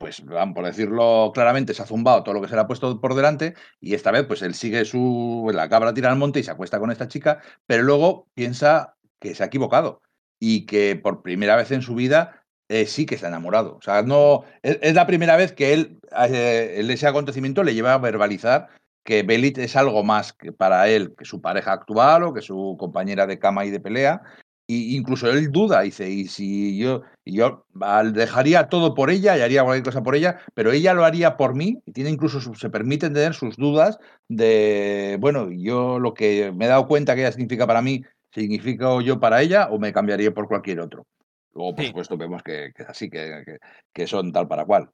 pues 0.04 0.22
por 0.54 0.66
decirlo 0.66 1.32
claramente, 1.34 1.74
se 1.74 1.82
ha 1.82 1.86
zumbado 1.86 2.24
todo 2.24 2.34
lo 2.36 2.42
que 2.42 2.50
se 2.50 2.56
le 2.56 2.60
ha 2.62 2.68
puesto 2.68 3.00
por 3.00 3.16
delante 3.16 3.54
y 3.80 3.94
esta 3.94 4.12
vez 4.12 4.26
pues 4.26 4.42
él 4.42 4.54
sigue 4.54 4.84
su, 4.84 5.50
la 5.54 5.70
cabra 5.70 5.94
tira 5.94 6.12
al 6.12 6.18
monte 6.18 6.42
y 6.42 6.44
se 6.44 6.52
acuesta 6.52 6.78
con 6.78 6.92
esta 6.92 7.08
chica, 7.08 7.40
pero 7.66 7.84
luego 7.84 8.28
piensa 8.34 8.98
que 9.22 9.34
se 9.34 9.44
ha 9.44 9.46
equivocado 9.46 10.02
y 10.42 10.66
que 10.66 10.98
por 10.98 11.22
primera 11.22 11.56
vez 11.56 11.72
en 11.72 11.82
su 11.82 11.96
vida 11.96 12.43
eh, 12.70 12.86
sí 12.86 13.06
que 13.06 13.16
ha 13.24 13.28
enamorado. 13.28 13.76
O 13.78 13.82
sea, 13.82 14.02
no, 14.02 14.44
es, 14.62 14.94
la 14.94 15.06
primera 15.08 15.36
vez 15.36 15.54
que 15.54 15.74
él, 15.74 16.00
eh, 16.30 16.82
ese 16.90 17.08
acontecimiento 17.08 17.64
le 17.64 17.74
lleva 17.74 17.94
a 17.94 18.00
verbalizar 18.00 18.70
que 19.04 19.24
Belit 19.24 19.58
es 19.58 19.76
algo 19.76 20.04
más 20.04 20.34
que 20.34 20.52
para 20.52 20.88
él 20.88 21.14
que 21.18 21.26
su 21.26 21.42
pareja 21.42 21.74
actual 21.74 22.24
o 22.24 22.34
que 22.34 22.42
su 22.42 22.78
compañera 22.80 23.28
de 23.28 23.40
cama 23.40 23.66
y 23.66 23.70
de 23.70 23.80
pelea. 23.80 24.22
Y 24.66 24.96
incluso 24.96 25.30
él 25.30 25.52
duda, 25.52 25.82
dice, 25.82 26.10
y 26.10 26.28
si 26.30 26.78
yo, 26.78 27.02
yo 27.26 27.66
dejaría 28.14 28.70
todo 28.70 28.94
por 28.96 29.10
ella 29.10 29.38
y 29.38 29.42
haría 29.42 29.64
cualquier 29.64 29.84
cosa 29.84 30.04
por 30.04 30.16
ella, 30.16 30.40
pero 30.54 30.72
ella 30.72 30.94
lo 30.94 31.04
haría 31.04 31.36
por 31.36 31.54
mí, 31.54 31.82
y 31.86 31.92
tiene 31.92 32.10
incluso, 32.12 32.40
se 32.56 32.70
permite 32.70 33.10
tener 33.10 33.34
sus 33.34 33.58
dudas 33.58 34.00
de, 34.30 35.18
bueno, 35.20 35.52
yo 35.52 36.00
lo 36.00 36.14
que 36.14 36.54
me 36.54 36.66
he 36.66 36.70
dado 36.70 36.88
cuenta 36.88 37.14
que 37.14 37.22
ella 37.22 37.34
significa 37.34 37.68
para 37.68 37.82
mí, 37.82 38.04
significa 38.32 39.02
yo 39.02 39.20
para 39.20 39.42
ella 39.42 39.68
o 39.70 39.80
me 39.80 39.92
cambiaría 39.92 40.34
por 40.34 40.48
cualquier 40.48 40.80
otro. 40.80 41.06
Luego, 41.54 41.76
por 41.76 41.86
supuesto, 41.86 42.18
vemos 42.18 42.42
que, 42.44 42.72
es 42.76 42.90
así, 42.90 43.10
que, 43.10 43.60
que, 43.94 44.08
son 44.08 44.32
tal 44.32 44.48
para 44.48 44.66
cual. 44.66 44.90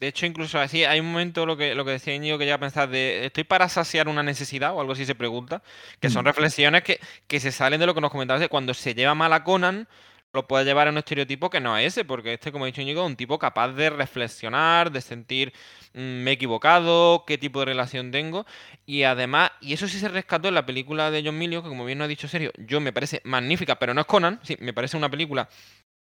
De 0.00 0.08
hecho, 0.08 0.26
incluso 0.26 0.58
así, 0.58 0.84
hay 0.84 1.00
un 1.00 1.12
momento, 1.12 1.46
lo 1.46 1.56
que, 1.56 1.74
lo 1.74 1.84
que 1.84 1.92
decía 1.92 2.14
Íñigo, 2.14 2.36
que 2.36 2.46
ya 2.46 2.58
pensar 2.58 2.90
de, 2.90 3.26
¿estoy 3.26 3.44
para 3.44 3.68
saciar 3.68 4.08
una 4.08 4.22
necesidad 4.22 4.74
o 4.74 4.80
algo 4.80 4.92
así 4.92 5.06
se 5.06 5.14
pregunta? 5.14 5.62
Que 6.00 6.10
son 6.10 6.24
mm. 6.24 6.26
reflexiones 6.26 6.82
que, 6.82 7.00
que 7.26 7.40
se 7.40 7.52
salen 7.52 7.80
de 7.80 7.86
lo 7.86 7.94
que 7.94 8.00
nos 8.00 8.10
comentabas 8.10 8.40
de 8.40 8.48
cuando 8.48 8.74
se 8.74 8.94
lleva 8.94 9.14
mal 9.14 9.32
a 9.32 9.44
Conan, 9.44 9.88
lo 10.34 10.48
puede 10.48 10.64
llevar 10.64 10.88
a 10.88 10.90
un 10.90 10.98
estereotipo 10.98 11.48
que 11.48 11.60
no 11.60 11.78
es 11.78 11.86
ese, 11.86 12.04
porque 12.04 12.34
este, 12.34 12.50
como 12.50 12.64
ha 12.64 12.66
dicho 12.66 12.82
Íñigo, 12.82 13.02
es 13.02 13.06
un 13.06 13.16
tipo 13.16 13.38
capaz 13.38 13.68
de 13.68 13.88
reflexionar, 13.88 14.90
de 14.90 15.00
sentir, 15.00 15.52
mm, 15.94 16.00
me 16.00 16.32
he 16.32 16.34
equivocado, 16.34 17.24
qué 17.24 17.38
tipo 17.38 17.60
de 17.60 17.66
relación 17.66 18.10
tengo, 18.10 18.44
y 18.84 19.04
además, 19.04 19.52
y 19.60 19.72
eso 19.72 19.86
sí 19.86 19.98
se 19.98 20.08
rescató 20.08 20.48
en 20.48 20.54
la 20.54 20.66
película 20.66 21.12
de 21.12 21.22
John 21.24 21.38
Milio, 21.38 21.62
que 21.62 21.68
como 21.68 21.84
bien 21.84 21.98
nos 21.98 22.06
ha 22.06 22.08
dicho 22.08 22.26
Sergio, 22.26 22.50
yo 22.58 22.80
me 22.80 22.92
parece 22.92 23.22
magnífica, 23.24 23.78
pero 23.78 23.94
no 23.94 24.00
es 24.00 24.06
Conan, 24.08 24.40
sí, 24.42 24.56
me 24.58 24.74
parece 24.74 24.96
una 24.96 25.08
película 25.08 25.48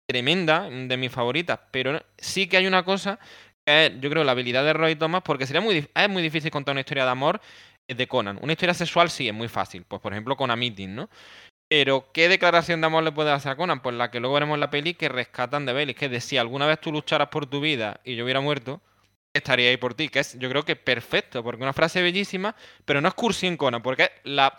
tremenda, 0.07 0.69
de 0.69 0.97
mis 0.97 1.11
favoritas, 1.11 1.59
pero 1.71 2.01
sí 2.17 2.47
que 2.47 2.57
hay 2.57 2.67
una 2.67 2.83
cosa 2.83 3.19
yo 3.99 4.09
creo, 4.09 4.23
la 4.23 4.31
habilidad 4.31 4.63
de 4.63 4.73
Roy 4.73 4.95
Thomas, 4.95 5.21
porque 5.23 5.45
sería 5.45 5.61
muy, 5.61 5.87
es 5.93 6.09
muy 6.09 6.21
difícil 6.21 6.51
contar 6.51 6.73
una 6.73 6.81
historia 6.81 7.05
de 7.05 7.11
amor 7.11 7.41
eh, 7.87 7.95
de 7.95 8.07
Conan. 8.07 8.39
Una 8.41 8.53
historia 8.53 8.73
sexual 8.73 9.09
sí 9.09 9.27
es 9.27 9.33
muy 9.33 9.47
fácil, 9.47 9.85
pues 9.87 10.01
por 10.01 10.13
ejemplo 10.13 10.35
con 10.35 10.57
Meeting, 10.57 10.95
¿no? 10.95 11.09
Pero, 11.69 12.11
¿qué 12.11 12.27
declaración 12.27 12.81
de 12.81 12.87
amor 12.87 13.03
le 13.03 13.13
puede 13.13 13.31
hacer 13.31 13.53
a 13.53 13.55
Conan? 13.55 13.81
Pues 13.81 13.95
la 13.95 14.11
que 14.11 14.19
luego 14.19 14.33
veremos 14.33 14.55
en 14.55 14.59
la 14.59 14.69
peli 14.69 14.93
que 14.93 15.07
rescatan 15.07 15.65
de 15.65 15.71
Belly, 15.71 15.93
que 15.93 16.05
es 16.05 16.11
de 16.11 16.19
si 16.19 16.37
alguna 16.37 16.65
vez 16.67 16.81
tú 16.81 16.91
lucharas 16.91 17.29
por 17.29 17.45
tu 17.45 17.61
vida 17.61 18.01
y 18.03 18.15
yo 18.15 18.25
hubiera 18.25 18.41
muerto, 18.41 18.81
estaría 19.33 19.69
ahí 19.69 19.77
por 19.77 19.93
ti, 19.93 20.09
que 20.09 20.19
es 20.19 20.37
yo 20.37 20.49
creo 20.49 20.65
que 20.65 20.75
perfecto, 20.75 21.41
porque 21.43 21.63
una 21.63 21.71
frase 21.71 22.01
bellísima, 22.01 22.55
pero 22.83 22.99
no 22.99 23.07
es 23.07 23.13
cursi 23.13 23.47
en 23.47 23.55
Conan, 23.55 23.81
porque 23.81 24.03
es 24.03 24.11
la 24.25 24.57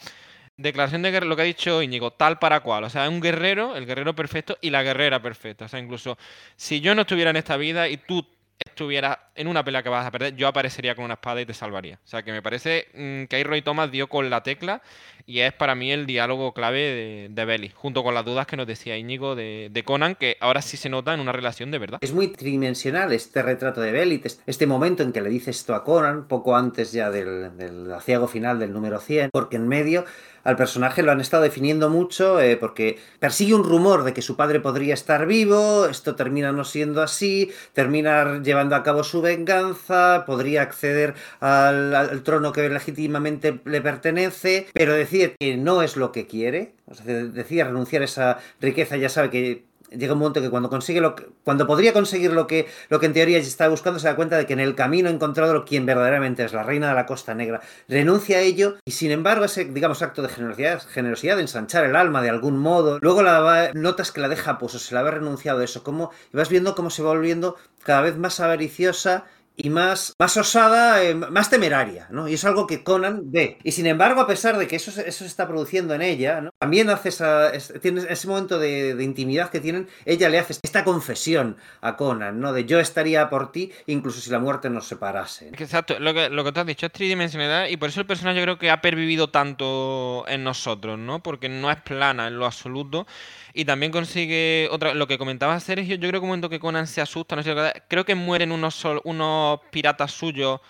declaración 0.57 1.03
de 1.03 1.11
guerra, 1.11 1.27
lo 1.27 1.37
que 1.37 1.43
ha 1.43 1.47
dicho 1.47 1.83
Íñigo, 1.83 2.13
tal 2.13 2.39
para 2.39 2.61
cual, 2.61 2.85
o 2.85 2.91
sea, 2.91 3.05
es 3.05 3.11
un 3.11 3.21
guerrero, 3.21 3.77
el 3.77 3.87
guerrero 3.87 4.15
perfecto 4.15 4.59
y 4.61 4.71
la 4.71 4.83
guerrera 4.83 5.21
perfecta, 5.21 5.65
o 5.65 5.69
sea, 5.69 5.81
incluso 5.81 6.19
si 6.57 6.81
yo 6.81 6.95
no 6.95 7.03
estuviera 7.03 7.31
en 7.31 7.37
esta 7.37 7.57
vida 7.57 7.89
y 7.89 7.97
tú 7.97 8.27
estuviera 8.65 9.31
en 9.35 9.49
una 9.49 9.65
pelea 9.65 9.83
que 9.83 9.89
vas 9.89 10.07
a 10.07 10.11
perder, 10.11 10.37
yo 10.37 10.49
aparecería 10.49 10.95
con 10.95 11.05
una 11.05 11.15
espada 11.15 11.41
y 11.41 11.47
te 11.47 11.55
salvaría. 11.55 11.99
O 12.05 12.09
sea, 12.09 12.23
que 12.23 12.33
me 12.33 12.43
parece 12.43 12.89
mm, 12.95 13.25
que 13.27 13.37
ahí 13.37 13.45
Roy 13.45 13.63
Thomas 13.63 13.91
dio 13.91 14.09
con 14.09 14.31
la 14.31 14.43
tecla 14.43 14.83
y 15.27 15.41
es 15.41 15.53
para 15.53 15.75
mí 15.75 15.93
el 15.93 16.07
diálogo 16.07 16.53
clave 16.53 16.79
de, 16.79 17.29
de 17.31 17.45
Belly, 17.45 17.71
junto 17.75 18.03
con 18.03 18.15
las 18.15 18.25
dudas 18.25 18.47
que 18.47 18.57
nos 18.57 18.67
decía 18.67 18.97
Íñigo 18.97 19.35
de, 19.35 19.83
Conan, 19.85 20.15
que 20.15 20.37
ahora 20.41 20.63
sí 20.63 20.77
se 20.77 20.89
nota 20.89 21.15
en 21.15 21.21
una 21.21 21.33
relación 21.33 21.71
de 21.71 21.79
verdad. 21.79 21.99
Es 22.03 22.13
muy 22.13 22.29
tridimensional 22.29 23.13
este 23.13 23.43
retrato 23.43 23.81
de 23.81 23.93
Belly, 23.93 24.23
este 24.47 24.67
momento 24.67 25.03
en 25.03 25.13
que 25.13 25.21
le 25.21 25.31
dice 25.31 25.51
esto 25.51 25.75
a 25.75 25.85
Conan, 25.85 26.27
poco 26.29 26.57
antes 26.57 26.93
ya 26.93 27.11
del, 27.11 27.57
del 27.57 27.93
aciago 27.93 28.27
final 28.27 28.59
del 28.59 28.73
número 28.73 29.01
100, 29.01 29.31
porque 29.33 29.57
en 29.57 29.69
medio 29.69 30.05
al 30.45 30.57
personaje 30.57 31.03
lo 31.03 31.13
han 31.13 31.21
estado 31.21 31.43
definiendo 31.43 31.91
mucho 31.91 32.41
eh, 32.41 32.57
porque 32.57 32.99
persigue 33.19 33.55
un 33.55 33.65
rumor 33.65 34.05
de 34.05 34.13
que 34.13 34.23
su 34.23 34.37
padre 34.37 34.61
podría 34.61 34.95
estar 34.95 35.27
vivo, 35.27 35.87
esto 35.87 36.15
termina 36.15 36.53
no 36.53 36.65
siendo 36.65 37.03
así, 37.03 37.51
termina 37.73 38.41
llevando 38.43 38.77
a 38.77 38.83
cabo 38.83 39.05
su 39.05 39.23
venganza, 39.23 40.25
podría 40.27 40.63
acceder 40.63 41.15
al, 41.41 42.23
trono 42.23 42.53
que 42.53 42.69
legítimamente 42.69 43.61
le 43.65 43.81
pertenece, 43.81 44.67
pero 44.73 44.95
decir 44.95 45.35
que 45.39 45.57
no 45.57 45.83
es 45.83 45.97
lo 45.97 46.13
que 46.13 46.27
quiere, 46.27 46.75
o 46.87 46.95
decía 47.05 47.65
renunciar 47.65 48.03
a 48.03 48.07
esa 48.07 48.39
riqueza, 48.61 48.97
ya 48.97 49.09
sabe 49.09 49.31
que 49.31 49.72
llega 49.97 50.13
un 50.13 50.19
momento 50.19 50.41
que 50.41 50.51
cuando 50.51 50.69
consigue 50.69 51.01
lo 51.01 51.15
que, 51.15 51.27
cuando 51.45 51.67
podría 51.67 51.93
conseguir 51.93 52.33
lo 52.33 52.47
que, 52.47 52.67
lo 52.89 53.01
que 53.01 53.07
en 53.07 53.13
teoría 53.13 53.39
está 53.39 53.69
buscando, 53.69 53.99
se 53.99 54.09
da 54.09 54.17
cuenta 54.17 54.37
de 54.37 54.47
que 54.47 54.53
en 54.53 54.61
el 54.61 54.75
camino 54.75 55.09
ha 55.09 55.13
encontrado 55.13 55.65
quien 55.65 55.87
verdaderamente 55.87 56.45
es 56.45 56.53
la 56.53 56.63
reina 56.63 56.89
de 56.89 56.95
la 56.95 57.07
Costa 57.07 57.35
Negra. 57.35 57.61
Renuncia 57.89 58.39
a 58.39 58.41
ello 58.41 58.77
y 58.85 58.93
sin 58.93 59.11
embargo 59.11 59.45
ese, 59.45 59.65
digamos, 59.65 60.03
acto 60.03 60.23
de 60.23 60.29
generosidad, 60.29 60.83
generosidad 60.83 61.37
de 61.37 61.43
ensanchar 61.43 61.85
el 61.85 61.97
alma 61.97 62.23
de 62.23 62.31
algún 62.31 62.59
modo, 62.59 62.99
luego 63.01 63.23
la 63.23 63.71
notas 63.75 64.13
que 64.13 64.21
la 64.21 64.29
deja 64.29 64.59
pues 64.59 64.75
o 64.75 64.79
se 64.79 64.95
la 64.95 65.01
había 65.01 65.13
renunciado 65.13 65.61
a 65.61 65.65
eso, 65.65 65.83
como, 65.83 66.11
y 66.33 66.37
vas 66.37 66.49
viendo 66.49 66.75
cómo 66.75 66.91
se 66.91 67.03
va 67.03 67.11
volviendo 67.11 67.57
cada 67.83 68.03
vez 68.03 68.17
más 68.17 68.41
avariciosa 68.41 69.25
y 69.57 69.71
más, 69.71 70.15
más 70.19 70.37
osada, 70.37 71.03
eh, 71.03 71.15
más 71.15 71.51
temeraria, 71.51 72.09
¿no? 72.11 72.29
Y 72.29 72.35
es 72.35 72.45
algo 72.45 72.67
que 72.67 72.83
Conan 72.83 73.31
ve. 73.31 73.59
Y 73.63 73.73
sin 73.73 73.87
embargo, 73.87 74.21
a 74.21 74.27
pesar 74.27 74.57
de 74.57 74.67
que 74.67 74.77
eso, 74.77 74.91
eso 74.91 75.19
se 75.19 75.27
está 75.27 75.47
produciendo 75.47 75.95
en 75.95 76.03
ella, 76.03 76.41
¿no? 76.41 76.51
También 76.59 76.89
hace 76.91 77.11
esa, 77.11 77.53
tiene 77.81 78.03
ese 78.09 78.29
momento 78.29 78.59
de, 78.59 78.97
intimidad 79.03 79.51
que 79.51 79.61
tienen, 79.61 79.89
ella 80.05 80.29
le 80.29 80.39
hace 80.39 80.55
esta 80.63 80.85
confesión 80.85 81.57
a 81.81 81.97
Conan, 81.97 82.41
¿no? 82.41 82.53
De 82.53 82.65
yo 82.65 82.81
estaría 82.81 83.29
por 83.29 83.53
ti, 83.53 83.73
incluso 83.87 84.21
si 84.21 84.31
la 84.31 84.39
muerte 84.39 84.71
nos 84.71 84.87
separase. 84.87 85.49
Exacto, 85.49 85.99
lo 85.99 86.15
que, 86.15 86.31
lo 86.31 86.45
que 86.45 86.53
tú 86.53 86.61
has 86.61 86.67
dicho 86.67 86.87
es 86.87 86.93
tridimensionalidad 86.93 87.69
y 87.69 87.77
por 87.77 87.91
eso 87.91 88.01
el 88.01 88.07
personaje 88.07 88.41
creo 88.43 88.59
que 88.59 88.71
ha 88.71 88.81
pervivido 88.81 89.29
tanto 89.29 90.25
en 90.29 90.45
nosotros, 90.45 90.99
¿no? 90.99 91.23
Porque 91.23 91.49
no 91.49 91.71
es 91.71 91.81
plana 91.83 92.29
en 92.29 92.39
lo 92.39 92.47
absoluto. 92.47 93.07
Y 93.55 93.65
también 93.65 93.93
consigue 93.93 94.69
otra, 94.71 94.95
lo 94.95 95.07
que 95.07 95.19
comentaba 95.19 95.59
Sergio, 95.61 95.97
yo 95.97 96.09
creo 96.09 96.21
que 96.21 96.25
un 96.25 96.29
momento 96.29 96.49
que 96.49 96.61
Conan 96.61 96.87
se 96.87 97.01
asusta, 97.01 97.37
no 97.37 97.43
sé, 97.43 97.55
creo 97.89 98.05
que 98.05 98.15
mueren 98.15 98.53
unos, 98.53 98.83
unos 99.05 99.61
piratas 99.71 100.13
suyos 100.13 100.61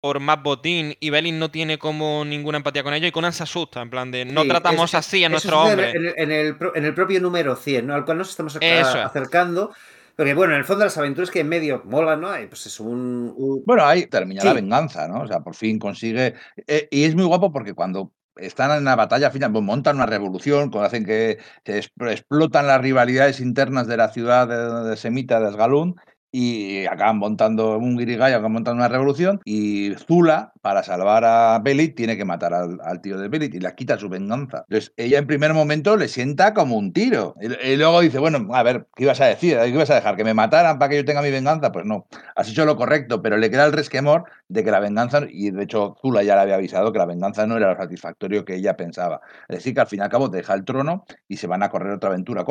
por 0.00 0.20
más 0.20 0.42
botín 0.42 0.94
y 1.00 1.10
Belin 1.10 1.38
no 1.38 1.50
tiene 1.50 1.78
como 1.78 2.24
ninguna 2.24 2.58
empatía 2.58 2.82
con 2.82 2.94
ellos 2.94 3.08
y 3.08 3.12
Conan 3.12 3.32
se 3.32 3.42
asusta, 3.42 3.82
en 3.82 3.90
plan 3.90 4.10
de 4.10 4.24
no 4.24 4.44
tratamos 4.44 4.94
así 4.94 5.24
a 5.24 5.28
nuestro 5.28 5.62
hombre. 5.62 5.90
En 5.90 6.30
el, 6.30 6.56
en, 6.74 6.84
el, 6.84 6.94
propio 6.94 7.20
número 7.20 7.56
100, 7.56 7.86
¿no? 7.86 7.94
al 7.94 8.04
cual 8.04 8.18
nos 8.18 8.30
estamos 8.30 8.56
acercando. 8.56 9.72
Porque 10.16 10.32
bueno, 10.32 10.54
en 10.54 10.60
el 10.60 10.64
fondo 10.64 10.84
las 10.84 10.96
aventuras 10.96 11.30
que 11.30 11.40
en 11.40 11.48
medio 11.48 11.82
molan, 11.84 12.22
¿no? 12.22 12.28
Pues 12.48 12.64
es 12.64 12.80
un, 12.80 13.62
Bueno, 13.66 13.84
ahí 13.84 14.06
termina 14.06 14.42
la 14.42 14.54
venganza, 14.54 15.06
¿no? 15.06 15.20
O 15.20 15.26
sea, 15.26 15.40
por 15.40 15.54
fin 15.54 15.78
consigue... 15.78 16.34
Eh, 16.66 16.88
y 16.90 17.04
es 17.04 17.14
muy 17.14 17.26
guapo 17.26 17.52
porque 17.52 17.74
cuando 17.74 18.12
están 18.36 18.76
en 18.76 18.84
la 18.84 18.96
batalla 18.96 19.30
final, 19.30 19.52
pues 19.52 19.64
montan 19.64 19.96
una 19.96 20.06
revolución, 20.06 20.70
hacen 20.82 21.04
que, 21.04 21.38
explotan 21.64 22.66
las 22.66 22.80
rivalidades 22.80 23.40
internas 23.40 23.86
de 23.86 23.96
la 23.96 24.08
ciudad 24.10 24.84
de, 24.84 24.96
Semita, 24.96 25.40
de 25.40 25.48
Asgalún, 25.48 25.96
y 26.32 26.86
acaban 26.86 27.18
montando 27.18 27.78
un 27.78 27.96
guirigay, 27.96 28.32
acaban 28.32 28.52
montando 28.52 28.80
una 28.80 28.88
revolución 28.88 29.40
y 29.44 29.94
Zula, 29.94 30.52
para 30.60 30.82
salvar 30.82 31.24
a 31.24 31.60
Belit, 31.60 31.94
tiene 31.96 32.16
que 32.16 32.24
matar 32.24 32.52
al, 32.52 33.00
tío 33.00 33.18
de 33.18 33.28
Belit 33.28 33.54
y 33.54 33.60
le 33.60 33.72
quita 33.74 33.96
su 33.98 34.08
venganza. 34.08 34.64
Entonces 34.68 34.92
ella 34.96 35.18
en 35.18 35.26
primer 35.26 35.54
momento 35.54 35.96
le 35.96 36.08
sienta 36.08 36.54
como 36.54 36.76
un 36.76 36.92
tiro 36.92 37.36
y, 37.40 37.76
luego 37.76 38.00
dice, 38.00 38.18
bueno, 38.18 38.48
a 38.52 38.62
ver, 38.62 38.86
¿qué 38.96 39.04
ibas 39.04 39.20
a 39.20 39.26
decir? 39.26 39.56
¿Qué 39.58 39.68
ibas 39.68 39.90
a 39.90 39.94
dejar? 39.94 40.16
¿Que 40.16 40.24
me 40.24 40.34
mataran 40.34 40.78
para 40.78 40.88
que 40.88 40.96
yo 40.96 41.04
tenga 41.04 41.22
mi 41.22 41.30
venganza? 41.30 41.70
Pues 41.70 41.86
no, 41.86 42.06
has 42.34 42.48
hecho 42.48 42.64
lo 42.64 42.76
correcto, 42.76 43.22
pero 43.22 43.36
le 43.36 43.48
queda 43.48 43.64
el 43.64 43.72
resquemor 43.72 44.24
de 44.48 44.64
que 44.64 44.70
la 44.70 44.80
venganza, 44.80 45.20
y 45.28 45.50
de 45.50 45.62
hecho 45.62 45.96
Zula 46.00 46.22
ya 46.22 46.34
le 46.34 46.42
había 46.42 46.56
avisado 46.56 46.92
que 46.92 46.98
la 46.98 47.06
venganza 47.06 47.46
no 47.46 47.56
era 47.56 47.70
lo 47.70 47.76
satisfactorio 47.76 48.44
que 48.44 48.56
ella 48.56 48.76
pensaba. 48.76 49.20
Es 49.48 49.58
decir, 49.58 49.74
que 49.74 49.80
al 49.80 49.86
fin 49.86 50.00
y 50.00 50.02
al 50.02 50.10
cabo 50.10 50.28
deja 50.28 50.54
el 50.54 50.64
trono 50.64 51.04
y 51.28 51.36
se 51.36 51.46
van 51.46 51.62
a 51.62 51.70
correr 51.70 51.92
otra 51.92 52.10
aventura. 52.10 52.44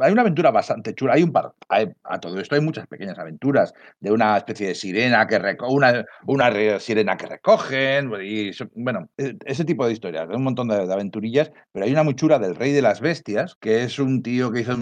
Hay 0.00 0.12
una 0.12 0.22
aventura 0.22 0.50
bastante 0.52 0.94
chula, 0.94 1.14
hay 1.14 1.24
un 1.24 1.32
par, 1.32 1.52
a 1.68 2.20
todo 2.20 2.38
esto 2.38 2.54
hay 2.54 2.60
muchas 2.60 2.86
aventuras 3.18 3.72
de 4.00 4.12
una 4.12 4.36
especie 4.36 4.68
de 4.68 4.74
sirena 4.74 5.26
que 5.26 5.38
recoge, 5.38 5.72
una, 5.72 6.04
una 6.26 6.80
sirena 6.80 7.16
que 7.16 7.26
recogen, 7.26 8.10
y 8.22 8.50
bueno, 8.74 9.08
e, 9.16 9.36
ese 9.44 9.64
tipo 9.64 9.86
de 9.86 9.92
historias, 9.92 10.28
un 10.28 10.44
montón 10.44 10.68
de, 10.68 10.80
aventurillas, 10.90 11.50
pero 11.72 11.84
hay 11.84 11.92
una 11.92 12.02
muy 12.02 12.14
chula 12.14 12.38
del 12.38 12.54
rey 12.54 12.72
de 12.72 12.82
las 12.82 13.00
bestias, 13.00 13.56
que 13.60 13.84
es 13.84 13.98
un 13.98 14.22
tío 14.22 14.50
que 14.52 14.60
hizo, 14.60 14.76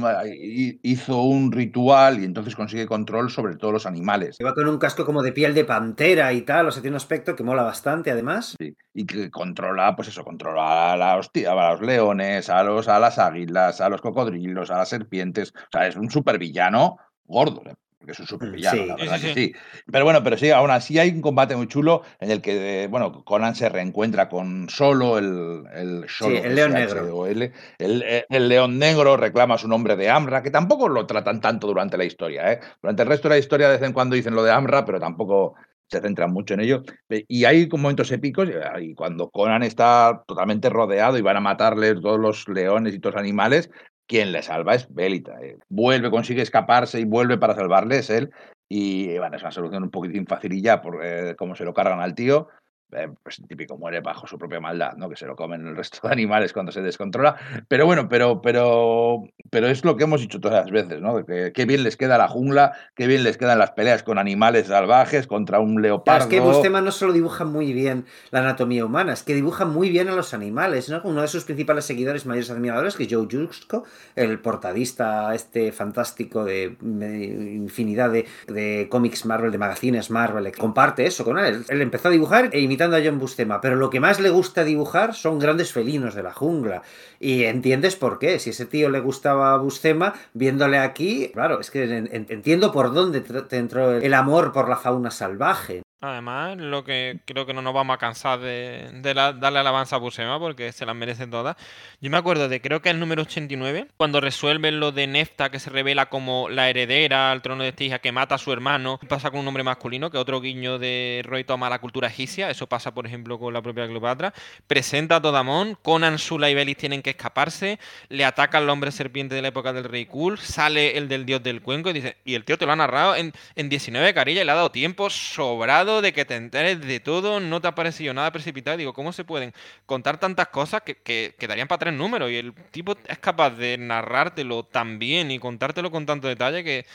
hizo 0.82 1.22
un 1.22 1.52
ritual 1.52 2.20
y 2.20 2.24
entonces 2.24 2.56
consigue 2.56 2.86
control 2.86 3.30
sobre 3.30 3.56
todos 3.56 3.72
los 3.72 3.86
animales. 3.86 4.38
va 4.44 4.54
con 4.54 4.68
un 4.68 4.78
casco 4.78 5.04
como 5.04 5.22
de 5.22 5.32
piel 5.32 5.54
de 5.54 5.64
pantera 5.64 6.32
y 6.32 6.42
tal, 6.42 6.68
o 6.68 6.70
sea, 6.70 6.82
tiene 6.82 6.94
un 6.94 6.98
aspecto 6.98 7.36
que 7.36 7.44
mola 7.44 7.62
bastante 7.62 8.10
además. 8.10 8.56
Sí, 8.58 8.74
y 8.94 9.06
que 9.06 9.30
controla, 9.30 9.94
pues 9.94 10.08
eso, 10.08 10.24
controla 10.24 10.92
a, 10.92 10.96
la 10.96 11.16
hostia, 11.16 11.52
a 11.52 11.72
los 11.72 11.82
leones, 11.82 12.50
a, 12.50 12.62
los, 12.62 12.88
a 12.88 12.98
las 12.98 13.18
águilas, 13.18 13.80
a 13.80 13.88
los 13.88 14.00
cocodrilos, 14.00 14.70
a 14.70 14.78
las 14.78 14.88
serpientes, 14.88 15.52
o 15.54 15.68
sea, 15.70 15.86
es 15.86 15.96
un 15.96 16.10
supervillano 16.10 16.96
gordo, 17.24 17.62
que 18.04 18.12
es 18.12 18.20
un 18.20 18.26
supervillano, 18.26 18.86
la 18.86 18.96
verdad 18.96 19.20
que 19.20 19.34
sí. 19.34 19.52
Pero 19.90 20.04
bueno, 20.04 20.22
pero 20.22 20.36
sí, 20.36 20.50
aún 20.50 20.70
así 20.70 20.98
hay 20.98 21.10
un 21.10 21.20
combate 21.20 21.56
muy 21.56 21.66
chulo 21.66 22.02
en 22.20 22.30
el 22.30 22.40
que, 22.40 22.86
bueno, 22.90 23.24
Conan 23.24 23.54
se 23.54 23.68
reencuentra 23.68 24.28
con 24.28 24.68
Solo, 24.68 25.18
el, 25.18 25.64
el, 25.74 26.06
el 26.20 26.54
León 26.54 26.72
Negro. 26.72 27.26
El, 27.26 27.52
el, 27.78 28.48
León 28.48 28.78
Negro 28.78 29.16
reclama 29.16 29.58
su 29.58 29.68
nombre 29.68 29.96
de 29.96 30.10
Amra, 30.10 30.42
que 30.42 30.50
tampoco 30.50 30.88
lo 30.88 31.06
tratan 31.06 31.40
tanto 31.40 31.66
durante 31.66 31.98
la 31.98 32.04
historia. 32.04 32.52
¿eh? 32.52 32.60
Durante 32.80 33.02
el 33.02 33.08
resto 33.08 33.28
de 33.28 33.34
la 33.34 33.38
historia 33.38 33.68
de 33.68 33.78
vez 33.78 33.86
en 33.86 33.92
cuando 33.92 34.16
dicen 34.16 34.34
lo 34.34 34.44
de 34.44 34.52
Amra, 34.52 34.84
pero 34.84 35.00
tampoco 35.00 35.54
se 35.88 36.00
centran 36.00 36.32
mucho 36.32 36.54
en 36.54 36.60
ello. 36.60 36.82
Y 37.08 37.44
hay 37.44 37.66
momentos 37.68 38.12
épicos, 38.12 38.48
y 38.80 38.94
cuando 38.94 39.30
Conan 39.30 39.62
está 39.62 40.22
totalmente 40.26 40.68
rodeado 40.70 41.18
y 41.18 41.22
van 41.22 41.36
a 41.36 41.40
matarle 41.40 41.94
todos 41.94 42.20
los 42.20 42.46
leones 42.48 42.94
y 42.94 43.00
todos 43.00 43.14
los 43.14 43.20
animales, 43.20 43.70
quien 44.08 44.32
le 44.32 44.42
salva 44.42 44.74
es 44.74 44.92
Belita. 44.92 45.38
Eh. 45.40 45.58
Vuelve, 45.68 46.10
consigue 46.10 46.42
escaparse 46.42 46.98
y 46.98 47.04
vuelve 47.04 47.38
para 47.38 47.54
salvarle, 47.54 47.98
es 47.98 48.10
él. 48.10 48.32
Y 48.68 49.16
bueno, 49.18 49.36
es 49.36 49.42
una 49.42 49.52
solución 49.52 49.84
un 49.84 49.90
poquitín 49.90 50.26
facililla 50.26 50.82
por 50.82 51.04
eh, 51.04 51.36
cómo 51.36 51.54
se 51.54 51.64
lo 51.64 51.72
cargan 51.72 52.00
al 52.00 52.14
tío. 52.14 52.48
Eh, 52.92 53.08
pues 53.22 53.40
típico 53.46 53.76
muere 53.76 54.00
bajo 54.00 54.26
su 54.26 54.38
propia 54.38 54.60
maldad, 54.60 54.94
¿no? 54.96 55.08
Que 55.08 55.16
se 55.16 55.26
lo 55.26 55.36
comen 55.36 55.66
el 55.66 55.76
resto 55.76 56.06
de 56.06 56.12
animales 56.12 56.52
cuando 56.52 56.72
se 56.72 56.80
descontrola. 56.80 57.36
Pero 57.68 57.86
bueno, 57.86 58.08
pero, 58.08 58.40
pero, 58.40 59.24
pero 59.50 59.66
es 59.68 59.84
lo 59.84 59.96
que 59.96 60.04
hemos 60.04 60.20
dicho 60.20 60.40
todas 60.40 60.64
las 60.64 60.70
veces, 60.70 61.00
¿no? 61.00 61.24
Que 61.24 61.64
bien 61.66 61.82
les 61.82 61.96
queda 61.96 62.18
la 62.18 62.28
jungla, 62.28 62.72
qué 62.94 63.06
bien 63.06 63.24
les 63.24 63.36
quedan 63.36 63.58
las 63.58 63.72
peleas 63.72 64.02
con 64.02 64.18
animales 64.18 64.68
salvajes 64.68 65.26
contra 65.26 65.60
un 65.60 65.82
leopardo. 65.82 66.24
es 66.24 66.30
que 66.30 66.40
Bustema 66.40 66.80
no 66.80 66.90
solo 66.90 67.12
dibuja 67.12 67.44
muy 67.44 67.72
bien 67.72 68.06
la 68.30 68.40
anatomía 68.40 68.84
humana, 68.84 69.12
es 69.12 69.22
que 69.22 69.34
dibuja 69.34 69.64
muy 69.64 69.90
bien 69.90 70.08
a 70.08 70.14
los 70.14 70.34
animales, 70.34 70.88
¿no? 70.88 71.00
Uno 71.04 71.22
de 71.22 71.28
sus 71.28 71.44
principales 71.44 71.84
seguidores, 71.84 72.26
mayores 72.26 72.50
admiradores, 72.50 72.96
que 72.96 73.04
es 73.04 73.12
Joe 73.12 73.28
Jusko, 73.30 73.84
el 74.16 74.40
portadista 74.40 75.34
este 75.34 75.72
fantástico 75.72 76.44
de, 76.44 76.76
infinidad 76.82 78.10
de, 78.10 78.26
de 78.46 78.88
cómics 78.90 79.26
Marvel, 79.26 79.52
de 79.52 79.58
magazines 79.58 80.10
Marvel, 80.10 80.50
comparte 80.56 81.06
eso 81.06 81.24
con 81.24 81.38
él. 81.38 81.64
Él 81.68 81.82
empezó 81.82 82.08
a 82.08 82.10
dibujar 82.10 82.50
e 82.52 82.60
imitando 82.78 82.96
a 82.96 83.02
John 83.04 83.18
Bustema, 83.18 83.60
pero 83.60 83.74
lo 83.74 83.90
que 83.90 83.98
más 83.98 84.20
le 84.20 84.30
gusta 84.30 84.62
dibujar 84.62 85.12
son 85.14 85.40
grandes 85.40 85.72
felinos 85.72 86.14
de 86.14 86.22
la 86.22 86.32
jungla. 86.32 86.82
Y 87.18 87.42
entiendes 87.44 87.96
por 87.96 88.20
qué. 88.20 88.38
Si 88.38 88.50
ese 88.50 88.66
tío 88.66 88.88
le 88.88 89.00
gustaba 89.00 89.52
a 89.52 89.58
Bustema, 89.58 90.14
viéndole 90.32 90.78
aquí, 90.78 91.30
claro, 91.32 91.58
es 91.58 91.72
que 91.72 91.82
entiendo 91.82 92.70
por 92.70 92.94
dónde 92.94 93.20
te 93.20 93.56
entró 93.56 93.96
el 93.96 94.14
amor 94.14 94.52
por 94.52 94.68
la 94.68 94.76
fauna 94.76 95.10
salvaje. 95.10 95.82
Además, 96.00 96.56
lo 96.58 96.84
que 96.84 97.18
creo 97.24 97.44
que 97.44 97.52
no 97.52 97.60
nos 97.60 97.74
vamos 97.74 97.92
a 97.94 97.98
cansar 97.98 98.38
de, 98.38 98.88
darle 99.02 99.58
alabanza 99.58 99.96
a 99.96 99.98
Busema 99.98 100.38
porque 100.38 100.70
se 100.70 100.86
las 100.86 100.94
merece 100.94 101.26
todas. 101.26 101.56
Yo 102.00 102.08
me 102.08 102.16
acuerdo 102.16 102.48
de, 102.48 102.60
creo 102.60 102.80
que 102.80 102.90
el 102.90 103.00
número 103.00 103.22
89, 103.22 103.88
cuando 103.96 104.20
resuelven 104.20 104.78
lo 104.78 104.92
de 104.92 105.08
Nefta, 105.08 105.50
que 105.50 105.58
se 105.58 105.70
revela 105.70 106.08
como 106.08 106.48
la 106.50 106.70
heredera 106.70 107.32
al 107.32 107.42
trono 107.42 107.64
de 107.64 107.70
esta 107.70 107.82
hija 107.82 107.98
que 107.98 108.12
mata 108.12 108.36
a 108.36 108.38
su 108.38 108.52
hermano, 108.52 109.00
pasa 109.08 109.32
con 109.32 109.40
un 109.40 109.48
hombre 109.48 109.64
masculino, 109.64 110.08
que 110.08 110.18
otro 110.18 110.40
guiño 110.40 110.78
de 110.78 111.22
Roy 111.24 111.42
toma 111.42 111.68
la 111.68 111.80
cultura 111.80 112.06
egipcia, 112.06 112.48
eso 112.48 112.68
pasa 112.68 112.94
por 112.94 113.04
ejemplo 113.04 113.36
con 113.40 113.52
la 113.52 113.60
propia 113.60 113.88
Cleopatra, 113.88 114.32
presenta 114.68 115.16
a 115.16 115.20
Todamón, 115.20 115.76
Conan, 115.82 116.20
Sula 116.20 116.48
y 116.48 116.54
Belis 116.54 116.76
tienen 116.76 117.02
que 117.02 117.10
escaparse, 117.10 117.80
le 118.08 118.24
ataca 118.24 118.58
al 118.58 118.70
hombre 118.70 118.92
serpiente 118.92 119.34
de 119.34 119.42
la 119.42 119.48
época 119.48 119.72
del 119.72 119.82
rey 119.82 120.06
Kul, 120.06 120.38
sale 120.38 120.96
el 120.96 121.08
del 121.08 121.26
dios 121.26 121.42
del 121.42 121.60
cuenco 121.60 121.90
y 121.90 121.94
dice, 121.94 122.18
y 122.24 122.34
el 122.34 122.44
tío 122.44 122.56
te 122.56 122.66
lo 122.66 122.72
ha 122.72 122.76
narrado 122.76 123.16
en, 123.16 123.32
en 123.56 123.68
19 123.68 124.14
carillas 124.14 124.42
y 124.42 124.44
le 124.46 124.52
ha 124.52 124.54
dado 124.54 124.70
tiempo 124.70 125.10
sobrado 125.10 125.87
de 126.02 126.12
que 126.12 126.24
te 126.24 126.36
enteres 126.36 126.80
de 126.80 127.00
todo, 127.00 127.40
no 127.40 127.60
te 127.60 127.68
ha 127.68 127.74
parecido 127.74 128.14
nada 128.14 128.30
precipitado. 128.30 128.76
Digo, 128.76 128.92
¿cómo 128.92 129.12
se 129.12 129.24
pueden 129.24 129.52
contar 129.86 130.20
tantas 130.20 130.48
cosas 130.48 130.82
que, 130.82 130.96
que, 130.96 131.46
darían 131.48 131.68
para 131.68 131.80
tres 131.80 131.94
números? 131.94 132.30
Y 132.30 132.36
el 132.36 132.54
tipo 132.70 132.96
es 133.06 133.18
capaz 133.18 133.50
de 133.50 133.78
narrártelo 133.78 134.64
tan 134.64 134.98
bien 134.98 135.30
y 135.30 135.38
contártelo 135.38 135.90
con 135.90 136.06
tanto 136.06 136.28
detalle 136.28 136.62
que, 136.62 136.86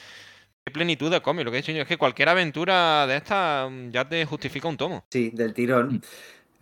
Qué 0.66 0.72
plenitud 0.72 1.12
de 1.12 1.22
cómic. 1.22 1.44
Lo 1.44 1.52
que 1.52 1.58
he 1.58 1.62
dicho 1.62 1.74
yo 1.74 1.82
es 1.82 1.88
que 1.88 1.98
cualquier 1.98 2.30
aventura 2.30 3.06
de 3.06 3.18
esta 3.18 3.68
mm, 3.70 3.92
ya 3.92 4.08
te 4.08 4.26
justifica 4.26 4.68
un 4.68 4.78
tomo. 4.78 5.06
Sí, 5.10 5.30
del 5.34 5.54
tirón. 5.54 6.02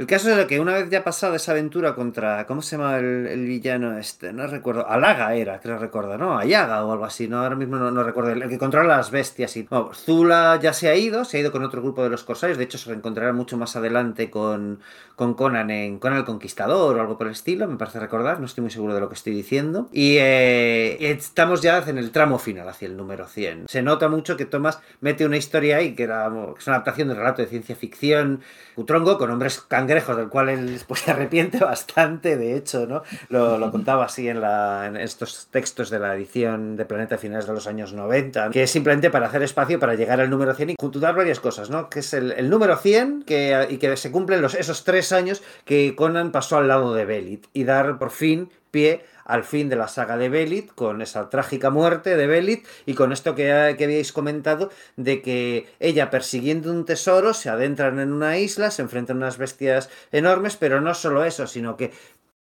El 0.01 0.07
caso 0.07 0.31
es 0.31 0.45
que 0.47 0.59
una 0.59 0.73
vez 0.73 0.89
ya 0.89 1.03
pasada 1.03 1.35
esa 1.35 1.51
aventura 1.51 1.93
contra. 1.93 2.47
¿Cómo 2.47 2.63
se 2.63 2.75
llama 2.75 2.97
el, 2.97 3.45
villano 3.45 3.99
este? 3.99 4.33
No 4.33 4.47
recuerdo. 4.47 4.87
Alaga 4.87 5.35
era, 5.35 5.59
creo 5.59 5.77
recordar, 5.77 6.19
¿no? 6.19 6.39
Ayaga 6.39 6.83
o 6.83 6.91
algo 6.91 7.05
así, 7.05 7.27
¿no? 7.27 7.37
Ahora 7.43 7.55
mismo 7.55 7.77
no, 7.77 8.03
recuerdo. 8.03 8.31
El, 8.31 8.49
que 8.49 8.57
controla 8.57 8.97
las 8.97 9.11
bestias 9.11 9.55
y. 9.57 9.67
Zula 9.93 10.57
ya 10.59 10.73
se 10.73 10.89
ha 10.89 10.95
ido, 10.95 11.23
se 11.23 11.37
ha 11.37 11.41
ido 11.41 11.51
con 11.51 11.63
otro 11.63 11.83
grupo 11.83 12.01
de 12.01 12.09
los 12.09 12.23
corsarios. 12.23 12.57
De 12.57 12.63
hecho, 12.63 12.79
se 12.79 12.89
reencontrará 12.89 13.31
mucho 13.31 13.57
más 13.57 13.75
adelante 13.75 14.31
con, 14.31 14.79
con 15.15 15.35
Conan 15.35 15.69
en 15.69 15.99
Conan 15.99 16.17
el 16.17 16.25
Conquistador 16.25 16.97
o 16.97 16.99
algo 16.99 17.19
por 17.19 17.27
el 17.27 17.33
estilo, 17.33 17.67
me 17.67 17.77
parece 17.77 17.99
recordar. 17.99 18.39
No 18.39 18.47
estoy 18.47 18.63
muy 18.63 18.71
seguro 18.71 18.95
de 18.95 19.01
lo 19.01 19.07
que 19.07 19.13
estoy 19.13 19.35
diciendo. 19.35 19.87
Y 19.91 20.15
eh, 20.17 21.11
estamos 21.11 21.61
ya 21.61 21.77
en 21.85 21.99
el 21.99 22.09
tramo 22.09 22.39
final, 22.39 22.67
hacia 22.67 22.87
el 22.87 22.97
número 22.97 23.27
100. 23.27 23.65
Se 23.67 23.83
nota 23.83 24.09
mucho 24.09 24.35
que 24.35 24.45
Thomas 24.45 24.79
mete 24.99 25.27
una 25.27 25.37
historia 25.37 25.77
ahí 25.77 25.93
que, 25.93 26.01
era, 26.01 26.25
es 26.25 26.65
una 26.65 26.77
adaptación 26.77 27.09
de 27.09 27.13
relato 27.13 27.43
de 27.43 27.49
ciencia 27.49 27.75
ficción, 27.75 28.41
Utrongo, 28.75 29.17
con 29.17 29.29
hombres 29.29 29.59
cangrejos 29.91 30.17
del 30.17 30.29
cual 30.29 30.49
él 30.49 30.79
pues, 30.87 31.01
se 31.01 31.11
arrepiente 31.11 31.59
bastante, 31.63 32.37
de 32.37 32.55
hecho, 32.55 32.85
¿no? 32.87 33.03
Lo, 33.29 33.71
contaba 33.71 34.05
así 34.05 34.29
en, 34.29 34.39
la, 34.39 34.91
estos 34.99 35.47
textos 35.51 35.89
de 35.89 35.99
la 35.99 36.15
edición 36.15 36.77
de 36.77 36.85
Planeta 36.85 37.17
finales 37.17 37.45
de 37.45 37.53
los 37.53 37.67
años 37.67 37.93
90, 37.93 38.51
que 38.51 38.63
es 38.63 38.71
simplemente 38.71 39.09
para 39.09 39.27
hacer 39.27 39.43
espacio 39.43 39.79
para 39.79 39.95
llegar 39.95 40.21
al 40.21 40.29
número 40.29 40.53
100 40.53 40.71
y 40.71 40.75
juntar 40.79 41.15
varias 41.15 41.39
cosas, 41.39 41.69
¿no? 41.69 41.89
Que 41.89 41.99
es 41.99 42.13
el, 42.13 42.49
número 42.49 42.77
100 42.77 43.23
que, 43.23 43.67
y 43.69 43.77
que 43.77 43.97
se 43.97 44.11
cumplen 44.11 44.41
los, 44.41 44.55
esos 44.55 44.83
tres 44.83 45.11
años 45.11 45.41
que 45.65 45.95
Conan 45.95 46.31
pasó 46.31 46.57
al 46.57 46.67
lado 46.67 46.93
de 46.93 47.05
Belit 47.05 47.47
y 47.53 47.65
dar 47.65 47.97
por 47.97 48.11
fin 48.11 48.49
pie 48.71 49.05
al 49.25 49.43
fin 49.43 49.69
de 49.69 49.75
la 49.75 49.87
saga 49.87 50.17
de 50.17 50.29
Belit, 50.29 50.73
con 50.73 51.01
esa 51.01 51.29
trágica 51.29 51.69
muerte 51.69 52.17
de 52.17 52.27
Belit 52.27 52.65
y 52.85 52.95
con 52.95 53.13
esto 53.13 53.35
que, 53.35 53.75
que, 53.77 53.83
habíais 53.83 54.11
comentado 54.11 54.71
de 54.97 55.21
que 55.21 55.67
ella 55.79 56.09
persiguiendo 56.09 56.71
un 56.71 56.85
tesoro 56.85 57.33
se 57.33 57.49
adentran 57.49 57.99
en 57.99 58.11
una 58.11 58.37
isla, 58.37 58.71
se 58.71 58.81
enfrentan 58.81 59.17
a 59.17 59.19
unas 59.19 59.37
bestias 59.37 59.89
enormes, 60.11 60.57
pero 60.57 60.81
no 60.81 60.93
solo 60.93 61.23
eso, 61.23 61.47
sino 61.47 61.77
que 61.77 61.91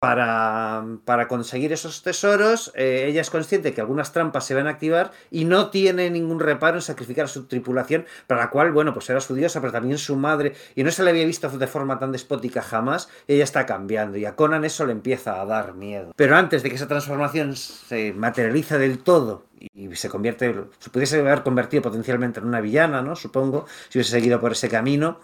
para, 0.06 0.84
para, 1.04 1.26
conseguir 1.26 1.72
esos 1.72 2.02
tesoros, 2.02 2.70
eh, 2.76 3.06
ella 3.08 3.20
es 3.20 3.30
consciente 3.30 3.74
que 3.74 3.80
algunas 3.80 4.12
trampas 4.12 4.46
se 4.46 4.54
van 4.54 4.68
a 4.68 4.70
activar 4.70 5.10
y 5.32 5.44
no 5.44 5.70
tiene 5.70 6.10
ningún 6.10 6.38
reparo 6.38 6.76
en 6.76 6.82
sacrificar 6.82 7.24
a 7.24 7.28
su 7.28 7.46
tripulación, 7.46 8.06
para 8.28 8.42
la 8.42 8.50
cual, 8.50 8.70
bueno, 8.70 8.94
pues 8.94 9.10
era 9.10 9.20
su 9.20 9.34
diosa, 9.34 9.60
pero 9.60 9.72
también 9.72 9.98
su 9.98 10.14
madre, 10.14 10.54
y 10.76 10.84
no 10.84 10.92
se 10.92 11.02
le 11.02 11.10
había 11.10 11.24
visto 11.24 11.48
de 11.48 11.66
forma 11.66 11.98
tan 11.98 12.12
despótica 12.12 12.62
jamás, 12.62 13.08
ella 13.26 13.42
está 13.42 13.66
cambiando, 13.66 14.16
y 14.16 14.24
a 14.24 14.36
Conan 14.36 14.64
eso 14.64 14.86
le 14.86 14.92
empieza 14.92 15.40
a 15.40 15.44
dar 15.44 15.74
miedo. 15.74 16.12
Pero 16.14 16.36
antes 16.36 16.62
de 16.62 16.70
que 16.70 16.76
esa 16.76 16.86
transformación 16.86 17.56
se 17.56 18.12
materialice 18.12 18.78
del 18.78 19.00
todo 19.00 19.46
y 19.74 19.94
se 19.96 20.08
convierte, 20.08 20.54
se 20.78 20.90
pudiese 20.90 21.18
haber 21.18 21.42
convertido 21.42 21.82
potencialmente 21.82 22.38
en 22.38 22.46
una 22.46 22.60
villana, 22.60 23.02
¿no? 23.02 23.16
Supongo, 23.16 23.66
si 23.88 23.98
hubiese 23.98 24.12
seguido 24.12 24.40
por 24.40 24.52
ese 24.52 24.68
camino. 24.68 25.18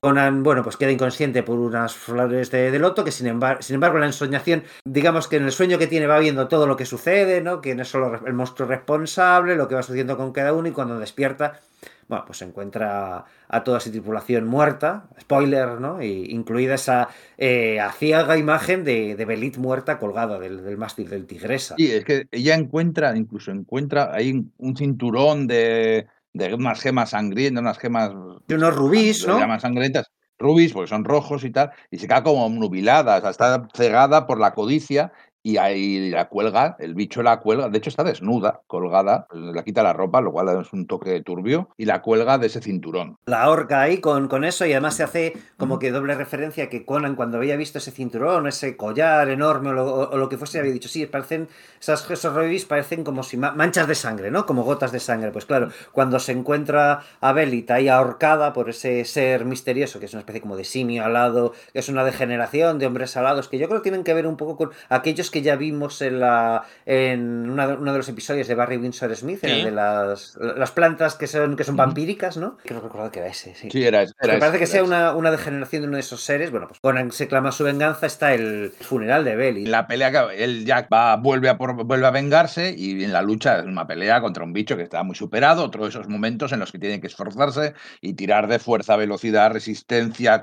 Conan, 0.00 0.42
bueno, 0.42 0.62
pues 0.62 0.76
queda 0.76 0.92
inconsciente 0.92 1.42
por 1.42 1.58
unas 1.58 1.94
flores 1.94 2.50
de, 2.50 2.78
loto, 2.78 3.04
que 3.04 3.10
sin 3.10 3.26
embargo, 3.26 3.62
sin 3.62 3.74
embargo 3.74 3.98
la 3.98 4.06
ensoñación, 4.06 4.62
digamos 4.84 5.28
que 5.28 5.36
en 5.36 5.44
el 5.44 5.52
sueño 5.52 5.78
que 5.78 5.86
tiene 5.86 6.06
va 6.06 6.18
viendo 6.18 6.48
todo 6.48 6.66
lo 6.66 6.76
que 6.76 6.84
sucede, 6.84 7.40
¿no? 7.40 7.60
Quién 7.60 7.80
es 7.80 7.88
solo 7.88 8.20
el 8.24 8.32
monstruo 8.32 8.68
responsable, 8.68 9.56
lo 9.56 9.68
que 9.68 9.74
va 9.74 9.82
sucediendo 9.82 10.16
con 10.16 10.32
cada 10.32 10.52
uno 10.52 10.68
y 10.68 10.72
cuando 10.72 10.98
despierta, 10.98 11.60
bueno, 12.08 12.24
pues 12.26 12.38
se 12.38 12.44
encuentra 12.44 13.24
a 13.48 13.64
toda 13.64 13.80
su 13.80 13.90
tripulación 13.90 14.46
muerta, 14.46 15.08
spoiler, 15.20 15.80
¿no? 15.80 16.00
Incluida 16.02 16.74
esa 16.74 17.08
eh, 17.36 17.80
aciaga 17.80 18.38
imagen 18.38 18.84
de, 18.84 19.14
de, 19.14 19.24
Belit 19.24 19.56
muerta 19.56 19.98
colgada 19.98 20.38
del, 20.38 20.64
del 20.64 20.78
mástil 20.78 21.10
del 21.10 21.26
Tigresa. 21.26 21.74
Sí, 21.76 21.90
es 21.90 22.04
que 22.04 22.26
ella 22.30 22.54
encuentra, 22.54 23.16
incluso 23.16 23.50
encuentra 23.50 24.14
ahí 24.14 24.44
un 24.58 24.76
cinturón 24.76 25.46
de 25.46 26.06
de 26.32 26.54
unas 26.54 26.80
gemas 26.80 27.10
sangrientas, 27.10 27.62
unas 27.62 27.78
gemas... 27.78 28.12
De 28.46 28.54
unos 28.54 28.74
rubíes, 28.74 29.26
¿no? 29.26 29.38
Llaman 29.38 29.60
sangrientas, 29.60 30.10
rubíes, 30.38 30.72
porque 30.72 30.88
son 30.88 31.04
rojos 31.04 31.44
y 31.44 31.50
tal, 31.50 31.70
y 31.90 31.98
se 31.98 32.06
queda 32.06 32.22
como 32.22 32.48
nubilada, 32.48 33.18
o 33.18 33.20
sea, 33.20 33.30
está 33.30 33.68
cegada 33.74 34.26
por 34.26 34.38
la 34.38 34.54
codicia 34.54 35.12
y 35.48 35.56
ahí 35.56 36.10
la 36.10 36.28
cuelga, 36.28 36.76
el 36.78 36.94
bicho 36.94 37.22
la 37.22 37.40
cuelga, 37.40 37.70
de 37.70 37.78
hecho 37.78 37.88
está 37.88 38.04
desnuda, 38.04 38.60
colgada, 38.66 39.26
le 39.32 39.64
quita 39.64 39.82
la 39.82 39.94
ropa, 39.94 40.20
lo 40.20 40.30
cual 40.30 40.60
es 40.60 40.74
un 40.74 40.86
toque 40.86 41.22
turbio, 41.22 41.70
y 41.78 41.86
la 41.86 42.02
cuelga 42.02 42.36
de 42.36 42.48
ese 42.48 42.60
cinturón. 42.60 43.16
La 43.24 43.48
horca 43.48 43.80
ahí 43.80 43.96
con, 43.96 44.28
con 44.28 44.44
eso 44.44 44.66
y 44.66 44.72
además 44.72 44.96
se 44.96 45.04
hace 45.04 45.32
como 45.56 45.78
que 45.78 45.90
doble 45.90 46.14
referencia 46.14 46.68
que 46.68 46.84
Conan 46.84 47.16
cuando 47.16 47.38
había 47.38 47.56
visto 47.56 47.78
ese 47.78 47.92
cinturón, 47.92 48.46
ese 48.46 48.76
collar 48.76 49.30
enorme 49.30 49.70
o 49.70 50.14
lo, 50.18 50.28
que 50.28 50.36
fuese, 50.36 50.58
había 50.58 50.70
dicho, 50.70 50.90
sí, 50.90 51.06
parecen, 51.06 51.48
esas, 51.80 52.10
esos 52.10 52.34
rubis 52.34 52.66
parecen 52.66 53.02
como 53.02 53.22
si 53.22 53.38
manchas 53.38 53.88
de 53.88 53.94
sangre, 53.94 54.30
¿no? 54.30 54.44
Como 54.44 54.64
gotas 54.64 54.92
de 54.92 55.00
sangre. 55.00 55.30
Pues 55.30 55.46
claro, 55.46 55.70
cuando 55.92 56.18
se 56.18 56.32
encuentra 56.32 57.04
a 57.22 57.32
Belita 57.32 57.76
ahí 57.76 57.88
ahorcada 57.88 58.52
por 58.52 58.68
ese 58.68 59.02
ser 59.06 59.46
misterioso, 59.46 59.98
que 59.98 60.04
es 60.04 60.12
una 60.12 60.20
especie 60.20 60.42
como 60.42 60.58
de 60.58 60.64
simio 60.64 61.06
alado, 61.06 61.54
que 61.72 61.78
es 61.78 61.88
una 61.88 62.04
degeneración 62.04 62.78
de 62.78 62.86
hombres 62.86 63.16
alados, 63.16 63.48
que 63.48 63.56
yo 63.56 63.66
creo 63.66 63.80
que 63.80 63.84
tienen 63.84 64.04
que 64.04 64.12
ver 64.12 64.26
un 64.26 64.36
poco 64.36 64.58
con 64.58 64.72
aquellos 64.90 65.30
que 65.30 65.37
ya 65.42 65.56
vimos 65.56 66.02
en 66.02 66.20
la 66.20 66.64
en 66.86 67.50
uno 67.50 67.92
de 67.92 67.98
los 67.98 68.08
episodios 68.08 68.48
de 68.48 68.54
Barry 68.54 68.76
Windsor 68.76 69.14
Smith, 69.14 69.42
en 69.42 69.50
el 69.50 69.64
de 69.64 69.70
las, 69.70 70.36
las 70.36 70.70
plantas 70.72 71.14
que 71.14 71.26
son, 71.26 71.56
que 71.56 71.64
son 71.64 71.76
vampíricas, 71.76 72.36
¿no? 72.36 72.58
Creo 72.64 72.80
recordar 72.80 73.10
que 73.10 73.20
era 73.20 73.28
ese, 73.28 73.54
sí. 73.54 73.68
Sí, 73.70 73.84
era, 73.84 74.04
Me 74.22 74.38
parece 74.38 74.58
que 74.58 74.66
sea 74.66 74.84
una, 74.84 75.12
una, 75.14 75.30
degeneración 75.30 75.82
de 75.82 75.88
uno 75.88 75.96
de 75.96 76.00
esos 76.00 76.22
seres. 76.22 76.50
Bueno, 76.50 76.68
pues 76.68 76.80
Conan 76.80 77.12
se 77.12 77.28
clama 77.28 77.52
su 77.52 77.64
venganza, 77.64 78.06
está 78.06 78.34
el 78.34 78.72
funeral 78.80 79.24
de 79.24 79.36
Belly. 79.36 79.66
La 79.66 79.86
pelea 79.86 80.10
que 80.10 80.44
él 80.44 80.64
ya 80.64 80.86
va, 80.92 81.16
vuelve, 81.16 81.48
a 81.48 81.54
vuelve 81.54 82.06
a 82.06 82.10
vengarse 82.10 82.74
y 82.76 83.04
en 83.04 83.12
la 83.12 83.22
lucha 83.22 83.58
es 83.58 83.66
una 83.66 83.86
pelea 83.86 84.20
contra 84.20 84.44
un 84.44 84.52
bicho 84.52 84.76
que 84.76 84.82
está 84.82 85.02
muy 85.02 85.14
superado, 85.14 85.64
otro 85.64 85.84
de 85.84 85.90
esos 85.90 86.08
momentos 86.08 86.52
en 86.52 86.60
los 86.60 86.72
que 86.72 86.78
tiene 86.78 87.00
que 87.00 87.06
esforzarse 87.06 87.74
y 88.00 88.14
tirar 88.14 88.48
de 88.48 88.58
fuerza, 88.58 88.96
velocidad, 88.96 89.52
resistencia, 89.52 90.42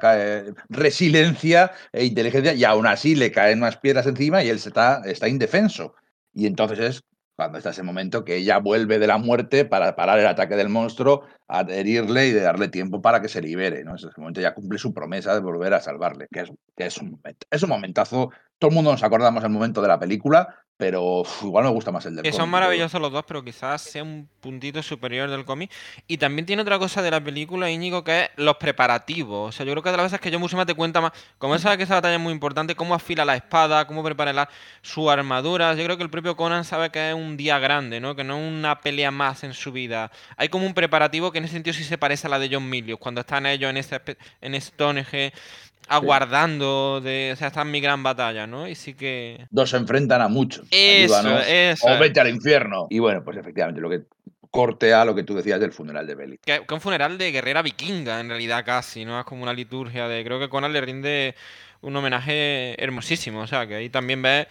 resiliencia 0.70 1.72
e 1.92 2.06
inteligencia 2.06 2.54
y 2.54 2.64
aún 2.64 2.88
así 2.88 3.16
le 3.16 3.32
caen 3.32 3.60
unas 3.60 3.78
piedras 3.78 4.06
encima 4.06 4.44
y 4.44 4.50
él 4.50 4.60
se 4.60 4.70
está, 4.70 4.85
indefenso. 5.28 5.96
Y 6.34 6.48
entonces 6.48 6.80
es 6.80 7.02
cuando 7.36 7.58
está 7.58 7.72
ese 7.72 7.84
momento 7.84 8.24
que 8.24 8.38
ella 8.38 8.60
vuelve 8.60 8.98
de 8.98 9.08
la 9.08 9.18
muerte 9.18 9.66
para 9.66 9.96
parar 9.96 10.20
el 10.20 10.28
ataque 10.28 10.56
del 10.56 10.70
monstruo, 10.70 11.24
herirle 11.70 12.28
y 12.28 12.32
de 12.32 12.42
darle 12.42 12.68
tiempo 12.68 13.02
para 13.02 13.22
que 13.22 13.30
se 13.30 13.42
libere. 13.42 13.84
¿no? 13.84 13.92
En 13.92 13.98
ese 13.98 14.10
momento 14.18 14.42
ya 14.42 14.54
cumple 14.54 14.78
su 14.78 14.94
promesa 14.94 15.34
de 15.34 15.42
volver 15.42 15.74
a 15.74 15.82
salvarle, 15.82 16.28
que 16.32 16.42
es, 16.42 16.52
que 16.76 16.86
es, 16.86 16.98
un, 16.98 17.22
es 17.50 17.64
un 17.64 17.70
momentazo. 17.70 18.32
Todo 18.58 18.70
el 18.70 18.76
mundo 18.76 18.92
nos 18.92 19.04
acordamos 19.04 19.44
el 19.44 19.50
momento 19.50 19.82
de 19.82 19.88
la 19.88 20.00
película, 20.00 20.66
pero 20.78 21.24
igual 21.42 21.64
me 21.64 21.70
gusta 21.70 21.92
más 21.92 22.06
el 22.06 22.16
del 22.16 22.24
Que 22.24 22.34
son 22.34 22.50
maravillosos 22.50 23.00
los 23.00 23.12
dos, 23.12 23.24
pero 23.26 23.44
quizás 23.44 23.82
sea 23.82 24.04
un 24.04 24.28
puntito 24.42 24.84
superior 24.84 25.30
del 25.30 25.46
cómic. 25.46 25.72
Y 26.06 26.18
también 26.18 26.46
tiene 26.46 26.64
otra 26.64 26.78
cosa 26.78 27.02
de 27.02 27.12
la 27.12 27.24
película, 27.24 27.72
Íñigo, 27.72 28.04
que 28.04 28.24
es 28.24 28.30
los 28.36 28.58
preparativos. 28.58 29.50
O 29.50 29.52
sea, 29.54 29.66
yo 29.66 29.72
creo 29.72 29.84
que 29.84 29.92
de 29.92 29.98
las 29.98 30.08
veces 30.08 30.20
que 30.20 30.32
John 30.32 30.42
Buscema 30.42 30.66
te 30.66 30.74
cuenta 30.74 31.00
más, 31.00 31.14
como 31.38 31.56
esa 31.56 31.78
que 31.78 31.84
esa 31.84 31.96
batalla 31.96 32.16
es 32.16 32.22
muy 32.22 32.34
importante, 32.34 32.76
cómo 32.76 32.94
afila 32.94 33.24
la 33.24 33.38
espada, 33.38 33.88
cómo 33.88 34.04
prepara 34.04 34.50
su 34.82 35.10
armadura. 35.10 35.74
Yo 35.76 35.84
creo 35.86 35.96
que 35.96 36.04
el 36.04 36.10
propio 36.10 36.36
Conan 36.36 36.66
sabe 36.66 36.90
que 36.90 37.10
es 37.10 37.16
un 37.16 37.38
día 37.38 37.58
grande, 37.60 38.02
¿no? 38.02 38.16
Que 38.16 38.26
no 38.26 38.38
es 38.38 38.46
una 38.46 38.82
pelea 38.82 39.12
más 39.12 39.46
en 39.46 39.54
su 39.54 39.72
vida. 39.72 40.12
Hay 40.36 40.50
como 40.50 40.66
un 40.66 40.74
preparativo 40.74 41.32
que 41.36 41.40
en 41.40 41.46
ese 41.46 41.56
sentido 41.56 41.74
sí 41.74 41.84
se 41.84 41.98
parece 41.98 42.28
a 42.28 42.30
la 42.30 42.40
de 42.40 42.48
John 42.50 42.70
Milius, 42.70 42.98
cuando 42.98 43.20
están 43.20 43.46
ellos 43.46 43.70
en, 43.70 43.76
ese, 43.76 44.00
en 44.40 44.62
Stonehenge 44.62 45.34
aguardando 45.90 47.02
de. 47.02 47.32
O 47.34 47.36
sea, 47.36 47.48
está 47.48 47.64
en 47.64 47.72
mi 47.72 47.82
gran 47.82 48.04
batalla, 48.04 48.48
¿no? 48.48 48.70
Y 48.70 48.76
sí 48.76 48.94
que. 48.94 49.46
Dos 49.50 49.72
se 49.72 49.78
enfrentan 49.78 50.22
a 50.22 50.30
muchos. 50.30 50.66
Eso, 50.72 51.40
eso. 51.42 51.88
O 51.88 52.00
vete 52.00 52.22
al 52.22 52.30
infierno. 52.30 52.88
Y 52.90 53.00
bueno, 53.00 53.22
pues 53.22 53.36
efectivamente, 53.36 53.82
lo 53.82 53.90
que 53.90 54.04
cortea 54.50 55.04
lo 55.04 55.14
que 55.14 55.24
tú 55.24 55.36
decías 55.36 55.60
del 55.60 55.74
funeral 55.74 56.08
de 56.08 56.16
Belly. 56.16 56.38
Que, 56.38 56.62
un 56.72 56.80
funeral 56.80 57.18
de 57.18 57.34
guerrera 57.34 57.62
vikinga, 57.62 58.22
en 58.22 58.30
realidad, 58.30 58.64
casi, 58.64 59.04
¿no? 59.04 59.20
Es 59.20 59.26
como 59.26 59.44
una 59.44 59.52
liturgia 59.52 60.08
de. 60.08 60.24
Creo 60.24 60.40
que 60.40 60.48
Conan 60.48 60.72
le 60.72 60.80
rinde 60.80 61.36
un 61.82 61.94
homenaje 61.98 62.82
hermosísimo. 62.82 63.42
O 63.42 63.48
sea, 63.48 63.68
que 63.68 63.76
ahí 63.76 63.90
también 63.90 64.22
ves. 64.22 64.48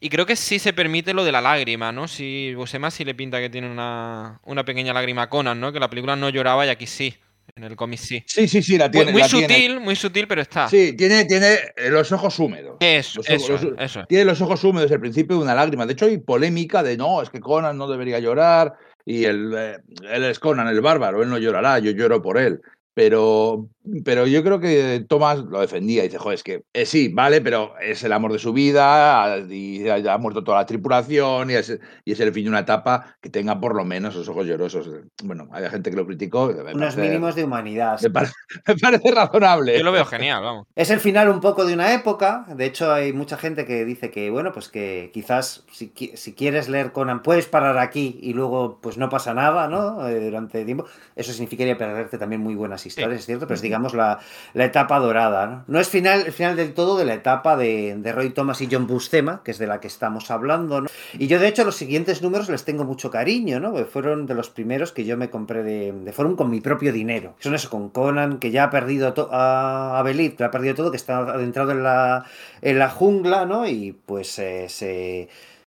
Y 0.00 0.10
creo 0.10 0.26
que 0.26 0.36
sí 0.36 0.58
se 0.58 0.72
permite 0.72 1.12
lo 1.12 1.24
de 1.24 1.32
la 1.32 1.40
lágrima, 1.40 1.90
¿no? 1.90 2.06
Si 2.06 2.54
Busema 2.54 2.90
sí 2.90 3.04
le 3.04 3.14
pinta 3.14 3.40
que 3.40 3.50
tiene 3.50 3.70
una, 3.70 4.40
una 4.44 4.64
pequeña 4.64 4.92
lágrima 4.92 5.22
a 5.22 5.28
Conan, 5.28 5.60
¿no? 5.60 5.72
Que 5.72 5.80
la 5.80 5.90
película 5.90 6.14
no 6.14 6.28
lloraba 6.28 6.66
y 6.66 6.68
aquí 6.68 6.86
sí. 6.86 7.14
En 7.56 7.64
el 7.64 7.76
cómic 7.76 7.98
sí. 7.98 8.22
Sí, 8.26 8.46
sí, 8.46 8.62
sí, 8.62 8.78
la 8.78 8.90
tiene. 8.90 9.10
Muy, 9.10 9.24
sutil, 9.24 9.80
muy 9.80 9.96
sutil, 9.96 10.28
pero 10.28 10.42
está. 10.42 10.68
Sí, 10.68 10.94
tiene, 10.96 11.24
tiene 11.24 11.54
eh, 11.76 11.90
los 11.90 12.12
ojos 12.12 12.38
húmedos. 12.38 12.76
Eso, 12.78 13.20
eso, 13.26 13.74
eso. 13.76 14.04
Tiene 14.06 14.26
los 14.26 14.40
ojos 14.40 14.62
húmedos 14.62 14.90
el 14.90 15.00
principio 15.00 15.36
de 15.36 15.42
una 15.42 15.54
lágrima. 15.54 15.86
De 15.86 15.94
hecho, 15.94 16.06
hay 16.06 16.18
polémica 16.18 16.82
de 16.82 16.96
no, 16.96 17.20
es 17.22 17.30
que 17.30 17.40
Conan 17.40 17.76
no 17.76 17.88
debería 17.88 18.20
llorar 18.20 18.74
y 19.04 19.24
él, 19.24 19.52
eh, 19.56 19.78
él 20.12 20.24
es 20.24 20.38
Conan, 20.38 20.68
el 20.68 20.80
bárbaro, 20.80 21.22
él 21.22 21.30
no 21.30 21.38
llorará, 21.38 21.78
yo 21.78 21.90
lloro 21.90 22.22
por 22.22 22.38
él. 22.38 22.60
Pero, 22.94 23.68
pero 24.04 24.26
yo 24.26 24.42
creo 24.42 24.60
que 24.60 25.04
Tomás 25.08 25.38
lo 25.38 25.60
defendía 25.60 26.02
y 26.02 26.08
dice, 26.08 26.18
joder, 26.18 26.36
es 26.36 26.42
que 26.42 26.62
eh, 26.72 26.86
sí, 26.86 27.08
vale, 27.08 27.40
pero 27.40 27.74
es 27.80 28.02
el 28.04 28.12
amor 28.12 28.32
de 28.32 28.38
su 28.38 28.52
vida 28.52 29.38
y 29.48 29.88
ha 29.88 30.18
muerto 30.18 30.44
toda 30.44 30.58
la 30.58 30.66
tripulación 30.66 31.50
y 31.50 31.54
es, 31.54 31.78
y 32.04 32.12
es 32.12 32.20
el 32.20 32.32
fin 32.32 32.44
de 32.44 32.50
una 32.50 32.60
etapa 32.60 33.16
que 33.20 33.30
tenga 33.30 33.58
por 33.60 33.74
lo 33.74 33.84
menos 33.84 34.14
los 34.14 34.28
ojos 34.28 34.46
llorosos. 34.46 34.88
Bueno, 35.22 35.48
hay 35.52 35.68
gente 35.70 35.90
que 35.90 35.96
lo 35.96 36.06
criticó. 36.06 36.54
Unos 36.74 36.96
mínimos 36.96 37.34
de 37.34 37.44
humanidad. 37.44 38.00
Me, 38.66 38.76
parece 38.76 39.10
razonable. 39.10 39.78
Yo 39.78 39.84
lo 39.84 39.92
veo 39.92 40.04
genial, 40.04 40.42
vamos. 40.42 40.66
Es 40.74 40.90
el 40.90 41.00
final 41.00 41.28
un 41.28 41.40
poco 41.40 41.64
de 41.64 41.74
una 41.74 41.92
época. 41.94 42.46
De 42.54 42.66
hecho, 42.66 42.92
hay 42.92 43.12
mucha 43.12 43.36
gente 43.36 43.64
que 43.64 43.84
dice 43.84 44.10
que, 44.10 44.30
bueno, 44.30 44.52
pues 44.52 44.68
que 44.68 45.10
quizás 45.12 45.64
si, 45.72 45.92
si 46.14 46.34
quieres 46.34 46.68
leer 46.68 46.92
Conan, 46.92 47.22
puedes 47.22 47.46
parar 47.46 47.78
aquí 47.78 48.18
y 48.22 48.32
luego 48.32 48.78
pues 48.80 48.98
no 48.98 49.08
pasa 49.08 49.34
nada, 49.34 49.68
¿no? 49.68 50.08
Eh, 50.08 50.20
durante 50.20 50.64
tiempo. 50.64 50.86
Eso 51.16 51.32
significaría 51.32 51.76
perderte 51.76 52.18
también 52.18 52.40
muy 52.40 52.54
buenas 52.54 52.84
historias, 52.86 53.20
es 53.20 53.26
cierto, 53.26 53.46
pero 53.46 53.56
es 53.56 53.62
la, 53.94 54.20
etapa 54.54 54.98
dorada. 54.98 55.64
¿no? 55.66 55.80
es 55.80 55.88
final, 55.88 56.24
el 56.26 56.32
final 56.32 56.56
del 56.56 56.74
todo 56.74 56.96
de 56.98 57.04
la 57.04 57.14
etapa 57.14 57.56
de, 57.56 57.94
de, 57.96 58.12
Roy 58.12 58.30
Thomas 58.30 58.60
y 58.60 58.68
John 58.70 58.86
Buscema, 58.86 59.42
que 59.44 59.50
es 59.50 59.58
de 59.58 59.66
la 59.66 59.80
que 59.80 59.88
estamos 59.88 60.30
hablando. 60.30 60.86
Y 61.14 61.26
yo, 61.26 61.38
de 61.38 61.48
hecho, 61.48 61.64
los 61.64 61.76
siguientes 61.76 62.22
números 62.22 62.48
les 62.48 62.64
tengo 62.64 62.84
mucho 62.84 63.10
cariño, 63.10 63.60
¿no? 63.60 63.72
Porque 63.72 63.86
fueron 63.86 64.26
de 64.26 64.34
los 64.34 64.50
primeros 64.50 64.92
que 64.92 65.04
yo 65.04 65.16
me 65.16 65.30
compré 65.30 65.62
de, 65.62 65.92
de 65.92 66.12
Forum 66.12 66.36
con 66.36 66.50
mi 66.50 66.60
propio 66.60 66.92
dinero. 66.92 67.34
Son 67.38 67.54
eso, 67.54 67.70
con 67.70 67.90
Conan, 67.90 68.38
que 68.38 68.50
ya 68.50 68.64
ha 68.64 68.70
perdido 68.70 69.14
a, 69.30 69.98
a 69.98 70.02
Belit, 70.02 70.36
que 70.36 70.44
ha 70.44 70.50
perdido 70.50 70.74
todo, 70.74 70.90
que 70.90 70.96
está 70.96 71.18
adentrado 71.18 71.72
en 71.72 71.82
la, 71.82 72.24
en 72.62 72.78
la 72.78 72.90
jungla, 72.90 73.46
¿no? 73.46 73.66
Y 73.66 73.92
pues 73.92 74.38
eh, 74.38 74.66
se 74.68 75.28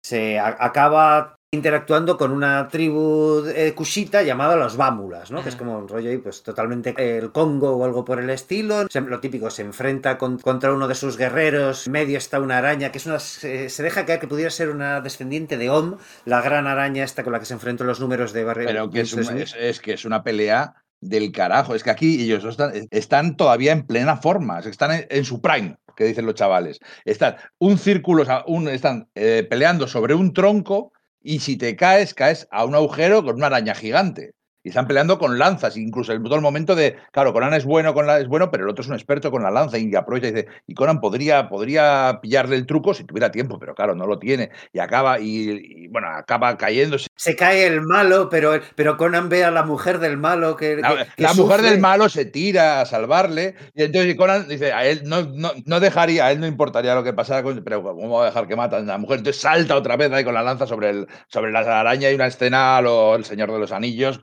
se 0.04 0.38
acaba 0.38 1.36
interactuando 1.54 2.16
con 2.18 2.32
una 2.32 2.68
tribu 2.68 3.44
eh, 3.46 3.72
kushita 3.74 4.22
llamada 4.22 4.56
los 4.56 4.76
Vámulas, 4.76 5.30
¿no? 5.30 5.42
Que 5.42 5.48
es 5.48 5.56
como 5.56 5.78
un 5.78 5.88
rollo 5.88 6.10
ahí, 6.10 6.18
pues 6.18 6.42
totalmente 6.42 6.94
el 6.96 7.32
Congo 7.32 7.76
o 7.76 7.84
algo 7.84 8.04
por 8.04 8.20
el 8.20 8.30
estilo. 8.30 8.86
lo 8.92 9.20
típico, 9.20 9.50
se 9.50 9.62
enfrenta 9.62 10.18
contra 10.18 10.72
uno 10.72 10.88
de 10.88 10.94
sus 10.94 11.16
guerreros, 11.16 11.86
en 11.86 11.92
medio 11.92 12.18
está 12.18 12.40
una 12.40 12.58
araña, 12.58 12.92
que 12.92 12.98
es 12.98 13.06
una. 13.06 13.18
Se, 13.18 13.68
deja 13.82 14.04
caer 14.04 14.20
que 14.20 14.28
pudiera 14.28 14.50
ser 14.50 14.68
una 14.68 15.00
descendiente 15.00 15.56
de 15.56 15.70
Om, 15.70 15.96
la 16.24 16.42
gran 16.42 16.66
araña 16.66 17.04
esta 17.04 17.22
con 17.22 17.32
la 17.32 17.40
que 17.40 17.46
se 17.46 17.54
enfrentó 17.54 17.84
los 17.84 18.00
números 18.00 18.32
de 18.32 18.44
Barrio. 18.44 18.66
Pero 18.66 18.90
que 18.90 19.00
es, 19.00 19.80
que 19.80 19.92
es 19.92 20.04
una 20.04 20.22
pelea 20.22 20.74
del 21.00 21.32
carajo. 21.32 21.74
Es 21.74 21.84
que 21.84 21.90
aquí 21.90 22.22
ellos 22.22 22.44
están, 22.90 23.36
todavía 23.36 23.72
en 23.72 23.86
plena 23.86 24.16
forma, 24.16 24.58
están 24.60 25.06
en, 25.08 25.24
su 25.24 25.40
prime, 25.40 25.76
que 25.96 26.04
dicen 26.04 26.26
los 26.26 26.34
chavales. 26.34 26.80
Están 27.04 27.36
un 27.58 27.78
círculo, 27.78 28.24
un, 28.46 28.68
están 28.68 29.08
eh, 29.14 29.46
peleando 29.48 29.86
sobre 29.86 30.14
un 30.14 30.32
tronco 30.32 30.93
y 31.24 31.40
si 31.40 31.56
te 31.56 31.74
caes, 31.76 32.14
caes 32.14 32.46
a 32.52 32.64
un 32.64 32.74
agujero 32.76 33.24
con 33.24 33.36
una 33.36 33.46
araña 33.48 33.74
gigante. 33.74 34.34
Y 34.64 34.70
están 34.70 34.86
peleando 34.86 35.18
con 35.18 35.38
lanzas, 35.38 35.76
incluso 35.76 36.14
en 36.14 36.24
todo 36.24 36.36
el 36.36 36.40
momento 36.40 36.74
de, 36.74 36.96
claro, 37.12 37.34
Conan 37.34 37.52
es 37.52 37.66
bueno, 37.66 37.92
con 37.92 38.06
la, 38.06 38.18
es 38.18 38.26
bueno, 38.26 38.50
pero 38.50 38.64
el 38.64 38.70
otro 38.70 38.82
es 38.82 38.88
un 38.88 38.94
experto 38.94 39.30
con 39.30 39.42
la 39.42 39.50
lanza 39.50 39.76
y 39.76 39.94
aprovecha 39.94 40.28
y 40.28 40.32
dice, 40.32 40.48
y 40.66 40.72
Conan 40.72 41.02
podría, 41.02 41.50
podría 41.50 42.18
pillarle 42.22 42.56
el 42.56 42.64
truco 42.64 42.94
si 42.94 43.04
tuviera 43.04 43.30
tiempo, 43.30 43.58
pero 43.58 43.74
claro, 43.74 43.94
no 43.94 44.06
lo 44.06 44.18
tiene. 44.18 44.48
Y 44.72 44.78
acaba, 44.78 45.20
y, 45.20 45.86
bueno, 45.88 46.08
acaba 46.08 46.56
cayéndose. 46.56 47.08
Se 47.14 47.36
cae 47.36 47.66
el 47.66 47.82
malo, 47.82 48.30
pero, 48.30 48.58
pero 48.74 48.96
Conan 48.96 49.28
ve 49.28 49.44
a 49.44 49.50
la 49.50 49.64
mujer 49.64 49.98
del 49.98 50.16
malo 50.16 50.56
que. 50.56 50.80
La, 51.18 51.34
mujer 51.34 51.60
del 51.60 51.78
malo 51.78 52.08
se 52.08 52.24
tira 52.24 52.80
a 52.80 52.86
salvarle, 52.86 53.56
y 53.74 53.82
entonces 53.82 54.16
Conan 54.16 54.48
dice, 54.48 54.72
a 54.72 54.86
él 54.86 55.02
no, 55.04 55.30
no, 55.66 55.80
dejaría, 55.80 56.24
a 56.24 56.32
él 56.32 56.40
no 56.40 56.46
importaría 56.46 56.94
lo 56.94 57.04
que 57.04 57.12
pasara, 57.12 57.42
con, 57.42 57.62
pero 57.62 57.82
¿cómo 57.82 58.16
va 58.16 58.22
a 58.22 58.26
dejar 58.28 58.48
que 58.48 58.56
matan 58.56 58.84
a 58.84 58.92
la 58.92 58.98
mujer? 58.98 59.18
Entonces 59.18 59.42
salta 59.42 59.76
otra 59.76 59.98
vez 59.98 60.10
ahí 60.10 60.24
con 60.24 60.32
la 60.32 60.42
lanza 60.42 60.66
sobre, 60.66 60.88
el, 60.88 61.06
sobre 61.28 61.52
la 61.52 61.58
araña 61.60 62.10
y 62.10 62.14
una 62.14 62.28
escena, 62.28 62.80
lo, 62.80 63.14
el 63.14 63.26
Señor 63.26 63.52
de 63.52 63.58
los 63.58 63.70
Anillos 63.70 64.22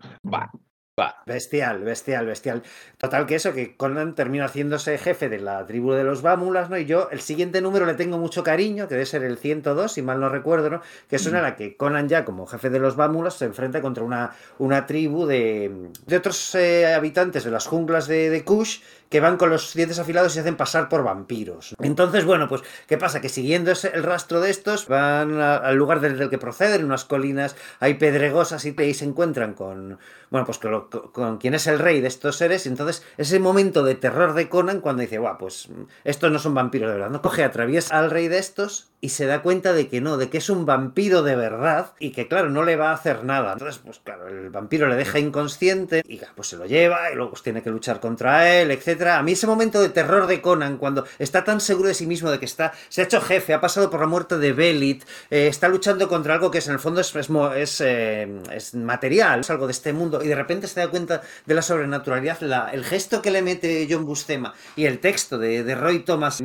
Bestial, 1.26 1.84
bestial, 1.84 2.26
bestial. 2.28 2.62
Total 2.98 3.26
que 3.26 3.36
eso, 3.36 3.54
que 3.54 3.76
Conan 3.76 4.14
termina 4.14 4.46
haciéndose 4.46 4.98
jefe 5.00 5.30
de 5.30 5.40
la 5.40 5.66
tribu 5.66 5.94
de 5.94 6.04
los 6.04 6.22
Vámulas, 6.22 6.70
¿no? 6.70 6.78
Y 6.78 6.86
yo 6.86 7.10
el 7.12 7.22
siguiente 7.22 7.62
número 7.62 7.86
le 7.86 7.96
tengo 7.96 8.20
mucho 8.20 8.44
cariño, 8.44 8.88
que 8.88 8.96
debe 8.96 9.06
ser 9.08 9.24
el 9.24 9.38
102, 9.38 9.94
si 9.94 10.02
mal 10.02 10.20
no 10.20 10.30
recuerdo, 10.30 10.70
¿no? 10.70 10.82
Que 11.08 11.16
es 11.16 11.26
una 11.26 11.40
en 11.40 11.44
la 11.44 11.56
que 11.56 11.76
Conan 11.76 12.08
ya 12.08 12.24
como 12.24 12.46
jefe 12.46 12.70
de 12.70 12.80
los 12.80 12.96
Vámulas 12.96 13.36
se 13.36 13.46
enfrenta 13.46 13.82
contra 13.82 14.04
una, 14.04 14.36
una 14.60 14.86
tribu 14.86 15.26
de, 15.26 15.90
de 16.06 16.18
otros 16.18 16.54
eh, 16.56 16.94
habitantes 16.94 17.46
de 17.46 17.52
las 17.52 17.66
junglas 17.66 18.08
de, 18.08 18.30
de 18.30 18.44
Kush 18.44 18.82
que 19.12 19.20
van 19.20 19.36
con 19.36 19.50
los 19.50 19.74
dientes 19.74 20.00
afilados 20.00 20.32
y 20.32 20.36
se 20.36 20.40
hacen 20.40 20.56
pasar 20.56 20.88
por 20.88 21.04
vampiros. 21.04 21.76
Entonces, 21.82 22.24
bueno, 22.24 22.48
pues, 22.48 22.62
¿qué 22.88 22.98
pasa? 22.98 23.20
Que 23.20 23.28
siguiendo 23.28 23.70
el 23.72 24.04
rastro 24.04 24.40
de 24.40 24.50
estos, 24.50 24.88
van 24.88 25.38
al 25.42 25.76
lugar 25.76 26.00
del, 26.00 26.30
que 26.30 26.38
proceden, 26.38 26.86
unas 26.86 27.04
colinas, 27.04 27.58
hay 27.82 27.96
pedregosas 27.96 28.64
y, 28.64 28.94
se 28.94 29.04
encuentran 29.04 29.54
con, 29.54 30.00
bueno, 30.30 30.46
pues 30.46 30.60
con, 30.60 30.88
con, 31.12 31.40
quien 31.40 31.54
es 31.54 31.68
el 31.68 31.80
rey 31.80 32.00
de 32.00 32.08
estos 32.08 32.38
seres, 32.38 32.66
y 32.66 32.70
entonces 32.70 33.04
ese 33.18 33.38
momento 33.40 33.84
de 33.84 33.96
terror 33.96 34.34
de 34.34 34.48
Conan 34.48 34.80
cuando 34.80 35.02
dice, 35.02 35.18
guau, 35.18 35.38
pues 35.38 35.68
estos 36.06 36.32
no 36.32 36.40
son 36.40 36.54
vampiros 36.54 36.90
de 36.90 36.96
verdad, 36.96 37.10
no 37.10 37.22
coge, 37.22 37.44
atraviesa 37.44 38.00
al 38.00 38.12
rey 38.12 38.30
de 38.30 38.38
estos 38.38 38.91
y 39.02 39.10
se 39.10 39.26
da 39.26 39.42
cuenta 39.42 39.74
de 39.74 39.88
que 39.88 40.00
no, 40.00 40.18
de 40.18 40.30
que 40.30 40.38
es 40.38 40.50
un 40.50 40.66
vampiro 40.66 41.24
de 41.24 41.36
verdad 41.36 41.94
y 42.00 42.12
que 42.12 42.28
claro, 42.28 42.50
no 42.50 42.64
le 42.64 42.76
va 42.76 42.92
a 42.92 42.94
hacer 42.94 43.24
nada. 43.24 43.54
Entonces, 43.54 43.82
pues 43.84 44.00
claro, 44.00 44.28
el 44.28 44.52
vampiro 44.52 44.88
le 44.88 44.96
deja 44.96 45.18
inconsciente 45.18 46.04
y 46.08 46.22
pues 46.36 46.50
se 46.50 46.58
lo 46.58 46.68
lleva 46.68 47.12
y 47.12 47.16
luego 47.16 47.32
pues, 47.32 47.42
tiene 47.42 47.64
que 47.64 47.72
luchar 47.72 48.00
contra 48.00 48.56
él, 48.56 48.70
etcétera. 48.70 49.18
A 49.18 49.24
mí 49.24 49.32
ese 49.32 49.48
momento 49.48 49.82
de 49.82 49.90
terror 49.90 50.28
de 50.28 50.40
Conan 50.40 50.78
cuando 50.78 51.06
está 51.18 51.44
tan 51.44 51.60
seguro 51.60 51.88
de 51.88 51.96
sí 51.96 52.06
mismo 52.06 52.30
de 52.30 52.40
que 52.40 52.46
está 52.46 52.74
se 52.90 53.02
ha 53.02 53.06
hecho 53.06 53.22
jefe, 53.22 53.54
ha 53.54 53.62
pasado 53.62 53.90
por 53.90 54.00
la 54.00 54.08
muerte 54.08 54.38
de 54.38 54.54
Belit, 54.54 55.04
eh, 55.32 55.48
está 55.48 55.68
luchando 55.68 56.08
contra 56.08 56.36
algo 56.36 56.52
que 56.52 56.60
es, 56.60 56.68
en 56.68 56.74
el 56.74 56.80
fondo 56.80 57.02
eh, 57.02 58.42
es, 58.52 58.76
material, 58.76 59.40
es 59.40 59.50
algo 59.50 59.66
de 59.66 59.72
este 59.72 59.94
mundo 59.94 60.24
y 60.24 60.28
de 60.28 60.36
repente 60.36 60.68
se 60.68 60.80
da 60.80 60.90
cuenta 60.90 61.22
de 61.46 61.56
la 61.56 61.64
sobrenaturalidad, 61.64 62.40
la, 62.42 62.70
el 62.70 62.84
gesto 62.84 63.22
que 63.22 63.32
le 63.32 63.42
mete 63.42 63.88
John 63.90 64.06
Bustema 64.06 64.54
y 64.76 64.86
el 64.86 65.00
texto 65.00 65.40
de, 65.40 65.72
Roy 65.76 66.00
Thomas 66.00 66.44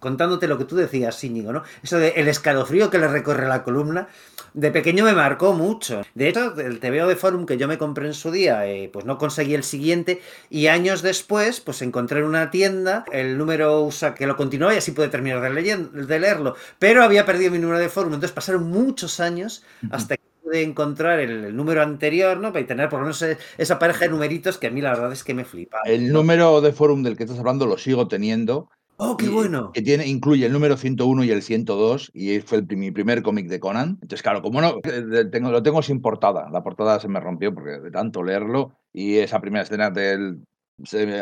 contándote 0.00 0.48
lo 0.48 0.58
que 0.58 0.64
tú 0.64 0.76
decías, 0.76 1.22
Íñigo, 1.22 1.52
¿no? 1.52 1.62
Eso 1.82 1.98
de 1.98 2.10
el 2.16 2.28
escalofrío 2.28 2.90
que 2.90 2.98
le 2.98 3.08
recorre 3.08 3.48
la 3.48 3.62
columna, 3.62 4.08
de 4.56 4.70
pequeño 4.70 5.04
me 5.04 5.12
marcó 5.12 5.52
mucho. 5.52 6.02
De 6.14 6.28
hecho, 6.28 6.58
el 6.58 6.80
TVO 6.80 7.06
de 7.06 7.16
Forum 7.16 7.44
que 7.44 7.58
yo 7.58 7.68
me 7.68 7.76
compré 7.76 8.06
en 8.06 8.14
su 8.14 8.30
día, 8.30 8.66
eh, 8.66 8.88
pues 8.90 9.04
no 9.04 9.18
conseguí 9.18 9.54
el 9.54 9.62
siguiente 9.62 10.22
y 10.48 10.68
años 10.68 11.02
después, 11.02 11.60
pues 11.60 11.82
encontré 11.82 12.20
en 12.20 12.24
una 12.24 12.50
tienda 12.50 13.04
el 13.12 13.36
número 13.36 13.82
USA 13.82 14.14
que 14.14 14.26
lo 14.26 14.36
continuaba 14.36 14.74
y 14.74 14.78
así 14.78 14.92
pude 14.92 15.08
terminar 15.08 15.42
de, 15.42 15.76
de 15.76 16.18
leerlo. 16.18 16.56
Pero 16.78 17.04
había 17.04 17.26
perdido 17.26 17.50
mi 17.50 17.58
número 17.58 17.78
de 17.78 17.90
Forum, 17.90 18.14
entonces 18.14 18.32
pasaron 18.32 18.64
muchos 18.70 19.20
años 19.20 19.62
hasta 19.90 20.16
que 20.16 20.22
pude 20.42 20.62
encontrar 20.62 21.20
el, 21.20 21.54
número 21.54 21.82
anterior, 21.82 22.38
¿no? 22.38 22.52
Para 22.52 22.66
tener 22.66 22.88
por 22.88 23.00
lo 23.00 23.06
menos 23.06 23.22
esa 23.58 23.78
pareja 23.78 24.06
de 24.06 24.10
numeritos 24.10 24.56
que 24.56 24.68
a 24.68 24.70
mí 24.70 24.80
la 24.80 24.90
verdad 24.90 25.12
es 25.12 25.22
que 25.22 25.34
me 25.34 25.44
flipa. 25.44 25.80
El 25.84 26.10
número 26.10 26.62
de 26.62 26.72
Forum 26.72 27.02
del 27.02 27.16
que 27.16 27.24
estás 27.24 27.38
hablando 27.38 27.66
lo 27.66 27.76
sigo 27.76 28.08
teniendo 28.08 28.70
¡Oh, 28.98 29.16
qué 29.16 29.28
bueno! 29.28 29.72
Que 29.72 29.82
tiene, 29.82 30.06
incluye 30.06 30.46
el 30.46 30.52
número 30.52 30.76
101 30.76 31.24
y 31.24 31.30
el 31.30 31.42
102, 31.42 32.10
y 32.14 32.40
fue 32.40 32.58
el, 32.58 32.76
mi 32.76 32.90
primer 32.90 33.22
cómic 33.22 33.48
de 33.48 33.60
Conan. 33.60 33.98
Entonces, 34.00 34.22
claro, 34.22 34.42
como 34.42 34.60
no, 34.60 34.78
eh, 34.84 35.24
tengo, 35.30 35.50
lo 35.50 35.62
tengo 35.62 35.82
sin 35.82 36.00
portada. 36.00 36.48
La 36.50 36.62
portada 36.62 36.98
se 36.98 37.08
me 37.08 37.20
rompió 37.20 37.54
porque 37.54 37.78
de 37.78 37.90
tanto 37.90 38.22
leerlo, 38.22 38.72
y 38.92 39.16
esa 39.16 39.40
primera 39.40 39.64
escena 39.64 39.90
del 39.90 40.42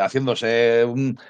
haciéndose 0.00 0.84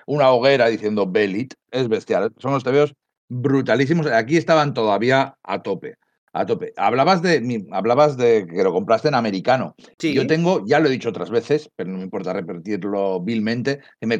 una 0.06 0.30
hoguera 0.30 0.68
diciendo 0.68 1.06
Belit, 1.06 1.54
es 1.70 1.88
bestial. 1.88 2.32
Son 2.38 2.52
los 2.52 2.64
tebeos 2.64 2.94
brutalísimos. 3.28 4.06
Aquí 4.06 4.36
estaban 4.36 4.74
todavía 4.74 5.36
a 5.42 5.62
tope 5.62 5.96
a 6.34 6.44
tope. 6.44 6.72
Hablabas 6.76 7.22
de, 7.22 7.64
hablabas 7.70 8.16
de 8.16 8.46
que 8.46 8.62
lo 8.62 8.72
compraste 8.72 9.08
en 9.08 9.14
americano. 9.14 9.74
Yo 9.98 10.26
tengo, 10.26 10.64
ya 10.66 10.80
lo 10.80 10.88
he 10.88 10.92
dicho 10.92 11.08
otras 11.08 11.30
veces, 11.30 11.70
pero 11.76 11.90
no 11.90 11.98
me 11.98 12.04
importa 12.04 12.32
repetirlo 12.32 13.20
vilmente, 13.20 13.80
que 14.00 14.06
me, 14.06 14.18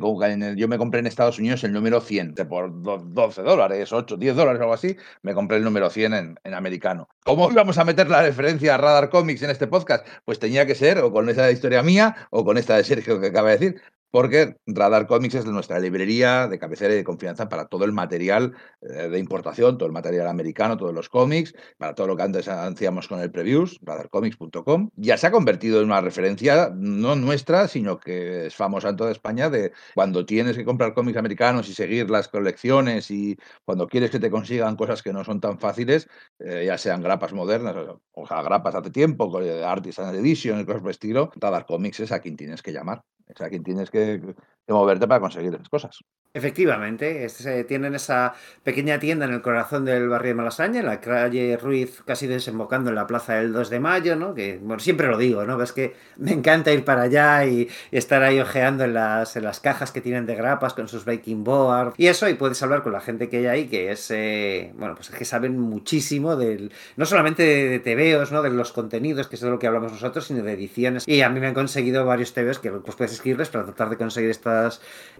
yo 0.56 0.68
me 0.68 0.78
compré 0.78 1.00
en 1.00 1.06
Estados 1.06 1.38
Unidos 1.38 1.64
el 1.64 1.72
número 1.72 2.00
100 2.00 2.34
por 2.48 2.72
12 3.12 3.42
dólares, 3.42 3.92
8, 3.92 4.16
10 4.16 4.36
dólares 4.36 4.60
o 4.60 4.62
algo 4.62 4.74
así, 4.74 4.96
me 5.22 5.34
compré 5.34 5.58
el 5.58 5.64
número 5.64 5.90
100 5.90 6.14
en, 6.14 6.36
en 6.44 6.54
americano. 6.54 7.08
¿Cómo 7.24 7.50
íbamos 7.50 7.78
a 7.78 7.84
meter 7.84 8.08
la 8.08 8.22
referencia 8.22 8.76
a 8.76 8.78
Radar 8.78 9.10
Comics 9.10 9.42
en 9.42 9.50
este 9.50 9.66
podcast? 9.66 10.06
Pues 10.24 10.38
tenía 10.38 10.66
que 10.66 10.76
ser 10.76 10.98
o 10.98 11.12
con 11.12 11.28
esa 11.28 11.50
historia 11.50 11.82
mía 11.82 12.28
o 12.30 12.44
con 12.44 12.58
esta 12.58 12.76
de 12.76 12.84
Sergio 12.84 13.20
que 13.20 13.26
acaba 13.26 13.50
de 13.50 13.58
decir 13.58 13.82
porque 14.14 14.54
Radar 14.68 15.08
Comics 15.08 15.34
es 15.34 15.44
nuestra 15.44 15.80
librería 15.80 16.46
de 16.46 16.60
cabecera 16.60 16.94
y 16.94 16.96
de 16.98 17.02
confianza 17.02 17.48
para 17.48 17.66
todo 17.66 17.84
el 17.84 17.90
material 17.90 18.54
eh, 18.80 19.08
de 19.08 19.18
importación, 19.18 19.76
todo 19.76 19.88
el 19.88 19.92
material 19.92 20.28
americano, 20.28 20.76
todos 20.76 20.94
los 20.94 21.08
cómics, 21.08 21.52
para 21.78 21.96
todo 21.96 22.06
lo 22.06 22.16
que 22.16 22.22
antes 22.22 22.46
hacíamos 22.46 23.08
con 23.08 23.18
el 23.18 23.32
previews, 23.32 23.76
radarcomics.com. 23.82 24.90
Ya 24.94 25.16
se 25.16 25.26
ha 25.26 25.32
convertido 25.32 25.80
en 25.80 25.86
una 25.86 26.00
referencia 26.00 26.70
no 26.72 27.16
nuestra, 27.16 27.66
sino 27.66 27.98
que 27.98 28.46
es 28.46 28.54
famosa 28.54 28.90
en 28.90 28.96
toda 28.96 29.10
España 29.10 29.50
de 29.50 29.72
cuando 29.96 30.24
tienes 30.24 30.56
que 30.56 30.64
comprar 30.64 30.94
cómics 30.94 31.18
americanos 31.18 31.68
y 31.68 31.74
seguir 31.74 32.08
las 32.08 32.28
colecciones 32.28 33.10
y 33.10 33.36
cuando 33.64 33.88
quieres 33.88 34.12
que 34.12 34.20
te 34.20 34.30
consigan 34.30 34.76
cosas 34.76 35.02
que 35.02 35.12
no 35.12 35.24
son 35.24 35.40
tan 35.40 35.58
fáciles, 35.58 36.08
eh, 36.38 36.62
ya 36.66 36.78
sean 36.78 37.02
grapas 37.02 37.32
modernas 37.32 37.74
o 38.12 38.26
sea, 38.28 38.42
grapas 38.42 38.76
hace 38.76 38.90
tiempo, 38.90 39.36
Artisan 39.66 40.14
Edition, 40.14 40.64
cosas 40.64 40.82
por 40.82 40.92
estilo, 40.92 41.32
Radar 41.34 41.66
Comics 41.66 41.98
es 41.98 42.12
a 42.12 42.20
quien 42.20 42.36
tienes 42.36 42.62
que 42.62 42.72
llamar. 42.72 43.02
Es 43.28 43.40
a 43.40 43.48
quien 43.48 43.62
tienes 43.64 43.90
que 43.90 44.34
de 44.66 44.74
moverte 44.74 45.06
para 45.06 45.20
conseguir 45.20 45.54
esas 45.54 45.68
cosas. 45.68 46.00
Efectivamente, 46.36 47.28
tienen 47.68 47.94
esa 47.94 48.34
pequeña 48.64 48.98
tienda 48.98 49.24
en 49.24 49.34
el 49.34 49.40
corazón 49.40 49.84
del 49.84 50.08
barrio 50.08 50.30
de 50.30 50.34
Malasaña, 50.34 50.80
en 50.80 50.86
la 50.86 51.00
calle 51.00 51.56
Ruiz, 51.56 52.02
casi 52.04 52.26
desembocando 52.26 52.90
en 52.90 52.96
la 52.96 53.06
plaza 53.06 53.34
del 53.34 53.52
2 53.52 53.70
de 53.70 53.78
mayo, 53.78 54.16
¿no? 54.16 54.34
Que, 54.34 54.58
bueno, 54.60 54.80
siempre 54.80 55.06
lo 55.06 55.16
digo, 55.16 55.44
¿no? 55.44 55.62
es 55.62 55.70
que 55.70 55.94
me 56.16 56.32
encanta 56.32 56.72
ir 56.72 56.84
para 56.84 57.02
allá 57.02 57.46
y, 57.46 57.68
estar 57.92 58.24
ahí 58.24 58.40
ojeando 58.40 58.82
en 58.82 58.94
las, 58.94 59.36
las 59.36 59.60
cajas 59.60 59.92
que 59.92 60.00
tienen 60.00 60.26
de 60.26 60.34
grapas 60.34 60.74
con 60.74 60.88
sus 60.88 61.04
breaking 61.04 61.44
board 61.44 61.94
y 61.96 62.08
eso, 62.08 62.28
y 62.28 62.34
puedes 62.34 62.60
hablar 62.64 62.82
con 62.82 62.92
la 62.92 63.00
gente 63.00 63.28
que 63.28 63.36
hay 63.38 63.46
ahí, 63.46 63.68
que 63.68 63.92
es, 63.92 64.10
eh, 64.10 64.72
bueno, 64.74 64.96
pues 64.96 65.10
es 65.10 65.16
que 65.16 65.24
saben 65.24 65.56
muchísimo 65.58 66.34
del, 66.34 66.72
no 66.96 67.06
solamente 67.06 67.44
de, 67.44 67.78
TVOs, 67.78 68.32
¿no? 68.32 68.42
De 68.42 68.50
los 68.50 68.72
contenidos, 68.72 69.28
que 69.28 69.36
es 69.36 69.40
de 69.40 69.50
lo 69.50 69.60
que 69.60 69.68
hablamos 69.68 69.92
nosotros, 69.92 70.26
sino 70.26 70.42
de 70.42 70.52
ediciones. 70.52 71.06
Y 71.06 71.22
a 71.22 71.28
mí 71.28 71.38
me 71.38 71.46
han 71.46 71.54
conseguido 71.54 72.04
varios 72.04 72.32
TVOs 72.32 72.58
que 72.58 72.70
puedes 72.70 73.12
escribirles 73.12 73.50
para 73.50 73.64
tratar 73.64 73.90
de 73.90 73.96
conseguir 73.96 74.30
esta 74.30 74.53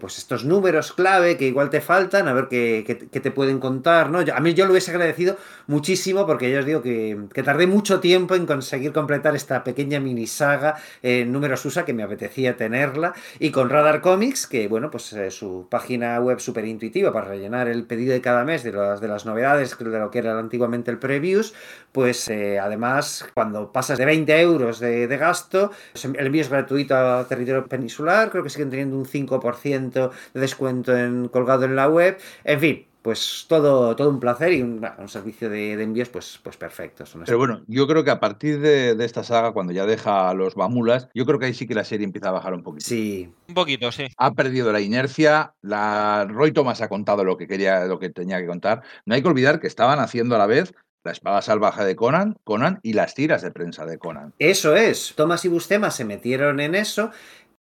pues 0.01 0.19
estos 0.19 0.45
números 0.45 0.93
clave 0.93 1.37
que 1.37 1.47
igual 1.47 1.71
te 1.71 1.81
faltan, 1.81 2.29
a 2.29 2.33
ver 2.33 2.49
qué, 2.49 2.85
te 3.11 3.31
pueden 3.31 3.59
contar, 3.59 4.11
¿no? 4.11 4.19
a 4.19 4.41
mí 4.41 4.55
yo 4.55 4.67
lo 4.67 4.73
hubiese 4.73 4.91
agradecido 4.91 5.37
muchísimo 5.67 6.27
porque 6.27 6.51
ya 6.51 6.61
os 6.61 6.67
digo 6.67 6.83
que, 6.83 7.17
tardé 7.45 7.67
mucho 7.67 8.01
tiempo 8.01 8.35
en 8.35 8.47
conseguir 8.47 8.93
completar 8.93 9.37
esta 9.37 9.65
pequeña 9.65 10.01
mini 10.01 10.27
saga 10.27 10.77
en 11.03 11.33
números 11.33 11.65
USA 11.65 11.85
que 11.85 11.93
me 11.93 12.03
apetecía 12.03 12.57
tenerla 12.57 13.15
y 13.39 13.51
con 13.51 13.71
Radar 13.71 14.01
Comics, 14.01 14.47
que 14.47 14.69
bueno, 14.69 14.91
pues 14.91 15.13
eh, 15.13 15.31
su 15.31 15.69
página 15.71 16.21
web 16.21 16.41
súper 16.41 16.65
intuitiva 16.67 17.13
para 17.13 17.29
rellenar 17.29 17.69
el 17.69 17.85
pedido 17.85 18.13
de 18.13 18.21
cada 18.21 18.45
mes 18.45 18.63
de 18.63 18.73
las, 18.73 19.01
de 19.01 19.09
las 19.09 19.27
novedades 19.27 19.77
de 19.79 19.85
lo 19.99 20.11
que 20.11 20.19
era 20.19 20.39
antiguamente 20.39 20.91
el 20.91 20.99
previews, 20.99 21.55
pues 21.93 22.29
eh, 22.29 22.59
además 22.59 23.27
cuando 23.35 23.73
pasas 23.73 23.99
de 23.99 24.05
20 24.05 24.41
euros 24.41 24.81
de, 24.81 25.07
de 25.07 25.17
gasto, 25.17 25.71
pues, 25.93 26.05
el 26.05 26.27
envío 26.27 26.43
es 26.43 26.51
gratuito 26.51 26.97
a 26.97 27.27
territorio 27.29 27.67
peninsular, 27.67 28.31
creo 28.31 28.43
que 28.43 28.51
siguen 28.51 28.71
teniendo 28.71 28.97
un 28.97 29.07
5 29.07 29.24
5% 29.27 30.11
de 30.35 30.41
descuento 30.41 30.97
en, 30.97 31.29
colgado 31.29 31.65
en 31.65 31.77
la 31.77 31.89
web. 31.89 32.19
En 32.45 32.61
fin, 32.61 32.87
pues 33.05 33.45
todo, 33.51 33.95
todo 33.97 34.09
un 34.09 34.19
placer 34.19 34.55
y 34.55 34.63
un, 34.63 34.83
servicio 35.09 35.51
de, 35.51 35.75
envíos 35.75 36.09
pues, 36.09 36.41
pues 36.43 36.57
perfecto. 36.57 37.05
Pero 37.27 37.37
bueno, 37.37 37.63
yo 37.67 37.87
creo 37.87 38.03
que 38.03 38.11
a 38.11 38.19
partir 38.19 38.61
de, 38.61 38.97
esta 39.05 39.23
saga, 39.23 39.53
cuando 39.53 39.75
ya 39.75 39.85
deja 39.85 40.31
a 40.31 40.35
los 40.35 40.55
Bamulas, 40.55 41.11
yo 41.13 41.27
creo 41.27 41.39
que 41.39 41.45
ahí 41.45 41.53
sí 41.53 41.67
que 41.67 41.75
la 41.75 41.85
serie 41.85 42.07
empieza 42.07 42.31
a 42.31 42.33
bajar 42.33 42.55
un 42.55 42.63
poquito. 42.63 42.87
Sí. 42.87 43.31
Un 43.47 43.55
poquito, 43.55 43.93
sí. 43.93 44.07
Ha 44.17 44.33
perdido 44.33 44.73
la 44.73 44.81
inercia, 44.81 45.53
la 45.61 46.27
Roy 46.27 46.53
Thomas 46.53 46.81
ha 46.81 46.89
contado 46.89 47.25
lo 47.25 47.37
que 47.37 47.47
quería, 47.47 47.85
lo 47.85 47.99
que 47.99 48.09
tenía 48.09 48.41
que 48.41 48.47
contar. 48.47 48.83
No 49.05 49.15
hay 49.15 49.21
que 49.21 49.29
olvidar 49.29 49.61
que 49.61 49.67
estaban 49.67 49.99
haciendo 49.99 50.37
a 50.37 50.39
la 50.39 50.47
vez 50.47 50.73
la 51.05 51.13
espada 51.13 51.43
salvaje 51.43 51.85
de 51.85 51.97
Conan, 51.97 52.39
Conan 52.45 52.81
y 52.83 52.95
las 52.95 53.15
tiras 53.15 53.43
de 53.43 53.51
prensa 53.51 53.85
de 53.85 53.99
Conan. 53.99 54.33
Eso 54.39 54.75
es. 54.75 55.13
Thomas 55.15 55.45
y 55.45 55.49
Bustema 55.49 55.91
se 55.91 56.07
metieron 56.07 56.61
en 56.61 56.75
eso 56.75 57.11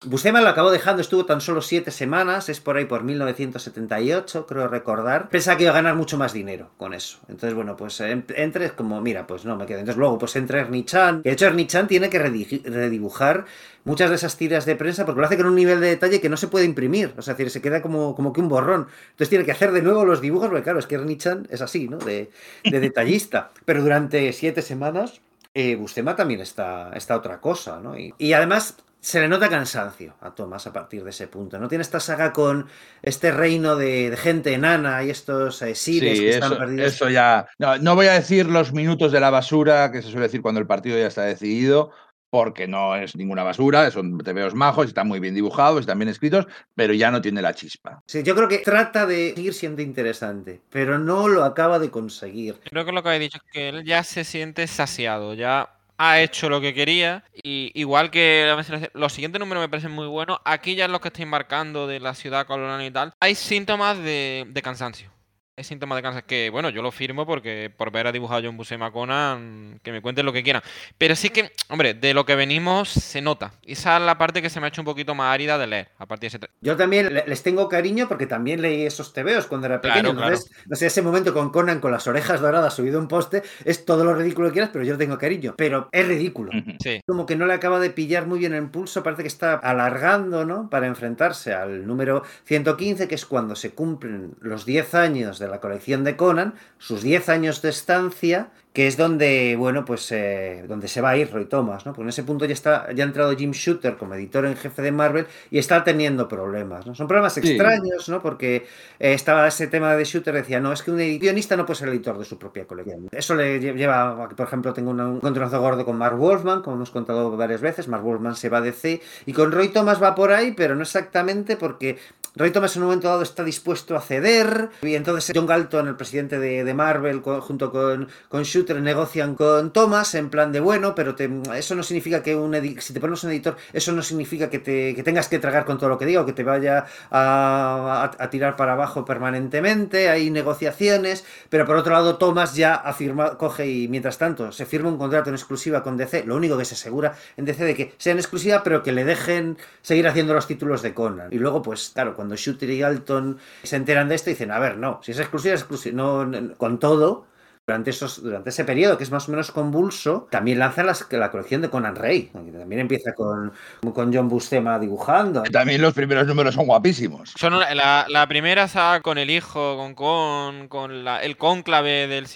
Buscema 0.04 0.40
lo 0.40 0.48
acabó 0.48 0.70
dejando, 0.70 1.02
estuvo 1.02 1.26
tan 1.26 1.40
solo 1.40 1.60
siete 1.60 1.90
semanas, 1.90 2.48
es 2.48 2.60
por 2.60 2.76
ahí 2.76 2.84
por 2.84 3.02
1978, 3.02 4.46
creo 4.46 4.68
recordar. 4.68 5.28
Pensaba 5.28 5.56
que 5.56 5.64
iba 5.64 5.72
a 5.72 5.74
ganar 5.74 5.96
mucho 5.96 6.16
más 6.16 6.32
dinero 6.32 6.70
con 6.76 6.94
eso. 6.94 7.18
Entonces, 7.26 7.52
bueno, 7.54 7.76
pues 7.76 8.00
entre 8.00 8.70
como, 8.76 9.00
mira, 9.00 9.26
pues 9.26 9.44
no 9.44 9.56
me 9.56 9.66
quedo. 9.66 9.80
Entonces 9.80 9.98
luego, 9.98 10.16
pues 10.16 10.36
entra 10.36 10.60
Ernie 10.60 10.84
Chan, 10.84 11.22
que 11.22 11.30
de 11.30 11.32
hecho 11.32 11.46
Ernie 11.46 11.66
Chan 11.66 11.88
tiene 11.88 12.08
que 12.10 12.20
redibujar 12.20 13.46
muchas 13.82 14.10
de 14.10 14.14
esas 14.14 14.36
tiras 14.36 14.66
de 14.66 14.76
prensa 14.76 15.04
porque 15.04 15.20
lo 15.20 15.26
hace 15.26 15.36
con 15.36 15.46
un 15.46 15.56
nivel 15.56 15.80
de 15.80 15.88
detalle 15.88 16.20
que 16.20 16.28
no 16.28 16.36
se 16.36 16.46
puede 16.46 16.64
imprimir. 16.64 17.12
O 17.16 17.22
sea, 17.22 17.34
decir, 17.34 17.50
se 17.50 17.60
queda 17.60 17.82
como, 17.82 18.14
como 18.14 18.32
que 18.32 18.40
un 18.40 18.48
borrón. 18.48 18.86
Entonces 19.10 19.30
tiene 19.30 19.44
que 19.44 19.50
hacer 19.50 19.72
de 19.72 19.82
nuevo 19.82 20.04
los 20.04 20.20
dibujos, 20.20 20.46
porque 20.46 20.62
claro, 20.62 20.78
es 20.78 20.86
que 20.86 20.94
Ernie 20.94 21.18
Chan 21.18 21.48
es 21.50 21.60
así, 21.60 21.88
¿no? 21.88 21.98
De, 21.98 22.30
detallista. 22.62 23.50
Pero 23.64 23.82
durante 23.82 24.32
siete 24.32 24.62
semanas... 24.62 25.20
Eh, 25.54 25.74
Bustema 25.74 26.14
también 26.14 26.40
está, 26.40 26.92
está 26.94 27.16
otra 27.16 27.40
cosa, 27.40 27.80
¿no? 27.80 27.94
y 27.98 28.32
además 28.32 28.76
se 29.08 29.20
le 29.22 29.28
nota 29.28 29.48
cansancio 29.48 30.16
a 30.20 30.34
Thomas 30.34 30.66
a 30.66 30.72
partir 30.74 31.02
de 31.02 31.08
ese 31.08 31.28
punto. 31.28 31.58
No 31.58 31.66
tiene 31.66 31.80
esta 31.80 31.98
saga 31.98 32.30
con 32.30 32.68
este 33.00 33.30
reino 33.32 33.74
de, 33.74 34.14
gente 34.18 34.52
enana 34.52 35.02
y 35.02 35.08
estos 35.08 35.62
eh, 35.62 35.72
que 35.82 36.28
están 36.28 36.58
perdidos. 36.58 36.92
Eso 36.92 37.08
ya. 37.08 37.46
No, 37.58 37.94
voy 37.94 38.08
a 38.08 38.12
decir 38.12 38.44
los 38.44 38.74
minutos 38.74 39.10
de 39.10 39.20
la 39.20 39.30
basura 39.30 39.90
que 39.90 40.02
se 40.02 40.10
suele 40.10 40.26
decir 40.26 40.42
cuando 40.42 40.60
el 40.60 40.66
partido 40.66 40.98
ya 40.98 41.06
está 41.06 41.22
decidido, 41.22 41.90
porque 42.28 42.68
no 42.68 42.96
es 42.96 43.16
ninguna 43.16 43.44
basura, 43.44 43.90
son 43.90 44.18
tebeos 44.18 44.54
majos, 44.54 44.88
están 44.88 45.08
muy 45.08 45.20
bien 45.20 45.34
dibujados, 45.34 45.80
están 45.80 45.98
bien 45.98 46.10
escritos, 46.10 46.46
pero 46.74 46.92
ya 46.92 47.10
no 47.10 47.22
tiene 47.22 47.40
la 47.40 47.54
chispa. 47.54 48.02
Sí, 48.06 48.22
yo 48.22 48.34
creo 48.34 48.48
que 48.48 48.58
trata 48.58 49.06
de 49.06 49.32
seguir 49.34 49.54
siendo 49.54 49.80
interesante, 49.80 50.60
pero 50.68 50.98
no 50.98 51.28
lo 51.28 51.44
acaba 51.44 51.78
de 51.78 51.90
conseguir. 51.90 52.60
Creo 52.62 52.84
que 52.84 52.92
lo 52.92 53.02
que 53.02 53.16
he 53.16 53.18
dicho 53.18 53.38
es 53.38 53.50
que 53.50 53.68
él 53.70 53.84
ya 53.84 54.04
se 54.04 54.24
siente 54.24 54.66
saciado, 54.66 55.32
ya 55.32 55.77
ha 55.98 56.20
hecho 56.20 56.48
lo 56.48 56.60
que 56.60 56.72
quería. 56.72 57.24
Y 57.42 57.70
igual 57.74 58.10
que 58.10 58.54
los 58.94 59.12
siguientes 59.12 59.38
números 59.38 59.62
me 59.62 59.68
parecen 59.68 59.92
muy 59.92 60.06
buenos, 60.06 60.38
aquí 60.44 60.74
ya 60.74 60.86
es 60.86 60.90
lo 60.90 61.00
que 61.00 61.08
estoy 61.08 61.26
marcando 61.26 61.86
de 61.86 62.00
la 62.00 62.14
ciudad 62.14 62.46
colonial 62.46 62.82
y 62.82 62.90
tal, 62.90 63.12
hay 63.20 63.34
síntomas 63.34 63.98
de 63.98 64.60
cansancio 64.62 65.17
es 65.58 65.66
síntoma 65.66 65.96
de 65.96 66.02
cáncer 66.02 66.24
que, 66.24 66.50
bueno, 66.50 66.70
yo 66.70 66.82
lo 66.82 66.92
firmo 66.92 67.26
porque 67.26 67.70
por 67.76 67.90
ver 67.90 68.06
a 68.06 68.12
dibujado 68.12 68.40
John 68.44 68.56
Buscema 68.56 68.92
Conan, 68.92 69.80
que 69.82 69.92
me 69.92 70.00
cuenten 70.00 70.24
lo 70.24 70.32
que 70.32 70.42
quieran. 70.42 70.62
Pero 70.96 71.16
sí 71.16 71.30
que, 71.30 71.52
hombre, 71.68 71.94
de 71.94 72.14
lo 72.14 72.24
que 72.24 72.36
venimos 72.36 72.88
se 72.88 73.20
nota. 73.20 73.52
Esa 73.64 73.96
es 73.96 74.02
la 74.02 74.16
parte 74.16 74.40
que 74.40 74.50
se 74.50 74.60
me 74.60 74.66
ha 74.66 74.68
hecho 74.68 74.80
un 74.80 74.86
poquito 74.86 75.14
más 75.14 75.34
árida 75.34 75.58
de 75.58 75.66
leer, 75.66 75.88
a 75.98 76.06
partir 76.06 76.30
de 76.30 76.36
ese... 76.38 76.46
Yo 76.60 76.76
también 76.76 77.12
les 77.26 77.42
tengo 77.42 77.68
cariño 77.68 78.06
porque 78.08 78.26
también 78.26 78.62
leí 78.62 78.82
esos 78.82 79.12
tebeos 79.12 79.46
cuando 79.46 79.66
era 79.66 79.80
pequeño. 79.80 80.10
Entonces, 80.10 80.50
no 80.66 80.76
sé, 80.76 80.86
ese 80.86 81.02
momento 81.02 81.34
con 81.34 81.50
Conan 81.50 81.80
con 81.80 81.90
las 81.90 82.06
orejas 82.06 82.40
doradas 82.40 82.74
subido 82.74 82.98
a 82.98 83.02
un 83.02 83.08
poste, 83.08 83.42
es 83.64 83.84
todo 83.84 84.04
lo 84.04 84.14
ridículo 84.14 84.48
que 84.48 84.52
quieras, 84.52 84.70
pero 84.72 84.84
yo 84.84 84.96
tengo 84.96 85.18
cariño. 85.18 85.54
Pero 85.58 85.88
es 85.92 86.06
ridículo. 86.06 86.52
Sí. 86.80 87.02
Como 87.06 87.26
que 87.26 87.36
no 87.36 87.46
le 87.46 87.54
acaba 87.54 87.80
de 87.80 87.90
pillar 87.90 88.26
muy 88.26 88.38
bien 88.38 88.54
el 88.54 88.68
pulso, 88.70 89.02
parece 89.02 89.22
que 89.22 89.28
está 89.28 89.54
alargando, 89.54 90.44
¿no? 90.44 90.70
Para 90.70 90.86
enfrentarse 90.86 91.52
al 91.52 91.86
número 91.86 92.22
115, 92.44 93.08
que 93.08 93.14
es 93.14 93.26
cuando 93.26 93.56
se 93.56 93.70
cumplen 93.70 94.34
los 94.40 94.64
10 94.64 94.94
años 94.94 95.38
de 95.38 95.47
la 95.48 95.60
colección 95.60 96.04
de 96.04 96.16
Conan, 96.16 96.54
sus 96.78 97.02
10 97.02 97.28
años 97.28 97.62
de 97.62 97.70
estancia 97.70 98.50
que 98.72 98.86
es 98.86 98.96
donde, 98.96 99.56
bueno, 99.56 99.84
pues 99.84 100.10
eh, 100.12 100.64
donde 100.68 100.88
se 100.88 101.00
va 101.00 101.10
a 101.10 101.16
ir 101.16 101.32
Roy 101.32 101.46
Thomas, 101.46 101.86
¿no? 101.86 101.92
Porque 101.92 102.02
en 102.02 102.08
ese 102.10 102.22
punto 102.22 102.44
ya 102.44 102.52
está, 102.52 102.92
ya 102.92 103.04
ha 103.04 103.06
entrado 103.06 103.34
Jim 103.36 103.50
Shooter 103.50 103.96
como 103.96 104.14
editor 104.14 104.44
en 104.46 104.56
jefe 104.56 104.82
de 104.82 104.92
Marvel 104.92 105.26
y 105.50 105.58
está 105.58 105.82
teniendo 105.82 106.28
problemas, 106.28 106.86
¿no? 106.86 106.94
Son 106.94 107.08
problemas 107.08 107.36
extraños, 107.38 108.08
¿no? 108.08 108.22
Porque 108.22 108.66
eh, 108.98 109.14
estaba 109.14 109.48
ese 109.48 109.66
tema 109.66 109.96
de 109.96 110.04
Shooter, 110.04 110.34
decía, 110.34 110.60
no, 110.60 110.72
es 110.72 110.82
que 110.82 110.90
un 110.90 110.98
guionista 110.98 111.56
no 111.56 111.66
puede 111.66 111.78
ser 111.78 111.88
editor 111.88 112.18
de 112.18 112.24
su 112.24 112.38
propia 112.38 112.66
colección. 112.66 113.08
Eso 113.10 113.34
le 113.34 113.58
lleva 113.60 114.24
a 114.24 114.28
que, 114.28 114.34
por 114.34 114.46
ejemplo, 114.46 114.72
tengo 114.72 114.90
un 114.90 115.00
encontronazo 115.00 115.60
gordo 115.60 115.84
con 115.84 115.96
Mark 115.96 116.16
Wolfman, 116.16 116.62
como 116.62 116.76
hemos 116.76 116.90
contado 116.90 117.36
varias 117.36 117.60
veces, 117.60 117.88
Mark 117.88 118.04
Wolfman 118.04 118.36
se 118.36 118.48
va 118.48 118.58
a 118.58 118.60
DC, 118.60 119.00
y 119.26 119.32
con 119.32 119.50
Roy 119.50 119.68
Thomas 119.68 120.02
va 120.02 120.14
por 120.14 120.32
ahí, 120.32 120.52
pero 120.52 120.74
no 120.74 120.82
exactamente 120.82 121.56
porque 121.56 121.98
Roy 122.38 122.52
Thomas 122.52 122.76
en 122.76 122.82
un 122.82 122.88
momento 122.88 123.08
dado 123.08 123.22
está 123.22 123.42
dispuesto 123.42 123.96
a 123.96 124.00
ceder 124.00 124.70
y 124.82 124.94
entonces 124.94 125.32
John 125.34 125.46
Galton, 125.46 125.88
el 125.88 125.96
presidente 125.96 126.38
de, 126.38 126.74
Marvel, 126.74 127.20
junto 127.20 127.72
con, 127.72 128.08
con, 128.28 128.42
Shooter, 128.44 128.67
negocian 128.74 129.34
con 129.34 129.72
Thomas 129.72 130.14
en 130.14 130.30
plan 130.30 130.52
de 130.52 130.60
bueno, 130.60 130.94
pero 130.94 131.14
eso 131.54 131.74
no 131.74 131.82
significa 131.82 132.22
que 132.22 132.36
si 132.80 132.92
te 132.92 133.00
pones 133.00 133.22
un 133.24 133.30
editor, 133.30 133.56
eso 133.72 133.92
no 133.92 134.02
significa 134.02 134.50
que, 134.50 134.58
te, 134.58 134.94
tengas 135.02 135.28
que 135.28 135.38
tragar 135.38 135.64
con 135.64 135.78
todo 135.78 135.88
lo 135.88 135.98
que 135.98 136.06
diga 136.06 136.22
o 136.22 136.26
que 136.26 136.32
te 136.32 136.44
vaya 136.44 136.86
a, 137.10 138.28
tirar 138.30 138.56
para 138.56 138.74
abajo 138.74 139.04
permanentemente, 139.04 140.08
hay 140.08 140.30
negociaciones, 140.30 141.24
pero 141.48 141.64
por 141.66 141.76
otro 141.76 141.92
lado 141.92 142.16
Thomas 142.16 142.54
ya 142.54 142.74
ha 142.74 142.92
firmado, 142.92 143.38
coge 143.38 143.66
y 143.66 143.88
mientras 143.88 144.18
tanto 144.18 144.52
se 144.52 144.66
firma 144.66 144.88
un 144.88 144.98
contrato 144.98 145.30
en 145.30 145.34
exclusiva 145.34 145.82
con 145.82 145.96
DC, 145.96 146.24
lo 146.24 146.36
único 146.36 146.56
que 146.58 146.64
se 146.64 146.74
asegura 146.74 147.14
en 147.36 147.44
DC 147.44 147.64
de 147.64 147.74
que 147.74 147.94
sea 147.98 148.12
en 148.12 148.18
exclusiva, 148.18 148.62
pero 148.62 148.82
que 148.82 148.92
le 148.92 149.04
dejen 149.04 149.56
seguir 149.82 150.06
haciendo 150.06 150.34
los 150.34 150.46
títulos 150.46 150.82
de 150.82 150.94
Conan. 150.94 151.28
Y 151.32 151.38
luego, 151.38 151.62
pues 151.62 151.90
claro, 151.94 152.14
cuando 152.14 152.36
Shooter 152.36 152.70
y 152.70 152.78
Galton 152.78 153.38
se 153.62 153.76
enteran 153.76 154.08
de 154.08 154.14
esto, 154.14 154.30
dicen, 154.30 154.50
a 154.50 154.58
ver, 154.58 154.76
no, 154.76 155.00
si 155.02 155.12
es 155.12 155.18
exclusiva, 155.18 155.54
es 155.54 155.60
exclusiva, 155.60 156.28
con 156.56 156.78
todo, 156.78 157.26
durante, 157.68 157.90
esos, 157.90 158.22
durante 158.22 158.48
ese 158.48 158.64
periodo, 158.64 158.96
que 158.96 159.04
es 159.04 159.10
más 159.10 159.28
o 159.28 159.30
menos 159.30 159.50
convulso, 159.50 160.26
también 160.30 160.58
lanzan 160.58 160.86
la 160.86 161.30
colección 161.30 161.60
de 161.60 161.68
Conan 161.68 161.96
Rey, 161.96 162.30
que 162.32 162.58
también 162.58 162.80
empieza 162.80 163.12
con, 163.12 163.52
con 163.92 164.14
John 164.14 164.26
Buscema 164.26 164.78
dibujando. 164.78 165.42
También 165.42 165.82
los 165.82 165.92
primeros 165.92 166.26
números 166.26 166.54
son 166.54 166.64
guapísimos. 166.64 167.34
Son 167.36 167.58
la, 167.58 168.06
la 168.08 168.26
primera 168.26 168.64
está 168.64 169.02
con 169.02 169.18
el 169.18 169.28
hijo, 169.28 169.76
con, 169.76 169.94
con, 169.94 170.68
con 170.68 171.04
la, 171.04 171.22
el 171.22 171.36
cónclave 171.36 172.06
del 172.06 172.26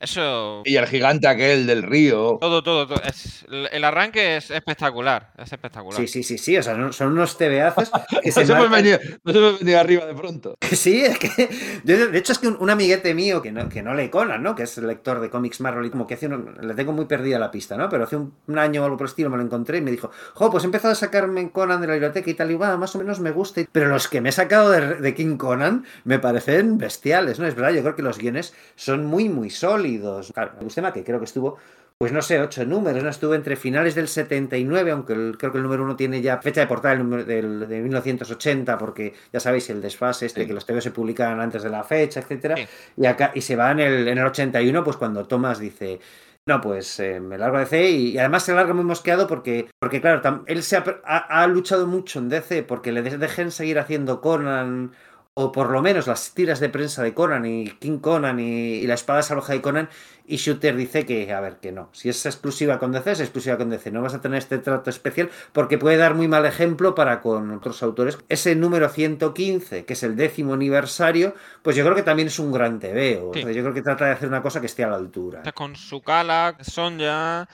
Eso. 0.00 0.62
Y 0.66 0.76
el 0.76 0.86
gigante 0.86 1.28
aquel 1.28 1.66
del 1.66 1.82
río. 1.82 2.36
Todo, 2.38 2.62
todo. 2.62 2.86
todo. 2.86 3.02
Es, 3.04 3.46
el 3.48 3.84
arranque 3.84 4.36
es 4.36 4.50
espectacular. 4.50 5.30
Es 5.38 5.50
espectacular. 5.50 5.98
Sí, 5.98 6.08
sí, 6.08 6.22
sí, 6.22 6.36
sí. 6.36 6.58
O 6.58 6.62
sea, 6.62 6.92
son 6.92 7.12
unos 7.12 7.38
tebeazos 7.38 7.90
que 8.22 8.30
se 8.30 8.40
nos, 8.40 8.50
hemos 8.50 8.70
venido, 8.70 8.98
nos 9.24 9.34
hemos 9.34 9.58
venido 9.60 9.80
arriba 9.80 10.04
de 10.04 10.14
pronto. 10.14 10.58
Sí, 10.78 11.02
es 11.02 11.18
que. 11.18 11.48
De 11.82 12.18
hecho, 12.18 12.32
es 12.32 12.38
que 12.38 12.48
un, 12.48 12.68
amiguete 12.68 13.14
mío 13.14 13.40
que 13.40 13.50
no, 13.50 13.68
que 13.70 13.82
no 13.82 13.94
lee 13.94 14.10
Conan, 14.10 14.42
¿no? 14.42 14.57
Que 14.58 14.64
es 14.64 14.76
el 14.76 14.88
lector 14.88 15.20
de 15.20 15.30
cómics 15.30 15.60
Marvel 15.60 15.86
y 15.86 15.90
como 15.90 16.04
que 16.04 16.14
hace 16.14 16.28
le 16.28 16.74
tengo 16.74 16.92
muy 16.92 17.04
perdida 17.04 17.38
la 17.38 17.52
pista, 17.52 17.76
¿no? 17.76 17.88
Pero 17.88 18.02
hace 18.02 18.16
un, 18.16 18.58
año 18.58 18.82
o 18.82 18.84
algo 18.84 18.96
por 18.96 19.06
el 19.06 19.10
estilo 19.10 19.30
me 19.30 19.36
lo 19.36 19.44
encontré 19.44 19.78
y 19.78 19.82
me 19.82 19.92
dijo, 19.92 20.10
jo, 20.34 20.50
pues 20.50 20.64
he 20.64 20.66
empezado 20.66 20.90
a 20.90 20.96
sacarme 20.96 21.52
Conan 21.52 21.80
de 21.80 21.86
la 21.86 21.92
biblioteca 21.92 22.28
y 22.28 22.34
tal 22.34 22.50
y 22.50 22.56
va, 22.56 22.76
más 22.76 22.96
o 22.96 22.98
menos 22.98 23.20
me 23.20 23.30
gusta, 23.30 23.62
pero 23.70 23.86
los 23.86 24.08
que 24.08 24.20
me 24.20 24.30
he 24.30 24.32
sacado 24.32 24.70
de, 24.70 25.14
King 25.14 25.36
Conan 25.36 25.84
me 26.02 26.18
parecen 26.18 26.76
bestiales, 26.76 27.38
¿no? 27.38 27.46
Es 27.46 27.54
verdad, 27.54 27.70
yo 27.70 27.82
creo 27.82 27.94
que 27.94 28.02
los 28.02 28.18
guiones 28.18 28.52
son 28.74 29.06
muy, 29.06 29.28
muy 29.28 29.48
sólidos. 29.48 30.32
Claro, 30.32 30.52
me 30.58 30.64
gusta 30.64 30.92
que 30.92 31.04
creo 31.04 31.20
que 31.20 31.24
estuvo 31.24 31.58
pues 31.98 32.12
no 32.12 32.22
sé, 32.22 32.40
ocho 32.40 32.64
números, 32.64 33.02
¿no? 33.02 33.10
Estuvo 33.10 33.34
entre 33.34 33.56
finales 33.56 33.96
del 33.96 34.06
79, 34.06 34.92
aunque 34.92 35.14
creo 35.36 35.50
que 35.50 35.58
el 35.58 35.64
número 35.64 35.82
uno 35.82 35.96
tiene 35.96 36.22
ya 36.22 36.40
fecha 36.40 36.60
de 36.60 36.68
portada 36.68 36.94
el 36.94 37.26
del, 37.26 37.68
de 37.68 37.80
1980, 37.80 38.78
porque 38.78 39.14
ya 39.32 39.40
sabéis 39.40 39.68
el 39.70 39.82
desfase 39.82 40.26
este, 40.26 40.46
que 40.46 40.52
los 40.52 40.64
TVO 40.64 40.80
se 40.80 40.92
publican 40.92 41.40
antes 41.40 41.64
de 41.64 41.70
la 41.70 41.82
fecha, 41.82 42.20
etcétera, 42.20 42.54
y 42.96 43.06
acá 43.06 43.32
y 43.34 43.40
se 43.40 43.56
va 43.56 43.72
en 43.72 43.80
el, 43.80 44.06
en 44.06 44.16
el 44.16 44.26
81, 44.26 44.84
pues 44.84 44.96
cuando 44.96 45.26
Thomas 45.26 45.58
dice, 45.58 45.98
no, 46.46 46.60
pues 46.60 46.98
eh, 47.00 47.20
me 47.20 47.36
largo 47.36 47.58
de 47.58 47.64
DC 47.64 47.90
y, 47.90 48.18
además 48.18 48.44
se 48.44 48.54
larga 48.54 48.72
muy 48.72 48.84
mosqueado 48.84 49.26
porque, 49.26 49.68
porque 49.78 50.00
claro, 50.00 50.44
él 50.46 50.62
se 50.62 50.76
ha, 50.76 51.46
luchado 51.48 51.86
mucho 51.86 52.20
en 52.20 52.28
DC 52.28 52.62
porque 52.62 52.92
le 52.92 53.02
dejen 53.02 53.50
seguir 53.50 53.78
haciendo 53.78 54.20
Conan 54.20 54.92
o 55.40 55.52
por 55.52 55.70
lo 55.70 55.80
menos 55.82 56.08
las 56.08 56.34
tiras 56.34 56.58
de 56.58 56.68
prensa 56.68 57.04
de 57.04 57.14
Conan 57.14 57.46
y 57.46 57.70
King 57.78 57.98
Conan 57.98 58.40
y, 58.40 58.84
la 58.88 58.94
espada 58.94 59.22
salvaje 59.22 59.52
de 59.52 59.62
Conan, 59.62 59.88
y 60.26 60.36
Shooter 60.36 60.74
dice 60.74 61.06
que, 61.06 61.32
a 61.32 61.40
ver, 61.40 61.58
que 61.58 61.70
no. 61.70 61.90
Si 61.92 62.08
es 62.08 62.26
exclusiva 62.26 62.80
con 62.80 62.90
DC, 62.90 63.12
es 63.12 63.20
exclusiva 63.20 63.56
con 63.56 63.70
DC. 63.70 63.92
No 63.92 64.02
vas 64.02 64.14
a 64.14 64.20
tener 64.20 64.38
este 64.38 64.58
trato 64.58 64.90
especial 64.90 65.30
porque 65.52 65.78
puede 65.78 65.96
dar 65.96 66.16
muy 66.16 66.26
mal 66.26 66.44
ejemplo 66.44 66.96
para 66.96 67.20
con 67.20 67.52
otros 67.52 67.84
autores. 67.84 68.18
Ese 68.28 68.56
número 68.56 68.88
115, 68.88 69.84
que 69.84 69.92
es 69.92 70.02
el 70.02 70.16
décimo 70.16 70.54
aniversario, 70.54 71.34
pues 71.62 71.76
yo 71.76 71.84
creo 71.84 71.94
que 71.94 72.02
también 72.02 72.26
es 72.26 72.40
un 72.40 72.50
gran 72.50 72.80
TVO. 72.80 73.32
yo 73.32 73.62
creo 73.62 73.72
que 73.72 73.82
trata 73.82 74.06
de 74.06 74.10
hacer 74.10 74.28
una 74.28 74.42
cosa 74.42 74.60
que 74.60 74.66
esté 74.66 74.82
a 74.82 74.88
la 74.88 74.96
altura. 74.96 75.44
Con 75.54 75.76
su 75.76 76.02
cala, 76.02 76.56
Sonja, 76.60 77.48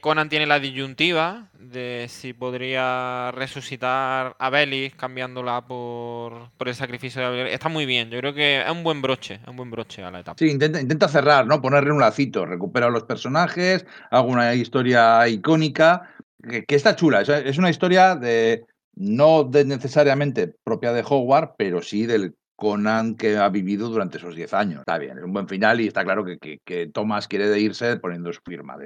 Conan 0.00 0.28
tiene 0.28 0.46
la 0.46 0.60
disyuntiva 0.60 1.48
de 1.58 2.06
si 2.08 2.32
podría 2.32 3.32
resucitar 3.32 4.36
a 4.38 4.50
Belis 4.50 4.94
cambiándola 4.94 5.66
por, 5.66 6.50
el 6.64 6.74
sacrificio 6.74 7.20
de 7.20 7.30
Belis. 7.30 7.54
Está 7.54 7.68
muy 7.68 7.84
bien, 7.84 8.08
yo 8.08 8.18
creo 8.18 8.32
que 8.32 8.62
es 8.62 8.70
un 8.70 8.84
buen 8.84 9.02
broche, 9.02 9.40
un 9.48 9.56
buen 9.56 9.70
broche 9.72 10.04
a 10.04 10.10
la 10.12 10.20
etapa. 10.20 10.38
Sí, 10.38 10.48
intenta, 10.48 10.80
intenta 10.80 11.08
cerrar, 11.08 11.46
¿no? 11.48 11.60
Ponerle 11.60 11.90
un 11.90 11.98
lacito, 11.98 12.46
recupera 12.46 12.90
los 12.90 13.02
personajes, 13.04 13.84
alguna 14.12 14.54
historia 14.54 15.26
icónica, 15.26 16.14
que, 16.42 16.64
está 16.68 16.94
chula. 16.94 17.22
Es, 17.22 17.58
una 17.58 17.70
historia 17.70 18.14
de 18.14 18.64
no 18.94 19.42
de 19.42 19.64
necesariamente 19.64 20.54
propia 20.62 20.92
de 20.92 21.04
Howard, 21.04 21.54
pero 21.56 21.82
sí 21.82 22.06
del 22.06 22.36
Conan 22.54 23.16
que 23.16 23.36
ha 23.36 23.48
vivido 23.48 23.88
durante 23.88 24.18
esos 24.18 24.36
10 24.36 24.54
años. 24.54 24.80
Está 24.80 24.98
bien, 24.98 25.18
es 25.18 25.24
un 25.24 25.32
buen 25.32 25.48
final 25.48 25.80
y 25.80 25.88
está 25.88 26.04
claro 26.04 26.24
que, 26.24 26.60
que, 26.64 26.86
Thomas 26.86 27.26
quiere 27.26 27.58
irse 27.58 27.96
poniendo 27.96 28.32
su 28.32 28.40
firma 28.46 28.76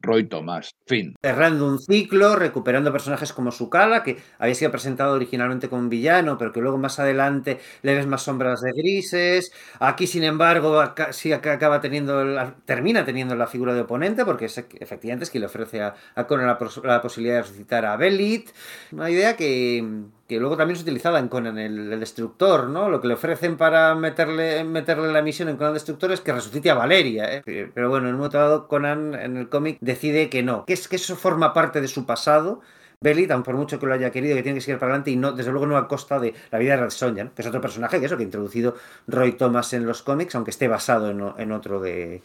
Roy 0.00 0.28
Thomas. 0.28 0.70
Fin. 0.86 1.14
Cerrando 1.22 1.66
un 1.66 1.80
ciclo, 1.80 2.36
recuperando 2.36 2.92
personajes 2.92 3.32
como 3.32 3.50
Sukala, 3.50 4.02
que 4.02 4.16
había 4.38 4.54
sido 4.54 4.70
presentado 4.70 5.14
originalmente 5.14 5.68
como 5.68 5.82
un 5.82 5.88
villano, 5.88 6.38
pero 6.38 6.52
que 6.52 6.60
luego 6.60 6.78
más 6.78 6.98
adelante 6.98 7.58
le 7.82 7.94
ves 7.94 8.06
más 8.06 8.22
sombras 8.22 8.60
de 8.60 8.72
grises. 8.72 9.50
Aquí, 9.80 10.06
sin 10.06 10.22
embargo, 10.22 10.82
sí 11.10 11.32
acaba 11.32 11.80
teniendo 11.80 12.24
termina 12.64 13.04
teniendo 13.04 13.34
la 13.34 13.46
figura 13.46 13.74
de 13.74 13.80
oponente, 13.80 14.24
porque 14.24 14.46
efectivamente 14.46 15.24
es 15.24 15.30
que 15.30 15.40
le 15.40 15.46
ofrece 15.46 15.82
a, 15.82 15.94
Conan 16.26 16.46
la, 16.84 17.02
posibilidad 17.02 17.36
de 17.36 17.42
resucitar 17.42 17.84
a 17.84 17.96
Belit. 17.96 18.50
Una 18.92 19.10
idea 19.10 19.36
que, 19.36 19.84
que 20.26 20.38
luego 20.40 20.56
también 20.56 20.76
es 20.76 20.82
utilizada 20.82 21.18
en 21.18 21.28
Conan 21.28 21.58
el, 21.58 21.98
Destructor, 22.00 22.68
¿no? 22.68 22.88
Lo 22.88 23.00
que 23.00 23.08
le 23.08 23.14
ofrecen 23.14 23.56
para 23.56 23.94
meterle, 23.94 24.64
meterle 24.64 25.12
la 25.12 25.22
misión 25.22 25.48
en 25.48 25.56
Conan 25.56 25.74
Destructor 25.74 26.12
es 26.12 26.20
que 26.20 26.32
resucite 26.32 26.70
a 26.70 26.74
Valeria, 26.74 27.32
¿eh? 27.32 27.70
Pero 27.74 27.88
bueno, 27.88 28.08
en 28.08 28.14
un 28.14 28.18
momento 28.18 28.38
dado 28.38 28.68
Conan 28.68 29.14
en 29.14 29.36
el 29.36 29.48
cómic 29.48 29.78
decide 29.80 30.28
que 30.28 30.42
no, 30.42 30.64
que 30.64 30.72
es 30.72 30.88
que 30.88 30.96
eso 30.96 31.16
forma 31.16 31.52
parte 31.52 31.80
de 31.80 31.88
su 31.88 32.06
pasado. 32.06 32.60
Belly, 32.98 33.26
tan 33.26 33.42
por 33.42 33.56
mucho 33.56 33.78
que 33.78 33.84
lo 33.84 33.92
haya 33.92 34.10
querido, 34.10 34.34
que 34.34 34.42
tiene 34.42 34.56
que 34.56 34.62
seguir 34.62 34.78
para 34.78 34.92
adelante 34.92 35.10
y 35.10 35.16
no, 35.16 35.32
desde 35.32 35.50
luego 35.50 35.66
no 35.66 35.76
a 35.76 35.86
costa 35.86 36.18
de 36.18 36.34
la 36.50 36.58
vida 36.58 36.76
de 36.76 36.82
Red 36.82 36.90
Sonja, 36.90 37.30
que 37.34 37.42
es 37.42 37.46
otro 37.46 37.60
personaje 37.60 38.00
que 38.00 38.06
eso 38.06 38.16
que 38.16 38.22
ha 38.22 38.24
introducido 38.24 38.74
Roy 39.06 39.32
Thomas 39.32 39.74
en 39.74 39.84
los 39.84 40.02
cómics, 40.02 40.34
aunque 40.34 40.50
esté 40.50 40.66
basado 40.66 41.10
en 41.10 41.52
otro 41.52 41.78
de, 41.78 42.22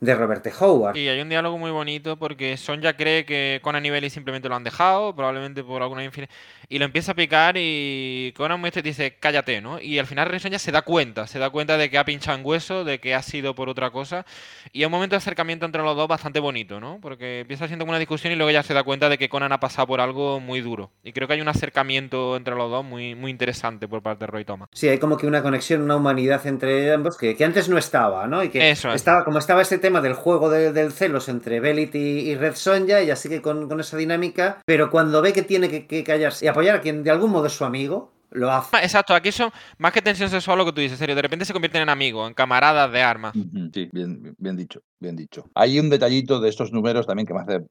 de 0.00 0.14
Robert 0.14 0.42
T. 0.42 0.50
Howard. 0.58 0.96
Y 0.96 1.08
hay 1.08 1.20
un 1.20 1.28
diálogo 1.28 1.58
muy 1.58 1.70
bonito 1.70 2.16
porque 2.16 2.56
Sonja 2.56 2.94
cree 2.96 3.26
que 3.26 3.60
Conan 3.62 3.84
y 3.84 3.90
Belly 3.90 4.08
simplemente 4.08 4.48
lo 4.48 4.56
han 4.56 4.64
dejado, 4.64 5.14
probablemente 5.14 5.62
por 5.62 5.82
alguna 5.82 6.02
infinidad, 6.02 6.30
y 6.68 6.78
lo 6.78 6.86
empieza 6.86 7.12
a 7.12 7.14
picar 7.14 7.56
y 7.58 8.32
Conan 8.36 8.60
muestra 8.60 8.80
y 8.80 8.82
dice, 8.82 9.16
cállate, 9.20 9.60
¿no? 9.60 9.78
Y 9.78 9.98
al 9.98 10.06
final 10.06 10.40
Sonja 10.40 10.58
se 10.58 10.72
da 10.72 10.82
cuenta, 10.82 11.26
se 11.26 11.38
da 11.38 11.50
cuenta 11.50 11.76
de 11.76 11.90
que 11.90 11.98
ha 11.98 12.04
pinchado 12.04 12.38
en 12.38 12.46
hueso, 12.46 12.84
de 12.84 12.98
que 12.98 13.14
ha 13.14 13.22
sido 13.22 13.54
por 13.54 13.68
otra 13.68 13.90
cosa, 13.90 14.24
y 14.72 14.80
es 14.80 14.86
un 14.86 14.92
momento 14.92 15.14
de 15.14 15.18
acercamiento 15.18 15.66
entre 15.66 15.82
los 15.82 15.94
dos 15.94 16.08
bastante 16.08 16.40
bonito, 16.40 16.80
¿no? 16.80 16.98
Porque 17.02 17.40
empieza 17.40 17.66
haciendo 17.66 17.84
una 17.84 17.98
discusión 17.98 18.32
y 18.32 18.36
luego 18.36 18.50
ya 18.50 18.62
se 18.62 18.72
da 18.72 18.82
cuenta 18.82 19.10
de 19.10 19.18
que 19.18 19.28
Conan 19.28 19.52
ha 19.52 19.60
pasado 19.60 19.86
por 19.86 20.00
algo 20.00 20.40
muy 20.40 20.62
duro. 20.62 20.90
Y 21.04 21.12
creo 21.12 21.28
que 21.28 21.34
hay 21.34 21.40
un 21.42 21.48
acercamiento 21.48 22.36
entre 22.36 22.54
los 22.54 22.70
dos 22.70 22.84
muy, 22.84 23.14
muy 23.14 23.30
interesante 23.30 23.86
por 23.86 24.02
parte 24.02 24.24
de 24.24 24.28
Roy 24.28 24.44
Thomas. 24.44 24.70
Sí, 24.72 24.88
hay 24.88 24.98
como 24.98 25.18
que 25.18 25.26
una 25.26 25.42
conexión, 25.42 25.82
una 25.82 25.96
humanidad 25.96 26.46
entre 26.46 26.92
ambos 26.94 27.18
que, 27.18 27.36
que 27.36 27.44
antes 27.44 27.68
no 27.68 27.76
estaba, 27.76 28.26
¿no? 28.26 28.42
Y 28.42 28.48
que 28.48 28.70
Eso 28.70 28.90
estaba, 28.92 29.24
como 29.24 29.38
estaba 29.38 29.60
este 29.60 29.78
tema 29.78 29.89
del 30.00 30.14
juego 30.14 30.48
del 30.48 30.92
celos 30.92 31.28
entre 31.28 31.58
Belit 31.58 31.94
y, 31.96 32.34
Red 32.36 32.54
Sonja, 32.54 33.00
ella 33.00 33.16
sigue 33.16 33.42
con, 33.42 33.68
con, 33.68 33.80
esa 33.80 33.96
dinámica, 33.96 34.62
pero 34.64 34.90
cuando 34.90 35.20
ve 35.20 35.32
que 35.32 35.42
tiene 35.42 35.86
que, 35.86 36.04
callarse 36.04 36.44
y 36.44 36.48
apoyar 36.48 36.76
a 36.76 36.80
quien 36.80 37.02
de 37.02 37.10
algún 37.10 37.32
modo 37.32 37.46
es 37.46 37.52
su 37.52 37.64
amigo, 37.64 38.12
lo 38.30 38.52
hace. 38.52 38.76
Ah, 38.76 38.82
exacto, 38.82 39.12
aquí 39.12 39.32
son 39.32 39.50
más 39.78 39.92
que 39.92 40.00
tensión 40.00 40.30
sexual 40.30 40.58
lo 40.58 40.64
que 40.64 40.72
tú 40.72 40.80
dices, 40.80 40.98
serio. 40.98 41.16
De 41.16 41.22
repente 41.22 41.44
se 41.44 41.52
convierten 41.52 41.82
en 41.82 41.88
amigos, 41.88 42.28
en 42.28 42.34
camaradas 42.34 42.92
de 42.92 43.02
armas. 43.02 43.34
Sí, 43.74 43.88
bien, 43.92 44.34
bien 44.38 44.56
dicho, 44.56 44.80
bien 45.00 45.16
dicho. 45.16 45.50
Hay 45.56 45.80
un 45.80 45.90
detallito 45.90 46.40
de 46.40 46.48
estos 46.48 46.72
números 46.72 47.08
también 47.08 47.26
que 47.26 47.34
me 47.34 47.40
hace. 47.40 47.66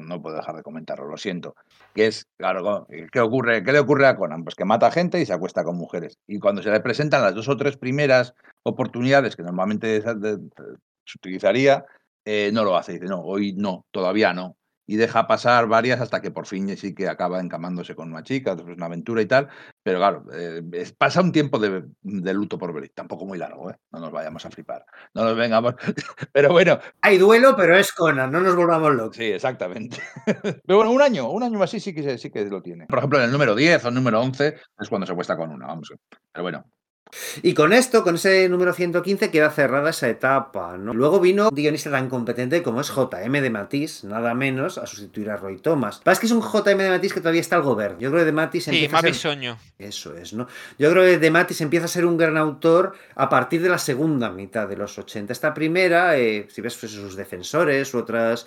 No 0.00 0.22
puedo 0.22 0.36
dejar 0.36 0.54
de 0.54 0.62
comentarlo, 0.62 1.08
lo 1.08 1.16
siento. 1.16 1.54
Que 1.92 2.06
es, 2.06 2.26
claro, 2.36 2.86
¿qué, 3.10 3.20
ocurre, 3.20 3.64
¿qué 3.64 3.72
le 3.72 3.80
ocurre 3.80 4.06
a 4.06 4.16
Conan? 4.16 4.44
Pues 4.44 4.54
que 4.54 4.64
mata 4.64 4.92
gente 4.92 5.20
y 5.20 5.26
se 5.26 5.32
acuesta 5.32 5.64
con 5.64 5.76
mujeres. 5.76 6.18
Y 6.28 6.38
cuando 6.38 6.62
se 6.62 6.70
le 6.70 6.80
presentan 6.80 7.22
las 7.22 7.34
dos 7.34 7.48
o 7.48 7.56
tres 7.56 7.76
primeras 7.76 8.34
oportunidades 8.64 9.34
que 9.34 9.42
normalmente 9.42 10.02
se 11.04 11.18
utilizaría, 11.18 11.84
eh, 12.24 12.50
no 12.52 12.64
lo 12.64 12.76
hace. 12.76 12.92
Dice, 12.92 13.06
no, 13.06 13.20
hoy 13.20 13.52
no, 13.54 13.86
todavía 13.90 14.32
no. 14.32 14.56
Y 14.84 14.96
deja 14.96 15.28
pasar 15.28 15.68
varias 15.68 16.00
hasta 16.00 16.20
que 16.20 16.32
por 16.32 16.46
fin 16.46 16.76
sí 16.76 16.92
que 16.94 17.08
acaba 17.08 17.40
encamándose 17.40 17.94
con 17.94 18.10
una 18.10 18.24
chica, 18.24 18.56
después 18.56 18.76
una 18.76 18.86
aventura 18.86 19.22
y 19.22 19.26
tal. 19.26 19.48
Pero 19.82 19.98
claro, 19.98 20.24
eh, 20.34 20.62
pasa 20.98 21.20
un 21.20 21.30
tiempo 21.32 21.58
de, 21.58 21.84
luto 22.34 22.58
por 22.58 22.74
Belit, 22.74 22.92
tampoco 22.92 23.24
muy 23.24 23.38
largo, 23.38 23.70
¿eh? 23.70 23.76
No 23.92 24.00
nos 24.00 24.10
vayamos 24.10 24.44
a 24.44 24.50
flipar. 24.50 24.84
No 25.14 25.24
nos 25.24 25.36
vengamos. 25.36 25.76
pero 26.32 26.50
bueno. 26.50 26.78
Hay 27.00 27.16
duelo, 27.16 27.54
pero 27.56 27.76
es 27.76 27.92
Conan, 27.92 28.30
no 28.32 28.40
nos 28.40 28.56
volvamos 28.56 28.92
locos. 28.94 29.16
Sí, 29.16 29.24
exactamente. 29.24 29.98
pero 30.66 30.78
bueno, 30.78 30.90
un 30.90 31.00
año, 31.00 31.30
un 31.30 31.44
año 31.44 31.62
así 31.62 31.78
sí 31.78 31.94
que, 31.94 32.18
sí 32.18 32.30
que 32.30 32.44
lo 32.46 32.60
tiene. 32.60 32.86
Por 32.86 32.98
ejemplo, 32.98 33.18
en 33.18 33.26
el 33.26 33.32
número 33.32 33.54
10 33.54 33.84
o 33.84 33.88
el 33.88 33.94
número 33.94 34.20
11 34.20 34.56
es 34.80 34.88
cuando 34.88 35.06
se 35.06 35.14
cuesta 35.14 35.36
con 35.36 35.50
una, 35.50 35.68
vamos. 35.68 35.92
Pero 36.32 36.42
bueno, 36.42 36.64
Y 37.42 37.52
con 37.54 37.72
esto, 37.72 38.02
con 38.02 38.14
ese 38.14 38.48
número 38.48 38.72
115, 38.72 39.30
queda 39.30 39.50
cerrada 39.50 39.90
esa 39.90 40.08
etapa. 40.08 40.76
¿no? 40.78 40.94
Luego 40.94 41.20
vino 41.20 41.48
un 41.50 41.54
guionista 41.54 41.90
tan 41.90 42.08
competente 42.08 42.62
como 42.62 42.80
es 42.80 42.88
JM 42.88 43.32
de 43.42 43.50
Matisse, 43.50 44.04
nada 44.04 44.32
menos, 44.34 44.78
a 44.78 44.86
sustituir 44.86 45.30
a 45.30 45.36
Roy 45.36 45.58
Thomas. 45.58 46.00
Pasa 46.02 46.20
que 46.20 46.26
es 46.26 46.32
un 46.32 46.40
JM 46.40 46.78
de 46.78 46.88
Matisse 46.90 47.12
que 47.14 47.20
todavía 47.20 47.40
está 47.42 47.56
algo 47.56 47.76
verde. 47.76 47.96
Yo 48.00 48.10
creo 48.10 48.20
que 48.22 48.26
de 48.26 48.32
Matisse 48.32 48.64
Sí, 48.64 48.70
empieza 48.70 48.92
más 48.92 49.00
a 49.00 49.02
ser... 49.02 49.12
bisoño. 49.12 49.58
Eso 49.78 50.16
es, 50.16 50.32
¿no? 50.32 50.46
Yo 50.78 50.90
creo 50.90 51.04
que 51.04 51.18
de 51.18 51.30
Matisse 51.30 51.60
empieza 51.62 51.84
a 51.84 51.88
ser 51.88 52.06
un 52.06 52.16
gran 52.16 52.36
autor 52.38 52.94
a 53.14 53.28
partir 53.28 53.62
de 53.62 53.68
la 53.68 53.78
segunda 53.78 54.30
mitad 54.30 54.66
de 54.66 54.76
los 54.76 54.98
80. 54.98 55.32
Esta 55.32 55.52
primera, 55.52 56.16
eh, 56.16 56.46
si 56.50 56.60
ves 56.62 56.76
pues, 56.76 56.92
sus 56.92 57.14
defensores 57.16 57.92
u 57.94 57.98
otras 57.98 58.46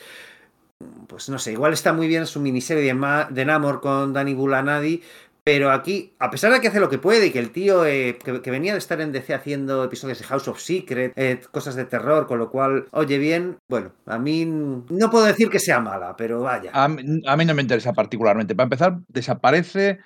pues 1.08 1.30
no 1.30 1.40
sé, 1.40 1.54
igual 1.54 1.72
está 1.72 1.94
muy 1.94 2.06
bien 2.08 2.26
su 2.28 2.42
miniserie 2.42 2.84
de, 2.84 2.94
Ma- 2.94 3.28
de 3.32 3.46
Namor 3.46 3.80
con 3.80 4.12
Danny 4.12 4.34
Bulanadi, 4.34 5.02
pero 5.46 5.70
aquí, 5.70 6.16
a 6.18 6.32
pesar 6.32 6.52
de 6.52 6.60
que 6.60 6.70
hace 6.70 6.80
lo 6.80 6.90
que 6.90 6.98
puede 6.98 7.28
y 7.28 7.32
que 7.32 7.38
el 7.38 7.52
tío 7.52 7.86
eh, 7.86 8.18
que, 8.18 8.50
venía 8.50 8.74
de 8.74 8.80
estar 8.80 9.00
en 9.00 9.12
DC 9.12 9.32
haciendo 9.32 9.84
episodios 9.84 10.18
de 10.18 10.26
House 10.26 10.48
of 10.48 10.60
Secret, 10.60 11.14
eh, 11.16 11.40
cosas 11.52 11.76
de 11.76 11.86
terror, 11.86 12.26
con 12.26 12.40
lo 12.40 12.50
cual, 12.50 12.88
oye 12.90 13.20
bien, 13.20 13.58
bueno, 13.70 13.92
a 14.08 14.18
mí 14.18 14.44
no 14.44 15.12
puedo 15.12 15.26
decir 15.26 15.52
que 15.52 15.60
sea 15.60 15.80
mala, 15.80 16.16
pero 16.16 16.42
vaya. 16.42 16.72
A, 16.74 16.88
mí- 16.88 17.04
no 17.22 17.54
me 17.54 17.62
interesa 17.62 17.94
particularmente. 17.94 18.56
Para 18.56 18.66
empezar, 18.66 18.98
desaparece 19.08 20.00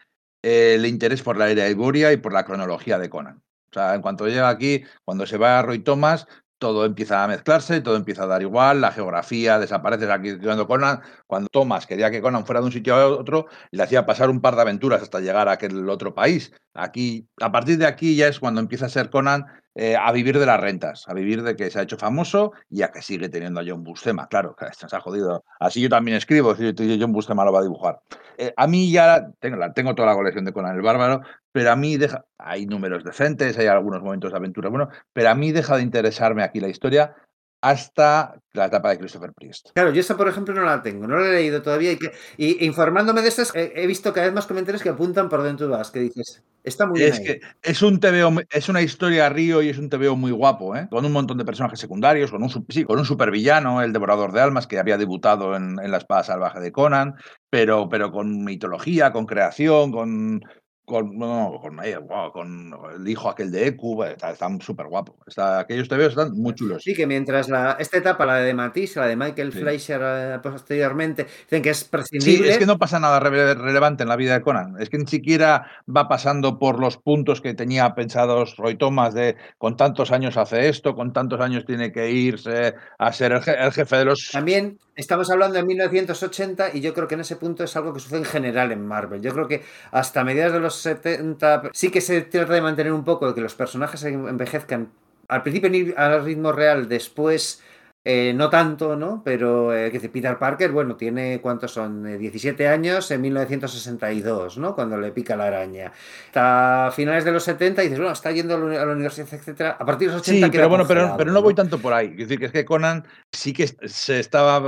eh, 0.43 0.73
el 0.75 0.85
interés 0.85 1.21
por 1.21 1.37
la 1.37 1.49
era 1.49 1.69
Iboria 1.69 2.11
y 2.11 2.17
por 2.17 2.33
la 2.33 2.43
cronología 2.43 2.99
de 2.99 3.09
Conan. 3.09 3.41
O 3.71 3.73
sea, 3.73 3.95
en 3.95 4.01
cuanto 4.01 4.27
llega 4.27 4.49
aquí, 4.49 4.83
cuando 5.05 5.25
se 5.25 5.37
va 5.37 5.59
a 5.59 5.61
Roy 5.61 5.79
Thomas, 5.79 6.27
todo 6.59 6.85
empieza 6.85 7.23
a 7.23 7.27
mezclarse, 7.27 7.81
todo 7.81 7.95
empieza 7.95 8.23
a 8.23 8.27
dar 8.27 8.41
igual, 8.41 8.81
la 8.81 8.91
geografía 8.91 9.57
desaparece 9.57 10.11
aquí 10.11 10.37
cuando 10.37 10.67
Conan, 10.67 11.01
cuando 11.25 11.49
Thomas 11.49 11.87
quería 11.87 12.11
que 12.11 12.21
Conan 12.21 12.45
fuera 12.45 12.59
de 12.61 12.67
un 12.67 12.71
sitio 12.71 12.95
a 12.95 13.07
otro, 13.07 13.47
le 13.71 13.83
hacía 13.83 14.05
pasar 14.05 14.29
un 14.29 14.41
par 14.41 14.55
de 14.55 14.61
aventuras 14.61 15.01
hasta 15.01 15.19
llegar 15.21 15.47
a 15.49 15.53
aquel 15.53 15.89
otro 15.89 16.13
país. 16.13 16.51
Aquí, 16.73 17.27
a 17.41 17.51
partir 17.51 17.77
de 17.77 17.87
aquí 17.87 18.15
ya 18.15 18.27
es 18.27 18.39
cuando 18.39 18.61
empieza 18.61 18.85
a 18.85 18.89
ser 18.89 19.09
Conan 19.09 19.45
eh, 19.81 19.95
a 19.95 20.11
vivir 20.11 20.37
de 20.37 20.45
las 20.45 20.59
rentas, 20.59 21.07
a 21.07 21.13
vivir 21.13 21.41
de 21.41 21.55
que 21.55 21.71
se 21.71 21.79
ha 21.79 21.83
hecho 21.83 21.95
famoso 21.97 22.51
y 22.69 22.81
a 22.81 22.91
que 22.91 23.01
sigue 23.01 23.29
teniendo 23.29 23.61
a 23.61 23.63
John 23.65 23.81
Buscema. 23.81 24.27
Claro, 24.27 24.53
que 24.59 24.65
se 24.73 24.93
ha 24.93 24.99
jodido. 24.99 25.45
Así 25.57 25.79
yo 25.79 25.87
también 25.87 26.17
escribo, 26.17 26.53
si 26.53 26.73
John 26.99 27.13
Buscema 27.13 27.45
lo 27.45 27.53
va 27.53 27.59
a 27.59 27.63
dibujar. 27.63 28.01
Eh, 28.37 28.53
a 28.57 28.67
mí 28.67 28.91
ya 28.91 29.31
tengo, 29.39 29.57
tengo 29.73 29.95
toda 29.95 30.09
la 30.09 30.15
colección 30.15 30.43
de 30.43 30.51
Conan 30.51 30.75
el 30.75 30.81
Bárbaro, 30.81 31.21
pero 31.53 31.71
a 31.71 31.77
mí 31.77 31.95
deja, 31.95 32.25
hay 32.37 32.65
números 32.65 33.05
decentes, 33.05 33.57
hay 33.57 33.67
algunos 33.67 34.01
momentos 34.01 34.31
de 34.31 34.37
aventura, 34.37 34.67
bueno, 34.67 34.89
pero 35.13 35.29
a 35.29 35.35
mí 35.35 35.53
deja 35.53 35.77
de 35.77 35.83
interesarme 35.83 36.43
aquí 36.43 36.59
la 36.59 36.67
historia 36.67 37.15
hasta 37.61 38.35
la 38.53 38.65
etapa 38.65 38.89
de 38.89 38.99
Christopher 38.99 39.33
Priest. 39.33 39.71
Claro, 39.73 39.91
yo 39.91 39.99
esa, 39.99 40.15
por 40.15 40.27
ejemplo, 40.27 40.53
no 40.53 40.63
la 40.63 40.81
tengo, 40.81 41.07
no 41.07 41.17
la 41.17 41.27
he 41.27 41.33
leído 41.33 41.61
todavía. 41.61 41.91
Y, 41.91 41.97
que, 41.97 42.11
y 42.37 42.65
informándome 42.65 43.21
de 43.21 43.27
estas, 43.27 43.53
he, 43.55 43.73
he, 43.75 43.87
visto 43.87 44.13
cada 44.13 44.27
vez 44.27 44.33
más 44.35 44.47
comentarios 44.47 44.81
que 44.81 44.89
apuntan 44.89 45.29
por 45.29 45.43
dentro 45.43 45.67
de 45.67 45.75
vas, 45.75 45.91
que 45.91 45.99
dices, 45.99 46.41
está 46.63 46.85
muy 46.85 47.01
es 47.01 47.19
bien. 47.19 47.39
Que 47.39 47.69
es 47.69 47.81
un 47.81 47.99
TVO, 47.99 48.41
es 48.49 48.69
una 48.69 48.81
historia 48.81 49.25
a 49.25 49.29
río 49.29 49.61
y 49.61 49.69
es 49.69 49.77
un 49.77 49.89
TVO 49.89 50.15
muy 50.15 50.31
guapo, 50.31 50.75
¿eh? 50.75 50.87
con 50.89 51.05
un 51.05 51.11
montón 51.11 51.37
de 51.37 51.45
personajes 51.45 51.79
secundarios, 51.79 52.31
con 52.31 52.43
un, 52.43 52.65
sí, 52.69 52.85
con 52.85 52.99
un 52.99 53.05
supervillano, 53.05 53.81
el 53.81 53.93
devorador 53.93 54.31
de 54.31 54.41
almas, 54.41 54.67
que 54.67 54.79
había 54.79 54.97
debutado 54.97 55.55
en, 55.55 55.77
en 55.81 55.91
La 55.91 55.97
espada 55.97 56.23
salvaje 56.23 56.59
de 56.59 56.71
Conan, 56.71 57.15
pero, 57.49 57.89
pero 57.89 58.11
con 58.11 58.43
mitología, 58.43 59.11
con 59.11 59.25
creación, 59.25 59.91
con, 59.91 60.41
con, 60.89 61.19
no, 61.19 61.59
con, 61.61 61.79
wow, 62.07 62.31
con, 62.31 62.73
el 62.95 63.07
hijo 63.07 63.29
aquel 63.29 63.51
de 63.51 63.67
Eku, 63.67 64.03
está, 64.03 64.31
está 64.31 64.49
súper 64.59 64.87
guapo. 64.87 65.15
Está, 65.27 65.59
aquellos 65.59 65.87
TVOs 65.87 66.09
están 66.09 66.33
muy 66.35 66.55
chulos. 66.55 66.81
Sí, 66.83 66.95
que 66.95 67.05
mientras 67.05 67.47
la, 67.47 67.77
esta 67.79 67.97
etapa, 67.97 68.25
la 68.25 68.37
de 68.37 68.55
Matisse, 68.55 68.95
la 68.95 69.05
de 69.05 69.15
Michael 69.15 69.53
sí. 69.53 69.59
Fleischer 69.59 70.01
uh, 70.01 70.41
posteriormente, 70.41 71.27
dicen 71.43 71.61
que 71.61 71.69
es 71.69 71.83
prescindible. 71.83 72.47
Sí, 72.47 72.49
es 72.49 72.57
que 72.57 72.65
no 72.65 72.79
pasa 72.79 72.99
nada 72.99 73.19
re 73.19 73.53
relevante 73.53 74.01
en 74.01 74.09
la 74.09 74.15
vida 74.15 74.33
de 74.33 74.41
Conan. 74.41 74.81
Es 74.81 74.89
que 74.89 74.97
ni 74.97 75.05
siquiera 75.05 75.67
va 75.95 76.07
pasando 76.07 76.57
por 76.57 76.79
los 76.79 76.97
puntos 76.97 77.39
que 77.39 77.53
tenía 77.53 77.93
pensados 77.93 78.57
Roy 78.57 78.75
Thomas 78.75 79.13
de 79.13 79.35
con 79.59 79.77
tantos 79.77 80.11
años 80.11 80.37
hace 80.37 80.69
esto, 80.69 80.95
con 80.95 81.13
tantos 81.13 81.39
años 81.39 81.65
tiene 81.65 81.91
que 81.91 82.09
irse 82.09 82.73
a 82.97 83.13
ser 83.13 83.33
el 83.33 83.71
jefe 83.71 83.95
de 83.97 84.05
los... 84.05 84.31
También 84.31 84.79
estamos 84.99 85.31
hablando 85.31 85.55
de 85.55 85.63
1980 85.63 86.71
y 86.73 86.81
yo 86.81 86.93
creo 86.93 87.07
que 87.07 87.15
en 87.15 87.21
ese 87.21 87.37
punto 87.37 87.63
es 87.63 87.75
algo 87.77 87.93
que 87.93 88.01
sucede 88.01 88.19
en 88.19 88.25
general 88.25 88.71
en 88.73 88.85
Marvel. 88.85 89.21
Yo 89.21 89.33
creo 89.33 89.47
que 89.47 89.63
hasta 89.91 90.25
mediados 90.25 90.53
de 90.53 90.59
los 90.59 90.75
70 90.75 91.69
sí 91.71 91.89
que 91.89 92.01
se 92.01 92.21
trata 92.21 92.53
de 92.53 92.61
mantener 92.61 92.91
un 92.91 93.05
poco 93.05 93.27
de 93.27 93.33
que 93.33 93.41
los 93.41 93.55
personajes 93.55 94.03
envejezcan 94.03 94.91
al 95.29 95.43
principio 95.43 95.93
al 95.95 96.25
ritmo 96.25 96.51
real, 96.51 96.89
después 96.89 97.61
eh, 98.05 98.33
no 98.33 98.49
tanto, 98.49 98.95
¿no? 98.95 99.21
Pero 99.25 99.75
eh, 99.75 99.91
que 99.91 99.99
Peter 100.07 100.39
Parker, 100.39 100.71
bueno, 100.71 100.95
tiene 100.95 101.41
¿cuántos 101.41 101.73
son? 101.73 102.07
Eh, 102.07 102.17
17 102.17 102.65
años 102.67 103.11
en 103.11 103.19
1962, 103.21 104.57
¿no? 104.57 104.73
Cuando 104.73 104.97
le 104.97 105.11
pica 105.11 105.35
la 105.35 105.47
araña. 105.47 105.91
Hasta 106.27 106.91
finales 106.95 107.25
de 107.25 107.33
los 107.33 107.43
70 107.43 107.83
y 107.83 107.85
dices, 107.87 107.99
bueno, 107.99 108.13
está 108.13 108.31
yendo 108.31 108.55
a 108.55 108.85
la 108.85 108.93
universidad, 108.93 109.27
etcétera. 109.33 109.75
A 109.77 109.85
partir 109.85 110.07
de 110.07 110.13
los 110.13 110.21
80 110.21 110.47
Sí, 110.47 110.51
pero 110.51 110.69
bueno, 110.69 110.87
pero, 110.87 111.15
pero, 111.17 111.31
no 111.33 111.41
voy 111.41 111.53
tanto 111.53 111.77
por 111.79 111.91
ahí. 111.91 112.11
Es 112.11 112.29
decir, 112.29 112.39
que 112.39 112.45
es 112.45 112.51
que 112.53 112.63
Conan 112.63 113.05
sí 113.33 113.51
que 113.51 113.67
se 113.67 114.19
estaba 114.19 114.63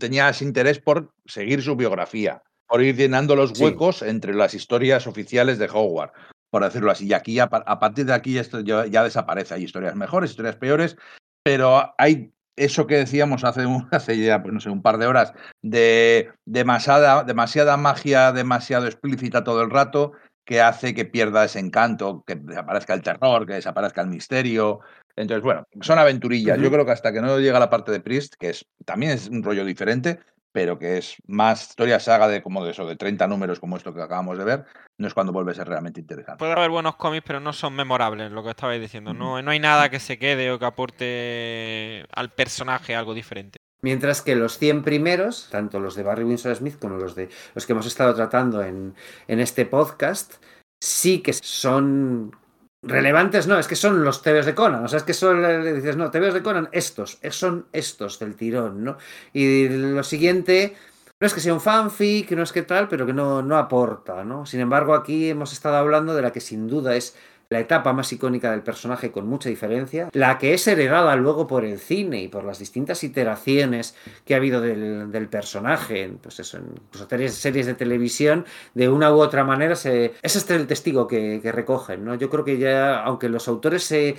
tenía 0.00 0.28
ese 0.28 0.44
interés 0.44 0.80
por 0.80 1.12
seguir 1.24 1.62
su 1.62 1.76
biografía, 1.76 2.42
por 2.66 2.82
ir 2.82 2.96
llenando 2.96 3.36
los 3.36 3.58
huecos 3.60 3.98
sí. 3.98 4.06
entre 4.08 4.34
las 4.34 4.54
historias 4.54 5.06
oficiales 5.06 5.58
de 5.58 5.68
Howard 5.72 6.10
por 6.50 6.64
decirlo 6.64 6.90
así. 6.90 7.06
Y 7.06 7.12
aquí, 7.12 7.38
a 7.38 7.48
partir 7.48 8.06
de 8.06 8.14
aquí, 8.14 8.38
esto 8.38 8.60
ya, 8.60 8.86
ya, 8.86 9.04
desaparece. 9.04 9.52
Hay 9.52 9.64
historias 9.64 9.94
mejores, 9.94 10.30
historias 10.30 10.56
peores, 10.56 10.96
pero 11.42 11.92
hay 11.98 12.32
eso 12.56 12.86
que 12.86 12.96
decíamos 12.96 13.44
hace, 13.44 13.66
un, 13.66 13.88
hace 13.92 14.18
ya, 14.18 14.42
pues 14.42 14.52
no 14.52 14.60
sé, 14.60 14.70
un 14.70 14.82
par 14.82 14.98
de 14.98 15.06
horas, 15.06 15.32
de 15.62 16.30
demasiada, 16.44 17.24
demasiada 17.24 17.76
magia, 17.76 18.32
demasiado 18.32 18.86
explícita 18.86 19.44
todo 19.44 19.62
el 19.62 19.70
rato, 19.70 20.12
que 20.44 20.60
hace 20.60 20.94
que 20.94 21.04
pierda 21.04 21.44
ese 21.44 21.58
encanto, 21.58 22.22
que 22.26 22.36
desaparezca 22.36 22.94
el 22.94 23.02
terror, 23.02 23.46
que 23.46 23.54
desaparezca 23.54 24.00
el 24.00 24.08
misterio. 24.08 24.80
Entonces, 25.16 25.42
bueno, 25.42 25.66
son 25.80 25.98
aventurillas. 25.98 26.56
Uh 26.56 26.60
-huh. 26.60 26.64
Yo 26.64 26.70
creo 26.70 26.86
que 26.86 26.92
hasta 26.92 27.12
que 27.12 27.20
no 27.20 27.38
llega 27.40 27.58
la 27.58 27.68
parte 27.68 27.90
de 27.90 28.00
Priest, 28.00 28.34
que 28.38 28.50
es, 28.50 28.64
también 28.84 29.12
es 29.12 29.28
un 29.28 29.42
rollo 29.42 29.64
diferente, 29.64 30.20
pero 30.56 30.78
que 30.78 30.96
es 30.96 31.16
más 31.26 31.68
historia 31.68 32.00
saga 32.00 32.28
de 32.28 32.42
como 32.42 32.64
de 32.64 32.70
eso, 32.70 32.86
de 32.86 32.96
30 32.96 33.26
números 33.26 33.60
como 33.60 33.76
esto 33.76 33.92
que 33.92 34.00
acabamos 34.00 34.38
de 34.38 34.44
ver, 34.44 34.64
no 34.96 35.06
es 35.06 35.12
cuando 35.12 35.30
vuelve 35.30 35.52
a 35.52 35.54
ser 35.54 35.68
realmente 35.68 36.00
interesante. 36.00 36.38
Puede 36.38 36.52
haber 36.52 36.70
buenos 36.70 36.96
cómics, 36.96 37.24
pero 37.26 37.40
no 37.40 37.52
son 37.52 37.74
memorables, 37.74 38.32
lo 38.32 38.42
que 38.42 38.48
estabais 38.48 38.80
diciendo. 38.80 39.12
No, 39.12 39.42
no 39.42 39.50
hay 39.50 39.60
nada 39.60 39.90
que 39.90 40.00
se 40.00 40.18
quede 40.18 40.50
o 40.50 40.58
que 40.58 40.64
aporte 40.64 42.06
al 42.10 42.30
personaje 42.30 42.96
algo 42.96 43.12
diferente. 43.12 43.58
Mientras 43.82 44.22
que 44.22 44.34
los 44.34 44.56
100 44.56 44.82
primeros, 44.82 45.48
tanto 45.50 45.78
los 45.78 45.94
de 45.94 46.04
Barry 46.04 46.24
Winsor 46.24 46.56
Smith 46.56 46.78
como 46.78 46.96
los 46.96 47.14
de 47.14 47.28
los 47.54 47.66
que 47.66 47.74
hemos 47.74 47.84
estado 47.84 48.14
tratando 48.14 48.62
en, 48.62 48.94
en 49.28 49.40
este 49.40 49.66
podcast, 49.66 50.42
sí 50.80 51.20
que 51.20 51.34
son 51.34 52.34
relevantes, 52.82 53.46
no, 53.46 53.58
es 53.58 53.66
que 53.66 53.76
son 53.76 54.04
los 54.04 54.22
TVs 54.22 54.46
de 54.46 54.54
Conan, 54.54 54.84
o 54.84 54.88
sea, 54.88 54.98
es 54.98 55.02
que 55.02 55.14
son, 55.14 55.42
dices, 55.74 55.96
no, 55.96 56.10
TVs 56.10 56.34
de 56.34 56.42
Conan, 56.42 56.68
estos, 56.72 57.18
son 57.30 57.66
estos 57.72 58.18
del 58.18 58.36
tirón, 58.36 58.84
¿no? 58.84 58.98
Y 59.32 59.68
lo 59.68 60.02
siguiente, 60.02 60.76
no 61.18 61.26
es 61.26 61.34
que 61.34 61.40
sea 61.40 61.54
un 61.54 61.60
fanfic, 61.60 62.30
no 62.32 62.42
es 62.42 62.52
que 62.52 62.62
tal, 62.62 62.88
pero 62.88 63.06
que 63.06 63.12
no, 63.12 63.42
no 63.42 63.56
aporta, 63.56 64.24
¿no? 64.24 64.46
Sin 64.46 64.60
embargo, 64.60 64.94
aquí 64.94 65.30
hemos 65.30 65.52
estado 65.52 65.76
hablando 65.76 66.14
de 66.14 66.22
la 66.22 66.32
que 66.32 66.40
sin 66.40 66.68
duda 66.68 66.94
es 66.94 67.16
la 67.48 67.60
etapa 67.60 67.92
más 67.92 68.12
icónica 68.12 68.50
del 68.50 68.62
personaje 68.62 69.10
con 69.10 69.26
mucha 69.26 69.48
diferencia, 69.48 70.08
la 70.12 70.38
que 70.38 70.54
es 70.54 70.66
heredada 70.66 71.16
luego 71.16 71.46
por 71.46 71.64
el 71.64 71.78
cine 71.78 72.22
y 72.22 72.28
por 72.28 72.44
las 72.44 72.58
distintas 72.58 73.04
iteraciones 73.04 73.94
que 74.24 74.34
ha 74.34 74.38
habido 74.38 74.60
del, 74.60 75.28
personaje, 75.28 76.12
pues 76.22 76.40
eso, 76.40 76.58
en 76.58 76.74
pues 76.90 77.34
series, 77.34 77.66
de 77.66 77.74
televisión, 77.74 78.44
de 78.74 78.88
una 78.88 79.12
u 79.12 79.20
otra 79.20 79.44
manera, 79.44 79.74
se, 79.74 80.14
es 80.22 80.50
el 80.50 80.66
testigo 80.66 81.06
que, 81.06 81.40
recogen, 81.52 82.04
¿no? 82.04 82.14
Yo 82.14 82.28
creo 82.30 82.44
que 82.44 82.58
ya, 82.58 83.02
aunque 83.02 83.28
los 83.28 83.48
autores 83.48 83.84
se 83.84 84.16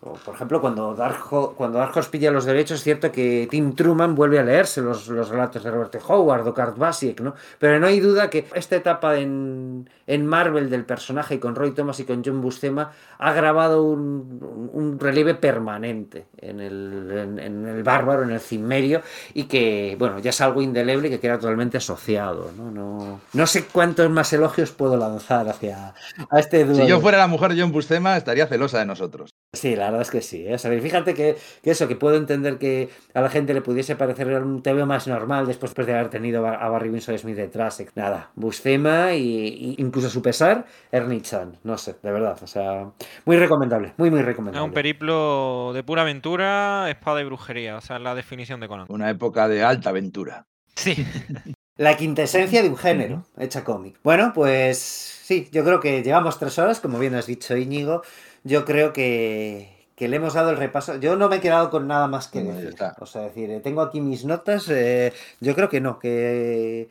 por 0.00 0.34
ejemplo, 0.34 0.60
cuando 0.60 0.94
Dark, 0.94 1.24
cuando 1.56 1.78
Dark 1.78 1.96
Horse 1.96 2.10
pilla 2.10 2.30
los 2.30 2.44
derechos, 2.44 2.78
es 2.78 2.84
cierto 2.84 3.10
que 3.10 3.48
Tim 3.50 3.74
Truman 3.74 4.14
vuelve 4.14 4.38
a 4.38 4.44
leerse 4.44 4.80
los, 4.80 5.08
los 5.08 5.28
relatos 5.28 5.64
de 5.64 5.70
Robert 5.70 5.96
Howard 6.06 6.46
o 6.46 6.54
Kurt 6.54 6.78
Basiek, 6.78 7.20
¿no? 7.20 7.34
Pero 7.58 7.80
no 7.80 7.86
hay 7.86 7.98
duda 7.98 8.30
que 8.30 8.46
esta 8.54 8.76
etapa 8.76 9.18
en, 9.18 9.88
en 10.08 10.26
Marvel 10.26 10.70
del 10.70 10.84
personaje 10.84 11.38
con 11.38 11.54
Roy 11.54 11.72
Thomas 11.72 12.00
y 12.00 12.04
con 12.04 12.24
John 12.24 12.40
Buscema 12.40 12.90
ha 13.18 13.32
grabado 13.32 13.84
un, 13.84 14.70
un 14.72 14.98
relieve 14.98 15.34
permanente 15.34 16.26
en 16.38 16.60
el, 16.60 17.10
en, 17.12 17.38
en 17.38 17.66
el 17.66 17.82
bárbaro, 17.82 18.22
en 18.22 18.30
el 18.30 18.40
cimmerio, 18.40 19.02
y 19.34 19.44
que, 19.44 19.96
bueno, 19.98 20.18
ya 20.18 20.30
es 20.30 20.40
algo 20.40 20.62
indeleble 20.62 21.10
que 21.10 21.20
queda 21.20 21.38
totalmente 21.38 21.76
asociado, 21.76 22.50
¿no? 22.56 22.70
No, 22.70 23.20
no 23.32 23.46
sé 23.46 23.64
cuántos 23.64 24.08
más 24.10 24.32
elogios 24.32 24.70
puedo 24.70 24.96
lanzar 24.96 25.48
hacia 25.48 25.94
a 26.30 26.38
este 26.40 26.64
duelo. 26.64 26.84
Si 26.84 26.88
yo 26.88 27.00
fuera 27.00 27.18
la 27.18 27.26
mujer 27.26 27.54
de 27.54 27.60
John 27.60 27.72
Buscema, 27.72 28.16
estaría 28.16 28.46
celosa 28.46 28.78
de 28.78 28.86
nosotros. 28.86 29.34
Sí, 29.52 29.76
la 29.76 29.86
verdad 29.86 30.02
es 30.02 30.10
que 30.10 30.22
sí. 30.22 30.46
¿eh? 30.46 30.54
O 30.54 30.58
sea, 30.58 30.70
fíjate 30.80 31.14
que, 31.14 31.36
que, 31.62 31.70
eso, 31.70 31.86
que 31.86 31.96
puedo 31.96 32.16
entender 32.16 32.58
que 32.58 32.88
a 33.12 33.20
la 33.20 33.28
gente 33.28 33.52
le 33.52 33.60
pudiese 33.60 33.96
parecer 33.96 34.28
un 34.42 34.62
TV 34.62 34.86
más 34.86 35.06
normal 35.06 35.46
después 35.46 35.74
de 35.74 35.94
haber 35.94 36.08
tenido 36.08 36.46
a 36.46 36.68
Barry 36.68 36.88
Winsor 36.88 37.18
Smith 37.18 37.36
detrás. 37.36 37.82
Nada, 37.94 38.30
Buscema 38.34 39.14
y, 39.14 39.22
y, 39.22 39.74
incluso 39.78 39.97
a 40.04 40.10
su 40.10 40.22
pesar, 40.22 40.66
Ernie 40.92 41.22
Chan. 41.22 41.58
No 41.64 41.78
sé, 41.78 41.96
de 42.02 42.12
verdad. 42.12 42.38
O 42.42 42.46
sea, 42.46 42.90
muy 43.24 43.36
recomendable, 43.36 43.94
muy, 43.96 44.10
muy 44.10 44.22
recomendable. 44.22 44.64
Es 44.64 44.68
un 44.68 44.74
periplo 44.74 45.72
de 45.74 45.82
pura 45.82 46.02
aventura, 46.02 46.90
espada 46.90 47.20
y 47.20 47.24
brujería. 47.24 47.76
O 47.76 47.80
sea, 47.80 47.98
la 47.98 48.14
definición 48.14 48.60
de 48.60 48.68
Conan. 48.68 48.86
Una 48.88 49.10
época 49.10 49.48
de 49.48 49.62
alta 49.62 49.90
aventura. 49.90 50.46
Sí. 50.74 50.96
La 51.78 51.96
quintesencia 51.96 52.60
de 52.60 52.68
un 52.68 52.76
género, 52.76 53.24
hecha 53.38 53.62
cómic. 53.62 54.00
Bueno, 54.02 54.32
pues 54.34 54.78
sí, 54.78 55.48
yo 55.52 55.62
creo 55.62 55.78
que 55.78 56.02
llevamos 56.02 56.36
tres 56.36 56.58
horas, 56.58 56.80
como 56.80 56.98
bien 56.98 57.14
has 57.14 57.26
dicho 57.26 57.56
Íñigo. 57.56 58.02
yo 58.42 58.64
creo 58.64 58.92
que, 58.92 59.86
que 59.94 60.08
le 60.08 60.16
hemos 60.16 60.34
dado 60.34 60.50
el 60.50 60.56
repaso. 60.56 60.96
Yo 60.98 61.14
no 61.14 61.28
me 61.28 61.36
he 61.36 61.40
quedado 61.40 61.70
con 61.70 61.86
nada 61.86 62.08
más 62.08 62.26
que 62.26 62.42
decir. 62.42 62.74
O 62.98 63.06
sea, 63.06 63.22
decir, 63.22 63.50
eh, 63.52 63.60
tengo 63.60 63.82
aquí 63.82 64.00
mis 64.00 64.24
notas. 64.24 64.68
Eh, 64.68 65.12
yo 65.40 65.54
creo 65.54 65.68
que 65.68 65.80
no, 65.80 66.00
que, 66.00 66.88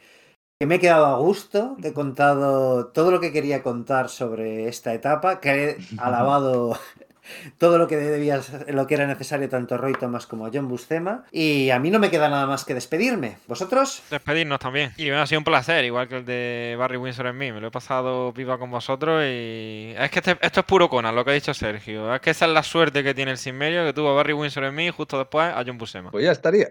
que, 0.59 0.65
me 0.65 0.75
he 0.75 0.79
quedado 0.79 1.05
a 1.07 1.17
gusto, 1.17 1.77
que 1.81 1.89
he 1.89 1.93
contado 1.93 2.87
todo 2.87 3.11
lo 3.11 3.19
que 3.19 3.31
quería 3.31 3.63
contar 3.63 4.09
sobre 4.09 4.67
esta 4.67 4.93
etapa, 4.93 5.39
que 5.39 5.49
he 5.49 5.77
alabado 5.97 6.77
todo 7.57 7.77
lo 7.77 7.87
que 7.87 7.97
debía, 7.97 8.41
lo 8.67 8.87
que 8.87 8.95
era 8.95 9.07
necesario 9.07 9.49
tanto 9.49 9.77
Roy 9.77 9.93
Thomas 9.93 10.27
como 10.27 10.49
John 10.51 10.67
Buscema. 10.67 11.25
Y 11.31 11.69
a 11.69 11.79
mí 11.79 11.91
no 11.91 11.99
me 11.99 12.09
queda 12.09 12.29
nada 12.29 12.45
más 12.45 12.65
que 12.65 12.73
despedirme. 12.73 13.37
¿Vosotros? 13.47 14.03
Despedirnos 14.09 14.59
también. 14.59 14.91
Y 14.97 15.05
me 15.05 15.15
ha 15.15 15.27
sido 15.27 15.39
un 15.39 15.45
placer, 15.45 15.85
igual 15.85 16.07
que 16.07 16.17
el 16.17 16.25
de 16.25 16.75
Barry 16.77 16.97
Windsor 16.97 17.27
en 17.27 17.37
mí. 17.37 17.51
Me 17.51 17.61
lo 17.61 17.67
he 17.67 17.71
pasado 17.71 18.31
viva 18.33 18.57
con 18.57 18.71
vosotros 18.71 19.23
y 19.25 19.93
es 19.97 20.11
que 20.11 20.19
este, 20.19 20.37
esto 20.41 20.59
es 20.61 20.65
puro 20.65 20.89
Conan, 20.89 21.15
lo 21.15 21.23
que 21.23 21.31
ha 21.31 21.35
dicho 21.35 21.53
Sergio. 21.53 22.13
Es 22.13 22.21
que 22.21 22.31
esa 22.31 22.45
es 22.45 22.51
la 22.51 22.63
suerte 22.63 23.03
que 23.03 23.13
tiene 23.13 23.31
el 23.31 23.37
sin 23.37 23.57
medio, 23.57 23.85
que 23.85 23.93
tuvo 23.93 24.15
Barry 24.15 24.33
Windsor 24.33 24.65
en 24.65 24.75
mí 24.75 24.87
y 24.87 24.91
justo 24.91 25.17
después 25.17 25.53
a 25.53 25.63
John 25.65 25.77
Buscema. 25.77 26.11
Pues 26.11 26.25
ya 26.25 26.31
estaría. 26.31 26.67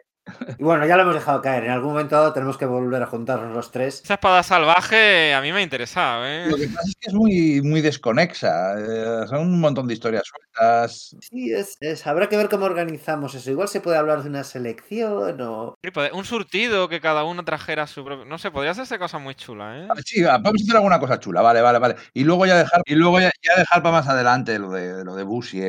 Y 0.58 0.64
bueno, 0.64 0.86
ya 0.86 0.96
lo 0.96 1.02
hemos 1.02 1.14
dejado 1.14 1.40
caer. 1.40 1.64
En 1.64 1.70
algún 1.70 1.90
momento 1.90 2.16
dado 2.16 2.32
tenemos 2.32 2.56
que 2.56 2.66
volver 2.66 3.02
a 3.02 3.06
juntarnos 3.06 3.54
los 3.54 3.70
tres. 3.70 4.02
Esa 4.02 4.14
espada 4.14 4.42
salvaje 4.42 5.34
a 5.34 5.40
mí 5.40 5.52
me 5.52 5.58
ha 5.58 5.62
interesado. 5.62 6.26
¿eh? 6.26 6.46
Lo 6.48 6.56
que 6.56 6.68
pasa 6.68 6.88
es 6.88 6.96
que 7.00 7.08
es 7.08 7.14
muy, 7.14 7.60
muy 7.62 7.80
desconexa. 7.80 8.74
Eh, 8.78 9.26
son 9.28 9.40
un 9.40 9.60
montón 9.60 9.86
de 9.86 9.94
historias 9.94 10.24
sueltas. 10.24 11.16
Sí, 11.20 11.52
es, 11.52 12.06
habrá 12.06 12.28
que 12.28 12.36
ver 12.36 12.48
cómo 12.48 12.66
organizamos 12.66 13.34
eso. 13.34 13.50
Igual 13.50 13.68
se 13.68 13.80
puede 13.80 13.98
hablar 13.98 14.22
de 14.22 14.28
una 14.28 14.44
selección 14.44 15.40
o. 15.40 15.78
un 16.12 16.24
surtido 16.24 16.88
que 16.88 17.00
cada 17.00 17.24
uno 17.24 17.44
trajera 17.44 17.86
su 17.86 18.04
propio. 18.04 18.24
No 18.24 18.38
sé, 18.38 18.50
podría 18.50 18.72
hacerse 18.72 18.98
cosas 18.98 19.20
muy 19.20 19.34
chulas. 19.34 19.84
¿eh? 19.84 20.02
Sí, 20.04 20.22
vamos 20.22 20.60
a 20.60 20.62
hacer 20.62 20.76
alguna 20.76 20.98
cosa 20.98 21.20
chula. 21.20 21.42
Vale, 21.42 21.60
vale, 21.60 21.78
vale. 21.78 21.96
Y 22.14 22.24
luego 22.24 22.46
ya 22.46 22.56
dejar, 22.56 22.82
y 22.84 22.94
luego 22.94 23.20
ya, 23.20 23.30
dejar 23.56 23.82
para 23.82 23.92
más 23.98 24.08
adelante 24.08 24.58
lo 24.58 24.70
de, 24.70 25.04
lo 25.04 25.14
de 25.14 25.22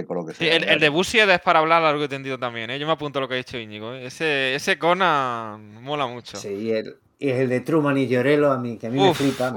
o 0.07 0.13
lo 0.13 0.25
que 0.25 0.33
sea. 0.33 0.59
Sí, 0.59 0.65
el, 0.65 0.79
de 0.79 0.89
Busiek 0.89 1.29
es 1.29 1.41
para 1.41 1.59
hablar 1.59 1.81
largo 1.81 2.03
y 2.03 2.07
tendido 2.07 2.37
también. 2.37 2.69
¿eh? 2.69 2.79
Yo 2.79 2.87
me 2.87 2.93
apunto 2.93 3.19
a 3.19 3.21
lo 3.21 3.27
que 3.27 3.35
ha 3.35 3.37
dicho 3.37 3.57
Íñigo. 3.57 3.93
¿eh? 3.93 4.09
Ese 4.55 4.71
ese 4.71 4.79
Conan 4.79 5.81
mola 5.83 6.07
mucho. 6.07 6.37
Sí, 6.37 6.49
y 6.49 6.71
el, 6.71 6.97
el 7.19 7.49
de 7.49 7.61
Truman 7.61 7.97
y 7.97 8.07
Llorelo 8.07 8.51
a 8.51 8.57
mí, 8.57 8.77
que 8.77 8.87
a 8.87 8.89
mí 8.89 8.99
me 8.99 9.13
flipa. 9.13 9.53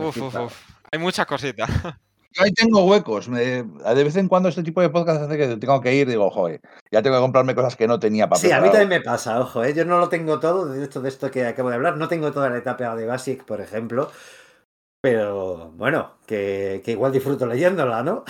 Hay 0.92 0.98
muchas 0.98 1.26
cositas. 1.26 1.70
Yo 2.32 2.44
ahí 2.44 2.52
tengo 2.52 2.84
huecos. 2.84 3.28
de 3.28 3.64
vez 3.84 4.16
en 4.16 4.28
cuando 4.28 4.48
este 4.48 4.62
tipo 4.62 4.80
de 4.80 4.88
podcast 4.88 5.22
hace 5.22 5.36
que 5.36 5.56
tengo 5.56 5.80
que 5.80 5.94
ir 5.94 6.08
digo, 6.08 6.30
joder, 6.30 6.60
ya 6.92 7.02
tengo 7.02 7.16
que 7.16 7.22
comprarme 7.22 7.56
cosas 7.56 7.74
que 7.74 7.88
no 7.88 7.98
tenía 7.98 8.28
para 8.28 8.40
Sí, 8.40 8.52
a 8.52 8.60
mí 8.60 8.68
también 8.68 8.88
me 8.88 9.00
pasa, 9.00 9.40
ojo, 9.40 9.64
¿eh? 9.64 9.74
yo 9.74 9.84
no 9.84 9.98
lo 9.98 10.08
tengo 10.08 10.38
todo, 10.38 10.66
de 10.66 10.84
esto, 10.84 11.00
de 11.00 11.08
esto 11.08 11.30
que 11.30 11.44
acabo 11.44 11.70
de 11.70 11.74
hablar, 11.74 11.96
no 11.96 12.06
tengo 12.06 12.30
toda 12.30 12.48
la 12.48 12.58
etapa 12.58 12.94
de 12.94 13.06
Basic, 13.06 13.44
por 13.44 13.60
ejemplo, 13.60 14.12
pero 15.00 15.72
bueno, 15.72 16.18
que, 16.24 16.80
igual 16.86 17.10
disfruto 17.10 17.46
leyéndola, 17.46 18.04
¿no? 18.04 18.24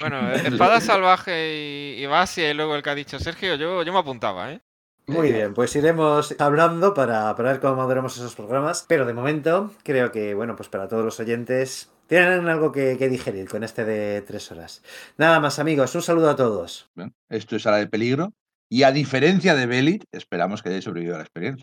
bueno, 0.00 0.30
Espada 0.32 0.82
Salvaje 0.82 1.96
y, 1.96 2.02
y 2.02 2.06
Basia 2.06 2.50
y 2.50 2.54
luego 2.54 2.76
el 2.76 2.82
que 2.82 2.90
ha 2.90 2.94
dicho 2.94 3.18
Sergio, 3.18 3.54
yo, 3.54 3.82
yo 3.82 3.92
me 3.94 3.98
apuntaba, 3.98 4.52
¿eh? 4.52 4.60
Muy 5.06 5.32
bien, 5.32 5.52
pues 5.52 5.76
iremos 5.76 6.34
hablando 6.38 6.94
para, 6.94 7.32
ver 7.34 7.60
cómo 7.60 7.76
moderamos 7.76 8.16
esos 8.16 8.34
programas. 8.34 8.86
Pero 8.88 9.04
de 9.04 9.12
momento, 9.12 9.70
creo 9.82 10.10
que, 10.10 10.34
bueno, 10.34 10.56
pues 10.56 10.70
para 10.70 10.88
todos 10.88 11.04
los 11.04 11.20
oyentes, 11.20 11.90
tienen 12.06 12.48
algo 12.48 12.72
que, 12.72 12.96
digerir 12.96 13.48
con 13.48 13.64
este 13.64 13.84
de 13.84 14.22
tres 14.22 14.50
horas. 14.50 14.82
Nada 15.18 15.40
más, 15.40 15.58
amigos, 15.58 15.94
un 15.94 16.02
saludo 16.02 16.30
a 16.30 16.36
todos. 16.36 16.90
esto 17.28 17.56
es 17.56 17.62
Sala 17.62 17.78
de 17.78 17.86
Peligro. 17.86 18.32
Y 18.70 18.82
a 18.84 18.92
diferencia 18.92 19.54
de 19.54 19.66
Belit, 19.66 20.04
esperamos 20.10 20.62
que 20.62 20.70
hayáis 20.70 20.84
sobrevivido 20.84 21.16
a 21.16 21.18
la 21.18 21.24
experiencia. 21.24 21.62